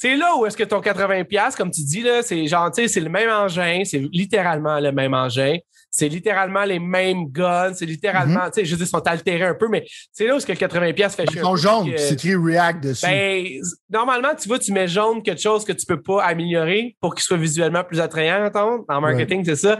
c'est 0.03 0.17
là 0.17 0.35
où 0.35 0.45
est-ce 0.45 0.57
que 0.57 0.65
ton 0.65 0.81
80$, 0.81 1.55
comme 1.55 1.71
tu 1.71 1.81
dis, 1.81 2.01
là, 2.01 2.21
c'est 2.21 2.45
genre, 2.45 2.69
tu 2.69 2.81
sais, 2.81 2.87
c'est 2.89 2.99
le 2.99 3.09
même 3.09 3.29
engin, 3.29 3.83
c'est 3.85 3.99
littéralement 4.11 4.77
le 4.81 4.91
même 4.91 5.13
engin. 5.13 5.55
C'est 5.89 6.09
littéralement 6.09 6.65
les 6.65 6.79
mêmes 6.79 7.27
guns, 7.27 7.73
c'est 7.73 7.85
littéralement, 7.85 8.41
mm-hmm. 8.41 8.53
tu 8.53 8.61
sais, 8.61 8.65
je 8.65 8.75
dis, 8.75 8.81
ils 8.81 8.87
sont 8.87 9.07
altérés 9.07 9.45
un 9.45 9.53
peu, 9.53 9.69
mais 9.69 9.85
c'est 10.11 10.27
là 10.27 10.33
où 10.33 10.37
est-ce 10.37 10.45
que 10.45 10.51
le 10.51 10.57
80$ 10.57 11.09
fait 11.11 11.29
chier. 11.29 11.39
Ils 11.39 11.41
sont 11.41 11.55
jaunes, 11.55 11.93
c'est 11.95 12.15
écrit 12.15 12.35
React 12.35 12.83
dessus. 12.83 13.05
Ben, 13.05 13.45
normalement, 13.89 14.35
tu 14.37 14.49
vois, 14.49 14.59
tu 14.59 14.73
mets 14.73 14.89
jaune 14.89 15.23
quelque 15.23 15.41
chose 15.41 15.63
que 15.63 15.71
tu 15.71 15.85
peux 15.85 16.01
pas 16.01 16.21
améliorer 16.23 16.97
pour 16.99 17.15
qu'il 17.15 17.23
soit 17.23 17.37
visuellement 17.37 17.85
plus 17.85 18.01
attrayant, 18.01 18.43
attends. 18.43 18.83
En 18.89 18.99
marketing, 18.99 19.45
c'est 19.45 19.55
ça. 19.55 19.79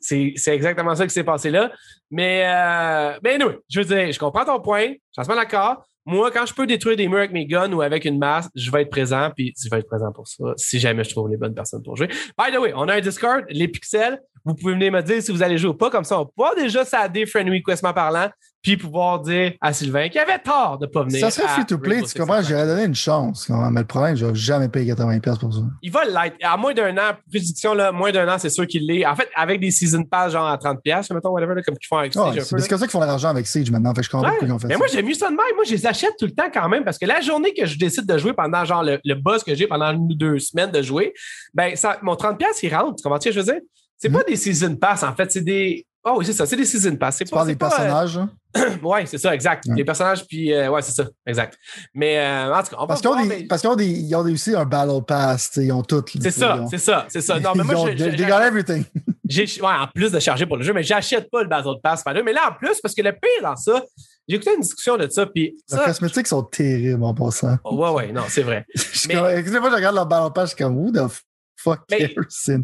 c'est, 0.00 0.54
exactement 0.54 0.94
ça 0.94 1.06
qui 1.06 1.12
s'est 1.12 1.24
passé 1.24 1.50
là. 1.50 1.70
Mais, 2.10 2.44
euh, 2.46 3.18
mais 3.22 3.36
non, 3.36 3.54
je 3.68 3.80
veux 3.80 3.94
dire, 3.94 4.10
je 4.10 4.18
comprends 4.18 4.46
ton 4.46 4.60
point, 4.60 4.94
je 5.18 5.22
suis 5.22 5.34
d'accord. 5.34 5.84
Moi, 6.06 6.30
quand 6.30 6.46
je 6.46 6.54
peux 6.54 6.66
détruire 6.66 6.96
des 6.96 7.08
murs 7.08 7.18
avec 7.18 7.32
mes 7.32 7.46
guns 7.46 7.72
ou 7.72 7.82
avec 7.82 8.04
une 8.04 8.18
masse, 8.18 8.48
je 8.54 8.70
vais 8.70 8.82
être 8.82 8.90
présent, 8.90 9.30
puis 9.36 9.52
je 9.62 9.68
vais 9.68 9.78
être 9.78 9.86
présent 9.86 10.12
pour 10.12 10.26
ça, 10.26 10.44
si 10.56 10.78
jamais 10.80 11.04
je 11.04 11.10
trouve 11.10 11.28
les 11.28 11.36
bonnes 11.36 11.54
personnes 11.54 11.82
pour 11.82 11.96
jouer. 11.96 12.08
By 12.38 12.52
the 12.52 12.58
way, 12.58 12.72
on 12.74 12.88
a 12.88 12.94
un 12.94 13.00
Discord, 13.00 13.44
les 13.48 13.68
pixels. 13.68 14.20
Vous 14.44 14.54
pouvez 14.54 14.74
venir 14.74 14.92
me 14.92 15.02
dire 15.02 15.22
si 15.22 15.32
vous 15.32 15.42
allez 15.42 15.58
jouer 15.58 15.70
ou 15.70 15.74
pas, 15.74 15.90
comme 15.90 16.04
ça, 16.04 16.20
on 16.20 16.26
peut 16.26 16.60
déjà 16.60 16.84
s'adder 16.84 17.26
friendly 17.26 17.62
questment 17.62 17.92
parlant, 17.92 18.28
puis 18.62 18.76
pouvoir 18.76 19.20
dire 19.20 19.54
à 19.60 19.72
Sylvain 19.72 20.08
qu'il 20.08 20.20
avait 20.20 20.38
tort 20.38 20.78
de 20.78 20.86
pas 20.86 21.04
venir. 21.04 21.20
Ça 21.20 21.30
serait 21.30 21.48
free 21.48 21.64
to 21.64 21.78
play, 21.78 22.02
tu 22.02 22.18
comprends? 22.18 22.42
J'aurais 22.42 22.66
donné 22.66 22.84
une 22.84 22.94
chance. 22.94 23.48
Mais 23.48 23.80
le 23.80 23.86
problème, 23.86 24.16
je 24.16 24.26
vais 24.26 24.34
jamais 24.34 24.68
payer 24.68 24.92
80$ 24.92 25.38
pour 25.38 25.52
ça. 25.52 25.60
Il 25.82 25.90
va 25.90 26.04
l'être. 26.04 26.36
À 26.42 26.56
moins 26.56 26.74
d'un 26.74 26.96
an, 26.98 27.12
prédiction, 27.30 27.74
là, 27.74 27.92
moins 27.92 28.12
d'un 28.12 28.28
an, 28.28 28.38
c'est 28.38 28.50
sûr 28.50 28.66
qu'il 28.66 28.86
l'est. 28.86 29.06
En 29.06 29.16
fait, 29.16 29.28
avec 29.34 29.60
des 29.60 29.70
season 29.70 30.04
pass, 30.04 30.32
genre 30.32 30.46
à 30.46 30.56
30$, 30.56 31.14
mettons, 31.14 31.30
whatever, 31.30 31.62
comme 31.62 31.76
ils 31.80 31.86
font 31.86 31.98
avec 31.98 32.12
Siege. 32.12 32.42
c'est 32.42 32.68
comme 32.68 32.78
ça 32.78 32.86
qu'ils 32.86 32.90
font 32.90 33.00
de 33.00 33.06
l'argent 33.06 33.28
avec 33.28 33.46
Siege 33.46 33.70
maintenant. 33.70 33.94
Fait 33.94 34.02
je 34.02 34.10
comprends 34.10 34.30
ouais. 34.30 34.58
fait 34.58 34.66
Mais 34.68 34.76
moi, 34.76 34.86
j'aime 34.88 35.06
mieux 35.06 35.14
ça 35.14 35.26
de 35.26 35.36
même. 35.36 35.54
Moi, 35.54 35.64
je 35.64 35.72
les 35.72 35.86
achète 35.86 36.12
tout 36.18 36.26
le 36.26 36.32
temps 36.32 36.50
quand 36.52 36.68
même 36.68 36.84
parce 36.84 36.98
que 36.98 37.06
la 37.06 37.20
journée 37.20 37.54
que 37.54 37.64
je 37.64 37.78
décide 37.78 38.06
de 38.06 38.18
jouer 38.18 38.34
pendant, 38.34 38.64
genre, 38.64 38.82
le, 38.82 38.98
le 39.04 39.14
buzz 39.14 39.42
que 39.42 39.54
j'ai 39.54 39.66
pendant 39.66 39.90
une 39.92 40.12
ou 40.12 40.14
deux 40.14 40.38
semaines 40.38 40.70
de 40.70 40.82
jouer, 40.82 41.14
ben, 41.54 41.74
ça, 41.76 41.98
mon 42.02 42.14
30$, 42.14 42.38
il 42.62 42.74
rentre. 42.74 42.96
Tu 42.96 43.02
comprends 43.02 43.20
ce 43.20 43.28
que 43.28 43.34
je 43.34 43.40
veux 43.40 43.46
dire? 43.52 43.60
C'est 44.00 44.08
mm 44.08 44.12
pas 44.12 44.24
des 44.24 44.36
season 44.36 44.76
pass, 44.76 45.02
en 45.02 45.14
fait, 45.14 45.30
c'est 45.30 45.42
des. 45.42 45.86
Oh 46.02 46.14
oui, 46.16 46.24
c'est 46.24 46.32
ça, 46.32 46.46
c'est 46.46 46.56
des 46.56 46.64
season 46.64 46.96
pass. 46.96 47.16
C'est 47.18 47.30
pas 47.30 47.44
des 47.44 47.56
personnages. 47.56 48.16
Hein? 48.16 48.30
ouais, 48.82 49.04
c'est 49.06 49.18
ça, 49.18 49.34
exact. 49.34 49.64
Les 49.76 49.84
personnages, 49.84 50.26
puis 50.26 50.52
euh, 50.52 50.70
ouais, 50.70 50.80
c'est 50.80 50.92
ça, 50.92 51.04
exact. 51.26 51.58
Mais 51.94 52.18
euh, 52.18 52.54
en 52.54 52.62
tout 52.62 52.70
cas, 52.70 52.76
on 52.80 52.86
parce 52.86 53.00
qu'ils 53.00 53.10
ont, 53.10 53.26
des, 53.26 53.46
parce 53.46 53.60
qu'ils 53.60 53.70
ont, 53.70 53.76
des, 53.76 53.86
ils 53.86 54.14
ont 54.14 54.24
aussi 54.24 54.54
un 54.54 54.64
Battle 54.64 55.04
Pass, 55.06 55.52
ils 55.56 55.70
ont 55.70 55.82
tout. 55.82 56.02
C'est 56.20 56.30
ça, 56.30 56.64
c'est 56.70 56.78
ça, 56.78 57.06
c'est 57.08 57.20
ça. 57.20 57.38
Non, 57.38 57.52
mais 57.54 57.64
moi. 57.64 57.94
They 57.94 58.26
got 58.26 58.40
everything. 58.40 58.84
J'ai, 59.28 59.44
ouais, 59.44 59.68
en 59.68 59.86
plus 59.94 60.10
de 60.10 60.18
charger 60.18 60.44
pour 60.44 60.56
le 60.56 60.64
jeu, 60.64 60.72
mais 60.72 60.82
j'achète 60.82 61.30
pas 61.30 61.42
le 61.42 61.48
Battle 61.48 61.76
Pass. 61.80 62.02
Mais 62.06 62.32
là, 62.32 62.50
en 62.50 62.52
plus, 62.54 62.80
parce 62.80 62.94
que 62.94 63.02
le 63.02 63.12
pire 63.12 63.42
dans 63.42 63.54
ça, 63.54 63.80
j'ai 64.26 64.36
écouté 64.36 64.54
une 64.54 64.62
discussion 64.62 64.96
de 64.96 65.08
ça, 65.08 65.26
puis. 65.26 65.56
Les 65.70 65.78
cosmétiques 65.78 66.26
sont 66.26 66.42
terribles 66.42 67.04
en 67.04 67.14
passant. 67.14 67.56
Oh, 67.62 67.76
ouais, 67.76 67.90
ouais, 67.90 68.12
non, 68.12 68.24
c'est 68.28 68.42
vrai. 68.42 68.64
Excusez-moi, 68.74 69.70
je 69.70 69.76
regarde 69.76 69.94
leur 69.94 70.06
Battle 70.06 70.32
Pass, 70.32 70.50
je 70.50 70.56
suis 70.56 70.64
comme, 70.64 70.76
who 70.76 70.90
the 70.90 71.08
fuck 71.56 71.86
cares? 71.86 72.08
C'est 72.28 72.56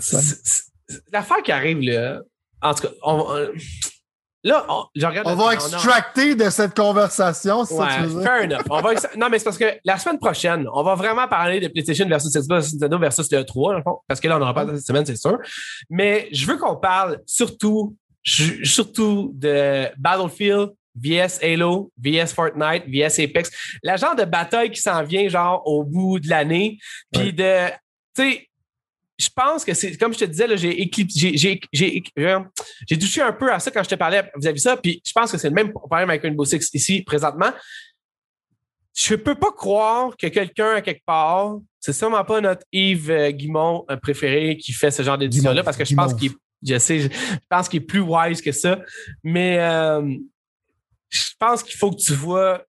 L'affaire 1.12 1.42
qui 1.42 1.52
arrive 1.52 1.80
là, 1.80 2.20
en 2.62 2.74
tout 2.74 2.82
cas, 2.82 2.94
on, 3.02 3.48
Là, 4.46 4.64
on, 4.68 4.84
je 4.94 5.04
regarde 5.04 5.26
on 5.26 5.34
va 5.34 5.54
extracter 5.54 6.36
de 6.36 6.48
cette 6.50 6.76
conversation, 6.76 7.62
ouais, 7.62 7.66
ça 7.66 7.88
tu 7.96 8.06
veux? 8.06 8.22
Fair 8.22 8.44
enough. 8.44 8.62
On 8.70 8.80
va 8.80 8.92
non, 9.16 9.28
mais 9.28 9.40
c'est 9.40 9.44
parce 9.44 9.58
que 9.58 9.76
la 9.84 9.98
semaine 9.98 10.20
prochaine, 10.20 10.68
on 10.72 10.84
va 10.84 10.94
vraiment 10.94 11.26
parler 11.26 11.58
de 11.58 11.66
PlayStation 11.66 12.06
versus 12.06 12.32
Xbox 12.32 12.72
Nintendo 12.74 12.96
versus 12.96 13.28
le 13.32 13.44
3, 13.44 13.72
dans 13.72 13.78
le 13.78 13.82
fond, 13.82 13.98
parce 14.06 14.20
que 14.20 14.28
là, 14.28 14.36
on 14.36 14.38
n'aura 14.38 14.54
pas 14.54 14.64
cette 14.68 14.86
semaine, 14.86 15.04
c'est 15.04 15.16
sûr. 15.16 15.36
Mais 15.90 16.28
je 16.30 16.46
veux 16.46 16.58
qu'on 16.58 16.76
parle 16.76 17.20
surtout, 17.26 17.96
surtout 18.22 19.32
de 19.34 19.88
Battlefield, 19.98 20.74
VS 20.94 21.42
Halo, 21.42 21.90
VS 22.00 22.28
Fortnite, 22.32 22.84
VS 22.86 23.20
Apex. 23.24 23.50
La 23.82 23.96
genre 23.96 24.14
de 24.14 24.24
bataille 24.24 24.70
qui 24.70 24.80
s'en 24.80 25.02
vient, 25.02 25.28
genre, 25.28 25.66
au 25.66 25.82
bout 25.82 26.20
de 26.20 26.28
l'année. 26.28 26.78
Puis 27.12 27.24
ouais. 27.24 27.32
de, 27.32 27.68
tu 28.14 28.30
sais, 28.30 28.48
je 29.18 29.28
pense 29.34 29.64
que 29.64 29.72
c'est, 29.72 29.96
comme 29.96 30.12
je 30.12 30.18
te 30.18 30.24
disais, 30.24 30.46
j'ai 30.56 30.90
j'ai, 30.92 31.60
j'ai, 31.72 32.02
j'ai, 32.88 32.98
touché 32.98 33.22
un 33.22 33.32
peu 33.32 33.50
à 33.52 33.58
ça 33.58 33.70
quand 33.70 33.82
je 33.82 33.88
te 33.88 33.94
parlais. 33.94 34.30
Vous 34.34 34.46
avez 34.46 34.58
ça, 34.58 34.76
puis 34.76 35.00
je 35.04 35.12
pense 35.12 35.32
que 35.32 35.38
c'est 35.38 35.48
le 35.48 35.54
même 35.54 35.72
problème 35.72 36.10
avec 36.10 36.22
Rainbow 36.22 36.44
Six 36.44 36.68
ici, 36.74 37.02
présentement. 37.02 37.50
Je 38.94 39.14
peux 39.14 39.34
pas 39.34 39.52
croire 39.52 40.16
que 40.16 40.26
quelqu'un 40.26 40.74
à 40.76 40.80
quelque 40.80 41.04
part, 41.04 41.58
c'est 41.80 41.92
sûrement 41.92 42.24
pas 42.24 42.40
notre 42.40 42.64
Yves 42.72 43.10
euh, 43.10 43.30
Guimont 43.30 43.84
euh, 43.90 43.96
préféré 43.96 44.56
qui 44.56 44.72
fait 44.72 44.90
ce 44.90 45.02
genre 45.02 45.18
d'édition-là, 45.18 45.62
parce 45.62 45.76
que 45.76 45.84
je 45.84 45.94
pense 45.94 46.14
qu'il 46.14 46.32
je 46.66 46.78
sais, 46.78 47.00
je 47.00 47.08
pense 47.48 47.68
qu'il 47.68 47.82
est 47.82 47.86
plus 47.86 48.00
wise 48.00 48.40
que 48.40 48.52
ça, 48.52 48.80
mais 49.22 49.58
euh, 49.58 50.16
je 51.10 51.30
pense 51.38 51.62
qu'il 51.62 51.76
faut 51.76 51.90
que 51.90 52.00
tu 52.00 52.14
vois, 52.14 52.64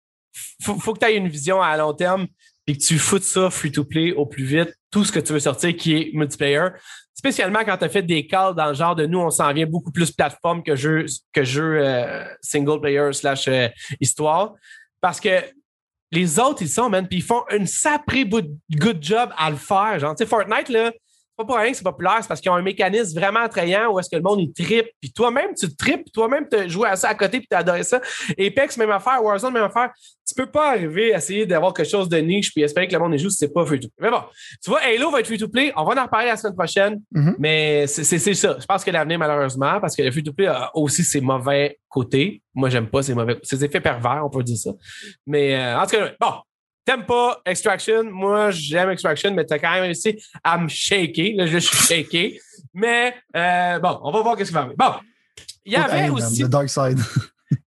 faut, 0.62 0.78
faut 0.80 0.94
que 0.94 1.00
tu 1.00 1.06
aies 1.06 1.16
une 1.16 1.30
vision 1.30 1.62
à 1.62 1.76
long 1.78 1.94
terme 1.94 2.28
et 2.68 2.78
que 2.78 2.84
tu 2.84 3.00
foutes 3.00 3.24
ça 3.24 3.50
free-to-play 3.50 4.12
au 4.12 4.26
plus 4.26 4.44
vite, 4.44 4.77
tout 4.92 5.04
ce 5.04 5.12
que 5.12 5.20
tu 5.20 5.34
veux 5.34 5.40
sortir 5.40 5.76
qui 5.76 5.96
est 5.96 6.12
multiplayer. 6.14 6.68
Spécialement 7.14 7.60
quand 7.66 7.78
tu 7.78 7.86
as 7.86 7.90
fait 7.90 8.04
des 8.04 8.28
calls 8.28 8.56
dans 8.56 8.68
le 8.68 8.74
genre 8.74 8.96
de 8.96 9.06
nous, 9.06 9.20
on 9.20 9.30
s'en 9.30 9.52
vient 9.52 9.66
beaucoup 9.66 9.92
plus 9.92 10.12
plateforme 10.12 10.64
que 10.64 10.76
jeu, 10.76 11.06
que 11.34 11.44
jeu 11.44 11.80
euh, 11.82 12.26
single 12.42 12.80
player 12.80 13.12
slash 13.12 13.48
euh, 13.48 13.68
histoire. 14.00 14.54
Parce 15.02 15.20
que 15.20 15.42
les 16.12 16.40
autres, 16.40 16.62
ils 16.62 16.70
sont, 16.70 16.90
man, 16.90 17.08
puis 17.08 17.20
ils 17.20 17.24
font 17.24 17.44
une 17.52 17.68
sapré 17.68 18.24
good 18.26 18.98
job 19.02 19.32
à 19.38 19.50
le 19.50 19.58
faire. 19.58 20.00
Genre, 20.00 20.16
tu 20.16 20.24
sais, 20.24 20.30
Fortnite, 20.30 20.70
là, 20.70 20.92
pas 21.38 21.46
pour 21.46 21.56
rien 21.56 21.70
que 21.70 21.78
c'est 21.78 21.84
populaire, 21.84 22.18
c'est 22.22 22.28
parce 22.28 22.42
qu'ils 22.42 22.50
ont 22.50 22.56
un 22.56 22.64
mécanisme 22.64 23.20
vraiment 23.20 23.42
attrayant 23.42 23.92
où 23.92 24.00
est-ce 24.00 24.10
que 24.10 24.16
le 24.16 24.24
monde 24.24 24.40
il 24.42 24.52
tripe. 24.52 24.88
Puis 25.00 25.12
toi-même, 25.14 25.54
tu 25.54 25.74
tripes, 25.76 26.12
toi-même, 26.12 26.48
tu 26.52 26.68
joué 26.68 26.90
à 26.90 26.96
ça 26.96 27.10
à 27.10 27.16
côté 27.16 27.38
puis 27.40 27.48
tu 27.50 27.56
adoré 27.56 27.84
ça. 27.84 28.02
Apex, 28.32 28.76
même 28.78 28.90
affaire, 28.90 29.24
Warzone, 29.24 29.54
même 29.54 29.64
affaire. 29.64 29.92
Tu 30.28 30.34
peux 30.34 30.48
pas 30.48 30.72
arriver 30.72 31.14
à 31.14 31.18
essayer 31.18 31.46
d'avoir 31.46 31.74
quelque 31.74 31.90
chose 31.90 32.10
de 32.10 32.18
niche 32.18 32.52
puis 32.54 32.64
espérer 32.64 32.88
que 32.88 32.94
le 32.94 33.00
monde 33.00 33.14
y 33.14 33.20
joue 33.20 33.30
si 33.30 33.38
c'est 33.38 33.54
pas 33.54 33.66
free 33.66 33.80
to 33.80 33.88
play. 33.96 34.10
Mais 34.10 34.18
bon, 34.18 34.24
tu 34.64 34.70
vois, 34.72 34.80
Halo 34.82 35.12
va 35.12 35.20
être 35.20 35.28
free 35.28 35.38
to 35.38 35.48
play. 35.48 35.72
On 35.76 35.86
va 35.86 36.02
en 36.02 36.06
reparler 36.06 36.28
la 36.28 36.38
semaine 36.38 36.56
prochaine. 36.56 37.02
Mm 37.12 37.30
-hmm. 37.30 37.36
Mais 37.38 37.88
c'est 37.88 38.34
ça. 38.34 38.58
Je 38.60 38.66
pense 38.66 38.84
que 38.84 38.92
l'avenir, 38.92 39.20
malheureusement, 39.20 39.80
parce 39.80 39.96
que 39.96 40.02
le 40.02 40.12
free 40.12 40.24
to 40.24 40.34
play 40.34 40.48
a 40.48 40.72
aussi 40.74 41.04
ses 41.04 41.22
mauvais 41.22 41.78
côtés. 41.88 42.42
Moi, 42.56 42.70
j'aime 42.70 42.90
pas 42.90 43.04
ses 43.04 43.14
mauvais, 43.14 43.38
ses 43.44 43.64
effets 43.64 43.82
pervers, 43.82 44.22
on 44.26 44.30
peut 44.30 44.44
dire 44.44 44.58
ça. 44.58 44.72
Mais 45.26 45.56
euh, 45.56 45.80
en 45.80 45.86
tout 45.86 45.96
cas, 45.96 46.12
bon, 46.20 46.34
T'aimes 46.88 47.06
pas 47.06 47.42
Extraction? 47.46 48.06
Moi, 48.06 48.50
j'aime 48.52 48.90
Extraction, 48.92 49.34
mais 49.34 49.46
t'as 49.46 49.60
quand 49.60 49.74
même 49.74 49.84
réussi 49.84 50.24
à 50.42 50.58
me 50.58 50.70
shaker. 50.70 51.34
Là, 51.36 51.46
je 51.46 51.58
suis 51.58 51.76
shaké. 51.76 52.40
Mais 52.74 53.14
euh, 53.36 53.78
bon, 53.80 54.00
on 54.04 54.12
va 54.12 54.22
voir 54.22 54.38
qu'est-ce 54.38 54.52
qui 54.52 54.54
va 54.54 54.62
arriver. 54.62 54.76
Bon, 54.78 54.94
il 55.66 55.74
y 55.74 55.76
avait 55.76 56.08
aussi... 56.08 56.44
The 56.44 56.48
dark 56.48 56.70
side. 56.70 57.00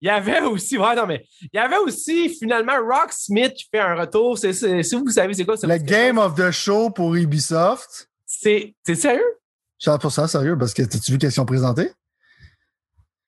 Il 0.02 0.08
y 0.08 0.10
avait 0.10 0.42
aussi, 0.42 0.78
ouais, 0.78 0.94
non, 0.94 1.06
mais 1.06 1.26
il 1.42 1.56
y 1.56 1.58
avait 1.58 1.78
aussi 1.78 2.28
finalement 2.28 2.74
Rock 2.82 3.14
Smith 3.14 3.54
qui 3.54 3.66
fait 3.72 3.80
un 3.80 3.96
retour. 3.96 4.38
C'est, 4.38 4.52
si 4.52 4.96
vous 4.96 5.10
savez, 5.10 5.34
c'est 5.34 5.46
quoi? 5.46 5.56
Le 5.62 5.78
Game 5.78 6.18
of 6.18 6.36
the 6.36 6.52
Show 6.52 6.90
pour 6.90 7.16
Ubisoft. 7.16 8.10
C'est, 8.26 8.76
c'est 8.86 8.96
sérieux? 8.96 9.38
Je 9.80 9.90
suis 9.90 10.00
pour 10.00 10.12
ça 10.12 10.28
sérieux 10.28 10.58
parce 10.58 10.74
que 10.74 10.82
t'as-tu 10.82 11.14
vu 11.14 11.18
qu'est-ce 11.18 11.36
qu'ils 11.36 11.42
ont 11.42 11.46
présenté? 11.46 11.92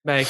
Ben, 0.04 0.26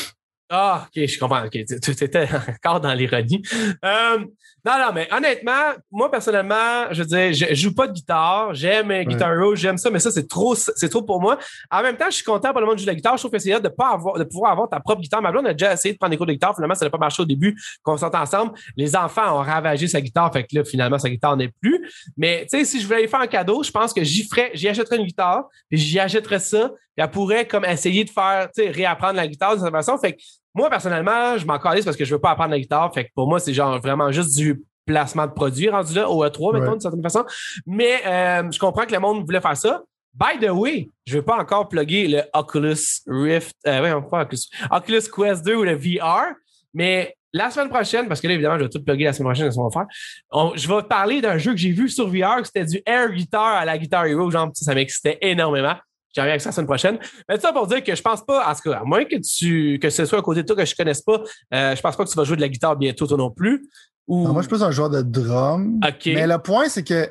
ah, 0.53 0.85
ok, 0.85 1.05
je 1.07 1.17
comprends. 1.17 1.45
Ok, 1.45 1.51
tu 1.51 1.91
étais 2.03 2.27
encore 2.49 2.81
dans 2.81 2.93
l'ironie. 2.93 3.41
Euh, 3.85 4.17
non, 4.65 4.73
non, 4.77 4.91
mais 4.93 5.07
honnêtement, 5.11 5.71
moi 5.89 6.11
personnellement, 6.11 6.91
je 6.91 7.03
veux 7.03 7.07
dire, 7.07 7.33
je, 7.33 7.55
joue 7.55 7.73
pas 7.73 7.87
de 7.87 7.93
guitare. 7.93 8.53
J'aime 8.53 8.89
ouais. 8.89 9.05
Guitar 9.05 9.31
Hero, 9.33 9.55
j'aime 9.55 9.77
ça, 9.77 9.89
mais 9.89 9.99
ça 9.99 10.11
c'est 10.11 10.27
trop, 10.27 10.53
c'est 10.53 10.89
trop 10.89 11.03
pour 11.03 11.21
moi. 11.21 11.39
En 11.71 11.81
même 11.81 11.95
temps, 11.95 12.09
je 12.09 12.15
suis 12.15 12.25
content 12.25 12.51
pour 12.51 12.59
le 12.59 12.67
monde 12.67 12.77
de 12.77 12.85
la 12.85 12.93
guitare. 12.93 13.15
Je 13.15 13.21
trouve 13.21 13.31
que 13.31 13.39
c'est 13.39 13.61
de 13.61 13.69
pas 13.69 13.91
avoir, 13.91 14.19
de 14.19 14.25
pouvoir 14.25 14.51
avoir 14.51 14.67
ta 14.67 14.81
propre 14.81 15.01
guitare. 15.01 15.21
Ma 15.21 15.31
blonde 15.31 15.47
a 15.47 15.53
déjà 15.53 15.71
essayé 15.71 15.93
de 15.93 15.97
prendre 15.97 16.11
des 16.11 16.17
cours 16.17 16.25
de 16.25 16.33
guitare. 16.33 16.53
Finalement, 16.53 16.75
ça 16.75 16.83
n'a 16.83 16.91
pas 16.91 16.97
marché 16.97 17.23
au 17.23 17.25
début. 17.25 17.57
Qu'on 17.81 17.95
sorte 17.95 18.15
ensemble, 18.15 18.51
les 18.75 18.93
enfants 18.93 19.39
ont 19.39 19.43
ravagé 19.43 19.87
sa 19.87 20.01
guitare. 20.01 20.33
Fait 20.33 20.43
que 20.43 20.53
là, 20.53 20.65
finalement, 20.65 20.99
sa 20.99 21.09
guitare 21.09 21.37
n'est 21.37 21.51
plus. 21.61 21.89
Mais 22.17 22.45
tu 22.51 22.59
sais, 22.59 22.65
si 22.65 22.81
je 22.81 22.85
voulais 22.85 22.99
aller 22.99 23.07
faire 23.07 23.21
un 23.21 23.27
cadeau, 23.27 23.63
je 23.63 23.71
pense 23.71 23.93
que 23.93 24.03
j'y 24.03 24.27
ferais, 24.27 24.51
j'y 24.53 24.67
achèterais 24.67 24.97
une 24.97 25.05
guitare, 25.05 25.45
puis 25.69 25.79
j'y 25.79 25.97
achèterais 25.97 26.39
ça. 26.39 26.71
Elle 27.01 27.11
pourrait 27.11 27.47
comme 27.47 27.65
essayer 27.65 28.03
de 28.03 28.09
faire, 28.09 28.49
tu 28.55 28.63
sais, 28.63 28.69
réapprendre 28.69 29.15
la 29.15 29.27
guitare 29.27 29.55
de 29.55 29.61
cette 29.61 29.71
façon. 29.71 29.97
Fait 29.97 30.13
que 30.13 30.21
moi, 30.53 30.69
personnellement, 30.69 31.37
je 31.37 31.45
m'en 31.45 31.57
calisse 31.59 31.85
parce 31.85 31.97
que 31.97 32.05
je 32.05 32.13
veux 32.15 32.21
pas 32.21 32.31
apprendre 32.31 32.51
la 32.51 32.59
guitare. 32.59 32.93
Fait 32.93 33.05
que 33.05 33.09
pour 33.15 33.27
moi, 33.27 33.39
c'est 33.39 33.53
genre 33.53 33.79
vraiment 33.79 34.11
juste 34.11 34.35
du 34.37 34.61
placement 34.85 35.25
de 35.27 35.31
produit 35.31 35.69
rendu 35.69 35.93
là 35.93 36.09
au 36.09 36.25
E3, 36.25 36.53
mettons, 36.53 36.71
d'une 36.73 36.81
certaine 36.81 37.03
façon. 37.03 37.23
Mais 37.65 38.01
euh, 38.05 38.51
je 38.51 38.59
comprends 38.59 38.85
que 38.85 38.91
le 38.93 38.99
monde 38.99 39.23
voulait 39.25 39.39
faire 39.41 39.55
ça. 39.57 39.81
By 40.13 40.45
the 40.45 40.49
way, 40.49 40.89
je 41.05 41.15
veux 41.17 41.21
pas 41.21 41.37
encore 41.37 41.69
plugger 41.69 42.07
le 42.07 42.21
Oculus 42.33 42.77
Rift, 43.07 43.55
euh, 43.65 43.81
ouais, 43.81 44.09
pas 44.09 44.23
Oculus, 44.23 44.41
Oculus 44.69 45.01
Quest 45.15 45.45
2 45.45 45.55
ou 45.55 45.63
le 45.63 45.75
VR, 45.75 46.33
mais 46.73 47.15
la 47.31 47.49
semaine 47.49 47.69
prochaine, 47.69 48.09
parce 48.09 48.19
que 48.19 48.27
là, 48.27 48.33
évidemment, 48.33 48.57
je 48.57 48.63
vais 48.63 48.69
tout 48.69 48.83
plugger 48.83 49.05
la 49.05 49.13
semaine 49.13 49.31
prochaine, 49.31 49.49
ce 49.49 49.55
qu'on 49.55 49.69
va 49.69 49.71
faire. 49.71 49.85
on- 50.31 50.51
je 50.55 50.67
vais 50.67 50.83
parler 50.83 51.21
d'un 51.21 51.37
jeu 51.37 51.51
que 51.51 51.57
j'ai 51.57 51.71
vu 51.71 51.87
sur 51.87 52.07
VR, 52.09 52.45
c'était 52.45 52.65
du 52.65 52.81
air 52.85 53.09
guitar 53.13 53.45
à 53.55 53.63
la 53.63 53.77
Guitar 53.77 54.05
Hero. 54.05 54.29
Genre, 54.29 54.49
ça, 54.53 54.65
ça 54.65 54.75
m'excitait 54.75 55.17
énormément. 55.21 55.75
J'en 56.13 56.23
reviens 56.23 56.33
avec 56.33 56.41
ça 56.41 56.49
la 56.49 56.53
semaine 56.53 56.67
prochaine. 56.67 56.99
Mais 57.29 57.39
ça 57.39 57.53
pour 57.53 57.67
dire 57.67 57.83
que 57.83 57.95
je 57.95 58.01
pense 58.01 58.25
pas, 58.25 58.53
tout 58.55 58.69
cas, 58.69 58.79
à 58.79 58.83
moins 58.83 59.05
que 59.05 59.15
tu, 59.17 59.79
que 59.79 59.89
ce 59.89 60.05
soit 60.05 60.19
un 60.19 60.21
côté 60.21 60.43
de 60.43 60.47
toi 60.47 60.55
que 60.55 60.65
je 60.65 60.75
connaisse 60.75 61.01
pas, 61.01 61.21
euh, 61.53 61.75
je 61.75 61.81
pense 61.81 61.95
pas 61.95 62.03
que 62.03 62.09
tu 62.09 62.15
vas 62.15 62.23
jouer 62.23 62.35
de 62.35 62.41
la 62.41 62.49
guitare 62.49 62.75
bientôt, 62.75 63.07
toi 63.07 63.17
non 63.17 63.31
plus. 63.31 63.69
Ou... 64.07 64.23
Non, 64.23 64.33
moi, 64.33 64.41
je 64.41 64.47
suis 64.47 64.55
plus 64.55 64.63
un 64.63 64.71
joueur 64.71 64.89
de 64.89 65.01
drum. 65.01 65.79
OK. 65.87 66.07
Mais 66.07 66.27
le 66.27 66.37
point, 66.37 66.67
c'est 66.67 66.83
que 66.83 67.09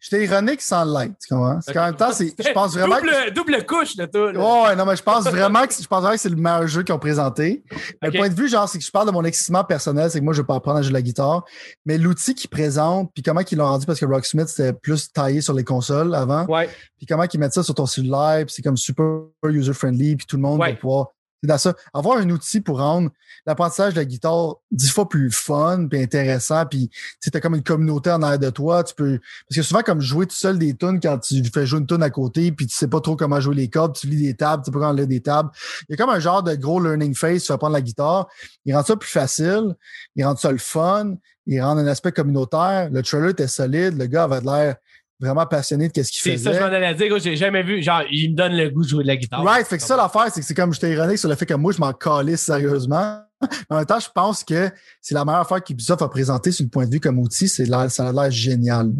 j'étais 0.00 0.24
ironique 0.24 0.60
sans 0.62 0.84
l'être, 0.84 1.14
tu 1.20 1.34
comprends? 1.34 1.60
C'est 1.60 1.72
qu'en 1.72 1.86
même 1.86 1.96
temps, 1.96 2.12
c'est, 2.12 2.34
je 2.38 2.52
pense 2.52 2.74
vraiment 2.74 2.96
double, 2.96 3.10
que. 3.10 3.30
double 3.30 3.66
couche, 3.66 3.96
là, 3.96 4.06
toi. 4.06 4.32
là. 4.32 4.38
Ouais, 4.68 4.76
non, 4.76 4.84
mais 4.86 4.96
je 4.96 5.02
pense 5.02 5.24
vraiment 5.24 5.66
que, 5.66 5.74
je 5.74 5.86
pense 5.86 6.00
vraiment 6.00 6.14
que 6.14 6.20
c'est 6.20 6.28
le 6.28 6.36
meilleur 6.36 6.66
jeu 6.66 6.82
qu'ils 6.82 6.94
ont 6.94 6.98
présenté. 6.98 7.62
Mais. 8.02 8.10
Le 8.10 8.18
point 8.18 8.28
de 8.28 8.34
vue, 8.34 8.48
genre, 8.48 8.68
c'est 8.68 8.78
que 8.78 8.84
je 8.84 8.90
parle 8.90 9.06
de 9.06 9.12
mon 9.12 9.24
excitement 9.24 9.64
personnel, 9.64 10.10
c'est 10.10 10.18
que 10.20 10.24
moi, 10.24 10.32
je 10.34 10.42
vais 10.42 10.46
pas 10.46 10.54
apprendre 10.56 10.78
à 10.78 10.82
jouer 10.82 10.90
de 10.90 10.94
la 10.94 11.02
guitare. 11.02 11.44
Mais 11.86 11.98
l'outil 11.98 12.34
qu'ils 12.34 12.50
présentent, 12.50 13.10
puis 13.14 13.22
comment 13.22 13.40
ils 13.50 13.58
l'ont 13.58 13.66
rendu, 13.66 13.86
parce 13.86 14.00
que 14.00 14.06
Rocksmith, 14.06 14.48
c'était 14.48 14.72
plus 14.72 15.12
taillé 15.12 15.40
sur 15.40 15.54
les 15.54 15.64
consoles 15.64 16.14
avant. 16.14 16.44
Ouais. 16.46 16.68
Puis 16.96 17.06
comment 17.06 17.24
ils 17.32 17.40
mettent 17.40 17.54
ça 17.54 17.62
sur 17.62 17.74
ton 17.74 17.86
cellulaire, 17.86 18.44
puis 18.46 18.54
c'est 18.54 18.62
comme 18.62 18.76
super 18.76 19.04
user-friendly, 19.44 20.16
puis 20.16 20.26
tout 20.26 20.36
le 20.36 20.42
monde 20.42 20.60
Ouais. 20.60 20.72
va 20.72 20.76
pouvoir. 20.76 21.06
C'est 21.42 21.48
dans 21.48 21.58
ça. 21.58 21.74
Avoir 21.94 22.18
un 22.18 22.28
outil 22.30 22.60
pour 22.60 22.78
rendre 22.78 23.10
l'apprentissage 23.46 23.94
de 23.94 23.98
la 23.98 24.04
guitare 24.04 24.56
dix 24.70 24.90
fois 24.90 25.08
plus 25.08 25.30
fun, 25.30 25.86
puis 25.88 26.02
intéressant, 26.02 26.66
puis 26.66 26.90
tu 27.22 27.30
as 27.32 27.40
comme 27.40 27.54
une 27.54 27.62
communauté 27.62 28.10
en 28.10 28.22
arrière 28.22 28.38
de 28.38 28.50
toi. 28.50 28.82
Tu 28.82 28.94
peux. 28.94 29.18
Parce 29.48 29.56
que 29.56 29.62
souvent, 29.62 29.82
comme 29.82 30.00
jouer 30.00 30.26
tout 30.26 30.34
seul 30.34 30.58
des 30.58 30.74
tunes 30.74 31.00
quand 31.00 31.18
tu 31.18 31.42
fais 31.44 31.66
jouer 31.66 31.80
une 31.80 31.86
tune 31.86 32.02
à 32.02 32.10
côté, 32.10 32.50
puis 32.52 32.66
tu 32.66 32.74
sais 32.74 32.88
pas 32.88 33.00
trop 33.00 33.16
comment 33.16 33.40
jouer 33.40 33.54
les 33.54 33.68
cordes, 33.68 33.94
tu 33.94 34.08
lis 34.08 34.22
des 34.22 34.34
tables, 34.34 34.64
tu 34.64 34.70
comment 34.70 34.92
lire 34.92 35.06
des 35.06 35.20
tables. 35.20 35.50
Il 35.88 35.92
y 35.92 35.94
a 35.94 35.96
comme 35.96 36.14
un 36.14 36.20
genre 36.20 36.42
de 36.42 36.54
gros 36.54 36.80
learning 36.80 37.14
phase, 37.14 37.42
tu 37.42 37.48
vas 37.48 37.54
apprendre 37.54 37.74
la 37.74 37.82
guitare. 37.82 38.28
Il 38.64 38.74
rend 38.74 38.82
ça 38.82 38.96
plus 38.96 39.10
facile, 39.10 39.76
il 40.16 40.24
rend 40.24 40.36
ça 40.36 40.50
le 40.50 40.58
fun, 40.58 41.14
il 41.46 41.60
rend 41.62 41.76
un 41.78 41.86
aspect 41.86 42.12
communautaire. 42.12 42.90
Le 42.90 43.02
trailer 43.02 43.30
était 43.30 43.48
solide, 43.48 43.96
le 43.98 44.06
gars 44.06 44.24
avait 44.24 44.40
l'air 44.40 44.76
vraiment 45.20 45.46
passionné 45.46 45.88
de 45.88 45.92
qu'est-ce 45.92 46.12
qu'il 46.12 46.20
C'est 46.20 46.32
faisait. 46.32 46.52
ça, 46.52 46.58
je 46.58 46.60
m'en 46.60 46.72
allais 46.72 46.94
dire. 46.94 47.18
J'ai 47.18 47.36
jamais 47.36 47.62
vu. 47.62 47.82
Genre, 47.82 48.02
il 48.10 48.32
me 48.32 48.36
donne 48.36 48.56
le 48.56 48.70
goût 48.70 48.82
de 48.82 48.88
jouer 48.88 49.02
de 49.02 49.08
la 49.08 49.16
guitare. 49.16 49.44
Right, 49.44 49.66
fait 49.66 49.78
que 49.78 49.82
ça 49.82 49.96
l'affaire, 49.96 50.26
c'est 50.32 50.40
que 50.40 50.46
c'est 50.46 50.54
comme 50.54 50.72
j'étais 50.72 50.92
ironique 50.92 51.18
sur 51.18 51.28
le 51.28 51.34
fait 51.34 51.46
que 51.46 51.54
moi, 51.54 51.72
je 51.72 51.78
m'en 51.78 51.92
calisse 51.92 52.42
sérieusement. 52.42 53.20
Mais 53.42 53.48
en 53.70 53.76
même 53.76 53.86
temps, 53.86 54.00
je 54.00 54.08
pense 54.14 54.44
que 54.44 54.70
c'est 55.00 55.14
la 55.14 55.24
meilleure 55.24 55.42
affaire 55.42 55.62
qu'Ubisoft 55.62 56.02
a 56.02 56.08
présentée 56.08 56.52
sur 56.52 56.64
le 56.64 56.70
point 56.70 56.86
de 56.86 56.90
vue 56.92 57.00
comme 57.00 57.18
outil. 57.18 57.48
C'est 57.48 57.66
ça 57.66 58.08
a 58.08 58.12
l'air 58.12 58.30
génial. 58.30 58.92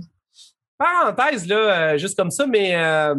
Parenthèse, 0.79 1.47
là, 1.47 1.57
euh, 1.57 1.99
juste 1.99 2.17
comme 2.17 2.31
ça, 2.31 2.47
mais 2.47 2.77
euh, 2.77 3.15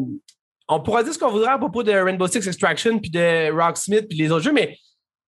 on 0.70 0.82
pourra 0.82 1.04
dire 1.04 1.14
ce 1.14 1.20
qu'on 1.20 1.32
voudra 1.32 1.54
à 1.54 1.58
propos 1.58 1.84
de 1.84 1.92
Rainbow 1.92 2.28
Six 2.28 2.48
Extraction 2.48 3.00
puis 3.00 3.10
de 3.12 3.52
Rocksmith 3.52 4.08
puis 4.08 4.18
les 4.18 4.32
autres 4.32 4.46
jeux, 4.46 4.54
mais 4.54 4.78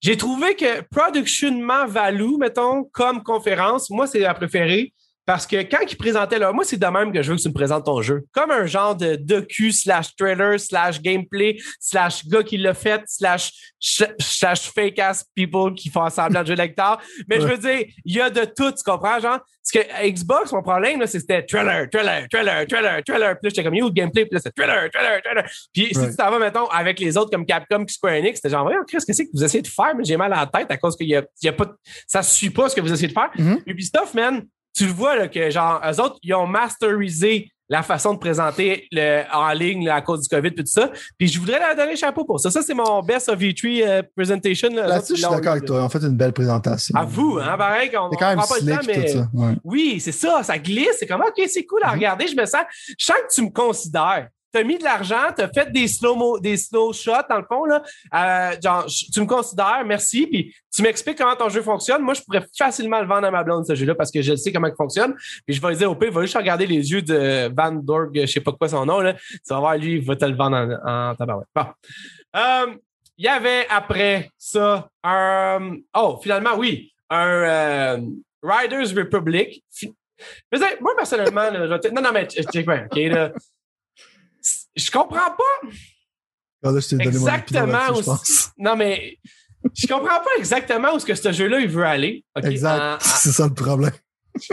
j'ai 0.01 0.16
trouvé 0.16 0.56
que 0.56 0.82
productionnement 0.90 1.86
value, 1.86 2.36
mettons, 2.38 2.84
comme 2.93 3.22
conférence, 3.22 3.90
moi, 3.90 4.06
c'est 4.06 4.18
la 4.18 4.34
préférée. 4.34 4.93
Parce 5.27 5.44
que 5.47 5.57
quand 5.57 5.81
ils 5.90 5.97
présentaient 5.97 6.39
là, 6.39 6.53
moi, 6.53 6.65
c'est 6.65 6.77
de 6.77 6.86
même 6.86 7.12
que 7.12 7.20
je 7.20 7.31
veux 7.31 7.36
que 7.36 7.43
tu 7.43 7.48
me 7.48 7.53
présentes 7.55 7.85
ton 7.85 8.01
jeu. 8.01 8.24
Comme 8.32 8.53
un 8.53 8.65
genre 8.66 8.94
de 8.94 9.16
docu 9.16 9.73
slash 9.73 10.15
trailer 10.15 10.59
slash 10.61 11.03
gameplay 11.03 11.57
slash 11.81 12.24
gars 12.27 12.44
qui 12.44 12.57
l'a 12.57 12.74
fait 12.74 13.03
slash 13.07 13.53
slash 13.81 14.70
fake 14.73 14.98
ass 15.01 15.24
people 15.35 15.74
qui 15.74 15.90
font 15.90 16.09
semblant 16.09 16.44
de 16.44 16.55
la 16.55 16.69
guitare. 16.69 17.01
Mais 17.28 17.40
je 17.40 17.47
veux 17.47 17.59
dire, 17.59 17.85
il 18.05 18.15
y 18.15 18.20
a 18.20 18.31
de 18.31 18.44
tout, 18.44 18.70
tu 18.70 18.82
comprends, 18.85 19.19
genre? 19.19 19.40
Parce 19.73 19.85
que 19.85 20.09
Xbox, 20.09 20.53
mon 20.53 20.62
problème, 20.62 21.01
là, 21.01 21.09
c'était 21.09 21.43
trailer, 21.43 21.90
trailer, 21.90 22.28
trailer, 22.28 22.66
trailer, 22.69 23.03
trailer. 23.03 23.36
Puis 23.36 23.43
là, 23.43 23.48
j'étais 23.48 23.65
comme, 23.65 23.74
yo, 23.74 23.90
gameplay, 23.90 24.24
puis 24.24 24.35
là, 24.35 24.40
c'est 24.40 24.55
trailer, 24.55 24.89
trailer, 24.93 25.20
trailer. 25.23 25.44
Puis 25.74 25.89
si 25.93 26.11
tu 26.11 26.16
t'en 26.16 26.31
vas, 26.31 26.39
mettons, 26.39 26.66
avec 26.69 27.01
les 27.01 27.16
autres 27.16 27.31
comme 27.31 27.44
Capcom, 27.44 27.85
Square 27.89 28.15
Enix, 28.15 28.36
c'était 28.36 28.51
genre, 28.51 28.62
voyons, 28.62 28.82
Chris, 28.86 28.98
qu'est-ce 29.05 29.23
que 29.23 29.28
vous 29.35 29.43
essayez 29.43 29.62
de 29.62 29.69
faire? 29.69 29.93
Mais 29.97 30.05
j'ai 30.05 30.16
mal 30.16 30.32
à 30.32 30.36
la 30.40 30.47
tête 30.47 30.70
à 30.70 30.77
cause 30.77 30.97
qu'il 30.97 31.09
y 31.09 31.16
a, 31.16 31.24
y 31.43 31.48
a 31.48 31.53
pas, 31.53 31.74
ça 32.07 32.23
suit 32.23 32.51
pas 32.51 32.69
ce 32.69 32.77
que 32.77 32.81
vous 32.81 32.93
essayez 32.93 33.09
de 33.09 33.12
faire. 33.12 33.31
Mhm. 33.36 33.62
Ubisoft, 33.66 34.15
man, 34.15 34.47
tu 34.77 34.86
le 34.86 34.93
vois, 34.93 35.16
là, 35.16 35.28
que 35.28 35.51
genre, 35.51 35.81
eux 35.85 36.01
autres, 36.01 36.19
ils 36.23 36.35
ont 36.35 36.47
masterisé 36.47 37.51
la 37.69 37.82
façon 37.82 38.15
de 38.15 38.19
présenter 38.19 38.86
le, 38.93 39.23
en 39.35 39.51
ligne 39.53 39.86
là, 39.86 39.97
à 39.97 40.01
cause 40.01 40.20
du 40.23 40.28
COVID 40.28 40.51
et 40.51 40.55
tout 40.55 40.62
ça. 40.66 40.89
Puis 41.19 41.27
je 41.27 41.40
voudrais 41.40 41.59
leur 41.59 41.74
donner 41.74 41.97
chapeau 41.97 42.24
pour 42.24 42.39
ça. 42.39 42.48
Ça, 42.48 42.62
c'est 42.62 42.74
mon 42.74 43.03
best 43.03 43.28
of 43.28 43.40
E3 43.40 43.82
euh, 43.85 44.03
presentation. 44.15 44.69
Là, 44.73 44.86
Là-dessus, 44.86 45.16
je 45.16 45.23
suis 45.23 45.28
d'accord 45.35 45.51
avec 45.53 45.65
toi. 45.65 45.82
On 45.82 45.89
fait 45.89 45.98
une 45.98 46.16
belle 46.16 46.32
présentation. 46.32 46.97
À 46.97 47.05
vous, 47.05 47.39
hein, 47.43 47.57
pareil, 47.59 47.89
C'est 47.90 47.97
quand 47.97 48.07
on 48.07 48.11
même 48.11 48.36
prend 48.39 48.47
pas 48.47 48.61
le 48.61 48.73
temps, 48.73 48.82
mais 48.86 49.09
ça. 49.09 49.28
Ouais. 49.35 49.55
oui, 49.65 49.98
c'est 49.98 50.12
ça, 50.12 50.44
ça 50.44 50.59
glisse. 50.59 50.94
C'est 51.01 51.09
comme, 51.09 51.23
OK, 51.23 51.43
c'est 51.48 51.65
cool 51.66 51.81
à 51.82 51.89
Mhm. 51.89 51.94
regarder. 51.94 52.28
Je 52.28 52.36
me 52.36 52.47
sens, 52.47 52.62
je 52.97 53.05
sens 53.05 53.16
que 53.28 53.35
tu 53.35 53.43
me 53.43 53.51
considères. 53.51 54.28
Tu 54.52 54.60
as 54.60 54.64
mis 54.64 54.78
de 54.78 54.85
l'argent, 54.85 55.32
tu 55.36 55.43
as 55.43 55.48
fait 55.48 55.70
des 55.73 55.89
slow, 55.89 56.39
des 56.39 56.56
slow 56.56 56.93
shots, 56.93 57.27
dans 57.28 57.39
le 57.39 57.44
fond. 57.48 57.64
Là. 57.64 57.82
Euh, 58.14 58.56
genre, 58.62 58.86
tu 58.86 59.20
me 59.20 59.27
considères, 59.27 59.82
merci. 59.85 60.27
Puis 60.27 60.55
tu 60.74 60.82
m'expliques 60.82 61.18
comment 61.18 61.36
ton 61.36 61.48
jeu 61.48 61.62
fonctionne. 61.62 62.02
Moi, 62.02 62.14
je 62.14 62.23
pourrais 62.23 62.44
facilement 62.56 63.01
le 63.01 63.06
vendre 63.06 63.27
à 63.27 63.31
ma 63.31 63.43
blonde, 63.43 63.66
ce 63.66 63.74
jeu-là, 63.74 63.94
parce 63.94 64.10
que 64.10 64.23
je 64.23 64.35
sais 64.36 64.52
comment 64.52 64.68
il 64.68 64.77
fonctionne. 64.77 65.14
Puis 65.47 65.55
je 65.56 65.60
vais 65.60 65.68
lui 65.68 65.77
dire, 65.77 65.90
au 65.90 65.94
pire, 65.94 66.12
va 66.12 66.23
juste 66.23 66.36
regarder 66.36 66.66
les 66.66 66.90
yeux 66.90 67.02
de 67.02 67.51
Van 67.56 67.73
Dorg, 67.73 68.10
je 68.14 68.27
sais 68.27 68.40
pas 68.40 68.52
quoi 68.52 68.68
son 68.68 68.86
nom. 68.86 69.01
Là. 69.01 69.14
Tu 69.14 69.39
vas 69.51 69.59
voir, 69.60 69.77
lui, 69.77 69.94
il 69.97 70.05
va 70.05 70.16
te 70.16 70.24
le 70.24 70.36
vendre 70.36 70.56
en, 70.56 71.10
en 71.10 71.14
tabarouette. 71.14 71.48
Bon. 71.55 71.66
Euh, 72.36 72.74
Il 73.18 73.24
y 73.24 73.28
avait 73.28 73.66
après 73.70 74.31
ça 74.36 74.90
un. 75.02 75.77
Oh, 75.94 76.18
finalement, 76.23 76.55
oui. 76.56 76.93
Un 77.09 77.28
euh, 77.28 78.01
Riders 78.43 78.94
Republic. 78.94 79.64
Moi, 80.81 80.93
personnellement, 80.97 81.51
non, 81.51 82.02
non, 82.02 82.10
mais 82.12 82.27
check 82.27 82.68
OK, 82.68 82.97
là. 82.97 83.32
Je 84.77 84.90
comprends 84.90 85.31
pas 85.31 85.69
Ah, 86.65 86.70
là, 86.70 86.81
je 86.81 86.97
exactement 86.97 87.90
où 87.93 87.97
je 87.97 88.03
pense. 88.03 88.51
Non, 88.59 88.77
mais 88.77 89.19
je 89.74 89.86
comprends 89.86 90.20
pas 90.20 90.31
exactement 90.39 90.94
où 90.94 90.98
ce 90.98 91.07
que 91.07 91.15
ce 91.15 91.32
jeu-là 91.32 91.61
il 91.61 91.69
veut 91.69 91.85
aller. 91.85 92.24
Exact. 92.43 92.81
En- 92.81 92.94
en- 92.97 92.98
C'est 93.01 93.32
ça 93.32 93.47
le 93.47 93.55
problème. 93.55 93.93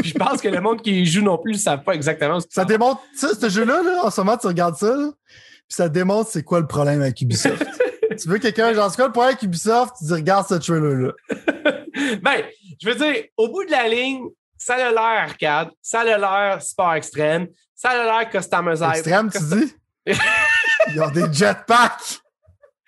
je 0.04 0.14
pense 0.14 0.41
que 0.41 0.48
le 0.48 0.62
monde 0.62 0.82
qui 0.82 1.02
y 1.02 1.06
joue 1.06 1.22
non 1.22 1.38
plus 1.38 1.54
ne 1.54 1.58
savent 1.58 1.84
pas 1.84 1.94
exactement 1.94 2.40
ce 2.40 2.48
que 2.48 2.54
Ça 2.54 2.64
démontre, 2.66 3.02
ça, 3.16 3.30
ce 3.40 3.50
jeu-là, 3.50 3.82
là, 3.84 4.06
en 4.06 4.10
ce 4.12 4.22
moment, 4.22 4.38
tu 4.38 4.48
regardes 4.48 4.78
ça, 4.78 4.95
là, 4.95 5.12
puis 5.28 5.76
ça 5.76 5.90
démontre 5.90 6.30
c'est 6.32 6.44
quoi 6.44 6.60
le 6.62 6.68
problème 6.68 7.02
avec 7.02 7.20
Ubisoft. 7.22 7.66
tu 8.18 8.30
veux 8.30 8.38
quelqu'un, 8.40 8.74
genre, 8.74 8.90
c'est 8.90 8.95
quoi 8.95 9.08
le 9.08 9.12
problème 9.12 9.32
avec 9.34 9.44
Ubisoft? 9.44 9.95
Tu 10.00 10.06
dis, 10.06 10.14
regarde 10.14 10.48
ce 10.48 10.56
trailer-là. 10.56 11.12
ben, 12.22 12.44
je 12.82 12.90
veux 12.90 12.95
dire, 12.95 13.24
au 13.38 13.50
bout 13.50 13.66
de 13.66 13.72
la 13.72 13.90
ligne, 13.90 14.22
ça 14.58 14.76
a 14.76 14.90
l'air 14.91 15.00
arcade, 15.30 15.70
ça 15.82 16.00
a 16.02 16.06
l'air 16.06 16.62
sport 16.62 16.94
extrême, 16.94 17.48
ça 17.76 17.90
a 17.90 18.04
l'air 18.22 18.30
customisable. 18.30 18.94
Extrême, 18.95 19.30
tu 19.30 19.40
dis? 19.44 19.74
Ils 20.05 21.01
ont 21.01 21.09
des 21.11 21.31
jetpacks! 21.31 22.19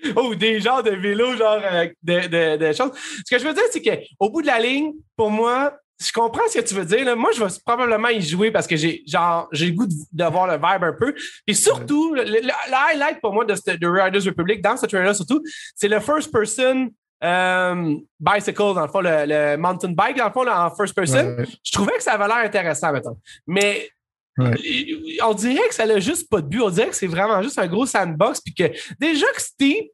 ou 0.18 0.36
des 0.36 0.60
genres 0.60 0.84
de 0.84 0.92
vélos, 0.92 1.36
genre 1.38 1.60
euh, 1.64 1.88
de, 2.04 2.28
de, 2.28 2.58
de 2.58 2.74
choses. 2.74 2.92
Ce 3.26 3.34
que 3.36 3.42
je 3.42 3.48
veux 3.48 3.54
dire, 3.54 3.64
c'est 3.72 3.82
qu'au 3.82 4.30
bout 4.30 4.42
de 4.42 4.48
la 4.48 4.60
ligne, 4.60 4.92
pour 5.16 5.32
moi, 5.32 5.76
je 6.00 6.12
comprends 6.12 6.44
ce 6.50 6.60
que 6.60 6.64
tu 6.64 6.76
veux 6.76 6.86
dire. 6.86 7.06
là. 7.06 7.16
Moi, 7.16 7.32
je 7.34 7.44
vais 7.44 7.50
probablement 7.66 8.10
y 8.10 8.22
jouer 8.22 8.52
parce 8.52 8.68
que 8.68 8.76
j'ai 8.76 9.02
genre 9.08 9.48
j'ai 9.52 9.68
le 9.68 9.72
goût 9.72 9.88
de, 9.88 9.94
de 10.12 10.24
voir 10.26 10.46
le 10.46 10.56
vibe 10.56 10.84
un 10.84 10.94
peu. 10.94 11.16
Et 11.48 11.54
surtout, 11.56 12.14
le, 12.14 12.24
le- 12.24 12.42
le 12.42 12.74
highlight 12.92 13.20
pour 13.22 13.34
moi 13.34 13.46
de, 13.46 13.54
de 13.54 13.88
Riders 13.88 14.26
Republic, 14.26 14.62
dans 14.62 14.78
ce 14.78 14.86
trailer 14.86 15.16
surtout, 15.16 15.42
c'est 15.74 15.88
le 15.88 16.00
first 16.02 16.32
person 16.32 16.90
euh, 17.24 17.96
bicycle, 18.20 18.58
dans 18.76 18.86
le 18.86 18.92
fond, 18.92 19.02
le, 19.02 19.24
le 19.26 19.58
mountain 19.58 19.94
bike, 19.94 20.18
dans 20.18 20.28
le 20.28 20.34
fond, 20.34 20.44
là, 20.44 20.66
en 20.68 20.76
first 20.76 20.94
person. 20.94 21.36
Ouais. 21.38 21.46
Je 21.64 21.72
trouvais 21.72 21.94
que 21.94 22.04
ça 22.04 22.12
avait 22.14 22.28
l'air 22.28 22.38
intéressant, 22.46 22.92
mettons. 22.92 23.18
Mais 23.48 23.90
Ouais. 24.38 24.52
euh, 24.52 25.26
on 25.26 25.34
dirait 25.34 25.68
que 25.70 25.76
ça 25.76 25.86
n'a 25.86 26.00
juste 26.00 26.30
pas 26.30 26.42
de 26.42 26.48
but. 26.48 26.62
On 26.62 26.70
dirait 26.70 26.90
que 26.90 26.96
c'est 26.96 27.08
vraiment 27.08 27.42
juste 27.42 27.58
un 27.60 27.68
gros 27.68 27.86
sandbox. 27.86 28.42
Puis 28.42 28.54
que 28.54 28.64
déjà 29.00 29.26
que 29.36 29.42
Steep, 29.42 29.92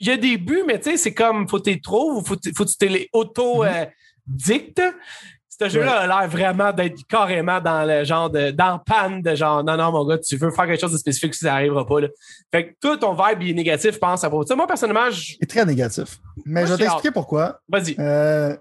il 0.00 0.06
y 0.08 0.10
a 0.10 0.16
des 0.18 0.36
buts, 0.36 0.64
mais 0.66 0.78
tu 0.78 0.90
sais, 0.90 0.96
c'est 0.98 1.14
comme 1.14 1.48
faut 1.48 1.60
les 1.64 1.80
trouves 1.80 2.18
ou 2.18 2.24
faut, 2.24 2.36
que- 2.36 2.50
faut 2.54 2.64
que 2.64 2.70
tu 2.78 2.86
les 2.88 3.08
auto-dictes. 3.12 4.82
Ce 5.56 5.68
jeu-là 5.68 6.00
a 6.00 6.06
l'air 6.08 6.28
vraiment 6.28 6.72
d'être 6.72 7.06
carrément 7.06 7.60
dans 7.60 7.84
le 7.88 8.02
genre 8.02 8.28
de 8.28 8.50
dans 8.50 8.80
panne 8.80 9.22
de 9.22 9.36
genre 9.36 9.62
non, 9.62 9.76
non, 9.76 9.92
mon 9.92 10.04
gars, 10.04 10.18
tu 10.18 10.36
veux 10.36 10.50
faire 10.50 10.66
quelque 10.66 10.80
chose 10.80 10.90
de 10.92 10.98
spécifique, 10.98 11.32
ça 11.32 11.46
n'arrivera 11.52 11.86
pas. 11.86 12.00
Là. 12.00 12.08
Fait 12.52 12.66
que 12.70 12.74
tout 12.80 12.96
ton 12.96 13.12
vibe 13.14 13.40
est 13.48 13.52
négatif, 13.54 13.92
je 13.94 13.98
pense, 13.98 14.24
à 14.24 14.28
propos 14.28 14.42
de 14.42 14.48
ça. 14.48 14.56
Moi, 14.56 14.66
personnellement, 14.66 15.08
je... 15.12 15.34
C'est 15.40 15.46
très 15.48 15.64
négatif. 15.64 16.18
Mais 16.44 16.62
Moi, 16.62 16.70
je 16.70 16.72
vais 16.74 16.78
t'expliquer 16.84 17.12
pourquoi. 17.12 17.60
vas-y. 17.68 17.94
Euh, 18.00 18.56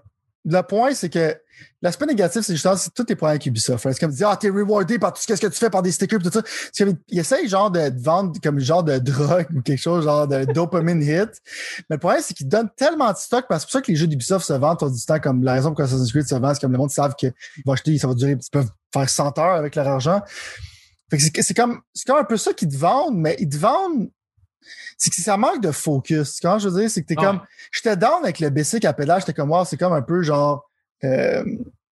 le 0.46 0.62
point, 0.62 0.94
c'est 0.94 1.10
que 1.10 1.36
l'aspect 1.84 2.05
négatif, 2.05 2.41
c'est 2.41 2.53
justement, 2.53 2.76
c'est 2.77 2.93
tous 2.93 3.03
tes 3.03 3.15
problèmes 3.15 3.35
avec 3.35 3.45
Ubisoft. 3.45 3.85
C'est 3.91 3.99
comme 3.99 4.11
dire, 4.11 4.30
ah, 4.30 4.38
t'es 4.38 4.49
rewardé 4.49 4.97
par 4.97 5.14
tout 5.14 5.22
ce 5.22 5.27
que 5.27 5.47
tu 5.47 5.57
fais 5.60 5.69
par 5.69 5.81
des 5.84 5.91
stickers 5.91 6.19
et 6.19 6.23
tout 6.23 6.31
ça? 6.31 6.41
C'est 6.72 6.85
comme, 6.85 6.95
ils 7.10 7.19
essayent 7.19 7.47
genre 7.47 7.69
de 7.69 7.89
te 7.89 8.01
vendre 8.01 8.34
comme 8.41 8.60
genre 8.60 8.84
de 8.84 8.97
drogue 8.97 9.47
ou 9.55 9.61
quelque 9.61 9.81
chose, 9.81 10.05
genre 10.05 10.27
de 10.27 10.45
dopamine 10.45 11.01
hit. 11.01 11.41
Mais 11.89 11.95
le 11.95 11.97
problème, 11.97 12.22
c'est 12.26 12.34
qu'ils 12.34 12.47
donnent 12.47 12.69
tellement 12.76 13.11
de 13.11 13.18
stock 13.18 13.45
parce 13.47 13.65
que 13.65 13.72
c'est 13.72 13.77
pour 13.77 13.81
ça 13.81 13.85
que 13.85 13.91
les 13.91 13.97
jeux 13.97 14.07
d'Ubisoft 14.07 14.45
se 14.45 14.53
vendent 14.53 14.80
tout 14.80 14.89
du 14.89 15.05
temps 15.05 15.19
comme 15.19 15.43
la 15.43 15.53
raison 15.53 15.72
pour 15.73 15.81
laquelle 15.81 15.95
Assassin's 15.95 16.11
Creed 16.11 16.27
se 16.27 16.35
vend, 16.35 16.53
c'est 16.53 16.61
comme 16.61 16.72
le 16.72 16.77
monde 16.77 16.89
savent 16.89 17.15
qu'ils 17.15 17.34
vont 17.65 17.73
acheter, 17.73 17.97
ça 17.97 18.07
va 18.07 18.14
durer, 18.14 18.31
ils 18.31 18.49
peuvent 18.51 18.72
faire 18.93 19.10
100 19.10 19.38
heures 19.38 19.55
avec 19.55 19.76
leur 19.76 19.88
argent. 19.88 20.22
Fait 21.11 21.18
que 21.18 21.43
c'est, 21.43 21.53
comme, 21.53 21.81
c'est 21.93 22.07
comme 22.07 22.18
un 22.18 22.23
peu 22.23 22.38
ça 22.38 22.53
qu'ils 22.53 22.69
te 22.69 22.77
vendent, 22.77 23.18
mais 23.18 23.35
ils 23.39 23.49
te 23.49 23.57
vendent, 23.57 24.10
c'est 24.97 25.10
que 25.10 25.22
ça 25.22 25.35
manque 25.38 25.61
de 25.61 25.72
focus. 25.72 26.39
Quand 26.41 26.60
je 26.60 26.69
veux 26.69 26.80
dire, 26.80 26.89
c'est 26.89 27.01
que 27.01 27.07
t'es 27.07 27.19
Ouais. 27.19 27.26
comme, 27.26 27.41
j'étais 27.72 27.97
down 27.97 28.23
avec 28.23 28.39
le 28.39 28.49
basic 28.49 28.85
à 28.85 28.93
pédage, 28.93 29.23
j'étais 29.23 29.34
comme, 29.34 29.51
wow, 29.51 29.65
c'est 29.65 29.77
comme 29.77 29.93
un 29.93 30.01
peu 30.01 30.23
genre, 30.23 30.69
euh, 31.04 31.44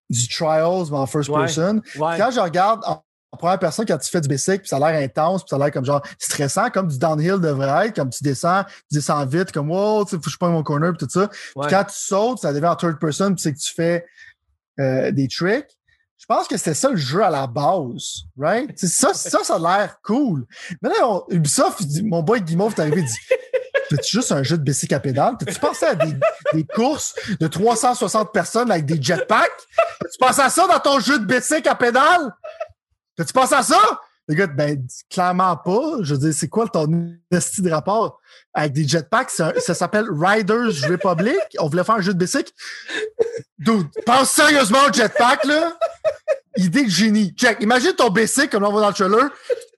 du 0.09 0.27
trials, 0.27 0.85
mais 0.91 0.97
en 0.97 1.05
first 1.05 1.29
Ouais. 1.29 1.39
person. 1.41 1.81
Ouais. 1.97 2.17
Quand 2.17 2.31
je 2.31 2.39
regarde 2.39 2.81
en, 2.85 3.03
en 3.33 3.37
première 3.37 3.59
personne 3.59 3.85
quand 3.85 3.97
tu 3.97 4.09
fais 4.09 4.19
du 4.21 4.27
basic, 4.27 4.61
puis 4.61 4.67
ça 4.67 4.75
a 4.75 4.91
l'air 4.91 5.01
intense, 5.01 5.43
puis 5.43 5.49
ça 5.49 5.55
a 5.55 5.59
l'air 5.59 5.71
comme 5.71 5.85
genre 5.85 6.01
stressant, 6.19 6.69
comme 6.69 6.87
du 6.89 6.97
downhill 6.97 7.39
devrait 7.39 7.87
être, 7.87 7.95
comme 7.95 8.09
tu 8.09 8.23
descends, 8.23 8.63
tu 8.63 8.95
descends 8.97 9.25
vite, 9.25 9.51
comme 9.53 9.71
wow, 9.71 10.03
tu 10.03 10.11
sais, 10.11 10.15
faut 10.17 10.23
que 10.23 10.29
je 10.29 10.37
prenne 10.37 10.51
mon 10.51 10.63
corner, 10.63 10.91
puis 10.91 11.05
tout 11.07 11.11
ça. 11.11 11.27
Puis 11.29 11.69
quand 11.69 11.83
tu 11.85 11.95
sautes, 11.95 12.39
ça 12.39 12.51
devient 12.51 12.67
en 12.67 12.75
third 12.75 12.99
person, 12.99 13.33
puis 13.33 13.41
c'est 13.41 13.53
que 13.53 13.59
tu 13.59 13.73
fais 13.73 14.05
euh, 14.79 15.11
des 15.11 15.27
tricks. 15.29 15.77
Je 16.17 16.25
pense 16.27 16.47
que 16.47 16.55
c'était 16.55 16.75
ça 16.75 16.89
le 16.89 16.97
jeu 16.97 17.23
à 17.23 17.29
la 17.29 17.47
base, 17.47 18.23
right? 18.37 18.77
Ça, 18.77 19.13
ça, 19.13 19.43
ça 19.43 19.55
a 19.55 19.59
l'air 19.59 19.95
cool. 20.03 20.45
Mais 20.81 20.89
là, 20.89 20.95
on, 21.07 21.23
Ubisoft, 21.29 21.81
mon 22.03 22.21
boy 22.21 22.41
Guimauve 22.41 22.73
est 22.77 22.81
arrivé 22.81 23.01
dit 23.01 23.17
Fais-tu 23.91 24.17
juste 24.17 24.31
un 24.31 24.41
jeu 24.41 24.57
de 24.57 24.63
bicycle 24.63 24.95
à 24.95 25.01
pédale? 25.01 25.35
T'as-tu 25.37 25.59
pensé 25.59 25.85
à 25.85 25.95
des, 25.95 26.63
courses 26.63 27.13
de 27.41 27.45
360 27.45 28.31
personnes 28.31 28.71
avec 28.71 28.85
des 28.85 29.01
jetpacks? 29.01 29.51
T'as-tu 29.99 30.17
pensé 30.17 30.39
à 30.39 30.49
ça 30.49 30.65
dans 30.65 30.79
ton 30.79 31.01
jeu 31.01 31.19
de 31.19 31.25
bicycle 31.25 31.67
à 31.67 31.75
pédale? 31.75 32.33
T'as-tu 33.17 33.33
pensé 33.33 33.53
à 33.53 33.63
ça? 33.63 33.99
Le 34.29 34.35
gars, 34.35 34.47
ben, 34.47 34.81
clairement 35.09 35.57
pas. 35.57 35.97
Je 36.03 36.13
veux 36.13 36.19
dire, 36.21 36.33
c'est 36.33 36.47
quoi 36.47 36.69
ton 36.69 36.87
esti 37.31 37.61
de 37.61 37.69
rapport 37.69 38.21
avec 38.53 38.71
des 38.71 38.87
jetpacks? 38.87 39.29
Ça, 39.29 39.51
ça 39.59 39.73
s'appelle 39.73 40.05
Riders 40.09 40.89
Republic. 40.89 41.35
On 41.59 41.67
voulait 41.67 41.83
faire 41.83 41.95
un 41.95 42.01
jeu 42.01 42.13
de 42.13 42.19
bicycle. 42.19 42.53
Dude, 43.59 43.89
pense 44.05 44.31
sérieusement 44.31 44.79
au 44.89 44.93
jetpack, 44.93 45.43
là. 45.43 45.77
Idée 46.55 46.85
de 46.85 46.89
génie. 46.89 47.33
Check. 47.35 47.57
Imagine 47.59 47.91
ton 47.91 48.09
bicycle, 48.09 48.47
comme 48.47 48.63
on 48.63 48.71
voit 48.71 48.79
dans 48.79 48.87
le 48.87 48.93
trailer. 48.93 49.29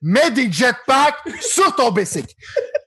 Mets 0.02 0.30
des 0.30 0.52
jetpacks 0.52 1.16
sur 1.40 1.74
ton 1.74 1.90
bicycle. 1.90 2.32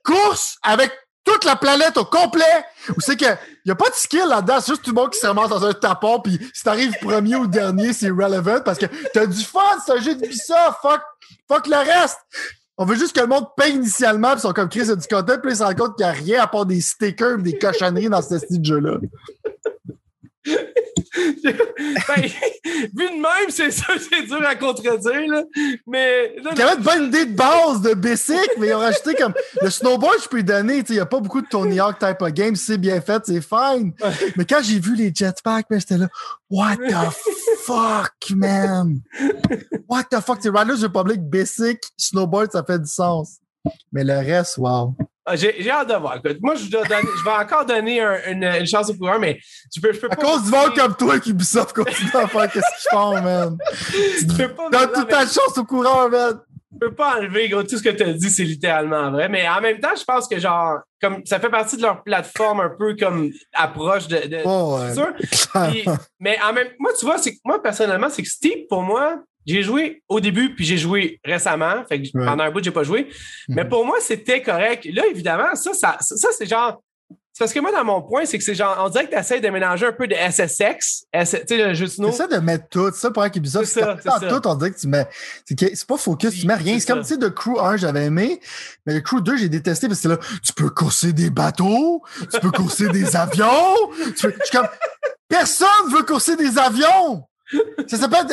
Course 0.02 0.56
avec 0.62 0.90
toute 1.28 1.44
la 1.44 1.56
planète 1.56 1.96
au 1.96 2.04
complet. 2.04 2.64
Où 2.90 3.00
c'est 3.00 3.16
que 3.16 3.26
y 3.64 3.70
a 3.70 3.74
pas 3.74 3.90
de 3.90 3.94
skill 3.94 4.24
là-dedans, 4.28 4.60
c'est 4.60 4.72
juste 4.72 4.82
tout 4.82 4.90
le 4.90 5.00
monde 5.00 5.10
qui 5.10 5.18
se 5.18 5.26
ramasse 5.26 5.50
dans 5.50 5.64
un 5.64 5.74
tapon, 5.74 6.20
puis 6.20 6.38
si 6.54 6.64
t'arrives 6.64 6.94
premier 7.02 7.36
ou 7.36 7.46
dernier, 7.46 7.92
c'est 7.92 8.08
relevant 8.08 8.60
parce 8.64 8.78
que 8.78 8.86
t'as 9.12 9.26
du 9.26 9.44
fun, 9.44 9.60
c'est 9.84 9.92
un 9.92 10.00
jeu 10.00 10.14
de 10.14 10.26
ça, 10.32 10.76
fuck, 10.80 11.00
fuck 11.46 11.66
le 11.66 11.76
reste. 11.76 12.18
On 12.78 12.84
veut 12.84 12.96
juste 12.96 13.14
que 13.14 13.20
le 13.20 13.26
monde 13.26 13.46
paye 13.56 13.74
initialement, 13.74 14.30
puis 14.30 14.38
ils 14.38 14.42
sont 14.42 14.52
comme 14.52 14.68
Chris 14.68 14.90
a 14.90 14.94
du 14.94 15.06
content, 15.06 15.38
puis 15.42 15.52
ils 15.52 15.56
se 15.56 15.62
rendent 15.62 15.76
compte 15.76 15.96
qu'il 15.96 16.06
n'y 16.06 16.10
a 16.10 16.14
rien 16.14 16.42
à 16.42 16.46
part 16.46 16.64
des 16.64 16.80
stickers 16.80 17.38
des 17.38 17.58
cochonneries 17.58 18.08
dans 18.08 18.22
ce 18.22 18.38
style 18.38 18.60
de 18.60 18.66
jeu-là. 18.66 18.98
ben, 21.44 22.22
vu 22.94 23.08
de 23.08 23.20
même, 23.20 23.50
c'est 23.50 23.70
ça, 23.70 23.86
c'est 23.98 24.26
dur 24.26 24.42
à 24.46 24.54
contredire, 24.56 25.26
là. 25.28 25.42
Mais. 25.86 26.36
Là, 26.42 26.50
Il 26.52 26.58
y 26.58 26.62
avait 26.62 26.76
une 26.76 26.82
bonne 26.82 27.04
idée 27.06 27.26
de 27.26 27.34
base 27.34 27.80
de 27.82 27.94
Basic, 27.94 28.50
mais 28.58 28.68
ils 28.68 28.74
ont 28.74 28.78
rajouté 28.78 29.14
comme. 29.14 29.34
Le 29.62 29.70
snowboard, 29.70 30.16
je 30.22 30.28
peux 30.28 30.36
lui 30.36 30.44
donner, 30.44 30.82
il 30.88 30.94
n'y 30.94 31.00
a 31.00 31.06
pas 31.06 31.20
beaucoup 31.20 31.40
de 31.40 31.48
Tony 31.48 31.80
Hawk 31.80 31.98
type 31.98 32.20
of 32.20 32.32
game, 32.32 32.56
c'est 32.56 32.78
bien 32.78 33.00
fait, 33.00 33.22
c'est 33.26 33.40
fine. 33.40 33.92
Mais 34.36 34.44
quand 34.44 34.60
j'ai 34.62 34.78
vu 34.78 34.94
les 34.94 35.12
jetpacks, 35.14 35.66
j'étais 35.70 35.98
là, 35.98 36.08
what 36.50 36.76
the 36.76 37.12
fuck, 37.64 38.14
man? 38.34 39.00
What 39.88 40.04
the 40.10 40.20
fuck? 40.20 40.38
C'est 40.40 40.50
Riders 40.50 40.82
Republic 40.82 41.20
Basic, 41.22 41.78
snowboard, 41.96 42.52
ça 42.52 42.62
fait 42.64 42.78
du 42.78 42.88
sens. 42.88 43.38
Mais 43.92 44.04
le 44.04 44.18
reste, 44.18 44.58
wow. 44.58 44.94
Ah, 45.30 45.36
j'ai 45.36 45.70
hâte 45.70 45.88
de 45.88 45.94
voir. 45.94 46.18
moi, 46.40 46.54
je, 46.54 46.70
donner, 46.70 46.86
je, 47.18 47.24
vais 47.24 47.30
encore 47.30 47.66
donner 47.66 48.00
une, 48.00 48.44
une, 48.44 48.66
chance 48.66 48.88
au 48.88 48.94
coureur, 48.94 49.18
mais 49.18 49.38
je 49.74 49.78
peux, 49.78 49.92
je 49.92 50.00
peux 50.00 50.08
pas. 50.08 50.14
À 50.14 50.24
cause 50.24 50.44
du 50.44 50.50
monde 50.50 50.74
comme 50.74 50.94
toi 50.96 51.20
qui 51.20 51.30
Ubisoft 51.30 51.74
continue 51.74 52.10
à 52.14 52.26
faire 52.26 52.50
qu'est-ce 52.50 52.82
qu'ils 52.82 52.90
font, 52.90 53.20
man. 53.20 53.58
tu 54.18 54.26
peux 54.26 54.48
pas. 54.48 54.70
Donne 54.70 54.92
toute 54.94 55.08
ta 55.08 55.26
chance 55.26 55.58
au 55.58 55.64
coureur, 55.64 56.08
man. 56.08 56.40
Je 56.72 56.78
peux 56.78 56.94
pas 56.94 57.16
enlever, 57.18 57.48
gros, 57.50 57.62
tout 57.62 57.76
ce 57.76 57.82
que 57.82 57.90
tu 57.90 58.02
as 58.02 58.12
dit, 58.14 58.30
c'est 58.30 58.44
littéralement 58.44 59.10
vrai. 59.10 59.28
Mais 59.28 59.46
en 59.48 59.60
même 59.60 59.80
temps, 59.80 59.94
je 59.98 60.04
pense 60.04 60.28
que, 60.28 60.38
genre, 60.38 60.78
comme 61.00 61.24
ça 61.26 61.40
fait 61.40 61.50
partie 61.50 61.76
de 61.76 61.82
leur 61.82 62.02
plateforme 62.02 62.60
un 62.60 62.70
peu 62.70 62.96
comme 62.98 63.30
approche 63.52 64.08
de. 64.08 64.28
de 64.28 64.38
oh, 64.44 64.78
ouais. 64.78 65.84
mais 66.20 66.38
en 66.42 66.54
même 66.54 66.68
moi, 66.78 66.92
tu 66.98 67.04
vois, 67.04 67.18
c'est 67.18 67.36
moi, 67.44 67.62
personnellement, 67.62 68.08
c'est 68.08 68.22
que 68.22 68.28
Steve, 68.28 68.66
pour 68.68 68.82
moi, 68.82 69.18
j'ai 69.48 69.62
joué 69.62 70.02
au 70.08 70.20
début, 70.20 70.54
puis 70.54 70.64
j'ai 70.64 70.76
joué 70.76 71.20
récemment. 71.24 71.82
Fait 71.88 72.02
que 72.02 72.08
pendant 72.12 72.44
un 72.44 72.50
bout, 72.50 72.62
j'ai 72.62 72.70
pas 72.70 72.82
joué. 72.82 73.08
Mais 73.48 73.64
mhm. 73.64 73.70
pour 73.70 73.86
moi, 73.86 73.96
c'était 74.00 74.42
correct. 74.42 74.86
Là, 74.92 75.06
évidemment, 75.06 75.54
ça, 75.54 75.72
ça, 75.72 75.96
ça, 76.00 76.28
c'est 76.36 76.46
genre. 76.46 76.82
C'est 77.32 77.44
parce 77.44 77.52
que 77.52 77.60
moi, 77.60 77.70
dans 77.70 77.84
mon 77.84 78.02
point, 78.02 78.24
c'est 78.24 78.36
que 78.36 78.42
c'est 78.42 78.56
genre, 78.56 78.76
on 78.80 78.88
dirait 78.88 79.06
que 79.06 79.12
tu 79.12 79.16
essaies 79.16 79.40
de 79.40 79.48
mélanger 79.48 79.86
un 79.86 79.92
peu 79.92 80.08
de 80.08 80.14
SSX, 80.14 81.04
tu 81.12 81.24
sais, 81.24 81.44
le 81.50 81.72
jeu 81.72 81.86
C'est 81.86 82.10
ça 82.10 82.26
de 82.26 82.36
mettre 82.38 82.68
tout, 82.68 82.90
ça 82.92 83.12
pour 83.12 83.22
un 83.22 83.30
épisode. 83.30 83.64
C'est 83.64 83.80
ça, 83.80 83.96
tout, 84.28 84.48
on 84.48 84.54
dirait 84.56 84.72
que 84.72 84.78
tu 84.78 84.88
mets, 84.88 85.06
c'est 85.46 85.86
pas 85.86 85.96
focus, 85.96 86.34
tu 86.34 86.48
mets 86.48 86.56
rien. 86.56 86.80
C'est 86.80 86.88
comme, 86.88 87.02
tu 87.02 87.10
sais, 87.10 87.16
de 87.16 87.28
Crew 87.28 87.60
1, 87.60 87.76
j'avais 87.76 88.06
aimé, 88.06 88.40
mais 88.86 88.94
le 88.94 89.00
Crew 89.02 89.20
2, 89.20 89.36
j'ai 89.36 89.48
détesté 89.48 89.86
parce 89.86 90.00
que 90.00 90.08
là, 90.08 90.18
tu 90.42 90.52
peux 90.52 90.68
courser 90.68 91.12
des 91.12 91.30
bateaux, 91.30 92.02
tu 92.32 92.40
peux 92.40 92.50
courser 92.50 92.88
des 92.88 93.14
avions, 93.16 93.76
tu 94.16 94.26
peux, 94.26 94.34
je 94.36 94.44
suis 94.44 94.58
comme, 94.58 94.68
personne 95.28 95.68
veut 95.92 96.02
courser 96.02 96.34
des 96.34 96.58
avions! 96.58 97.27
Ça 97.86 97.96
s'appelle 97.96 98.26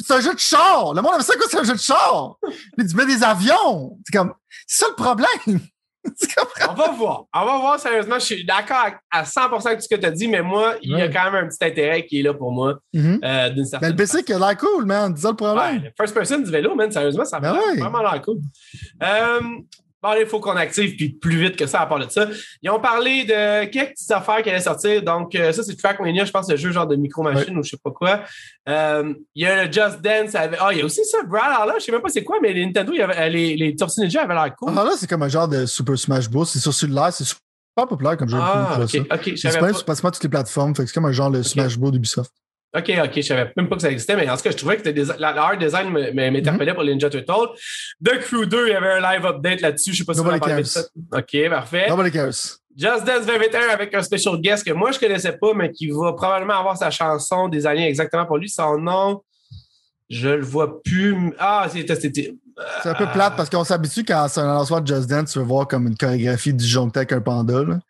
c'est 0.00 0.14
un 0.14 0.20
jeu 0.20 0.34
de 0.34 0.38
char. 0.38 0.94
Le 0.94 1.02
monde 1.02 1.14
aime 1.16 1.22
ça 1.22 1.34
quoi, 1.36 1.46
c'est 1.48 1.58
un 1.58 1.64
jeu 1.64 1.74
de 1.74 1.78
char. 1.78 2.36
Mais 2.76 2.86
tu 2.86 2.96
mets 2.96 3.06
des 3.06 3.22
avions. 3.22 3.98
C'est 4.04 4.16
comme 4.16 4.34
c'est 4.66 4.84
ça 4.84 4.90
le 4.90 4.96
problème. 4.96 5.60
on 6.68 6.74
va 6.74 6.90
voir. 6.92 7.24
On 7.34 7.44
va 7.44 7.58
voir 7.58 7.78
sérieusement. 7.78 8.18
Je 8.18 8.24
suis 8.24 8.44
d'accord 8.44 8.86
à 9.10 9.24
100% 9.24 9.66
avec 9.66 9.82
ce 9.82 9.88
que 9.88 10.00
tu 10.00 10.06
as 10.06 10.10
dit, 10.10 10.28
mais 10.28 10.42
moi, 10.42 10.76
il 10.82 10.96
y 10.96 11.00
a 11.00 11.08
quand 11.08 11.30
même 11.30 11.44
un 11.44 11.48
petit 11.48 11.62
intérêt 11.62 12.06
qui 12.06 12.20
est 12.20 12.22
là 12.22 12.34
pour 12.34 12.52
moi. 12.52 12.78
Mm-hmm. 12.94 13.18
euh, 13.24 13.50
d'une 13.50 13.64
certaine 13.66 13.88
mais 13.88 13.92
le 13.92 13.96
PC 13.96 14.24
qui 14.24 14.32
a 14.32 14.38
l'air 14.38 14.56
cool, 14.56 14.86
man. 14.86 15.14
C'est 15.14 15.22
ça 15.22 15.30
le 15.30 15.36
problème. 15.36 15.82
Ouais, 15.82 15.92
first 15.96 16.14
person 16.14 16.38
du 16.38 16.50
vélo, 16.50 16.74
man, 16.74 16.90
sérieusement, 16.90 17.24
ça 17.24 17.36
a 17.36 17.40
ben 17.40 17.58
vraiment 17.78 18.00
l'air 18.00 18.20
cool. 18.22 18.38
Euh, 19.02 19.40
Bon, 20.02 20.14
il 20.18 20.26
faut 20.26 20.40
qu'on 20.40 20.56
active 20.56 20.96
puis 20.96 21.10
plus 21.10 21.38
vite 21.38 21.56
que 21.56 21.66
ça 21.66 21.80
à 21.80 21.86
part 21.86 21.98
de 21.98 22.08
ça. 22.08 22.26
Ils 22.62 22.70
ont 22.70 22.80
parlé 22.80 23.24
de 23.24 23.66
quelques 23.66 23.90
petites 23.90 24.10
affaires 24.10 24.42
qui 24.42 24.48
allaient 24.48 24.60
sortir. 24.60 25.02
Donc, 25.02 25.34
euh, 25.34 25.52
ça, 25.52 25.62
c'est 25.62 25.76
Trackmania, 25.76 26.24
je 26.24 26.30
pense, 26.30 26.48
le 26.48 26.56
jeu 26.56 26.70
genre 26.72 26.86
de 26.86 26.96
micro-machine 26.96 27.56
ou 27.58 27.62
je 27.62 27.70
sais 27.70 27.76
pas 27.82 27.90
quoi. 27.90 28.22
Euh, 28.68 29.12
il 29.34 29.42
y 29.42 29.46
a 29.46 29.64
le 29.64 29.72
Just 29.72 30.00
Dance. 30.00 30.34
Avec... 30.34 30.58
Ah, 30.62 30.70
il 30.72 30.78
y 30.78 30.82
a 30.82 30.84
aussi 30.86 31.04
ça, 31.04 31.18
Brad. 31.22 31.66
là, 31.68 31.74
je 31.78 31.84
sais 31.84 31.92
même 31.92 32.00
pas 32.00 32.08
c'est 32.08 32.24
quoi, 32.24 32.38
mais 32.40 32.52
les 32.52 32.64
Nintendo, 32.64 32.92
il 32.94 32.98
y 32.98 33.02
avait, 33.02 33.18
euh, 33.18 33.28
les, 33.28 33.56
les 33.56 33.76
Ninja 33.98 34.22
avaient 34.22 34.34
l'air 34.34 34.54
cool. 34.56 34.72
Ah, 34.74 34.84
là, 34.84 34.92
c'est 34.96 35.08
comme 35.08 35.22
un 35.22 35.28
genre 35.28 35.48
de 35.48 35.66
Super 35.66 35.98
Smash 35.98 36.30
Bros. 36.30 36.46
C'est 36.46 36.60
sur 36.60 36.72
celui-là, 36.72 37.10
c'est 37.10 37.24
super 37.24 37.86
populaire 37.86 38.16
comme 38.16 38.28
jeu. 38.28 38.38
Ah, 38.40 38.78
ok, 38.80 39.06
ok. 39.12 39.32
C'est 39.36 39.58
pas 39.58 39.72
sur 39.72 39.84
pratiquement 39.84 40.10
toutes 40.10 40.22
les 40.22 40.30
plateformes. 40.30 40.74
Fait 40.74 40.82
que 40.82 40.88
c'est 40.88 40.94
comme 40.94 41.06
un 41.06 41.12
genre 41.12 41.30
de 41.30 41.42
Smash 41.42 41.78
Bros. 41.78 41.90
d'Ubisoft. 41.90 42.32
OK, 42.72 42.92
OK, 43.04 43.12
je 43.16 43.20
savais 43.22 43.52
même 43.56 43.68
pas 43.68 43.76
que 43.76 43.82
ça 43.82 43.90
existait, 43.90 44.14
mais 44.14 44.30
en 44.30 44.36
tout 44.36 44.42
cas, 44.42 44.50
je 44.52 44.56
trouvais 44.56 44.76
que 44.76 44.88
des, 44.88 45.04
la, 45.18 45.28
art 45.42 45.58
design 45.58 45.90
m'interpellait 45.90 46.42
mm 46.42 46.56
-hmm. 46.56 46.74
pour 46.74 46.82
les 46.84 46.92
Ninja 46.92 47.10
Turtles. 47.10 47.48
The 48.04 48.18
Crew 48.20 48.46
2, 48.46 48.68
il 48.68 48.72
y 48.72 48.74
avait 48.74 48.92
un 48.92 49.00
live 49.00 49.26
update 49.26 49.60
là-dessus. 49.60 49.92
Je 49.92 49.98
sais 49.98 50.04
pas 50.04 50.14
si 50.14 50.20
vous 50.20 50.30
avez 50.30 50.64
ça. 50.64 50.82
OK, 51.12 51.48
parfait. 51.48 51.88
Nobody 51.88 52.12
cares. 52.12 52.60
Just 52.76 53.04
Dance 53.04 53.26
2021 53.26 53.68
avec 53.70 53.92
un 53.94 54.02
special 54.02 54.40
guest 54.40 54.64
que 54.64 54.72
moi, 54.72 54.92
je 54.92 55.00
connaissais 55.00 55.32
pas, 55.32 55.52
mais 55.54 55.72
qui 55.72 55.90
va 55.90 56.12
probablement 56.12 56.58
avoir 56.60 56.76
sa 56.76 56.90
chanson 56.90 57.48
des 57.48 57.66
années 57.66 57.88
exactement 57.88 58.24
pour 58.24 58.38
lui. 58.38 58.48
Son 58.48 58.78
nom, 58.78 59.22
je 60.08 60.28
le 60.28 60.44
vois 60.44 60.80
plus. 60.82 61.32
Ah, 61.38 61.66
c'était... 61.68 62.34
C'est 62.82 62.88
un 62.88 62.94
peu 62.94 63.06
plate 63.06 63.36
parce 63.36 63.50
qu'on 63.50 63.64
s'habitue 63.64 64.04
quand 64.04 64.28
c'est 64.28 64.40
un 64.40 64.46
lancement 64.46 64.80
de 64.80 64.86
Just 64.86 65.08
Dance, 65.08 65.32
tu 65.32 65.38
veux 65.38 65.44
voir 65.44 65.66
comme 65.66 65.86
une 65.86 65.96
chorégraphie 65.96 66.52
du 66.52 66.66
avec 66.94 67.12
un 67.12 67.20
panda. 67.20 67.64
Là. 67.64 67.80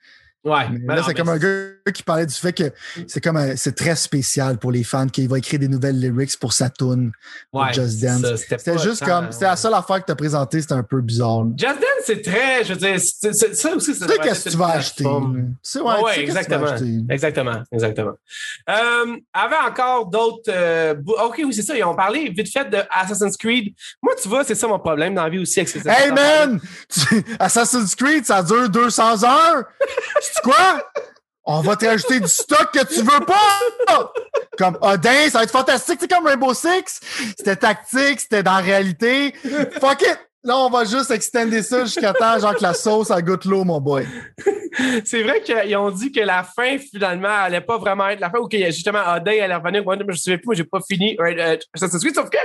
Ouais. 0.43 0.69
Mais 0.71 0.97
là, 0.97 1.03
c'est 1.07 1.13
comme 1.13 1.29
un 1.29 1.37
gars 1.37 1.93
qui 1.93 2.03
parlait 2.03 2.25
du 2.25 2.35
fait 2.35 2.53
que 2.55 2.73
c'est 3.07 3.23
comme 3.23 3.39
c'est 3.57 3.75
très 3.75 3.95
spécial 3.95 4.57
pour 4.57 4.73
les 4.73 4.85
fans 4.85 5.07
qu'il 5.07 5.29
va 5.29 5.37
écrire 5.37 5.61
des 5.61 5.69
nouvelles 5.69 6.01
lyrics 6.01 6.39
pour 6.39 6.55
sa 6.55 6.71
tune 6.71 7.13
ouais, 7.53 7.73
Just 7.75 8.01
Dance. 8.03 8.25
C'était 8.37 8.79
juste 8.79 9.05
comme 9.05 9.31
c'était 9.33 9.45
la 9.45 9.57
seule 9.57 9.75
affaire 9.75 10.01
que 10.01 10.07
tu 10.07 10.13
as 10.13 10.17
présentée, 10.17 10.63
c'était 10.63 10.73
un 10.73 10.83
peu 10.83 11.03
bizarre. 11.03 11.45
Just 11.59 11.75
Dance, 11.75 12.05
c'est 12.07 12.23
très, 12.23 12.65
je 12.65 12.73
veux 12.73 12.79
dire, 12.79 12.99
ça 12.99 13.75
aussi, 13.75 13.95
c'est. 13.95 14.07
Tu 14.07 14.13
sais 14.13 14.19
qu'est-ce 14.19 14.45
que 14.45 14.51
tu 14.51 14.57
vas 14.57 14.69
acheter. 14.69 15.05
C'est 15.63 15.81
ouais, 15.81 16.03
ouais 16.03 16.21
exactement. 16.21 16.75
Exactement, 17.11 17.63
exactement. 17.71 18.13
Euh, 18.71 19.17
avait 19.35 19.57
encore 19.69 20.07
d'autres. 20.07 20.49
Euh, 20.49 20.95
ok, 21.07 21.43
oui, 21.45 21.53
c'est 21.53 21.63
ça. 21.63 21.77
Ils 21.77 21.85
ont 21.85 21.95
parlé 21.95 22.31
vite 22.31 22.51
fait 22.51 22.69
de 22.71 22.79
Assassin's 22.91 23.37
Creed. 23.37 23.75
Moi, 24.03 24.15
tu 24.21 24.29
vois, 24.29 24.43
c'est 24.45 24.55
ça 24.55 24.67
mon 24.67 24.79
problème 24.79 25.15
dans 25.15 25.25
la 25.25 25.29
vie 25.29 25.39
aussi 25.39 25.61
avec 25.61 25.77
Hey 25.87 26.13
man, 26.13 26.61
Assassin's 27.39 27.95
Creed, 27.95 28.25
ça 28.25 28.43
dure 28.43 28.71
200 28.71 29.25
heures. 29.25 29.65
C'est 30.33 30.43
quoi? 30.43 30.83
On 31.45 31.61
va 31.63 31.77
te 31.77 31.87
rajouter 31.87 32.21
du 32.21 32.29
stock 32.29 32.71
que 32.73 32.85
tu 32.85 33.01
veux 33.01 33.25
pas! 33.25 34.03
Comme 34.59 34.79
Odin, 34.83 35.31
ça 35.31 35.39
va 35.39 35.45
être 35.45 35.51
fantastique, 35.51 35.99
c'est 36.01 36.11
comme 36.11 36.27
Rainbow 36.27 36.55
Six. 36.55 37.01
C'était 37.37 37.57
tactique, 37.57 38.21
c'était 38.21 38.43
dans 38.43 38.57
la 38.57 38.59
réalité. 38.59 39.35
Fuck 39.81 40.03
it! 40.03 40.19
Là, 40.43 40.57
on 40.57 40.71
va 40.71 40.85
juste 40.85 41.11
extender 41.11 41.63
ça 41.63 41.85
jusqu'à 41.85 42.15
temps, 42.15 42.39
genre 42.39 42.55
que 42.55 42.63
la 42.63 42.73
sauce 42.73 43.11
a 43.11 43.21
goûte 43.21 43.45
l'eau, 43.45 43.65
mon 43.65 43.81
boy. 43.81 44.07
C'est 45.05 45.23
vrai 45.23 45.43
qu'ils 45.43 45.77
ont 45.77 45.91
dit 45.91 46.13
que 46.13 46.21
la 46.21 46.45
fin, 46.45 46.79
finalement, 46.79 47.29
allait 47.29 47.61
pas 47.61 47.79
vraiment 47.79 48.09
être 48.09 48.21
la 48.21 48.31
fin 48.31 48.39
ou 48.39 48.49
que 48.49 48.57
justement 48.67 49.01
Odin 49.15 49.33
allait 49.33 49.55
revenir. 49.55 49.85
Moi, 49.85 49.97
je 49.99 50.05
me 50.05 50.13
souviens 50.13 50.39
plus, 50.39 50.47
moi, 50.47 50.55
j'ai 50.55 50.65
pas 50.65 50.81
fini 50.89 51.17
euh, 51.21 51.57
Sauf 51.77 52.31
que 52.31 52.39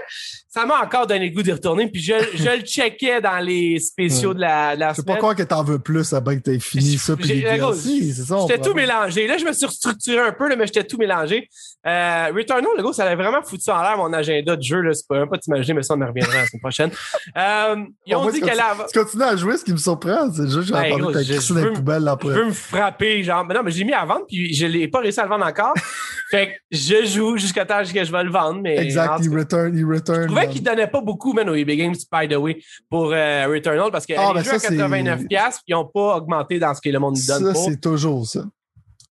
ça 0.48 0.66
m'a 0.66 0.82
encore 0.82 1.08
donné 1.08 1.30
le 1.30 1.36
goût 1.36 1.44
d'y 1.44 1.52
retourner. 1.52 1.88
Puis 1.88 2.02
je, 2.02 2.14
je 2.36 2.50
le 2.50 2.62
checkais 2.62 3.22
dans 3.22 3.40
les 3.40 3.80
spéciaux 3.80 4.34
de 4.34 4.42
la, 4.42 4.76
de 4.76 4.80
la 4.82 4.90
Je 4.92 4.98
sais 4.98 5.04
pas 5.04 5.18
croire 5.18 5.36
que 5.36 5.44
t'en 5.44 5.64
veux 5.64 5.80
plus 5.80 6.14
bien 6.14 6.38
que 6.38 6.42
t'aies 6.42 6.60
fini 6.60 6.98
ça. 6.98 7.16
Puis 7.16 7.28
J'étais 7.28 8.62
tout 8.62 8.74
mélangé. 8.74 9.28
Là, 9.28 9.38
je 9.38 9.46
me 9.46 9.54
suis 9.54 9.66
restructuré 9.66 10.20
un 10.20 10.32
peu, 10.32 10.48
là, 10.50 10.56
mais 10.56 10.66
j'étais 10.68 10.84
tout 10.84 10.98
mélangé. 10.98 11.50
Euh, 11.86 12.32
Returnal, 12.36 12.72
le 12.78 12.84
gars, 12.84 12.94
ça 12.94 13.06
avait 13.06 13.16
vraiment 13.16 13.44
foutu 13.44 13.70
en 13.70 13.82
l'air 13.82 13.98
mon 13.98 14.12
agenda 14.14 14.56
de 14.56 14.62
jeu. 14.62 14.82
Là. 14.82 14.94
C'est 14.94 15.08
pas, 15.08 15.20
même 15.20 15.30
pas 15.30 15.38
t'imaginer, 15.38 15.76
mais 15.76 15.84
ça, 15.84 15.94
on 15.96 16.02
en 16.02 16.08
reviendra 16.08 16.34
la 16.34 16.48
semaine 16.48 16.62
prochaine. 16.62 16.92
Euh, 17.38 17.76
ils 18.06 18.16
ont 18.16 18.30
dit 18.30 18.42
qu'elle 18.42 18.60
a... 18.60 18.76
Tu 18.92 19.00
continues 19.00 19.24
à 19.24 19.36
jouer, 19.36 19.58
ce 19.58 19.64
qui 19.64 19.72
me 19.72 19.78
surprend. 19.78 20.32
C'est 20.34 20.44
juste 20.44 20.72
que 20.72 20.78
j'ai 20.78 20.94
entendu 20.94 21.14
que 21.14 21.14
t'as 21.14 21.24
crissé 21.24 21.54
dans 21.54 21.60
les 21.62 21.72
poubelles 21.72 22.04
Je 22.34 22.40
veux 22.40 22.46
me 22.46 22.52
frapper, 22.52 23.24
genre. 23.24 23.46
Mais 23.46 23.54
non, 23.54 23.62
mais 23.64 23.72
j'ai 23.72 23.84
mis 23.84 23.94
à 23.94 24.06
vendre, 24.06 24.26
puis 24.28 24.54
je 24.54 24.66
l'ai 24.66 24.88
pas 24.88 25.00
réussi 25.00 25.20
à 25.20 25.24
le 25.24 25.30
vendre 25.30 25.46
encore. 25.46 25.74
fait 26.32 26.48
que 26.48 26.52
je 26.72 27.06
joue 27.06 27.38
jusqu'à 27.38 27.66
temps 27.66 27.82
que 27.82 28.04
je 28.04 28.12
vais 28.12 28.24
le 28.24 28.32
vendre. 28.32 28.62
Mais 28.62 28.78
exact, 28.78 29.20
il 29.24 29.36
return, 29.36 29.78
il 29.78 29.86
return. 29.86 30.24
Je 30.24 30.28
trouvais 30.28 30.48
qu'il 30.50 30.64
donnait 30.64 30.88
pas 30.88 31.02
beaucoup, 31.02 31.34
man, 31.34 31.50
au 31.50 31.56
eBay 31.56 31.78
Games, 31.78 31.96
by 32.12 32.28
the 32.28 32.38
way, 32.38 32.58
pour 32.90 33.12
euh, 33.14 33.48
Returnal, 33.48 33.92
parce 33.92 34.06
que 34.06 34.14
ah, 34.18 34.34
les 34.36 34.42
ben 34.42 34.44
jeux 34.44 34.54
à 34.54 34.58
89$, 34.58 35.60
ils 35.68 35.72
n'ont 35.74 35.86
pas 35.86 36.18
augmenté 36.18 36.60
dans 36.60 36.74
ce 36.74 36.82
que 36.82 36.90
le 36.90 37.00
monde 37.00 37.16
nous 37.16 37.26
donne. 37.26 37.54
Ça, 37.54 37.62
c'est 37.66 37.80
toujours 37.80 38.26
ça. 38.26 38.44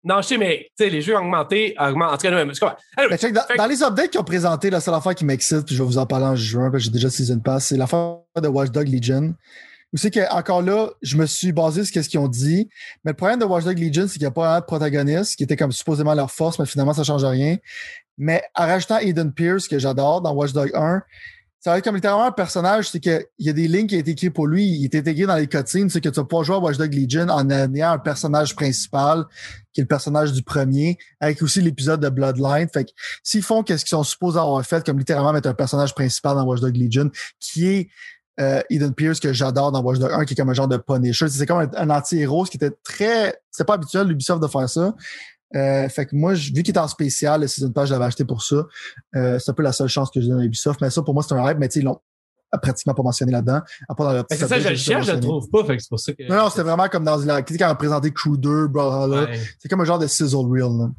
Non, 0.04 0.20
je 0.20 0.26
sais, 0.26 0.36
mais 0.36 0.68
les 0.78 1.00
jeux 1.00 1.16
ont 1.16 1.20
augmenté, 1.20 1.74
augmentent. 1.80 2.12
En 2.12 2.16
tout 2.18 2.28
cas, 2.28 2.44
mais 3.08 3.16
check, 3.16 3.32
dans, 3.32 3.66
les 3.66 3.82
updates 3.82 4.10
qu'ils 4.10 4.20
ont 4.20 4.24
présenté, 4.24 4.68
la 4.68 4.80
seule 4.80 4.94
affaire 4.94 5.14
qui 5.14 5.24
m'excite, 5.24 5.64
puis 5.64 5.74
je 5.74 5.82
vais 5.82 5.86
vous 5.86 5.96
en 5.96 6.04
parler 6.04 6.26
en 6.26 6.36
juin, 6.36 6.70
parce 6.70 6.82
que 6.82 6.84
j'ai 6.86 6.90
déjà 6.90 7.08
Season 7.08 7.38
Pass, 7.38 7.68
c'est 7.68 7.76
l'affaire 7.78 8.18
de 8.40 8.48
Watchdog 8.48 8.86
Legion. 8.86 9.34
Vous 9.94 9.98
savez 9.98 10.10
qu'encore 10.10 10.60
là, 10.60 10.90
je 11.02 11.16
me 11.16 11.24
suis 11.24 11.52
basé 11.52 11.84
sur 11.84 12.02
ce 12.02 12.08
qu'ils 12.08 12.18
ont 12.18 12.26
dit. 12.26 12.68
Mais 13.04 13.12
le 13.12 13.16
problème 13.16 13.38
de 13.38 13.44
Watchdog 13.44 13.78
Legion, 13.78 14.08
c'est 14.08 14.14
qu'il 14.14 14.22
n'y 14.22 14.26
a 14.26 14.32
pas 14.32 14.56
un 14.56 14.60
protagoniste, 14.60 15.36
qui 15.36 15.44
était 15.44 15.56
comme 15.56 15.70
supposément 15.70 16.14
leur 16.14 16.32
force, 16.32 16.58
mais 16.58 16.66
finalement, 16.66 16.92
ça 16.92 17.02
ne 17.02 17.06
change 17.06 17.24
rien. 17.24 17.58
Mais 18.18 18.42
en 18.56 18.66
rajoutant 18.66 18.98
Eden 18.98 19.32
Pierce, 19.32 19.68
que 19.68 19.78
j'adore 19.78 20.20
dans 20.20 20.34
Watchdog 20.34 20.72
1, 20.74 21.00
ça 21.60 21.70
va 21.70 21.78
être 21.78 21.84
comme 21.84 21.94
littéralement 21.94 22.26
un 22.26 22.32
personnage, 22.32 22.90
c'est 22.90 22.98
qu'il 22.98 23.24
y 23.38 23.48
a 23.48 23.52
des 23.52 23.68
lignes 23.68 23.86
qui 23.86 23.94
ont 23.94 24.00
été 24.00 24.10
écrites 24.10 24.34
pour 24.34 24.48
lui, 24.48 24.66
il 24.66 24.84
est 24.84 24.96
intégré 24.96 25.26
dans 25.26 25.36
les 25.36 25.46
cutscenes, 25.46 25.88
c'est 25.88 26.00
que 26.00 26.08
tu 26.08 26.16
vas 26.16 26.24
pouvoir 26.24 26.44
jouer 26.44 26.56
à 26.56 26.58
Watch 26.58 26.76
Dogs 26.76 26.92
Legion 26.92 27.28
en 27.28 27.48
ayant 27.48 27.92
un 27.92 27.98
personnage 27.98 28.54
principal, 28.56 29.24
qui 29.72 29.80
est 29.80 29.84
le 29.84 29.88
personnage 29.88 30.32
du 30.32 30.42
premier, 30.42 30.98
avec 31.20 31.40
aussi 31.40 31.62
l'épisode 31.62 32.00
de 32.00 32.08
Bloodline. 32.08 32.68
Fait 32.68 32.84
que 32.84 32.90
s'ils 33.22 33.42
font 33.42 33.62
qu'est-ce 33.62 33.84
qu'ils 33.84 33.96
sont 33.96 34.02
supposés 34.02 34.40
avoir 34.40 34.62
fait, 34.66 34.84
comme 34.84 34.98
littéralement 34.98 35.32
mettre 35.32 35.48
un 35.48 35.54
personnage 35.54 35.94
principal 35.94 36.36
dans 36.36 36.44
Watch 36.44 36.60
Dogs 36.60 36.76
Legion, 36.76 37.10
qui 37.40 37.66
est 37.68 37.88
euh, 38.40 38.60
Eden 38.70 38.94
Pierce 38.94 39.20
que 39.20 39.32
j'adore 39.32 39.72
dans 39.72 39.82
Watch 39.82 39.98
Dogs 39.98 40.12
1, 40.12 40.24
qui 40.24 40.34
est 40.34 40.36
comme 40.36 40.50
un 40.50 40.54
genre 40.54 40.68
de 40.68 40.76
Punisher. 40.76 41.28
C'est 41.28 41.46
comme 41.46 41.68
un, 41.74 41.90
anti-héros, 41.90 42.46
ce 42.46 42.50
qui 42.50 42.56
était 42.56 42.72
très... 42.82 43.40
C'est 43.50 43.64
pas 43.64 43.74
habituel, 43.74 44.08
l'Ubisoft, 44.08 44.42
de 44.42 44.48
faire 44.48 44.68
ça. 44.68 44.94
Euh, 45.54 45.88
fait 45.88 46.06
que 46.06 46.16
moi, 46.16 46.34
vu 46.34 46.62
qu'il 46.62 46.74
est 46.74 46.78
en 46.78 46.88
spécial, 46.88 47.42
le 47.42 47.46
Season 47.46 47.70
Pass, 47.70 47.88
je 47.88 47.92
l'avais 47.92 48.06
acheté 48.06 48.24
pour 48.24 48.42
ça. 48.42 48.66
Euh, 49.14 49.38
c'est 49.38 49.50
un 49.50 49.54
peu 49.54 49.62
la 49.62 49.72
seule 49.72 49.88
chance 49.88 50.10
que 50.10 50.20
j'ai 50.20 50.28
dans 50.28 50.40
Ubisoft. 50.40 50.80
Mais 50.80 50.90
ça, 50.90 51.02
pour 51.02 51.14
moi, 51.14 51.22
c'est 51.22 51.34
un 51.34 51.48
hype, 51.48 51.58
mais 51.58 51.68
tu 51.68 51.74
sais, 51.74 51.80
ils 51.80 51.84
l'ont 51.84 52.00
pratiquement 52.60 52.94
pas 52.94 53.02
mentionné 53.02 53.32
là-dedans. 53.32 53.60
C'est 54.30 54.46
ça, 54.46 54.58
je 54.58 54.68
le 54.68 54.76
cherche, 54.76 55.06
je 55.06 55.12
le 55.12 55.20
trouve 55.20 55.48
pas, 55.50 55.64
fait 55.64 55.76
que 55.76 55.82
c'est 55.82 55.88
pour 55.88 56.00
ça 56.00 56.12
que. 56.12 56.28
Non, 56.28 56.36
non, 56.36 56.50
c'était 56.50 56.62
vraiment 56.62 56.88
comme 56.88 57.04
dans 57.04 57.16
la. 57.16 57.42
Quand 57.42 57.54
on 57.60 57.64
a 57.64 57.74
présenté 57.74 58.12
Crew 58.12 58.36
2, 58.36 58.68
bro, 58.68 59.08
C'est 59.58 59.68
comme 59.68 59.80
un 59.80 59.84
genre 59.84 59.98
de 59.98 60.06
sizzle 60.06 60.46
reel, 60.48 60.78
là. 60.78 60.90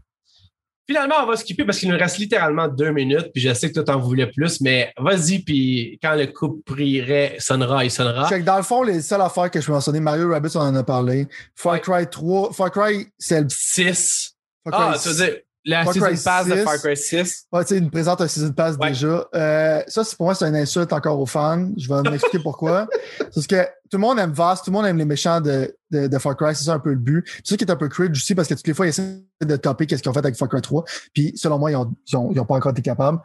Finalement, 0.88 1.16
on 1.24 1.26
va 1.26 1.36
skipper 1.36 1.66
parce 1.66 1.80
qu'il 1.80 1.90
nous 1.90 1.98
reste 1.98 2.20
littéralement 2.20 2.68
deux 2.68 2.92
minutes, 2.92 3.32
puis 3.34 3.42
je 3.42 3.54
sais 3.54 3.70
que 3.70 3.74
toi 3.74 3.84
t'en 3.84 4.00
voulais 4.00 4.28
plus, 4.28 4.62
mais 4.62 4.94
vas-y, 4.98 5.40
puis 5.40 5.98
quand 6.02 6.16
le 6.16 6.28
coup 6.28 6.62
prierait, 6.66 7.36
sonnera, 7.40 7.84
il 7.84 7.92
sonnera. 7.92 8.28
Fait 8.28 8.40
que 8.40 8.46
dans 8.46 8.58
le 8.58 8.64
fond, 8.64 8.84
les 8.84 9.02
seules 9.02 9.22
affaires 9.22 9.50
que 9.50 9.60
je 9.60 9.66
peux 9.66 9.72
mentionner, 9.72 10.00
Mario 10.00 10.30
Rabbit, 10.30 10.56
on 10.56 10.60
en 10.60 10.76
a 10.76 10.84
parlé. 10.84 11.28
Far 11.56 11.82
Cry 11.82 12.08
3, 12.08 12.54
Far 12.54 12.72
Cry, 12.72 13.08
c'est 13.18 13.42
le 13.42 13.48
6. 13.50 14.36
Ah, 14.72 14.96
tu 15.02 15.10
veux 15.10 15.16
dire, 15.16 15.36
la 15.66 15.86
Season 15.86 16.24
Pass 16.24 16.48
de 16.48 16.56
Far 16.58 16.78
Cry 16.78 16.96
6. 16.96 17.48
Ouais, 17.52 17.64
tu 17.64 17.70
sais, 17.70 17.78
il 17.78 17.84
nous 17.84 17.90
présente 17.90 18.22
un 18.22 18.28
Season 18.28 18.52
Pass 18.52 18.78
déjà. 18.78 19.28
Euh, 19.34 19.82
ça, 19.88 20.04
pour 20.16 20.28
moi, 20.28 20.36
c'est 20.36 20.48
une 20.48 20.56
insulte 20.56 20.94
encore 20.94 21.20
aux 21.20 21.26
fans. 21.26 21.70
Je 21.76 21.88
vais 21.88 22.10
m'expliquer 22.10 22.40
pourquoi. 22.40 22.88
Parce 23.34 23.48
que 23.48 23.68
tout 23.90 23.98
le 23.98 24.02
monde 24.02 24.20
aime 24.20 24.32
Vast, 24.32 24.66
tout 24.66 24.72
le 24.72 24.78
monde 24.78 24.86
aime 24.86 24.98
les 24.98 25.06
méchants 25.06 25.42
de, 25.42 25.76
de, 25.92 26.08
de 26.08 26.18
Far 26.18 26.36
Cry, 26.36 26.56
c'est 26.56 26.64
ça 26.64 26.74
un 26.74 26.80
peu 26.80 26.92
le 26.92 27.00
but. 27.00 27.24
C'est 27.44 27.50
ça 27.50 27.58
qui 27.58 27.64
est 27.64 27.72
un 27.72 27.76
peu 27.76 27.88
cringe 27.88 28.18
aussi 28.18 28.34
parce 28.34 28.48
que 28.48 28.56
toutes 28.56 28.68
les 28.68 28.74
fois, 28.74 28.88
ils 28.88 28.90
essaient 28.90 29.22
de 29.44 29.56
topper 29.56 29.86
qu'est-ce 29.86 30.02
qu'ils 30.02 30.10
ont 30.10 30.14
fait 30.14 30.20
avec 30.20 30.36
Far 30.36 30.50
Cry 30.50 30.62
3. 30.62 30.84
Puis 31.14 31.34
selon 31.36 31.60
moi, 31.60 31.72
ils 31.72 31.76
ont, 31.76 31.94
ils 32.08 32.18
ont, 32.18 32.32
ils 32.32 32.40
ont 32.40 32.46
pas 32.46 32.56
encore 32.56 32.72
été 32.72 32.82
capables. 32.82 33.20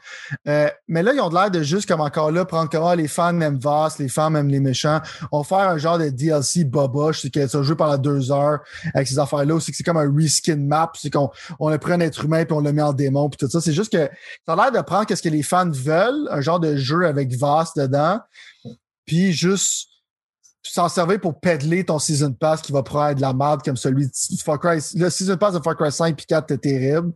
Euh, 0.48 0.68
mais 0.88 1.02
là, 1.02 1.12
ils 1.14 1.20
ont 1.20 1.30
l'air 1.30 1.50
de 1.50 1.62
juste 1.62 1.88
comme 1.88 2.00
encore 2.00 2.30
là 2.30 2.44
prendre 2.44 2.68
comme 2.68 2.84
ah, 2.84 2.94
les 2.94 3.08
fans 3.08 3.38
aiment 3.40 3.58
Vast, 3.58 3.98
les 3.98 4.08
fans 4.08 4.34
aiment 4.34 4.48
les 4.48 4.60
méchants. 4.60 5.00
On 5.32 5.40
va 5.40 5.44
faire 5.44 5.68
un 5.68 5.78
genre 5.78 5.98
de 5.98 6.08
DLC 6.08 6.64
boboche, 6.64 7.22
c'est 7.22 7.30
que 7.30 7.46
ça 7.46 7.62
joue 7.62 7.76
pendant 7.76 7.98
deux 7.98 8.30
heures 8.30 8.60
avec 8.94 9.08
ces 9.08 9.18
affaires-là. 9.18 9.58
C'est 9.60 9.72
que 9.72 9.76
c'est 9.76 9.84
comme 9.84 9.96
un 9.96 10.12
reskin 10.14 10.56
map, 10.56 10.92
c'est 10.94 11.10
qu'on 11.10 11.30
on 11.58 11.68
a 11.68 11.78
pris 11.78 11.92
un 11.92 12.00
être 12.00 12.24
humain 12.24 12.44
puis 12.44 12.54
on 12.54 12.60
le 12.60 12.72
met 12.72 12.82
en 12.82 12.92
démon 12.92 13.30
puis 13.30 13.38
tout 13.38 13.50
ça. 13.50 13.60
C'est 13.60 13.72
juste 13.72 13.92
que 13.92 14.10
ça 14.46 14.52
a 14.52 14.56
l'air 14.56 14.72
de 14.72 14.84
prendre 14.84 15.06
qu'est-ce 15.06 15.22
que 15.22 15.28
les 15.28 15.42
fans 15.42 15.70
veulent, 15.70 16.28
un 16.30 16.40
genre 16.40 16.60
de 16.60 16.76
jeu 16.76 17.06
avec 17.06 17.34
Vast 17.34 17.78
dedans, 17.78 18.20
puis 19.06 19.32
juste 19.32 19.89
s'en 20.62 20.88
servir 20.88 21.20
pour 21.20 21.40
peddler 21.40 21.84
ton 21.84 21.98
Season 21.98 22.32
Pass 22.32 22.62
qui 22.62 22.72
va 22.72 22.82
prendre 22.82 23.14
de 23.14 23.20
la 23.20 23.32
merde 23.32 23.62
comme 23.62 23.76
celui 23.76 24.06
de 24.06 24.12
Far 24.42 24.58
Cry. 24.58 24.78
Le 24.94 25.10
Season 25.10 25.36
Pass 25.36 25.54
de 25.54 25.60
Far 25.60 25.76
Cry 25.76 25.90
5 25.90 26.20
et 26.20 26.24
4 26.24 26.52
était 26.52 26.58
terrible. 26.58 27.12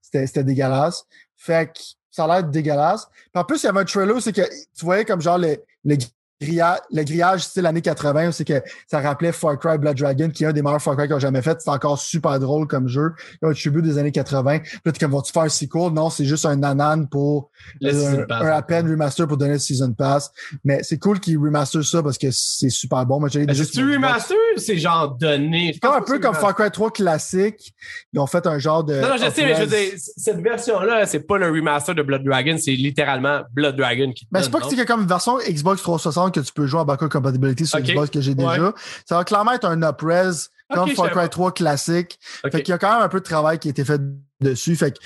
C'était 0.00 0.44
dégueulasse. 0.44 1.04
Fait 1.36 1.72
que 1.72 1.80
ça 2.10 2.24
a 2.24 2.28
l'air 2.28 2.44
dégueulasse. 2.44 3.06
Puis 3.06 3.40
en 3.40 3.44
plus, 3.44 3.62
il 3.62 3.66
y 3.66 3.68
avait 3.68 3.80
un 3.80 3.84
trailer, 3.84 4.22
c'est 4.22 4.32
que 4.32 4.42
tu 4.42 4.84
voyais 4.84 5.04
comme 5.04 5.20
genre 5.20 5.38
le, 5.38 5.58
le 5.84 5.96
le 6.40 7.02
grillage 7.02 7.42
style 7.42 7.66
années 7.66 7.80
80, 7.80 8.32
c'est 8.32 8.44
que 8.44 8.62
ça 8.86 9.00
rappelait 9.00 9.32
Far 9.32 9.58
Cry 9.58 9.78
Blood 9.78 9.96
Dragon, 9.96 10.28
qui 10.28 10.44
est 10.44 10.46
un 10.46 10.52
des 10.52 10.62
meilleurs 10.62 10.82
Far 10.82 10.96
Cry 10.96 11.06
qu'ils 11.06 11.16
ont 11.16 11.20
jamais 11.20 11.42
fait. 11.42 11.60
C'est 11.60 11.70
encore 11.70 11.98
super 11.98 12.38
drôle 12.38 12.66
comme 12.66 12.88
jeu. 12.88 13.12
Il 13.34 13.38
y 13.42 13.46
a 13.46 13.50
un 13.50 13.54
tribut 13.54 13.82
des 13.82 13.98
années 13.98 14.12
80. 14.12 14.58
Puis 14.58 14.80
là, 14.84 14.92
comme, 15.00 15.12
vas-tu 15.12 15.32
faire 15.32 15.42
un 15.42 15.48
sequel? 15.48 15.92
Non, 15.92 16.10
c'est 16.10 16.24
juste 16.24 16.44
un 16.44 16.56
nanan 16.56 17.08
pour 17.08 17.50
un, 17.82 18.26
à 18.28 18.62
peine 18.62 18.88
remaster 18.90 19.26
pour 19.26 19.36
donner 19.36 19.54
le 19.54 19.58
Season 19.58 19.92
Pass. 19.92 20.30
Mais 20.64 20.82
c'est 20.82 20.98
cool 20.98 21.20
qu'ils 21.20 21.38
remaster 21.38 21.82
ça 21.84 22.02
parce 22.02 22.18
que 22.18 22.28
c'est 22.30 22.70
super 22.70 23.06
bon. 23.06 23.26
C'est-tu 23.28 23.92
remaster 23.92 24.36
c'est 24.56 24.78
genre 24.78 25.16
donné? 25.16 25.72
C'est 25.74 25.80
comme 25.80 25.94
un 25.94 26.02
peu 26.02 26.18
comme 26.18 26.34
Far 26.34 26.54
Cry 26.54 26.70
3 26.70 26.90
classique. 26.90 27.74
Ils 28.12 28.20
ont 28.20 28.26
fait 28.26 28.46
un 28.46 28.58
genre 28.58 28.84
de. 28.84 28.94
Non, 29.00 29.08
non, 29.08 29.16
je 29.16 29.30
sais, 29.30 29.44
mais 29.44 29.54
je 29.54 29.60
veux 29.62 29.66
dire, 29.66 29.92
cette 29.96 30.40
version-là, 30.40 31.06
c'est 31.06 31.20
pas 31.20 31.38
le 31.38 31.48
remaster 31.48 31.94
de 31.94 32.02
Blood 32.02 32.24
Dragon, 32.24 32.56
c'est 32.58 32.72
littéralement 32.72 33.40
Blood 33.52 33.76
Dragon 33.76 34.12
qui 34.12 34.26
Mais 34.30 34.42
c'est 34.42 34.50
pas 34.50 34.60
que 34.60 34.68
c'est 34.68 34.86
comme 34.86 35.02
une 35.02 35.08
version 35.08 35.38
Xbox 35.38 35.82
360 35.82 36.25
que 36.30 36.40
tu 36.40 36.52
peux 36.52 36.66
jouer 36.66 36.80
en 36.80 36.84
backward 36.84 37.12
compatibility 37.12 37.66
sur 37.66 37.80
Xbox 37.80 38.10
que 38.10 38.20
j'ai 38.20 38.34
déjà. 38.34 38.72
Ça 39.04 39.16
va 39.16 39.24
clairement 39.24 39.52
être 39.52 39.66
un 39.66 39.82
upres 39.82 40.50
comme 40.72 40.90
Far 40.90 41.10
Cry 41.10 41.28
3 41.28 41.52
classique. 41.52 42.18
Fait 42.42 42.62
qu'il 42.62 42.68
y 42.68 42.72
a 42.72 42.78
quand 42.78 42.92
même 42.92 43.02
un 43.02 43.08
peu 43.08 43.20
de 43.20 43.24
travail 43.24 43.58
qui 43.58 43.68
a 43.68 43.70
été 43.70 43.84
fait 43.84 44.00
dessus. 44.40 44.76
Fait 44.76 44.92
que, 44.92 45.00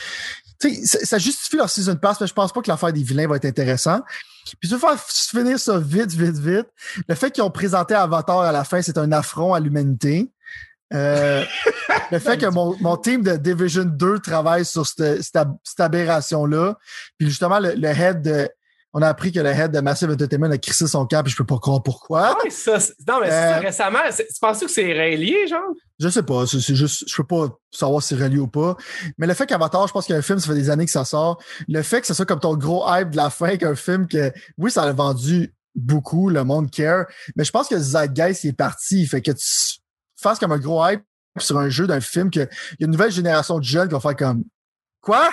ça, 0.87 0.99
ça 1.05 1.19
justifie 1.19 1.57
leur 1.57 1.71
season 1.71 1.97
pass, 1.97 2.21
mais 2.21 2.27
je 2.27 2.35
pense 2.35 2.53
pas 2.53 2.61
que 2.61 2.69
l'affaire 2.69 2.93
des 2.93 3.03
vilains 3.03 3.27
va 3.27 3.37
être 3.37 3.45
intéressant. 3.45 4.01
Puis 4.59 4.69
je 4.69 4.75
veux 4.75 4.81
faire 4.81 4.99
finir 4.99 5.59
ça 5.59 5.79
vite, 5.79 6.13
vite, 6.13 6.39
vite. 6.39 6.67
Le 7.09 7.15
fait 7.15 7.31
qu'ils 7.31 7.43
ont 7.43 7.51
présenté 7.51 7.95
Avatar 7.95 8.41
à 8.41 8.53
la 8.53 8.65
fin, 8.65 8.83
c'est 8.83 8.99
un 8.99 9.13
affront 9.13 9.55
à 9.55 9.61
l'humanité. 9.61 10.31
Euh, 10.93 11.45
le 12.11 12.19
fait 12.19 12.37
que 12.39 12.47
mon, 12.47 12.77
mon, 12.81 12.97
team 12.97 13.23
de 13.23 13.37
Division 13.37 13.85
2 13.85 14.19
travaille 14.19 14.65
sur 14.65 14.87
cette, 14.87 15.23
cette, 15.23 15.81
aberration-là. 15.81 16.79
Puis 17.17 17.29
justement, 17.29 17.61
le, 17.61 17.75
le 17.75 17.89
head 17.89 18.23
de, 18.23 18.49
on 18.93 19.03
a 19.03 19.09
appris 19.09 19.31
que 19.31 19.39
le 19.39 19.51
head 19.51 19.71
de 19.71 19.81
Massive 19.81 20.11
Entertainment 20.11 20.51
a 20.51 20.59
crissé 20.59 20.87
son 20.87 21.07
camp, 21.07 21.23
puis 21.23 21.31
je 21.33 21.37
peux 21.37 21.47
pas 21.47 21.59
croire 21.59 21.83
pourquoi. 21.83 22.37
Ah 22.37 22.51
ça, 22.51 22.79
non, 23.07 23.21
mais 23.21 23.31
euh, 23.31 23.59
récemment, 23.61 24.01
tu 24.17 24.25
penses 24.41 24.61
que 24.61 24.69
c'est 24.69 24.93
relié, 24.93 25.47
genre? 25.47 25.73
Je 26.01 26.09
sais 26.09 26.23
pas, 26.23 26.47
c'est 26.47 26.75
juste, 26.75 27.05
je 27.07 27.17
peux 27.17 27.27
pas 27.27 27.59
savoir 27.71 28.03
si 28.03 28.15
c'est 28.15 28.23
relié 28.23 28.39
ou 28.39 28.49
pas. 28.49 28.77
Mais 29.19 29.27
le 29.27 29.35
fait 29.35 29.47
qu'Avatar, 29.47 29.87
je 29.87 29.93
pense 29.93 30.07
qu'il 30.07 30.15
y 30.15 30.17
a 30.17 30.19
un 30.19 30.23
film, 30.23 30.39
ça 30.39 30.49
fait 30.49 30.55
des 30.55 30.71
années 30.71 30.87
que 30.87 30.91
ça 30.91 31.05
sort. 31.05 31.41
Le 31.69 31.83
fait 31.83 32.01
que 32.01 32.07
ce 32.07 32.15
soit 32.15 32.27
comme 32.27 32.41
ton 32.41 32.57
gros 32.57 32.85
hype 32.89 33.11
de 33.11 33.17
la 33.17 33.31
fin, 33.31 33.57
qu'un 33.57 33.77
film 33.77 34.09
que, 34.09 34.33
oui, 34.59 34.71
ça 34.71 34.83
a 34.83 34.93
vendu 34.93 35.55
beaucoup, 35.77 36.29
le 36.29 36.43
monde 36.43 36.71
care, 36.71 37.07
mais 37.37 37.45
je 37.45 37.53
pense 37.53 37.69
que 37.69 37.79
Zeitgeist 37.79 38.45
est 38.45 38.53
parti. 38.53 39.07
Fait 39.07 39.23
que 39.23 39.31
tu 39.31 39.79
fasses 40.21 40.39
comme 40.39 40.53
un 40.53 40.59
gros 40.59 40.85
hype 40.85 41.03
sur 41.39 41.59
un 41.59 41.69
jeu 41.69 41.87
d'un 41.87 42.01
film 42.01 42.31
que, 42.31 42.41
il 42.41 42.77
y 42.81 42.85
a 42.85 42.87
une 42.87 42.91
nouvelle 42.91 43.13
génération 43.13 43.59
de 43.59 43.65
jeunes 43.65 43.87
qui 43.87 43.95
vont 43.95 44.01
faire 44.01 44.17
comme, 44.17 44.43
quoi? 45.01 45.31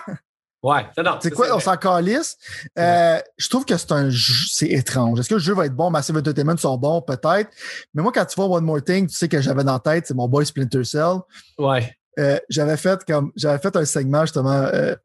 Ouais, 0.63 0.87
c'est 1.21 1.31
quoi, 1.31 1.55
on 1.55 1.59
s'en 1.59 1.77
calisse? 1.77 2.35
Euh, 2.79 3.19
je 3.37 3.47
trouve 3.47 3.63
que 3.63 3.77
c'est 3.77 3.91
un 3.91 4.09
c'est 4.11 4.69
étrange. 4.69 5.19
Est-ce 5.19 5.29
que 5.29 5.35
le 5.35 5.39
jeu 5.39 5.53
va 5.53 5.65
être 5.65 5.75
bon? 5.75 5.91
Massive 5.91 6.17
Entertainment 6.17 6.57
sont 6.57 6.77
bons, 6.77 7.01
peut-être. 7.01 7.51
Mais 7.93 8.01
moi, 8.01 8.11
quand 8.11 8.25
tu 8.25 8.35
vois 8.35 8.47
One 8.47 8.65
More 8.65 8.83
Thing, 8.83 9.07
tu 9.07 9.15
sais 9.15 9.27
que 9.27 9.39
j'avais 9.39 9.63
dans 9.63 9.73
la 9.73 9.79
tête, 9.79 10.07
c'est 10.07 10.15
mon 10.15 10.27
boy 10.27 10.45
Splinter 10.45 10.83
Cell. 10.83 11.17
Ouais. 11.59 11.95
Euh, 12.19 12.39
j'avais 12.49 12.77
fait 12.77 13.05
comme 13.05 13.31
j'avais 13.35 13.59
fait 13.59 13.75
un 13.75 13.85
segment 13.85 14.21
justement 14.21 14.49
euh, 14.73 14.95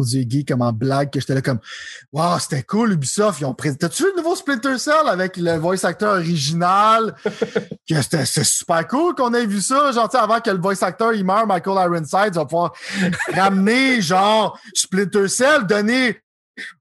aux 0.00 0.04
yeux 0.04 0.24
geeks 0.28 0.48
comme 0.48 0.62
en 0.62 0.72
blague 0.72 1.10
que 1.10 1.20
j'étais 1.20 1.34
là 1.34 1.42
comme 1.42 1.60
Wow, 2.12 2.38
c'était 2.38 2.62
cool 2.62 2.92
Ubisoft, 2.92 3.40
ils 3.40 3.44
ont 3.44 3.54
présenté. 3.54 3.80
T'as-tu 3.80 4.04
vu 4.04 4.10
le 4.10 4.22
nouveau 4.22 4.34
Splinter 4.34 4.78
Cell 4.78 5.06
avec 5.06 5.36
le 5.36 5.56
voice 5.56 5.84
actor 5.84 6.14
original? 6.14 7.14
que 7.88 8.02
c'était 8.02 8.24
super 8.24 8.86
cool 8.88 9.14
qu'on 9.14 9.32
ait 9.34 9.46
vu 9.46 9.60
ça. 9.60 9.92
Genre, 9.92 10.14
avant 10.14 10.40
que 10.40 10.50
le 10.50 10.58
voice 10.58 10.82
actor 10.82 11.12
il 11.12 11.24
meurt, 11.24 11.46
Michael 11.46 11.86
Ironside, 11.86 12.34
va 12.34 12.44
pouvoir 12.44 12.72
ramener 13.34 14.00
genre 14.00 14.58
Splinter 14.74 15.28
Cell, 15.28 15.66
donner 15.66 16.18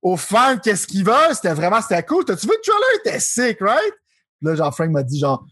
aux 0.01 0.17
fans 0.17 0.57
qu'est-ce 0.57 0.87
qu'ils 0.87 1.05
veulent. 1.05 1.33
C'était 1.33 1.53
vraiment 1.53 1.81
c'était 1.81 2.03
cool. 2.03 2.25
T'as-tu 2.25 2.47
vu 2.47 2.53
le 2.53 2.61
trailer? 2.61 2.99
était 3.05 3.19
sick, 3.19 3.59
right? 3.61 3.93
Là, 4.41 4.55
genre 4.55 4.73
Frank 4.73 4.89
m'a 4.91 5.03
dit 5.03 5.19
genre 5.19 5.45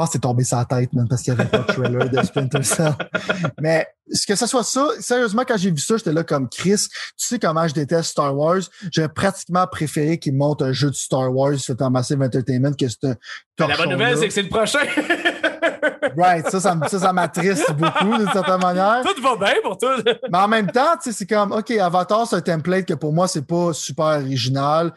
pense 0.00 0.08
que 0.08 0.12
c'est 0.14 0.20
tombé 0.20 0.44
sa 0.44 0.64
tête, 0.64 0.92
même, 0.94 1.06
parce 1.08 1.22
qu'il 1.22 1.34
n'y 1.34 1.40
avait 1.40 1.50
pas 1.50 1.58
de 1.58 1.64
trailer 1.64 2.08
de 2.08 2.22
Splinter 2.22 2.62
Cell. 2.62 2.94
Mais 3.60 3.86
ce 4.10 4.26
que 4.26 4.34
ça 4.34 4.46
soit 4.46 4.64
ça, 4.64 4.88
sérieusement, 4.98 5.42
quand 5.46 5.58
j'ai 5.58 5.70
vu 5.70 5.78
ça, 5.78 5.96
j'étais 5.98 6.12
là 6.12 6.24
comme 6.24 6.48
Chris. 6.48 6.86
Tu 7.18 7.26
sais 7.26 7.38
comment 7.38 7.68
je 7.68 7.74
déteste 7.74 8.10
Star 8.10 8.36
Wars? 8.36 8.62
J'aurais 8.90 9.10
pratiquement 9.10 9.66
préféré 9.66 10.18
qu'il 10.18 10.34
monte 10.36 10.62
un 10.62 10.72
jeu 10.72 10.88
de 10.88 10.94
Star 10.94 11.34
Wars 11.34 11.54
fait 11.58 11.80
en 11.82 11.90
Massive 11.90 12.22
Entertainment 12.22 12.72
que 12.72 12.88
c'était. 12.88 13.14
La 13.58 13.76
bonne 13.76 13.90
nouvelle, 13.90 14.16
c'est 14.16 14.28
que 14.28 14.32
c'est 14.32 14.42
le 14.42 14.48
prochain. 14.48 14.78
right, 16.16 16.48
ça, 16.48 16.60
ça, 16.60 16.78
ça, 16.88 17.12
m'attriste 17.12 17.72
beaucoup 17.72 18.16
d'une 18.16 18.32
certaine 18.32 18.60
manière. 18.60 19.02
Tout 19.04 19.22
va 19.22 19.36
bien 19.36 19.54
pour 19.62 19.76
toi. 19.76 19.96
Mais 20.32 20.38
en 20.38 20.48
même 20.48 20.70
temps, 20.70 20.96
c'est 21.00 21.28
comme, 21.28 21.52
OK, 21.52 21.70
Avatar, 21.72 22.26
c'est 22.26 22.36
un 22.36 22.40
template 22.40 22.86
que 22.86 22.94
pour 22.94 23.12
moi, 23.12 23.28
c'est 23.28 23.46
pas 23.46 23.74
super 23.74 24.20
original 24.20 24.92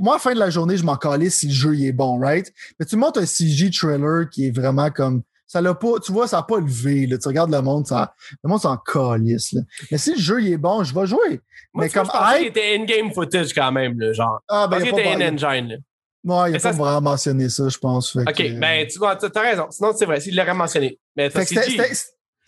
moi, 0.00 0.14
à 0.14 0.16
la 0.16 0.20
fin 0.20 0.34
de 0.34 0.38
la 0.38 0.50
journée, 0.50 0.76
je 0.76 0.84
m'en 0.84 0.96
calais 0.96 1.30
si 1.30 1.46
le 1.48 1.52
jeu 1.52 1.80
est 1.80 1.92
bon, 1.92 2.18
right? 2.20 2.52
Mais 2.78 2.86
tu 2.86 2.96
montes 2.96 3.16
un 3.18 3.26
CG 3.26 3.70
trailer 3.70 4.28
qui 4.30 4.46
est 4.46 4.50
vraiment 4.50 4.90
comme 4.90 5.22
ça 5.46 5.62
l'a 5.62 5.72
pas, 5.74 5.98
tu 6.04 6.12
vois, 6.12 6.28
ça 6.28 6.36
n'a 6.38 6.42
pas 6.42 6.58
levé. 6.60 7.06
Là. 7.06 7.16
Tu 7.16 7.26
regardes 7.26 7.50
le 7.50 7.62
monde, 7.62 7.86
ça, 7.86 8.14
le 8.44 8.50
monde 8.50 8.60
s'en 8.60 8.76
calisse. 8.76 9.52
Là. 9.52 9.62
Mais 9.90 9.96
si 9.96 10.12
le 10.14 10.20
jeu 10.20 10.42
il 10.42 10.52
est 10.52 10.56
bon, 10.58 10.84
je 10.84 10.94
vais 10.94 11.06
jouer. 11.06 11.40
Moi, 11.72 11.84
mais 11.84 11.88
tu 11.88 11.94
vois, 11.94 12.02
comme 12.02 12.12
je 12.12 12.18
pensais 12.18 12.38
qu'il 12.38 12.46
était 12.48 12.76
in-game 12.78 13.12
footage 13.14 13.54
quand 13.54 13.72
même, 13.72 13.98
là, 13.98 14.12
genre. 14.12 14.40
ah, 14.48 14.68
ben, 14.68 14.78
il 14.78 14.90
qu'il 14.90 14.98
était 14.98 15.08
in-engine. 15.08 15.78
ouais, 16.24 16.48
il 16.48 16.52
Mais 16.52 16.56
a 16.56 16.58
ça, 16.58 16.70
pas 16.70 16.76
vraiment 16.76 17.00
mentionné 17.00 17.48
ça, 17.48 17.66
je 17.68 17.78
pense. 17.78 18.14
OK, 18.14 18.34
que- 18.34 18.58
ben, 18.60 18.86
tu 18.86 18.98
t'as 18.98 19.40
raison. 19.40 19.66
Sinon, 19.70 19.92
c'est 19.96 20.04
vrai, 20.04 20.20
s'il 20.20 20.36
l'aurait 20.36 20.52
mentionné. 20.52 20.98
Mais 21.16 21.30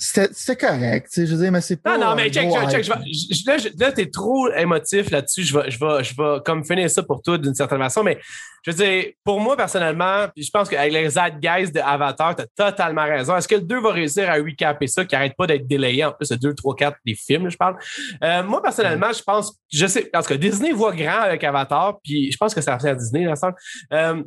c'était- 0.00 0.56
correct, 0.56 1.08
tu 1.12 1.20
sais, 1.20 1.26
je 1.26 1.34
veux 1.36 1.42
dire, 1.42 1.52
mais 1.52 1.60
c'est 1.60 1.76
pas. 1.76 1.96
Non, 1.96 2.06
non, 2.10 2.14
mais 2.16 2.30
check, 2.30 2.50
check, 2.50 2.70
check. 2.70 2.84
Je 2.84 2.90
vais- 2.90 3.12
je- 3.12 3.34
je- 3.34 3.46
là, 3.50 3.58
je- 3.58 3.68
là, 3.78 3.92
t'es 3.92 4.06
trop 4.06 4.50
émotif 4.52 5.10
là-dessus. 5.10 5.44
Je 5.44 5.56
vais, 5.56 5.70
je 5.70 5.78
vais, 5.78 6.02
je 6.02 6.14
vais 6.16 6.38
comme 6.44 6.64
finir 6.64 6.90
ça 6.90 7.02
pour 7.02 7.22
toi 7.22 7.38
d'une 7.38 7.54
certaine 7.54 7.78
façon. 7.78 8.02
Mais 8.02 8.18
je 8.64 8.70
veux 8.70 8.76
dire, 8.76 9.04
pour 9.24 9.40
moi, 9.40 9.56
personnellement, 9.56 10.26
puis 10.34 10.44
je 10.44 10.50
pense 10.50 10.68
qu'avec 10.68 10.92
les 10.92 11.08
guys 11.40 11.70
de 11.70 11.80
Avatar, 11.80 12.34
t'as 12.34 12.46
totalement 12.56 13.04
raison. 13.04 13.36
Est-ce 13.36 13.48
que 13.48 13.54
le 13.56 13.62
2 13.62 13.80
va 13.80 13.92
réussir 13.92 14.28
à 14.30 14.34
recaper 14.34 14.86
ça, 14.86 15.04
qui 15.04 15.14
arrête 15.14 15.34
pas 15.36 15.46
d'être 15.46 15.66
délayé? 15.66 16.04
En 16.04 16.12
plus, 16.12 16.30
le 16.30 16.36
2, 16.38 16.54
3, 16.54 16.74
4, 16.76 16.96
des 17.06 17.14
films, 17.14 17.44
là, 17.44 17.50
je 17.50 17.56
parle? 17.56 17.76
Euh, 18.24 18.42
moi, 18.42 18.62
personnellement, 18.62 19.12
je 19.12 19.22
pense, 19.22 19.54
je 19.72 19.86
sais, 19.86 20.02
parce 20.12 20.26
que 20.26 20.34
Disney 20.34 20.72
voit 20.72 20.94
grand 20.94 21.20
avec 21.20 21.44
Avatar, 21.44 21.98
puis 22.02 22.32
je 22.32 22.36
pense 22.36 22.54
que 22.54 22.60
ça 22.60 22.76
revient 22.76 22.88
à 22.90 22.94
Disney, 22.94 23.24
là, 23.24 23.36
ça. 23.36 23.52
Euh, 23.92 24.22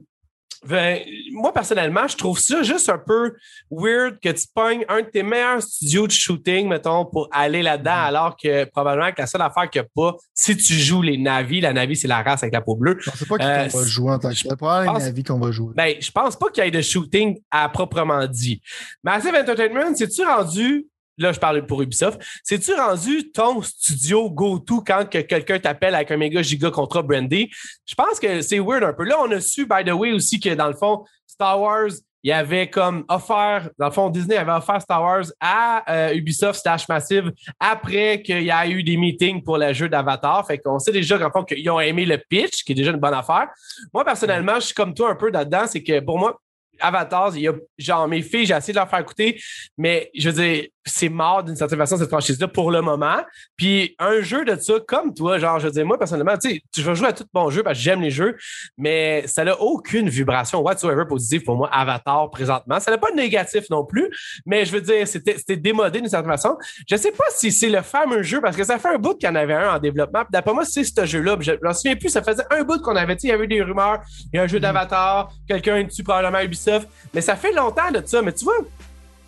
ben, 0.65 0.99
moi, 1.31 1.53
personnellement, 1.53 2.07
je 2.07 2.15
trouve 2.17 2.39
ça 2.39 2.61
juste 2.63 2.89
un 2.89 2.97
peu 2.97 3.33
weird 3.71 4.19
que 4.21 4.29
tu 4.29 4.45
pognes 4.53 4.85
un 4.87 5.01
de 5.01 5.07
tes 5.07 5.23
meilleurs 5.23 5.61
studios 5.61 6.07
de 6.07 6.11
shooting, 6.11 6.67
mettons, 6.67 7.05
pour 7.05 7.27
aller 7.31 7.61
là-dedans, 7.61 7.91
Mm-hmm. 7.91 8.07
alors 8.07 8.37
que 8.37 8.63
probablement 8.65 9.11
que 9.11 9.21
la 9.21 9.27
seule 9.27 9.41
affaire 9.41 9.69
qu'il 9.69 9.81
n'y 9.81 9.87
a 9.87 9.89
pas, 9.95 10.17
si 10.33 10.55
tu 10.57 10.73
joues 10.73 11.01
les 11.01 11.17
navis, 11.17 11.61
la 11.61 11.73
navi, 11.73 11.95
c'est 11.95 12.07
la 12.07 12.21
race 12.23 12.43
avec 12.43 12.53
la 12.53 12.61
peau 12.61 12.75
bleue. 12.75 12.97
Je 12.99 13.09
sais 13.11 13.25
pas 13.25 13.37
qui 13.37 13.45
Euh, 13.45 13.67
qu'on 13.69 13.77
va 13.79 13.85
jouer 13.85 14.11
en 14.11 14.19
tant 14.19 14.29
que 14.29 14.35
tel. 14.41 14.55
Probablement 14.57 14.93
pense- 14.93 15.01
les 15.03 15.07
avis 15.09 15.23
qu'on 15.23 15.39
va 15.39 15.51
jouer. 15.51 15.73
Ben, 15.75 15.95
je 15.99 16.11
pense 16.11 16.35
pas 16.37 16.49
qu'il 16.49 16.63
y 16.63 16.67
ait 16.67 16.71
de 16.71 16.81
shooting 16.81 17.39
à 17.51 17.67
proprement 17.69 18.25
dit. 18.27 18.61
Massive 19.03 19.35
Entertainment, 19.35 19.93
c'est-tu 19.95 20.23
rendu, 20.25 20.85
là, 21.17 21.31
je 21.31 21.39
parle 21.39 21.65
pour 21.65 21.81
Ubisoft, 21.81 22.21
c'est-tu 22.43 22.73
rendu 22.73 23.31
ton 23.31 23.61
studio 23.61 24.29
go-to 24.29 24.83
quand 24.85 25.09
que 25.09 25.19
quelqu'un 25.19 25.59
t'appelle 25.59 25.95
avec 25.95 26.11
un 26.11 26.17
méga 26.17 26.41
giga 26.41 26.71
contrat 26.71 27.01
brandé? 27.01 27.49
Je 27.85 27.95
pense 27.95 28.19
que 28.19 28.41
c'est 28.41 28.59
weird 28.59 28.83
un 28.83 28.93
peu. 28.93 29.03
Là, 29.03 29.17
on 29.21 29.31
a 29.31 29.39
su, 29.39 29.65
by 29.65 29.83
the 29.85 29.93
way, 29.93 30.11
aussi 30.11 30.39
que 30.39 30.53
dans 30.53 30.67
le 30.67 30.75
fond, 30.75 31.03
Star 31.27 31.59
Wars, 31.59 31.89
il 32.23 32.29
y 32.29 32.31
avait 32.31 32.69
comme 32.69 33.03
offert, 33.09 33.69
dans 33.77 33.87
le 33.87 33.91
fond, 33.91 34.09
Disney 34.09 34.37
avait 34.37 34.53
offert 34.53 34.81
Star 34.81 35.01
Wars 35.01 35.25
à 35.41 35.83
euh, 35.93 36.13
Ubisoft 36.13 36.61
slash 36.61 36.87
Massive 36.87 37.33
après 37.59 38.21
qu'il 38.21 38.43
y 38.43 38.51
a 38.51 38.65
eu 38.65 38.81
des 38.81 38.95
meetings 38.95 39.43
pour 39.43 39.57
le 39.57 39.73
jeu 39.73 39.89
d'Avatar. 39.89 40.47
Fait 40.47 40.57
qu'on 40.57 40.79
sait 40.79 40.93
déjà 40.93 41.19
qu'en 41.19 41.31
fond, 41.31 41.43
qu'ils 41.43 41.69
ont 41.69 41.81
aimé 41.81 42.05
le 42.05 42.17
pitch, 42.17 42.63
qui 42.63 42.71
est 42.71 42.75
déjà 42.75 42.91
une 42.91 42.99
bonne 42.99 43.13
affaire. 43.13 43.49
Moi, 43.93 44.05
personnellement, 44.05 44.55
je 44.55 44.67
suis 44.67 44.73
comme 44.73 44.93
toi 44.93 45.11
un 45.11 45.15
peu 45.15 45.31
là-dedans. 45.31 45.65
C'est 45.67 45.83
que 45.83 45.99
pour 45.99 46.17
moi, 46.17 46.39
Avatar, 46.79 47.35
il 47.35 47.41
y 47.41 47.47
a, 47.49 47.53
genre, 47.77 48.07
mes 48.07 48.21
filles, 48.21 48.45
j'ai 48.45 48.55
essayé 48.55 48.73
de 48.73 48.79
leur 48.79 48.89
faire 48.89 48.99
écouter, 48.99 49.41
mais 49.77 50.09
je 50.15 50.29
veux 50.29 50.41
dire, 50.41 50.67
c'est 50.85 51.09
mort 51.09 51.43
d'une 51.43 51.55
certaine 51.55 51.79
façon, 51.79 51.97
cette 51.97 52.09
franchise-là, 52.09 52.47
pour 52.47 52.71
le 52.71 52.81
moment. 52.81 53.17
Puis 53.55 53.95
un 53.99 54.21
jeu 54.21 54.43
de 54.45 54.55
ça, 54.59 54.73
comme 54.85 55.13
toi, 55.13 55.39
genre, 55.39 55.59
je 55.59 55.67
veux 55.67 55.71
dire, 55.71 55.85
moi, 55.85 55.97
personnellement, 55.97 56.37
tu 56.37 56.49
sais, 56.49 56.61
je 56.75 56.81
vais 56.81 56.95
jouer 56.95 57.07
à 57.07 57.13
tout 57.13 57.25
bon 57.33 57.49
jeu 57.49 57.63
parce 57.63 57.77
que 57.77 57.83
j'aime 57.83 58.01
les 58.01 58.11
jeux, 58.11 58.35
mais 58.77 59.23
ça 59.27 59.43
n'a 59.43 59.59
aucune 59.59 60.09
vibration 60.09 60.61
whatsoever 60.61 61.03
positive 61.07 61.43
pour 61.43 61.55
moi, 61.55 61.69
Avatar, 61.71 62.29
présentement. 62.29 62.79
Ça 62.79 62.91
n'a 62.91 62.97
pas 62.97 63.11
de 63.11 63.15
négatif 63.15 63.69
non 63.69 63.85
plus, 63.85 64.09
mais 64.45 64.65
je 64.65 64.71
veux 64.71 64.81
dire, 64.81 65.07
c'était 65.07 65.57
démodé 65.57 66.01
d'une 66.01 66.09
certaine 66.09 66.31
façon. 66.31 66.57
Je 66.89 66.95
sais 66.95 67.11
pas 67.11 67.25
si 67.31 67.51
c'est 67.51 67.69
le 67.69 67.81
fameux 67.81 68.23
jeu, 68.23 68.41
parce 68.41 68.57
que 68.57 68.63
ça 68.63 68.77
fait 68.77 68.89
un 68.89 68.97
bout 68.97 69.15
qu'il 69.15 69.29
y 69.29 69.31
en 69.31 69.35
avait 69.35 69.53
un 69.53 69.75
en 69.75 69.79
développement. 69.79 70.23
D'après 70.31 70.53
moi, 70.53 70.65
c'est 70.65 70.83
ce 70.83 71.05
jeu-là. 71.05 71.37
Je 71.39 71.53
m'en 71.61 71.73
souviens 71.73 71.95
plus, 71.95 72.09
ça 72.09 72.21
faisait 72.21 72.43
un 72.49 72.63
bout 72.63 72.81
qu'on 72.81 72.95
avait, 72.95 73.15
tu 73.15 73.21
sais, 73.21 73.27
il 73.27 73.31
y 73.31 73.33
avait 73.33 73.47
des 73.47 73.61
rumeurs, 73.61 74.01
il 74.31 74.37
y 74.37 74.39
a 74.39 74.43
un 74.43 74.47
jeu 74.47 74.59
d'Avatar, 74.59 75.31
quelqu'un 75.47 75.77
est 75.77 75.85
dessus 75.85 76.03
probablement 76.03 76.41
Ubisoft, 76.41 76.89
mais 77.13 77.21
ça 77.21 77.35
fait 77.35 77.53
longtemps 77.53 77.91
de 77.91 78.01
ça. 78.05 78.21
Mais 78.21 78.33
tu 78.33 78.43
vois, 78.43 78.57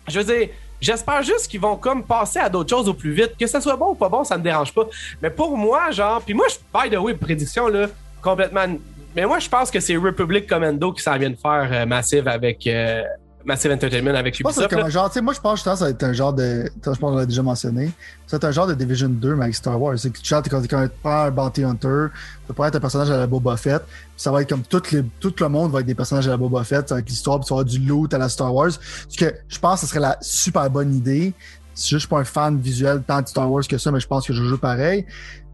je 0.08 0.20
veux 0.20 0.24
dire, 0.24 0.48
j'espère 0.80 1.22
juste 1.22 1.48
qu'ils 1.48 1.60
vont 1.60 1.76
comme 1.76 2.04
passer 2.04 2.38
à 2.38 2.48
d'autres 2.48 2.70
choses 2.70 2.88
au 2.88 2.94
plus 2.94 3.12
vite. 3.12 3.32
Que 3.38 3.46
ça 3.46 3.60
soit 3.60 3.76
bon 3.76 3.90
ou 3.90 3.94
pas 3.94 4.08
bon, 4.08 4.24
ça 4.24 4.38
me 4.38 4.42
dérange 4.42 4.72
pas. 4.72 4.86
Mais 5.22 5.30
pour 5.30 5.56
moi, 5.56 5.90
genre, 5.90 6.22
puis 6.22 6.34
moi, 6.34 6.46
je, 6.48 6.56
by 6.78 6.90
the 6.90 6.98
way, 6.98 7.14
prédiction, 7.14 7.68
là, 7.68 7.86
complètement. 8.22 8.66
Mais 9.14 9.24
moi, 9.24 9.38
je 9.38 9.48
pense 9.48 9.70
que 9.70 9.80
c'est 9.80 9.96
Republic 9.96 10.46
Commando 10.46 10.92
qui 10.92 11.02
s'en 11.02 11.16
vient 11.16 11.30
de 11.30 11.36
faire 11.36 11.68
euh, 11.72 11.86
Massive 11.86 12.28
avec 12.28 12.66
euh, 12.66 13.02
Massive 13.46 13.70
Entertainment 13.70 14.14
avec 14.14 14.34
c'est 14.34 14.42
Ubisoft. 14.42 14.68
comme 14.68 14.80
un 14.84 14.88
genre, 14.88 15.10
moi 15.22 15.32
je 15.32 15.40
pense 15.40 15.62
que 15.62 15.70
ça 15.70 15.84
va 15.84 15.90
être 15.90 16.02
un 16.02 16.12
genre 16.12 16.32
de. 16.32 16.64
Je 16.74 16.80
pense 16.82 16.98
qu'on 16.98 17.14
l'a 17.14 17.26
déjà 17.26 17.42
mentionné. 17.42 17.92
Ça 18.26 18.36
va 18.36 18.36
être 18.38 18.44
un 18.44 18.50
genre 18.50 18.66
de 18.66 18.74
Division 18.74 19.08
2, 19.08 19.34
mais 19.36 19.44
avec 19.44 19.54
Star 19.54 19.80
Wars. 19.80 19.96
C'est 19.98 20.10
que 20.10 20.18
tu 20.18 20.34
quand 20.50 20.62
tu 20.62 20.68
prends 21.02 21.22
un 21.22 21.30
Bounty 21.30 21.62
Hunter, 21.62 22.06
tu 22.46 22.52
peux 22.52 22.64
être 22.64 22.74
un 22.74 22.80
personnage 22.80 23.10
à 23.10 23.16
la 23.16 23.26
Boba 23.28 23.56
Fett, 23.56 23.82
ça 24.16 24.32
va 24.32 24.42
être 24.42 24.48
comme 24.48 24.62
tout, 24.62 24.82
les, 24.92 25.04
tout 25.20 25.32
le 25.38 25.48
monde 25.48 25.70
va 25.70 25.80
être 25.80 25.86
des 25.86 25.94
personnages 25.94 26.26
à 26.26 26.32
la 26.32 26.36
Boba 26.36 26.64
Fett, 26.64 26.90
avec 26.90 27.08
l'histoire, 27.08 27.38
puis 27.38 27.46
tu 27.46 27.54
vas 27.54 27.60
avoir 27.60 27.64
du 27.64 27.78
loot 27.78 28.12
à 28.12 28.18
la 28.18 28.28
Star 28.28 28.52
Wars. 28.52 28.72
Ce 29.08 29.16
que 29.16 29.32
je 29.48 29.58
pense 29.60 29.80
que 29.80 29.86
ce 29.86 29.90
serait 29.90 30.00
la 30.00 30.18
super 30.20 30.68
bonne 30.68 30.92
idée. 30.94 31.32
Si 31.72 31.90
je 31.90 31.98
suis 31.98 32.08
pas 32.08 32.18
un 32.18 32.24
fan 32.24 32.58
visuel 32.58 33.02
tant 33.06 33.20
de 33.22 33.28
Star 33.28 33.50
Wars 33.50 33.62
que 33.68 33.78
ça, 33.78 33.92
mais 33.92 34.00
je 34.00 34.06
pense 34.06 34.26
que 34.26 34.32
je 34.32 34.42
joue 34.42 34.58
pareil. 34.58 35.04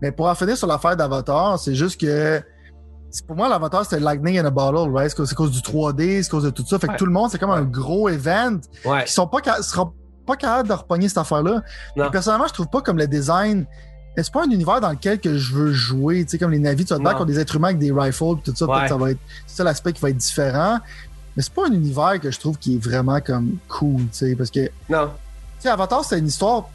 Mais 0.01 0.12
pour 0.12 0.27
en 0.28 0.35
finir 0.35 0.56
sur 0.56 0.66
l'affaire 0.69 0.97
d'Avatar, 0.97 1.59
c'est 1.59 1.74
juste 1.74 2.01
que 2.01 2.06
c'est- 2.06 2.44
pour 3.26 3.36
moi, 3.36 3.48
l'Avatar, 3.48 3.84
c'était 3.84 4.01
Lightning 4.01 4.39
in 4.39 4.44
a 4.44 4.51
Bottle, 4.51 4.90
right? 4.94 5.10
C'est 5.14 5.26
c'est 5.26 5.34
cause 5.34 5.51
du 5.51 5.60
3D, 5.60 6.22
c'est 6.22 6.30
cause 6.30 6.44
de 6.44 6.51
tout 6.51 6.64
ça. 6.66 6.78
Fait 6.78 6.86
que 6.86 6.93
Ouais. 6.93 6.98
tout 6.98 7.06
le 7.06 7.12
monde, 7.12 7.30
c'est 7.30 7.39
comme 7.39 7.51
un 7.51 7.62
gros 7.62 8.09
event 8.09 8.59
Ouais. 8.84 9.05
qui 9.05 9.12
sont 9.12 9.26
pas 9.26 9.40
seront 9.62 9.93
pas 10.26 10.36
capables 10.36 10.68
de 10.68 10.74
repogner 10.74 11.09
cette 11.09 11.18
affaire-là. 11.18 11.62
Personnellement, 12.10 12.47
je 12.47 12.52
trouve 12.55 12.68
pas 12.68 12.80
comme 12.80 12.97
le 12.98 13.06
design. 13.06 13.66
C'est 14.16 14.30
pas 14.32 14.43
un 14.44 14.51
univers 14.51 14.80
dans 14.80 14.90
lequel 14.90 15.18
que 15.20 15.36
je 15.39 15.55
veux 15.55 15.72
jouer. 15.72 16.24
Tu 16.24 16.32
sais, 16.32 16.39
comme 16.39 16.51
les 16.51 16.59
navis, 16.59 16.84
tu 16.84 16.94
vas 16.94 17.14
te 17.14 17.24
des 17.24 17.39
êtres 17.40 17.56
humains 17.56 17.68
avec 17.68 17.78
des 17.78 17.90
rifles 17.93 18.36
tout 18.44 18.52
ça. 18.55 18.66
Peut-être 18.66 18.89
ça 18.89 18.97
va 18.97 19.10
être. 19.10 19.18
C'est 19.47 19.56
ça 19.56 19.64
l'aspect 19.64 19.93
qui 19.93 20.01
va 20.02 20.10
être 20.10 20.16
différent. 20.16 20.78
Mais 21.36 21.43
c'est 21.43 21.52
pas 21.55 21.66
un 21.66 21.72
univers 21.72 22.20
que 22.20 22.30
je 22.30 22.39
trouve 22.39 22.59
qui 22.59 22.74
est 22.76 22.78
vraiment 22.78 23.20
comme 23.20 23.56
cool, 23.68 24.02
tu 24.02 24.09
sais. 24.12 24.36
Parce 24.36 24.51
que, 24.51 24.66
tu 24.66 24.72
Non. 24.90 25.10
sais, 25.59 25.70
Avatar, 25.70 26.05
c'est 26.05 26.18
une 26.18 26.26
histoire 26.26 26.68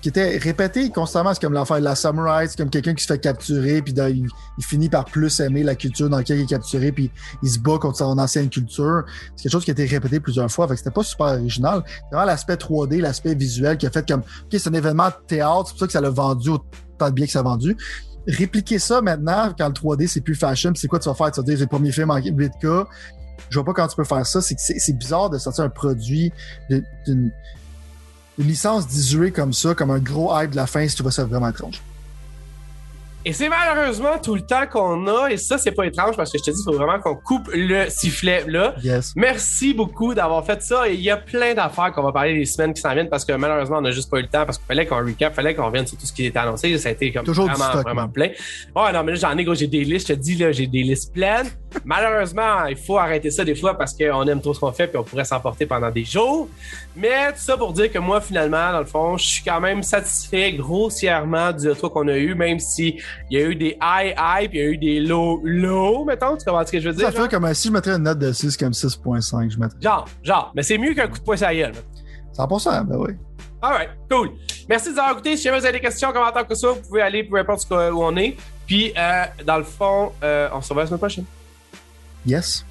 qui 0.00 0.08
était 0.08 0.36
répétée 0.38 0.90
constamment. 0.90 1.34
C'est 1.34 1.40
comme 1.40 1.52
l'affaire 1.52 1.78
de 1.78 1.84
la 1.84 1.94
samouraï, 1.94 2.48
c'est 2.48 2.56
comme 2.56 2.70
quelqu'un 2.70 2.94
qui 2.94 3.02
se 3.02 3.12
fait 3.12 3.18
capturer, 3.18 3.82
puis 3.82 3.94
il, 3.96 4.28
finit 4.64 4.88
par 4.88 5.04
plus 5.04 5.40
aimer 5.40 5.62
la 5.62 5.74
culture 5.74 6.08
dans 6.08 6.18
laquelle 6.18 6.38
il 6.38 6.42
est 6.42 6.46
capturé, 6.46 6.92
puis 6.92 7.10
il 7.42 7.48
se 7.48 7.58
bat 7.58 7.78
contre 7.78 7.98
son 7.98 8.18
ancienne 8.18 8.48
culture. 8.48 9.04
C'est 9.34 9.44
quelque 9.44 9.52
chose 9.52 9.64
qui 9.64 9.70
a 9.70 9.72
été 9.72 9.86
répété 9.86 10.20
plusieurs 10.20 10.50
fois, 10.50 10.68
fait 10.68 10.74
que 10.74 10.78
c'était 10.78 10.90
pas 10.90 11.02
super 11.02 11.26
original. 11.26 11.82
C'est 11.86 12.02
vraiment 12.12 12.26
l'aspect 12.26 12.54
3D, 12.54 13.00
l'aspect 13.00 13.34
visuel 13.34 13.78
qui 13.78 13.86
a 13.86 13.90
fait 13.90 14.06
comme, 14.06 14.20
OK, 14.20 14.50
c'est 14.52 14.68
un 14.68 14.74
événement 14.74 15.08
de 15.08 15.26
théâtre, 15.26 15.66
c'est 15.66 15.72
pour 15.72 15.80
ça 15.80 15.86
que 15.86 15.92
ça 15.92 16.00
l'a 16.00 16.10
vendu 16.10 16.50
autant 16.50 17.08
de 17.08 17.10
bien 17.10 17.26
que 17.26 17.32
ça 17.32 17.40
a 17.40 17.42
vendu. 17.42 17.76
Répliquer 18.28 18.78
ça 18.78 19.00
maintenant, 19.00 19.54
quand 19.56 19.68
le 19.68 19.74
3D 19.74 20.08
c'est 20.08 20.20
plus 20.20 20.34
fashion, 20.34 20.72
c'est 20.74 20.88
quoi 20.88 20.98
tu 20.98 21.08
vas 21.08 21.14
faire? 21.14 21.30
Tu 21.30 21.40
vas 21.40 21.44
dire, 21.44 21.56
c'est 21.56 21.64
le 21.64 21.68
premier 21.68 21.92
film 21.92 22.10
en 22.10 22.18
8K. 22.18 22.86
Je 23.48 23.54
vois 23.58 23.64
pas 23.64 23.72
comment 23.72 23.88
tu 23.88 23.96
peux 23.96 24.04
faire 24.04 24.26
ça. 24.26 24.40
C'est 24.40 24.98
bizarre 24.98 25.30
de 25.30 25.38
sortir 25.38 25.64
un 25.64 25.68
produit 25.68 26.32
d'une 26.68 27.30
une 28.38 28.46
licence 28.46 28.86
désuée 28.86 29.30
comme 29.30 29.52
ça, 29.52 29.74
comme 29.74 29.90
un 29.90 29.98
gros 29.98 30.38
hype 30.38 30.50
de 30.50 30.56
la 30.56 30.66
fin, 30.66 30.86
si 30.86 30.96
tu 30.96 31.02
vois 31.02 31.12
ça 31.12 31.24
vraiment 31.24 31.48
étrange. 31.48 31.82
Et 33.28 33.32
c'est 33.32 33.48
malheureusement 33.48 34.18
tout 34.22 34.36
le 34.36 34.42
temps 34.42 34.68
qu'on 34.70 35.04
a, 35.08 35.30
et 35.30 35.36
ça, 35.36 35.58
c'est 35.58 35.72
pas 35.72 35.84
étrange 35.84 36.16
parce 36.16 36.30
que 36.30 36.38
je 36.38 36.44
te 36.44 36.50
dis, 36.52 36.60
il 36.60 36.62
faut 36.62 36.78
vraiment 36.78 37.00
qu'on 37.00 37.16
coupe 37.16 37.50
le 37.52 37.86
sifflet 37.88 38.44
là. 38.46 38.76
Yes. 38.84 39.14
Merci 39.16 39.74
beaucoup 39.74 40.14
d'avoir 40.14 40.46
fait 40.46 40.62
ça. 40.62 40.88
Et 40.88 40.94
il 40.94 41.00
y 41.00 41.10
a 41.10 41.16
plein 41.16 41.52
d'affaires 41.52 41.90
qu'on 41.92 42.04
va 42.04 42.12
parler 42.12 42.34
les 42.34 42.44
semaines 42.44 42.72
qui 42.72 42.80
s'en 42.80 42.94
viennent 42.94 43.08
parce 43.08 43.24
que 43.24 43.32
malheureusement, 43.32 43.78
on 43.78 43.80
n'a 43.80 43.90
juste 43.90 44.08
pas 44.12 44.18
eu 44.18 44.22
le 44.22 44.28
temps 44.28 44.46
parce 44.46 44.58
qu'il 44.58 44.66
fallait 44.68 44.86
qu'on 44.86 45.04
recap, 45.04 45.34
fallait 45.34 45.56
qu'on 45.56 45.66
revienne 45.66 45.88
sur 45.88 45.98
tout 45.98 46.06
ce 46.06 46.12
qui 46.12 46.24
était 46.24 46.38
annoncé. 46.38 46.78
Ça 46.78 46.88
a 46.88 46.92
été 46.92 47.12
comme 47.12 47.24
Toujours 47.24 47.46
vraiment, 47.46 47.70
stock, 47.70 47.82
vraiment 47.82 48.08
plein. 48.08 48.28
Ouais, 48.76 48.92
non, 48.92 49.02
mais 49.02 49.10
là, 49.10 49.18
j'en 49.18 49.36
ai, 49.36 49.42
gros, 49.42 49.56
j'ai 49.56 49.66
des 49.66 49.82
listes. 49.82 50.06
Je 50.06 50.14
te 50.14 50.18
dis, 50.20 50.36
là, 50.36 50.52
j'ai 50.52 50.68
des 50.68 50.84
listes 50.84 51.12
pleines. 51.12 51.48
Malheureusement, 51.84 52.66
il 52.66 52.76
faut 52.76 52.98
arrêter 52.98 53.30
ça 53.30 53.44
des 53.44 53.54
fois 53.54 53.76
parce 53.76 53.94
qu'on 53.94 54.26
aime 54.26 54.40
trop 54.40 54.54
ce 54.54 54.60
qu'on 54.60 54.72
fait 54.72 54.86
puis 54.86 54.98
on 54.98 55.04
pourrait 55.04 55.24
s'emporter 55.24 55.66
pendant 55.66 55.90
des 55.90 56.04
jours. 56.04 56.48
Mais 56.94 57.32
tout 57.32 57.40
ça 57.40 57.56
pour 57.56 57.72
dire 57.72 57.90
que 57.90 57.98
moi, 57.98 58.20
finalement, 58.20 58.72
dans 58.72 58.80
le 58.80 58.86
fond, 58.86 59.16
je 59.16 59.26
suis 59.26 59.42
quand 59.42 59.60
même 59.60 59.82
satisfait 59.82 60.52
grossièrement 60.52 61.52
du 61.52 61.68
retour 61.68 61.92
qu'on 61.92 62.08
a 62.08 62.16
eu, 62.16 62.34
même 62.34 62.58
si 62.58 63.00
il 63.30 63.38
y 63.38 63.42
a 63.42 63.46
eu 63.46 63.54
des 63.54 63.76
high 63.82 64.14
high 64.18 64.48
puis 64.48 64.58
il 64.58 64.62
y 64.62 64.66
a 64.66 64.70
eu 64.70 64.78
des 64.78 65.00
low 65.00 65.40
low, 65.44 66.04
mettons. 66.04 66.36
Tu 66.36 66.44
comprends 66.44 66.66
ce 66.66 66.72
que 66.72 66.80
je 66.80 66.88
veux 66.88 66.94
dire? 66.94 67.06
Ça 67.06 67.12
fait 67.12 67.28
comme 67.28 67.52
si 67.54 67.68
je 67.68 67.72
mettrais 67.72 67.92
une 67.92 68.02
note 68.02 68.18
de 68.18 68.32
6 68.32 68.56
comme 68.56 68.72
6.5, 68.72 69.50
je 69.50 69.58
mettrais. 69.58 69.78
Genre, 69.80 70.08
genre, 70.22 70.52
mais 70.54 70.62
c'est 70.62 70.78
mieux 70.78 70.94
qu'un 70.94 71.08
coup 71.08 71.18
de 71.18 71.24
poing 71.24 71.36
sur 71.36 71.46
la 71.46 71.54
gueule. 71.54 71.72
100%, 72.36 72.84
ben 72.84 72.96
oui. 72.98 73.12
Alright, 73.62 73.90
cool. 74.10 74.30
Merci 74.68 74.88
de 74.88 74.92
nous 74.92 74.98
avoir 74.98 75.12
écouté. 75.14 75.36
Si 75.36 75.44
jamais 75.44 75.58
vous 75.58 75.64
avez 75.64 75.78
des 75.78 75.84
questions, 75.84 76.12
commentaires, 76.12 76.46
que 76.46 76.54
ça, 76.54 76.68
vous 76.68 76.80
pouvez 76.80 77.02
aller 77.02 77.24
peu 77.24 77.36
importe 77.36 77.66
où 77.70 77.74
on 77.74 78.16
est. 78.16 78.36
Puis, 78.66 78.92
euh, 78.96 79.24
dans 79.44 79.56
le 79.56 79.64
fond, 79.64 80.12
euh, 80.22 80.48
on 80.52 80.60
se 80.60 80.68
revoit 80.68 80.82
la 80.82 80.88
semaine 80.88 80.98
prochaine. 80.98 81.24
Yes. 82.26 82.64